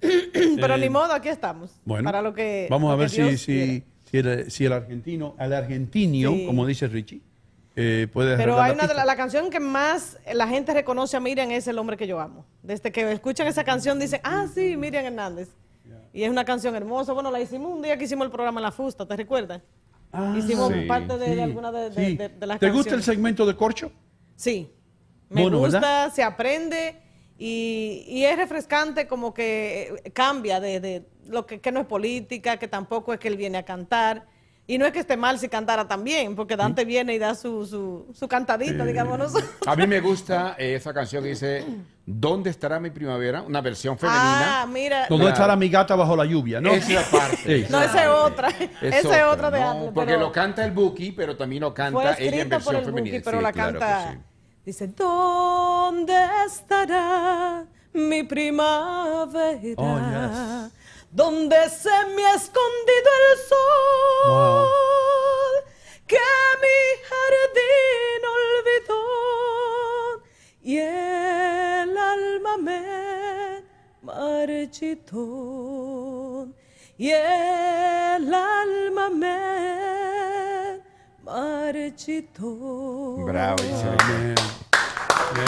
Pero 0.00 0.74
Eh, 0.74 0.78
ni 0.78 0.88
modo, 0.88 1.12
aquí 1.12 1.28
estamos. 1.28 1.72
Bueno, 1.84 2.04
para 2.04 2.22
lo 2.22 2.32
que, 2.32 2.66
vamos 2.70 2.92
a 2.92 2.96
ver 2.96 3.10
si, 3.10 3.36
si, 3.36 3.74
el, 4.12 4.50
si 4.50 4.64
el 4.64 4.72
argentino, 4.72 5.34
al 5.38 5.52
argentinio, 5.52 6.32
Sí. 6.32 6.46
como 6.46 6.64
dice 6.66 6.86
Richie, 6.88 7.20
eh, 7.82 8.08
Pero 8.12 8.60
hay 8.60 8.70
la 8.70 8.74
una 8.74 8.86
de 8.86 8.94
la, 8.94 9.04
la 9.04 9.16
canción 9.16 9.48
que 9.50 9.60
más 9.60 10.18
la 10.32 10.46
gente 10.46 10.74
reconoce 10.74 11.16
a 11.16 11.20
Miriam 11.20 11.50
es 11.50 11.66
El 11.66 11.78
hombre 11.78 11.96
que 11.96 12.06
yo 12.06 12.20
amo. 12.20 12.44
Desde 12.62 12.92
que 12.92 13.10
escuchan 13.12 13.46
esa 13.46 13.64
canción 13.64 13.98
dicen, 13.98 14.20
ah, 14.24 14.46
sí, 14.52 14.76
Miriam 14.76 15.04
Hernández. 15.04 15.48
Y 16.12 16.24
es 16.24 16.30
una 16.30 16.44
canción 16.44 16.74
hermosa. 16.74 17.12
Bueno, 17.12 17.30
la 17.30 17.40
hicimos 17.40 17.72
un 17.72 17.82
día 17.82 17.96
que 17.96 18.04
hicimos 18.04 18.24
el 18.24 18.30
programa 18.32 18.60
en 18.60 18.64
La 18.64 18.72
Fusta, 18.72 19.06
¿te 19.06 19.16
recuerdas? 19.16 19.62
hicimos 20.36 20.72
sí. 20.72 20.80
parte 20.88 21.16
de, 21.18 21.26
de 21.28 21.34
Sí, 21.36 21.40
alguna 21.40 21.70
de, 21.70 21.90
de- 21.90 22.06
sí. 22.06 22.16
de- 22.16 22.28
de 22.30 22.46
las 22.46 22.58
¿Te 22.58 22.70
gusta 22.70 22.94
el 22.96 23.02
segmento 23.04 23.46
de 23.46 23.54
corcho? 23.54 23.92
Sí. 24.34 24.68
Me 25.28 25.42
Bueno, 25.42 25.58
gusta, 25.58 25.78
¿verdad? 25.80 26.12
se 26.12 26.24
aprende 26.24 26.96
y, 27.38 28.04
y 28.08 28.24
es 28.24 28.36
refrescante 28.36 29.06
como 29.06 29.32
que 29.32 29.94
eh, 30.04 30.10
cambia 30.10 30.58
de, 30.58 30.80
de 30.80 31.06
lo 31.28 31.46
que, 31.46 31.60
que 31.60 31.70
no 31.70 31.78
es 31.80 31.86
política, 31.86 32.56
que 32.56 32.66
tampoco 32.66 33.12
es 33.14 33.20
que 33.20 33.28
él 33.28 33.36
viene 33.36 33.58
a 33.58 33.64
cantar. 33.64 34.26
Y 34.70 34.78
no 34.78 34.86
es 34.86 34.92
que 34.92 35.00
esté 35.00 35.16
mal 35.16 35.36
si 35.40 35.48
cantara 35.48 35.88
también, 35.88 36.36
porque 36.36 36.54
Dante 36.56 36.84
viene 36.84 37.12
y 37.12 37.18
da 37.18 37.34
su, 37.34 37.66
su, 37.66 38.06
su 38.14 38.28
cantadita, 38.28 38.84
digámonos. 38.84 39.32
A 39.66 39.74
mí 39.74 39.84
me 39.84 39.98
gusta 39.98 40.54
eh, 40.56 40.76
esa 40.76 40.94
canción 40.94 41.24
que 41.24 41.30
dice 41.30 41.64
¿Dónde 42.06 42.50
estará 42.50 42.78
mi 42.78 42.90
primavera? 42.90 43.42
Una 43.42 43.60
versión 43.60 43.98
femenina. 43.98 44.62
Ah, 44.62 44.66
mira. 44.66 45.06
¿Dónde 45.08 45.28
estará 45.28 45.56
mi 45.56 45.68
gata 45.68 45.96
bajo 45.96 46.14
la 46.16 46.24
lluvia? 46.24 46.60
¿no? 46.60 46.70
Esa 46.70 47.02
parte. 47.10 47.64
Sí. 47.64 47.66
No, 47.68 47.82
esa 47.82 48.04
es 48.04 48.08
otra. 48.10 48.48
Es 48.48 48.70
esa 49.04 49.18
es 49.18 49.24
otra 49.24 49.50
de 49.50 49.60
¿no? 49.60 49.90
Porque 49.92 50.12
pero 50.12 50.20
lo 50.20 50.30
canta 50.30 50.64
el 50.64 50.70
Buki, 50.70 51.10
pero 51.12 51.36
también 51.36 51.62
lo 51.62 51.74
canta 51.74 52.14
ella 52.14 52.42
en 52.42 52.48
por 52.48 52.58
versión 52.58 52.76
el 52.76 52.84
femenina. 52.84 53.16
Buki, 53.16 53.24
pero 53.24 53.38
Sí, 53.38 53.42
la 53.42 53.52
claro 53.52 53.78
canta. 53.80 54.12
sí. 54.12 54.18
Dice, 54.66 54.86
¿dónde 54.86 56.14
estará 56.46 57.64
mi 57.92 58.22
primavera? 58.22 59.58
Oh, 59.76 59.98
yes. 59.98 60.79
Donde 61.10 61.68
se 61.68 61.90
me 62.14 62.24
ha 62.24 62.34
escondido 62.36 63.10
el 63.32 63.38
sol 63.48 64.68
que 66.06 66.18
mi 66.62 66.80
jardín 67.08 68.22
olvidó 68.38 69.02
y 70.62 70.78
el 70.78 71.98
alma 71.98 72.56
me 72.58 73.64
marchitó 74.02 75.16
y 76.96 77.10
el 77.10 78.32
alma 78.34 79.08
me 79.10 80.80
marchitó. 81.24 83.16
Bravo, 83.24 83.56
excelente. 83.62 84.42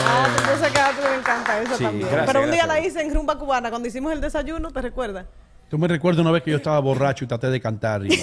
Ah, 0.06 0.28
yo 0.48 0.56
sé 0.64 0.72
que 0.72 0.78
a 0.78 0.93
le 0.93 1.14
encanta 1.16 1.60
eso 1.60 1.76
Sí, 1.76 1.84
también. 1.84 2.09
gracias, 2.09 2.26
Pero 2.26 2.40
un 2.44 2.51
día 2.51 2.64
gracias. 2.66 2.82
la 2.82 2.89
hice 2.89 3.01
en 3.02 3.14
Rumba 3.14 3.39
Cubana, 3.39 3.70
cuando 3.70 3.89
hicimos 3.89 4.12
el 4.12 4.20
desayuno, 4.20 4.70
¿te 4.70 4.80
recuerdas? 4.80 5.26
Tú 5.72 5.78
me 5.78 5.88
recuerdas 5.88 6.20
una 6.20 6.30
vez 6.32 6.42
que 6.42 6.50
yo 6.50 6.58
estaba 6.58 6.78
borracho 6.80 7.24
y 7.24 7.28
traté 7.28 7.46
de 7.48 7.58
cantar. 7.58 8.04
y- 8.04 8.10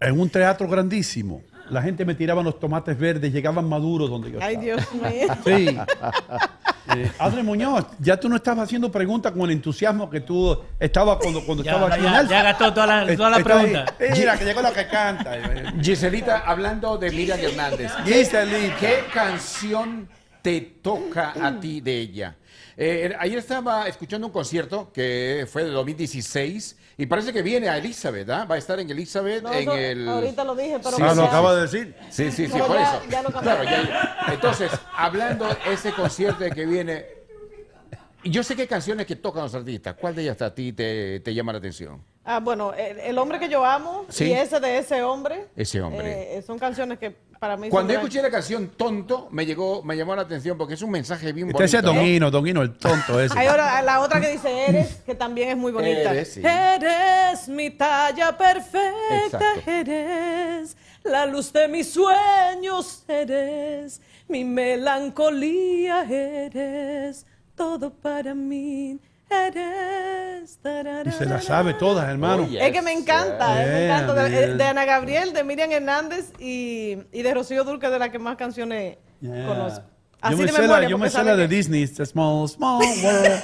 En 0.00 0.18
un 0.18 0.28
teatro 0.28 0.66
grandísimo. 0.66 1.42
La 1.70 1.80
gente 1.80 2.04
me 2.04 2.16
tiraba 2.16 2.42
los 2.42 2.58
tomates 2.58 2.98
verdes, 2.98 3.32
llegaban 3.32 3.68
maduros 3.68 4.10
donde 4.10 4.32
yo 4.32 4.40
Ay, 4.42 4.56
estaba. 4.56 4.64
Dios 4.64 4.92
mío. 4.94 5.28
Sí. 5.46 5.78
Eh, 6.98 7.10
Adri 7.20 7.44
Muñoz, 7.44 7.86
ya 8.00 8.16
tú 8.18 8.28
no 8.28 8.34
estabas 8.34 8.64
haciendo 8.64 8.90
preguntas 8.90 9.30
con 9.30 9.42
el 9.42 9.52
entusiasmo 9.52 10.10
que 10.10 10.20
tú 10.22 10.58
estabas 10.80 11.18
cuando, 11.22 11.40
cuando 11.46 11.62
Ya, 11.62 11.70
estaba 11.70 11.94
aquí 11.94 12.02
ya, 12.02 12.08
en 12.08 12.14
Alfa. 12.16 12.30
ya 12.32 12.42
gastó 12.42 12.74
toda 12.74 12.86
la- 12.88 13.12
Eh, 13.12 13.16
toda 13.16 13.30
la 13.30 13.38
pregunta. 13.44 13.84
eh, 14.00 14.08
Mira, 14.16 14.36
que 14.36 14.44
llegó 14.44 14.60
la 14.60 14.72
que 14.72 14.88
canta. 14.88 15.30
Giselita, 15.80 16.38
hablando 16.40 16.98
de 16.98 17.12
Miriam 17.12 17.38
Hernández, 17.38 17.92
Giselita. 18.04 18.76
¿qué 18.80 19.04
canción 19.14 20.08
te 20.42 20.60
toca 20.82 21.32
a 21.40 21.60
ti 21.60 21.80
de 21.80 21.96
ella? 22.00 22.34
Eh, 22.76 23.14
ayer 23.18 23.38
estaba 23.38 23.86
escuchando 23.88 24.26
un 24.26 24.32
concierto 24.32 24.90
que 24.92 25.46
fue 25.50 25.64
de 25.64 25.70
2016 25.70 26.76
y 26.96 27.06
parece 27.06 27.32
que 27.32 27.42
viene 27.42 27.68
a 27.68 27.78
Elizabeth, 27.78 28.28
¿ah? 28.30 28.44
Va 28.44 28.56
a 28.56 28.58
estar 28.58 28.78
en 28.80 28.90
Elizabeth 28.90 29.42
No, 29.42 29.52
en 29.52 29.70
el... 29.70 30.08
Ahorita 30.08 30.44
lo 30.44 30.54
dije, 30.56 30.78
pero. 30.82 30.96
Sí, 30.96 31.02
Ah, 31.04 31.14
lo 31.14 31.24
acaba 31.24 31.54
de 31.54 31.62
decir. 31.62 31.94
Sí, 32.10 32.30
sí, 32.30 32.46
sí, 32.46 32.50
Pero 32.52 32.66
por 32.66 32.76
ya- 32.76 32.82
eso. 32.96 33.02
ya 33.10 33.22
lo. 33.22 33.30
Claro, 33.30 33.64
ya- 33.64 34.16
entonces, 34.32 34.70
hablando 34.96 35.46
de 35.46 35.56
ese 35.72 35.92
concierto 35.92 36.42
de 36.44 36.50
que 36.50 36.66
viene, 36.66 37.06
yo 38.24 38.42
sé 38.42 38.56
qué 38.56 38.66
canciones 38.66 39.06
que 39.06 39.16
tocan 39.16 39.42
los 39.44 39.54
artistas. 39.54 39.94
¿Cuál 40.00 40.14
de 40.14 40.22
ellas 40.22 40.40
a 40.42 40.54
ti 40.54 40.72
te, 40.72 41.20
te 41.20 41.34
llama 41.34 41.52
la 41.52 41.58
atención? 41.58 42.02
Ah, 42.24 42.40
bueno, 42.40 42.72
el, 42.72 43.00
el 43.00 43.18
hombre 43.18 43.38
que 43.38 43.48
yo 43.48 43.64
amo 43.64 44.06
Sí. 44.08 44.24
y 44.26 44.32
ese 44.32 44.58
de 44.58 44.78
ese 44.78 45.02
hombre. 45.02 45.46
Ese 45.56 45.80
hombre. 45.82 46.38
eh, 46.38 46.42
son 46.42 46.58
canciones 46.58 46.98
que 46.98 47.10
para 47.38 47.56
mí 47.58 47.68
Cuando 47.68 47.92
yo 47.92 47.98
escuché 47.98 48.22
la 48.22 48.30
canción 48.30 48.68
Tonto, 48.68 49.28
me 49.30 49.44
llegó, 49.44 49.82
me 49.82 49.94
llamó 49.96 50.16
la 50.16 50.22
atención 50.22 50.56
porque 50.56 50.72
es 50.74 50.80
un 50.80 50.90
mensaje 50.90 51.32
bien 51.34 51.50
Este 51.50 51.64
ese 51.64 51.76
es 51.78 51.82
bonito. 51.82 51.98
Don 52.00 52.02
¿no? 52.06 52.10
Hino, 52.16 52.30
Don 52.30 52.46
Hino, 52.48 52.62
el 52.62 52.72
tonto 52.78 53.20
ese. 53.20 53.38
Hay 53.38 53.46
ahora 53.48 53.82
la 53.82 54.00
otra 54.00 54.20
que 54.22 54.28
dice 54.28 54.66
Eres, 54.66 54.94
que 55.04 55.14
también 55.14 55.50
es 55.50 55.56
muy 55.58 55.70
bonita. 55.72 56.12
Eres, 56.12 56.32
sí. 56.32 56.42
Eres 56.42 57.46
mi 57.48 57.68
talla 57.70 58.34
perfecta, 58.38 59.24
Exacto. 59.26 59.70
eres 59.70 60.76
la 61.02 61.26
luz 61.26 61.52
de 61.52 61.68
mis 61.68 61.92
sueños, 61.92 63.04
eres 63.06 64.00
mi 64.28 64.42
melancolía, 64.44 66.04
eres 66.08 67.26
todo 67.54 67.92
para 67.92 68.34
mí. 68.34 68.98
Y 71.06 71.10
se 71.12 71.26
la 71.26 71.40
sabe 71.40 71.74
todas, 71.74 72.08
hermano. 72.08 72.46
Es 72.50 72.72
que 72.72 72.82
me 72.82 72.92
encanta, 72.92 73.62
eh, 73.62 73.66
me 73.66 73.80
Yeah, 73.86 73.96
encanta. 73.98 74.24
De, 74.24 74.46
man. 74.48 74.58
de 74.58 74.64
Ana 74.64 74.84
Gabriel, 74.84 75.32
de 75.32 75.44
Miriam 75.44 75.70
Hernández 75.72 76.32
y, 76.38 76.98
y 77.12 77.22
de 77.22 77.34
Rocío 77.34 77.64
Dulce, 77.64 77.88
de 77.90 77.98
la 77.98 78.10
que 78.10 78.18
más 78.18 78.36
canciones 78.36 78.98
Yeah. 79.20 79.46
conozco. 79.46 79.80
Yo 79.80 80.28
Así 80.28 80.36
me 80.36 80.46
de 80.46 80.52
sé 80.52 80.66
la, 80.66 80.88
yo 80.88 80.98
me 80.98 81.10
sé 81.10 81.22
la 81.24 81.36
de 81.36 81.48
que- 81.48 81.54
Disney, 81.54 81.82
It's 81.82 82.00
a 82.00 82.06
small, 82.06 82.48
small 82.48 82.80
world. 83.02 83.42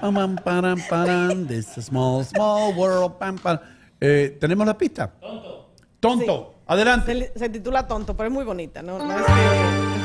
Pam, 0.88 1.46
It's 1.50 1.78
a 1.78 1.82
small, 1.82 2.24
small 2.24 2.74
world. 2.74 3.14
Pam, 3.18 3.36
pam. 3.38 3.58
Eh, 4.00 4.36
¿Tenemos 4.40 4.66
la 4.66 4.76
pista? 4.76 5.10
Tonto. 5.20 5.70
Tonto. 6.00 6.54
Adelante. 6.66 7.32
Se, 7.34 7.38
se 7.38 7.48
titula 7.50 7.86
Tonto, 7.86 8.16
pero 8.16 8.28
es 8.28 8.32
muy 8.34 8.44
bonita. 8.44 8.82
No, 8.82 8.98
no 8.98 9.18
es 9.18 9.24
que 9.26 9.99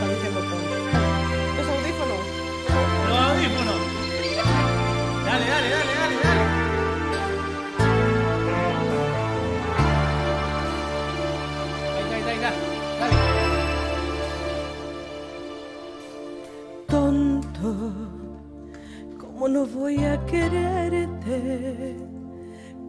no 19.56 19.66
voy 19.66 20.04
a 20.04 20.20
quererte? 20.26 21.96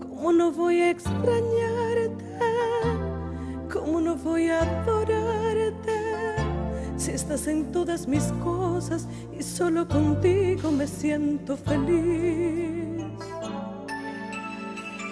¿Cómo 0.00 0.32
no 0.32 0.50
voy 0.50 0.80
a 0.80 0.90
extrañarte? 0.90 2.40
¿Cómo 3.72 4.00
no 4.00 4.16
voy 4.16 4.48
a 4.48 4.62
adorarte? 4.62 5.92
Si 6.96 7.12
estás 7.12 7.46
en 7.46 7.70
todas 7.70 8.08
mis 8.08 8.24
cosas 8.42 9.06
y 9.38 9.44
solo 9.44 9.86
contigo 9.86 10.72
me 10.72 10.88
siento 10.88 11.56
feliz. 11.56 13.04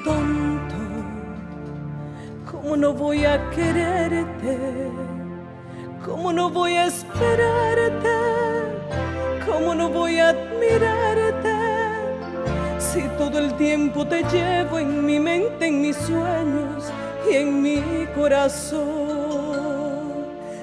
Tonto, 0.05 0.81
¿cómo 2.50 2.76
no 2.76 2.94
voy 2.94 3.24
a 3.26 3.49
quererte? 3.50 4.91
¿Cómo 6.05 6.33
no 6.33 6.50
voy 6.50 6.73
a 6.74 6.86
esperarte? 6.86 8.08
¿Cómo 9.47 9.73
no 9.73 9.89
voy 9.89 10.18
a 10.18 10.31
admirarte? 10.31 11.23
Si 12.94 13.02
todo 13.18 13.40
el 13.40 13.52
tiempo 13.55 14.06
te 14.06 14.23
llevo 14.23 14.78
en 14.78 15.05
mi 15.05 15.18
mente, 15.18 15.66
en 15.66 15.82
mis 15.82 15.97
sueños 15.97 16.84
y 17.28 17.34
en 17.34 17.60
mi 17.60 18.06
corazón. 18.14 18.84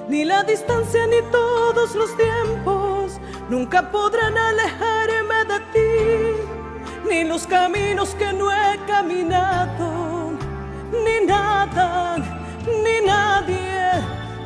Ni 0.08 0.24
la 0.24 0.42
distancia 0.42 1.06
ni 1.08 1.20
todos 1.30 1.94
los 1.94 2.16
tiempos 2.16 3.20
nunca 3.50 3.90
podrán 3.90 4.38
alejarme 4.38 5.44
de 5.44 5.60
ti. 5.74 5.90
Ni 7.06 7.24
los 7.24 7.46
caminos 7.46 8.14
que 8.14 8.32
no 8.32 8.50
he 8.50 8.78
caminado, 8.86 10.32
ni 11.04 11.26
nada, 11.26 12.16
ni 12.16 13.06
nadie. 13.06 13.90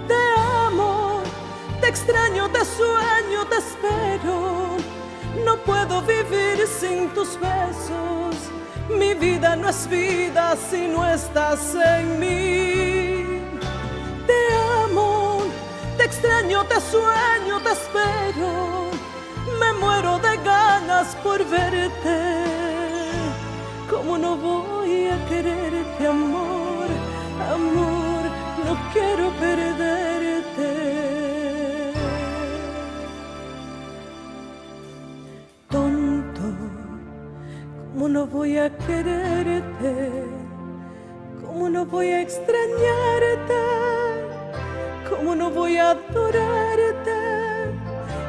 Te 0.09 0.15
amo, 0.67 1.21
te 1.81 1.87
extraño, 1.87 2.51
te 2.51 2.65
sueño, 2.65 3.47
te 3.49 3.59
espero. 3.59 4.86
No 5.45 5.57
puedo 5.59 6.03
vivir 6.03 6.67
sin 6.67 7.09
tus 7.11 7.39
besos. 7.41 8.37
Mi 8.89 9.15
vida 9.15 9.57
no 9.57 9.69
es 9.69 9.89
vida 9.89 10.57
si 10.71 10.87
no 10.87 11.05
estás 11.07 11.75
en 11.75 12.21
mí. 12.21 13.41
Te 14.27 14.41
amo, 14.85 15.43
te 15.97 16.05
extraño, 16.05 16.65
te 16.65 16.81
sueño, 16.81 17.61
te 17.61 17.73
espero. 17.73 18.91
Me 19.61 19.73
muero 19.75 20.19
de 20.19 20.37
ganas 20.39 21.17
por 21.23 21.45
verte. 21.45 22.57
¿Cómo 23.91 24.19
no 24.19 24.37
voy 24.37 25.09
a 25.09 25.27
quererte, 25.29 26.07
amor? 26.07 26.87
Amor, 27.53 28.23
no 28.65 28.93
quiero 28.93 29.31
perderte. 29.39 30.56
No 38.05 38.27
voy 38.27 38.59
a 38.59 38.71
quererte? 38.77 40.25
¿Cómo 41.45 41.69
no 41.71 41.87
voy 41.87 42.09
a 42.09 42.21
extrañarte? 42.21 43.55
¿Cómo 45.09 45.35
no 45.35 45.51
voy 45.51 45.79
a 45.79 45.91
adorarte? 45.91 47.13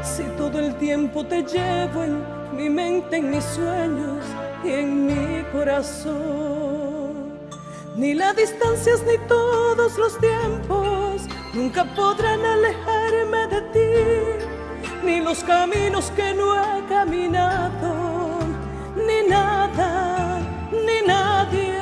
Si 0.01 0.23
todo 0.37 0.59
el 0.59 0.75
tiempo 0.75 1.25
te 1.25 1.43
llevo 1.43 2.03
en 2.03 2.23
mi 2.55 2.69
mente, 2.69 3.17
en 3.17 3.29
mis 3.29 3.43
sueños 3.43 4.25
y 4.63 4.71
en 4.71 5.05
mi 5.05 5.43
corazón. 5.51 7.37
Ni 7.97 8.13
las 8.13 8.35
distancias 8.35 9.03
ni 9.05 9.17
todos 9.27 9.97
los 9.97 10.17
tiempos 10.19 11.23
nunca 11.53 11.83
podrán 11.95 12.39
alejarme 12.45 13.47
de 13.47 13.61
ti, 13.73 15.05
ni 15.05 15.19
los 15.19 15.43
caminos 15.43 16.11
que 16.15 16.33
no 16.33 16.55
he 16.55 16.85
caminado, 16.85 18.06
ni 19.05 19.27
nada, 19.27 20.39
ni 20.71 21.01
nadie. 21.05 21.79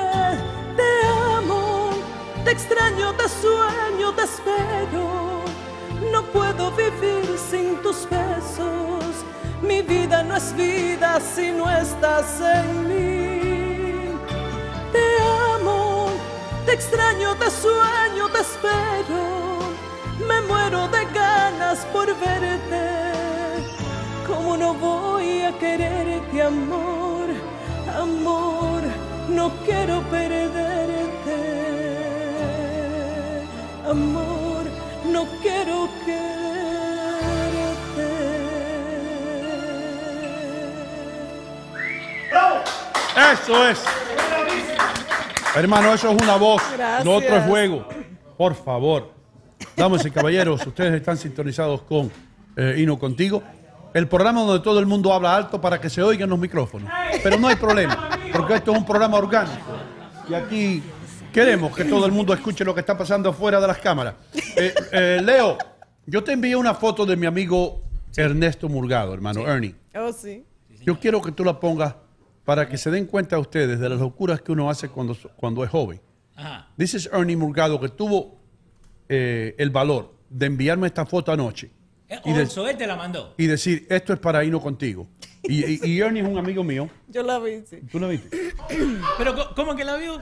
Te 0.76 0.90
amo, 1.38 1.92
te 2.44 2.52
extraño, 2.52 3.14
te 3.14 3.27
sueño, 3.30 4.14
te 4.14 4.24
espero. 4.24 5.44
No 6.11 6.24
puedo 6.24 6.72
vivir 6.72 7.38
sin 7.38 7.82
tus 7.82 8.08
besos. 8.10 9.06
Mi 9.61 9.82
vida 9.82 10.24
no 10.24 10.35
es 10.35 10.53
vida 10.56 11.19
si 11.19 11.52
no 11.52 11.69
estás 11.69 12.42
en 12.42 12.88
mí. 12.88 14.11
Te 14.92 15.06
amo, 15.56 16.10
te 16.66 16.74
extraño, 16.74 17.35
te 17.35 17.50
sueño, 17.50 18.30
te 18.30 18.40
espero. 18.40 19.24
Me 20.27 20.42
muero 20.42 20.88
de 20.90 21.06
ganas 21.14 21.80
por 21.94 22.08
verte. 22.19 23.05
¿Cómo 24.36 24.58
no 24.58 24.74
voy 24.74 25.42
a 25.42 25.58
quererte, 25.58 26.42
amor? 26.42 27.28
Amor, 27.98 28.82
no 29.30 29.50
quiero 29.66 30.02
perderte. 30.10 31.38
Amor, 33.88 34.66
no 35.12 35.26
quiero 35.42 35.88
Eso 43.34 43.68
es. 43.70 43.84
Hermano, 45.56 45.94
eso 45.94 46.12
es 46.12 46.22
una 46.22 46.36
voz, 46.36 46.62
Gracias. 46.76 47.06
no 47.06 47.16
otro 47.16 47.38
es 47.38 47.46
juego. 47.46 47.88
Por 48.38 48.56
favor. 48.56 49.12
Damas 49.78 50.06
y 50.06 50.12
caballeros, 50.12 50.66
ustedes 50.66 50.96
están 50.96 51.18
sintonizados 51.18 51.82
con 51.84 52.12
eh, 52.58 52.76
Hino 52.78 53.00
Contigo. 53.00 53.42
El 53.96 54.10
programa 54.10 54.42
donde 54.42 54.62
todo 54.62 54.78
el 54.82 54.86
mundo 54.86 55.14
habla 55.14 55.34
alto 55.34 55.62
para 55.62 55.80
que 55.80 55.90
se 55.90 56.04
oigan 56.04 56.30
los 56.30 56.38
micrófonos. 56.38 56.92
Pero 57.24 57.40
no 57.40 57.48
hay 57.48 57.56
problema, 57.56 58.10
porque 58.34 58.56
esto 58.56 58.74
es 58.74 58.78
un 58.78 58.86
programa 58.86 59.16
orgánico. 59.16 59.72
Y 60.28 60.34
aquí 60.34 60.84
queremos 61.32 61.74
que 61.74 61.86
todo 61.86 62.06
el 62.06 62.12
mundo 62.12 62.34
escuche 62.34 62.66
lo 62.66 62.74
que 62.74 62.82
está 62.82 62.98
pasando 62.98 63.32
fuera 63.32 63.58
de 63.62 63.68
las 63.68 63.78
cámaras. 63.78 64.16
Eh, 64.58 64.74
eh, 64.92 65.22
Leo, 65.24 65.58
yo 66.06 66.22
te 66.26 66.34
envié 66.34 66.58
una 66.58 66.74
foto 66.74 67.06
de 67.06 67.16
mi 67.16 67.26
amigo 67.26 67.84
Ernesto 68.18 68.68
Murgado, 68.68 69.14
hermano 69.14 69.48
Ernie. 69.48 69.74
Oh, 69.98 70.12
sí. 70.12 70.44
Yo 70.84 71.00
quiero 71.00 71.22
que 71.22 71.32
tú 71.32 71.46
la 71.46 71.58
pongas 71.58 71.96
para 72.44 72.68
que 72.68 72.78
se 72.78 72.92
den 72.92 73.06
cuenta 73.06 73.40
ustedes 73.40 73.80
de 73.80 73.88
las 73.88 74.02
locuras 74.02 74.42
que 74.42 74.52
uno 74.52 74.70
hace 74.70 74.90
cuando, 74.90 75.16
cuando 75.38 75.64
es 75.64 75.70
joven. 75.70 76.02
Dices 76.76 77.10
Ernie 77.14 77.38
Murgado 77.38 77.80
que 77.80 77.88
tuvo 77.88 78.42
eh, 79.08 79.56
el 79.58 79.70
valor 79.70 80.14
de 80.30 80.48
enviarme 80.48 80.88
esta 80.88 81.06
foto 81.06 81.32
anoche 81.32 81.72
Eh, 82.16 82.22
y, 82.26 82.34
de- 82.34 82.42
Olso, 82.42 82.68
él 82.68 82.77
te 82.77 82.88
la 82.88 82.95
mandó. 82.95 83.34
y 83.38 83.48
decir, 83.48 83.85
esto 83.90 84.14
es 84.14 84.19
para 84.19 84.44
irnos 84.44 84.61
contigo. 84.61 85.08
Y, 85.44 85.64
y- 85.64 85.80
y 85.84 86.02
Ernie 86.02 86.22
es 86.24 86.27
un 86.27 86.38
amigo 86.38 86.64
mío. 86.64 86.90
Yo 87.08 87.22
la 87.24 87.38
vi, 87.40 87.64
sí. 87.69 87.80
¿Tú 87.92 88.00
lo 88.00 88.08
viste? 88.10 88.53
Pero, 89.18 89.53
¿cómo 89.56 89.76
que 89.76 89.84
la 89.84 89.95
vio? 89.98 90.19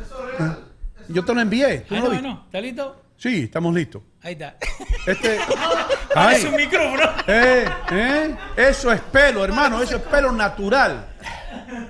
Yo 1.10 1.24
te 1.26 1.34
lo 1.34 1.42
envié. 1.42 1.80
¿Tú 1.82 1.96
Ah, 1.96 2.00
no 2.00 2.04
no, 2.06 2.10
viste? 2.12 2.28
no. 2.28 2.44
¿Está 2.46 2.62
listo? 2.62 3.02
Sí, 3.18 3.44
estamos 3.44 3.74
listos. 3.74 4.02
Ahí 4.22 4.34
está. 4.34 4.58
Este, 5.08 5.38
Ay. 6.16 6.44
un 6.46 6.56
micrófono. 6.56 7.04
Eh, 7.28 7.66
eh, 7.92 8.36
Eso 8.58 8.92
es 8.92 9.02
pelo, 9.02 9.44
hermano. 9.46 9.82
Eso 9.82 9.96
es 9.98 10.02
pelo 10.04 10.32
natural. 10.32 11.08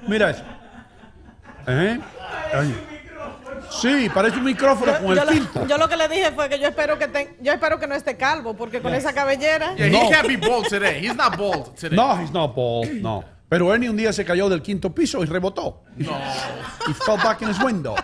Mira 0.07 0.29
eso. 0.31 0.43
Eh, 1.67 1.99
ay. 2.53 2.75
Sí, 3.69 4.09
parece 4.13 4.37
un 4.37 4.43
micrófono 4.45 4.93
con 4.99 5.11
el 5.17 5.25
Yo, 5.25 5.31
filtro. 5.31 5.67
yo 5.67 5.77
lo 5.77 5.89
que 5.89 5.97
le 5.97 6.07
dije 6.07 6.31
fue 6.31 6.47
que 6.49 6.59
yo 6.59 6.67
espero 6.67 6.97
que 6.99 7.07
ten- 7.07 7.35
yo 7.41 7.51
espero 7.53 7.79
que 7.79 7.87
no 7.87 7.95
esté 7.95 8.15
calvo, 8.17 8.55
porque 8.55 8.81
con 8.81 8.93
esa 8.93 9.13
cabellera. 9.13 9.75
Yeah, 9.75 9.89
No. 9.89 10.03
he 10.03 10.09
can't 10.11 10.27
be 10.27 10.37
bald 10.37 10.67
today. 10.67 10.99
He's 11.05 11.15
not 11.15 11.37
bald 11.37 11.75
today. 11.75 11.95
No, 11.95 12.19
he's 12.21 12.31
not 12.31 12.55
bald. 12.55 12.91
No. 13.01 13.23
Pero 13.49 13.73
Ernie 13.73 13.89
un 13.89 13.97
día 13.97 14.11
se 14.13 14.23
cayó 14.25 14.49
del 14.49 14.61
quinto 14.61 14.93
piso 14.93 15.23
y 15.23 15.25
rebotó. 15.25 15.83
No. 15.97 16.11
He 16.87 16.93
fell 16.93 17.17
back 17.23 17.41
in 17.41 17.49
his 17.49 17.61
window. 17.63 17.95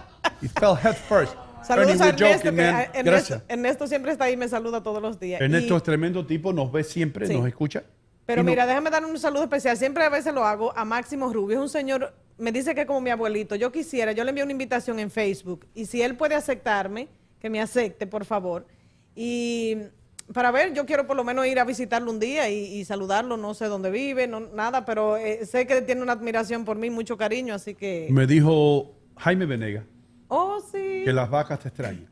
He 0.41 0.47
fell 0.47 0.75
head 0.75 0.95
first. 0.95 1.33
Saludos 1.63 1.89
Ernie, 1.91 2.03
a 2.03 2.07
Ernesto, 2.09 2.25
joking, 2.25 2.55
que 2.55 2.61
Ernesto, 2.63 3.03
Gracias. 3.03 3.43
Ernesto 3.47 3.87
siempre 3.87 4.11
está 4.11 4.25
ahí 4.25 4.33
y 4.33 4.37
me 4.37 4.47
saluda 4.47 4.81
todos 4.81 5.01
los 5.01 5.19
días. 5.19 5.41
Ernesto 5.41 5.73
Y- 5.73 5.77
es 5.77 5.83
tremendo 5.83 6.25
tipo, 6.25 6.53
nos 6.53 6.71
ve 6.71 6.83
siempre, 6.83 7.27
Sí. 7.27 7.33
nos 7.37 7.47
escucha. 7.47 7.83
Pero 8.25 8.43
no- 8.43 8.49
mira, 8.49 8.65
déjame 8.65 8.89
dar 8.89 9.03
un 9.05 9.19
saludo 9.19 9.43
especial. 9.43 9.75
Siempre 9.75 10.03
a 10.03 10.09
veces 10.09 10.33
lo 10.33 10.45
hago 10.45 10.71
a 10.77 10.85
Máximo 10.85 11.31
Rubio. 11.33 11.57
Es 11.57 11.61
un 11.63 11.69
señor, 11.69 12.13
me 12.39 12.51
dice 12.51 12.73
que 12.73 12.81
es 12.81 12.87
como 12.87 13.01
mi 13.01 13.09
abuelito. 13.09 13.55
Yo 13.55 13.71
quisiera, 13.71 14.11
yo 14.13 14.23
le 14.23 14.29
envío 14.29 14.43
una 14.43 14.51
invitación 14.53 14.99
en 14.99 15.11
Facebook. 15.11 15.67
Y 15.75 15.85
si 15.85 16.01
él 16.01 16.15
puede 16.15 16.35
aceptarme, 16.35 17.07
que 17.39 17.49
me 17.49 17.61
acepte, 17.61 18.07
por 18.07 18.25
favor. 18.25 18.65
Y 19.15 19.77
para 20.33 20.51
ver, 20.51 20.73
yo 20.73 20.85
quiero 20.85 21.05
por 21.07 21.15
lo 21.17 21.23
menos 21.23 21.45
ir 21.47 21.59
a 21.59 21.65
visitarlo 21.65 22.11
un 22.11 22.19
día 22.19 22.49
y, 22.49 22.75
y 22.79 22.85
saludarlo. 22.85 23.37
No 23.37 23.53
sé 23.53 23.65
dónde 23.65 23.91
vive, 23.91 24.27
no, 24.27 24.39
nada, 24.39 24.85
pero 24.85 25.17
eh, 25.17 25.45
sé 25.45 25.67
que 25.67 25.81
tiene 25.81 26.01
una 26.01 26.13
admiración 26.13 26.65
por 26.65 26.77
mí, 26.77 26.89
mucho 26.89 27.17
cariño, 27.17 27.53
así 27.53 27.75
que... 27.75 28.07
Me 28.11 28.25
dijo 28.27 28.91
Jaime 29.17 29.45
Venega 29.45 29.83
Oh, 30.27 30.59
sí. 30.71 31.01
que 31.05 31.11
las 31.13 31.29
vacas 31.29 31.59
te 31.59 31.69
extrañan. 31.69 32.07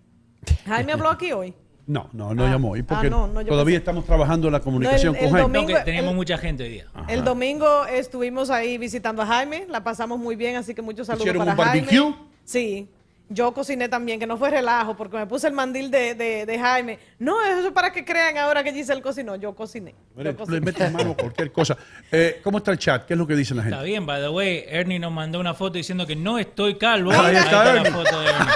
Jaime 0.65 0.93
habló 0.93 1.09
aquí 1.09 1.31
hoy. 1.31 1.53
No, 1.87 2.09
no, 2.11 2.35
no 2.35 2.45
llamó 2.47 2.71
hoy 2.71 2.83
porque 2.83 3.07
ah, 3.07 3.09
no, 3.09 3.27
todavía 3.45 3.77
pensé- 3.77 3.79
estamos 3.79 4.05
trabajando 4.05 4.47
en 4.47 4.53
la 4.53 4.59
comunicación 4.59 5.13
No, 5.13 5.19
el- 5.19 5.25
el 5.25 5.31
con 5.31 5.39
Jaime. 5.39 5.53
domingo- 5.53 5.71
No, 5.71 5.77
que 5.79 5.83
tenemos 5.85 6.09
el- 6.11 6.15
mucha 6.17 6.37
gente 6.37 6.63
hoy 6.63 6.69
día. 6.69 6.85
El 7.07 7.23
domingo 7.23 7.85
estuvimos 7.85 8.49
ahí 8.49 8.77
visitando 8.77 9.21
a 9.21 9.25
Jaime, 9.25 9.65
la 9.69 9.83
pasamos 9.83 10.19
muy 10.19 10.35
bien, 10.35 10.57
así 10.57 10.73
que 10.75 10.81
muchos 10.81 11.07
saludos 11.07 11.25
¿Hicieron 11.25 11.39
para 11.45 11.51
un 11.51 11.57
barbecue? 11.57 11.97
Jaime. 11.97 12.15
Sí, 12.43 12.89
yo 13.29 13.53
cociné 13.53 13.89
también, 13.89 14.19
que 14.19 14.27
no 14.27 14.37
fue 14.37 14.49
relajo, 14.49 14.95
porque 14.95 15.17
me 15.17 15.25
puse 15.27 15.47
el 15.47 15.53
mandil 15.53 15.91
de, 15.91 16.15
de- 16.15 16.45
de 16.45 16.59
Jaime. 16.59 16.97
No, 17.19 17.41
eso 17.43 17.67
es 17.67 17.73
para 17.73 17.91
que 17.91 18.05
crean 18.05 18.37
ahora 18.37 18.63
que 18.63 18.71
Giselle 18.73 19.01
cocinó, 19.01 19.35
yo 19.35 19.53
cociné. 19.55 19.93
Mire, 20.15 20.31
Yo 20.31 20.37
cociné. 20.37 20.59
le 20.59 20.65
metes 20.65 20.91
mano 20.91 21.15
cualquier 21.15 21.51
cosa. 21.51 21.75
Eh, 22.11 22.39
¿Cómo 22.43 22.59
está 22.59 22.71
el 22.71 22.77
chat? 22.77 23.05
¿Qué 23.05 23.13
es 23.13 23.17
lo 23.17 23.27
que 23.27 23.35
dice 23.35 23.53
la 23.53 23.63
gente? 23.63 23.75
Está 23.75 23.83
bien, 23.85 24.05
by 24.05 24.21
the 24.21 24.29
way, 24.29 24.63
Ernie 24.67 24.99
nos 24.99 25.11
mandó 25.11 25.39
una 25.39 25.53
foto 25.53 25.73
diciendo 25.77 26.05
que 26.07 26.15
no 26.15 26.37
estoy 26.39 26.77
calvo. 26.77 27.11
Ahí 27.11 27.35
está 27.35 27.69
Ernie. 27.75 27.83
la 27.89 27.91
foto 27.97 28.19
de 28.21 28.27
Ernie. 28.29 28.53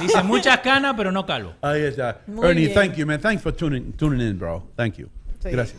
Dice 0.00 0.22
muchas 0.22 0.58
canas, 0.60 0.94
pero 0.96 1.10
no 1.10 1.26
calvo. 1.26 1.54
Ahí 1.60 1.82
está. 1.82 2.20
Muy 2.26 2.46
Ernie, 2.48 2.66
bien. 2.68 2.74
thank 2.74 2.94
you, 2.94 3.06
man. 3.06 3.20
Thanks 3.20 3.42
for 3.42 3.52
tuning, 3.52 3.92
tuning 3.94 4.20
in, 4.20 4.38
bro. 4.38 4.64
Thank 4.76 4.94
you. 4.96 5.08
Sí. 5.42 5.50
Gracias. 5.50 5.76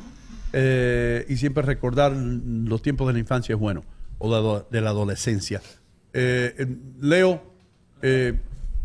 Eh, 0.54 1.26
y 1.30 1.38
siempre 1.38 1.64
recordar 1.64 2.12
los 2.14 2.82
tiempos 2.82 3.08
de 3.08 3.14
la 3.14 3.20
infancia 3.20 3.54
es 3.54 3.60
bueno, 3.60 3.84
o 4.18 4.60
de 4.70 4.82
la 4.82 4.90
adolescencia. 4.90 5.62
Eh, 6.18 6.66
Leo, 7.02 7.44
eh, 8.02 8.34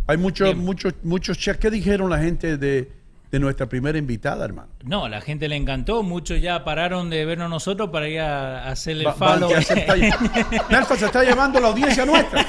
hay 0.08 0.16
muchos, 0.16 0.56
muchos, 0.56 0.94
muchos 1.04 1.38
chats. 1.38 1.58
¿Qué 1.60 1.70
dijeron 1.70 2.10
la 2.10 2.18
gente 2.18 2.56
de, 2.56 2.90
de 3.30 3.38
nuestra 3.38 3.68
primera 3.68 3.96
invitada, 3.96 4.44
hermano? 4.44 4.70
No, 4.82 5.08
la 5.08 5.20
gente 5.20 5.46
le 5.48 5.54
encantó. 5.54 6.02
Muchos 6.02 6.40
ya 6.40 6.64
pararon 6.64 7.08
de 7.08 7.24
vernos 7.24 7.48
nosotros 7.48 7.90
para 7.90 8.08
ir 8.08 8.18
a 8.18 8.64
a 8.64 8.72
hacerle 8.72 9.04
el 9.04 9.12
follow. 9.12 9.50
se 9.62 9.78
está 9.78 9.94
Nelson 10.70 10.98
se 10.98 11.06
está 11.06 11.22
llevando 11.22 11.60
la 11.60 11.68
audiencia 11.68 12.04
nuestra. 12.04 12.44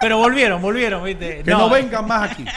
Pero 0.00 0.18
volvieron, 0.18 0.60
volvieron, 0.60 1.04
¿viste? 1.04 1.42
Que 1.44 1.50
no, 1.52 1.70
vengan 1.70 2.06
más 2.06 2.32
aquí. 2.32 2.44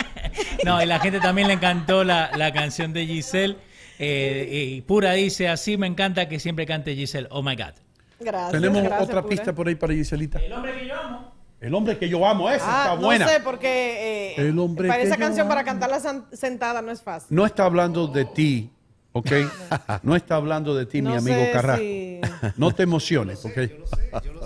No, 0.64 0.82
y 0.82 0.86
la 0.86 1.00
gente 1.00 1.20
también 1.20 1.48
le 1.48 1.56
encantó 1.56 2.04
la, 2.04 2.32
la 2.38 2.52
canción 2.54 2.94
de 2.94 3.06
Giselle. 3.06 3.58
Eh, 3.98 4.76
y 4.78 4.82
Pura 4.82 5.14
dice, 5.14 5.48
así 5.50 5.78
me 5.78 5.88
encanta 5.88 6.28
que 6.30 6.40
siempre 6.40 6.66
cante 6.66 6.96
Giselle. 6.96 7.28
Oh 7.32 7.42
my 7.42 7.56
God. 7.56 7.74
Gracias. 8.20 8.52
Tenemos 8.52 8.82
gracias, 8.84 9.02
otra 9.10 9.22
Pura. 9.22 9.30
pista 9.36 9.54
por 9.56 9.68
ahí 9.68 9.76
para 9.76 9.94
Giselita. 9.94 10.40
El 10.40 10.54
hombre 10.54 10.80
que 10.80 10.88
yo 10.88 10.96
amo. 11.00 11.29
El 11.62 11.74
hombre 11.76 11.98
que 11.98 12.08
yo 12.08 12.26
amo, 12.26 12.50
esa 12.50 12.66
Ah, 12.66 12.84
está 12.84 12.96
no 12.96 13.02
buena. 13.02 13.28
sé, 13.28 13.40
porque 13.42 14.34
eh, 14.38 14.48
El 14.48 14.58
hombre 14.60 14.88
para 14.88 15.02
esa 15.02 15.18
canción, 15.18 15.48
para 15.48 15.64
cantarla 15.64 16.00
sentada 16.32 16.82
no 16.82 16.92
es 16.92 17.02
fácil. 17.02 17.36
No 17.36 17.46
está 17.46 17.66
hablando 17.66 18.08
de 18.08 18.24
ti, 18.26 18.72
¿ok? 19.12 19.32
No 20.04 20.16
está 20.16 20.36
hablando 20.36 20.74
de 20.74 20.86
ti, 20.86 21.02
mi 21.02 21.10
No 21.10 21.18
amigo 21.18 21.36
sé 21.38 21.52
Carrasco. 21.52 21.84
si- 21.84 22.22
No 22.56 22.72
te 22.74 22.84
emociones, 22.84 23.44
¿ok? 23.46 23.58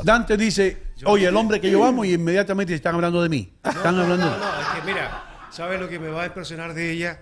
Dante 0.03 0.37
dice, 0.37 0.81
oye, 1.05 1.27
el 1.27 1.35
hombre 1.37 1.61
que 1.61 1.69
yo 1.69 1.83
amo 1.85 2.03
y 2.03 2.13
inmediatamente 2.13 2.73
están 2.73 2.95
hablando 2.95 3.21
de 3.21 3.29
mí. 3.29 3.53
Están 3.63 3.95
hablando 3.99 4.25
No, 4.25 4.31
de 4.33 4.37
no, 4.39 4.59
es 4.61 4.67
que 4.79 4.85
mira, 4.85 5.23
¿sabes 5.51 5.79
lo 5.79 5.87
que 5.87 5.99
me 5.99 6.09
va 6.09 6.23
a 6.23 6.25
impresionar 6.25 6.73
de 6.73 6.91
ella? 6.91 7.19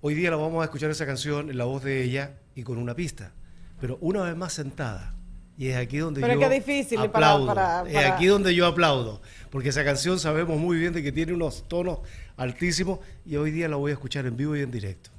Hoy 0.00 0.14
día 0.14 0.30
la 0.30 0.36
vamos 0.36 0.62
a 0.62 0.64
escuchar 0.64 0.88
esa 0.90 1.04
canción 1.04 1.50
en 1.50 1.58
la 1.58 1.64
voz 1.66 1.82
de 1.84 2.02
ella 2.02 2.36
y 2.54 2.62
con 2.62 2.78
una 2.78 2.94
pista, 2.94 3.32
pero 3.82 3.98
una 4.00 4.22
vez 4.22 4.34
más 4.34 4.54
sentada. 4.54 5.14
Y 5.60 5.68
es 5.68 5.76
aquí 5.76 5.98
donde 5.98 6.22
Pero 6.22 6.32
es 6.32 6.40
yo 6.40 6.48
que 6.48 6.56
es 6.56 6.64
difícil 6.66 6.96
para- 6.96 7.08
aplaudo. 7.32 7.46
para- 7.48 7.82
Es 7.86 7.92
para- 7.92 8.14
aquí 8.14 8.26
donde 8.28 8.54
yo 8.54 8.66
aplaudo, 8.66 9.20
porque 9.50 9.68
esa 9.68 9.84
canción 9.84 10.18
sabemos 10.18 10.56
muy 10.58 10.78
bien 10.78 10.94
de 10.94 11.02
que 11.02 11.12
tiene 11.12 11.34
unos 11.34 11.68
tonos 11.68 11.98
altísimos 12.38 13.00
y 13.26 13.36
hoy 13.36 13.50
día 13.50 13.68
la 13.68 13.76
voy 13.76 13.90
a 13.90 13.92
escuchar 13.92 14.24
en 14.24 14.38
vivo 14.38 14.56
y 14.56 14.62
en 14.62 14.70
directo. 14.70 15.10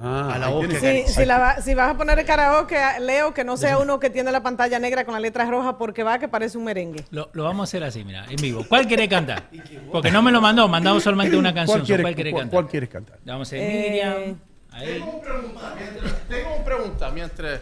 Ah, 0.00 0.34
a 0.34 0.38
la 0.38 0.50
voz 0.50 0.68
que 0.68 0.78
Si, 1.08 1.12
si, 1.12 1.24
la 1.26 1.38
va- 1.40 1.60
si 1.60 1.74
vas 1.74 1.90
a 1.92 1.96
poner 1.96 2.16
el 2.20 2.24
karaoke, 2.24 2.76
Leo, 3.00 3.34
que 3.34 3.42
no 3.42 3.56
sea 3.56 3.78
uno 3.78 3.98
que 3.98 4.08
tiene 4.08 4.30
la 4.30 4.40
pantalla 4.40 4.78
negra 4.78 5.04
con 5.04 5.14
la 5.14 5.18
letra 5.18 5.44
roja 5.50 5.76
porque 5.76 6.04
va 6.04 6.20
que 6.20 6.28
parece 6.28 6.56
un 6.56 6.62
merengue. 6.62 7.04
Lo, 7.10 7.30
lo 7.32 7.42
vamos 7.42 7.62
a 7.62 7.64
hacer 7.68 7.82
así, 7.82 8.04
mira, 8.04 8.24
en 8.30 8.36
vivo. 8.36 8.64
¿Cuál 8.68 8.86
quiere 8.86 9.08
cantar? 9.08 9.48
Porque 9.90 10.12
no 10.12 10.22
me 10.22 10.30
lo 10.30 10.40
mandó, 10.40 10.68
mandamos 10.68 11.02
solamente 11.02 11.36
una 11.36 11.52
canción. 11.52 11.78
¿Cuál 11.80 11.86
quiere, 11.86 12.02
¿Cuál 12.04 12.14
quiere 12.14 12.30
cuál- 12.30 12.42
cantar? 12.42 12.54
cuál 12.60 12.70
quieres 12.70 12.88
cantar? 12.88 13.18
Vamos 13.24 13.52
a 13.52 13.56
decir 13.56 13.68
Eh, 13.68 13.88
Miriam. 13.90 14.38
Ahí. 14.70 14.86
Tengo 14.86 15.10
una 15.10 15.20
pregunta 15.22 15.74
mientras- 15.76 16.28
tengo 16.28 16.54
una 16.54 16.64
pregunta 16.64 17.10
mientras. 17.10 17.60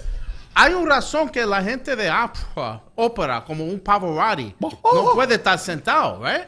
Hay 0.58 0.72
una 0.72 0.94
razón 0.96 1.28
que 1.28 1.44
la 1.44 1.62
gente 1.62 1.94
de 1.94 2.10
ópera, 2.10 2.82
ópera 2.94 3.44
como 3.44 3.62
un 3.64 3.78
Pavarotti, 3.78 4.54
no 4.58 5.12
puede 5.14 5.34
estar 5.34 5.58
sentado, 5.58 6.22
right? 6.24 6.46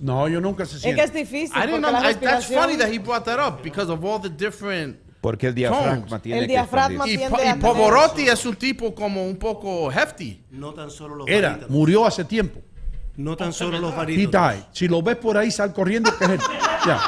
No, 0.00 0.26
yo 0.28 0.40
nunca 0.40 0.64
se 0.64 0.76
Es 0.76 0.80
siente. 0.82 0.98
que 1.00 1.04
es 1.06 1.12
difícil. 1.12 1.54
I 1.56 1.66
didn't 1.66 1.80
know. 1.80 1.92
la 1.92 2.10
I- 2.10 2.14
that's 2.14 2.46
funny 2.46 2.76
that 2.78 2.88
he 2.90 2.98
brought 2.98 3.24
that 3.26 3.38
up 3.38 3.62
because 3.62 3.92
of 3.92 4.02
all 4.02 4.18
the 4.18 4.30
different. 4.30 4.96
Porque 5.20 5.48
el 5.48 5.54
diafragma 5.54 6.18
tiene 6.20 6.38
El 6.40 6.46
que 6.46 6.52
diafragma. 6.54 7.06
Y, 7.06 7.16
y 7.16 7.22
a 7.22 7.28
tener- 7.28 7.60
Pavarotti 7.60 8.26
es 8.28 8.46
un 8.46 8.56
tipo 8.56 8.94
como 8.94 9.26
un 9.26 9.36
poco 9.36 9.92
hefty. 9.92 10.42
no 10.52 10.72
tan 10.72 10.90
solo 10.90 11.14
los 11.16 11.28
Era, 11.28 11.48
barítonos. 11.50 11.70
murió 11.76 12.06
hace 12.06 12.24
tiempo. 12.24 12.62
No 13.16 13.36
tan 13.36 13.52
solo 13.52 13.78
los 13.78 13.92
He 13.92 13.96
barítonos. 13.96 14.54
died. 14.54 14.64
Si 14.72 14.88
lo 14.88 15.02
ves 15.02 15.16
por 15.16 15.36
ahí, 15.36 15.50
sal 15.50 15.74
corriendo 15.74 16.16
que 16.16 16.24
es 16.24 16.30
él. 16.30 16.40
Ya. 16.86 16.98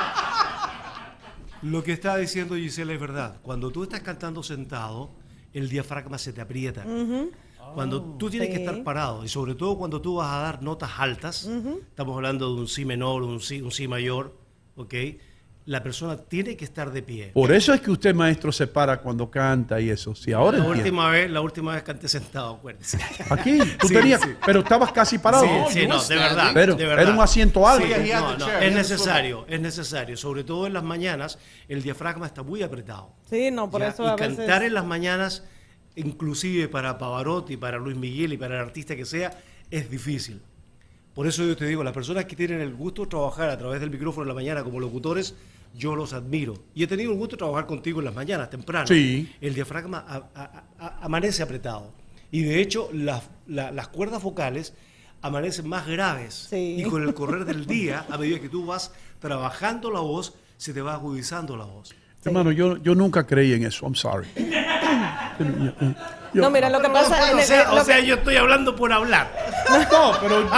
Lo 1.63 1.83
que 1.83 1.93
está 1.93 2.17
diciendo 2.17 2.57
Gisela 2.57 2.93
es 2.93 3.01
verdad. 3.01 3.37
Cuando 3.43 3.71
tú 3.71 3.85
estás 3.85 4.01
cantando 4.01 4.43
sentado, 4.43 5.11
el 5.53 5.69
diafragma 5.69 6.19
se 6.19 6.33
te 6.33 6.41
aprieta. 6.41 6.85
Cuando 7.75 8.03
tú 8.03 8.29
tienes 8.29 8.51
que 8.51 8.57
estar 8.57 8.83
parado, 8.85 9.25
y 9.25 9.29
sobre 9.29 9.55
todo 9.55 9.79
cuando 9.79 10.01
tú 10.03 10.17
vas 10.17 10.33
a 10.33 10.39
dar 10.43 10.63
notas 10.63 10.91
altas, 10.99 11.47
estamos 11.47 12.17
hablando 12.17 12.55
de 12.55 12.61
un 12.61 12.69
si 12.69 12.85
menor, 12.85 13.23
un 13.23 13.41
si, 13.41 13.63
un 13.63 13.71
si 13.71 13.89
mayor, 13.89 14.37
¿ok? 14.77 14.95
La 15.65 15.81
persona 15.81 16.17
tiene 16.17 16.57
que 16.57 16.65
estar 16.65 16.91
de 16.91 17.03
pie. 17.03 17.31
Por 17.35 17.53
eso 17.53 17.73
es 17.73 17.81
que 17.81 17.93
usted, 17.93 18.13
maestro, 18.17 18.51
se 18.51 18.67
para 18.67 19.01
cuando 19.01 19.31
canta 19.31 19.81
y 19.81 19.91
eso. 19.91 20.13
Si 20.13 20.33
ahora 20.33 20.59
la 20.59 20.65
entiendo. 20.65 20.79
última 20.83 21.09
vez, 21.09 21.31
la 21.31 21.41
última 21.41 21.75
vez 21.75 21.85
canté 21.85 22.09
sentado, 22.09 22.55
acuérdese. 22.57 22.99
Aquí, 23.31 23.59
tú 23.81 23.87
Sí, 23.87 23.95
tenías, 23.95 24.21
sí. 24.23 24.31
pero 24.45 24.59
estabas 24.61 24.91
casi 24.91 25.19
parado. 25.19 25.45
Sí, 25.69 25.81
sí, 25.83 25.87
no, 25.87 26.03
de 26.03 26.17
verdad. 26.17 26.51
Pero 26.53 26.75
de 26.75 26.85
verdad. 26.85 27.05
era 27.05 27.15
un 27.15 27.21
asiento 27.21 27.69
alto. 27.69 27.87
No, 27.87 28.39
no, 28.39 28.51
es 28.59 28.75
necesario, 28.75 29.47
es 29.49 29.61
necesario. 29.61 30.17
Sobre 30.17 30.43
todo 30.43 30.67
en 30.67 30.73
las 30.73 30.83
mañanas, 30.83 31.39
el 31.69 31.81
diafragma 31.83 32.27
está 32.27 32.43
muy 32.43 32.63
apretado. 32.65 33.13
Sí, 33.31 33.53
no, 33.53 33.71
por 33.71 33.83
Ya, 33.83 33.89
eso 33.89 34.03
y 34.05 34.09
a 34.09 34.17
veces... 34.17 34.37
cantar 34.39 34.65
en 34.65 34.75
las 34.75 34.85
mañanas, 34.85 35.45
inclusive 35.95 36.67
para 36.67 36.99
Pavarotti, 36.99 37.57
para 37.57 37.79
Luis 37.79 37.97
Miguel 37.97 38.33
y 38.33 38.37
para 38.37 38.57
el 38.57 38.63
artista 38.63 38.97
que 38.97 39.05
sea, 39.05 39.39
es 39.71 39.89
difícil. 39.89 40.43
Por 41.15 41.27
eso 41.27 41.45
yo 41.45 41.57
te 41.57 41.67
digo, 41.67 41.85
las 41.85 41.93
personas 41.93 42.25
que 42.25 42.35
tienen 42.37 42.61
el 42.61 42.75
gusto 42.75 43.03
de 43.03 43.09
trabajar 43.09 43.51
a 43.51 43.59
través 43.59 43.81
del 43.81 43.91
micrófono 43.91 44.23
en 44.23 44.29
la 44.29 44.35
mañana 44.35 44.65
como 44.65 44.81
locutores, 44.81 45.35
yo 45.77 45.95
los 45.95 46.13
admiro. 46.13 46.55
Y 46.75 46.83
he 46.83 46.87
tenido 46.87 47.13
el 47.13 47.19
gusto 47.19 47.37
de 47.37 47.39
trabajar 47.39 47.67
contigo 47.67 47.99
en 48.01 48.07
las 48.07 48.15
mañanas, 48.15 48.49
temprano. 48.51 48.87
Sí. 48.87 49.31
El 49.41 49.55
diafragma 49.55 50.05
a- 50.09 50.29
a- 50.35 50.65
a- 50.79 50.99
amanece 51.05 51.43
apretado. 51.43 51.93
Y 52.31 52.43
de 52.43 52.61
hecho, 52.61 52.89
las- 52.93 53.25
la- 53.47 53.71
las 53.73 53.89
cuerdas 53.89 54.23
vocales 54.23 54.73
amanecen 55.21 55.69
más 55.69 55.87
graves. 55.87 56.47
Sí. 56.51 56.77
Y 56.79 56.85
con 56.85 57.03
el 57.03 57.13
correr 57.15 57.45
del 57.45 57.67
día, 57.67 58.07
a 58.09 58.17
medida 58.19 58.41
que 58.41 58.49
tú 58.49 58.65
vas 58.67 58.93
trabajando 59.21 59.91
la 59.91 60.01
voz, 60.01 60.35
se 60.57 60.73
te 60.73 60.81
va 60.81 60.95
agudizando 60.95 61.57
la 61.57 61.65
voz. 61.65 61.95
Hermano, 62.25 62.53
yo, 62.53 62.77
yo 62.79 62.95
nunca 62.95 63.27
creí 63.27 63.53
en 63.53 63.65
eso. 63.65 63.85
I'm 63.85 63.95
sorry. 63.95 64.29
Yo- 66.35 66.43
No, 66.43 66.51
mira, 66.51 66.71
lo 66.71 66.81
que 66.81 66.89
pasa 66.89 67.33
o 67.35 67.39
es 67.39 67.47
sea, 67.47 67.73
o 67.73 67.85
sea, 67.85 68.01
yo 68.01 68.15
estoy 68.17 68.37
hablando 68.37 68.75
por 68.75 68.93
hablar. 68.93 69.31
No, 69.71 70.13
pero 70.21 70.49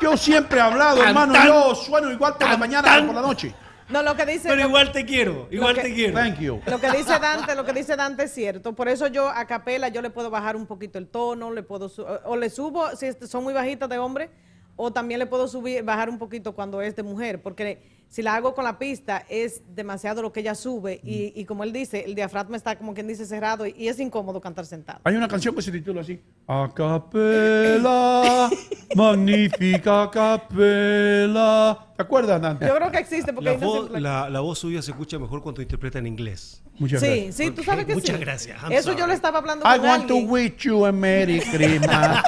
yo 0.00 0.16
siempre 0.16 0.58
he 0.58 0.62
hablado, 0.62 0.98
Tan, 0.98 1.08
hermano. 1.08 1.32
tan, 1.34 1.46
yo 1.46 1.74
sueno 1.74 2.10
igual 2.10 2.34
por 2.36 2.48
la 2.48 2.56
mañana 2.56 2.96
que 2.96 3.02
por 3.06 3.14
la 3.14 3.20
noche. 3.22 3.54
No, 3.88 4.02
lo 4.04 4.14
que 4.14 4.24
dice... 4.24 4.48
Pero 4.48 4.62
lo- 4.62 4.68
igual 4.68 4.92
te 4.92 5.04
quiero, 5.04 5.48
igual 5.50 5.74
que- 5.74 5.82
te 5.82 5.94
quiero. 5.94 6.14
Thank 6.14 6.38
you. 6.38 6.60
Lo 6.66 6.80
que 6.80 6.90
dice 6.92 7.18
Dante, 7.20 7.54
lo 7.56 7.64
que 7.64 7.72
dice 7.72 7.96
Dante 7.96 8.24
es 8.24 8.32
cierto. 8.32 8.72
Por 8.72 8.88
eso 8.88 9.08
yo 9.08 9.28
a 9.28 9.44
capela 9.46 9.88
yo 9.88 10.00
le 10.00 10.10
puedo 10.10 10.30
bajar 10.30 10.54
un 10.54 10.66
poquito 10.66 10.96
el 10.98 11.08
tono, 11.08 11.50
le 11.52 11.62
puedo 11.64 11.90
o 12.24 12.36
le 12.36 12.50
subo 12.50 12.94
si 12.96 13.12
son 13.26 13.42
muy 13.42 13.52
bajitas 13.52 13.88
de 13.88 13.98
hombre, 13.98 14.30
o 14.76 14.92
también 14.92 15.18
le 15.18 15.26
puedo 15.26 15.48
subir, 15.48 15.82
bajar 15.82 16.08
un 16.08 16.18
poquito 16.18 16.52
cuando 16.52 16.80
es 16.80 16.94
de 16.94 17.02
mujer, 17.02 17.42
porque 17.42 17.99
si 18.10 18.22
la 18.22 18.34
hago 18.34 18.54
con 18.54 18.64
la 18.64 18.76
pista 18.78 19.24
es 19.28 19.62
demasiado 19.74 20.20
lo 20.20 20.32
que 20.32 20.40
ella 20.40 20.54
sube 20.56 21.00
y, 21.04 21.32
y 21.34 21.44
como 21.44 21.62
él 21.64 21.72
dice, 21.72 22.04
el 22.04 22.14
diafragma 22.16 22.56
está 22.56 22.76
como 22.76 22.92
quien 22.92 23.06
dice 23.06 23.24
cerrado 23.24 23.66
y, 23.66 23.74
y 23.78 23.86
es 23.88 24.00
incómodo 24.00 24.40
cantar 24.40 24.66
sentado. 24.66 24.98
Hay 25.04 25.14
una 25.14 25.28
canción 25.28 25.54
que 25.54 25.62
se 25.62 25.70
titula 25.70 26.00
así. 26.00 26.20
A 26.48 26.68
capela, 26.74 28.50
magnífica 28.96 30.10
capela. 30.10 31.86
¿Te 31.96 32.02
acuerdas, 32.02 32.40
Dante? 32.42 32.66
Yo 32.66 32.74
creo 32.74 32.90
que 32.90 32.98
existe 32.98 33.32
porque 33.32 33.50
La 33.52 33.56
voz, 33.56 33.80
simple- 33.84 34.00
la, 34.00 34.28
la 34.28 34.40
voz 34.40 34.58
suya 34.58 34.82
se 34.82 34.90
escucha 34.90 35.18
mejor 35.18 35.40
cuando 35.42 35.62
interpreta 35.62 35.98
en 36.00 36.06
inglés. 36.08 36.62
Muchas 36.78 37.00
Sí, 37.00 37.06
gracias. 37.06 37.34
sí, 37.36 37.50
tú 37.52 37.62
sabes 37.62 37.84
que 37.84 37.94
Muchas 37.94 38.16
sí. 38.16 38.20
gracias, 38.24 38.62
I'm 38.62 38.72
Eso 38.72 38.90
yo 38.92 38.98
sorry. 38.98 39.08
le 39.10 39.14
estaba 39.14 39.38
hablando 39.38 39.64
I 39.66 39.78
con 39.78 39.86
want 39.88 40.06
to 40.08 40.14
alguien. 40.14 40.30
wish 40.30 40.56
you 40.64 40.84
a 40.86 40.90
Merry 40.92 41.40
Christmas. 41.52 42.24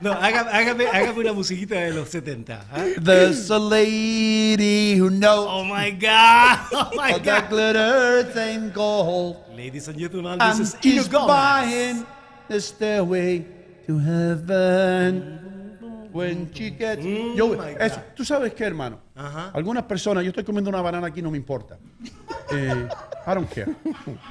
No, 0.00 0.12
hágame, 0.12 0.50
hágame, 0.52 0.86
hágame 0.86 1.20
una 1.20 1.32
musiquita 1.32 1.74
de 1.74 1.92
los 1.92 2.08
70. 2.08 2.64
¿ah? 2.70 2.84
There's 3.02 3.50
a 3.50 3.58
lady 3.58 4.96
who 4.96 5.10
knows 5.10 5.46
Oh 5.50 5.64
my 5.64 5.90
God, 5.90 6.58
oh 6.72 6.90
my 6.96 7.12
that 7.12 7.24
the 7.24 7.30
God. 7.30 7.48
glitters 7.50 8.36
ain't 8.36 8.72
gold. 8.72 9.36
Ladies 9.56 9.88
and 9.88 9.98
gentlemen, 9.98 10.40
And 10.40 10.58
this 10.60 10.76
is 10.84 11.08
Gomez. 11.08 11.26
buying 11.26 12.06
the 12.48 12.60
stairway 12.60 13.44
to 13.88 13.98
heaven. 13.98 15.44
When 16.12 16.50
she 16.54 16.70
gets... 16.70 17.04
Yo- 17.04 17.56
my 17.56 17.72
God. 17.74 17.82
eso, 17.82 18.00
¿Tú 18.16 18.24
sabes 18.24 18.54
qué, 18.54 18.64
hermano? 18.64 18.98
Ajá. 19.16 19.50
Algunas 19.52 19.82
personas, 19.84 20.22
yo 20.24 20.30
estoy 20.30 20.42
comiendo 20.44 20.70
una 20.70 20.80
banana 20.80 21.08
aquí, 21.08 21.20
no 21.20 21.30
me 21.30 21.36
importa. 21.36 21.76
Eh, 22.50 22.88
I 23.26 23.34
don't 23.34 23.48
care. 23.52 23.74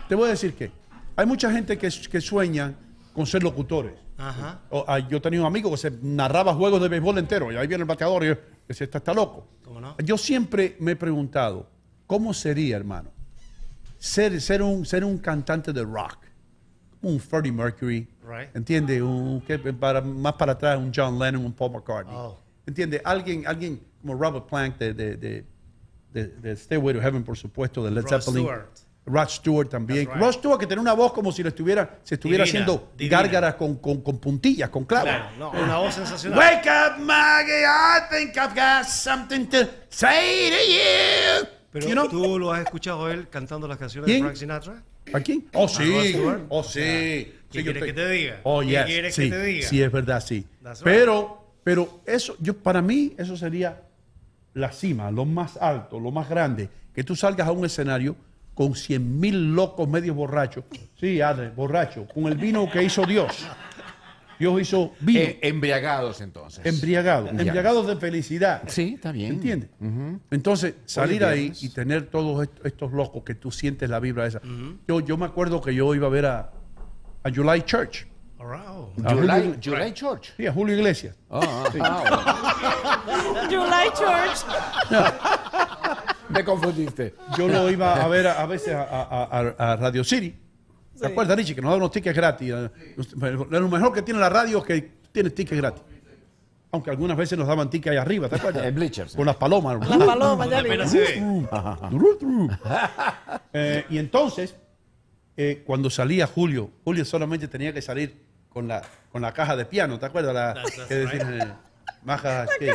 Te 0.09 0.15
voy 0.15 0.27
a 0.27 0.31
decir 0.31 0.53
que 0.55 0.71
hay 1.15 1.25
mucha 1.25 1.51
gente 1.51 1.77
que, 1.77 1.89
que 2.09 2.19
sueña 2.21 2.73
con 3.17 3.25
ser 3.25 3.41
locutores. 3.41 3.93
Ajá. 4.15 4.61
O, 4.69 4.85
ah, 4.87 4.99
yo 4.99 5.19
tenía 5.19 5.41
un 5.41 5.47
amigo 5.47 5.71
que 5.71 5.77
se 5.77 5.89
narraba 6.03 6.53
juegos 6.53 6.79
de 6.79 6.87
béisbol 6.87 7.17
entero 7.17 7.51
y 7.51 7.55
ahí 7.55 7.65
viene 7.65 7.81
el 7.81 7.87
bateador 7.87 8.23
y 8.23 8.27
yo, 8.27 8.33
ese 8.67 8.83
está, 8.83 8.99
está 8.99 9.11
loco. 9.11 9.47
¿Cómo 9.65 9.81
no? 9.81 9.97
Yo 9.97 10.19
siempre 10.19 10.77
me 10.79 10.91
he 10.91 10.95
preguntado, 10.95 11.67
¿cómo 12.05 12.31
sería, 12.31 12.75
hermano, 12.77 13.09
ser, 13.97 14.39
ser, 14.39 14.61
un, 14.61 14.85
ser 14.85 15.03
un 15.03 15.17
cantante 15.17 15.73
de 15.73 15.83
rock? 15.83 16.17
Un 17.01 17.19
Freddie 17.19 17.51
Mercury, 17.51 18.07
Right. 18.23 18.55
¿entiende? 18.55 19.01
Un, 19.01 19.41
que 19.41 19.57
para, 19.57 19.99
más 20.01 20.33
para 20.33 20.51
atrás, 20.51 20.77
un 20.77 20.91
John 20.95 21.17
Lennon, 21.17 21.43
un 21.43 21.53
Paul 21.53 21.71
McCartney. 21.71 22.13
Oh. 22.15 22.37
¿Entiende? 22.67 23.01
Alguien, 23.03 23.47
alguien 23.47 23.81
como 23.99 24.13
Robert 24.13 24.45
Plant 24.45 24.77
de, 24.77 24.93
de, 24.93 25.17
de, 25.17 25.45
de- 26.13 26.27
de 26.27 26.55
Stairway 26.55 26.93
to 26.95 27.01
Heaven, 27.01 27.23
por 27.23 27.35
supuesto, 27.35 27.83
de 27.83 27.89
Led 27.91 28.03
Rod 28.03 28.09
Zeppelin. 28.21 28.43
Stewart. 28.45 28.65
Rod 29.07 29.29
Stewart 29.29 29.69
también. 29.69 30.07
Right. 30.07 30.21
Rod 30.21 30.33
Stewart 30.33 30.59
que 30.59 30.67
tenía 30.67 30.81
una 30.81 30.93
voz 30.93 31.13
como 31.13 31.31
si 31.31 31.41
lo 31.41 31.49
estuviera, 31.49 31.99
se 32.03 32.15
estuviera 32.15 32.43
Divina, 32.43 32.65
haciendo 32.65 32.91
divina. 32.97 33.17
gárgaras 33.21 33.55
con, 33.55 33.77
con, 33.77 34.01
con 34.01 34.19
puntillas, 34.19 34.69
con 34.69 34.83
clavos. 34.85 35.09
Claro, 35.09 35.29
no, 35.39 35.51
una 35.51 35.77
voz 35.77 35.95
sensacional. 35.95 36.37
Wake 36.37 36.67
up, 36.67 36.99
Maggie, 37.01 37.63
I 37.63 38.01
think 38.11 38.37
I've 38.37 38.53
got 38.53 38.85
something 38.85 39.45
to 39.47 39.67
say 39.89 40.49
to 40.49 40.57
you. 40.71 41.47
Pero 41.71 41.87
You 41.87 41.93
know? 41.93 42.07
tú 42.09 42.37
lo 42.37 42.51
has 42.51 42.61
escuchado 42.61 43.09
él 43.09 43.27
cantando 43.29 43.67
las 43.67 43.77
canciones 43.77 44.07
de. 44.11 44.19
Frank 44.19 44.35
Sinatra. 44.35 44.83
¿A 45.13 45.19
quién? 45.21 45.47
Oh, 45.53 45.67
sí. 45.69 46.15
Oh, 46.49 46.63
sí. 46.63 46.79
¿qué 46.79 47.33
Sí, 47.59 47.63
quieres 47.63 47.83
que 47.83 47.93
te 47.93 48.09
diga? 48.09 48.41
Oh, 48.43 48.59
¿Qué 48.59 48.67
yes. 48.67 48.85
quieres 48.85 49.15
sí, 49.15 49.23
que 49.23 49.29
te 49.29 49.43
diga? 49.43 49.67
Sí, 49.69 49.81
es 49.81 49.91
verdad, 49.91 50.21
sí. 50.25 50.45
That's 50.61 50.79
right. 50.81 50.83
Pero, 50.85 51.45
pero 51.63 52.01
eso, 52.05 52.35
yo, 52.41 52.57
para 52.57 52.81
mí, 52.81 53.13
eso 53.17 53.37
sería 53.37 53.83
la 54.53 54.71
cima, 54.73 55.09
lo 55.11 55.23
más 55.23 55.55
alto, 55.55 55.97
lo 55.97 56.11
más 56.11 56.27
grande. 56.27 56.69
Que 56.93 57.05
tú 57.05 57.15
salgas 57.15 57.47
a 57.47 57.51
un 57.51 57.63
escenario 57.63 58.17
con 58.57 58.73
cien 58.75 59.19
mil 59.19 59.53
locos 59.53 59.87
medios 59.87 60.15
borrachos. 60.15 60.63
Sí, 60.99 61.21
Adre, 61.21 61.51
borracho. 61.51 62.07
Con 62.11 62.25
el 62.25 62.35
vino 62.37 62.67
que 62.67 62.81
hizo 62.81 63.05
Dios. 63.05 63.45
Dios 64.39 64.59
hizo 64.61 64.93
vino. 64.99 65.19
Eh, 65.19 65.39
embriagados 65.43 66.21
entonces. 66.21 66.65
embriagados. 66.65 67.31
Ya. 67.33 67.41
Embriagados 67.43 67.85
de 67.85 67.97
felicidad. 67.97 68.63
Sí, 68.67 68.93
está 68.95 69.11
bien. 69.11 69.33
¿Entiendes? 69.33 69.69
Entonces, 70.31 70.73
salir 70.85 71.23
ahí 71.23 71.53
y 71.61 71.69
tener 71.69 72.07
todos 72.07 72.43
est- 72.47 72.65
estos 72.65 72.91
locos 72.93 73.23
que 73.23 73.35
tú 73.35 73.51
sientes 73.51 73.89
la 73.91 73.99
vibra 73.99 74.25
esa. 74.25 74.41
yo, 74.87 74.99
yo 75.01 75.17
me 75.17 75.25
acuerdo 75.25 75.61
que 75.61 75.73
yo 75.75 75.93
iba 75.93 76.07
a 76.07 76.09
ver 76.09 76.25
a, 76.25 76.51
a 77.23 77.29
July 77.33 77.61
Church. 77.61 78.07
Wow. 78.39 78.93
July, 78.97 79.27
Julio- 79.27 79.55
July 79.63 79.93
Church. 79.93 80.29
Sí, 80.37 80.45
a 80.47 80.53
Julio 80.53 80.75
Iglesias. 80.75 81.15
Ah, 81.29 81.63
Sí. 81.71 81.79
ah, 81.81 83.45
July 83.49 83.89
Church. 83.95 84.45
Me 86.29 86.43
confundiste. 86.43 87.15
Yo 87.37 87.47
lo 87.47 87.69
iba 87.69 87.95
a 88.03 88.07
ver 88.07 88.27
a, 88.27 88.41
a 88.41 88.45
veces 88.45 88.73
a, 88.73 88.83
a- 88.83 89.23
a- 89.39 89.71
a 89.73 89.75
Radio 89.77 90.03
City. 90.03 90.29
¿Te 90.93 90.99
Sí. 90.99 91.11
acuerdas, 91.11 91.37
Richie? 91.37 91.53
Que 91.55 91.61
nos 91.61 91.69
daban 91.69 91.81
unos 91.81 91.91
tickets 91.91 92.15
gratis. 92.15 92.53
Lo 93.49 93.67
mejor 93.69 93.93
que 93.93 94.01
tiene 94.01 94.19
la 94.19 94.29
radio 94.29 94.59
es 94.59 94.63
que 94.65 94.91
tiene 95.11 95.29
tickets 95.29 95.57
gratis. 95.61 95.83
Aunque 96.71 96.89
algunas 96.89 97.15
veces 97.15 97.37
nos 97.37 97.47
daban 97.47 97.69
tickets 97.69 97.91
ahí 97.91 97.97
arriba, 97.97 98.27
¿te 98.27 98.35
acuerdas? 98.35 98.65
En 98.65 98.75
bleachers. 98.75 99.15
Con 99.15 99.25
las 99.25 99.35
palomas. 99.37 99.87
Las 99.87 99.97
palomas, 99.99 100.49
ya. 100.49 100.61
Eh, 103.53 103.85
y 103.89 103.97
entonces, 103.97 104.55
eh, 105.37 105.63
cuando 105.65 105.89
salía 105.89 106.27
Julio, 106.27 106.71
Julio 106.83 107.05
solamente 107.05 107.47
tenía 107.47 107.73
que 107.73 107.81
salir 107.81 108.21
con 108.49 108.67
la, 108.67 108.81
con 109.11 109.21
la 109.21 109.33
caja 109.33 109.55
de 109.55 109.65
piano, 109.65 109.97
¿te 109.99 110.05
acuerdas? 110.07 110.33
La, 110.33 110.63
que 110.87 110.95
decían, 110.95 111.41
eh, 111.41 111.53
Maja, 112.03 112.45
¿qué? 112.59 112.73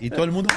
Y 0.00 0.10
todo 0.10 0.24
el 0.24 0.30
mundo. 0.32 0.52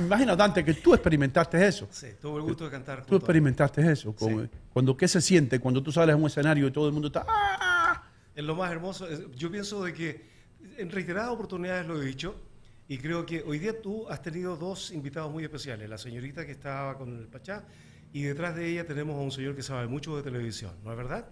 Imagina, 0.00 0.34
Dante, 0.36 0.64
que 0.64 0.74
tú 0.74 0.94
experimentaste 0.94 1.66
eso. 1.66 1.88
Sí, 1.90 2.08
tuve 2.20 2.36
el 2.38 2.42
gusto 2.42 2.64
de 2.64 2.70
cantar. 2.70 3.04
Tú 3.04 3.16
experimentaste 3.16 3.90
eso. 3.92 4.14
con- 4.14 4.50
Cuando, 4.72 4.96
¿Qué 4.96 5.08
se 5.08 5.20
siente 5.20 5.58
cuando 5.60 5.82
tú 5.82 5.90
sales 5.92 6.14
a 6.14 6.16
un 6.16 6.26
escenario 6.26 6.66
y 6.66 6.70
todo 6.70 6.86
el 6.86 6.92
mundo 6.92 7.08
está... 7.08 7.24
"Ah"? 7.28 8.02
Es 8.34 8.44
lo 8.44 8.54
más 8.54 8.70
hermoso. 8.70 9.06
Yo 9.34 9.50
pienso 9.50 9.82
de 9.84 9.92
que 9.92 10.26
en 10.76 10.90
reiteradas 10.90 11.30
oportunidades 11.30 11.86
lo 11.86 12.00
he 12.00 12.04
dicho 12.04 12.36
y 12.86 12.98
creo 12.98 13.26
que 13.26 13.42
hoy 13.42 13.58
día 13.58 13.80
tú 13.82 14.08
has 14.08 14.22
tenido 14.22 14.56
dos 14.56 14.92
invitados 14.92 15.30
muy 15.32 15.42
especiales. 15.44 15.88
La 15.88 15.98
señorita 15.98 16.46
que 16.46 16.52
estaba 16.52 16.96
con 16.96 17.18
el 17.18 17.26
Pachá 17.26 17.64
y 18.12 18.22
detrás 18.22 18.54
de 18.54 18.68
ella 18.68 18.86
tenemos 18.86 19.16
a 19.16 19.18
un 19.20 19.32
señor 19.32 19.56
que 19.56 19.62
sabe 19.62 19.88
mucho 19.88 20.16
de 20.16 20.22
televisión, 20.22 20.72
¿no 20.84 20.92
es 20.92 20.96
verdad? 20.96 21.26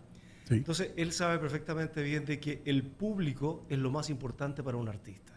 Sí. 0.48 0.54
Entonces 0.56 0.90
él 0.96 1.12
sabe 1.12 1.38
perfectamente 1.38 2.02
bien 2.02 2.24
de 2.24 2.38
que 2.40 2.62
el 2.64 2.82
público 2.82 3.64
es 3.68 3.78
lo 3.78 3.90
más 3.90 4.10
importante 4.10 4.62
para 4.62 4.76
un 4.76 4.88
artista. 4.88 5.32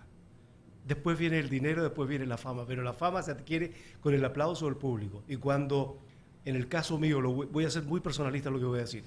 Después 0.90 1.18
viene 1.18 1.38
el 1.40 1.50
dinero, 1.50 1.84
después 1.84 2.09
viene 2.09 2.26
la 2.26 2.38
fama, 2.38 2.66
pero 2.68 2.82
la 2.84 2.93
fama 2.93 3.22
se 3.22 3.30
adquiere 3.32 3.72
con 4.01 4.14
el 4.14 4.26
aplauso 4.26 4.66
del 4.66 4.76
público. 4.76 5.24
Y 5.27 5.38
cuando, 5.38 6.00
en 6.45 6.56
el 6.56 6.68
caso 6.68 6.98
mío, 6.98 7.22
lo 7.22 7.32
voy, 7.32 7.48
voy 7.50 7.64
a 7.66 7.69
ser 7.69 7.84
muy 7.84 8.00
personalista 8.01 8.50
lo 8.50 8.58
que 8.59 8.66
voy 8.66 8.80
a 8.80 8.82
decir, 8.82 9.03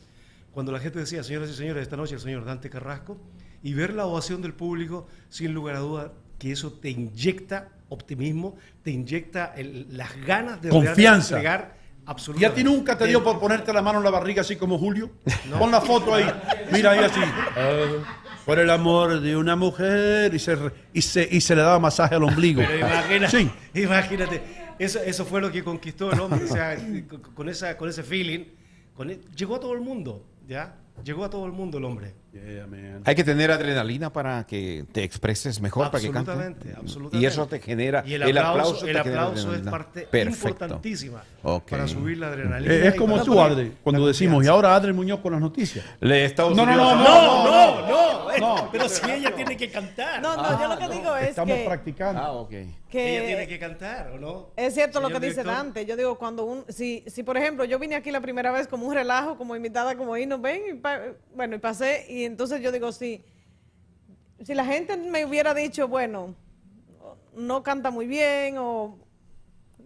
cuando 0.52 0.70
la 0.70 0.78
gente 0.78 1.00
decía, 1.00 1.22
señoras 1.24 1.50
y 1.50 1.54
señores, 1.54 1.82
esta 1.82 1.96
noche 1.96 2.14
el 2.14 2.20
señor 2.20 2.44
Dante 2.44 2.70
Carrasco, 2.70 3.18
y 3.64 3.74
ver 3.74 3.94
la 3.94 4.06
ovación 4.06 4.40
del 4.42 4.54
público, 4.54 5.06
sin 5.28 5.52
lugar 5.54 5.74
a 5.76 5.80
duda, 5.80 6.12
que 6.38 6.52
eso 6.52 6.72
te 6.72 6.90
inyecta 6.90 7.68
optimismo, 7.88 8.56
te 8.84 8.90
inyecta 8.92 9.52
el- 9.56 9.86
las 9.96 10.14
ganas 10.24 10.62
de 10.62 10.68
Confianza. 10.70 11.36
entregar 11.36 11.76
¿Y 11.76 12.02
absolutamente. 12.06 12.46
a 12.52 12.54
ti 12.54 12.64
nunca 12.64 12.96
te 12.96 13.06
dio 13.06 13.22
por 13.24 13.38
ponerte 13.40 13.72
la 13.72 13.82
mano 13.82 13.98
en 13.98 14.04
la 14.04 14.10
barriga 14.10 14.40
así 14.42 14.56
como 14.56 14.78
Julio? 14.78 15.10
Pon 15.58 15.70
la 15.70 15.80
foto 15.80 16.14
ahí. 16.14 16.26
Mira 16.72 16.92
ahí 16.92 17.00
así. 17.00 17.20
Por 18.44 18.58
el 18.58 18.70
amor 18.70 19.20
de 19.20 19.36
una 19.36 19.54
mujer. 19.56 20.34
Y 20.34 20.38
se, 20.38 20.56
y 20.92 21.02
se, 21.02 21.28
y 21.30 21.40
se 21.40 21.54
le 21.54 21.62
daba 21.62 21.78
masaje 21.78 22.14
al 22.16 22.24
ombligo. 22.24 22.62
Pero 22.66 22.78
imagínate, 22.86 23.38
Sí. 23.38 23.50
imagínate, 23.80 24.42
eso, 24.78 24.98
eso 25.00 25.24
fue 25.24 25.40
lo 25.40 25.50
que 25.52 25.62
conquistó 25.62 26.10
el 26.12 26.20
hombre, 26.20 26.44
o 26.44 26.48
sea, 26.48 26.76
con, 27.34 27.48
esa, 27.48 27.76
con 27.76 27.88
ese 27.88 28.02
feeling, 28.02 28.44
con 28.96 29.10
e- 29.10 29.20
llegó 29.36 29.56
a 29.56 29.60
todo 29.60 29.72
el 29.74 29.80
mundo, 29.80 30.26
¿ya? 30.48 30.74
Llegó 31.04 31.24
a 31.24 31.30
todo 31.30 31.46
el 31.46 31.52
mundo 31.52 31.78
el 31.78 31.84
hombre. 31.84 32.14
Hay 33.04 33.14
que 33.14 33.24
tener 33.24 33.50
adrenalina 33.50 34.10
para 34.12 34.46
que 34.46 34.84
te 34.92 35.02
expreses 35.04 35.60
mejor, 35.60 35.90
para 35.90 36.02
que 36.02 36.10
cantes. 36.10 36.34
Absolutamente. 36.76 37.18
Y 37.18 37.26
eso 37.26 37.46
te 37.46 37.60
genera. 37.60 38.02
Y 38.06 38.14
el 38.14 38.38
aplauso, 38.38 38.86
el 38.86 38.96
aplauso 38.96 39.54
es 39.54 39.60
parte 39.62 40.02
Perfecto. 40.10 40.48
importantísima 40.48 41.22
para 41.68 41.86
subir 41.86 42.18
la 42.18 42.28
adrenalina. 42.28 42.72
Eh, 42.72 42.88
es 42.88 42.94
como 42.94 43.22
tú, 43.22 43.40
Adri, 43.40 43.72
cuando 43.82 44.06
decimos, 44.06 44.44
y 44.44 44.48
ahora 44.48 44.74
Adri 44.74 44.92
Muñoz 44.92 45.20
con 45.20 45.32
las 45.32 45.40
noticias. 45.40 45.84
Le 46.00 46.32
No, 46.34 46.50
no, 46.54 46.64
no, 46.66 46.74
No, 46.74 47.44
no, 47.44 47.88
no, 47.88 48.38
no, 48.38 48.68
pero 48.72 48.88
si 48.88 49.10
ella 49.10 49.34
tiene 49.34 49.56
que 49.56 49.70
cantar. 49.70 50.22
No, 50.22 50.36
no, 50.36 50.60
yo 50.60 50.68
lo 50.68 50.78
que 50.78 50.88
digo 50.88 51.14
es 51.16 51.28
Estamos 51.30 51.56
que, 51.56 51.64
practicando. 51.66 52.20
Ah, 52.20 52.32
ok. 52.32 52.50
que 52.90 53.16
Ella 53.18 53.26
tiene 53.26 53.46
que 53.48 53.58
cantar, 53.58 54.10
¿o 54.12 54.18
no? 54.18 54.50
Es 54.56 54.74
cierto 54.74 55.00
lo 55.00 55.08
que 55.10 55.20
dice. 55.20 55.42
Dante. 55.42 55.84
Yo 55.84 55.96
digo, 55.96 56.16
cuando 56.18 56.44
un, 56.44 56.64
si, 56.68 57.04
si 57.06 57.22
por 57.22 57.36
ejemplo 57.36 57.64
yo 57.64 57.78
vine 57.78 57.94
aquí 57.96 58.10
la 58.10 58.20
primera 58.20 58.52
vez 58.52 58.68
como 58.68 58.86
un 58.86 58.94
relajo, 58.94 59.36
como 59.36 59.54
invitada, 59.56 59.96
como 59.96 60.14
ahí 60.14 60.24
nos 60.26 60.40
ven, 60.40 60.62
y 60.70 60.74
pa- 60.74 61.00
bueno, 61.34 61.56
y 61.56 61.58
pasé, 61.58 62.06
y 62.08 62.21
entonces 62.24 62.60
yo 62.62 62.72
digo, 62.72 62.92
si, 62.92 63.22
si 64.44 64.54
la 64.54 64.64
gente 64.64 64.96
me 64.96 65.24
hubiera 65.24 65.54
dicho, 65.54 65.88
bueno, 65.88 66.34
no 67.36 67.62
canta 67.62 67.90
muy 67.90 68.06
bien, 68.06 68.56
o 68.58 68.98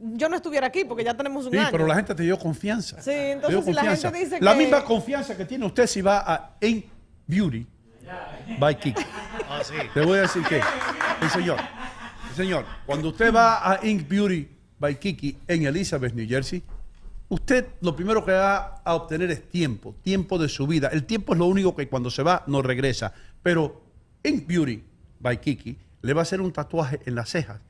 yo 0.01 0.29
no 0.29 0.37
estuviera 0.37 0.67
aquí 0.67 0.85
porque 0.85 1.05
ya 1.05 1.15
tenemos 1.15 1.47
un 1.47 1.53
Sí, 1.53 1.59
año. 1.59 1.69
pero 1.71 1.87
la 1.87 1.95
gente 1.95 2.15
te 2.15 2.23
dio 2.23 2.39
confianza. 2.39 3.01
Sí, 3.01 3.11
entonces 3.13 3.65
si 3.65 3.73
la 3.73 3.97
gente 3.97 4.19
dice 4.19 4.39
La 4.41 4.53
que... 4.53 4.59
misma 4.59 4.85
confianza 4.85 5.37
que 5.37 5.45
tiene 5.45 5.65
usted 5.67 5.87
si 5.87 6.03
va 6.03 6.19
a 6.27 6.57
Ink 6.61 6.87
Beauty 7.27 7.67
by 8.59 8.79
Kiki. 8.79 9.03
Ah, 9.49 9.61
sí. 9.65 9.75
Te 9.95 10.01
voy 10.05 10.19
a 10.19 10.23
decir 10.23 10.43
que, 10.45 10.61
sí, 10.61 11.29
señor, 11.33 11.59
sí, 12.31 12.37
señor, 12.37 12.65
cuando 12.85 13.09
usted 13.09 13.33
va 13.35 13.71
a 13.73 13.85
Ink 13.87 14.07
Beauty 14.09 14.49
by 14.79 14.95
Kiki 14.99 15.39
en 15.49 15.67
Elizabeth, 15.67 16.13
New 16.15 16.29
Jersey, 16.29 16.63
usted 17.29 17.67
lo 17.81 17.95
primero 17.95 18.25
que 18.25 18.33
va 18.33 18.83
a 18.85 18.95
obtener 18.95 19.31
es 19.31 19.49
tiempo, 19.49 19.95
tiempo 20.03 20.39
de 20.39 20.49
su 20.49 20.67
vida. 20.67 20.89
El 20.89 21.05
tiempo 21.05 21.33
es 21.33 21.39
lo 21.39 21.47
único 21.47 21.75
que 21.75 21.89
cuando 21.89 22.11
se 22.11 22.23
va 22.23 22.45
no 22.47 22.63
regresa. 22.63 23.13
Pero 23.43 23.83
Ink 24.23 24.47
Beauty 24.47 24.83
by 25.21 25.41
Kiki 25.41 25.77
le 26.03 26.13
va 26.13 26.21
a 26.21 26.23
hacer 26.23 26.41
un 26.41 26.53
tatuaje 26.53 27.01
en 27.07 27.15
las 27.15 27.31
cejas 27.31 27.61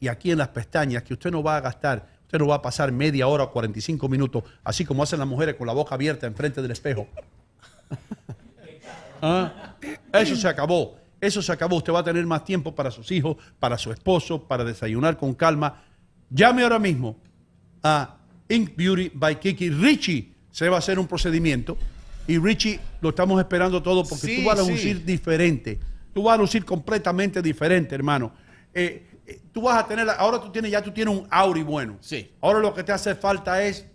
y 0.00 0.08
aquí 0.08 0.32
en 0.32 0.38
las 0.38 0.48
pestañas 0.48 1.04
que 1.04 1.14
usted 1.14 1.30
no 1.30 1.42
va 1.44 1.56
a 1.56 1.60
gastar, 1.60 2.08
usted 2.22 2.38
no 2.38 2.48
va 2.48 2.56
a 2.56 2.62
pasar 2.62 2.90
media 2.90 3.28
hora 3.28 3.44
o 3.44 3.52
45 3.52 4.08
minutos, 4.08 4.42
así 4.64 4.84
como 4.84 5.02
hacen 5.04 5.20
las 5.20 5.28
mujeres 5.28 5.54
con 5.54 5.66
la 5.66 5.72
boca 5.72 5.94
abierta 5.94 6.26
enfrente 6.26 6.60
del 6.62 6.72
espejo. 6.72 7.06
Ah, 9.24 9.76
Eso 10.12 10.34
se 10.34 10.48
acabó. 10.48 10.96
Eso 11.20 11.40
se 11.40 11.52
acabó. 11.52 11.76
Usted 11.76 11.92
va 11.92 12.00
a 12.00 12.02
tener 12.02 12.26
más 12.26 12.44
tiempo 12.44 12.74
para 12.74 12.90
sus 12.90 13.08
hijos, 13.12 13.36
para 13.60 13.78
su 13.78 13.92
esposo, 13.92 14.48
para 14.48 14.64
desayunar 14.64 15.16
con 15.16 15.34
calma. 15.34 15.84
Llame 16.28 16.64
ahora 16.64 16.80
mismo 16.80 17.16
a 17.84 18.16
Ink 18.54 18.70
Beauty 18.76 19.10
by 19.14 19.38
Kiki. 19.40 19.70
Richie 19.70 20.32
se 20.50 20.68
va 20.68 20.76
a 20.76 20.78
hacer 20.78 20.98
un 20.98 21.06
procedimiento 21.06 21.76
y 22.26 22.38
Richie 22.38 22.78
lo 23.00 23.08
estamos 23.10 23.38
esperando 23.40 23.82
todo 23.82 24.02
porque 24.04 24.26
Sí, 24.26 24.40
tú 24.42 24.48
vas 24.48 24.58
a 24.60 24.64
sí. 24.64 24.70
lucir 24.72 25.04
diferente. 25.04 25.80
Tú 26.14 26.22
vas 26.24 26.34
a 26.34 26.40
lucir 26.40 26.64
completamente 26.64 27.40
diferente, 27.40 27.94
hermano. 27.94 28.32
Eh, 28.74 29.08
eh, 29.26 29.40
tú 29.52 29.62
vas 29.62 29.78
a 29.78 29.86
tener, 29.86 30.06
ahora 30.18 30.40
tú 30.40 30.50
tienes, 30.52 30.70
ya 30.70 30.82
tú 30.82 30.90
tienes 30.92 31.14
un 31.14 31.26
Auri 31.30 31.62
bueno. 31.62 31.96
Sí. 32.00 32.30
Ahora 32.40 32.58
lo 32.58 32.74
que 32.74 32.82
te 32.84 32.92
hace 32.92 33.14
falta 33.14 33.62
es 33.62 33.86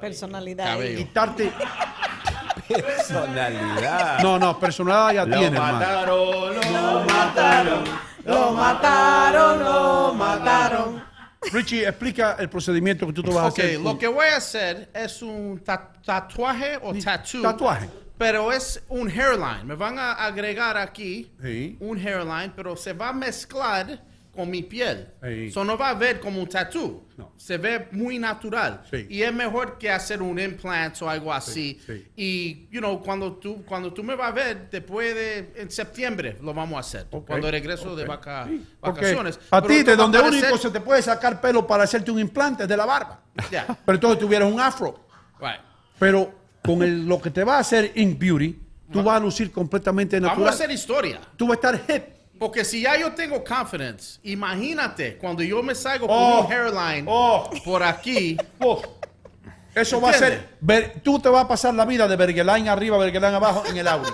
Personalidad. 0.00 0.78
quitarte. 0.96 1.52
Personalidad. 2.68 4.20
No, 4.22 4.38
no, 4.38 4.58
personalidad 4.58 5.12
ya 5.14 5.24
Lo 5.26 5.38
tiene, 5.38 5.56
hermano. 5.56 5.78
mataron, 5.78 6.54
lo 6.54 7.04
mataron. 7.04 7.84
Lo 8.24 8.52
mataron, 8.52 9.58
lo 9.60 10.14
mataron. 10.14 11.02
Richie, 11.52 11.86
explica 11.88 12.36
el 12.38 12.48
procedimiento 12.50 13.06
que 13.06 13.12
tú 13.12 13.22
te 13.22 13.30
vas 13.30 13.38
a 13.44 13.46
Ok, 13.48 13.58
hacer. 13.58 13.80
lo 13.80 13.98
que 13.98 14.08
voy 14.08 14.26
a 14.26 14.36
hacer 14.36 14.90
es 14.94 15.22
un 15.22 15.58
ta- 15.64 15.90
tatuaje 16.04 16.78
o 16.82 16.92
tattoo. 16.94 17.42
Tatuaje. 17.42 17.88
Pero 18.18 18.52
es 18.52 18.82
un 18.88 19.08
hairline. 19.08 19.64
Me 19.64 19.74
van 19.74 19.98
a 19.98 20.12
agregar 20.12 20.76
aquí 20.76 21.32
Sí. 21.42 21.76
un 21.80 21.96
hairline, 21.98 22.52
pero 22.54 22.76
se 22.76 22.92
va 22.92 23.08
a 23.08 23.12
mezclar 23.14 24.02
con 24.40 24.50
mi 24.50 24.62
piel. 24.62 25.08
Sí. 25.22 25.46
Eso 25.48 25.64
no 25.64 25.76
va 25.76 25.90
a 25.90 25.94
ver 25.94 26.18
como 26.18 26.40
un 26.40 26.48
tattoo. 26.48 27.02
No. 27.18 27.32
Se 27.36 27.58
ve 27.58 27.88
muy 27.92 28.18
natural. 28.18 28.82
Sí. 28.90 29.06
Y 29.10 29.22
es 29.22 29.32
mejor 29.34 29.76
que 29.76 29.90
hacer 29.90 30.22
un 30.22 30.38
implant 30.40 31.00
o 31.02 31.10
algo 31.10 31.30
así. 31.32 31.78
sí. 31.86 32.06
Y, 32.16 32.68
you 32.70 32.80
know, 32.80 33.02
cuando 33.02 33.34
tú, 33.34 33.62
cuando 33.66 33.92
tú 33.92 34.02
me 34.02 34.14
vas 34.14 34.28
a 34.30 34.32
ver, 34.32 34.70
después 34.70 35.14
de, 35.14 35.52
en 35.56 35.70
septiembre 35.70 36.38
lo 36.40 36.54
vamos 36.54 36.78
a 36.78 36.80
hacer. 36.80 37.06
Ok, 37.10 37.26
Cuando 37.26 37.50
regreso 37.50 37.94
de 37.94 38.04
ok. 38.04 38.08
vaca- 38.08 38.46
Sí, 38.48 38.66
vacaciones. 38.80 39.38
A 39.50 39.60
Pero 39.60 39.74
ti, 39.74 39.82
de 39.82 39.92
a 39.92 39.96
donde 39.96 40.18
parecer- 40.18 40.44
único 40.44 40.56
se 40.58 40.70
te 40.70 40.80
puede 40.80 41.02
sacar 41.02 41.40
pelo 41.40 41.66
para 41.66 41.84
hacerte 41.84 42.10
un 42.10 42.18
implante 42.20 42.62
es 42.62 42.68
de 42.68 42.76
la 42.76 42.86
barba. 42.86 43.20
Ya. 43.50 43.66
Pero 43.84 43.96
entonces 43.96 44.18
tuvieras 44.18 44.50
un 44.50 44.58
afro. 44.58 45.06
Right. 45.38 45.60
Pero 45.98 46.32
con 46.64 46.82
el- 46.82 47.04
lo 47.06 47.20
que 47.20 47.30
te 47.30 47.44
va 47.44 47.56
a 47.56 47.60
hacer 47.60 47.92
Ink 47.94 48.18
Beauty, 48.18 48.58
tú 48.90 49.02
vas 49.02 49.16
a 49.16 49.20
lucir 49.20 49.52
completamente 49.52 50.16
Vamos 50.18 50.30
a 50.30 50.34
natural. 50.36 50.54
hacer 50.54 50.70
historia. 50.70 51.20
Tú 51.36 51.46
vas 51.46 51.58
a 51.62 51.70
estar 51.76 51.96
hip. 51.96 52.04
Porque 52.40 52.64
si 52.64 52.80
ya 52.80 52.98
yo 52.98 53.12
tengo 53.12 53.44
confidence, 53.44 54.18
imagínate 54.24 55.18
cuando 55.18 55.42
yo 55.42 55.62
me 55.62 55.74
salgo 55.74 56.06
Oh. 56.08 56.38
con 56.38 56.46
un 56.46 56.52
hairline 56.52 57.04
Oh. 57.06 57.50
por 57.64 57.82
aquí. 57.82 58.36
Oh, 58.60 58.80
Eso 59.74 60.00
va 60.00 60.10
a 60.10 60.14
ser. 60.14 60.48
ver- 60.60 61.00
tú 61.04 61.18
te 61.20 61.28
vas 61.28 61.44
a 61.44 61.48
pasar 61.48 61.74
la 61.74 61.84
vida 61.84 62.08
de 62.08 62.16
Bergeline 62.16 62.68
arriba, 62.68 62.96
Bergeline 62.96 63.34
abajo 63.36 63.62
en 63.68 63.76
el 63.76 63.86
Audi. 63.86 64.10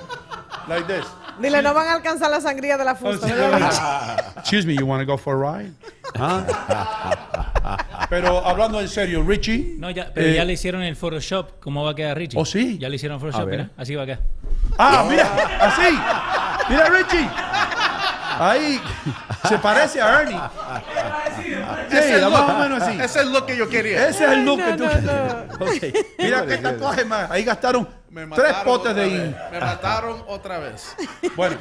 Like 0.68 0.92
this. 0.92 1.06
Dile, 1.40 1.62
no 1.62 1.72
van 1.72 1.86
a 1.88 1.92
alcanzar 1.94 2.30
la 2.30 2.40
sangría 2.40 2.76
de 2.76 2.84
la 2.84 2.94
fusta. 2.96 3.26
¿verdad? 3.26 4.32
Excuse 4.38 4.66
me, 4.66 4.74
you 4.74 4.84
want 4.86 5.06
to 5.06 5.10
go 5.10 5.16
for 5.16 5.34
a 5.46 5.58
ride? 5.58 5.72
¿Ah? 6.18 8.06
Pero 8.10 8.44
hablando 8.46 8.80
en 8.80 8.88
serio, 8.88 9.22
Richie. 9.22 9.76
No, 9.78 9.90
ya, 9.90 10.10
pero 10.14 10.28
eh, 10.28 10.34
ya 10.34 10.44
le 10.44 10.54
hicieron 10.54 10.82
el 10.82 10.96
Photoshop. 10.96 11.60
¿Cómo 11.60 11.84
va 11.84 11.90
a 11.92 11.94
quedar 11.94 12.16
Richie? 12.18 12.38
¿Oh, 12.40 12.44
sí? 12.44 12.78
Ya 12.78 12.88
le 12.88 12.96
hicieron 12.96 13.20
Photoshop, 13.20 13.48
mira. 13.48 13.70
Así 13.76 13.94
va 13.94 14.02
a 14.02 14.06
quedar. 14.06 14.20
Ah, 14.78 15.06
mira, 15.08 15.30
así. 15.60 15.98
Mira, 16.70 16.88
Richie. 16.90 17.28
Ahí. 18.38 18.80
Se 19.48 19.58
parece 19.58 20.00
a 20.00 20.22
Ernie. 20.22 20.38
Sí, 21.36 21.52
Ese 21.96 22.16
es 22.16 22.22
el 22.22 22.30
más 22.30 22.40
look. 22.46 22.56
o 22.56 22.60
menos 22.60 22.82
así. 22.82 22.94
Ese 22.96 23.04
es 23.04 23.16
el 23.26 23.32
look 23.32 23.46
que 23.46 23.56
yo 23.56 23.68
quería. 23.68 24.08
Ese 24.08 24.24
es 24.24 24.30
el 24.32 24.44
look 24.44 24.60
Ay, 24.62 24.72
que 24.72 24.76
tú 24.78 24.84
no, 24.84 24.94
no, 24.94 25.00
quieres. 25.00 25.22
Ok. 26.04 26.06
Mira 26.18 26.46
qué 26.46 26.56
tatuaje 26.58 27.04
más. 27.04 27.30
Ahí 27.30 27.44
gastaron 27.44 27.88
tres 28.34 28.54
potes 28.64 28.94
de 28.94 29.08
ink. 29.08 29.36
Me 29.52 29.60
mataron 29.60 30.22
otra 30.28 30.58
vez. 30.58 30.94
Bueno, 31.34 31.56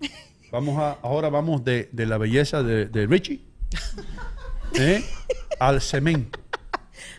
vamos 0.51 0.79
a, 0.79 0.93
ahora 1.03 1.29
vamos 1.29 1.63
de, 1.63 1.87
de 1.91 2.07
la 2.07 2.17
belleza 2.17 2.63
de, 2.63 2.87
de 2.87 3.05
Richie 3.05 3.41
¿eh? 4.73 5.03
al 5.59 5.79
cemento. 5.81 6.39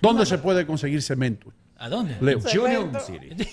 ¿Dónde 0.03 0.27
se 0.27 0.39
puede 0.39 0.67
conseguir 0.67 1.01
cemento? 1.01 1.53
¿A 1.77 1.89
dónde? 1.89 2.17
Leo. 2.21 2.41
Union 2.65 2.91
City. 3.01 3.29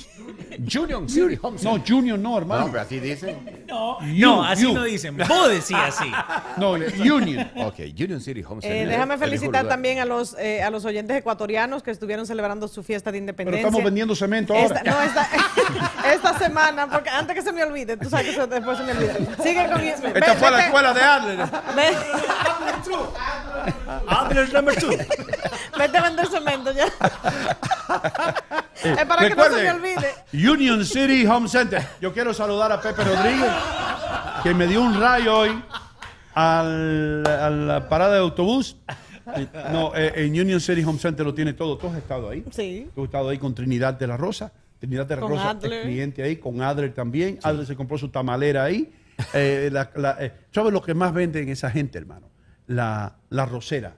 Union 0.57 1.07
City 1.09 1.37
Home 1.41 1.57
No, 1.61 1.81
Junior 1.85 2.17
no, 2.19 2.37
hermano. 2.37 2.65
No, 2.65 2.71
pero 2.71 2.83
así 2.83 2.99
dice. 2.99 3.37
No, 3.67 3.99
You, 4.01 4.25
no, 4.27 4.43
así 4.43 4.63
you. 4.63 4.73
no 4.73 4.83
dicen. 4.83 5.17
Vos 5.17 5.49
decís 5.49 5.75
así. 5.75 6.11
No, 6.57 6.71
Union. 6.71 7.51
Ok, 7.57 7.79
Union 7.99 8.21
City 8.21 8.43
Home 8.47 8.61
Eh, 8.63 8.85
déjame 8.85 9.17
felicitar 9.17 9.67
también 9.67 9.99
a 9.99 10.05
los, 10.05 10.35
eh, 10.39 10.63
a 10.63 10.69
los 10.69 10.85
oyentes 10.85 11.17
ecuatorianos 11.17 11.83
que 11.83 11.91
estuvieron 11.91 12.25
celebrando 12.25 12.67
su 12.67 12.83
fiesta 12.83 13.11
de 13.11 13.17
Pero 13.19 13.23
independencia. 13.23 13.67
estamos 13.67 13.83
vendiendo 13.83 14.15
cemento 14.15 14.53
ahora. 14.53 14.77
Esta, 14.77 14.91
no, 14.91 15.01
esta, 15.01 15.27
esta 16.13 16.39
semana, 16.39 16.87
porque 16.89 17.09
antes 17.09 17.35
que 17.35 17.41
se 17.41 17.51
me 17.51 17.63
olvide, 17.63 17.97
tú 17.97 18.09
sabes 18.09 18.27
que 18.27 18.31
eso 18.31 18.47
después 18.47 18.77
se 18.77 18.83
me 18.83 18.91
olvida. 18.93 19.15
Sigue 19.43 19.67
con 19.69 19.81
Esta 19.81 20.35
fue 20.35 20.51
la 20.51 20.65
escuela 20.65 20.93
de 20.93 21.01
Adler. 21.01 21.39
Adler 24.07 24.53
number 24.53 24.75
two. 24.75 24.97
Vete 25.77 25.97
a 25.97 26.01
vender 26.01 26.27
cemento 26.27 26.71
ya. 26.71 26.85
es 28.83 29.05
para 29.05 29.27
que 29.27 29.35
no 29.35 29.43
se 29.45 29.63
me 29.63 29.71
olvide. 29.71 30.13
Union 30.51 30.85
City 30.85 31.25
Home 31.25 31.47
Center. 31.47 31.81
Yo 32.01 32.13
quiero 32.13 32.33
saludar 32.33 32.71
a 32.71 32.81
Pepe 32.81 33.03
Rodríguez, 33.03 33.51
que 34.43 34.53
me 34.53 34.67
dio 34.67 34.81
un 34.81 34.99
rayo 34.99 35.37
hoy 35.39 35.63
al- 36.33 37.23
a 37.27 37.49
la 37.49 37.89
parada 37.89 38.13
de 38.15 38.19
autobús. 38.19 38.77
Eh, 39.35 39.47
No, 39.71 39.91
eh, 39.95 40.13
en 40.17 40.39
Union 40.39 40.59
City 40.59 40.83
Home 40.83 40.99
Center 40.99 41.25
lo 41.25 41.33
tiene 41.33 41.53
todo. 41.53 41.77
¿Tú 41.77 41.87
has 41.87 41.97
estado 41.97 42.29
ahí? 42.29 42.43
Sí. 42.51 42.89
Tú 42.93 43.01
has 43.01 43.05
estado 43.05 43.29
ahí 43.29 43.37
con 43.39 43.55
Trinidad 43.55 43.93
de 43.95 44.07
la 44.07 44.17
Rosa. 44.17 44.51
Trinidad 44.79 45.05
de 45.07 45.15
la 45.15 45.21
Con 45.21 45.31
Rosa 45.31 45.49
Adler. 45.51 45.73
es 45.73 45.85
cliente 45.85 46.21
ahí, 46.21 46.35
con 46.35 46.61
Adler 46.61 46.93
también. 46.93 47.39
Adler 47.41 47.65
se 47.65 47.75
compró 47.75 47.97
su 47.97 48.09
tamalera 48.09 48.63
ahí. 48.65 48.91
Eh, 49.33 49.69
la- 49.71 49.89
la- 49.95 50.17
eh, 50.19 50.31
¿Sabes 50.51 50.73
lo 50.73 50.81
que 50.81 50.93
más 50.93 51.13
venden 51.13 51.49
esa 51.49 51.71
gente, 51.71 51.97
hermano? 51.97 52.29
La, 52.67 53.15
la 53.29 53.45
rosera. 53.45 53.93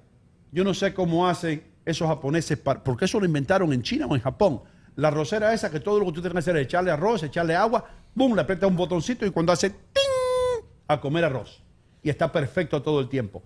Yo 0.52 0.64
no 0.64 0.74
sé 0.74 0.94
cómo 0.94 1.28
hacen 1.28 1.64
esos 1.88 2.07
japoneses, 2.07 2.57
porque 2.57 3.06
eso 3.06 3.19
lo 3.19 3.25
inventaron 3.25 3.72
en 3.72 3.82
China 3.82 4.07
o 4.07 4.16
en 4.16 4.22
Japón. 4.22 4.61
La 4.95 5.09
rosera 5.09 5.53
esa 5.53 5.72
que 5.72 5.80
todo 5.80 5.99
lo 5.99 6.06
que 6.07 6.11
tú 6.11 6.22
tienes 6.22 6.33
que 6.33 6.40
hacer 6.40 6.57
es 6.57 6.64
echarle 6.64 6.91
arroz, 6.91 7.24
echarle 7.24 7.56
agua, 7.56 7.85
boom, 8.14 8.35
le 8.35 8.41
aprieta 8.41 8.67
un 8.67 8.75
botoncito 8.75 9.25
y 9.25 9.30
cuando 9.32 9.53
hace 9.53 9.69
¡ting! 9.69 10.67
a 10.88 10.99
comer 10.99 11.24
arroz. 11.24 11.64
Y 12.03 12.09
está 12.09 12.32
perfecto 12.32 12.82
todo 12.82 12.99
el 12.99 13.07
tiempo. 13.07 13.41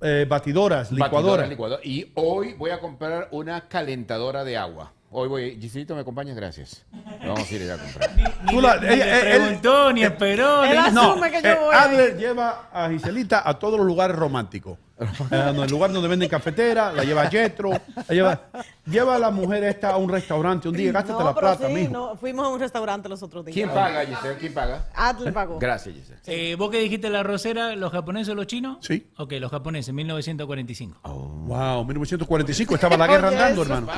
Eh, 0.00 0.26
batidoras, 0.28 0.90
Batidora, 0.90 1.06
licuadoras. 1.06 1.48
licuadora. 1.48 1.80
Y 1.84 2.10
hoy 2.16 2.54
voy 2.54 2.70
a 2.70 2.80
comprar 2.80 3.28
una 3.30 3.68
calentadora 3.68 4.42
de 4.42 4.56
agua. 4.56 4.92
Hoy 5.14 5.28
voy, 5.28 5.58
Giselito, 5.60 5.94
¿me 5.94 6.00
acompañas? 6.00 6.34
Gracias. 6.34 6.86
Vamos 7.20 7.50
a 7.50 7.54
ir 7.54 7.62
allá 7.62 7.74
a 7.74 7.78
comprar. 7.78 8.10
Tú 8.50 8.60
la- 8.62 8.76
Ni 8.78 8.86
ella- 8.94 9.04
le 9.04 9.20
él- 9.36 9.42
preguntó, 9.42 9.92
ni 9.92 10.02
esperó. 10.04 10.64
Él 10.64 10.70
ni- 10.72 10.98
asume 10.98 11.30
que 11.30 11.42
yo 11.42 11.48
eh, 11.50 11.58
voy. 11.60 11.74
Adler 11.74 12.16
lleva 12.16 12.68
a 12.72 12.88
Giselita 12.88 13.46
a 13.46 13.58
todos 13.58 13.76
los 13.78 13.86
lugares 13.86 14.16
románticos. 14.16 14.78
Eh, 14.98 15.52
el 15.56 15.70
lugar 15.70 15.92
donde 15.92 16.08
venden 16.08 16.28
cafetera, 16.28 16.92
la 16.92 17.02
lleva 17.04 17.22
a 17.22 17.28
Jetro, 17.30 17.70
la 17.72 18.14
lleva, 18.14 18.40
lleva 18.86 19.16
a 19.16 19.18
la 19.18 19.30
mujer 19.32 19.64
esta 19.64 19.90
a 19.90 19.96
un 19.96 20.08
restaurante 20.08 20.68
un 20.68 20.76
día, 20.76 20.92
gástate 20.92 21.18
No, 21.18 21.24
la 21.24 21.34
plata, 21.34 21.66
sí, 21.66 21.74
mijo. 21.74 21.92
no, 21.92 22.16
fuimos 22.16 22.46
a 22.46 22.48
un 22.50 22.60
restaurante 22.60 23.08
los 23.08 23.20
otros 23.22 23.44
días. 23.44 23.54
¿Quién 23.54 23.68
paga, 23.68 24.06
Giselle? 24.06 24.36
¿Quién 24.38 24.54
paga? 24.54 24.86
Adler 24.94 25.32
pagó. 25.34 25.58
Gracias, 25.58 25.94
Giselle. 25.94 26.20
Eh, 26.26 26.54
¿Vos 26.54 26.70
que 26.70 26.78
dijiste 26.78 27.10
la 27.10 27.22
rosera, 27.22 27.74
los 27.76 27.90
japoneses 27.92 28.30
o 28.30 28.34
los 28.34 28.46
chinos? 28.46 28.78
Sí. 28.80 29.08
Ok, 29.18 29.32
los 29.40 29.50
japoneses, 29.50 29.92
1945. 29.92 31.00
Wow, 31.02 31.84
1945 31.84 32.74
estaba 32.76 32.96
la 32.96 33.06
guerra 33.08 33.28
andando, 33.28 33.62
hermano. 33.62 33.88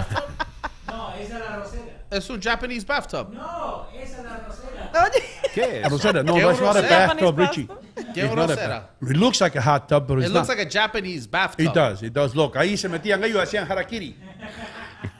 Esa 1.25 1.39
es 1.39 1.45
la 1.51 1.57
rosera. 1.57 1.85
Es 2.11 2.31
un 2.31 2.41
Japanese 2.41 2.87
bathtub. 2.87 3.33
No, 3.33 3.87
esa 3.99 4.19
es 4.19 4.25
la 4.25 4.37
rosera. 4.47 4.91
¿Qué 5.55 5.81
es? 5.83 5.91
rosera, 5.91 6.23
no, 6.23 6.35
¿Qué 6.35 6.43
that's 6.43 6.61
not 6.61 6.77
a 6.77 6.81
rosera? 6.83 7.07
bathtub, 7.07 7.39
Richie. 7.39 7.69
¿Qué 8.15 8.25
It's 8.25 8.35
not 8.35 8.51
a 8.51 8.55
rosera? 8.55 8.81
bath- 9.01 9.11
It 9.11 9.17
looks 9.17 9.41
like 9.41 9.59
a 9.59 9.63
hot 9.63 9.89
tub, 9.89 10.07
but 10.07 10.19
it's 10.19 10.27
It 10.29 10.33
looks 10.33 10.49
not. 10.49 10.57
like 10.57 10.67
a 10.69 10.71
Japanese 10.71 11.29
bathtub. 11.29 11.67
It 11.67 11.73
does, 11.75 12.03
it 12.03 12.13
does. 12.13 12.35
Look, 12.35 12.57
ahí 12.57 12.77
se 12.77 12.89
metían 12.89 13.23
ellos 13.25 13.43
hacían 13.43 13.71
harakiri. 13.71 14.17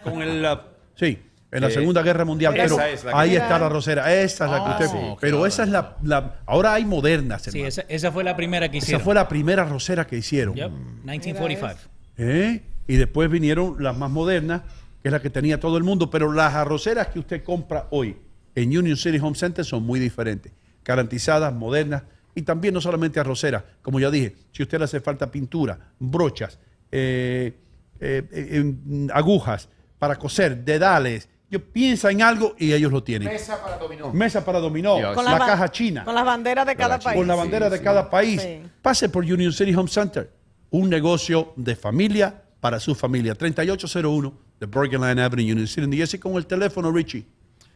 Con 0.03 0.23
el... 0.23 0.45
uh, 0.45 0.59
sí, 0.95 1.19
en 1.51 1.61
la 1.61 1.71
Segunda 1.71 2.03
Guerra 2.03 2.25
Mundial. 2.25 2.55
esa 2.57 2.63
Pero 2.77 2.81
es 2.89 3.05
la 3.05 3.11
que- 3.13 3.17
ahí 3.19 3.37
está 3.37 3.59
la 3.59 3.69
rosera. 3.69 4.13
Esa 4.13 4.45
es 4.45 4.51
la 4.51 4.57
que 4.59 4.85
Ah, 4.85 4.89
usted... 4.89 4.99
pero 5.21 5.47
esa 5.47 5.63
es 5.65 5.69
la, 5.71 5.97
la- 6.03 6.37
Ahora 6.47 6.75
hay 6.75 6.85
modernas, 6.85 7.43
Sí, 7.43 7.51
hermano. 7.51 7.69
esa, 7.69 7.83
esa 7.89 8.13
fue 8.13 8.23
la 8.25 8.37
primera 8.37 8.69
que 8.71 8.79
Esa 8.79 8.85
hicieron. 8.87 9.03
fue 9.05 9.15
la 9.15 9.29
primera 9.29 9.65
rosera 9.65 10.07
que 10.07 10.17
hicieron. 10.17 10.55
Yep, 10.55 10.71
1945. 11.05 11.81
¿Eh? 12.19 12.63
Y 12.87 12.97
después 12.97 13.31
vinieron 13.31 13.77
las 13.83 13.97
más 13.97 14.11
modernas, 14.11 14.63
que 15.05 15.09
es 15.09 15.13
la 15.13 15.21
que 15.21 15.29
tenía 15.29 15.61
todo 15.61 15.77
el 15.77 15.85
mundo. 15.85 16.09
Pero 16.09 16.33
las 16.33 16.55
arroceras 16.55 17.09
que 17.09 17.19
usted 17.19 17.45
compra 17.45 17.89
hoy 17.91 18.17
en 18.55 18.75
Union 18.75 18.97
City 18.97 19.19
Home 19.21 19.37
Center 19.37 19.63
son 19.63 19.83
muy 19.85 20.01
diferentes. 20.01 20.51
Garantizadas, 20.83 21.53
modernas. 21.53 22.05
Y 22.35 22.41
también 22.41 22.73
no 22.73 22.81
solamente 22.81 23.21
arroceras. 23.21 23.63
Como 23.83 24.01
ya 24.01 24.11
dije, 24.11 24.35
si 24.51 24.63
a 24.63 24.65
usted 24.65 24.79
le 24.79 24.85
hace 24.85 25.01
falta 25.01 25.31
pintura, 25.31 25.79
brochas, 25.99 26.59
eh, 26.91 27.53
eh, 28.01 28.75
agujas 29.13 29.69
para 29.99 30.17
coser, 30.17 30.65
dedales. 30.65 31.29
Yo 31.51 31.63
piensa 31.63 32.11
en 32.11 32.23
algo 32.23 32.55
y 32.59 32.73
ellos 32.73 32.91
lo 32.91 33.03
tienen. 33.05 33.29
Mesa 33.29 33.63
para 33.63 33.77
dominó. 33.77 34.11
Mesa 34.15 34.43
para 34.43 34.59
dominó, 34.59 34.97
Dios. 34.97 35.15
Con 35.15 35.27
la 35.27 35.33
ba- 35.39 35.47
caja 35.47 35.71
china 35.71 36.03
Con 36.07 36.15
las 36.15 36.25
banderas 36.25 36.67
de 36.67 36.77
cada 36.77 36.97
la 36.97 37.05
país. 37.05 37.17
con 37.19 37.27
la 37.29 37.35
Sí, 37.35 37.41
bandera 37.41 37.69
de 37.71 37.77
sí. 37.79 37.85
cada 37.85 38.09
país. 38.09 38.41
Sí. 38.41 38.63
Pase 38.81 39.11
por 39.11 39.23
Union 39.23 39.53
City 39.53 39.75
Home 39.75 39.91
Center, 39.91 40.33
un 40.71 40.89
negocio 40.89 41.53
de 41.57 41.77
familia 41.77 42.43
para 42.59 42.81
su 42.81 42.95
familia. 42.95 43.35
3801 43.35 44.44
de 44.61 44.67
Bergen 44.67 45.03
Avenue, 45.03 45.53
Union 45.53 45.67
City, 45.67 45.87
New 45.87 45.99
Jersey, 45.99 46.19
con 46.19 46.35
el 46.37 46.47
teléfono 46.47 46.91
Richie. 46.93 47.27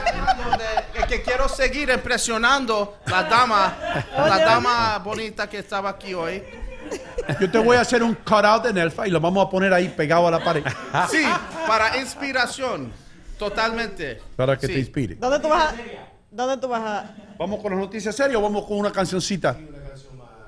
Es 0.98 1.06
que 1.06 1.22
quiero 1.22 1.48
seguir 1.48 1.92
impresionando 1.92 2.98
la 3.06 3.24
dama, 3.24 3.78
la 4.18 4.40
dama 4.40 4.98
bonita 4.98 5.48
que 5.48 5.60
estaba 5.60 5.90
aquí 5.92 6.16
hoy. 6.16 6.42
Yo 7.40 7.52
te 7.52 7.60
voy 7.60 7.78
a 7.78 7.82
hacer 7.82 8.02
un 8.02 8.16
cutout 8.16 8.64
de 8.64 8.74
Nelfa 8.74 9.08
y 9.08 9.12
lo 9.12 9.20
vamos 9.20 9.46
a 9.46 9.50
poner 9.50 9.72
ahí 9.74 9.90
pegado 9.90 10.28
a 10.28 10.32
la 10.32 10.44
pared 10.44 10.64
Sí, 11.12 11.22
para 11.68 11.98
inspiración, 11.98 12.92
totalmente. 13.38 14.22
para 14.36 14.58
que 14.58 14.68
Sí. 14.68 14.74
te 14.74 14.80
inspire. 14.80 15.16
¿Dónde 15.16 15.40
tú 15.40 15.48
vas 15.50 15.74
a.? 15.74 15.76
¿Dónde 16.32 16.58
tú 16.58 16.68
vas 16.68 16.82
a.? 16.82 17.16
¿Vamos 17.38 17.60
con 17.62 17.72
las 17.72 17.80
noticias 17.80 18.16
serias 18.16 18.38
o 18.38 18.42
vamos 18.42 18.66
con 18.66 18.78
una 18.80 18.92
cancioncita? 18.92 19.58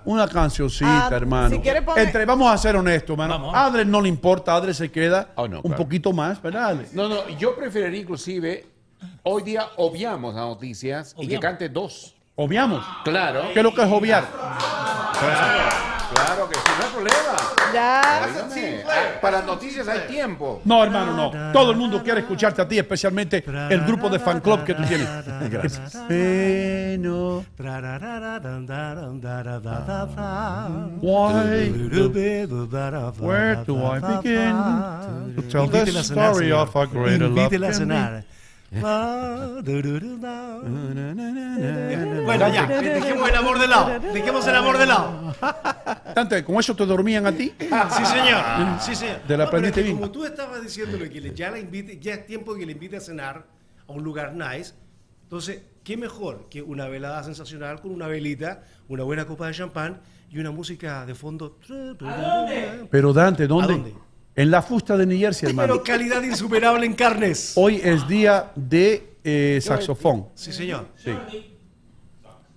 Una 0.06 0.28
cancioncita, 0.28 1.08
Ah, 1.08 1.16
hermano. 1.16 1.50
si 1.50 1.60
quiere 1.60 1.82
poner- 1.82 2.06
Entre, 2.06 2.26
vamos 2.26 2.52
a 2.52 2.58
ser 2.58 2.76
honestos, 2.76 3.12
hermano. 3.12 3.52
Vamos. 3.52 3.56
A 3.56 3.84
no 3.84 4.02
le 4.02 4.10
importa, 4.10 4.56
Adler 4.56 4.74
se 4.74 4.90
queda 4.90 5.30
Oh, 5.36 5.48
no, 5.48 5.58
un 5.58 5.62
claro. 5.64 5.78
poquito 5.78 6.14
más, 6.14 6.42
¿verdad? 6.42 6.70
Adler? 6.70 6.88
No, 6.94 7.08
no, 7.10 7.28
yo 7.38 7.56
preferiría 7.56 8.00
inclusive, 8.02 8.66
hoy 9.24 9.44
día 9.44 9.68
obviamos 9.78 10.34
las 10.34 10.46
noticias 10.46 11.14
y 11.20 11.28
que 11.28 11.40
cante 11.40 11.70
dos. 11.70 12.16
Obviamos. 12.36 12.84
Claro. 13.04 13.42
¿Qué 13.54 13.60
es 13.60 13.64
lo 13.64 13.74
que 13.74 13.82
es 13.84 13.92
obviar? 13.92 14.26
Claro 15.20 15.99
que 16.10 16.56
sí, 16.56 16.72
no 16.78 16.86
hay 16.86 16.92
problema. 16.92 17.38
Ya. 17.74 18.22
Óigame, 18.26 18.84
ah, 18.88 19.20
Para 19.22 19.42
noticias 19.42 19.88
hay 19.88 20.08
tiempo. 20.08 20.62
No, 20.66 20.84
hermano, 20.84 21.14
no. 21.14 21.52
Todo 21.52 21.72
el 21.72 21.78
mundo 21.78 22.02
quiere 22.04 22.22
escucharte 22.22 22.62
a 22.62 22.68
ti, 22.68 22.78
especialmente 22.80 23.44
el 23.70 23.82
grupo 23.86 24.10
de 24.10 24.20
fan 24.20 24.40
club 24.42 24.64
que 24.64 24.74
tú 24.74 24.84
tienes. 24.84 25.08
Gracias. 25.50 25.96
Why, 31.02 31.70
where 33.20 33.56
do 33.66 33.76
I 33.86 34.00
begin 34.00 35.36
to 35.36 35.42
tell 35.50 35.68
the 35.68 36.04
story 36.04 36.52
of 36.52 36.76
a 36.76 36.86
greater 36.88 37.28
love? 37.30 37.52
A? 38.84 39.62
Bueno, 42.26 42.48
ya, 42.54 42.68
dejemos 42.68 43.30
el 43.30 43.36
amor 43.36 43.60
de 43.60 43.68
lado. 43.68 44.00
Dejemos 44.14 44.48
el 44.48 44.56
amor 44.56 44.78
de 44.78 44.86
lado. 44.86 45.36
Dante, 46.16 46.44
¿con 46.44 46.56
eso 46.58 46.76
te 46.76 46.86
dormían 46.86 47.26
a 47.26 47.32
ti? 47.32 47.54
Sí, 47.60 48.06
señor. 48.06 48.44
Sí, 48.80 48.96
señor. 48.96 49.24
De 49.28 49.38
la 49.38 49.46
No, 49.50 49.58
es 49.58 49.72
que 49.72 49.82
bien. 49.84 49.96
Como 49.98 50.12
tú 50.12 50.26
estabas 50.26 50.62
diciéndole 50.62 51.10
que 51.10 51.20
le- 51.22 51.34
ya, 51.34 51.50
la 51.52 51.60
invite, 51.60 51.98
ya 52.00 52.14
es 52.14 52.26
tiempo 52.26 52.56
que 52.56 52.66
le 52.66 52.74
invite 52.74 52.98
a 52.98 53.02
cenar 53.02 53.46
a 53.88 53.92
un 53.92 54.04
lugar 54.04 54.34
nice. 54.36 54.74
Entonces, 55.24 55.62
¿qué 55.84 55.98
mejor 55.98 56.48
que 56.50 56.62
una 56.62 56.88
velada 56.88 57.24
sensacional 57.24 57.82
con 57.82 57.92
una 57.92 58.08
velita, 58.08 58.64
una 58.88 59.04
buena 59.04 59.26
copa 59.26 59.48
de 59.48 59.54
champán 59.54 60.02
y 60.32 60.40
una 60.40 60.52
música 60.52 61.06
de 61.06 61.16
fondo? 61.16 61.58
Pero 62.92 63.14
Dante, 63.14 63.48
¿dónde? 63.48 63.74
¿A 63.74 63.78
dónde? 63.78 63.94
En 64.40 64.52
la 64.52 64.62
fusta 64.62 64.96
de 64.96 65.06
New 65.06 65.20
Jersey, 65.20 65.50
hermano. 65.50 65.74
Pero 65.74 65.84
calidad 65.84 66.24
insuperable 66.24 66.86
en 66.86 66.94
carnes. 66.94 67.52
Hoy 67.58 67.82
es 67.84 68.08
día 68.08 68.54
de 68.56 69.18
eh, 69.22 69.60
saxofón. 69.62 70.30
Sí, 70.34 70.54
señor. 70.54 70.88
Sí. 70.96 71.12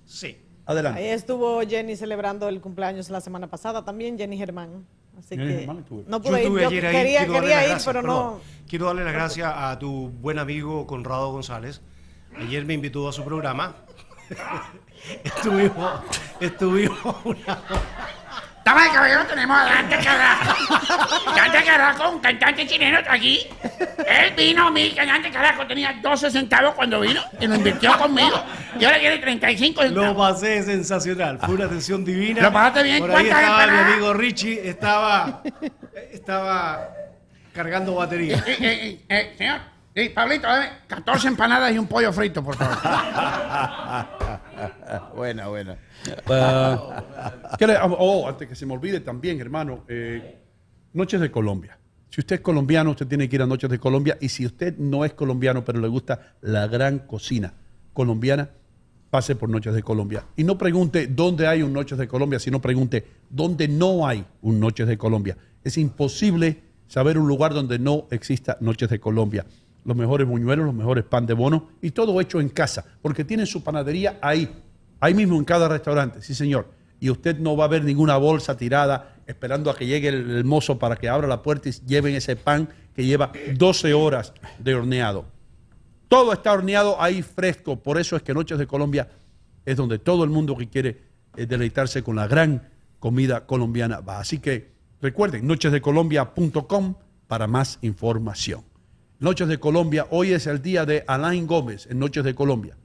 Sí. 0.04 0.36
Adelante. 0.64 1.00
Ahí 1.00 1.08
estuvo 1.08 1.60
Jenny 1.62 1.96
celebrando 1.96 2.48
el 2.48 2.60
cumpleaños 2.60 3.10
la 3.10 3.20
semana 3.20 3.48
pasada 3.48 3.84
también, 3.84 4.16
Jenny 4.16 4.38
Germán. 4.38 4.86
Así 5.18 5.30
Jenny 5.30 5.48
que 5.48 5.58
Germán 5.58 5.78
estuvo. 5.80 6.04
no 6.06 6.22
Yo 6.22 6.30
pude 6.30 6.44
ir. 6.44 6.52
Yo 6.52 6.68
ayer 6.68 6.86
ahí, 6.86 6.94
quería, 6.94 7.18
quiero 7.18 7.32
darle 7.32 7.48
quería 7.48 7.62
ir, 7.62 7.68
gracias, 7.70 7.84
pero 7.84 8.00
perdón. 8.02 8.16
no. 8.16 8.40
Quiero 8.68 8.86
darle 8.86 9.04
las 9.04 9.12
gracias 9.14 9.52
a 9.52 9.76
tu 9.80 10.08
buen 10.08 10.38
amigo 10.38 10.86
Conrado 10.86 11.32
González. 11.32 11.80
Ayer 12.36 12.64
me 12.64 12.74
invitó 12.74 13.08
a 13.08 13.12
su 13.12 13.24
programa. 13.24 13.74
estuvimos, 15.24 16.00
estuvimos 16.38 17.16
una 17.24 17.60
Damas 18.64 18.86
y 18.86 18.90
caballeros, 18.94 19.26
tenemos 19.28 19.58
a 19.58 19.64
Dante 19.64 19.98
Carrasco. 19.98 21.34
Dante 21.34 21.64
Carrasco, 21.64 22.10
un 22.10 22.20
cantante 22.20 22.66
chileno 22.66 22.98
aquí. 23.08 23.46
Él 24.06 24.34
vino, 24.36 24.70
mi 24.70 24.90
cantante 24.92 25.30
Carrasco 25.30 25.66
tenía 25.66 25.94
12 26.00 26.30
centavos 26.30 26.74
cuando 26.74 27.00
vino 27.00 27.20
y 27.40 27.46
lo 27.46 27.56
invirtió 27.56 27.96
conmigo. 27.98 28.42
Y 28.78 28.84
ahora 28.84 29.00
tiene 29.00 29.18
35 29.18 29.82
Lo 29.82 29.88
centavos. 29.88 30.32
pasé 30.32 30.62
sensacional, 30.62 31.38
fue 31.40 31.54
una 31.54 31.64
atención 31.64 32.04
divina. 32.04 32.42
¿Lo 32.42 32.52
pasaste 32.52 32.82
bien? 32.84 32.98
Por 33.00 33.10
ahí 33.10 33.26
¿Cuántas 33.28 33.42
estaba 33.42 33.66
mi 33.66 33.78
amigo 33.92 34.14
Richie, 34.14 34.68
estaba, 34.68 35.42
estaba 36.12 36.88
cargando 37.52 37.94
batería. 37.96 38.36
Eh, 38.46 38.56
eh, 38.60 38.60
eh, 38.60 39.00
eh, 39.08 39.34
señor, 39.36 39.60
sí, 39.94 40.08
Pablito, 40.10 40.46
dame 40.46 40.68
14 40.86 41.28
empanadas 41.28 41.72
y 41.72 41.78
un 41.78 41.86
pollo 41.86 42.12
frito, 42.12 42.42
por 42.44 42.56
favor. 42.56 42.78
buena, 45.16 45.48
buena. 45.48 45.76
¿Qué 47.58 47.66
le- 47.66 47.76
oh, 47.82 48.28
antes 48.28 48.48
que 48.48 48.54
se 48.54 48.66
me 48.66 48.74
olvide 48.74 49.00
también, 49.00 49.40
hermano, 49.40 49.84
eh, 49.88 50.38
Noches 50.94 51.20
de 51.20 51.30
Colombia. 51.30 51.78
Si 52.10 52.20
usted 52.20 52.36
es 52.36 52.42
colombiano, 52.42 52.90
usted 52.90 53.06
tiene 53.06 53.28
que 53.28 53.36
ir 53.36 53.42
a 53.42 53.46
Noches 53.46 53.70
de 53.70 53.78
Colombia. 53.78 54.18
Y 54.20 54.28
si 54.28 54.44
usted 54.44 54.76
no 54.76 55.04
es 55.04 55.14
colombiano, 55.14 55.64
pero 55.64 55.80
le 55.80 55.88
gusta 55.88 56.34
la 56.42 56.66
gran 56.66 57.00
cocina 57.00 57.54
colombiana, 57.94 58.50
pase 59.10 59.34
por 59.36 59.48
Noches 59.48 59.74
de 59.74 59.82
Colombia. 59.82 60.24
Y 60.36 60.44
no 60.44 60.58
pregunte 60.58 61.06
dónde 61.06 61.46
hay 61.46 61.62
un 61.62 61.72
Noches 61.72 61.96
de 61.98 62.08
Colombia, 62.08 62.38
sino 62.38 62.60
pregunte 62.60 63.06
dónde 63.30 63.68
no 63.68 64.06
hay 64.06 64.24
un 64.42 64.60
Noches 64.60 64.86
de 64.86 64.98
Colombia. 64.98 65.36
Es 65.64 65.78
imposible 65.78 66.62
saber 66.88 67.16
un 67.16 67.26
lugar 67.28 67.54
donde 67.54 67.78
no 67.78 68.06
exista 68.10 68.58
Noches 68.60 68.90
de 68.90 69.00
Colombia. 69.00 69.46
Los 69.84 69.96
mejores 69.96 70.26
buñuelos, 70.28 70.66
los 70.66 70.74
mejores 70.74 71.04
pan 71.04 71.24
de 71.26 71.34
bono 71.34 71.70
y 71.80 71.90
todo 71.92 72.20
hecho 72.20 72.40
en 72.40 72.50
casa, 72.50 72.84
porque 73.00 73.24
tienen 73.24 73.46
su 73.46 73.64
panadería 73.64 74.18
ahí, 74.20 74.48
ahí 75.02 75.14
mismo 75.14 75.36
en 75.36 75.44
cada 75.44 75.68
restaurante, 75.68 76.22
sí 76.22 76.32
señor. 76.32 76.68
Y 77.00 77.10
usted 77.10 77.36
no 77.38 77.56
va 77.56 77.64
a 77.64 77.68
ver 77.68 77.82
ninguna 77.82 78.16
bolsa 78.16 78.56
tirada 78.56 79.16
esperando 79.26 79.68
a 79.68 79.76
que 79.76 79.84
llegue 79.84 80.08
el, 80.08 80.44
mozo 80.44 80.78
para 80.78 80.94
que 80.94 81.08
abra 81.08 81.26
la 81.26 81.42
puerta 81.42 81.68
y 81.68 81.72
lleven 81.84 82.14
ese 82.14 82.36
pan 82.36 82.68
que 82.94 83.04
lleva 83.04 83.32
12 83.56 83.92
horas 83.94 84.32
de 84.60 84.76
horneado. 84.76 85.24
Todo 86.06 86.32
está 86.32 86.52
horneado 86.52 87.02
ahí 87.02 87.20
fresco. 87.22 87.82
Por 87.82 87.98
eso 87.98 88.14
es 88.14 88.22
que 88.22 88.32
Noches 88.32 88.58
de 88.58 88.68
Colombia 88.68 89.08
es 89.66 89.76
donde 89.76 89.98
todo 89.98 90.22
el 90.22 90.30
mundo 90.30 90.56
que 90.56 90.68
quiere 90.68 91.00
eh, 91.36 91.46
deleitarse 91.46 92.04
con 92.04 92.14
la 92.14 92.28
gran 92.28 92.68
comida 93.00 93.44
colombiana 93.44 93.98
va. 94.00 94.20
Así 94.20 94.38
que 94.38 94.70
recuerden, 95.00 95.48
nochesdecolombia.com 95.48 96.94
para 97.26 97.48
más 97.48 97.80
información. 97.82 98.62
Noches 99.18 99.48
de 99.48 99.58
Colombia, 99.58 100.06
hoy 100.10 100.32
es 100.32 100.46
el 100.46 100.62
día 100.62 100.86
de 100.86 101.02
Alain 101.08 101.48
Gómez 101.48 101.88
en 101.90 101.98
Noches 101.98 102.22
de 102.22 102.36
Colombia. 102.36 102.76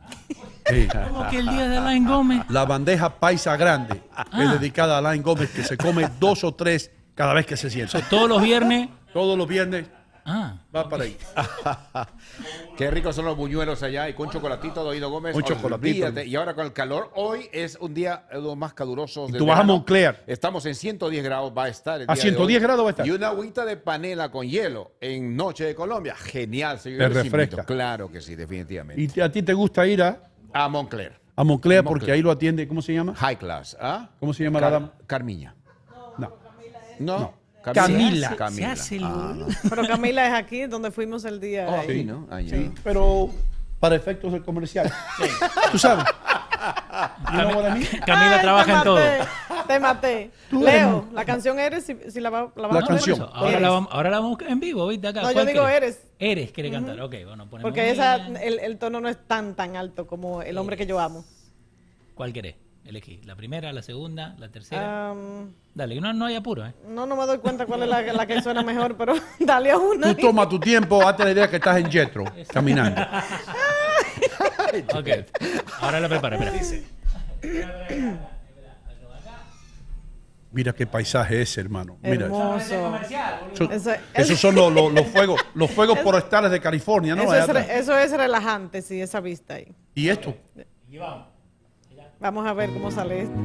Sí. 0.70 0.88
¿Cómo 1.10 1.30
que 1.30 1.38
el 1.40 1.48
día 1.48 1.70
de 1.70 1.78
Alain 1.78 2.06
Gómez? 2.08 2.42
La 2.50 2.66
bandeja 2.66 3.20
paisa 3.20 3.56
grande 3.58 3.96
es 3.96 4.02
Ah. 4.16 4.58
dedicada 4.60 4.96
a 4.96 4.98
Alain 5.00 5.22
Gómez, 5.24 5.50
que 5.52 5.64
se 5.64 5.78
come 5.78 6.10
dos 6.20 6.44
o 6.44 6.54
tres 6.54 6.92
cada 7.16 7.34
vez 7.34 7.46
que 7.46 7.56
se 7.58 7.70
sienta. 7.70 8.02
todos 8.10 8.28
los 8.30 8.42
viernes. 8.42 8.90
Todos 9.14 9.38
los 9.38 9.48
viernes. 9.48 9.86
Ah. 10.30 10.58
Va 10.76 10.90
para 10.90 11.06
ahí. 11.06 11.18
Qué 12.78 12.92
ricos 12.92 13.16
son 13.16 13.24
los 13.26 13.38
buñuelos 13.38 13.82
allá 13.82 14.10
y 14.10 14.14
con 14.14 14.30
chocolatito, 14.30 14.84
Doido 14.84 15.10
Gómez. 15.10 15.34
Con 15.34 15.42
chocolatito. 15.44 16.22
Y 16.22 16.36
ahora 16.36 16.54
con 16.54 16.66
el 16.66 16.74
calor, 16.74 17.12
hoy 17.16 17.48
es 17.54 17.78
un 17.80 17.94
día 17.94 18.26
de 18.32 18.42
los 18.42 18.58
más 18.58 18.74
calurosos. 18.74 19.30
Y 19.30 19.34
tú 19.38 19.46
vas 19.46 19.60
a. 19.60 19.64
Moncler. 19.64 20.24
Estamos 20.28 20.66
en 20.66 20.76
110 20.76 21.24
grados, 21.24 21.54
va 21.58 21.64
a 21.66 21.68
estar. 21.70 22.02
El 22.02 22.10
A 22.10 22.14
día 22.14 22.24
de 22.24 22.30
110 22.30 22.58
hoy. 22.58 22.62
grados 22.64 22.84
va 22.84 22.90
a 22.90 22.92
estar. 22.92 23.08
Y 23.08 23.12
una 23.12 23.28
agüita 23.30 23.64
de 23.66 23.78
panela 23.78 24.30
con 24.30 24.46
hielo 24.48 24.92
en 25.00 25.36
Noche 25.36 25.64
de 25.64 25.76
Colombia. 25.76 26.14
Genial, 26.16 26.78
señor. 26.80 27.00
Te 27.00 27.08
refresca. 27.10 27.56
invito. 27.56 27.66
Claro 27.66 28.12
que 28.12 28.20
sí, 28.22 28.36
definitivamente. 28.36 29.10
¿Y 29.16 29.22
a 29.22 29.32
ti 29.32 29.42
te 29.44 29.54
gusta 29.54 29.88
ir 29.88 30.04
a, 30.04 30.22
A 30.54 30.68
Moncler. 30.70 31.20
a 31.36 31.44
Moncler 31.44 31.84
porque 31.84 32.12
ahí 32.12 32.22
lo 32.22 32.32
atiende, 32.32 32.68
¿cómo 32.68 32.82
se 32.82 32.94
llama? 32.94 33.14
High 33.16 33.38
class. 33.38 33.78
¿ah? 33.80 34.10
¿Cómo 34.20 34.34
se 34.34 34.44
llama 34.44 34.60
Car- 34.60 34.72
la 34.72 34.80
dama? 34.80 34.94
Carmiña. 35.06 35.56
No. 36.18 36.34
No. 37.00 37.34
Camila. 37.62 38.36
Camila. 38.36 38.48
Se 38.56 38.66
hace 38.66 38.96
el 38.98 39.04
Ah, 39.04 39.34
no. 39.36 39.48
Pero 39.70 39.86
Camila 39.88 40.26
es 40.28 40.34
aquí 40.34 40.66
donde 40.68 40.90
fuimos 40.90 41.26
el 41.26 41.40
día. 41.42 41.68
Oh, 41.70 41.80
ahí. 41.82 41.88
sí, 42.00 42.04
¿no? 42.06 42.26
Ah, 42.32 42.40
ya. 42.40 42.56
Sí, 42.58 42.72
pero 42.84 43.30
para 43.80 43.96
efectos 43.96 44.32
del 44.32 44.44
comercial. 44.44 44.92
Tú 45.72 45.78
sabes. 45.78 46.06
You 47.32 47.40
know 47.42 47.56
what 47.56 47.66
I 47.68 47.72
mean? 47.80 47.86
Camila 48.06 48.36
Ay, 48.38 48.42
trabaja 48.42 48.78
en 48.78 48.84
todo. 48.84 49.00
Te 49.68 49.80
maté. 49.80 50.32
Tú 50.50 50.68
eres- 50.68 50.74
Leo, 50.82 51.08
la 51.14 51.26
canción 51.26 51.60
Eres, 51.60 51.86
si, 51.86 51.96
si 52.10 52.20
la, 52.20 52.30
va- 52.30 52.52
la 52.56 52.68
La 52.70 52.82
canción. 52.82 53.16
Eso, 53.18 53.30
ahora, 53.34 53.50
Eres. 53.50 53.62
la 53.62 53.70
vamos, 53.70 53.90
ahora 53.92 54.10
la 54.10 54.20
vamos 54.20 54.38
en 54.48 54.60
vivo, 54.60 54.88
¿viste? 54.88 55.08
Acá. 55.08 55.22
No, 55.22 55.28
yo 55.30 55.34
¿Cuál 55.34 55.48
digo 55.48 55.66
querés? 55.66 55.82
Eres. 55.84 56.02
Eres, 56.38 56.52
quiere 56.52 56.72
cantar. 56.72 57.00
Ok, 57.02 57.16
bueno, 57.26 57.48
ponemos. 57.50 57.62
Porque 57.62 57.92
esa, 57.92 58.16
el, 58.16 58.60
el 58.60 58.78
tono 58.80 59.00
no 59.02 59.10
es 59.10 59.18
tan, 59.28 59.56
tan 59.56 59.76
alto 59.76 60.08
como 60.08 60.42
el 60.42 60.58
hombre 60.58 60.76
que 60.78 60.88
yo 60.88 61.00
amo. 61.00 61.24
¿Cuál 62.16 62.34
querés? 62.34 62.56
Elegí. 62.88 63.20
¿La 63.26 63.36
primera, 63.36 63.72
la 63.74 63.82
segunda, 63.82 64.34
la 64.40 64.50
tercera? 64.50 65.14
Dale, 65.76 66.00
no, 66.00 66.14
no 66.14 66.26
hay 66.26 66.36
apuro, 66.36 66.66
¿eh? 66.66 66.74
no, 66.88 67.06
no 67.06 67.16
me 67.18 67.26
doy 67.26 67.38
cuenta 67.40 67.66
cuál 67.66 67.84
es 67.84 67.90
la, 67.90 68.02
la 68.02 68.26
que 68.26 68.42
suena 68.42 68.64
mejor, 68.64 68.96
pero 68.98 69.14
dale 69.40 69.72
a 69.72 69.78
una. 69.78 70.16
Tú 70.16 70.22
toma 70.28 70.48
tu 70.48 70.58
tiempo, 70.60 71.06
hazte 71.06 71.26
la 71.26 71.32
idea 71.32 71.50
que 71.50 71.58
estás 71.58 71.78
en 71.78 71.92
Jetro, 71.92 72.24
caminando. 72.52 73.02
Ok. 74.96 75.08
Ahora 75.82 76.00
la 76.00 76.10
preparo, 76.10 76.36
espera. 76.38 76.84
Mira 80.52 80.74
qué 80.74 80.88
paisaje 80.88 81.42
es, 81.42 81.58
hermano. 81.58 81.98
Mira. 82.02 82.26
Hermoso. 82.26 82.96
Eso- 83.54 83.72
Eso- 83.72 83.92
esos 84.14 84.40
son 84.40 84.56
los, 84.56 84.72
los- 84.74 84.92
los 84.94 85.08
fuegos, 85.08 85.42
los 85.54 85.70
fuegos 85.72 86.00
forestales 86.04 86.52
de 86.52 86.60
California, 86.60 87.16
¿no? 87.16 87.24
Eso 87.24 87.36
es, 87.36 87.42
atrás. 87.44 87.68
re- 87.68 87.80
eso 87.80 87.98
es 87.98 88.12
relajante, 88.12 88.82
sí, 88.82 89.00
esa 89.02 89.20
vista 89.20 89.56
ahí. 89.56 89.68
Y 89.94 90.10
esto, 90.10 90.36
Vamos 92.20 92.48
a 92.48 92.54
ver 92.54 92.74
cómo 92.74 92.90
sale 92.90 93.22
esto. 93.22 93.36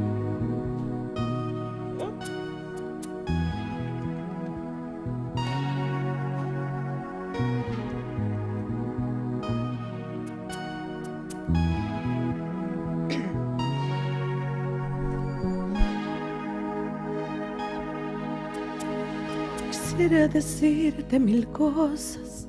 Quisiera 19.70 20.26
decirte 20.28 21.20
mil 21.20 21.46
cosas 21.48 22.48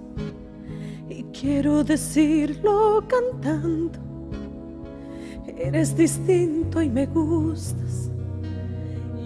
y 1.09 1.23
quiero 1.25 1.83
decirlo 1.83 3.05
cantando. 3.07 4.02
Eres 5.63 5.95
distinto 5.95 6.81
y 6.81 6.89
me 6.89 7.05
gustas. 7.05 8.09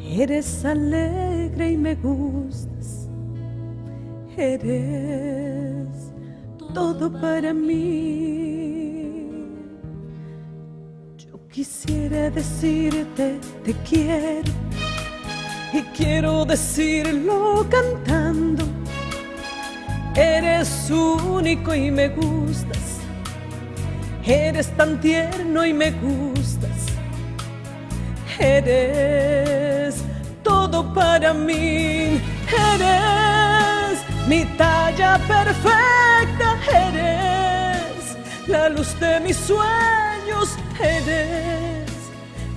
Eres 0.08 0.64
alegre 0.64 1.72
y 1.72 1.78
me 1.78 1.96
gustas. 1.96 3.10
Eres 4.38 5.88
todo 6.76 7.12
para 7.12 7.56
mí. 7.56 9.32
Yo 11.18 11.40
quisiera 11.48 12.30
decirte 12.30 13.40
te 13.66 13.74
quiero 13.90 14.52
y 15.74 15.82
quiero 15.98 16.46
decirlo 16.46 17.66
cantando. 17.68 18.64
Eres 20.16 20.92
único 20.92 21.74
y 21.74 21.90
me 21.90 22.10
gustas. 22.10 22.77
Eres 24.30 24.68
tan 24.76 25.00
tierno 25.00 25.66
y 25.66 25.74
me 25.74 25.92
gustas. 25.92 26.70
Eres 28.38 30.04
todo 30.44 30.94
para 30.94 31.34
mí. 31.34 32.22
Eres 32.74 34.04
mi 34.28 34.44
talla 34.58 35.18
perfecta. 35.20 36.58
Eres 36.90 38.18
la 38.48 38.68
luz 38.68 39.00
de 39.00 39.22
mis 39.22 39.38
sueños. 39.38 40.58
Eres 40.78 41.90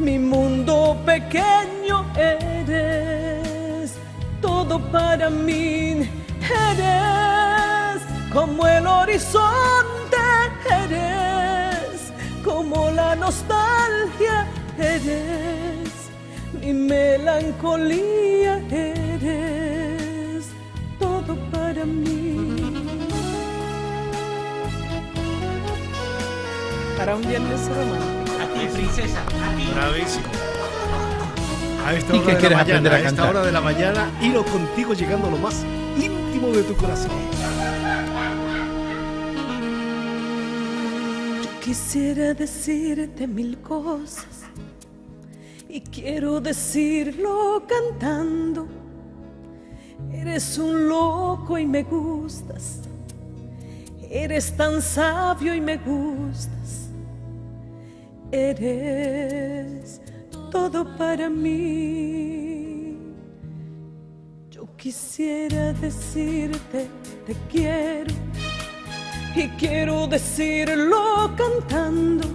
mi 0.01 0.19
mundo 0.19 1.01
pequeño. 1.07 2.05
Eres 2.17 3.95
todo 4.43 4.81
para 4.91 5.31
mí. 5.31 6.11
Eres 6.69 8.03
como 8.33 8.67
el 8.67 8.89
horizonte. 8.89 10.17
Eres 10.69 11.10
como 12.71 12.91
la 12.91 13.17
nostalgia. 13.17 14.47
Eres 14.79 15.91
mi 16.61 16.73
melancolía. 16.73 18.59
Eres 18.71 20.47
todo 20.99 21.37
para 21.51 21.85
mí. 21.85 22.57
Para 26.97 27.17
un 27.17 27.23
viernes 27.23 27.61
romántico. 27.69 28.43
A 28.43 28.47
ti, 28.55 28.67
princesa. 28.73 29.21
A 29.21 29.57
ti. 29.57 29.71
Bravísimo. 29.75 30.27
A 31.87 31.95
esta 31.95 32.15
¿Y 32.15 32.19
hora 32.21 32.35
de 32.35 32.51
la 32.51 32.57
mañana, 32.57 32.91
a 32.91 32.95
a 32.95 33.01
esta 33.01 33.31
hora 33.31 33.43
de 33.43 33.53
la 33.53 33.61
mañana, 33.61 34.11
hilo 34.21 34.45
contigo 34.45 34.93
llegando 34.95 35.29
a 35.29 35.31
lo 35.31 35.39
más 35.39 35.65
íntimo 35.97 36.49
de 36.49 36.63
tu 36.63 36.77
corazón. 36.77 37.11
Quisiera 41.61 42.33
decirte 42.33 43.27
mil 43.27 43.59
cosas 43.59 44.47
y 45.69 45.83
quiero 45.83 46.41
decirlo 46.41 47.63
cantando. 47.69 48.67
Eres 50.11 50.57
un 50.57 50.89
loco 50.89 51.59
y 51.59 51.67
me 51.67 51.83
gustas. 51.83 52.81
Eres 54.11 54.57
tan 54.57 54.81
sabio 54.81 55.55
y 55.55 55.61
me 55.61 55.77
gustas. 55.77 56.89
Eres 58.33 60.01
todo 60.51 60.97
para 60.97 61.29
mí. 61.29 62.97
Yo 64.51 64.67
quisiera 64.77 65.75
decirte 65.75 66.89
te 67.27 67.35
quiero 67.51 68.15
y 69.34 69.49
quiero 69.59 70.07
decirlo 70.07 71.31
cantando. 71.36 72.28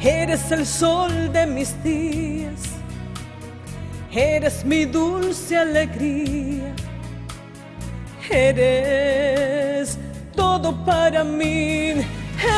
Eres 0.00 0.52
el 0.52 0.64
sol 0.64 1.32
de 1.32 1.46
mis 1.46 1.82
días, 1.82 2.60
eres 4.12 4.64
mi 4.64 4.84
dulce 4.84 5.56
alegría, 5.56 6.72
eres 8.30 9.98
todo 10.36 10.72
para 10.84 11.24
mí, 11.24 11.94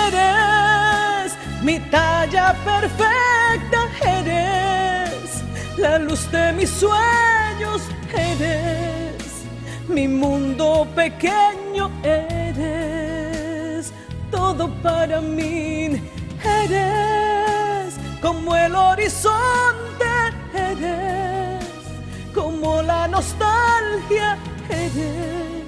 eres 0.06 1.32
mi 1.62 1.80
talla 1.90 2.54
perfecta, 2.62 3.88
eres 4.04 5.42
la 5.78 5.98
luz 5.98 6.30
de 6.30 6.52
mis 6.52 6.68
sueños, 6.68 7.80
eres 8.14 9.46
mi 9.88 10.06
mundo 10.06 10.86
pequeño, 10.94 11.90
eres 12.02 12.39
todo 14.50 14.68
para 14.82 15.20
mí, 15.20 16.02
eres 16.44 17.94
como 18.20 18.56
el 18.56 18.74
horizonte, 18.74 20.10
eres 20.52 21.64
como 22.34 22.82
la 22.82 23.06
nostalgia, 23.06 24.36
eres 24.68 25.62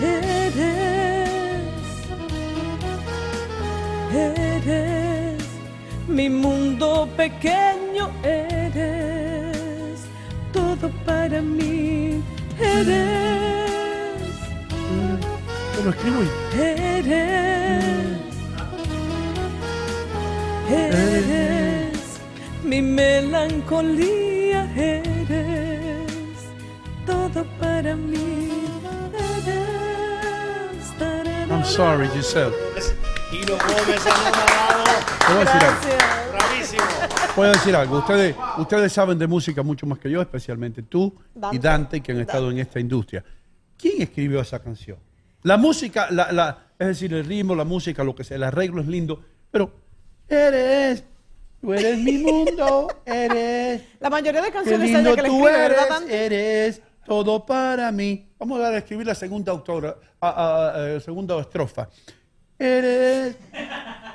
eres, 0.00 0.56
eres 4.14 5.09
mi 6.10 6.28
mundo 6.28 7.08
pequeño, 7.16 8.10
eres 8.24 10.00
todo 10.52 10.90
para 11.06 11.40
mí, 11.40 12.20
eres, 12.58 12.88
Te 15.76 15.84
lo 15.84 15.90
escribo 15.90 16.22
eres, 16.58 17.04
eres 20.68 22.20
mi 22.64 22.82
melancolía, 22.82 24.68
eres 24.76 26.10
todo 27.06 27.44
para 27.60 27.94
mí, 27.94 28.50
eres. 29.14 29.70
I'm 31.50 31.64
sorry, 31.64 32.08
Giselle. 32.08 32.52
Hino 33.32 33.52
Gómez 33.56 34.06
a 34.06 35.38
decir 35.38 35.62
algo. 35.64 36.32
Bravísimo. 36.32 36.82
Puedo 37.34 37.52
decir 37.52 37.76
algo. 37.76 37.98
Ustedes, 37.98 38.34
ustedes 38.58 38.92
saben 38.92 39.18
de 39.18 39.26
música 39.26 39.62
mucho 39.62 39.86
más 39.86 39.98
que 39.98 40.10
yo, 40.10 40.20
especialmente 40.20 40.82
tú 40.82 41.14
y 41.34 41.38
Dante. 41.40 41.58
Dante, 41.58 42.00
que 42.00 42.12
han 42.12 42.20
estado 42.20 42.50
en 42.50 42.58
esta 42.58 42.80
industria. 42.80 43.24
¿Quién 43.78 44.02
escribió 44.02 44.40
esa 44.40 44.58
canción? 44.60 44.98
La 45.42 45.56
música, 45.56 46.08
la, 46.10 46.32
la- 46.32 46.58
es 46.78 46.86
decir, 46.88 47.14
el 47.14 47.24
ritmo, 47.24 47.54
la 47.54 47.64
música, 47.64 48.02
lo 48.04 48.14
que 48.14 48.24
sea, 48.24 48.36
el 48.36 48.42
arreglo 48.42 48.80
es 48.82 48.88
lindo, 48.88 49.22
pero 49.50 49.72
eres, 50.28 51.04
tú 51.60 51.72
eres 51.72 51.98
mi 51.98 52.18
mundo, 52.18 52.88
eres. 53.06 53.82
La 54.00 54.10
mayoría 54.10 54.42
de 54.42 54.50
canciones 54.50 54.90
lindo 54.90 55.10
ella 55.10 55.16
que 55.16 55.22
le 55.22 55.28
tú 55.28 55.46
escribe, 55.48 55.64
eres, 55.66 55.78
¿verdad, 55.78 55.88
Dante? 56.00 56.26
eres 56.26 56.82
todo 57.06 57.46
para 57.46 57.90
mí. 57.92 58.28
Vamos 58.38 58.60
a 58.60 58.76
escribir 58.76 59.06
la 59.06 59.14
segunda 59.14 59.52
autora, 59.52 59.96
a- 60.20 60.28
a- 60.28 60.96
a- 60.96 61.00
segunda 61.00 61.38
estrofa. 61.40 61.88
Eres, 62.60 63.36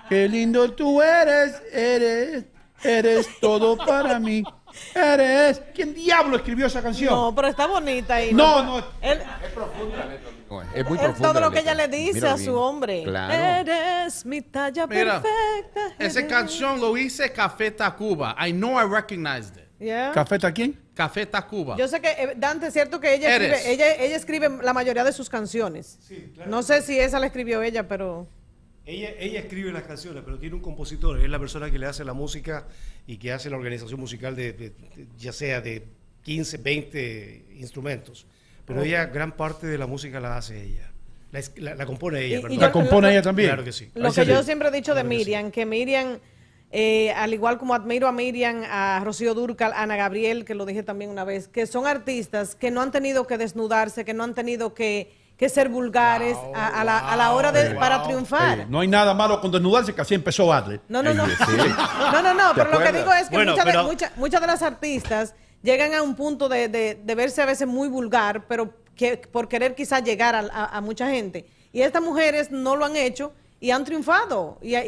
qué 0.07 0.29
lindo 0.29 0.71
tú 0.73 1.01
eres, 1.01 1.61
eres, 1.73 2.45
eres 2.83 3.27
todo 3.41 3.75
para 3.75 4.19
mí. 4.19 4.43
Eres. 4.93 5.61
¿Quién 5.73 5.95
diablo 5.95 6.35
escribió 6.37 6.67
esa 6.67 6.81
canción? 6.83 7.11
No, 7.11 7.33
pero 7.33 7.47
está 7.47 7.65
bonita 7.65 8.15
ahí. 8.15 8.33
No, 8.33 8.61
no. 8.63 8.77
Él- 9.01 9.19
Es 10.75 10.85
muy 10.85 10.97
es 10.97 11.03
profunda. 11.03 11.31
todo 11.31 11.39
lo 11.41 11.49
que 11.51 11.59
ella 11.59 11.73
le 11.73 11.87
dice 11.87 12.13
Míralo 12.15 12.35
a 12.35 12.37
su 12.37 12.43
bien. 12.43 12.55
hombre. 12.55 13.03
Claro. 13.03 13.33
Eres 13.33 14.25
mi 14.25 14.41
talla 14.41 14.85
Mira, 14.85 15.21
perfecta. 15.23 15.95
Esa 15.97 16.27
canción 16.27 16.79
lo 16.79 16.95
hice 16.97 17.31
Café 17.31 17.71
Tacuba. 17.71 18.35
I 18.39 18.51
know 18.51 18.77
I 18.79 18.83
recognized 18.87 19.57
it. 19.57 19.64
Yeah. 19.79 20.11
¿Café 20.13 20.35
está 20.35 20.53
quién? 20.53 20.79
Café 20.93 21.25
Tacuba. 21.25 21.75
Yo 21.77 21.87
sé 21.87 21.99
que, 21.99 22.07
eh, 22.09 22.33
Dante, 22.37 22.67
es 22.67 22.73
cierto 22.73 22.99
que 22.99 23.13
ella 23.13 23.35
Eres. 23.35 23.51
escribe, 23.59 23.73
ella, 23.73 23.95
ella 24.05 24.15
escribe 24.15 24.49
la 24.63 24.73
mayoría 24.73 25.03
de 25.03 25.11
sus 25.11 25.29
canciones. 25.29 25.99
No 26.47 26.63
sé 26.63 26.81
si 26.81 26.97
esa 26.97 27.19
la 27.19 27.25
escribió 27.27 27.61
ella, 27.61 27.87
pero... 27.87 28.27
Ella, 28.85 29.09
ella 29.19 29.39
escribe 29.39 29.71
las 29.71 29.83
canciones, 29.83 30.21
pero 30.23 30.37
tiene 30.37 30.55
un 30.55 30.61
compositor, 30.61 31.19
es 31.19 31.27
la 31.29 31.39
persona 31.39 31.69
que 31.71 31.79
le 31.79 31.87
hace 31.87 32.05
la 32.05 32.13
música 32.13 32.67
y 33.07 33.17
que 33.17 33.33
hace 33.33 33.49
la 33.49 33.57
organización 33.57 33.99
musical 33.99 34.35
de, 34.35 34.53
de- 34.53 34.69
de- 34.69 35.07
ya 35.17 35.33
sea 35.33 35.59
de 35.59 35.83
15, 36.23 36.57
20 36.57 37.45
instrumentos. 37.55 38.27
Pero 38.65 38.79
Ok. 38.81 38.85
ella, 38.85 39.05
gran 39.07 39.35
parte 39.35 39.65
de 39.67 39.77
la 39.79 39.87
música 39.87 40.19
la 40.19 40.37
hace 40.37 40.61
ella. 40.63 40.91
La, 41.31 41.39
es- 41.39 41.51
la- 41.57 41.73
la 41.75 41.85
compone 41.87 42.19
ella, 42.21 42.35
Y- 42.35 42.39
y 42.39 42.41
perdón. 42.43 42.57
yo- 42.57 42.61
¿La 42.61 42.71
compone 42.71 43.09
ella 43.11 43.21
también? 43.23 43.49
Claro 43.49 43.63
que 43.63 43.71
sí. 43.73 43.89
Lo 43.95 44.13
que 44.13 44.25
yo 44.25 44.43
siempre 44.43 44.67
he 44.69 44.71
dicho 44.71 44.93
de 44.95 45.03
Miriam, 45.03 45.49
que 45.51 45.65
Miriam, 45.65 46.19
eh, 46.77 47.13
al 47.13 47.33
igual 47.33 47.57
como 47.57 47.73
admiro 47.73 48.05
a 48.07 48.11
Miriam, 48.11 48.63
a 48.69 48.99
Rocío 49.01 49.33
Durcal, 49.33 49.71
a 49.71 49.83
Ana 49.83 49.95
Gabriel, 49.95 50.43
que 50.43 50.55
lo 50.55 50.65
dije 50.65 50.83
también 50.83 51.09
una 51.09 51.23
vez, 51.23 51.47
que 51.47 51.67
son 51.67 51.87
artistas 51.87 52.53
que 52.55 52.69
no 52.69 52.81
han 52.81 52.91
tenido 52.91 53.25
que 53.25 53.37
desnudarse, 53.37 54.03
que 54.03 54.13
no 54.13 54.25
han 54.25 54.33
tenido 54.33 54.73
que, 54.73 55.15
que 55.37 55.47
ser 55.47 55.69
vulgares 55.69 56.35
a, 56.53 56.81
a 56.81 56.83
la, 56.83 56.97
a 56.99 57.15
la 57.15 57.31
hora 57.31 57.53
de, 57.53 57.75
para 57.75 58.03
triunfar. 58.03 58.59
Eh, 58.59 58.65
no 58.67 58.81
hay 58.81 58.89
nada 58.89 59.13
malo 59.13 59.39
con 59.39 59.51
desnudarse, 59.51 59.95
que 59.95 60.01
así 60.01 60.15
empezó 60.15 60.51
Adler. 60.51 60.81
No, 60.89 61.01
no, 61.01 61.13
no. 61.13 61.25
Sí. 61.25 61.33
No, 62.11 62.21
no, 62.21 62.33
no, 62.33 62.49
¿Te 62.53 62.61
pero 62.63 62.71
lo 62.77 62.79
que 62.85 62.91
digo 62.91 63.13
es 63.13 63.29
que 63.29 63.35
Bueno, 63.35 63.51
muchas, 63.53 63.65
pero- 63.65 63.81
de, 63.83 63.87
muchas, 63.87 64.17
muchas 64.17 64.41
de 64.41 64.47
las 64.47 64.61
artistas 64.61 65.33
llegan 65.63 65.93
a 65.93 66.01
un 66.01 66.15
punto 66.15 66.49
de, 66.49 66.67
de- 66.67 66.95
de 66.95 67.15
verse 67.15 67.41
a 67.41 67.45
veces 67.45 67.67
muy 67.69 67.87
vulgar, 67.87 68.45
pero 68.47 68.73
que 68.97 69.15
por 69.17 69.47
querer 69.47 69.75
quizás 69.75 70.03
llegar 70.03 70.35
a, 70.35 70.39
a- 70.51 70.77
a 70.77 70.81
mucha 70.81 71.09
gente. 71.09 71.45
Y 71.71 71.81
estas 71.83 72.01
mujeres 72.01 72.51
no 72.51 72.75
lo 72.75 72.83
han 72.85 72.95
hecho 72.97 73.31
y 73.59 73.71
han 73.71 73.83
triunfado 73.85 74.57
y, 74.61 74.75
y- 74.75 74.79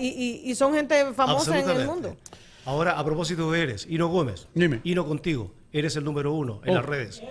y- 0.46 0.52
y 0.52 0.56
son 0.56 0.74
gente 0.74 1.14
famosa 1.14 1.60
en 1.60 1.70
el 1.70 1.86
mundo. 1.86 2.16
Ahora, 2.66 3.00
a 3.00 3.04
propósito 3.06 3.52
de 3.52 3.64
Eres, 3.64 3.88
Hino 3.90 4.08
Gómez. 4.08 4.48
Dime. 4.54 4.82
Hino 4.84 5.06
contigo. 5.06 5.52
Eres 5.72 5.96
el 5.96 6.04
número 6.04 6.34
uno 6.34 6.62
en 6.66 6.72
Oh. 6.72 6.76
las 6.76 6.86
redes. 6.86 7.22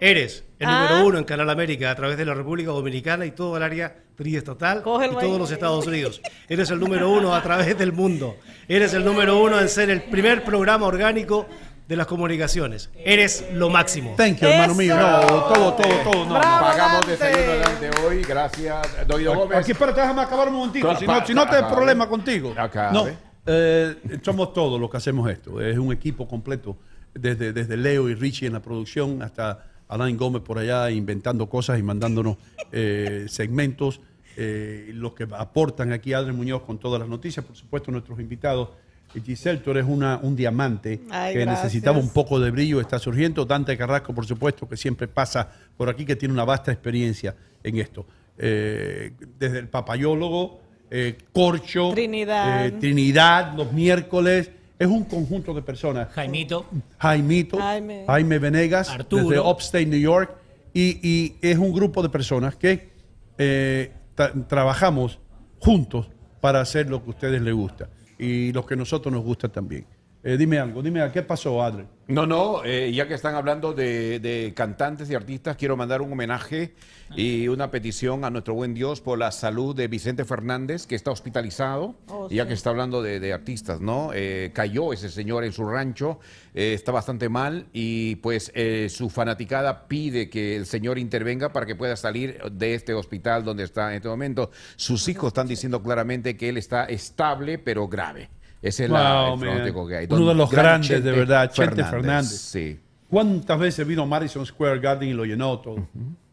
Eres 0.00 0.44
el 0.60 0.66
Ah. 0.68 0.82
número 0.88 1.06
uno 1.08 1.18
en 1.18 1.24
Canal 1.24 1.50
América 1.50 1.90
a 1.90 1.94
través 1.96 2.16
de 2.16 2.24
la 2.24 2.32
República 2.32 2.70
Dominicana 2.70 3.26
y 3.26 3.32
todo 3.32 3.56
el 3.56 3.62
área 3.64 3.96
triestatal 4.16 4.82
y 4.86 4.90
ahí. 5.02 5.10
todos 5.20 5.38
los 5.38 5.50
Estados 5.50 5.86
Unidos. 5.86 6.20
Eres 6.48 6.70
el 6.70 6.78
número 6.80 7.10
uno 7.10 7.34
a 7.34 7.42
través 7.42 7.76
del 7.76 7.92
mundo. 7.92 8.36
Eres 8.68 8.94
el 8.94 9.04
número 9.04 9.40
uno 9.42 9.60
en 9.60 9.68
ser 9.68 9.90
el 9.90 10.02
primer 10.04 10.44
programa 10.44 10.86
orgánico 10.86 11.46
de 11.88 11.96
las 11.96 12.06
comunicaciones. 12.06 12.90
Eres 13.02 13.46
lo 13.54 13.70
máximo. 13.70 14.14
Thank 14.16 14.40
you, 14.40 14.46
hermano 14.48 14.74
mío. 14.74 14.94
No, 14.94 15.20
todo, 15.26 15.72
todo, 15.74 15.98
todo. 16.04 16.24
No, 16.26 16.34
Pagamos 16.34 17.06
desayuno 17.06 17.52
delante 17.52 17.90
hoy. 18.06 18.22
Gracias, 18.22 18.86
Doido 19.06 19.34
Gómez. 19.34 19.58
Aquí, 19.58 19.72
espérate, 19.72 20.00
déjame 20.02 20.20
acabar 20.22 20.48
un 20.48 20.54
momentito. 20.54 20.86
Claro, 20.86 21.00
Si 21.00 21.06
no, 21.06 21.26
si 21.26 21.34
no 21.34 21.48
te 21.48 21.62
problema 21.64 22.06
contigo. 22.06 22.52
Acabe. 22.56 22.92
No, 22.92 23.06
eh, 23.46 23.96
somos 24.22 24.52
todos 24.52 24.78
los 24.78 24.90
que 24.90 24.98
hacemos 24.98 25.30
esto. 25.30 25.60
Es 25.62 25.78
un 25.78 25.90
equipo 25.92 26.28
completo. 26.28 26.76
Desde, 27.14 27.52
desde 27.54 27.76
Leo 27.78 28.08
y 28.10 28.14
Richie 28.14 28.46
en 28.46 28.52
la 28.52 28.60
producción 28.60 29.22
hasta 29.22 29.64
Alain 29.88 30.16
Gómez 30.18 30.42
por 30.42 30.58
allá 30.58 30.90
inventando 30.90 31.48
cosas 31.48 31.78
y 31.78 31.82
mandándonos 31.82 32.36
eh, 32.70 33.24
segmentos. 33.28 34.00
eh, 34.36 34.90
los 34.94 35.14
que 35.14 35.26
aportan 35.36 35.92
aquí 35.92 36.12
Adrián 36.12 36.36
Muñoz 36.36 36.62
con 36.62 36.78
todas 36.78 37.00
las 37.00 37.08
noticias. 37.08 37.44
Por 37.44 37.56
supuesto, 37.56 37.90
nuestros 37.90 38.20
invitados. 38.20 38.68
Y 39.14 39.20
Giselle, 39.22 39.58
tú 39.60 39.70
eres 39.70 39.86
una, 39.86 40.18
un 40.22 40.36
diamante 40.36 41.00
Ay, 41.10 41.32
que 41.34 41.40
gracias. 41.40 41.64
necesitaba 41.64 41.98
un 41.98 42.10
poco 42.10 42.38
de 42.38 42.50
brillo, 42.50 42.80
está 42.80 42.98
surgiendo. 42.98 43.44
Dante 43.46 43.76
Carrasco, 43.76 44.14
por 44.14 44.26
supuesto, 44.26 44.68
que 44.68 44.76
siempre 44.76 45.08
pasa 45.08 45.48
por 45.76 45.88
aquí, 45.88 46.04
que 46.04 46.14
tiene 46.16 46.34
una 46.34 46.44
vasta 46.44 46.70
experiencia 46.72 47.34
en 47.62 47.78
esto. 47.78 48.06
Eh, 48.36 49.12
desde 49.38 49.58
el 49.60 49.68
papayólogo, 49.68 50.60
eh, 50.90 51.16
Corcho, 51.32 51.90
Trinidad. 51.94 52.66
eh, 52.66 52.70
Trinidad, 52.72 53.54
los 53.56 53.72
miércoles. 53.72 54.50
Es 54.78 54.86
un 54.86 55.04
conjunto 55.04 55.52
de 55.54 55.62
personas. 55.62 56.08
Jaimito. 56.12 56.66
Jaimito, 56.98 57.58
Jaime. 57.58 58.04
Jaime, 58.06 58.38
Venegas, 58.38 58.90
Arturo. 58.90 59.24
desde 59.30 59.40
Upstate 59.40 59.86
New 59.86 59.98
York. 59.98 60.36
Y, 60.72 61.00
y 61.02 61.36
es 61.42 61.58
un 61.58 61.72
grupo 61.72 62.02
de 62.02 62.10
personas 62.10 62.54
que 62.56 62.90
eh, 63.38 63.90
tra- 64.16 64.46
trabajamos 64.46 65.18
juntos 65.58 66.08
para 66.40 66.60
hacer 66.60 66.88
lo 66.88 67.02
que 67.02 67.06
a 67.08 67.10
ustedes 67.10 67.42
les 67.42 67.54
gusta 67.54 67.88
y 68.18 68.52
lo 68.52 68.66
que 68.66 68.76
nosotros 68.76 69.12
nos 69.12 69.22
gusta 69.22 69.48
también. 69.48 69.86
Eh, 70.24 70.36
dime 70.36 70.58
algo, 70.58 70.82
dime, 70.82 71.08
¿qué 71.12 71.22
pasó, 71.22 71.62
Adler? 71.62 71.86
No, 72.08 72.26
no, 72.26 72.64
eh, 72.64 72.90
ya 72.92 73.06
que 73.06 73.14
están 73.14 73.36
hablando 73.36 73.72
de, 73.72 74.18
de 74.18 74.52
cantantes 74.54 75.08
y 75.10 75.14
artistas, 75.14 75.56
quiero 75.56 75.76
mandar 75.76 76.02
un 76.02 76.10
homenaje 76.10 76.74
y 77.14 77.46
una 77.46 77.70
petición 77.70 78.24
a 78.24 78.30
nuestro 78.30 78.54
buen 78.54 78.74
Dios 78.74 79.00
por 79.00 79.16
la 79.18 79.30
salud 79.30 79.76
de 79.76 79.86
Vicente 79.86 80.24
Fernández, 80.24 80.86
que 80.86 80.96
está 80.96 81.12
hospitalizado, 81.12 81.94
Oh, 82.08 82.28
ya 82.30 82.42
sí. 82.42 82.48
que 82.48 82.54
está 82.54 82.70
hablando 82.70 83.00
de, 83.00 83.20
de 83.20 83.32
artistas, 83.32 83.80
¿no? 83.80 84.10
Eh, 84.12 84.50
cayó 84.52 84.92
ese 84.92 85.08
señor 85.08 85.44
en 85.44 85.52
su 85.52 85.64
rancho, 85.68 86.18
eh, 86.52 86.72
está 86.74 86.90
bastante 86.90 87.28
mal 87.28 87.66
y 87.72 88.16
pues 88.16 88.50
eh, 88.56 88.88
su 88.90 89.10
fanaticada 89.10 89.86
pide 89.86 90.28
que 90.28 90.56
el 90.56 90.66
señor 90.66 90.98
intervenga 90.98 91.52
para 91.52 91.64
que 91.64 91.76
pueda 91.76 91.94
salir 91.94 92.40
de 92.50 92.74
este 92.74 92.92
hospital 92.92 93.44
donde 93.44 93.62
está 93.64 93.90
en 93.90 93.96
este 93.96 94.08
momento. 94.08 94.50
Sus 94.74 95.06
hijos 95.08 95.28
están 95.28 95.46
diciendo 95.46 95.80
claramente 95.82 96.36
que 96.36 96.48
él 96.48 96.56
está 96.56 96.86
estable 96.86 97.58
pero 97.58 97.86
grave. 97.86 98.30
Ese 98.60 98.84
es 98.84 98.90
la, 98.90 99.30
Wow, 99.30 99.42
el 99.44 99.72
man. 99.74 99.88
que 99.88 99.96
hay. 99.96 100.06
Uno 100.06 100.16
Don 100.18 100.28
de 100.28 100.34
los 100.34 100.50
gran 100.50 100.64
grandes, 100.64 100.88
Chente 100.88 101.10
de 101.10 101.16
verdad, 101.16 101.50
Chente 101.52 101.84
Fernández. 101.84 102.30
Sí. 102.40 102.78
¿Cuántas 103.08 103.58
veces 103.58 103.86
vino 103.86 104.02
a 104.02 104.06
Madison 104.06 104.44
Square 104.44 104.80
Garden 104.80 105.08
y 105.08 105.12
lo 105.12 105.24
llenó 105.24 105.58
todo? 105.60 105.86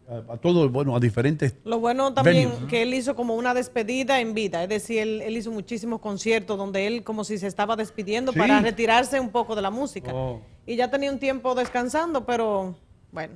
a, 0.07 0.33
a 0.33 0.37
todo, 0.37 0.69
bueno, 0.69 0.95
a 0.95 0.99
diferentes. 0.99 1.55
Lo 1.63 1.79
bueno 1.79 2.13
también 2.13 2.49
venues, 2.51 2.69
que 2.69 2.81
él 2.83 2.93
hizo 2.93 3.15
como 3.15 3.33
una 3.35 3.53
despedida 3.55 4.19
en 4.19 4.33
vida, 4.35 4.61
es 4.61 4.69
decir, 4.69 4.99
él, 4.99 5.21
él 5.23 5.35
hizo 5.37 5.49
muchísimos 5.51 5.99
conciertos 5.99 6.57
donde 6.59 6.85
él 6.85 7.03
como 7.03 7.23
si 7.23 7.37
se 7.39 7.47
estaba 7.47 7.75
despidiendo 7.75 8.31
Sí. 8.31 8.37
para 8.37 8.59
retirarse 8.61 9.19
un 9.19 9.29
poco 9.29 9.55
de 9.55 9.61
la 9.63 9.71
música. 9.71 10.11
Oh. 10.13 10.41
Y 10.67 10.75
ya 10.75 10.91
tenía 10.91 11.11
un 11.11 11.17
tiempo 11.19 11.55
descansando, 11.55 12.23
pero 12.25 12.75
bueno, 13.11 13.33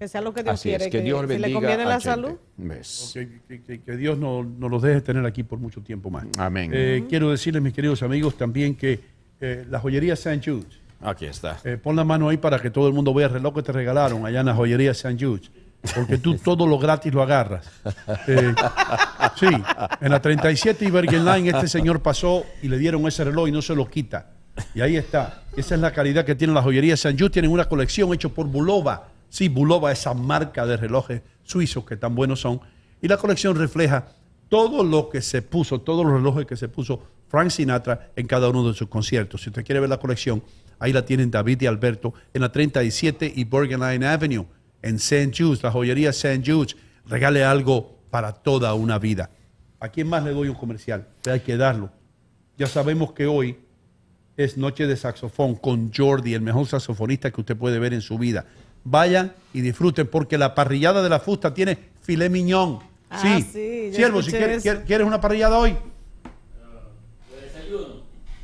que 0.00 0.08
sea 0.08 0.22
lo 0.22 0.32
que 0.32 0.42
Dios 0.42 0.54
Así 0.54 0.70
quiere, 0.70 0.86
es, 0.86 0.90
que 0.90 1.02
Dios 1.02 1.20
si 1.20 1.26
bendiga 1.26 1.48
le 1.48 1.52
conviene 1.52 1.84
la 1.84 2.00
salud. 2.00 2.32
Que, 3.12 3.28
que- 3.46 3.62
que- 3.62 3.80
que 3.82 3.96
Dios 3.98 4.16
no- 4.16 4.42
nos 4.42 4.70
los 4.70 4.80
deje 4.80 5.02
tener 5.02 5.26
aquí 5.26 5.42
por 5.42 5.58
mucho 5.58 5.82
tiempo 5.82 6.08
más. 6.08 6.24
Amén. 6.38 6.70
Eh, 6.72 7.04
Quiero 7.06 7.30
decirles, 7.30 7.62
mis 7.62 7.74
queridos 7.74 8.02
amigos, 8.02 8.34
también 8.38 8.74
que 8.76 8.98
eh, 9.42 9.66
la 9.68 9.78
joyería 9.78 10.14
St. 10.14 10.40
Jude. 10.42 10.64
Aquí 11.02 11.26
está. 11.26 11.58
Eh, 11.64 11.76
pon 11.76 11.96
la 11.96 12.04
mano 12.04 12.30
ahí 12.30 12.38
para 12.38 12.58
que 12.60 12.70
todo 12.70 12.88
el 12.88 12.94
mundo 12.94 13.12
vea 13.12 13.26
el 13.26 13.34
reloj 13.34 13.54
que 13.56 13.62
te 13.62 13.72
regalaron 13.72 14.24
allá 14.24 14.40
en 14.40 14.46
la 14.46 14.54
joyería 14.54 14.92
St. 14.92 15.18
Jude. 15.22 15.42
Porque 15.94 16.16
tú 16.16 16.34
todo 16.42 16.66
lo 16.66 16.78
gratis 16.78 17.12
lo 17.12 17.22
agarras. 17.22 17.70
Eh, 18.26 18.54
sí, 19.38 19.48
en 20.00 20.10
la 20.10 20.22
37 20.22 20.82
y 20.82 20.90
Bergen 20.90 21.26
Line 21.26 21.50
este 21.50 21.68
señor 21.68 22.00
pasó 22.00 22.46
y 22.62 22.68
le 22.68 22.78
dieron 22.78 23.06
ese 23.06 23.22
reloj 23.24 23.48
y 23.48 23.52
no 23.52 23.60
se 23.60 23.74
lo 23.74 23.86
quita. 23.86 24.30
Y 24.74 24.80
ahí 24.80 24.96
está. 24.96 25.42
Esa 25.58 25.74
es 25.74 25.80
la 25.82 25.92
calidad 25.92 26.24
que 26.24 26.34
tiene 26.34 26.54
la 26.54 26.62
joyería 26.62 26.94
St. 26.94 27.14
Jude. 27.18 27.28
Tienen 27.28 27.50
una 27.50 27.66
colección 27.66 28.14
hecha 28.14 28.30
por 28.30 28.46
Bulova. 28.46 29.08
Sí, 29.30 29.48
Bulova, 29.48 29.90
esa 29.90 30.12
marca 30.12 30.66
de 30.66 30.76
relojes 30.76 31.22
suizos 31.42 31.86
que 31.86 31.96
tan 31.96 32.14
buenos 32.14 32.40
son. 32.40 32.60
Y 33.00 33.08
la 33.08 33.16
colección 33.16 33.56
refleja 33.56 34.08
todo 34.50 34.84
lo 34.84 35.08
que 35.08 35.22
se 35.22 35.40
puso, 35.40 35.80
todos 35.80 36.04
los 36.04 36.14
relojes 36.14 36.44
que 36.44 36.56
se 36.56 36.68
puso 36.68 37.02
Frank 37.28 37.50
Sinatra 37.50 38.10
en 38.16 38.26
cada 38.26 38.48
uno 38.48 38.68
de 38.68 38.74
sus 38.74 38.88
conciertos. 38.88 39.42
Si 39.42 39.50
usted 39.50 39.64
quiere 39.64 39.80
ver 39.80 39.88
la 39.88 39.98
colección, 39.98 40.42
ahí 40.80 40.92
la 40.92 41.06
tienen 41.06 41.30
David 41.30 41.62
y 41.62 41.66
Alberto 41.66 42.12
en 42.34 42.42
la 42.42 42.50
37 42.52 43.32
y 43.34 43.44
Bergen 43.44 43.80
Line 43.80 44.04
Avenue, 44.06 44.46
en 44.82 44.96
St. 44.96 45.32
Jude's, 45.36 45.62
la 45.62 45.70
joyería 45.70 46.10
St. 46.10 46.42
Jude's. 46.44 46.76
Regale 47.06 47.44
algo 47.44 47.98
para 48.10 48.32
toda 48.32 48.74
una 48.74 48.98
vida. 48.98 49.30
¿A 49.78 49.88
quién 49.88 50.08
más 50.08 50.24
le 50.24 50.32
doy 50.32 50.48
un 50.48 50.56
comercial? 50.56 51.06
Hay 51.30 51.40
que 51.40 51.56
darlo. 51.56 51.90
Ya 52.58 52.66
sabemos 52.66 53.12
que 53.12 53.26
hoy 53.26 53.56
es 54.36 54.56
Noche 54.56 54.86
de 54.86 54.96
Saxofón 54.96 55.54
con 55.54 55.92
Jordi, 55.92 56.34
el 56.34 56.42
mejor 56.42 56.66
saxofonista 56.66 57.30
que 57.30 57.40
usted 57.40 57.56
puede 57.56 57.78
ver 57.78 57.94
en 57.94 58.00
su 58.00 58.18
vida. 58.18 58.46
Vayan 58.84 59.32
y 59.52 59.60
disfruten 59.60 60.06
porque 60.06 60.38
la 60.38 60.54
parrillada 60.54 61.02
de 61.02 61.08
la 61.08 61.20
fusta 61.20 61.52
tiene 61.54 61.78
filet 62.02 62.30
miñón. 62.30 62.78
Ah, 63.10 63.18
sí, 63.20 63.42
sí, 63.42 63.92
Siervo, 63.94 64.22
si 64.22 64.30
quieres, 64.30 64.62
quieres- 64.62 64.84
¿quieres 64.86 65.06
una 65.06 65.20
parrillada 65.20 65.58
hoy? 65.58 65.76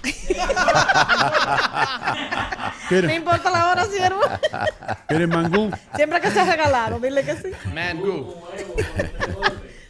¿Quieres, 2.89 3.11
No 3.11 3.17
importa 3.17 3.51
la 3.51 3.71
hora, 3.71 3.85
siervo. 3.87 4.21
¿Quieres 5.09 5.29
mangú? 5.29 5.71
Siempre 5.97 6.21
que 6.21 6.31
sea 6.31 6.45
regalado, 6.45 6.99
dile 7.01 7.25
que 7.25 7.35
sí. 7.37 7.49
Mango. 7.75 8.49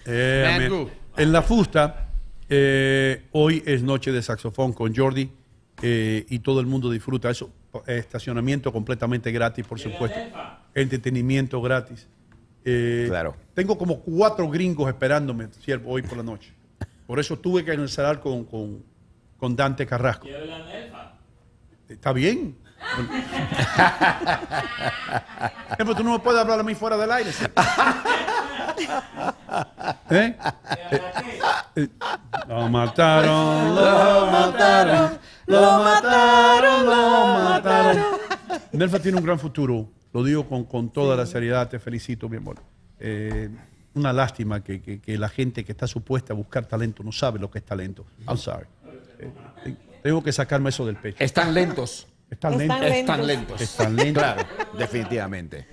Eh. 0.07 0.57
Mangú. 0.59 0.91
En 1.17 1.33
la 1.33 1.43
fusta, 1.43 2.07
eh, 2.49 3.25
hoy 3.33 3.63
es 3.67 3.83
noche 3.83 4.13
de 4.13 4.23
saxofón 4.23 4.73
con 4.73 4.95
Jordi 4.95 5.31
eh, 5.83 6.25
y 6.29 6.39
todo 6.41 6.61
el 6.61 6.67
mundo 6.67 6.91
disfruta 6.91 7.31
eso. 7.31 7.51
Estacionamiento 7.87 8.73
completamente 8.73 9.31
gratis, 9.33 9.67
por 9.67 9.79
supuesto. 9.79 10.19
Entretenimiento 10.75 11.61
gratis. 11.61 12.07
Eh, 12.65 13.07
Claro. 13.09 13.37
Tengo 13.55 13.79
como 13.79 14.01
cuatro 14.01 14.49
gringos 14.49 14.89
esperándome, 14.89 15.49
siervo, 15.65 15.91
hoy 15.93 16.03
por 16.03 16.17
la 16.19 16.25
noche. 16.25 16.53
Por 17.07 17.19
eso 17.21 17.39
tuve 17.39 17.65
que 17.65 17.73
encerrar 17.73 18.21
con, 18.21 18.45
con, 18.45 18.83
con 19.39 19.55
Dante 19.55 19.87
Carrasco. 19.87 20.27
Está 21.89 22.13
bien. 22.13 22.57
Eh, 25.69 25.75
pero 25.79 25.95
tú 25.95 26.03
no 26.05 26.13
me 26.13 26.19
puedes 26.21 26.41
hablar 26.41 26.61
a 26.61 26.63
mí 26.63 26.75
fuera 26.75 26.97
del 26.97 27.11
aire. 27.11 27.31
¿sí? 27.33 27.45
Eh, 30.11 30.37
eh, 31.77 31.89
Lo 32.49 32.69
mataron, 32.69 33.75
lo 33.75 34.27
mataron, 34.31 35.19
lo 35.47 35.61
mataron, 35.61 36.87
lo 36.87 37.45
mataron. 37.45 38.03
Nelfa 38.73 38.99
tiene 38.99 39.19
un 39.19 39.25
gran 39.25 39.39
futuro, 39.39 39.89
lo 40.13 40.23
digo 40.25 40.49
con, 40.49 40.65
con 40.65 40.91
toda 40.93 41.17
la 41.17 41.27
seriedad, 41.27 41.69
te 41.69 41.79
felicito, 41.79 42.29
mi 42.29 42.37
amor. 42.37 42.57
Eh, 42.99 43.49
una 43.95 44.13
lástima 44.13 44.63
que, 44.63 44.83
que- 44.83 45.01
que 45.01 45.17
la 45.19 45.29
gente 45.29 45.65
que 45.65 45.73
está 45.73 45.87
supuesta 45.87 46.33
a 46.33 46.37
buscar 46.37 46.67
talento 46.67 47.03
no 47.03 47.13
sabe 47.13 47.39
lo 47.39 47.51
que 47.51 47.59
es 47.59 47.65
talento. 47.65 48.05
I'm 48.29 48.37
sorry. 48.37 48.67
Eh, 49.19 49.31
eh, 49.65 49.75
tengo 50.03 50.23
que 50.23 50.33
sacarme 50.33 50.69
eso 50.69 50.85
del 50.85 50.97
pecho. 50.97 51.17
Están 51.23 51.55
lentos. 51.55 52.07
Están 52.31 52.61
Están 52.61 52.81
lentos. 52.81 52.99
Están 53.01 53.27
lentos. 53.27 53.61
Están 53.61 53.97
lentos. 53.97 54.23
Claro, 54.23 54.43
definitivamente. 54.79 55.67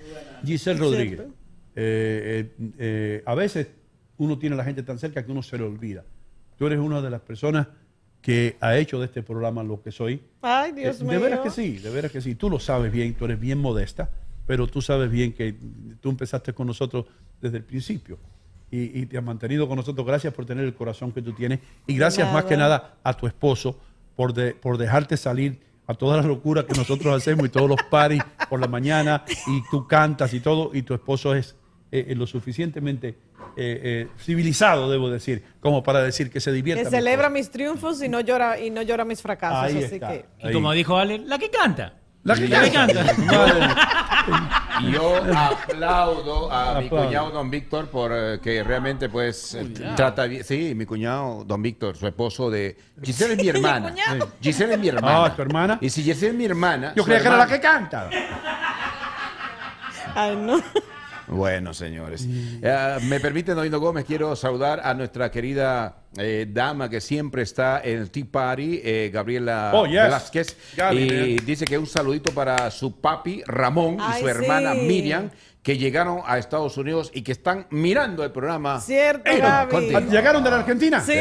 Giselle 0.44 0.78
Rodríguez. 0.78 1.20
Eh, 1.20 1.26
eh, 1.76 2.54
eh, 2.78 3.22
a 3.26 3.34
veces 3.34 3.68
uno 4.18 4.38
tiene 4.38 4.54
a 4.54 4.58
la 4.58 4.64
gente 4.64 4.82
tan 4.84 4.98
cerca 4.98 5.24
que 5.24 5.32
uno 5.32 5.42
se 5.42 5.58
le 5.58 5.64
olvida. 5.64 6.04
Tú 6.56 6.66
eres 6.66 6.78
una 6.78 7.02
de 7.02 7.10
las 7.10 7.20
personas 7.20 7.66
que 8.24 8.56
ha 8.62 8.74
hecho 8.78 8.98
de 8.98 9.04
este 9.04 9.22
programa 9.22 9.62
lo 9.62 9.82
que 9.82 9.92
soy. 9.92 10.18
Ay, 10.40 10.72
Dios 10.72 10.98
Eh, 10.98 11.04
mío. 11.04 11.12
de 11.12 11.18
veras 11.18 11.40
que 11.40 11.50
sí, 11.50 11.76
de 11.76 11.90
veras 11.90 12.10
que 12.10 12.22
sí. 12.22 12.34
Tú 12.34 12.48
lo 12.48 12.58
sabes 12.58 12.90
bien, 12.90 13.12
tú 13.12 13.26
eres 13.26 13.38
bien 13.38 13.58
modesta, 13.58 14.08
pero 14.46 14.66
tú 14.66 14.80
sabes 14.80 15.10
bien 15.10 15.34
que 15.34 15.54
tú 16.00 16.08
empezaste 16.08 16.54
con 16.54 16.66
nosotros 16.66 17.04
desde 17.42 17.58
el 17.58 17.64
principio 17.64 18.18
y, 18.70 18.98
y 18.98 19.04
te 19.04 19.18
has 19.18 19.24
mantenido 19.24 19.68
con 19.68 19.76
nosotros. 19.76 20.06
Gracias 20.06 20.32
por 20.32 20.46
tener 20.46 20.64
el 20.64 20.72
corazón 20.72 21.12
que 21.12 21.20
tú 21.20 21.34
tienes 21.34 21.60
y 21.86 21.94
gracias 21.96 22.32
más 22.32 22.46
que 22.46 22.56
nada 22.56 22.94
a 23.04 23.12
tu 23.14 23.26
esposo 23.26 23.78
por, 24.16 24.32
de- 24.32 24.54
por 24.54 24.78
dejarte 24.78 25.18
salir 25.18 25.60
a 25.86 25.92
todas 25.92 26.16
las 26.16 26.24
locuras 26.24 26.64
que 26.64 26.72
nosotros 26.72 27.14
hacemos 27.14 27.44
y 27.44 27.50
todos 27.50 27.68
los 27.68 27.82
paris 27.90 28.22
por 28.48 28.58
la 28.58 28.68
mañana 28.68 29.22
y 29.46 29.60
tú 29.70 29.86
cantas 29.86 30.32
y 30.32 30.40
todo 30.40 30.70
y 30.72 30.80
tu 30.80 30.94
esposo 30.94 31.34
es 31.34 31.56
eh, 31.94 32.06
eh, 32.08 32.14
lo 32.16 32.26
suficientemente 32.26 33.08
eh, 33.08 33.14
eh, 33.56 34.08
civilizado, 34.18 34.90
debo 34.90 35.08
decir, 35.08 35.44
como 35.60 35.84
para 35.84 36.02
decir 36.02 36.28
que 36.28 36.40
se 36.40 36.50
divierta. 36.50 36.82
Que 36.82 36.90
celebra 36.90 37.30
mis 37.30 37.50
triunfos 37.50 38.02
y 38.02 38.08
no 38.08 38.20
llora 38.20 38.58
y 38.58 38.70
no 38.70 38.82
llora 38.82 39.04
mis 39.04 39.22
fracasos. 39.22 39.62
Ahí 39.62 39.84
así 39.84 39.94
está. 39.94 40.08
que 40.08 40.24
Y 40.40 40.52
como 40.52 40.72
dijo 40.72 40.98
Ale, 40.98 41.18
la 41.20 41.38
que 41.38 41.50
canta. 41.50 41.94
La 42.24 42.34
que 42.34 42.48
La 42.48 42.62
que 42.62 42.70
canta. 42.72 43.04
Yo 44.92 45.16
aplaudo 45.36 46.50
a 46.50 46.80
mi 46.80 46.88
cuñado 46.88 47.30
don 47.30 47.48
Víctor 47.48 47.86
por 47.88 48.10
eh, 48.12 48.40
que 48.42 48.64
realmente 48.64 49.08
pues 49.08 49.54
eh, 49.54 49.72
trata 49.94 50.24
bien. 50.24 50.42
Sí, 50.42 50.74
mi 50.74 50.86
cuñado 50.86 51.44
don 51.44 51.62
Víctor, 51.62 51.96
su 51.96 52.08
esposo 52.08 52.50
de 52.50 52.76
Giselle 53.02 53.34
es 53.34 53.38
mi 53.40 53.48
hermana. 53.50 53.94
Giselle 54.40 54.74
es 54.74 54.80
mi 54.80 54.88
hermana. 54.88 55.26
Ah, 55.26 55.36
¿tu 55.36 55.42
hermana? 55.42 55.78
Y 55.80 55.90
si 55.90 56.02
Giselle 56.02 56.30
es 56.30 56.34
mi 56.34 56.46
hermana. 56.46 56.92
Yo 56.96 57.04
creía 57.04 57.20
que 57.20 57.28
era 57.28 57.36
la 57.36 57.46
que 57.46 57.60
canta. 57.60 58.10
Ay, 60.16 60.36
no. 60.36 60.60
Bueno, 61.26 61.72
señores. 61.72 62.26
Eh, 62.28 62.96
me 63.04 63.18
permiten, 63.20 63.54
Doino 63.54 63.80
Gómez, 63.80 64.04
quiero 64.04 64.36
saludar 64.36 64.80
a 64.84 64.92
nuestra 64.94 65.30
querida 65.30 65.96
eh, 66.16 66.46
dama 66.48 66.88
que 66.90 67.00
siempre 67.00 67.42
está 67.42 67.80
en 67.82 67.98
el 67.98 68.10
Tea 68.10 68.24
Party, 68.30 68.80
eh, 68.84 69.10
Gabriela 69.12 69.70
Oh, 69.74 69.86
yes. 69.86 70.02
Velázquez. 70.02 70.56
Gaby, 70.76 70.98
y 71.02 71.36
man. 71.36 71.46
dice 71.46 71.64
que 71.64 71.78
un 71.78 71.86
saludito 71.86 72.32
para 72.32 72.70
su 72.70 73.00
papi 73.00 73.42
Ramón 73.46 73.94
y 73.94 74.02
Ay, 74.02 74.20
su 74.22 74.28
hermana 74.28 74.74
sí. 74.74 74.80
Miriam, 74.82 75.30
que 75.62 75.78
llegaron 75.78 76.20
a 76.26 76.36
Estados 76.36 76.76
Unidos 76.76 77.10
y 77.14 77.22
que 77.22 77.32
están 77.32 77.66
mirando 77.70 78.22
el 78.22 78.30
programa. 78.30 78.78
Cierto, 78.82 79.30
Gaby. 79.34 79.70
contigo. 79.70 80.00
¿Llegaron 80.10 80.44
de 80.44 80.50
la 80.50 80.56
Argentina? 80.58 81.00
Sí. 81.00 81.14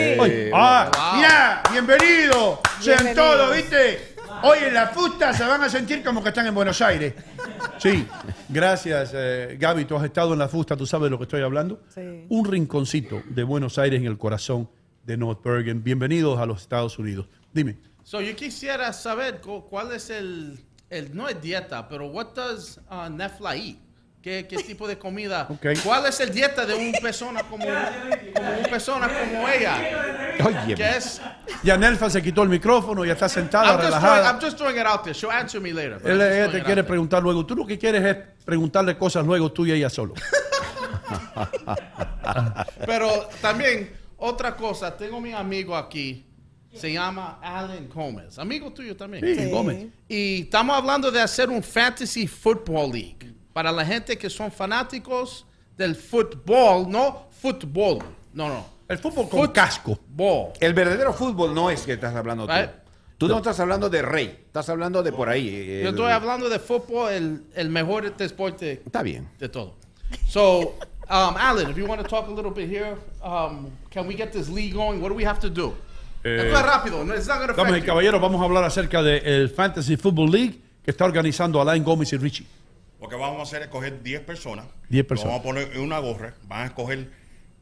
Ah, 0.53 0.91
Wow. 0.93 1.15
mira, 1.15 1.63
bienvenido. 1.71 2.59
Sean 2.81 3.15
todos, 3.15 3.55
¿viste? 3.55 4.12
Hoy 4.41 4.57
en 4.65 4.73
la 4.73 4.87
fusta 4.87 5.33
se 5.33 5.43
van 5.43 5.61
a 5.63 5.69
sentir 5.69 6.03
como 6.03 6.21
que 6.21 6.29
están 6.29 6.47
en 6.47 6.55
Buenos 6.55 6.81
Aires. 6.81 7.13
Sí, 7.77 8.07
gracias, 8.49 9.11
eh, 9.13 9.57
Gaby. 9.59 9.85
Tú 9.85 9.95
has 9.95 10.03
estado 10.03 10.33
en 10.33 10.39
la 10.39 10.47
fusta, 10.47 10.75
tú 10.75 10.85
sabes 10.85 11.05
de 11.05 11.09
lo 11.11 11.17
que 11.17 11.23
estoy 11.23 11.41
hablando. 11.41 11.81
Sí. 11.93 12.25
Un 12.29 12.45
rinconcito 12.45 13.21
de 13.29 13.43
Buenos 13.43 13.77
Aires 13.77 13.99
en 14.01 14.07
el 14.07 14.17
corazón 14.17 14.69
de 15.05 15.17
North 15.17 15.43
Bergen. 15.43 15.83
Bienvenidos 15.83 16.39
a 16.39 16.45
los 16.45 16.61
Estados 16.61 16.97
Unidos. 16.99 17.27
Dime. 17.53 17.77
So, 18.03 18.19
yo 18.21 18.35
quisiera 18.35 18.91
saber 18.91 19.39
cu- 19.39 19.65
cuál 19.69 19.93
es 19.93 20.09
el, 20.09 20.59
el 20.89 21.15
no 21.15 21.29
es 21.29 21.41
dieta, 21.41 21.87
pero 21.87 22.07
what 22.07 22.33
does 22.35 22.79
uh, 22.89 23.09
Nefla 23.09 23.55
eat? 23.55 23.77
Qué, 24.23 24.47
qué 24.47 24.57
tipo 24.63 24.87
de 24.87 24.97
comida. 24.97 25.47
Ok. 25.49 25.67
¿Cuál 25.83 26.05
es 26.07 26.19
el 26.21 26.33
dieta 26.33 26.65
de 26.65 26.73
una 26.73 26.97
persona 26.99 27.43
como, 27.43 27.65
como 27.65 28.49
una 28.57 28.67
persona 28.69 29.07
como 29.07 29.47
ella? 29.49 29.77
Oye. 30.43 30.75
¿Qué 30.75 30.89
es? 30.97 31.21
Ya 31.61 31.77
Nelfa 31.77 32.09
se 32.09 32.21
quitó 32.23 32.41
el 32.41 32.49
micrófono, 32.49 33.05
ya 33.05 33.13
está 33.13 33.27
sentada, 33.29 33.65
I'm 33.65 33.75
just, 33.75 33.89
throwing, 33.89 34.01
relajada. 34.01 34.31
I'm 34.31 34.41
just 34.41 34.57
throwing 34.57 34.77
it 34.77 34.85
out 34.85 35.03
there. 35.03 35.13
She'll 35.13 35.29
answer 35.31 35.61
me 35.61 35.73
later. 35.73 35.99
Él, 36.05 36.19
ella 36.21 36.49
te 36.51 36.63
quiere 36.63 36.83
preguntar 36.83 37.21
luego. 37.21 37.45
Tú 37.45 37.55
lo 37.55 37.67
que 37.67 37.77
quieres 37.77 38.03
es 38.03 38.17
preguntarle 38.45 38.97
cosas 38.97 39.25
luego 39.25 39.51
tú 39.51 39.65
y 39.65 39.73
ella 39.73 39.89
solo. 39.89 40.13
Pero 42.85 43.27
también, 43.41 43.91
otra 44.17 44.55
cosa, 44.55 44.95
tengo 44.95 45.19
mi 45.19 45.33
amigo 45.33 45.75
aquí. 45.75 46.25
Se 46.73 46.91
llama 46.91 47.37
Alan 47.39 47.87
Gómez. 47.87 48.39
Amigo 48.39 48.73
tuyo 48.73 48.95
también. 48.95 49.23
Sí, 49.23 49.35
Sí. 49.43 49.51
Gómez. 49.51 49.85
Y 50.07 50.41
estamos 50.43 50.75
hablando 50.75 51.11
de 51.11 51.21
hacer 51.21 51.49
un 51.49 51.61
Fantasy 51.61 52.25
Football 52.25 52.91
League. 52.91 53.33
Para 53.53 53.71
la 53.71 53.85
gente 53.85 54.17
que 54.17 54.29
son 54.29 54.51
fanáticos 54.51 55.45
del 55.77 55.95
fútbol, 55.95 56.89
no 56.89 57.27
fútbol. 57.41 57.99
No, 58.33 58.49
no. 58.49 58.65
El 58.87 58.97
fútbol 58.97 59.29
con 59.29 59.47
casco. 59.47 59.97
Ball. 60.09 60.49
El 60.59 60.73
verdadero 60.73 61.13
fútbol 61.13 61.53
no 61.53 61.69
es 61.69 61.81
que 61.83 61.93
estás 61.93 62.15
hablando 62.15 62.45
tú. 62.47 62.53
Right. 62.53 62.69
Tú 63.17 63.27
no 63.27 63.37
estás 63.37 63.59
hablando 63.59 63.89
de 63.89 64.01
rey, 64.01 64.39
estás 64.47 64.67
hablando 64.69 65.01
de 65.01 65.11
por 65.13 65.29
ahí. 65.29 65.45
Yo 65.81 65.87
el- 65.89 65.95
estoy 65.95 66.11
hablando 66.11 66.49
de 66.49 66.59
fútbol, 66.59 67.11
el, 67.13 67.43
el 67.55 67.69
mejor 67.69 68.13
deporte 68.17 68.81
Está 68.85 69.01
bien. 69.01 69.29
de 69.39 69.47
todo. 69.47 69.75
So, 70.27 70.75
um, 71.09 71.37
Alan, 71.37 71.69
if 71.71 71.77
you 71.77 71.85
want 71.85 72.01
to 72.01 72.07
talk 72.07 72.27
a 72.27 72.31
little 72.31 72.51
bit 72.51 72.69
here, 72.69 72.97
um, 73.23 73.69
can 73.91 74.07
we 74.07 74.15
get 74.15 74.31
this 74.31 74.49
league 74.49 74.73
going? 74.73 74.99
What 75.01 75.09
do 75.09 75.15
we 75.15 75.25
have 75.25 75.39
to 75.39 75.49
do? 75.49 75.73
Eh, 76.23 76.47
Esto 76.47 76.57
es 76.59 76.65
rápido. 76.65 77.03
no- 77.05 77.13
It's 77.15 77.27
not 77.27 77.39
gonna 77.39 77.53
Damas 77.53 77.77
y 77.77 77.81
caballeros, 77.81 78.19
vamos 78.19 78.41
a 78.41 78.45
hablar 78.45 78.63
acerca 78.65 79.01
del 79.01 79.49
Fantasy 79.49 79.95
Football 79.95 80.31
League 80.31 80.59
que 80.83 80.91
está 80.91 81.05
organizando 81.05 81.61
Alain 81.61 81.83
Gómez 81.83 82.11
y 82.13 82.17
Richie. 82.17 82.45
Lo 83.03 83.09
que 83.09 83.15
vamos 83.17 83.39
a 83.39 83.43
hacer 83.43 83.61
es 83.63 83.67
coger 83.67 84.01
10 84.01 84.21
personas. 84.21 84.65
10 84.89 85.03
Lo 85.03 85.07
personas. 85.09 85.33
vamos 85.33 85.39
a 85.41 85.43
poner 85.43 85.75
en 85.75 85.81
una 85.83 85.99
gorra. 85.99 86.35
Van 86.47 86.61
a 86.61 86.65
escoger 86.67 87.09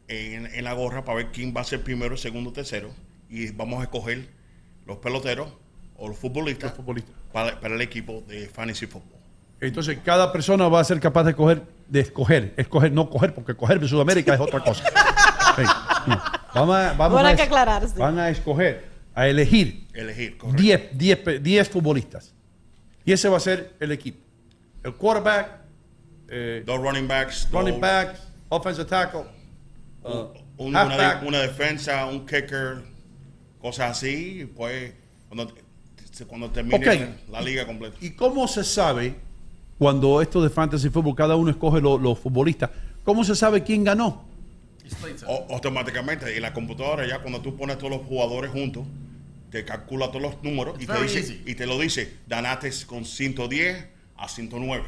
en, 0.07 0.45
en 0.45 0.63
la 0.63 0.73
gorra 0.73 1.03
para 1.03 1.17
ver 1.17 1.31
quién 1.31 1.51
va 1.55 1.61
a 1.61 1.63
ser 1.63 1.81
primero, 1.83 2.15
segundo, 2.15 2.53
tercero. 2.53 2.91
Y 3.27 3.49
vamos 3.51 3.79
a 3.79 3.83
escoger 3.83 4.27
los 4.85 4.97
peloteros 4.97 5.51
o 5.97 6.07
los 6.07 6.17
futbolistas, 6.17 6.73
Para, 7.33 7.59
para 7.59 7.73
el 7.73 7.81
equipo 7.81 8.23
de 8.27 8.47
Fantasy 8.49 8.85
Football. 8.85 9.19
Entonces, 9.61 9.97
cada 10.05 10.31
persona 10.31 10.67
va 10.67 10.79
a 10.79 10.83
ser 10.83 10.99
capaz 10.99 11.23
de 11.23 11.31
escoger, 11.31 11.63
de 11.87 11.99
escoger, 12.01 12.53
escoger, 12.57 12.91
no 12.91 13.09
coger, 13.09 13.33
porque 13.33 13.55
coger 13.55 13.77
en 13.77 13.87
Sudamérica 13.87 14.35
es 14.35 14.39
otra 14.39 14.59
cosa. 14.59 14.83
No. 16.07 16.19
Vamos 16.55 16.75
a, 16.75 16.93
vamos 16.93 17.23
a 17.23 17.35
que 17.35 17.41
aclararse. 17.43 17.99
Van 17.99 18.17
a 18.17 18.29
escoger, 18.29 18.85
a 19.13 19.27
elegir 19.27 19.85
Elegir, 19.93 20.37
10, 20.55 20.97
10, 20.97 21.17
pe- 21.19 21.39
10 21.39 21.69
futbolistas. 21.69 22.33
Y 23.05 23.11
ese 23.11 23.27
va 23.29 23.37
a 23.37 23.39
ser 23.41 23.73
el 23.79 23.91
equipo. 23.91 24.19
El 24.83 24.93
quarterback, 24.95 25.59
eh, 26.29 26.63
Dos 26.65 26.79
running 26.81 27.07
backs. 27.07 27.47
running 27.51 27.73
dos- 27.73 27.81
back, 27.81 28.15
offensive 28.49 28.85
tackle, 28.85 29.21
uh, 30.03 30.09
un- 30.57 30.75
una, 30.75 31.19
de- 31.19 31.27
una 31.27 31.39
defensa, 31.39 32.05
un 32.05 32.25
kicker, 32.25 32.81
cosas 33.61 33.91
así. 33.97 34.41
y 34.41 34.45
Pues 34.45 34.93
cuando, 35.27 35.53
cuando 36.27 36.49
termine 36.49 37.15
la 37.29 37.41
liga 37.41 37.65
completa. 37.65 37.95
¿Y 38.01 38.11
cómo 38.11 38.47
se 38.47 38.63
sabe 38.63 39.15
cuando 39.77 40.21
esto 40.21 40.41
de 40.41 40.49
fantasy 40.49 40.89
football, 40.89 41.15
cada 41.15 41.35
uno 41.35 41.51
escoge 41.51 41.79
lo- 41.81 41.97
los 41.97 42.17
futbolistas? 42.19 42.69
¿Cómo 43.03 43.23
se 43.23 43.35
sabe 43.35 43.63
quién 43.63 43.83
ganó? 43.83 44.25
O- 45.27 45.47
automáticamente, 45.51 46.35
en 46.35 46.41
la 46.41 46.53
computadora 46.53 47.07
ya 47.07 47.19
cuando 47.19 47.39
tú 47.41 47.55
pones 47.55 47.77
todos 47.77 47.91
los 47.91 48.01
jugadores 48.07 48.51
juntos, 48.51 48.83
te 49.49 49.63
calcula 49.63 50.07
todos 50.07 50.21
los 50.21 50.43
números 50.43 50.75
y 50.81 50.85
te, 50.87 51.01
dice, 51.01 51.41
y 51.45 51.55
te 51.55 51.65
lo 51.65 51.79
dice, 51.79 52.17
ganaste 52.27 52.71
con 52.85 53.05
110 53.05 53.85
a 54.21 54.27
109, 54.29 54.83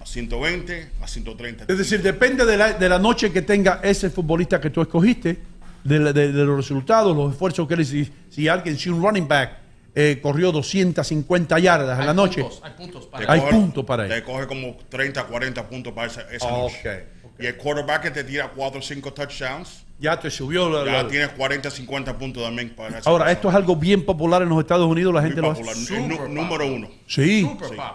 a 0.00 0.06
120, 0.06 0.90
a 1.00 1.06
130. 1.06 1.64
Es 1.68 1.78
decir, 1.78 2.02
depende 2.02 2.44
de 2.44 2.56
la, 2.56 2.72
de 2.72 2.88
la 2.88 2.98
noche 2.98 3.30
que 3.30 3.42
tenga 3.42 3.80
ese 3.82 4.10
futbolista 4.10 4.60
que 4.60 4.70
tú 4.70 4.80
escogiste, 4.80 5.38
de, 5.84 5.98
la- 5.98 6.12
de- 6.12 6.32
de 6.32 6.44
los 6.44 6.56
resultados, 6.56 7.16
los 7.16 7.32
esfuerzos 7.32 7.68
que 7.68 7.74
él 7.74 7.80
hizo. 7.82 7.92
Si, 7.92 8.10
si 8.30 8.48
alguien, 8.48 8.78
si 8.78 8.88
un 8.88 9.02
running 9.02 9.28
back 9.28 9.58
eh, 9.94 10.18
corrió 10.22 10.50
250 10.52 11.58
yardas 11.58 12.00
en 12.00 12.06
la 12.06 12.14
noche, 12.14 12.40
Puntos, 12.42 12.60
hay 12.64 12.72
puntos 12.72 13.06
para 13.06 13.30
hay 13.32 13.40
coge- 13.40 13.50
puntos 13.50 13.84
para 13.84 14.04
él. 14.06 14.08
Te 14.10 14.22
coge 14.22 14.46
como 14.46 14.76
30, 14.88 15.24
40 15.24 15.68
puntos 15.68 15.92
para 15.92 16.06
esa, 16.06 16.22
esa 16.32 16.48
Ah, 16.48 16.52
noche. 16.52 17.04
Y 17.38 17.46
el 17.46 17.56
quarterback 17.56 18.02
que 18.02 18.10
te 18.10 18.24
tira 18.24 18.48
4 18.54 18.78
o 18.78 18.82
5 18.82 19.12
touchdowns, 19.12 19.84
Ya 19.98 20.18
te 20.18 20.30
subió 20.30 20.70
la... 20.70 20.84
ya 20.90 21.02
la- 21.02 21.08
tienes 21.08 21.28
40, 21.30 21.70
50 21.70 22.16
puntos 22.16 22.42
también 22.42 22.70
para 22.70 22.98
esa 22.98 23.10
Ahora, 23.10 23.24
persona. 23.24 23.32
esto 23.32 23.48
es 23.50 23.54
algo 23.54 23.76
bien 23.76 24.04
popular 24.04 24.42
en 24.42 24.48
los 24.48 24.60
Estados 24.60 24.86
Unidos, 24.86 25.12
la 25.12 25.20
Muy 25.20 25.30
gente 25.30 25.42
lo 25.42 25.52
popular. 25.52 25.74
hace. 25.76 25.96
El 25.96 26.08
nu- 26.08 26.28
número 26.28 26.66
uno. 26.66 26.88
Sí. 27.06 27.42
Super 27.42 27.68
popular. 27.68 27.94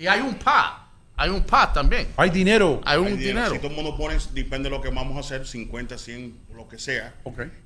Y 0.00 0.06
hay 0.06 0.20
un 0.20 0.34
pot. 0.34 0.54
Hay 1.16 1.28
un 1.28 1.42
pot 1.42 1.72
también. 1.74 2.08
Hay 2.16 2.30
dinero. 2.30 2.80
Hay 2.84 2.98
un 2.98 3.08
Hay 3.08 3.16
dinero. 3.18 3.50
Si 3.52 3.58
todo 3.58 3.68
el 3.68 3.76
mundo 3.76 3.94
pone, 3.96 4.16
depende 4.32 4.70
de 4.70 4.76
lo 4.76 4.80
que 4.82 4.88
vamos 4.88 5.14
a 5.18 5.20
hacer, 5.20 5.46
50, 5.46 5.98
100, 5.98 6.38
lo 6.54 6.66
que 6.66 6.78
sea. 6.78 7.14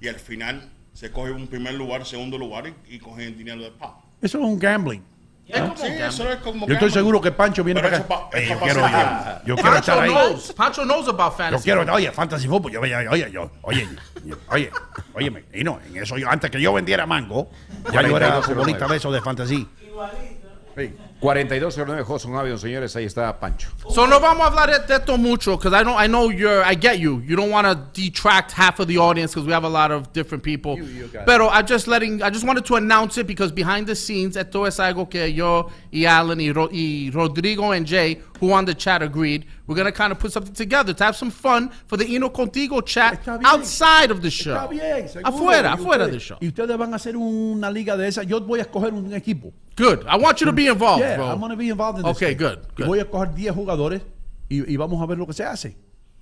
Y 0.00 0.08
al 0.08 0.16
final 0.16 0.68
se 0.92 1.12
coge 1.12 1.30
un 1.30 1.46
primer 1.46 1.74
lugar, 1.74 2.04
segundo 2.04 2.36
lugar 2.36 2.64
y, 2.88 2.96
y 2.96 2.98
cogen 2.98 3.20
el 3.28 3.38
dinero 3.38 3.62
del 3.62 3.72
pop. 3.72 3.94
Eso 4.20 4.38
es 4.38 4.44
un 4.44 4.58
gambling. 4.58 5.04
Es 5.46 5.60
como 5.60 5.76
Sí, 5.76 5.86
eso 5.86 6.30
es 6.32 6.36
como 6.38 6.66
Yo 6.66 6.72
estoy 6.72 6.88
gambling. 6.88 6.90
seguro 6.92 7.20
que 7.20 7.30
Pancho 7.30 7.62
viene 7.62 7.80
Pero 7.82 7.92
para 7.92 8.02
acá. 8.02 8.30
pa- 8.30 8.40
yo 8.40 8.58
quiero, 8.60 8.80
bien. 8.80 8.98
yo 9.46 9.54
quiero 9.54 9.70
Pancho 9.70 9.78
estar 9.78 10.00
ahí. 10.02 10.10
knows. 10.10 10.52
Pancho 10.54 10.82
knows 10.84 11.06
about 11.08 11.32
Yo 11.32 11.36
fantasy. 11.36 11.64
quiero, 11.64 11.80
football. 11.82 11.96
oye, 11.96 12.10
fantasy 12.12 12.48
football, 12.48 12.72
yo 12.72 12.80
veía, 12.80 12.98
oye, 13.10 13.30
yo, 13.30 13.50
oye, 13.62 13.88
yo- 14.24 14.36
oye, 14.48 14.70
oye, 15.12 15.44
y 15.52 15.62
no, 15.62 15.78
en 15.86 16.02
eso 16.02 16.16
yo, 16.18 16.28
antes 16.30 16.50
que 16.50 16.60
yo 16.60 16.72
vendiera 16.72 17.04
mango, 17.06 17.50
ya 17.92 18.00
yo 18.02 18.16
era 18.16 18.40
42, 18.40 18.46
futbolista 18.46 18.88
de 18.88 18.96
eso 18.96 19.12
de 19.12 19.20
fantasy. 19.20 19.68
4209 21.24 22.02
Hudson 22.04 22.34
Avenue, 22.36 22.58
señores, 22.58 22.94
ahí 22.96 23.06
está 23.06 23.38
Pancho. 23.40 23.70
So 23.88 24.06
no 24.06 24.20
vamos 24.20 24.42
a 24.44 24.50
hablar 24.50 24.86
de 24.86 24.94
esto 24.94 25.16
mucho 25.16 25.56
because 25.56 25.72
I 25.72 25.82
know 25.82 25.96
I 25.98 26.06
know 26.06 26.28
you're 26.30 26.62
I 26.62 26.74
get 26.74 26.98
you. 26.98 27.22
You 27.26 27.34
don't 27.34 27.50
want 27.50 27.66
to 27.66 27.74
detract 27.98 28.52
half 28.52 28.78
of 28.78 28.88
the 28.88 28.98
audience 28.98 29.32
because 29.32 29.46
we 29.46 29.52
have 29.54 29.64
a 29.64 29.68
lot 29.68 29.90
of 29.90 30.12
different 30.12 30.44
people. 30.44 30.76
Pero 31.24 31.48
I 31.48 31.62
just 31.62 31.86
letting 31.88 32.22
I 32.22 32.28
just 32.28 32.44
wanted 32.46 32.66
to 32.66 32.76
announce 32.76 33.16
it 33.16 33.26
because 33.26 33.50
behind 33.52 33.86
the 33.86 33.94
scenes 33.96 34.36
esto 34.36 34.66
es 34.66 34.78
algo 34.78 35.08
que 35.08 35.32
yo 35.32 35.70
y 35.90 36.04
Alan 36.04 36.40
y, 36.40 36.52
Ro- 36.52 36.68
y 36.70 37.10
Rodrigo 37.10 37.72
and 37.72 37.86
Jay 37.86 38.20
who 38.40 38.52
on 38.52 38.66
the 38.66 38.74
chat 38.74 39.00
agreed 39.00 39.46
we're 39.66 39.76
gonna 39.76 39.90
kind 39.92 40.12
of 40.12 40.18
put 40.18 40.30
something 40.30 40.52
together 40.52 40.92
to 40.92 41.02
have 41.02 41.16
some 41.16 41.30
fun 41.30 41.70
for 41.86 41.96
the 41.96 42.04
Ino 42.14 42.28
Contigo 42.28 42.84
chat 42.84 43.26
outside 43.44 44.10
of 44.10 44.20
the 44.20 44.30
show. 44.30 44.54
Está 44.54 44.68
bien, 44.68 45.08
seguro. 45.08 45.30
Afuera, 45.32 45.70
Y 45.70 45.74
afuera 45.82 46.06
del 46.06 46.20
show. 46.20 46.36
Y 46.42 46.48
ustedes 46.48 46.76
van 46.76 46.92
a 46.92 46.96
hacer 46.96 47.16
una 47.16 47.70
liga 47.70 47.96
de 47.96 48.08
esa. 48.08 48.22
Yo 48.24 48.42
voy 48.42 48.58
a 48.58 48.64
escoger 48.64 48.92
un 48.92 49.10
equipo. 49.14 49.52
Good. 49.76 50.04
I 50.06 50.16
want 50.16 50.38
you 50.40 50.46
to 50.46 50.52
be 50.52 50.68
involved, 50.68 51.00
Yeah, 51.02 51.13
bro. 51.16 51.30
I'm 51.32 51.40
gonna 51.40 51.56
be 51.56 51.68
involved 51.68 51.98
in 52.00 52.04
this 52.06 52.16
Okay, 52.16 52.34
good, 52.34 52.58
Y 52.76 52.82
good. 52.82 52.86
voy 52.86 52.98
a 52.98 53.02
escoger 53.02 53.34
10 53.34 53.54
jugadores 53.54 54.02
y, 54.48 54.70
y 54.72 54.76
vamos 54.76 55.02
a 55.02 55.06
ver 55.06 55.18
lo 55.18 55.26
que 55.26 55.32
se 55.32 55.44
hace. 55.44 55.76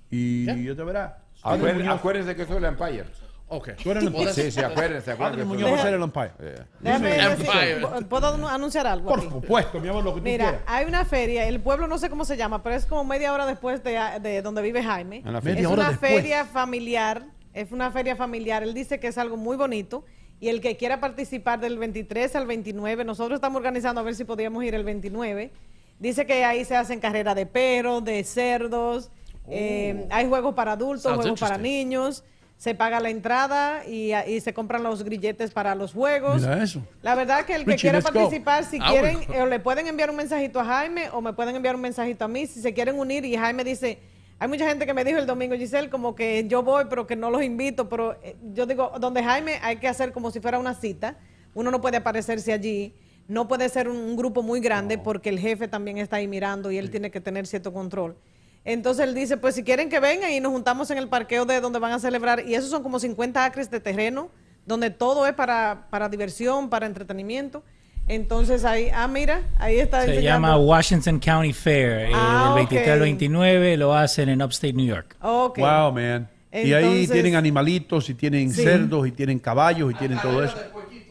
Y 0.09 0.63
yo 0.63 0.75
te 0.75 0.83
verá. 0.83 1.19
Acuérdense, 1.41 1.87
acuérdense 1.89 2.35
que 2.35 2.45
soy 2.45 2.57
el 2.57 2.65
Empire. 2.65 3.05
Okay. 3.45 3.75
Tú 3.83 3.91
eres 3.91 4.03
el 4.03 4.09
umpire. 4.09 4.33
Sí, 4.33 4.49
sí, 4.51 4.59
acuérdense, 4.61 5.11
acuérdense. 5.11 5.45
Muñoz 5.45 5.71
va 5.71 5.75
a 5.75 5.81
ser 5.81 5.93
el 5.93 6.01
umpire. 6.01 6.31
Déjame 6.79 7.11
Dime. 7.11 7.29
decir, 7.29 8.07
¿Puedo 8.09 8.35
anu- 8.35 8.47
anunciar 8.49 8.87
algo? 8.87 9.09
Por 9.09 9.19
aquí? 9.19 9.29
supuesto, 9.29 9.79
mi 9.79 9.89
amor, 9.89 10.03
lo 10.03 10.13
que 10.15 10.21
tú 10.21 10.23
Mira, 10.23 10.45
quieras. 10.45 10.61
hay 10.65 10.85
una 10.87 11.05
feria, 11.05 11.45
el 11.47 11.59
pueblo 11.59 11.87
no 11.87 11.97
sé 11.99 12.09
cómo 12.09 12.25
se 12.25 12.35
llama, 12.37 12.63
pero 12.63 12.75
es 12.75 12.85
como 12.87 13.03
media 13.03 13.31
hora 13.33 13.45
después 13.45 13.83
de, 13.83 13.99
de 14.21 14.41
donde 14.41 14.61
vive 14.63 14.81
Jaime. 14.81 15.21
A 15.25 15.31
la 15.31 15.37
Es 15.39 15.43
feria. 15.43 15.55
Media 15.55 15.69
hora 15.69 15.81
una 15.81 15.89
después. 15.91 16.11
feria 16.13 16.45
familiar, 16.45 17.25
es 17.53 17.71
una 17.71 17.91
feria 17.91 18.15
familiar. 18.15 18.63
Él 18.63 18.73
dice 18.73 18.99
que 18.99 19.07
es 19.07 19.17
algo 19.19 19.37
muy 19.37 19.55
bonito 19.57 20.03
y 20.43 20.49
el 20.49 20.59
que 20.59 20.75
quiera 20.75 20.99
participar 20.99 21.61
del 21.61 21.77
23 21.77 22.35
al 22.35 22.45
29, 22.47 23.05
nosotros 23.05 23.37
estamos 23.37 23.57
organizando 23.59 24.01
a 24.01 24.03
ver 24.03 24.13
si 24.13 24.25
podíamos 24.25 24.61
ir 24.65 24.75
el 24.75 24.83
29. 24.83 25.51
Dice 25.99 26.25
que 26.25 26.43
ahí 26.43 26.65
se 26.65 26.75
hacen 26.75 26.99
carreras 26.99 27.33
de 27.35 27.45
perros, 27.45 28.03
de 28.03 28.21
cerdos, 28.25 29.09
eh, 29.49 30.05
hay 30.09 30.27
juegos 30.27 30.53
para 30.53 30.73
adultos, 30.73 31.03
Sounds 31.03 31.21
juegos 31.21 31.39
para 31.39 31.57
niños. 31.57 32.23
Se 32.57 32.75
paga 32.75 32.99
la 32.99 33.09
entrada 33.09 33.83
y, 33.87 34.13
y 34.13 34.39
se 34.41 34.53
compran 34.53 34.83
los 34.83 35.03
grilletes 35.03 35.51
para 35.51 35.75
los 35.75 35.93
juegos. 35.93 36.41
Mira 36.41 36.61
eso. 36.63 36.81
La 37.01 37.15
verdad 37.15 37.45
que 37.45 37.55
el 37.55 37.65
que 37.65 37.75
quiera 37.75 37.99
go. 38.01 38.09
participar, 38.11 38.65
si 38.65 38.79
Ah, 38.81 38.89
quieren, 38.91 39.19
bueno. 39.27 39.45
eh, 39.45 39.49
le 39.49 39.59
pueden 39.59 39.87
enviar 39.87 40.09
un 40.09 40.15
mensajito 40.17 40.59
a 40.59 40.65
Jaime 40.65 41.09
o 41.11 41.21
me 41.21 41.31
pueden 41.31 41.55
enviar 41.55 41.75
un 41.75 41.81
mensajito 41.81 42.25
a 42.25 42.27
mí 42.27 42.47
si 42.47 42.61
se 42.61 42.73
quieren 42.73 42.99
unir. 42.99 43.23
Y 43.25 43.35
Jaime 43.37 43.63
dice, 43.63 43.97
hay 44.43 44.49
mucha 44.49 44.67
gente 44.67 44.85
que 44.85 44.93
me 44.93 45.05
dijo 45.05 45.19
el 45.19 45.25
domingo, 45.25 45.55
Giselle, 45.55 45.89
como 45.89 46.15
que 46.15 46.45
yo 46.49 46.63
voy, 46.63 46.83
pero 46.89 47.07
que 47.07 47.15
no 47.15 47.31
los 47.31 47.41
invito. 47.43 47.87
Pero 47.87 48.17
eh, 48.21 48.35
yo 48.53 48.65
digo, 48.65 48.91
donde 48.99 49.23
Jaime 49.23 49.57
hay 49.61 49.77
que 49.77 49.87
hacer 49.87 50.11
como 50.11 50.31
si 50.31 50.41
fuera 50.41 50.59
una 50.59 50.73
cita. 50.73 51.17
Uno 51.53 51.71
no 51.71 51.79
puede 51.79 51.95
aparecerse 51.95 52.51
allí. 52.51 52.93
No 53.29 53.47
puede 53.47 53.69
ser 53.69 53.87
un, 53.87 53.95
un 53.95 54.17
grupo 54.17 54.43
muy 54.43 54.59
grande 54.59 54.97
porque 54.97 55.29
el 55.29 55.39
jefe 55.39 55.69
también 55.69 55.97
está 55.97 56.17
ahí 56.17 56.27
mirando 56.27 56.71
y 56.71 56.77
él 56.77 56.91
tiene 56.91 57.09
que 57.09 57.21
tener 57.21 57.47
cierto 57.47 57.71
control. 57.71 58.17
Entonces 58.65 59.07
él 59.07 59.15
dice, 59.15 59.37
pues 59.37 59.55
si 59.55 59.63
quieren 59.63 59.87
que 59.87 60.01
vengan 60.01 60.29
y 60.29 60.41
nos 60.41 60.51
juntamos 60.51 60.91
en 60.91 60.97
el 60.97 61.07
parqueo 61.07 61.45
de 61.45 61.61
donde 61.61 61.79
van 61.79 61.93
a 61.93 61.99
celebrar, 61.99 62.45
y 62.45 62.55
esos 62.55 62.69
son 62.69 62.83
como 62.83 62.99
50 62.99 63.45
acres 63.45 63.71
de 63.71 63.79
terreno, 63.79 64.29
donde 64.65 64.89
todo 64.89 65.25
es 65.25 65.33
para, 65.35 65.87
para 65.89 66.09
diversión, 66.09 66.69
para 66.69 66.85
entretenimiento. 66.85 67.63
Entonces 68.07 68.65
ahí, 68.65 68.89
ah, 68.93 69.07
mira, 69.07 69.41
ahí 69.57 69.79
está 69.79 70.01
Se 70.01 70.09
enseñando. 70.11 70.47
llama 70.47 70.57
Washington 70.57 71.19
County 71.19 71.53
Fair. 71.53 72.09
eh, 72.09 72.11
Ah, 72.13 72.47
el 72.49 72.55
23 72.55 72.87
al 72.89 72.97
ok. 72.99 73.03
29 73.03 73.77
lo 73.77 73.93
hacen 73.95 74.29
en 74.29 74.41
Upstate 74.41 74.73
New 74.73 74.85
York. 74.85 75.15
Wow, 75.21 75.91
man. 75.93 76.29
y 76.51 76.73
ahí 76.73 77.07
tienen 77.07 77.35
animalitos, 77.35 78.09
y 78.09 78.13
tienen 78.13 78.51
Sí. 78.53 78.63
cerdos, 78.63 79.07
y 79.07 79.11
tienen 79.11 79.39
caballos, 79.39 79.91
y 79.91 79.95
tienen 79.95 80.19
todo 80.21 80.43
eso. 80.43 80.55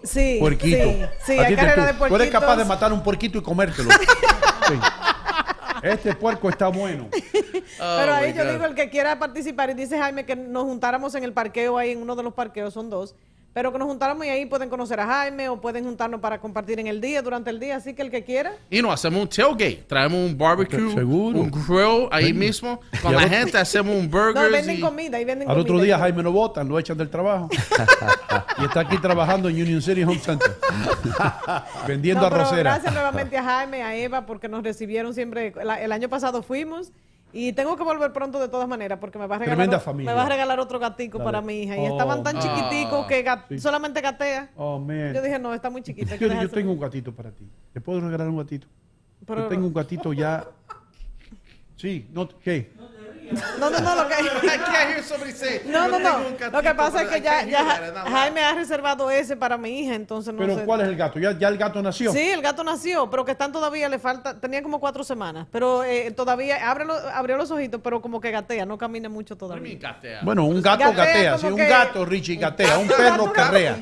Sí, 0.05 0.37
Puerquito. 0.41 0.77
sí, 0.85 0.97
sí, 1.27 1.33
hay 1.39 1.55
carrera 1.57 1.87
de 1.87 1.93
tú, 1.95 2.07
tú 2.09 2.15
eres 2.17 2.29
capaz 2.31 2.57
de 2.57 2.65
puerquitos. 2.65 2.69
matar 2.69 2.93
un 2.93 3.03
puerquito 3.03 3.39
y 3.39 3.43
comértelo. 3.43 3.89
Sí. 4.69 4.75
Este 5.83 6.15
puerco 6.15 6.49
está 6.49 6.69
bueno. 6.69 7.09
Pero 7.11 8.15
ahí 8.15 8.33
yo 8.33 8.45
God. 8.45 8.53
digo, 8.53 8.65
el 8.67 8.75
que 8.77 8.89
quiera 8.89 9.19
participar, 9.19 9.71
y 9.71 9.75
dice 9.75 9.99
Jaime 9.99 10.25
que 10.25 10.37
nos 10.37 10.63
juntáramos 10.63 11.13
en 11.17 11.25
el 11.25 11.33
parqueo, 11.33 11.77
ahí 11.77 11.91
en 11.91 12.01
uno 12.03 12.15
de 12.15 12.23
los 12.23 12.33
parqueos, 12.35 12.73
son 12.73 12.89
dos, 12.89 13.17
pero 13.53 13.71
que 13.73 13.79
nos 13.79 13.87
juntáramos 13.89 14.25
y 14.25 14.29
ahí 14.31 14.47
pueden 14.47 14.69
conocer 14.71 14.99
a 15.01 15.07
Jaime 15.07 15.49
o 15.49 15.61
pueden 15.61 15.85
juntarnos 15.85 16.21
para 16.21 16.41
compartir 16.41 16.81
en 16.81 16.87
el 16.87 17.01
día, 17.01 17.21
durante 17.23 17.51
el 17.51 17.61
día, 17.61 17.77
así 17.77 17.93
que 17.95 18.03
el 18.03 18.11
que 18.11 18.25
quiera. 18.25 18.53
Y 18.71 18.81
no, 18.81 18.91
hacemos 18.91 19.21
un 19.23 19.29
tailgate. 19.29 19.85
Traemos 19.87 20.19
un 20.31 20.39
barbecue, 20.39 20.91
Seguro. 20.95 21.39
un 21.41 21.51
grill 21.51 22.09
ahí 22.11 22.33
mismo. 22.33 22.81
Con 23.03 23.15
la 23.15 23.29
gente 23.29 23.59
hacemos 23.59 23.95
un 23.95 24.11
No, 24.11 24.19
burger. 24.19 24.51
venden 24.51 24.81
comida, 24.81 25.21
y 25.21 25.25
venden 25.25 25.49
Al 25.49 25.57
comida. 25.57 25.63
otro 25.75 25.83
día 25.85 25.99
Jaime 25.99 26.23
lo 26.23 26.33
votan, 26.33 26.69
lo 26.69 26.79
echan 26.79 26.97
del 26.97 27.11
trabajo. 27.11 27.49
y 28.59 28.65
está 28.65 28.81
aquí 28.81 28.97
trabajando 28.99 29.49
en 29.49 29.57
Union 29.61 29.83
City 29.83 30.03
Home 30.03 30.19
Center. 30.19 30.51
vendiendo 31.87 32.23
No, 32.23 32.27
arrocera. 32.29 32.63
Gracias 32.75 32.93
nuevamente 32.93 33.37
a 33.37 33.43
Jaime, 33.45 33.83
a 33.83 33.95
Eva, 33.97 34.27
porque 34.27 34.49
nos 34.49 34.63
recibieron 34.63 35.13
siempre. 35.15 35.53
la- 35.63 35.81
el 35.83 35.93
año 35.93 36.09
pasado 36.09 36.43
fuimos 36.43 36.93
y 37.33 37.53
tengo 37.53 37.77
que 37.77 37.83
volver 37.83 38.13
pronto 38.13 38.39
de 38.39 38.49
todas 38.49 38.69
maneras 38.69 38.99
porque 39.01 39.19
me 39.19 39.27
va 39.27 39.37
a 39.37 39.39
regalar, 39.39 39.57
Tremenda 39.57 39.77
o- 39.79 39.81
familia. 39.81 40.11
me 40.13 40.17
va 40.17 40.25
a 40.25 40.29
regalar 40.29 40.61
otro 40.61 40.79
gatico 40.79 41.19
Dale. 41.19 41.25
para 41.29 41.41
mi 41.41 41.63
hija. 41.63 41.77
Y 41.77 41.81
Oh, 41.81 41.89
estaban 41.89 42.23
tan 42.23 42.37
man. 42.37 42.43
chiquiticos 42.43 43.07
que 43.07 43.25
gat- 43.25 43.47
Sí. 43.49 43.59
solamente 43.59 44.01
gatea. 44.01 44.51
Oh, 44.57 44.79
man. 44.79 45.13
Yo 45.15 45.23
dije, 45.23 45.39
no, 45.39 45.55
está 45.55 45.71
muy 45.71 45.83
chiquita. 45.83 46.17
Yo, 46.17 46.29
yo 46.29 46.49
tengo 46.51 46.73
un 46.73 46.81
gatito 46.81 47.13
para 47.15 47.31
ti. 47.31 47.49
¿Te 47.73 47.81
puedo 47.81 48.01
regalar 48.01 48.29
un 48.29 48.37
gatito? 48.39 48.67
Pero- 49.27 49.43
yo 49.43 49.49
tengo 49.49 49.67
un 49.67 49.73
gatito 49.75 50.13
ya. 50.13 50.45
Sí, 51.77 52.09
no, 52.13 52.29
¿qué? 52.29 52.73
No, 53.59 53.71
no, 53.71 53.79
no, 53.81 53.95
lo 53.97 54.09
que... 54.09 54.15
No, 55.67 55.89
no, 55.89 55.99
"Yo 55.99 56.05
no. 56.41 56.51
Lo 56.51 56.63
que 56.63 56.75
pasa 56.75 57.03
es 57.03 57.09
que 57.09 57.21
ya, 57.21 57.45
ya 57.45 58.05
Jaime 58.11 58.41
ha 58.43 58.55
reservado 58.55 59.11
ese 59.11 59.37
para 59.37 59.57
mi 59.57 59.81
hija, 59.81 59.95
entonces 59.95 60.33
no 60.33 60.41
Pero 60.41 60.57
sé. 60.59 60.65
¿cuál 60.65 60.81
es 60.83 60.89
el 60.89 60.97
gato? 60.97 61.19
¿Ya, 61.19 61.33
ya 61.39 61.49
el 61.49 61.59
gato 61.59 61.83
nació? 61.83 62.13
Sí, 62.13 62.31
el 62.31 62.43
gato 62.43 62.63
nació, 62.65 63.09
pero 63.11 63.25
que 63.25 63.33
están 63.33 63.53
todavía, 63.53 63.89
le 63.89 63.99
falta, 63.99 64.39
tenía 64.39 64.63
como 64.63 64.81
cuatro 64.81 65.05
semanas, 65.05 65.47
pero 65.51 65.85
eh, 65.85 66.11
todavía 66.13 66.71
abre 66.71 66.85
lo- 66.85 66.95
abrió 66.95 67.37
los 67.37 67.51
ojitos, 67.51 67.81
pero 67.83 68.01
como 68.01 68.21
que 68.21 68.31
gatea, 68.31 68.65
no 68.67 68.79
camina 68.79 69.09
mucho 69.09 69.37
todavía. 69.37 69.63
Bueno, 70.23 70.45
un 70.45 70.61
gato 70.63 70.93
Gatea 70.93 71.39
sí, 71.39 71.47
un 71.47 71.57
que- 71.57 71.67
gato, 71.67 72.05
Richie, 72.05 72.37
gatea, 72.37 72.79
un 72.79 72.89
perro 72.89 73.33
carrea. 73.33 73.77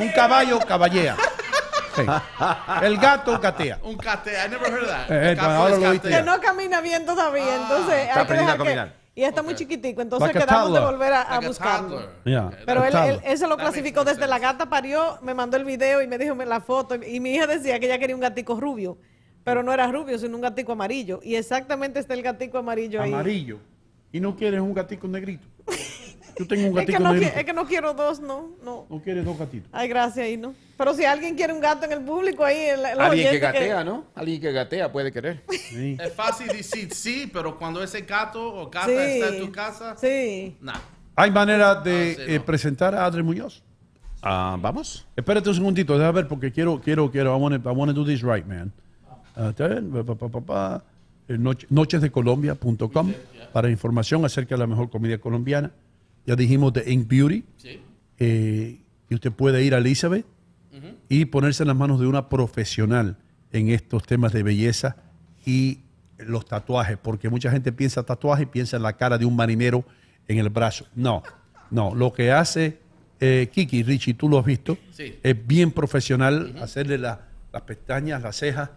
Un 0.00 0.08
caballo 0.10 0.58
caballea. 0.60 1.16
Sí. 1.96 2.02
El 2.82 2.96
gato 2.98 3.38
gatea. 3.38 3.78
Un 3.82 3.96
cate, 3.96 4.32
I 4.32 4.48
never 4.50 4.72
heard 4.72 4.86
that. 4.88 5.10
Eh, 5.10 5.32
eh, 5.32 5.34
Gato 5.34 5.50
ahora 5.50 5.74
es 5.76 5.80
lo. 6.04 6.10
Que 6.10 6.22
no 6.22 6.40
camina 6.40 6.80
bien 6.80 7.06
todavía, 7.06 7.56
entonces 7.56 7.94
hay 7.94 8.04
que 8.06 8.10
aprendiendo 8.12 8.52
dejar 8.52 8.54
a 8.54 8.64
caminar. 8.64 8.88
que... 8.88 9.04
Y 9.16 9.22
está 9.22 9.42
muy 9.44 9.54
chiquitico, 9.54 10.02
entonces 10.02 10.26
Like 10.26 10.38
a 10.40 10.46
quedamos 10.46 10.72
de 10.72 10.80
toddler. 10.80 10.92
volver 10.92 11.12
a, 11.12 11.22
a 11.22 11.30
Like 11.34 11.44
a 11.44 11.48
buscarlo. 11.48 11.88
toddler. 11.90 12.10
Yeah, 12.24 12.50
Pero 12.66 12.84
él, 12.84 12.94
él- 12.96 13.20
él 13.24 13.38
se 13.38 13.46
lo 13.46 13.56
clasificó 13.56 14.02
desde 14.02 14.26
la 14.26 14.40
gata 14.40 14.68
parió, 14.68 15.18
me 15.22 15.34
mandó 15.34 15.56
el 15.56 15.64
video 15.64 16.02
y 16.02 16.08
me 16.08 16.18
dijo 16.18 16.34
me- 16.34 16.46
la 16.46 16.60
foto. 16.60 16.96
Y 16.96 17.20
mi 17.20 17.30
hija 17.34 17.46
decía 17.46 17.78
que 17.78 17.86
ella 17.86 17.98
quería 18.00 18.16
un 18.16 18.20
gatico 18.22 18.58
rubio, 18.58 18.98
pero 19.44 19.62
no 19.62 19.72
era 19.72 19.86
rubio, 19.86 20.18
sino 20.18 20.34
un 20.34 20.42
gatico 20.42 20.72
amarillo. 20.72 21.20
Y 21.22 21.36
exactamente 21.36 22.00
está 22.00 22.14
el 22.14 22.22
gatico 22.22 22.58
amarillo 22.58 23.00
ahí. 23.00 23.12
Amarillo. 23.12 23.60
¿Y 24.10 24.18
no 24.18 24.34
quieres 24.34 24.60
un 24.60 24.74
gatico 24.74 25.06
negrito? 25.06 25.46
Yo 26.38 26.46
tengo 26.46 26.68
un 26.68 26.78
Es 26.78 26.86
que, 26.86 26.92
gatico 26.92 27.02
no, 27.02 27.10
qui- 27.10 27.14
negrito. 27.20 27.38
es 27.38 27.44
que 27.44 27.52
no 27.52 27.66
quiero 27.66 27.94
dos, 27.94 28.20
no, 28.20 28.50
no. 28.64 28.86
¿No 28.90 29.00
quieres 29.02 29.24
dos 29.24 29.38
gatitos? 29.38 29.68
Ay, 29.72 29.88
gracias, 29.88 30.26
ahí 30.26 30.36
no. 30.36 30.54
Pero 30.76 30.92
si 30.94 31.04
alguien 31.04 31.34
quiere 31.36 31.52
un 31.52 31.60
gato 31.60 31.86
en 31.86 31.92
el 31.92 32.00
público 32.00 32.44
ahí, 32.44 32.56
el, 32.58 32.80
el 32.84 33.00
Alguien 33.00 33.30
que 33.30 33.38
gatea, 33.38 33.84
¿no? 33.84 34.04
Alguien 34.14 34.40
que 34.40 34.50
gatea 34.52 34.90
puede 34.90 35.12
querer. 35.12 35.42
Es 35.48 36.12
fácil 36.14 36.48
decir 36.48 36.92
sí, 36.92 37.30
pero 37.32 37.56
cuando 37.58 37.82
ese 37.82 38.00
gato 38.02 38.42
o 38.54 38.68
gata 38.70 38.86
Sí. 38.86 38.92
está 38.94 39.28
en 39.36 39.40
tu 39.40 39.52
casa, 39.52 39.96
sí. 39.96 40.56
nah. 40.60 40.74
¿Hay 41.16 41.30
manera 41.30 41.76
de 41.76 42.34
eh, 42.34 42.40
presentar 42.40 42.94
a 42.94 43.04
Adri 43.06 43.22
Muñoz? 43.22 43.62
Ah, 44.20 44.56
Vamos. 44.60 45.06
Espérate 45.14 45.48
un 45.48 45.54
segundito, 45.54 45.96
déjame 45.96 46.16
ver 46.22 46.28
porque 46.28 46.50
quiero, 46.50 46.80
quiero, 46.80 47.10
quiero. 47.10 47.36
I 47.36 47.40
want 47.40 47.62
to 47.62 47.70
I 47.70 47.72
wanna 47.72 47.92
do 47.92 48.04
this 48.04 48.22
right, 48.22 48.44
man. 48.46 48.72
Eh, 51.26 51.38
noche- 51.38 51.66
nochesdecolombia.com 51.70 53.12
para 53.52 53.70
información 53.70 54.24
acerca 54.24 54.54
de 54.56 54.58
la 54.58 54.66
mejor 54.66 54.90
comida 54.90 55.16
colombiana. 55.18 55.70
Ya 56.26 56.36
dijimos 56.36 56.72
de 56.72 56.90
Ink 56.90 57.06
Beauty. 57.08 57.44
Eh, 58.18 58.80
y 59.10 59.14
usted 59.14 59.32
puede 59.32 59.62
ir 59.64 59.74
a 59.74 59.78
Elizabeth 59.78 60.24
y 61.08 61.24
ponerse 61.26 61.62
en 61.62 61.68
las 61.68 61.76
manos 61.76 62.00
de 62.00 62.06
una 62.06 62.28
profesional 62.28 63.16
en 63.52 63.68
estos 63.68 64.04
temas 64.04 64.32
de 64.32 64.42
belleza 64.42 64.96
y 65.44 65.80
los 66.18 66.46
tatuajes, 66.46 66.96
porque 66.96 67.28
mucha 67.28 67.50
gente 67.50 67.70
piensa 67.72 68.02
tatuaje 68.04 68.44
y 68.44 68.46
piensa 68.46 68.76
en 68.76 68.82
la 68.82 68.94
cara 68.94 69.18
de 69.18 69.24
un 69.26 69.36
marinero 69.36 69.84
en 70.26 70.38
el 70.38 70.48
brazo. 70.48 70.86
No, 70.94 71.22
no, 71.70 71.94
lo 71.94 72.12
que 72.12 72.32
hace 72.32 72.78
eh, 73.20 73.48
Kiki, 73.52 73.82
Richie, 73.82 74.14
tú 74.14 74.28
lo 74.28 74.38
has 74.38 74.44
visto, 74.46 74.76
Sí. 74.90 75.14
es 75.22 75.46
bien 75.46 75.70
profesional 75.70 76.54
hacerle 76.60 76.98
la- 76.98 77.28
las 77.52 77.62
pestañas, 77.62 78.20
las 78.22 78.36
cejas 78.36 78.70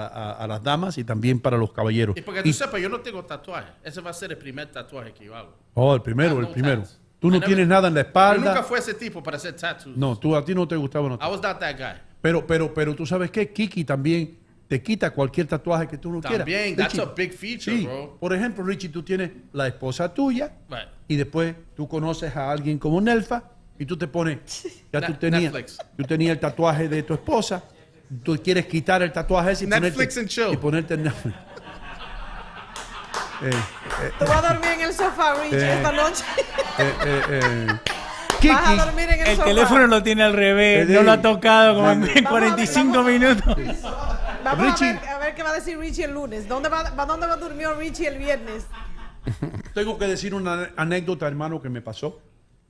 a, 0.00 0.06
a- 0.06 0.32
a 0.32 0.46
las 0.46 0.62
damas 0.62 0.98
y 0.98 1.04
también 1.04 1.40
para 1.40 1.56
los 1.56 1.72
caballeros. 1.72 2.16
Y 2.16 2.22
porque 2.22 2.42
tú 2.42 2.48
Y- 2.48 2.52
sepas, 2.52 2.80
yo 2.80 2.88
no 2.88 3.00
tengo 3.00 3.24
tatuaje. 3.24 3.70
Ese 3.82 4.00
va 4.00 4.10
a 4.10 4.14
ser 4.14 4.30
el 4.32 4.38
primer 4.38 4.70
tatuaje 4.70 5.12
que 5.12 5.24
yo 5.26 5.34
hago. 5.36 5.54
oh, 5.74 5.94
el 5.94 6.02
primero, 6.02 6.36
Ah, 6.38 6.40
el 6.40 6.48
primero. 6.48 6.80
tats. 6.82 7.00
Tú 7.20 7.30
no 7.30 7.38
never- 7.38 7.46
tienes 7.46 7.66
nada 7.68 7.88
en 7.88 7.94
la 7.94 8.00
Yo 8.02 8.06
nunca 8.06 8.08
espalda. 8.40 8.62
fui 8.64 8.78
ese 8.78 8.94
tipo 8.94 9.22
para 9.22 9.36
hacer 9.38 9.56
tattoos. 9.56 9.96
No, 9.96 10.18
tú 10.18 10.36
a 10.36 10.44
ti 10.44 10.54
no 10.54 10.68
te 10.68 10.76
gustaba. 10.76 11.08
No 11.08 11.14
I 11.14 11.30
was 11.30 11.40
not 11.42 11.58
that 11.58 11.76
guy. 11.78 12.00
Pero, 12.20 12.46
pero, 12.46 12.72
pero 12.74 12.94
tú 12.94 13.06
sabes 13.06 13.30
qué, 13.30 13.50
Kiki 13.52 13.84
también 13.84 14.38
te 14.68 14.82
quita 14.82 15.10
cualquier 15.10 15.46
tatuaje 15.46 15.86
que 15.86 15.96
tú 15.98 16.10
no 16.10 16.20
quieras. 16.20 16.38
También, 16.38 16.74
that's 16.76 16.98
a 16.98 17.04
big 17.06 17.32
feature, 17.32 17.76
sí. 17.78 17.84
bro. 17.86 18.16
Por 18.18 18.34
ejemplo, 18.34 18.64
Richie, 18.64 18.88
tú 18.90 19.02
tienes 19.02 19.30
la 19.52 19.66
esposa 19.68 20.12
tuya 20.12 20.52
Right. 20.70 20.88
y 21.08 21.16
después 21.16 21.54
tú 21.76 21.86
conoces 21.88 22.34
a 22.36 22.50
alguien 22.50 22.78
como 22.78 23.00
Nelfa 23.00 23.42
y 23.78 23.84
tú 23.86 23.96
te 23.96 24.06
pones, 24.08 24.38
ya 24.92 25.00
tú 25.06 25.14
tenías, 25.14 25.52
Netflix. 25.52 25.78
tú 25.96 26.04
tenías 26.04 26.32
el 26.34 26.40
tatuaje 26.40 26.88
de 26.88 27.02
tu 27.02 27.12
esposa, 27.14 27.62
tú 28.22 28.38
quieres 28.42 28.66
quitar 28.66 29.02
el 29.02 29.12
tatuaje 29.12 29.52
ese 29.52 29.64
y 29.64 29.68
Netflix 29.68 30.14
ponerte, 30.14 30.20
and 30.20 30.28
chill. 30.28 30.52
y 30.52 30.56
ponerte 30.56 30.94
en 30.94 31.02
Netflix. 31.04 31.36
Eh, 33.42 33.50
eh, 33.50 34.10
Tú 34.18 34.24
vas 34.26 34.44
a 34.44 34.52
dormir 34.54 34.70
en 34.70 34.80
el 34.82 34.92
sofá, 34.94 35.34
Richie, 35.42 35.58
Eh. 35.58 35.74
esta 35.74 35.92
noche. 35.92 36.24
eh, 36.78 36.92
eh, 37.04 37.22
eh. 37.28 37.66
Vas 38.46 38.66
a 38.66 38.70
Kiki, 38.70 38.76
dormir 38.78 39.08
en 39.10 39.20
el, 39.20 39.26
El 39.28 39.36
sofá. 39.36 39.44
teléfono 39.48 39.86
lo 39.88 40.02
tiene 40.02 40.22
al 40.22 40.32
revés, 40.32 40.88
Eh, 40.88 40.92
no 40.92 41.02
lo 41.02 41.12
ha 41.12 41.20
tocado 41.20 41.74
como 41.74 41.90
en 41.90 42.24
45 42.24 43.02
minutos. 43.02 43.56
Vamos 44.44 44.66
Richie. 44.66 44.90
A, 44.90 45.00
ver, 45.00 45.08
a 45.08 45.18
ver 45.18 45.34
qué 45.34 45.42
va 45.42 45.50
a 45.50 45.54
decir 45.54 45.76
Richie 45.78 46.04
el 46.04 46.12
lunes. 46.14 46.48
¿Dónde 46.48 46.68
va, 46.68 46.84
dónde 47.06 47.26
va 47.26 47.36
durmió 47.36 47.74
Richie 47.74 48.06
el 48.06 48.18
viernes? 48.18 48.66
Tengo 49.74 49.98
que 49.98 50.06
decir 50.06 50.34
una 50.34 50.70
anécdota, 50.76 51.26
hermano, 51.26 51.60
que 51.60 51.68
me 51.68 51.82
pasó. 51.82 52.20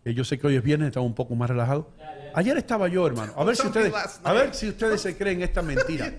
Que 0.03 0.15
yo 0.15 0.25
sé 0.25 0.39
que 0.39 0.47
hoy 0.47 0.57
es 0.57 0.63
viernes, 0.63 0.89
estaba 0.89 1.05
un 1.07 1.15
poco 1.15 1.35
más 1.35 1.51
relajado. 1.51 1.91
Ayer 2.35 2.57
estaba 2.57 2.89
yo, 2.89 3.07
hermano. 3.07 3.33
A 3.37 3.45
ver 3.45 3.57
si 3.57 3.67
ustedes, 3.67 3.93
a 4.23 4.33
ver 4.33 4.55
si 4.55 4.69
ustedes 4.69 5.01
se 5.01 5.17
creen 5.17 5.43
esta 5.43 5.63
mentira. 5.63 6.13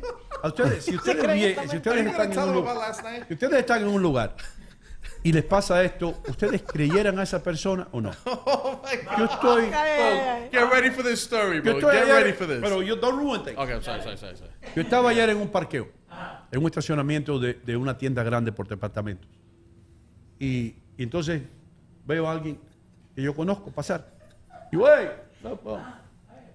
A 0.43 0.47
ustedes, 0.47 0.85
si 0.85 0.95
ustedes, 0.95 1.23
vie- 1.25 1.69
si 1.69 1.75
están 1.77 1.97
en 1.97 2.07
un 2.39 2.53
lugar, 2.53 2.93
si 3.27 3.33
ustedes 3.33 3.59
están 3.59 3.81
en 3.81 3.87
un 3.87 4.01
lugar 4.01 4.35
y 5.23 5.33
les 5.33 5.43
pasa 5.43 5.83
esto, 5.83 6.21
¿ustedes 6.27 6.61
creyeran 6.61 7.17
a 7.19 7.23
esa 7.23 7.41
persona 7.41 7.87
o 7.91 7.99
no? 8.01 8.11
Oh 8.25 8.81
my 8.83 8.97
God. 8.97 9.17
Yo 9.17 9.25
estoy. 9.25 9.65
Get 10.51 10.71
ready 10.71 10.89
for 10.91 11.03
this 11.03 11.21
story, 11.21 11.57
yo 11.57 11.63
bro. 11.63 11.73
estoy 11.79 11.93
Get 11.95 12.03
ayer- 12.03 12.13
ready 12.23 12.33
for 12.33 12.47
this. 12.47 12.59
pero 12.61 12.81
yo 12.81 12.95
don't 12.95 13.17
ruin 13.19 13.43
things. 13.43 13.57
Okay, 13.57 13.73
I'm 13.73 13.81
sorry, 13.83 14.01
sorry, 14.03 14.17
sorry, 14.17 14.37
sorry. 14.37 14.51
Yo 14.75 14.81
estaba 14.83 15.09
ayer 15.09 15.29
en 15.29 15.37
un 15.37 15.49
parqueo, 15.49 15.89
en 16.51 16.59
un 16.59 16.65
estacionamiento 16.67 17.39
de, 17.39 17.55
de 17.55 17.75
una 17.75 17.97
tienda 17.97 18.23
grande 18.23 18.51
por 18.51 18.67
departamentos. 18.67 19.27
Y, 20.39 20.75
y 20.97 21.03
entonces 21.03 21.41
veo 22.05 22.27
a 22.27 22.31
alguien 22.31 22.59
que 23.15 23.21
yo 23.21 23.35
conozco 23.35 23.71
pasar. 23.71 24.07
Y, 24.71 24.75
güey, 24.77 25.07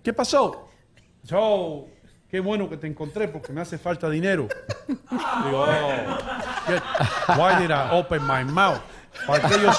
¿qué 0.02 0.12
pasó? 0.12 0.68
Yo, 1.24 1.86
qué 2.28 2.40
bueno 2.40 2.68
que 2.68 2.76
te 2.76 2.86
encontré 2.86 3.28
porque 3.28 3.52
me 3.52 3.60
hace 3.60 3.78
falta 3.78 4.08
dinero. 4.08 4.48
Digo, 4.88 5.64
oh, 5.66 7.34
why 7.36 7.56
did 7.60 7.70
I 7.70 7.88
open 7.92 8.22
my 8.26 8.44
mouth? 8.44 8.80
¿Para 9.26 9.48
qué 9.48 9.60
yo, 9.60 9.72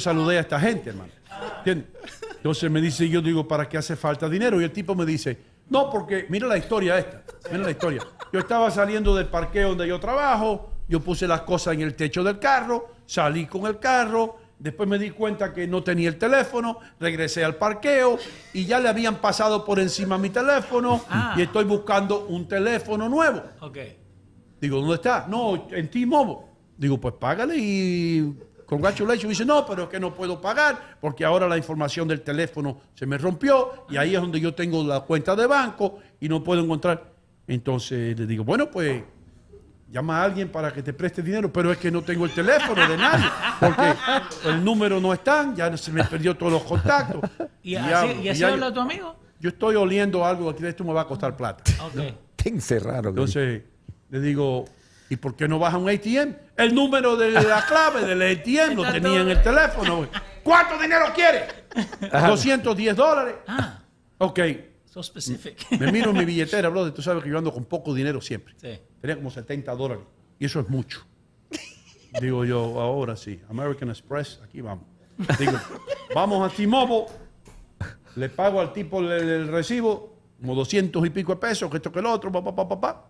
sal- 0.00 0.24
a 0.36 0.40
esta 0.40 0.58
gente, 0.58 0.90
hermano? 0.90 1.12
¿Entiendes? 1.58 1.86
Entonces 2.36 2.70
me 2.70 2.80
dice, 2.80 3.08
yo 3.08 3.20
digo, 3.20 3.46
¿para 3.46 3.68
qué 3.68 3.78
hace 3.78 3.94
falta 3.96 4.28
dinero? 4.28 4.60
Y 4.60 4.64
el 4.64 4.72
tipo 4.72 4.94
me 4.94 5.04
dice, 5.04 5.38
no, 5.68 5.90
porque 5.90 6.26
mira 6.28 6.46
la 6.46 6.56
historia 6.56 6.98
esta, 6.98 7.22
mira 7.50 7.64
la 7.64 7.70
historia. 7.70 8.02
Yo 8.32 8.40
estaba 8.40 8.70
saliendo 8.70 9.14
del 9.14 9.26
parqueo 9.26 9.70
donde 9.70 9.86
yo 9.86 10.00
trabajo, 10.00 10.72
yo 10.88 11.00
puse 11.00 11.26
las 11.28 11.42
cosas 11.42 11.74
en 11.74 11.82
el 11.82 11.94
techo 11.94 12.24
del 12.24 12.38
carro, 12.38 12.88
salí 13.06 13.46
con 13.46 13.66
el 13.66 13.78
carro, 13.78 14.38
después 14.62 14.88
me 14.88 14.98
di 14.98 15.10
cuenta 15.10 15.52
que 15.52 15.66
no 15.66 15.82
tenía 15.82 16.08
el 16.08 16.16
teléfono, 16.18 16.78
regresé 17.00 17.44
al 17.44 17.56
parqueo 17.56 18.18
y 18.52 18.64
ya 18.64 18.78
le 18.80 18.88
habían 18.88 19.16
pasado 19.16 19.64
por 19.64 19.80
encima 19.80 20.16
mi 20.18 20.30
teléfono 20.30 21.02
Ah. 21.10 21.34
y 21.36 21.42
estoy 21.42 21.64
buscando 21.64 22.26
un 22.26 22.46
teléfono 22.46 23.08
nuevo. 23.08 23.42
Ok. 23.60 23.78
Digo, 24.60 24.78
¿dónde 24.80 24.94
está? 24.94 25.26
No, 25.28 25.66
en 25.70 25.90
T-Mobile. 25.90 26.38
Digo, 26.76 27.00
pues 27.00 27.14
págale 27.18 27.56
y 27.58 28.32
congratulations. 28.66 29.28
Dice, 29.28 29.44
no, 29.44 29.66
pero 29.66 29.84
es 29.84 29.88
que 29.88 29.98
no 29.98 30.14
puedo 30.14 30.40
pagar 30.40 30.96
porque 31.00 31.24
ahora 31.24 31.48
la 31.48 31.56
información 31.56 32.06
del 32.06 32.22
teléfono 32.22 32.80
se 32.94 33.04
me 33.04 33.18
rompió 33.18 33.86
y 33.90 33.96
ahí 33.96 34.14
es 34.14 34.20
donde 34.20 34.38
yo 34.40 34.54
tengo 34.54 34.84
la 34.84 35.00
cuenta 35.00 35.34
de 35.34 35.46
banco 35.46 35.98
y 36.20 36.28
no 36.28 36.42
puedo 36.44 36.62
encontrar. 36.62 37.10
Entonces 37.48 38.18
le 38.18 38.26
digo, 38.26 38.44
bueno, 38.44 38.70
pues 38.70 39.02
llama 39.92 40.20
a 40.20 40.24
alguien 40.24 40.48
para 40.48 40.72
que 40.72 40.82
te 40.82 40.92
preste 40.92 41.22
dinero, 41.22 41.52
pero 41.52 41.70
es 41.70 41.78
que 41.78 41.90
no 41.90 42.02
tengo 42.02 42.24
el 42.24 42.32
teléfono 42.34 42.88
de 42.88 42.96
nadie 42.96 43.26
porque 43.60 43.94
el 44.46 44.64
número 44.64 44.98
no 45.00 45.12
está, 45.12 45.52
ya 45.54 45.76
se 45.76 45.92
me 45.92 46.02
perdió 46.04 46.34
todos 46.36 46.50
los 46.52 46.62
contactos. 46.64 47.20
¿Y 47.62 47.76
así, 47.76 48.06
y 48.22 48.28
así 48.30 48.40
yo- 48.40 48.48
habla 48.48 48.72
tu 48.72 48.80
amigo? 48.80 49.14
yo 49.38 49.48
estoy 49.50 49.74
oliendo 49.76 50.24
algo 50.24 50.48
aquí, 50.50 50.64
esto 50.66 50.82
me 50.84 50.92
va 50.92 51.02
a 51.02 51.06
costar 51.06 51.36
plata. 51.36 51.62
Ok. 51.84 52.00
Te 52.36 52.48
encerraron. 52.48 53.08
Entonces, 53.10 53.62
Le 54.10 54.20
digo, 54.20 54.64
¿y 55.10 55.16
por 55.16 55.34
qué 55.36 55.46
no 55.48 55.58
vas 55.58 55.74
a 55.74 55.78
un 55.78 55.88
ATM? 55.88 56.34
El 56.56 56.74
número 56.74 57.16
de 57.16 57.30
la 57.30 57.64
clave 57.66 58.04
del 58.04 58.20
ATM 58.22 58.74
lo 58.76 58.90
tenía 58.92 59.20
en 59.20 59.28
el 59.30 59.42
teléfono. 59.42 60.06
¿Cuánto 60.42 60.78
dinero 60.78 61.06
quiere? 61.14 61.46
210 62.10 62.96
dólares. 62.96 63.34
Ah, 63.46 63.78
Ok. 64.18 64.40
So 64.92 65.02
specific. 65.02 65.66
Me 65.80 65.90
miro 65.90 66.10
en 66.10 66.18
mi 66.18 66.24
billetera, 66.24 66.68
brother. 66.68 66.92
Tú 66.92 67.00
sabes 67.00 67.24
que 67.24 67.30
yo 67.30 67.38
ando 67.38 67.52
con 67.52 67.64
poco 67.64 67.94
dinero 67.94 68.20
siempre. 68.20 68.54
Sí. 68.60 68.78
Tenía 69.00 69.16
como 69.16 69.30
70 69.30 69.74
dólares. 69.74 70.04
Y 70.38 70.44
eso 70.44 70.60
es 70.60 70.68
mucho. 70.68 71.06
Digo 72.20 72.44
yo, 72.44 72.78
ahora 72.78 73.16
sí. 73.16 73.40
American 73.48 73.88
Express, 73.88 74.40
aquí 74.44 74.60
vamos. 74.60 74.84
Digo, 75.38 75.58
vamos 76.14 76.50
a 76.50 76.54
T-Mobile. 76.54 77.06
Le 78.16 78.28
pago 78.28 78.60
al 78.60 78.74
tipo 78.74 79.00
el, 79.00 79.10
el 79.10 79.48
recibo, 79.48 80.14
como 80.38 80.54
200 80.54 81.06
y 81.06 81.10
pico 81.10 81.32
de 81.32 81.40
pesos, 81.40 81.70
que 81.70 81.78
esto 81.78 81.90
que 81.90 82.00
el 82.00 82.06
otro, 82.06 82.30
pa, 82.30 82.44
pa, 82.44 82.54
pa, 82.54 82.68
pa, 82.68 82.80
pa. 82.80 83.08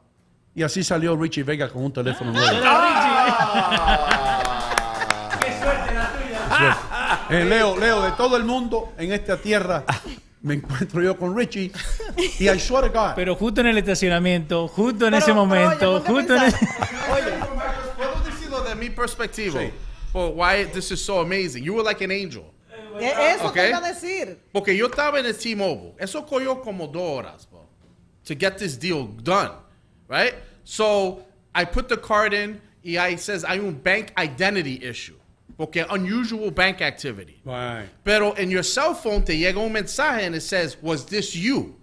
Y 0.55 0.63
así 0.63 0.85
salió 0.85 1.17
Richie 1.17 1.43
Vega 1.43 1.69
con 1.69 1.83
un 1.83 1.93
teléfono 1.93 2.31
nuevo. 2.33 2.59
Eh, 7.31 7.45
Leo, 7.45 7.77
Leo, 7.79 8.03
de 8.03 8.13
todo 8.13 8.37
el 8.37 8.45
mundo 8.45 8.93
en 8.99 9.13
esta 9.13 9.37
tierra, 9.39 9.85
me 10.43 10.55
encuentro 10.55 11.03
yo 11.03 11.17
con 11.17 11.37
Richie. 11.37 11.71
Y 12.39 12.49
I 12.49 12.59
swear 12.59 12.83
to 12.85 12.91
God. 12.93 13.15
Pero 13.17 13.35
justo 13.37 13.61
en 13.61 13.69
el 13.69 13.79
estacionamiento, 13.79 14.69
justo 14.69 15.07
en 15.07 15.15
ese 15.15 15.33
momento, 15.33 16.01
justo 16.01 16.35
en 16.37 16.43
ese... 16.43 16.59
¿Puedo 17.97 18.25
decirlo 18.25 18.63
de 18.63 18.75
mi 18.75 18.91
perspectiva? 18.91 19.61
For 20.13 20.31
why 20.35 20.65
this 20.73 20.91
is 20.91 21.01
so 21.05 21.21
amazing. 21.21 21.65
You 21.65 21.75
were 21.75 21.83
like 21.85 22.03
an 22.05 22.11
angel. 22.11 22.53
E- 23.01 23.05
Eso 23.07 23.47
Okay. 23.49 23.63
te 23.65 23.69
iba 23.71 23.79
a 23.79 23.89
decir. 23.93 24.39
Porque 24.53 24.77
yo 24.77 24.87
estaba 24.87 25.19
en 25.19 25.27
el 25.27 25.35
T-Mobile. 25.35 25.95
Eso 25.99 26.27
cogió 26.27 26.61
como 26.61 26.87
dos 26.89 27.03
horas, 27.03 27.49
bro, 27.51 27.67
to 28.25 28.35
get 28.35 28.59
this 28.59 28.77
deal 28.79 29.07
done, 29.23 29.53
right? 30.09 30.35
So 30.65 31.25
I 31.55 31.65
put 31.65 31.89
the 31.89 31.97
card 31.97 32.35
in. 32.35 32.61
Y 32.85 32.99
I 32.99 33.17
says 33.17 33.45
hay 33.45 33.61
un 33.61 33.81
bank 33.83 34.13
identity 34.19 34.81
issue. 34.83 35.15
Porque 35.63 35.87
unusual 35.91 36.51
bank 36.51 36.83
activity. 36.83 37.41
Right. 37.45 37.89
Pero 38.03 38.35
en 38.37 38.51
your 38.51 38.65
cell 38.65 38.95
phone 38.95 39.23
te 39.23 39.39
llega 39.39 39.59
un 39.59 39.73
mensaje 39.73 40.27
and 40.27 40.35
it 40.35 40.43
says, 40.43 40.77
was 40.83 41.05
this 41.05 41.35
you? 41.35 41.77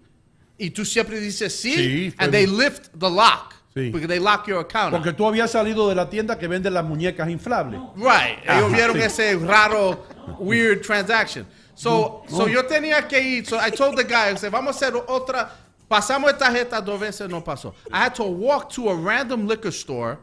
Y 0.59 0.71
tú 0.71 0.83
siempre 0.83 1.17
dices 1.21 1.55
sí, 1.55 1.75
Sí, 1.75 2.13
and 2.19 2.33
they 2.33 2.45
lift 2.45 2.89
the 2.99 3.09
lock. 3.09 3.55
Sí. 3.73 3.89
Porque 3.89 4.05
they 4.05 4.19
lock 4.19 4.47
your 4.47 4.59
account. 4.59 4.91
Porque 4.93 5.13
tú 5.13 5.25
habías 5.25 5.51
salido 5.51 5.87
de 5.87 5.95
la 5.95 6.09
tienda 6.09 6.37
que 6.37 6.49
vende 6.49 6.69
las 6.69 6.83
muñecas 6.83 7.29
inflables. 7.29 7.79
Right. 7.95 8.43
Ajá, 8.45 8.57
Ellos 8.59 8.71
ah, 8.73 8.75
vieron 8.75 8.97
sí. 8.97 9.03
ese 9.03 9.35
raro, 9.37 10.05
weird 10.39 10.81
transaction. 10.81 11.45
So, 11.73 12.25
No, 12.29 12.37
so 12.37 12.47
yo 12.49 12.65
tenía 12.65 13.07
que 13.07 13.21
ir. 13.21 13.45
So 13.45 13.57
I 13.57 13.69
told 13.69 13.95
the 13.95 14.03
guy, 14.03 14.33
I 14.33 14.35
said, 14.35 14.51
vamos 14.51 14.75
a 14.75 14.85
hacer 14.85 14.93
otra. 15.07 15.51
Pasamos 15.89 16.29
esta 16.31 16.47
tarjeta 16.47 16.81
dos 16.83 16.99
veces, 16.99 17.29
no 17.29 17.41
pasó. 17.41 17.73
I 17.93 17.99
had 17.99 18.13
to 18.15 18.23
walk 18.25 18.69
to 18.71 18.89
a 18.89 18.95
random 18.95 19.47
liquor 19.47 19.71
store, 19.71 20.17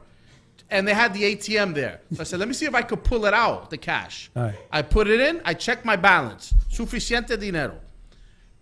and 0.71 0.87
they 0.87 0.95
had 0.95 1.13
the 1.15 1.23
ATM 1.23 1.75
there. 1.75 2.01
So 2.15 2.21
I 2.21 2.25
said, 2.25 2.39
let 2.41 2.49
me 2.49 2.55
see 2.55 2.67
if 2.67 2.75
I 2.75 2.83
could 2.83 3.03
pull 3.05 3.25
it 3.27 3.35
out, 3.35 3.71
the 3.71 3.79
cash. 3.79 4.31
Ay. 4.35 4.55
I 4.73 4.83
put 4.83 5.07
it 5.09 5.21
in, 5.21 5.41
I 5.45 5.55
checked 5.55 5.85
my 5.85 5.97
balance. 5.97 6.55
Suficiente 6.71 7.39
dinero. 7.39 7.81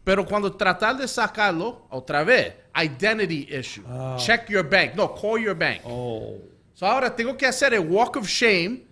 Pero 0.05 0.25
cuando 0.25 0.51
tratar 0.51 0.99
de 0.99 1.05
sacarlo, 1.09 1.83
otra 1.91 2.25
vez, 2.27 2.53
identity 2.77 3.49
issue. 3.51 3.83
Ah. 3.89 4.19
Check 4.19 4.51
your 4.51 4.63
bank. 4.65 4.95
No, 4.97 5.09
call 5.09 5.39
your 5.39 5.55
bank. 5.55 5.81
Oh. 5.87 6.39
So 6.75 6.87
ahora 6.87 7.11
tengo 7.11 7.35
que 7.39 7.47
hacer 7.49 7.73
a 7.75 7.81
walk 7.81 8.17
of 8.17 8.29
shame 8.29 8.83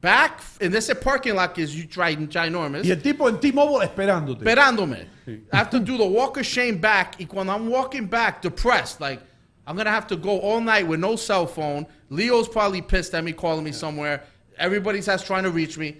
back 0.00 0.40
in 0.60 0.70
this 0.70 0.92
parking 1.02 1.34
lot 1.34 1.54
que 1.54 1.64
es 1.64 1.70
gi- 1.72 1.88
ginormous. 1.88 2.84
Y 2.86 2.90
el 2.90 3.00
tipo 3.02 3.26
en 3.28 3.40
T-Mobile 3.40 3.84
esperándote. 3.84 4.44
Esperándome. 4.44 5.06
I 5.26 5.56
have 5.56 5.70
to 5.70 5.80
do 5.80 5.96
the 5.96 6.06
walk 6.06 6.36
of 6.36 6.44
shame 6.44 6.78
back. 6.78 7.16
Y 7.18 7.24
cuando 7.26 7.52
I'm 7.52 7.68
walking 7.68 8.06
back, 8.06 8.40
depressed, 8.42 9.00
like 9.00 9.20
I'm 9.66 9.76
gonna 9.76 9.90
have 9.90 10.06
to 10.08 10.16
go 10.16 10.40
all 10.40 10.60
night 10.60 10.86
with 10.86 11.00
no 11.00 11.16
cell 11.16 11.46
phone. 11.46 11.86
Leo's 12.08 12.48
probably 12.48 12.82
pissed 12.82 13.14
at 13.14 13.22
me, 13.22 13.32
calling 13.32 13.64
me 13.64 13.72
somewhere. 13.72 14.24
Everybody's 14.58 15.06
has 15.06 15.22
trying 15.22 15.44
to 15.44 15.50
reach 15.50 15.78
me. 15.78 15.96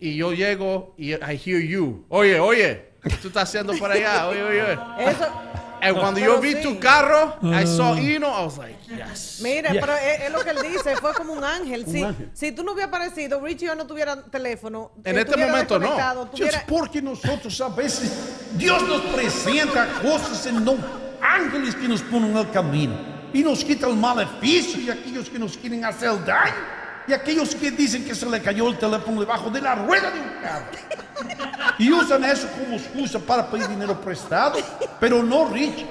Y 0.00 0.16
yo 0.16 0.32
llego 0.32 0.92
y 0.98 1.14
I 1.14 1.34
hear 1.36 1.58
you. 1.60 2.04
Oye, 2.10 2.38
oye, 2.38 2.82
¿qué 3.02 3.16
tú 3.22 3.28
estás 3.28 3.44
haciendo 3.54 3.78
por 3.78 3.90
allá? 3.90 4.28
Oye, 4.28 4.42
oye. 4.42 4.78
Eso, 5.08 5.30
And 5.78 5.94
cuando 5.94 6.18
Pero 6.20 6.34
yo 6.36 6.40
vi 6.40 6.54
sí. 6.54 6.62
tu 6.62 6.80
carro, 6.80 7.34
I 7.42 7.64
saw 7.66 7.94
Eno, 7.96 8.28
I 8.28 8.44
was 8.44 8.56
like, 8.58 8.76
yes. 8.88 9.40
Mira, 9.42 9.70
Yes. 9.72 9.80
pero 9.80 9.92
es, 9.94 10.20
es 10.22 10.32
lo 10.32 10.40
que 10.42 10.50
él 10.50 10.62
dice, 10.72 10.96
fue 10.96 11.12
como 11.14 11.34
un 11.34 11.44
ángel. 11.44 11.84
Un 11.86 11.92
Si, 11.92 12.02
ángel. 12.02 12.30
si 12.32 12.52
tú 12.52 12.64
no 12.64 12.72
hubieras 12.72 12.88
aparecido, 12.88 13.40
Richie 13.40 13.68
hoy 13.70 13.76
no 13.76 13.86
tuviera 13.86 14.20
teléfono. 14.22 14.90
En 15.04 15.18
este 15.18 15.32
tuviera 15.32 15.50
momento 15.52 15.74
no. 15.78 15.80
desconectado, 15.84 16.24
Es 16.24 16.30
tuviera- 16.30 16.64
porque 16.66 17.02
nosotros 17.02 17.60
a 17.60 17.68
veces 17.68 18.10
Dios 18.56 18.82
nos 18.88 19.02
presenta 19.14 19.86
cosas 20.02 20.46
en 20.46 20.64
no 20.64 20.76
ángeles 21.20 21.74
que 21.74 21.88
nos 21.88 22.02
ponen 22.02 22.36
al 22.36 22.50
camino 22.50 22.94
y 23.32 23.42
nos 23.42 23.64
quita 23.64 23.88
el 23.88 23.96
maleficio 23.96 24.80
y 24.80 24.90
aquellos 24.90 25.28
que 25.28 25.38
nos 25.38 25.56
quieren 25.56 25.84
hacer 25.84 26.24
daño 26.24 26.54
y 27.06 27.12
aquellos 27.12 27.54
que 27.54 27.70
dicen 27.70 28.04
que 28.04 28.14
se 28.14 28.26
le 28.26 28.40
cayó 28.42 28.68
el 28.68 28.78
teléfono 28.78 29.20
debajo 29.20 29.50
de 29.50 29.60
la 29.60 29.74
rueda 29.74 30.10
de 30.10 30.20
un 30.20 30.28
carro 30.42 30.66
y 31.78 31.92
usan 31.92 32.24
eso 32.24 32.48
como 32.48 32.76
excusa 32.76 33.18
para 33.18 33.48
pedir 33.48 33.68
dinero 33.68 34.00
prestado, 34.00 34.58
pero 34.98 35.22
no 35.22 35.48
Rich, 35.48 35.84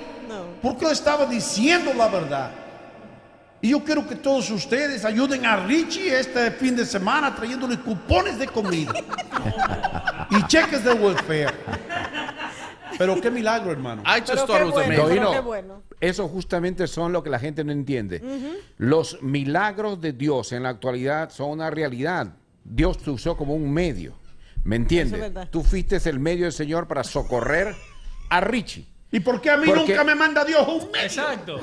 porque 0.62 0.86
él 0.86 0.92
estaba 0.92 1.26
diciendo 1.26 1.94
la 1.94 2.08
verdad. 2.08 2.52
Y 3.62 3.70
yo 3.70 3.84
quiero 3.84 4.08
que 4.08 4.16
todos 4.16 4.50
ustedes 4.52 5.06
ayuden 5.06 5.45
a 5.45 5.56
Richie 5.58 6.20
este 6.20 6.52
fin 6.52 6.76
de 6.76 6.86
semana 6.86 7.34
trayéndole 7.34 7.80
cupones 7.80 8.38
de 8.38 8.48
comida 8.48 8.94
y 10.30 10.44
cheques 10.48 10.84
de 10.84 10.94
welfare. 10.94 11.54
Pero 12.98 13.20
qué 13.22 13.30
milagro, 13.32 13.72
hermano. 13.72 14.04
I 14.06 14.20
just 14.22 14.46
thought 14.46 14.62
it 14.68 14.74
was 14.74 14.86
amazing. 14.86 15.22
Doino, 15.22 15.84
Eso 16.00 16.28
justamente 16.28 16.88
son 16.88 17.12
lo 17.14 17.24
que 17.24 17.30
la 17.30 17.40
gente 17.40 17.64
no 17.64 17.72
entiende. 17.72 18.22
Los 18.78 19.22
milagros 19.22 20.00
de 20.02 20.14
Dios 20.14 20.52
en 20.52 20.64
la 20.64 20.70
actualidad 20.70 21.30
son 21.30 21.52
una 21.52 21.70
realidad. 21.70 22.28
Dios 22.64 22.98
te 22.98 23.10
usó 23.12 23.38
como 23.38 23.54
un 23.56 23.72
medio. 23.72 24.14
¿Me 24.64 24.76
entiendes? 24.78 25.14
Eso 25.20 25.26
es 25.28 25.34
verdad. 25.34 25.50
Tú 25.52 25.62
fuiste 25.64 25.98
el 26.10 26.20
medio 26.20 26.46
del 26.46 26.54
Señor 26.54 26.88
para 26.88 27.04
socorrer 27.04 27.76
a 28.30 28.42
Richie. 28.42 28.88
¿Y 29.12 29.20
por 29.20 29.40
qué 29.40 29.52
a 29.52 29.56
mí 29.58 29.66
Porque- 29.68 29.92
nunca 29.94 30.04
me 30.04 30.16
manda 30.16 30.44
Dios 30.44 30.68
un 30.68 30.92
medio? 30.92 31.06
Exacto. 31.06 31.60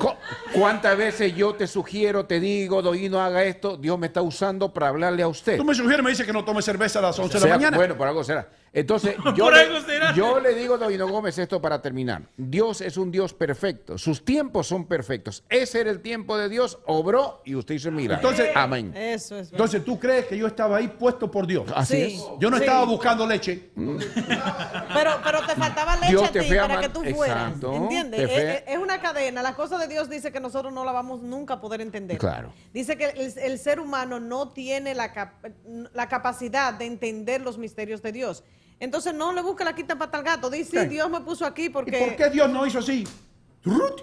¿Cuántas 0.53 0.97
veces 0.97 1.35
yo 1.35 1.53
te 1.53 1.67
sugiero, 1.67 2.25
te 2.25 2.39
digo, 2.39 2.81
Doino, 2.81 3.19
haga 3.19 3.43
esto? 3.43 3.75
Dios 3.77 3.99
me 3.99 4.07
está 4.07 4.21
usando 4.21 4.73
para 4.73 4.87
hablarle 4.87 5.21
a 5.21 5.27
usted. 5.27 5.57
Tú 5.57 5.65
me 5.65 5.75
sugieres, 5.75 6.03
me 6.03 6.09
dices 6.11 6.25
que 6.25 6.33
no 6.33 6.43
tome 6.45 6.61
cerveza 6.61 6.99
a 6.99 7.01
las 7.03 7.19
11 7.19 7.33
de 7.33 7.39
Sea- 7.41 7.49
la 7.49 7.55
mañana. 7.57 7.77
Bueno, 7.77 7.95
por 7.97 8.07
algo 8.07 8.23
será. 8.23 8.47
Entonces, 8.75 9.15
yo, 9.35 9.51
le, 9.51 9.67
yo 10.15 10.39
digo 10.55 10.73
a 10.73 10.77
Doino 10.79 11.07
Gómez 11.07 11.37
esto 11.37 11.61
para 11.61 11.79
terminar. 11.81 12.23
Dios 12.37 12.81
es 12.81 12.97
un 12.97 13.11
Dios 13.11 13.31
perfecto. 13.33 13.97
Sus 13.99 14.25
tiempos 14.25 14.65
son 14.67 14.85
perfectos. 14.87 15.43
Ese 15.47 15.81
era 15.81 15.91
el 15.91 16.01
tiempo 16.01 16.35
de 16.37 16.49
Dios, 16.49 16.79
obró 16.87 17.41
y 17.45 17.53
usted 17.55 17.75
hizo 17.75 17.89
el 17.89 17.95
milagro. 17.95 18.27
Entonces- 18.29 18.51
Amén. 18.55 18.91
Eso 18.95 19.37
es. 19.37 19.51
Entonces, 19.51 19.85
¿tú 19.85 19.99
crees 19.99 20.25
que 20.25 20.35
yo 20.37 20.47
estaba 20.47 20.77
ahí 20.77 20.87
puesto 20.87 21.29
por 21.29 21.45
Dios? 21.45 21.67
Así 21.75 21.95
Sí. 21.95 22.01
es. 22.15 22.23
Yo 22.39 22.49
no 22.49 22.57
Sí. 22.57 22.63
estaba 22.63 22.83
buscando 22.85 23.27
leche. 23.27 23.69
Pero, 23.75 25.11
pero 25.23 25.45
te 25.45 25.55
faltaba 25.55 25.95
leche 25.97 26.07
Dios 26.09 26.23
a 26.23 26.31
te 26.31 26.39
ti 26.41 26.47
fue 26.47 26.57
para 26.57 26.79
que 26.81 26.89
tú 26.89 27.03
fueras. 27.15 27.47
Exacto, 27.47 27.73
¿Entiendes? 27.75 28.19
Es, 28.21 28.31
fue- 28.31 28.51
es- 28.57 28.63
es 28.67 28.77
una 28.77 28.99
cadena. 29.01 29.41
La 29.41 29.55
cosa 29.55 29.77
de 29.77 29.87
Dios 29.87 30.09
dice 30.09 30.31
que 30.31 30.39
nosotros 30.39 30.73
no 30.73 30.83
la 30.83 30.91
vamos 30.91 31.21
nunca 31.21 31.55
a 31.55 31.61
poder 31.61 31.81
entender. 31.81 32.17
Claro. 32.17 32.51
Dice 32.73 32.97
que 32.97 33.05
el, 33.05 33.33
el 33.37 33.59
ser 33.59 33.79
humano 33.79 34.19
no 34.19 34.49
tiene 34.49 34.95
la, 34.95 35.13
cap- 35.13 35.45
la 35.93 36.07
capacidad 36.09 36.73
de 36.73 36.85
entender 36.85 37.41
los 37.41 37.57
misterios 37.57 38.01
de 38.01 38.11
Dios. 38.11 38.43
Entonces 38.83 39.13
no 39.13 39.31
le 39.31 39.41
busca 39.41 39.63
la 39.63 39.73
quita 39.73 39.95
pata 39.95 40.17
al 40.17 40.23
gato. 40.25 40.49
Dice. 40.49 40.87
Dios 40.87 41.09
me 41.09 41.21
puso 41.21 41.45
aquí 41.45 41.65
¿Y 41.65 41.69
porque... 41.69 41.97
por 41.97 42.15
qué 42.17 42.29
Dios 42.29 42.49
no 42.49 42.65
hizo 42.67 42.79
así? 42.79 43.07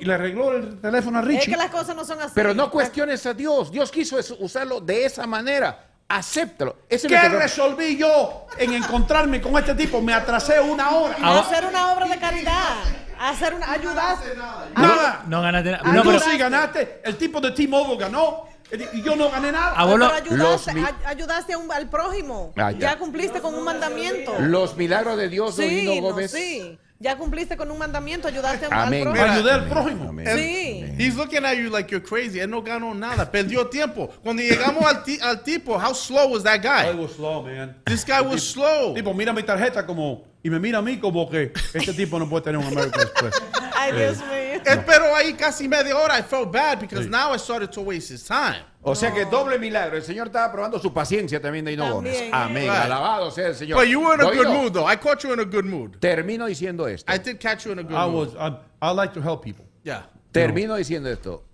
Y 0.00 0.05
le 0.07 0.15
arregló 0.15 0.52
el 0.57 0.81
teléfono 0.81 1.18
a 1.18 1.20
Es 1.20 1.26
Richie. 1.28 1.50
que 1.50 1.57
las 1.59 1.70
cosas 1.70 1.94
no 1.94 2.02
son 2.02 2.18
así. 2.18 2.33
Pero 2.34 2.55
no 2.55 2.70
cuestiones 2.70 3.26
a 3.26 3.34
Dios. 3.34 3.70
Dios 3.70 3.91
quiso 3.91 4.18
es- 4.18 4.31
usarlo 4.39 4.81
de 4.81 5.05
esa 5.05 5.26
manera. 5.26 5.86
Acéptalo. 6.09 6.76
Ese 6.89 7.07
es 7.09 7.12
¿Qué 7.12 7.28
resolví 7.28 7.97
yo 7.99 8.47
en 8.57 8.73
encontrarme 8.73 9.41
con 9.42 9.57
este 9.59 9.75
tipo? 9.75 10.00
Me 10.00 10.15
atrasé 10.15 10.59
una 10.60 10.91
hora. 10.97 11.15
hacer 11.41 11.67
una 11.67 11.92
obra 11.92 12.07
de 12.09 12.18
caridad. 12.18 12.78
Hacer 13.20 13.52
una... 13.55 13.70
Ayudar. 13.70 14.17
Nada. 14.75 15.25
No 15.28 15.42
ganaste 15.42 15.73
nada. 15.73 15.83
Ah, 15.84 15.92
No, 15.92 16.02
pero- 16.05 16.20
sí 16.20 16.39
ganaste. 16.39 17.02
El 17.05 17.17
tipo 17.18 17.39
de 17.39 17.50
T-Mobile 17.50 17.99
ganó. 17.99 18.44
Y 18.92 19.02
yo 19.02 19.16
no 19.16 19.31
gané 19.31 19.52
nada. 19.52 19.73
Abuelo, 19.76 20.10
Pero 20.15 20.36
ayudaste, 20.36 20.74
los 20.74 20.90
ayudaste 21.05 21.52
a 21.55 21.58
un- 21.58 21.73
al 21.73 21.89
prójimo. 21.89 22.52
Ah, 22.57 22.70
ya. 22.73 22.78
ya. 22.78 22.99
cumpliste 22.99 23.40
con 23.40 23.55
un 23.55 23.65
mandamiento. 23.65 24.34
Los 24.40 24.76
milagros 24.76 25.16
de 25.16 25.28
Dios, 25.28 25.57
Sí, 25.57 25.84
no, 25.86 26.00
Gómez. 26.08 26.31
sí. 26.31 26.78
Ya 27.02 27.16
cumpliste 27.16 27.57
con 27.57 27.70
un 27.70 27.78
mandamiento, 27.78 28.28
ayudaste 28.28 28.66
a 28.66 28.68
un- 28.68 28.74
Amén. 28.74 29.07
al 29.08 29.15
prójimo. 29.15 29.32
Ayudé 29.34 29.50
al 29.52 29.68
prójimo. 29.68 30.15
Sí. 30.36 30.84
He's 30.99 31.15
looking 31.16 31.47
at 31.47 31.55
you 31.57 31.70
like 31.70 31.90
you're 31.90 32.07
crazy. 32.07 32.40
Él 32.40 32.50
no 32.50 32.62
ganó 32.62 32.94
nada. 32.94 33.31
Perdió 33.31 33.66
tiempo. 33.68 34.10
Cuando 34.23 34.42
llegamos 34.42 34.84
al, 34.84 35.02
al 35.23 35.42
tipo, 35.42 35.76
how 35.78 35.94
slow 35.94 36.28
was 36.31 36.42
that 36.42 36.60
guy? 36.62 36.90
I 36.90 36.94
was 36.94 37.12
slow, 37.12 37.42
man. 37.42 37.74
This 37.86 38.05
guy 38.05 38.20
was 38.20 38.42
slow. 38.52 38.92
Tipo, 38.94 39.15
mira 39.15 39.32
mi 39.32 39.42
tarjeta 39.42 39.86
como... 39.86 40.24
Y 40.42 40.49
me 40.50 40.58
mira 40.58 40.78
a 40.78 40.82
mí 40.82 40.99
como 40.99 41.28
que 41.28 41.52
este 41.74 41.92
tipo 41.94 42.18
no 42.18 42.28
puede 42.28 42.44
tener 42.44 42.58
un 42.58 42.66
American 42.66 43.00
Express. 43.02 43.42
Ay, 43.76 43.92
Dios 43.92 44.18
mío. 44.18 44.39
Pero 44.64 45.14
ahí 45.14 45.34
casi 45.34 45.68
media 45.68 45.97
hora. 45.97 46.18
I 46.18 46.22
felt 46.22 46.52
bad 46.52 46.80
because 46.80 47.08
now 47.08 47.32
I 47.32 47.39
started 47.39 47.70
to 47.72 47.80
waste 47.80 48.12
his 48.12 48.24
time. 48.24 48.64
O 48.82 48.94
sea 48.94 49.12
que 49.12 49.24
doble 49.26 49.58
milagro. 49.58 49.97
El 49.97 50.02
Señor 50.02 50.28
estaba 50.28 50.50
probando 50.50 50.78
su 50.78 50.92
paciencia 50.92 51.40
también, 51.40 51.64
Gómez. 51.76 52.30
También. 52.30 52.34
Amén. 52.34 52.64
Right. 52.64 52.84
Alabado 52.84 53.30
sea 53.30 53.48
el 53.48 53.55
Señor. 53.55 53.78
But 53.78 53.89
you 53.89 54.00
were 54.00 54.14
in 54.14 54.20
a 54.20 54.30
good 54.30 54.48
mood, 54.48 54.72
though. 54.72 54.86
I 54.86 54.97
caught 54.97 55.22
you 55.22 55.32
in 55.32 55.40
a 55.40 55.44
good 55.44 55.64
mood. 55.64 55.98
Termino 56.00 56.47
diciendo 56.47 56.89
esto. 56.89 57.12
I 57.12 57.18
did 57.18 57.39
catch 57.39 57.66
you 57.66 57.72
in 57.72 57.78
a 57.78 57.82
good 57.82 57.97
I 57.97 58.06
mood. 58.06 58.34
was, 58.34 58.36
I, 58.36 58.56
I 58.80 58.90
like 58.92 59.12
to 59.14 59.20
help 59.20 59.44
people. 59.44 59.66
Yeah. 59.84 60.05
Termino 60.32 60.76
diciendo 60.76 61.10
esto. 61.10 61.44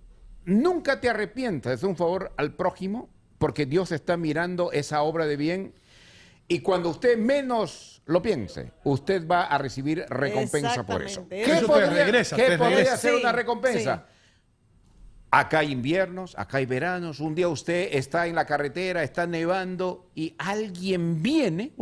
nunca 0.47 0.99
te 1.01 1.09
arrepientas 1.09 1.81
de 1.81 1.87
un 1.87 1.95
favor 1.95 2.31
al 2.37 2.53
prójimo, 2.55 3.09
porque 3.37 3.65
Dios 3.65 3.91
está 3.91 4.17
mirando 4.17 4.71
esa 4.71 5.03
obra 5.03 5.27
de 5.27 5.37
bien. 5.37 5.73
Y 6.47 6.59
cuando 6.61 6.89
usted 6.89 7.17
menos 7.17 8.01
lo 8.05 8.21
piense, 8.21 8.71
usted 8.85 9.27
va 9.27 9.43
a 9.43 9.57
recibir 9.57 10.05
recompensa 10.09 10.85
por 10.85 11.03
eso. 11.03 11.27
¿Qué 11.27 11.43
Eso 11.43 11.67
podría, 11.67 11.89
regresa, 11.89 12.35
qué 12.37 12.57
podría 12.57 12.95
ser 12.97 13.13
Sí, 13.15 13.19
una 13.21 13.31
recompensa? 13.33 14.05
sí. 14.07 14.13
Acá 15.29 15.59
hay 15.59 15.73
inviernos, 15.73 16.37
acá 16.37 16.59
hay 16.59 16.65
veranos. 16.65 17.19
Un 17.19 17.35
día 17.35 17.49
usted 17.49 17.89
está 17.91 18.27
en 18.27 18.35
la 18.35 18.45
carretera, 18.45 19.03
está 19.03 19.27
nevando 19.27 20.09
y 20.15 20.33
alguien 20.37 21.21
viene 21.21 21.73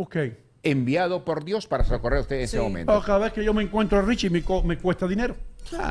enviado 0.64 1.24
por 1.24 1.46
Dios 1.46 1.68
para 1.68 1.84
socorrer 1.84 2.18
a 2.18 2.22
usted 2.22 2.38
en 2.38 2.42
ese 2.42 2.60
momento. 2.60 2.92
Oh, 2.92 3.02
cada 3.04 3.20
vez 3.20 3.34
que 3.34 3.44
yo 3.44 3.54
me 3.54 3.62
encuentro 3.62 4.00
a 4.00 4.02
Richie 4.02 4.32
me, 4.32 4.42
co- 4.42 4.64
me 4.64 4.80
cuesta 4.80 5.08
dinero. 5.08 5.36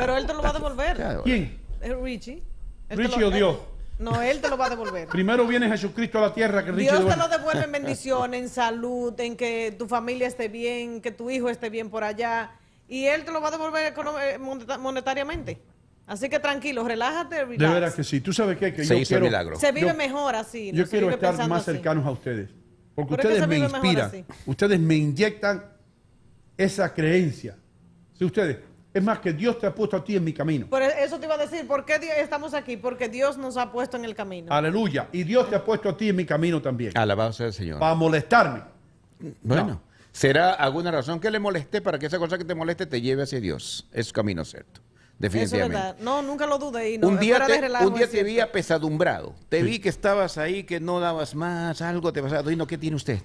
Pero 0.01 0.17
él 0.17 0.27
te 0.27 0.35
lo 0.35 0.43
va 0.43 0.51
a 0.51 0.53
devolver. 0.53 0.97
Claro. 0.97 1.23
¿Quién? 1.23 1.59
Es 1.81 1.97
Richie. 1.97 2.43
Richie 2.91 3.23
o 3.25 3.31
Dios. 3.31 3.57
No, 3.99 4.21
él 4.23 4.41
te 4.41 4.49
lo 4.49 4.57
va 4.57 4.67
a 4.67 4.71
devolver. 4.71 5.07
Primero 5.09 5.47
viene 5.47 5.69
Jesucristo 5.69 6.19
a 6.19 6.23
la 6.23 6.35
tierra 6.35 6.65
que 6.65 6.73
Richie 6.73 6.91
Dios 6.91 7.09
te 7.09 7.17
lo 7.17 7.29
devuelve 7.29 7.65
en 7.65 7.73
bendición, 7.73 8.35
en 8.35 8.49
salud, 8.49 9.19
en 9.21 9.37
que 9.37 9.75
tu 9.79 9.87
familia 9.87 10.27
esté 10.27 10.49
bien, 10.49 11.01
que 11.01 11.13
tu 11.13 11.31
hijo 11.31 11.49
esté 11.49 11.71
bien 11.71 11.91
por 11.91 12.03
allá. 12.03 12.51
Y 12.89 13.05
él 13.07 13.25
te 13.25 13.31
lo 13.33 13.41
va 13.41 13.49
a 13.49 13.51
devolver 13.53 13.95
eh, 13.95 14.39
moneta- 14.39 14.79
monetariamente. 14.79 15.61
Así 16.07 16.29
que 16.29 16.39
tranquilo, 16.39 16.85
relájate, 16.87 17.37
De 17.37 17.45
relax. 17.45 17.73
veras 17.75 17.95
que 17.95 18.05
sí. 18.05 18.21
Tú 18.21 18.33
sabes 18.33 18.59
qué? 18.59 18.75
que 18.75 18.85
Se 18.85 18.95
yo 18.95 19.01
hizo 19.01 19.15
el 19.15 19.21
quiero, 19.21 19.25
milagro. 19.27 19.59
Se 19.59 19.73
vive 19.73 19.89
yo- 19.89 19.95
mejor 19.95 20.35
así. 20.35 20.71
¿no? 20.73 20.79
Yo 20.79 20.87
quiero 20.89 21.09
estar 21.11 21.35
más 21.49 21.63
así. 21.63 21.73
cercanos 21.73 22.05
a 22.05 22.11
ustedes. 22.11 22.51
Porque 22.95 23.17
Pero 23.17 23.29
es 23.31 23.37
que 23.37 23.41
ustedes 23.41 23.41
se 23.43 23.47
me 23.47 23.55
vive 23.55 23.69
mejor 23.69 23.87
inspiran. 23.87 24.09
así. 24.09 24.25
Ustedes 24.47 24.81
me 24.81 24.95
inyectan 24.97 25.65
esa 26.59 26.93
creencia. 26.93 27.57
Si 28.19 28.25
ustedes, 28.25 28.59
es 28.95 29.03
más 29.03 29.19
que 29.19 29.33
Dios 29.33 29.59
te 29.59 29.67
ha 29.67 29.75
puesto 29.75 29.97
a 29.97 30.05
ti 30.05 30.15
en 30.17 30.23
mi 30.25 30.33
camino. 30.33 30.67
Por 30.69 30.81
eso 30.81 31.19
te 31.19 31.27
iba 31.27 31.35
a 31.35 31.39
decir, 31.39 31.67
¿por 31.67 31.85
qué 31.85 31.99
Dios- 31.99 32.15
estamos 32.17 32.55
aquí? 32.55 32.77
Porque 32.77 33.09
Dios 33.09 33.37
nos 33.37 33.57
ha 33.57 33.71
puesto 33.73 33.97
en 33.97 34.05
el 34.05 34.15
camino. 34.15 34.53
Aleluya. 34.53 35.09
Y 35.13 35.25
Dios 35.25 35.51
te 35.51 35.57
ha 35.57 35.65
puesto 35.65 35.89
a 35.89 35.97
ti 35.97 36.09
en 36.11 36.17
mi 36.17 36.25
camino 36.25 36.63
también. 36.63 36.97
Alabado 36.97 37.33
sea 37.33 37.47
el 37.49 37.53
Señor. 37.53 37.81
Para 37.81 37.95
molestarme. 37.97 38.63
Bueno, 39.43 39.81
¿será 40.13 40.53
alguna 40.55 40.91
razón 40.93 41.19
que 41.19 41.31
le 41.31 41.39
moleste 41.41 41.81
para 41.81 41.99
que 41.99 42.07
esa 42.07 42.19
cosa 42.19 42.39
que 42.39 42.45
te 42.45 42.55
moleste 42.55 42.87
te 42.87 43.01
lleve 43.01 43.25
hacia 43.25 43.41
Dios? 43.41 43.87
Es 43.93 44.13
camino 44.13 44.45
cierto, 44.45 44.81
Eso 44.81 44.83
es 45.15 45.21
definitivamente. 45.21 45.77
verdad. 45.77 45.97
No, 46.01 46.23
nunca 46.23 46.47
lo 46.47 46.59
dudé. 46.59 46.93
Y 46.93 46.99
no, 46.99 47.09
un 47.09 47.19
día, 47.19 47.45
te, 47.47 47.61
relajo, 47.61 47.89
un 47.89 47.95
día 47.95 48.09
te 48.09 48.23
vi 48.23 48.39
apesadumbrado. 48.41 49.35
Te 49.49 49.63
vi 49.63 49.79
que 49.81 49.89
estabas 49.89 50.39
ahí, 50.39 50.65
que 50.65 50.79
no 50.79 51.01
dabas 51.01 51.35
más, 51.35 51.83
algo 51.83 52.13
te 52.13 52.23
pasaba. 52.23 52.43
Dino, 52.49 52.67
¿qué 52.67 52.79
tiene 52.79 52.97
usted? 52.97 53.21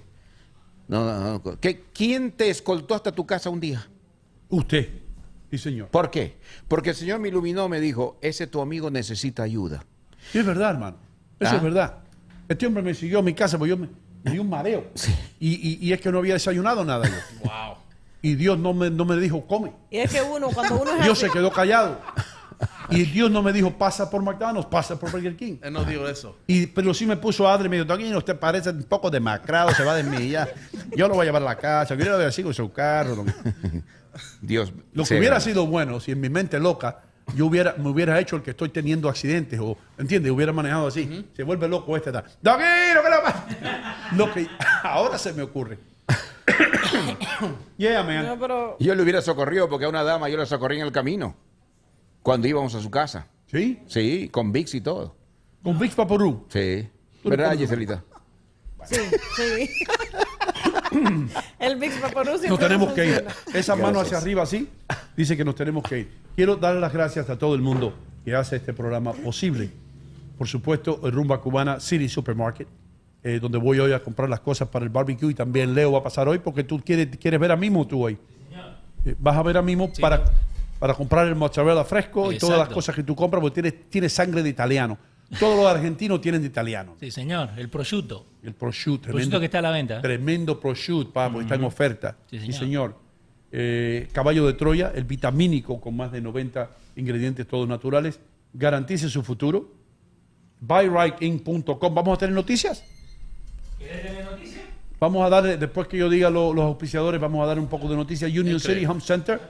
No, 0.88 1.04
no, 1.04 1.38
no. 1.44 1.60
¿Qué- 1.60 1.84
¿Quién 1.92 2.32
te 2.32 2.50
escoltó 2.50 2.96
hasta 2.96 3.12
tu 3.12 3.24
casa 3.24 3.50
un 3.50 3.60
día? 3.60 3.86
Usted. 4.48 4.88
Sí, 5.50 5.58
señor. 5.58 5.88
¿Por 5.88 6.10
qué? 6.10 6.36
Porque 6.68 6.90
el 6.90 6.96
Señor 6.96 7.18
me 7.18 7.28
iluminó, 7.28 7.68
me 7.68 7.80
dijo, 7.80 8.16
ese 8.20 8.46
tu 8.46 8.60
amigo 8.60 8.90
necesita 8.90 9.42
ayuda. 9.42 9.84
Es 10.32 10.44
verdad, 10.46 10.70
hermano. 10.70 10.96
Eso 11.40 11.52
¿Ah? 11.52 11.56
es 11.56 11.62
verdad. 11.62 11.94
Este 12.48 12.66
hombre 12.66 12.82
me 12.82 12.94
siguió 12.94 13.18
a 13.18 13.22
mi 13.22 13.34
casa 13.34 13.58
porque 13.58 13.70
yo 13.70 13.76
me, 13.76 13.88
me 14.22 14.30
dio 14.32 14.42
un 14.42 14.48
mareo. 14.50 14.84
Y, 15.40 15.54
y- 15.54 15.78
y 15.80 15.92
es 15.94 16.00
que 16.00 16.12
no 16.12 16.18
había 16.18 16.34
desayunado 16.34 16.84
nada 16.84 17.06
yo. 17.08 17.14
Wow. 17.44 17.76
Y 18.22 18.34
Dios 18.34 18.58
no 18.58 18.74
me, 18.74 18.90
no 18.90 19.06
me 19.06 19.16
dijo, 19.16 19.46
come. 19.46 19.72
Y 19.90 19.96
es 19.98 20.12
que 20.12 20.20
uno, 20.20 20.48
cuando 20.50 20.82
uno 20.82 20.90
es 20.98 21.04
Dios 21.04 21.16
así- 21.18 21.26
se 21.26 21.32
quedó 21.32 21.50
callado. 21.50 21.98
Y 22.90 23.04
Dios 23.04 23.30
no 23.30 23.42
me 23.42 23.52
dijo, 23.52 23.70
pasa 23.76 24.10
por 24.10 24.22
McDonald's, 24.22 24.68
pasa 24.70 24.98
por 24.98 25.10
Burger 25.10 25.36
King. 25.36 25.56
Él 25.62 25.72
no 25.72 25.84
dijo 25.84 26.08
eso. 26.08 26.36
Y, 26.46 26.66
pero 26.66 26.92
sí 26.92 27.06
me 27.06 27.16
puso 27.16 27.48
Adri 27.48 27.66
y 27.66 27.68
me 27.68 27.76
dijo, 27.76 27.86
Toquín, 27.86 28.14
usted 28.14 28.38
parece 28.38 28.70
un 28.70 28.84
poco 28.84 29.10
demacrado, 29.10 29.70
se 29.70 29.84
va 29.84 29.94
de 29.94 30.02
mí 30.02 30.30
ya. 30.30 30.48
Yo 30.96 31.08
lo 31.08 31.14
voy 31.14 31.22
a 31.22 31.26
llevar 31.26 31.42
a 31.42 31.46
la 31.46 31.56
casa, 31.56 31.94
yo 31.94 32.04
lo 32.04 32.12
voy 32.12 32.22
a 32.22 32.26
decir 32.26 32.44
con 32.44 32.54
su 32.54 32.72
carro. 32.72 33.16
Lo, 33.16 33.24
Dios. 34.40 34.72
lo 34.92 35.04
que 35.04 35.18
hubiera 35.18 35.40
sido 35.40 35.66
bueno, 35.66 36.00
si 36.00 36.12
en 36.12 36.20
mi 36.20 36.28
mente 36.28 36.58
loca, 36.58 37.02
yo 37.36 37.46
hubiera, 37.46 37.74
me 37.78 37.88
hubiera 37.88 38.18
hecho 38.18 38.36
el 38.36 38.42
que 38.42 38.50
estoy 38.50 38.70
teniendo 38.70 39.08
accidentes, 39.08 39.60
o, 39.60 39.76
¿entiendes? 39.98 40.32
Hubiera 40.32 40.52
manejado 40.52 40.88
así. 40.88 41.26
Se 41.36 41.44
vuelve 41.44 41.68
loco 41.68 41.96
este. 41.96 42.10
Toquín, 42.10 42.32
¿qué 42.42 42.94
le 42.94 43.22
pasa? 43.22 44.10
Lo 44.16 44.32
que 44.32 44.48
ahora 44.82 45.18
se 45.18 45.32
me 45.32 45.42
ocurre. 45.42 45.78
yeah, 47.76 48.02
man. 48.02 48.26
No, 48.26 48.38
pero 48.38 48.76
Yo 48.80 48.94
le 48.94 49.02
hubiera 49.02 49.22
socorrido 49.22 49.68
porque 49.68 49.84
a 49.84 49.88
una 49.88 50.02
dama 50.02 50.28
yo 50.28 50.36
la 50.36 50.46
socorrí 50.46 50.76
en 50.76 50.86
el 50.86 50.92
camino. 50.92 51.36
Cuando 52.22 52.48
íbamos 52.48 52.74
a 52.74 52.80
su 52.80 52.90
casa. 52.90 53.26
¿Sí? 53.46 53.80
Sí, 53.86 54.28
con 54.30 54.52
VIX 54.52 54.74
y 54.74 54.80
todo. 54.80 55.16
Con 55.62 55.78
Vicks 55.78 55.96
Vaporú. 55.96 56.46
Sí. 56.48 56.88
¿Verdad, 57.24 57.56
Giselita? 57.56 58.02
sí, 58.84 58.96
sí. 59.36 59.68
el 61.58 61.76
Vaporú 61.76 62.30
siempre 62.38 62.48
Nos 62.48 62.58
tenemos 62.58 62.92
que 62.92 63.06
ir. 63.06 63.24
Esa 63.52 63.76
mano 63.76 64.00
hacia 64.00 64.18
arriba 64.18 64.42
así, 64.42 64.68
dice 65.16 65.36
que 65.36 65.44
nos 65.44 65.54
tenemos 65.54 65.84
que 65.84 66.00
ir. 66.00 66.10
Quiero 66.34 66.56
dar 66.56 66.76
las 66.76 66.92
gracias 66.92 67.28
a 67.28 67.38
todo 67.38 67.54
el 67.54 67.60
mundo 67.60 67.94
que 68.24 68.34
hace 68.34 68.56
este 68.56 68.72
programa 68.72 69.12
posible. 69.12 69.70
Por 70.38 70.48
supuesto, 70.48 71.00
el 71.04 71.12
Rumba 71.12 71.40
Cubana 71.40 71.78
City 71.80 72.08
Supermarket, 72.08 72.66
eh, 73.22 73.38
donde 73.40 73.58
voy 73.58 73.78
hoy 73.78 73.92
a 73.92 74.02
comprar 74.02 74.30
las 74.30 74.40
cosas 74.40 74.68
para 74.68 74.84
el 74.84 74.88
barbecue 74.88 75.30
y 75.30 75.34
también 75.34 75.74
Leo 75.74 75.92
va 75.92 75.98
a 75.98 76.02
pasar 76.02 76.26
hoy 76.26 76.38
porque 76.38 76.64
tú 76.64 76.80
quieres, 76.80 77.08
quieres 77.18 77.38
ver 77.38 77.52
a 77.52 77.56
Mimo 77.56 77.86
tú 77.86 78.02
hoy. 78.02 78.16
Eh, 79.04 79.14
vas 79.18 79.36
a 79.36 79.42
ver 79.42 79.58
a 79.58 79.62
Mimo 79.62 79.90
para, 80.00 80.24
para 80.80 80.94
comprar 80.94 81.28
el 81.28 81.36
mozzarella 81.36 81.84
fresco 81.84 82.32
y 82.32 82.38
todas 82.38 82.58
las 82.58 82.68
cosas 82.70 82.96
que 82.96 83.04
tú 83.04 83.14
compras 83.14 83.40
porque 83.40 83.60
tienes, 83.62 83.88
tienes 83.88 84.12
sangre 84.12 84.42
de 84.42 84.48
italiano. 84.48 84.98
Todos 85.38 85.56
los 85.56 85.66
argentinos 85.72 86.20
tienen 86.20 86.40
de 86.40 86.48
italiano. 86.48 86.96
Sí, 86.98 87.12
señor, 87.12 87.50
el 87.56 87.68
prosciutto. 87.68 88.26
El 88.42 88.54
prosciutto. 88.54 89.06
El 89.08 89.12
prosciutto 89.12 89.38
que 89.38 89.44
está 89.44 89.60
a 89.60 89.62
la 89.62 89.70
venta. 89.70 90.00
Tremendo 90.02 90.58
prosciutto, 90.58 91.12
papo, 91.12 91.40
está 91.40 91.54
en 91.54 91.62
oferta. 91.64 92.16
Sí, 92.28 92.38
Sí, 92.40 92.46
señor. 92.46 92.58
señor. 92.58 92.96
Eh, 93.52 94.08
caballo 94.12 94.46
de 94.46 94.54
Troya, 94.54 94.90
el 94.94 95.04
vitamínico 95.04 95.80
con 95.80 95.96
más 95.96 96.10
de 96.10 96.20
90 96.20 96.70
ingredientes 96.96 97.46
todos 97.46 97.68
naturales. 97.68 98.18
Garantice 98.54 99.08
su 99.08 99.22
futuro. 99.22 99.72
BuyRightIn.com. 100.60 101.94
¿Vamos 101.94 102.16
a 102.16 102.18
tener 102.18 102.34
noticias? 102.34 102.82
Vamos 104.98 105.24
a 105.24 105.30
dar, 105.30 105.58
después 105.58 105.88
que 105.88 105.96
yo 105.96 106.10
diga 106.10 106.28
lo- 106.28 106.52
los 106.52 106.64
auspiciadores, 106.64 107.20
vamos 107.20 107.42
a 107.42 107.46
dar 107.46 107.58
un 107.58 107.68
poco 107.68 107.88
de 107.88 107.96
noticias. 107.96 108.30
Union 108.30 108.60
City 108.60 108.84
Home 108.84 109.00
Center. 109.00 109.40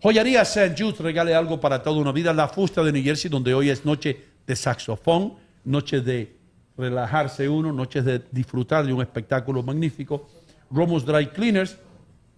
Joyería 0.00 0.42
St. 0.42 0.76
Jude 0.78 1.02
regale 1.02 1.34
algo 1.34 1.60
para 1.60 1.82
toda 1.82 2.00
una 2.00 2.12
vida. 2.12 2.32
La 2.32 2.46
Fusta 2.48 2.84
de 2.84 2.92
New 2.92 3.02
Jersey, 3.02 3.28
donde 3.28 3.52
hoy 3.52 3.70
es 3.70 3.84
noche 3.84 4.24
de 4.46 4.54
saxofón, 4.54 5.34
noche 5.64 6.00
de 6.00 6.36
relajarse 6.76 7.48
uno, 7.48 7.72
noche 7.72 8.02
de 8.02 8.22
disfrutar 8.30 8.86
de 8.86 8.92
un 8.92 9.02
espectáculo 9.02 9.62
magnífico. 9.64 10.28
Romos 10.70 11.04
Dry 11.04 11.26
Cleaners, 11.28 11.78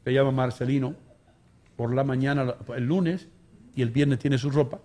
se 0.02 0.12
llama 0.12 0.30
Marcelino, 0.30 0.94
por 1.76 1.94
la 1.94 2.02
mañana, 2.02 2.54
el 2.74 2.86
lunes, 2.86 3.28
y 3.76 3.82
el 3.82 3.90
viernes 3.90 4.18
tiene 4.18 4.38
su 4.38 4.50
ropa. 4.50 4.80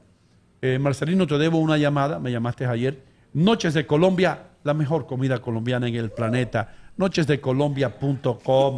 Eh, 0.61 0.77
Marcelino, 0.77 1.25
te 1.27 1.37
debo 1.37 1.59
una 1.59 1.77
llamada, 1.77 2.19
me 2.19 2.31
llamaste 2.31 2.65
ayer. 2.65 3.03
Noches 3.33 3.73
de 3.73 3.85
Colombia, 3.85 4.47
la 4.63 4.73
mejor 4.73 5.05
comida 5.05 5.39
colombiana 5.39 5.87
en 5.87 5.95
el 5.95 6.11
planeta. 6.11 6.75
Nochesdecolombia.com, 6.97 8.77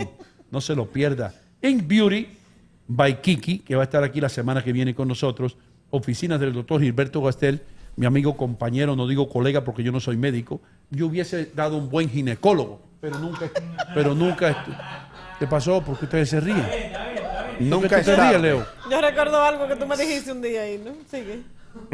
no 0.51 0.61
se 0.61 0.75
lo 0.75 0.85
pierda. 0.91 1.33
Ink 1.61 1.87
Beauty, 1.87 2.36
by 2.87 3.21
Kiki, 3.21 3.59
que 3.59 3.75
va 3.75 3.83
a 3.83 3.85
estar 3.85 4.03
aquí 4.03 4.21
la 4.21 4.29
semana 4.29 4.63
que 4.63 4.71
viene 4.71 4.93
con 4.95 5.07
nosotros. 5.07 5.57
Oficinas 5.89 6.39
del 6.39 6.53
doctor 6.53 6.81
Gilberto 6.81 7.21
Gastel, 7.21 7.61
mi 7.95 8.05
amigo 8.05 8.35
compañero, 8.37 8.95
no 8.95 9.07
digo 9.07 9.27
colega 9.29 9.63
porque 9.63 9.83
yo 9.83 9.91
no 9.91 9.99
soy 9.99 10.17
médico. 10.17 10.61
Yo 10.89 11.07
hubiese 11.07 11.51
dado 11.55 11.77
un 11.77 11.89
buen 11.89 12.09
ginecólogo, 12.09 12.81
pero 13.01 13.17
nunca, 13.19 13.49
pero 13.93 14.13
nunca. 14.13 14.65
¿Qué 15.39 15.47
pasó? 15.47 15.81
¿Por 15.83 15.97
qué 15.99 16.05
ustedes 16.05 16.29
se 16.29 16.39
ríen? 16.39 16.65
Nunca 17.59 17.87
¿Por 17.89 17.89
qué 17.89 17.95
tú 17.95 17.99
es 17.99 18.05
te 18.05 18.15
ríes, 18.15 18.31
tarde. 18.33 18.39
Leo? 18.39 18.65
Yo 18.91 19.01
recuerdo 19.01 19.41
algo 19.41 19.67
que 19.67 19.75
tú 19.75 19.87
me 19.87 19.95
dijiste 19.97 20.31
un 20.31 20.41
día 20.41 20.61
ahí, 20.61 20.81
¿no? 20.83 20.91
Sigue. 21.09 21.41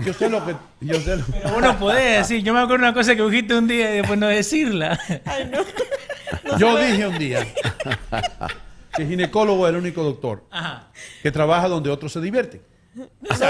Yo 0.05 0.13
sé 0.13 0.29
lo 0.29 0.45
que. 0.45 0.55
Yo 0.81 0.95
sé 0.99 1.17
lo- 1.17 1.51
Vos 1.51 1.61
no 1.61 1.77
podés 1.77 2.19
decir. 2.19 2.43
Yo 2.43 2.53
me 2.53 2.59
acuerdo 2.61 2.83
una 2.83 2.93
cosa 2.93 3.15
que 3.15 3.21
dijiste 3.23 3.55
un 3.57 3.67
día 3.67 3.93
y 3.93 3.97
después 3.97 4.17
no 4.19 4.27
decirla. 4.27 4.97
Ay, 5.25 5.49
no. 5.51 6.57
Yo 6.57 6.77
dije 6.77 7.07
un 7.07 7.17
día 7.17 7.45
que 8.95 9.03
el 9.03 9.09
ginecólogo 9.09 9.67
es 9.67 9.73
el 9.73 9.79
único 9.79 10.03
doctor 10.03 10.43
Ajá. 10.51 10.89
que 11.21 11.31
trabaja 11.31 11.67
donde 11.67 11.89
otros 11.89 12.11
se 12.13 12.21
divierten. 12.21 12.61
No, 12.95 13.07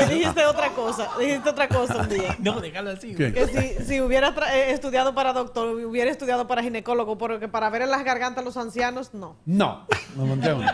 dijiste 0.08 0.46
otra 0.46 0.70
cosa. 0.70 1.10
Dijiste 1.20 1.50
otra 1.50 1.68
cosa 1.68 1.98
un 1.98 2.08
día. 2.08 2.34
No, 2.40 2.62
déjalo 2.62 2.92
así. 2.92 3.14
¿Qué? 3.14 3.34
Que 3.34 3.48
si, 3.48 3.86
si 3.86 4.02
hubiera 4.02 4.34
eh, 4.54 4.72
estudiado 4.72 5.14
para 5.14 5.34
doctor, 5.34 5.68
hubiera 5.68 6.10
estudiado 6.10 6.48
para 6.48 6.64
ginecólogo, 6.64 7.18
porque 7.18 7.50
para 7.50 7.70
ver 7.70 7.82
en 7.82 7.92
las 7.92 8.06
gargantas 8.06 8.42
a 8.42 8.46
los 8.46 8.56
ancianos, 8.56 9.14
no. 9.14 9.36
No, 9.46 9.86
no 10.16 10.26
me 10.26 10.34
entiendo. 10.34 10.66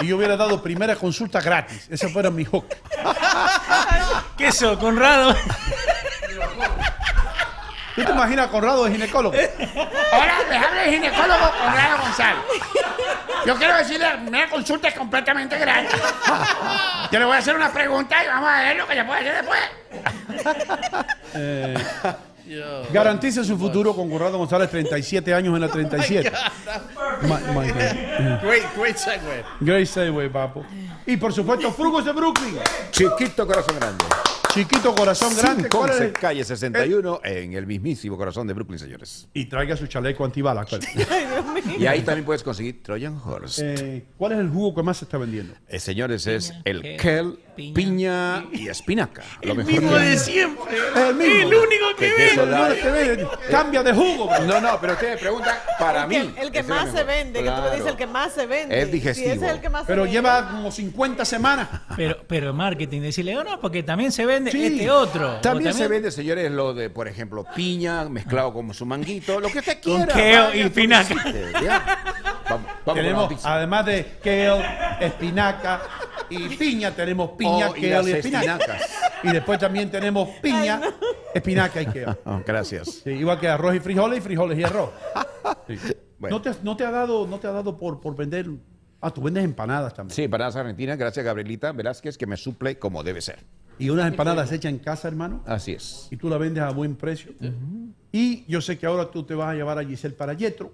Y 0.00 0.08
yo 0.08 0.18
hubiera 0.18 0.36
dado 0.36 0.62
primera 0.62 0.94
consulta 0.96 1.40
gratis. 1.40 1.86
Ese 1.90 2.08
fuera 2.08 2.30
mi 2.30 2.44
hook. 2.44 2.66
¿Qué 4.36 4.48
eso, 4.48 4.78
Conrado? 4.78 5.34
¿Tú 7.96 8.04
te 8.04 8.12
imaginas 8.12 8.48
a 8.48 8.50
Conrado 8.50 8.84
de 8.84 8.92
ginecólogo? 8.92 9.34
Hola, 9.36 10.34
les 10.50 10.62
habla 10.62 10.84
el 10.84 10.94
ginecólogo 10.94 11.50
Conrado 11.64 12.02
González. 12.02 12.42
Yo 13.48 13.56
quiero 13.56 13.78
decirle, 13.78 14.06
primera 14.20 14.50
consulta 14.50 14.88
es 14.88 14.94
completamente 14.94 15.56
gratis. 15.58 15.90
Yo 17.10 17.18
le 17.18 17.24
voy 17.24 17.34
a 17.34 17.38
hacer 17.38 17.56
una 17.56 17.72
pregunta 17.72 18.22
y 18.22 18.26
vamos 18.26 18.50
a 18.50 18.60
ver 18.60 18.76
lo 18.76 18.86
que 18.86 18.94
le 18.94 19.04
puede 19.06 19.20
hacer 19.20 19.34
después. 19.36 19.60
Eh, 21.32 21.74
garantice 22.92 23.42
su 23.44 23.56
futuro 23.56 23.96
con 23.96 24.10
Conrado 24.10 24.36
González, 24.36 24.68
37 24.68 25.32
años 25.32 25.54
en 25.54 25.62
la 25.62 25.68
37. 25.68 26.30
My- 27.22 27.28
my 27.54 27.68
God. 27.70 28.42
Great, 28.42 28.76
great 28.76 28.96
segue. 28.98 29.42
Great 29.60 29.86
segue, 29.86 30.28
papo. 30.28 30.66
Y 31.06 31.16
por 31.16 31.32
supuesto, 31.32 31.72
Frugos 31.72 32.04
de 32.04 32.12
Brooklyn. 32.12 32.58
Chiquito 32.90 33.46
corazón 33.46 33.78
grande. 33.80 34.04
Chiquito 34.58 34.92
corazón 34.92 35.36
grande. 35.36 35.68
¿cuál 35.68 35.90
es 35.90 35.96
11 35.96 36.04
el- 36.06 36.12
calle 36.14 36.44
61 36.44 37.20
en 37.22 37.52
el 37.52 37.64
mismísimo 37.64 38.16
corazón 38.16 38.44
de 38.48 38.54
Brooklyn, 38.54 38.76
señores. 38.80 39.28
Y 39.32 39.44
traiga 39.44 39.76
su 39.76 39.86
chaleco 39.86 40.24
antibala. 40.24 40.64
¿cuál? 40.68 40.80
Y 41.78 41.86
ahí 41.86 42.02
también 42.02 42.24
puedes 42.24 42.42
conseguir 42.42 42.82
Trojan 42.82 43.20
Horse. 43.24 43.62
Eh, 43.64 44.04
¿Cuál 44.16 44.32
es 44.32 44.38
el 44.38 44.48
jugo 44.48 44.74
que 44.74 44.82
más 44.82 44.96
se 44.96 45.04
está 45.04 45.16
vendiendo? 45.16 45.54
Eh, 45.68 45.78
señores, 45.78 46.26
es 46.26 46.52
el 46.64 46.96
kel, 46.96 47.38
piña. 47.58 47.74
piña, 47.74 48.44
y 48.52 48.68
espinaca. 48.68 49.22
Lo 49.42 49.54
mejor 49.54 49.72
mismo 49.72 49.90
que- 49.92 49.98
de 49.98 50.18
siempre. 50.18 50.76
El 50.96 51.14
mismo. 51.14 51.34
El 51.34 51.46
único 51.54 51.86
que 51.98 52.12
vende. 52.12 52.46
No, 52.46 52.68
que 52.68 53.28
Cambia 53.50 53.82
de 53.82 53.92
jugo. 53.92 54.30
No, 54.46 54.60
no, 54.60 54.80
pero 54.80 54.92
ustedes 54.94 55.18
preguntan 55.20 55.56
para 55.78 56.02
el 56.02 56.08
mí. 56.08 56.32
que, 56.34 56.40
el 56.40 56.50
que 56.52 56.62
más 56.62 56.90
se 56.92 57.04
vende, 57.04 57.42
que 57.42 57.50
tú 57.50 57.60
me 57.62 57.70
dices 57.72 57.86
el 57.86 57.96
que 57.96 58.06
más 58.06 58.32
se 58.32 58.46
vende. 58.46 58.80
Es 58.82 58.90
digestivo. 58.92 59.32
Es 59.32 59.42
el 59.42 59.60
que 59.60 59.68
más 59.68 59.84
Pero 59.86 60.02
se 60.02 60.12
vende. 60.12 60.12
lleva 60.18 60.48
como 60.50 60.70
50 60.70 61.24
semanas. 61.24 61.68
Pero, 61.96 62.18
pero 62.26 62.54
marketing, 62.54 63.00
decirle, 63.02 63.36
oh, 63.36 63.44
no, 63.44 63.60
porque 63.60 63.82
también 63.82 64.12
se 64.12 64.24
vende 64.24 64.50
Sí. 64.50 64.64
este 64.66 64.90
otro. 64.90 65.36
También 65.40 65.74
se 65.74 65.88
vende, 65.88 66.10
señores, 66.10 66.50
lo 66.50 66.74
de, 66.74 66.90
por 66.90 67.08
ejemplo, 67.08 67.44
piña 67.54 68.08
mezclado 68.08 68.52
con 68.52 68.72
su 68.74 68.86
manguito, 68.86 69.40
lo 69.40 69.48
que 69.50 69.58
usted 69.58 69.78
Con 69.82 69.96
quiera. 70.04 70.12
kale 70.12 70.38
vaya, 70.38 70.56
y 70.56 70.60
espinaca. 70.60 71.14
Vamos, 72.48 72.66
vamos 72.66 72.84
con 72.84 72.94
tenemos, 72.94 73.44
además 73.44 73.84
de 73.86 74.06
kale, 74.22 74.64
espinaca 75.00 75.82
y 76.30 76.48
piña, 76.56 76.90
tenemos 76.94 77.30
piña, 77.32 77.70
Oh, 77.70 77.76
y 77.76 77.80
kale 77.82 77.90
las 77.94 78.06
y 78.08 78.12
espinaca. 78.12 78.54
espinacas. 78.56 78.90
Y 79.22 79.28
después 79.32 79.58
también 79.58 79.90
tenemos 79.90 80.28
piña, 80.42 80.80
espinaca 81.34 81.82
y 81.82 81.86
kale. 81.86 82.06
Ah, 82.24 82.40
gracias. 82.46 83.00
Sí, 83.04 83.10
igual 83.10 83.38
que 83.40 83.48
arroz 83.48 83.74
y 83.74 83.80
frijoles 83.80 84.18
y 84.18 84.22
frijoles 84.22 84.58
y 84.58 84.62
arroz. 84.64 84.90
Sí. 85.66 85.76
Bueno. 86.20 86.38
¿No, 86.38 86.42
te, 86.42 86.50
no 86.64 86.76
te 86.76 86.84
ha 86.84 86.90
dado, 86.90 87.28
no 87.28 87.38
te 87.38 87.46
ha 87.46 87.52
dado 87.52 87.78
por, 87.78 88.00
por 88.00 88.16
vender? 88.16 88.48
Ah, 89.00 89.08
tú 89.12 89.22
vendes 89.22 89.44
empanadas 89.44 89.94
también. 89.94 90.16
Sí, 90.16 90.24
empanadas 90.24 90.56
argentinas, 90.56 90.98
gracias 90.98 91.24
Gabrielita 91.24 91.70
Velázquez 91.70 92.18
que 92.18 92.26
me 92.26 92.36
suple 92.36 92.76
como 92.76 93.04
debe 93.04 93.20
ser. 93.20 93.38
Y 93.78 93.88
unas 93.90 94.08
empanadas 94.08 94.50
hechas 94.50 94.70
en 94.72 94.80
casa, 94.80 95.06
hermano. 95.06 95.44
Así 95.46 95.74
es. 95.74 96.08
Y 96.10 96.16
tú 96.16 96.28
las 96.28 96.40
vendes 96.40 96.64
a 96.64 96.70
buen 96.70 96.96
precio. 96.96 97.30
Y 98.10 98.44
yo 98.50 98.60
sé 98.60 98.76
que 98.76 98.86
ahora 98.86 99.08
tú 99.12 99.22
te 99.22 99.36
vas 99.36 99.50
a 99.50 99.54
llevar 99.54 99.78
a 99.78 99.84
Giselle 99.84 100.16
para 100.16 100.32
Yetro. 100.32 100.72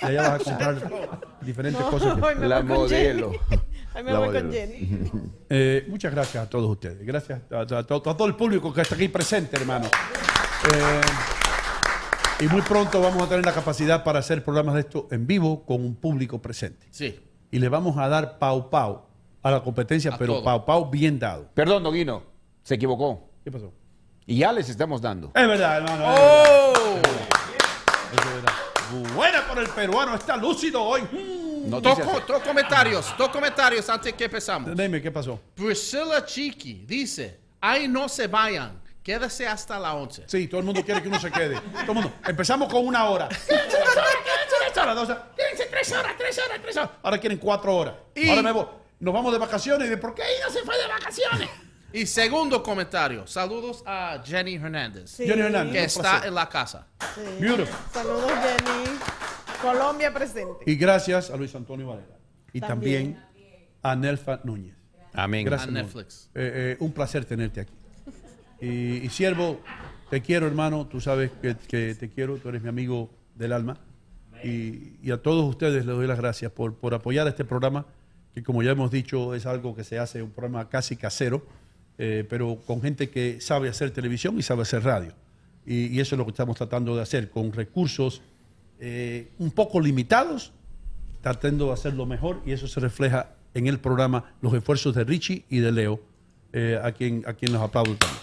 Y 0.00 0.06
allá 0.06 0.30
vas 0.30 0.40
a 0.40 0.44
comprar 0.56 0.90
diferentes 1.42 1.82
No, 1.82 1.90
cosas. 1.90 2.16
que- 2.38 2.48
La 2.48 2.62
modelo. 2.62 3.32
Ahí 3.94 4.02
me 4.02 4.12
La 4.12 4.18
voy 4.20 4.32
con. 4.32 4.50
Jenny. 4.52 5.10
Eh, 5.54 5.84
muchas 5.88 6.12
gracias 6.12 6.44
a 6.44 6.48
todos 6.48 6.70
ustedes. 6.70 7.04
Gracias 7.04 7.40
a, 7.50 7.56
a- 7.58 7.60
a 7.80 7.86
todo, 7.86 8.10
a 8.10 8.16
todo 8.16 8.26
el 8.26 8.34
público 8.36 8.72
que 8.72 8.80
está 8.80 8.94
aquí 8.94 9.08
presente, 9.08 9.56
hermano. 9.56 9.84
Eh, 9.86 11.00
y 12.44 12.48
muy 12.48 12.62
pronto 12.62 13.00
vamos 13.02 13.22
a 13.22 13.28
tener 13.28 13.44
la 13.44 13.52
capacidad 13.52 14.02
para 14.02 14.20
hacer 14.20 14.42
programas 14.42 14.74
de 14.74 14.80
esto 14.80 15.08
en 15.10 15.26
vivo 15.26 15.64
con 15.66 15.84
un 15.84 15.94
público 15.94 16.40
presente. 16.40 16.86
Sí. 16.90 17.20
Y 17.50 17.58
le 17.58 17.68
vamos 17.68 17.98
a 17.98 18.08
dar 18.08 18.38
pau 18.38 18.70
pau 18.70 19.02
a 19.42 19.50
la 19.50 19.62
competencia, 19.62 20.14
A 20.14 20.16
pero 20.18 20.34
todo. 20.36 20.44
pau 20.44 20.64
pau 20.64 20.90
bien 20.90 21.18
dado. 21.18 21.48
Perdón, 21.52 21.82
Doguino, 21.82 22.22
se 22.62 22.76
equivocó. 22.76 23.28
¿Qué 23.44 23.50
pasó? 23.52 23.72
Y 24.24 24.38
ya 24.38 24.52
les 24.52 24.68
estamos 24.70 25.02
dando. 25.02 25.32
Es 25.34 25.46
verdad, 25.46 25.76
hermano. 25.78 26.04
es 26.14 26.18
¡Oh! 26.18 26.72
verdad, 26.94 27.28
es 28.12 28.34
verdad. 28.34 28.52
Buena 29.14 29.46
por 29.46 29.58
el 29.58 29.68
peruano, 29.68 30.14
está 30.14 30.36
lúcido 30.36 30.82
hoy. 30.82 31.02
Mm. 31.02 31.51
Dos, 31.64 31.82
Noticias. 31.82 32.26
dos 32.26 32.42
comentarios, 32.42 33.14
dos 33.16 33.28
comentarios 33.28 33.88
antes 33.88 34.12
que 34.14 34.24
empezamos. 34.24 34.76
Dime, 34.76 35.00
¿qué 35.00 35.10
pasó? 35.10 35.40
Priscilla 35.54 36.24
Chiqui 36.24 36.84
dice, 36.86 37.38
ay 37.60 37.88
no 37.88 38.08
se 38.08 38.26
vayan, 38.26 38.80
quédese 39.02 39.46
hasta 39.46 39.78
la 39.78 39.94
11. 39.94 40.24
Sí, 40.26 40.48
todo 40.48 40.60
el 40.60 40.66
mundo 40.66 40.82
quiere 40.84 41.00
que 41.02 41.08
uno 41.08 41.20
se 41.20 41.30
quede. 41.30 41.60
Todo 41.60 41.82
el 41.88 41.94
mundo. 41.94 42.12
Empezamos 42.26 42.68
con 42.72 42.86
una 42.86 43.04
hora. 43.06 43.28
Quédense 43.28 43.78
dos 43.78 43.96
horas, 43.96 44.16
quédense 44.24 44.56
tres 44.60 44.76
horas, 44.82 44.94
dos 44.96 45.08
horas. 45.08 45.22
Quédense 45.36 45.64
tres 45.70 45.92
horas, 45.92 46.12
tres 46.18 46.38
horas, 46.38 46.58
tres 46.62 46.76
horas. 46.76 46.90
Ahora 47.02 47.18
quieren 47.18 47.38
cuatro 47.38 47.76
horas. 47.76 47.94
Y- 48.14 48.28
Ahora 48.28 48.42
me 48.42 48.52
voy. 48.52 48.66
Nos 49.00 49.14
vamos 49.14 49.32
de 49.32 49.38
vacaciones. 49.38 49.86
¿Y 49.86 49.90
de 49.90 49.96
por 49.98 50.14
qué 50.14 50.22
ella 50.22 50.48
se 50.50 50.60
fue 50.62 50.76
de 50.78 50.86
vacaciones? 50.86 51.48
Y 51.94 52.06
segundo 52.06 52.62
comentario, 52.62 53.26
saludos 53.26 53.82
a 53.84 54.22
Jenny 54.24 54.54
Hernández, 54.54 55.10
Sí. 55.10 55.26
Jenny 55.26 55.42
Hernández. 55.42 55.72
que 55.72 55.84
está 55.84 56.22
en 56.26 56.34
la 56.34 56.48
casa. 56.48 56.86
Sí. 57.14 57.20
Beautiful. 57.38 57.74
Saludos, 57.92 58.30
Jenny. 58.30 58.98
Colombia 59.62 60.12
presente. 60.12 60.64
Y 60.66 60.74
gracias 60.76 61.30
a 61.30 61.36
Luis 61.36 61.54
Antonio 61.54 61.86
Varela. 61.88 62.18
Y 62.52 62.60
también, 62.60 63.14
También. 63.14 63.68
a 63.82 63.96
Nelfa 63.96 64.40
Núñez. 64.44 64.74
Amén. 65.14 65.44
Gracias. 65.44 65.68
A 65.68 65.72
Netflix. 65.72 66.30
Eh, 66.34 66.50
eh, 66.54 66.76
un 66.80 66.92
placer 66.92 67.24
tenerte 67.24 67.60
aquí. 67.60 67.72
Y, 68.60 68.96
y 69.04 69.08
siervo, 69.08 69.60
te 70.10 70.20
quiero, 70.22 70.46
hermano. 70.46 70.86
Tú 70.86 71.00
sabes 71.00 71.30
que, 71.40 71.56
que 71.68 71.94
te 71.94 72.08
quiero. 72.10 72.36
Tú 72.36 72.48
eres 72.48 72.62
mi 72.62 72.68
amigo 72.68 73.10
del 73.34 73.52
alma. 73.52 73.78
Y, 74.44 74.96
y 75.02 75.10
a 75.12 75.18
todos 75.22 75.48
ustedes 75.48 75.86
les 75.86 75.94
doy 75.94 76.06
las 76.06 76.18
gracias 76.18 76.50
por, 76.52 76.74
por 76.74 76.94
apoyar 76.94 77.28
este 77.28 77.44
programa, 77.44 77.86
que 78.34 78.42
como 78.42 78.62
ya 78.62 78.72
hemos 78.72 78.90
dicho, 78.90 79.34
es 79.34 79.46
algo 79.46 79.74
que 79.76 79.84
se 79.84 79.98
hace, 80.00 80.20
un 80.20 80.30
programa 80.30 80.68
casi 80.68 80.96
casero, 80.96 81.46
eh, 81.98 82.26
pero 82.28 82.58
con 82.66 82.82
gente 82.82 83.08
que 83.08 83.40
sabe 83.40 83.68
hacer 83.68 83.92
televisión 83.92 84.36
y 84.38 84.42
sabe 84.42 84.62
hacer 84.62 84.82
radio. 84.82 85.12
Y, 85.64 85.86
y 85.86 86.00
eso 86.00 86.16
es 86.16 86.18
lo 86.18 86.24
que 86.24 86.32
estamos 86.32 86.56
tratando 86.56 86.96
de 86.96 87.02
hacer, 87.02 87.30
con 87.30 87.52
recursos 87.52 88.20
eh, 88.84 89.30
un 89.38 89.52
poco 89.52 89.80
limitados, 89.80 90.52
tratando 91.20 91.68
de 91.68 91.74
hacerlo 91.74 92.04
mejor 92.04 92.40
y 92.44 92.50
eso 92.50 92.66
se 92.66 92.80
refleja 92.80 93.28
en 93.54 93.68
el 93.68 93.78
programa 93.78 94.34
los 94.40 94.52
esfuerzos 94.54 94.92
de 94.96 95.04
Richie 95.04 95.44
y 95.48 95.60
de 95.60 95.70
Leo, 95.70 96.00
eh, 96.52 96.80
a, 96.82 96.90
quien, 96.90 97.22
a 97.28 97.32
quien 97.34 97.52
los 97.52 97.62
aplaudo 97.62 97.94
también. 97.94 98.20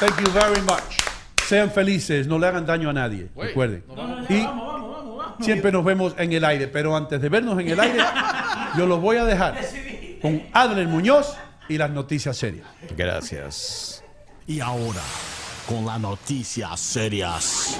Thank 0.00 0.18
you 0.18 0.32
very 0.32 0.62
much. 0.62 1.02
Sean 1.46 1.70
felices, 1.70 2.26
no 2.26 2.38
le 2.38 2.46
hagan 2.46 2.64
daño 2.64 2.88
a 2.88 2.94
nadie, 2.94 3.28
recuerden. 3.36 3.84
no 3.86 3.96
vamos. 3.96 4.30
Y 4.30 5.44
siempre 5.44 5.70
nos 5.70 5.84
vemos 5.84 6.14
en 6.16 6.32
el 6.32 6.46
aire, 6.46 6.68
pero 6.68 6.96
antes 6.96 7.20
de 7.20 7.28
vernos 7.28 7.60
en 7.60 7.68
el 7.68 7.78
aire, 7.78 7.98
yo 8.78 8.86
los 8.86 8.98
voy 8.98 9.18
a 9.18 9.26
dejar 9.26 9.60
con 10.22 10.42
Adler 10.54 10.88
Muñoz 10.88 11.36
y 11.68 11.76
las 11.76 11.90
noticias 11.90 12.34
serias. 12.34 12.66
Gracias. 12.96 14.02
Y 14.46 14.60
ahora, 14.60 15.02
con 15.68 15.86
las 15.86 16.00
noticias 16.00 16.80
serias, 16.80 17.78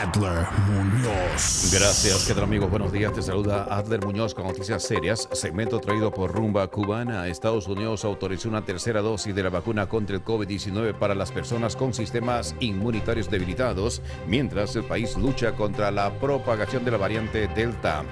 Adler 0.00 0.46
Muñoz. 0.68 1.70
Gracias, 1.72 2.24
¿qué 2.26 2.34
tal 2.34 2.44
amigos? 2.44 2.70
Buenos 2.70 2.92
días, 2.92 3.12
te 3.12 3.22
saluda 3.22 3.64
Adler 3.70 4.04
Muñoz 4.04 4.34
con 4.34 4.46
noticias 4.46 4.82
serias. 4.82 5.28
Segmento 5.32 5.80
traído 5.80 6.12
por 6.12 6.32
Rumba 6.32 6.66
Cubana. 6.68 7.28
Estados 7.28 7.68
Unidos 7.68 8.04
autorizó 8.04 8.48
una 8.48 8.64
tercera 8.64 9.00
dosis 9.02 9.34
de 9.34 9.42
la 9.42 9.50
vacuna 9.50 9.88
contra 9.88 10.16
el 10.16 10.24
COVID-19 10.24 10.94
para 10.94 11.14
las 11.14 11.30
personas 11.30 11.76
con 11.76 11.92
sistemas 11.92 12.54
inmunitarios 12.60 13.30
debilitados, 13.30 14.02
mientras 14.26 14.74
el 14.76 14.84
país 14.84 15.16
lucha 15.16 15.52
contra 15.52 15.90
la 15.90 16.18
propagación 16.18 16.84
de 16.84 16.90
la 16.90 16.96
variante 16.96 17.48
Delta. 17.48 18.04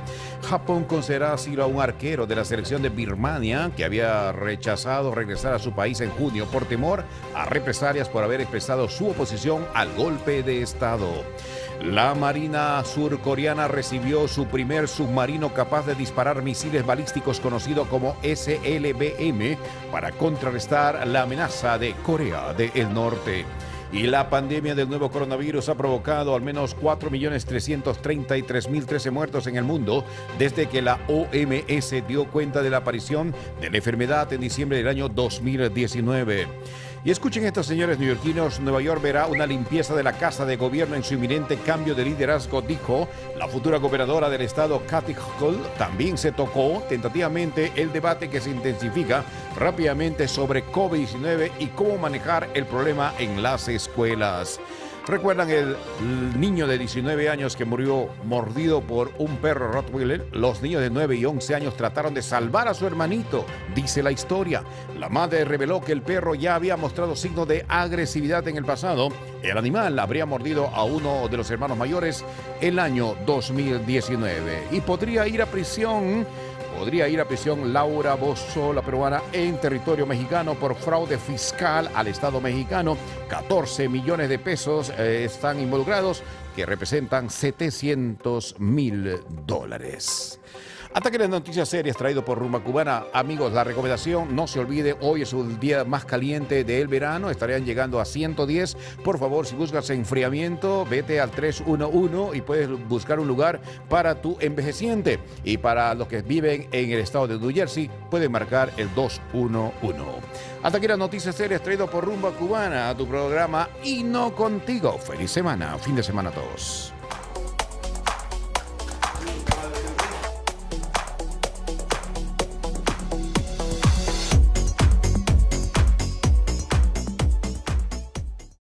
Japón 0.43 0.85
concederá 0.85 1.33
asilo 1.33 1.63
a 1.63 1.67
un 1.67 1.81
arquero 1.81 2.27
de 2.27 2.37
la 2.37 2.45
selección 2.45 2.83
de 2.83 2.89
Birmania 2.89 3.71
que 3.77 3.85
había 3.85 4.33
rechazado 4.33 5.15
regresar 5.15 5.55
a 5.55 5.59
su 5.59 5.73
país 5.73 6.01
en 6.01 6.11
junio 6.11 6.47
por 6.47 6.65
temor 6.65 7.05
a 7.35 7.45
represalias 7.47 8.09
por 8.09 8.25
haber 8.25 8.41
expresado 8.41 8.89
su 8.89 9.09
oposición 9.09 9.67
al 9.75 9.93
golpe 9.95 10.43
de 10.43 10.63
Estado. 10.63 11.09
La 11.83 12.15
Marina 12.15 12.83
surcoreana 12.85 13.67
recibió 13.67 14.29
su 14.29 14.47
primer 14.47 14.87
submarino 14.87 15.55
capaz 15.55 15.87
de 15.87 15.95
disparar 15.95 16.43
misiles 16.43 16.85
balísticos 16.85 17.41
conocido 17.41 17.87
como 17.89 18.17
SLBM 18.23 19.57
para 19.91 20.13
contrarrestar 20.13 21.07
la 21.07 21.23
amenaza 21.23 21.79
de 21.79 21.95
Corea 22.03 22.53
del 22.53 22.93
Norte. 22.93 23.47
Y 23.93 24.05
la 24.05 24.31
pandemia 24.31 24.77
del 24.77 24.89
nuevo 24.89 25.11
coronavirus 25.11 25.69
ha 25.69 25.75
provocado 25.75 26.37
al 26.37 26.43
menos 26.43 26.77
4.333.013 26.77 29.11
muertos 29.11 29.49
en 29.49 29.57
el 29.57 29.65
mundo 29.65 30.05
desde 30.39 30.69
que 30.69 30.81
la 30.81 31.01
OMS 31.09 32.07
dio 32.07 32.27
cuenta 32.27 32.63
de 32.63 32.71
la 32.71 32.77
aparición 32.79 33.35
de 33.61 33.71
la 33.71 33.79
enfermedad 33.79 34.33
en 34.33 34.43
diciembre 34.43 34.79
del 34.79 34.87
año 34.87 35.09
2019. 35.09 36.47
Y 37.03 37.11
escuchen 37.11 37.47
estos 37.47 37.67
señores 37.67 37.99
neoyorquinos, 37.99 38.61
Nueva 38.61 38.83
York 38.83 39.01
verá 39.01 39.27
una 39.27 39.47
limpieza 39.47 39.95
de 39.95 40.03
la 40.03 40.13
Casa 40.13 40.45
de 40.45 40.59
Gobierno 40.59 40.97
en 40.97 41.03
su 41.03 41.15
inminente 41.15 41.57
cambio 41.57 41.95
de 41.95 42.05
liderazgo, 42.05 42.61
dijo 42.61 43.09
la 43.39 43.49
futura 43.49 43.79
gobernadora 43.79 44.29
del 44.29 44.43
estado, 44.43 44.83
Kathy 44.87 45.15
Hochul. 45.15 45.63
También 45.79 46.19
se 46.19 46.31
tocó 46.31 46.83
tentativamente 46.91 47.73
el 47.77 47.91
debate 47.91 48.29
que 48.29 48.43
se 48.43 48.51
intensifica 48.51 49.25
rápidamente 49.57 50.29
sobre 50.29 50.63
COVID-19 50.67 51.53
y 51.59 51.69
cómo 51.69 51.97
manejar 51.97 52.51
el 52.53 52.67
problema 52.67 53.15
en 53.19 53.43
las 53.43 53.69
escuelas. 53.69 54.61
¿Recuerdan 55.07 55.51
el 55.51 55.77
niño 56.39 56.67
de 56.67 56.79
19 56.79 57.31
años 57.31 57.57
que 57.57 57.65
murió 57.65 58.11
mordido 58.25 58.81
por 58.83 59.11
un 59.19 59.39
perro 59.39 59.73
Rottweiler? 59.73 60.27
Los 60.33 60.63
niños 60.63 60.83
de 60.83 60.91
9 60.91 61.17
y 61.17 61.25
11 61.25 61.55
años 61.55 61.77
trataron 61.77 62.15
de 62.15 62.23
salvar 62.23 62.69
a 62.69 62.75
su 62.75 62.87
hermanito, 62.87 63.45
dice 63.75 64.03
la 64.03 64.13
historia. 64.13 64.63
La 64.99 65.09
madre 65.09 65.45
reveló 65.45 65.81
que 65.81 65.93
el 65.93 66.03
perro 66.03 66.35
ya 66.35 66.55
había 66.55 66.77
mostrado 66.77 67.17
signos 67.17 67.49
de 67.49 67.65
agresividad 67.69 68.47
en 68.47 68.59
el 68.59 68.65
pasado. 68.65 69.09
El 69.43 69.57
animal 69.57 69.99
habría 69.99 70.27
mordido 70.27 70.69
a 70.69 70.85
uno 70.85 71.27
de 71.29 71.39
los 71.39 71.51
hermanos 71.51 71.79
mayores 71.79 72.25
el 72.61 72.79
año 72.79 73.17
2019 73.27 74.69
y 74.71 74.81
podría 74.81 75.27
ir 75.27 75.41
a 75.41 75.47
prisión 75.47 76.27
podría 76.81 77.07
ir 77.09 77.21
a 77.21 77.29
prisión 77.29 77.75
Laura 77.75 78.15
Bozo, 78.15 78.73
la 78.73 78.81
peruana, 78.81 79.21
en 79.35 79.61
territorio 79.61 80.07
mexicano 80.07 80.55
por 80.55 80.75
fraude 80.75 81.19
fiscal 81.19 81.91
al 81.95 82.09
Estado 82.09 82.41
mexicano. 82.41 82.97
14 83.29 83.87
millones 83.87 84.31
de 84.31 84.39
pesos 84.39 84.91
eh, 84.97 85.25
están 85.27 85.61
involucrados, 85.61 86.23
que 86.57 86.65
representan 86.65 87.29
700 87.29 88.59
mil 88.61 89.21
dólares. 89.47 90.41
Hasta 90.93 91.13
que 91.13 91.19
las 91.19 91.29
noticias 91.29 91.69
serias 91.69 91.97
traído 91.97 92.25
por 92.25 92.39
Rumba 92.39 92.65
Cubana. 92.65 93.05
Amigos, 93.13 93.53
la 93.53 93.63
recomendación, 93.63 94.35
no 94.35 94.49
se 94.49 94.59
olvide, 94.59 94.97
hoy 95.01 95.23
es 95.23 95.33
el 95.33 95.61
día 95.61 95.85
más 95.85 96.05
caliente 96.05 96.65
del 96.65 96.89
verano, 96.89 97.31
estarían 97.31 97.65
llegando 97.65 98.01
a 98.01 98.05
110. 98.05 98.77
Por 99.05 99.21
favor, 99.21 99.47
si 99.47 99.55
buscas 99.55 99.89
enfriamiento, 99.91 100.85
vete 100.85 101.21
al 101.21 101.31
311 101.31 102.37
y 102.37 102.41
puedes 102.41 102.69
buscar 102.89 103.21
un 103.21 103.29
lugar 103.29 103.61
para 103.89 104.21
tu 104.21 104.37
envejeciente. 104.41 105.21
Y 105.45 105.59
para 105.59 105.95
los 105.95 106.09
que 106.09 106.23
viven 106.23 106.67
en 106.73 106.91
el 106.91 106.99
estado 106.99 107.29
de 107.29 107.39
New 107.39 107.55
Jersey, 107.55 107.89
pueden 108.11 108.33
marcar 108.33 108.73
el 108.77 108.93
211. 108.93 109.73
Hasta 110.61 110.79
aquí 110.79 110.89
las 110.89 110.99
noticias 110.99 111.37
serias 111.37 111.63
traído 111.63 111.89
por 111.89 112.05
Rumba 112.05 112.33
Cubana 112.33 112.89
a 112.89 112.97
tu 112.97 113.07
programa 113.07 113.69
y 113.85 114.03
no 114.03 114.35
contigo. 114.35 114.99
Feliz 114.99 115.31
semana, 115.31 115.79
fin 115.79 115.95
de 115.95 116.03
semana 116.03 116.31
a 116.31 116.33
todos. 116.33 116.93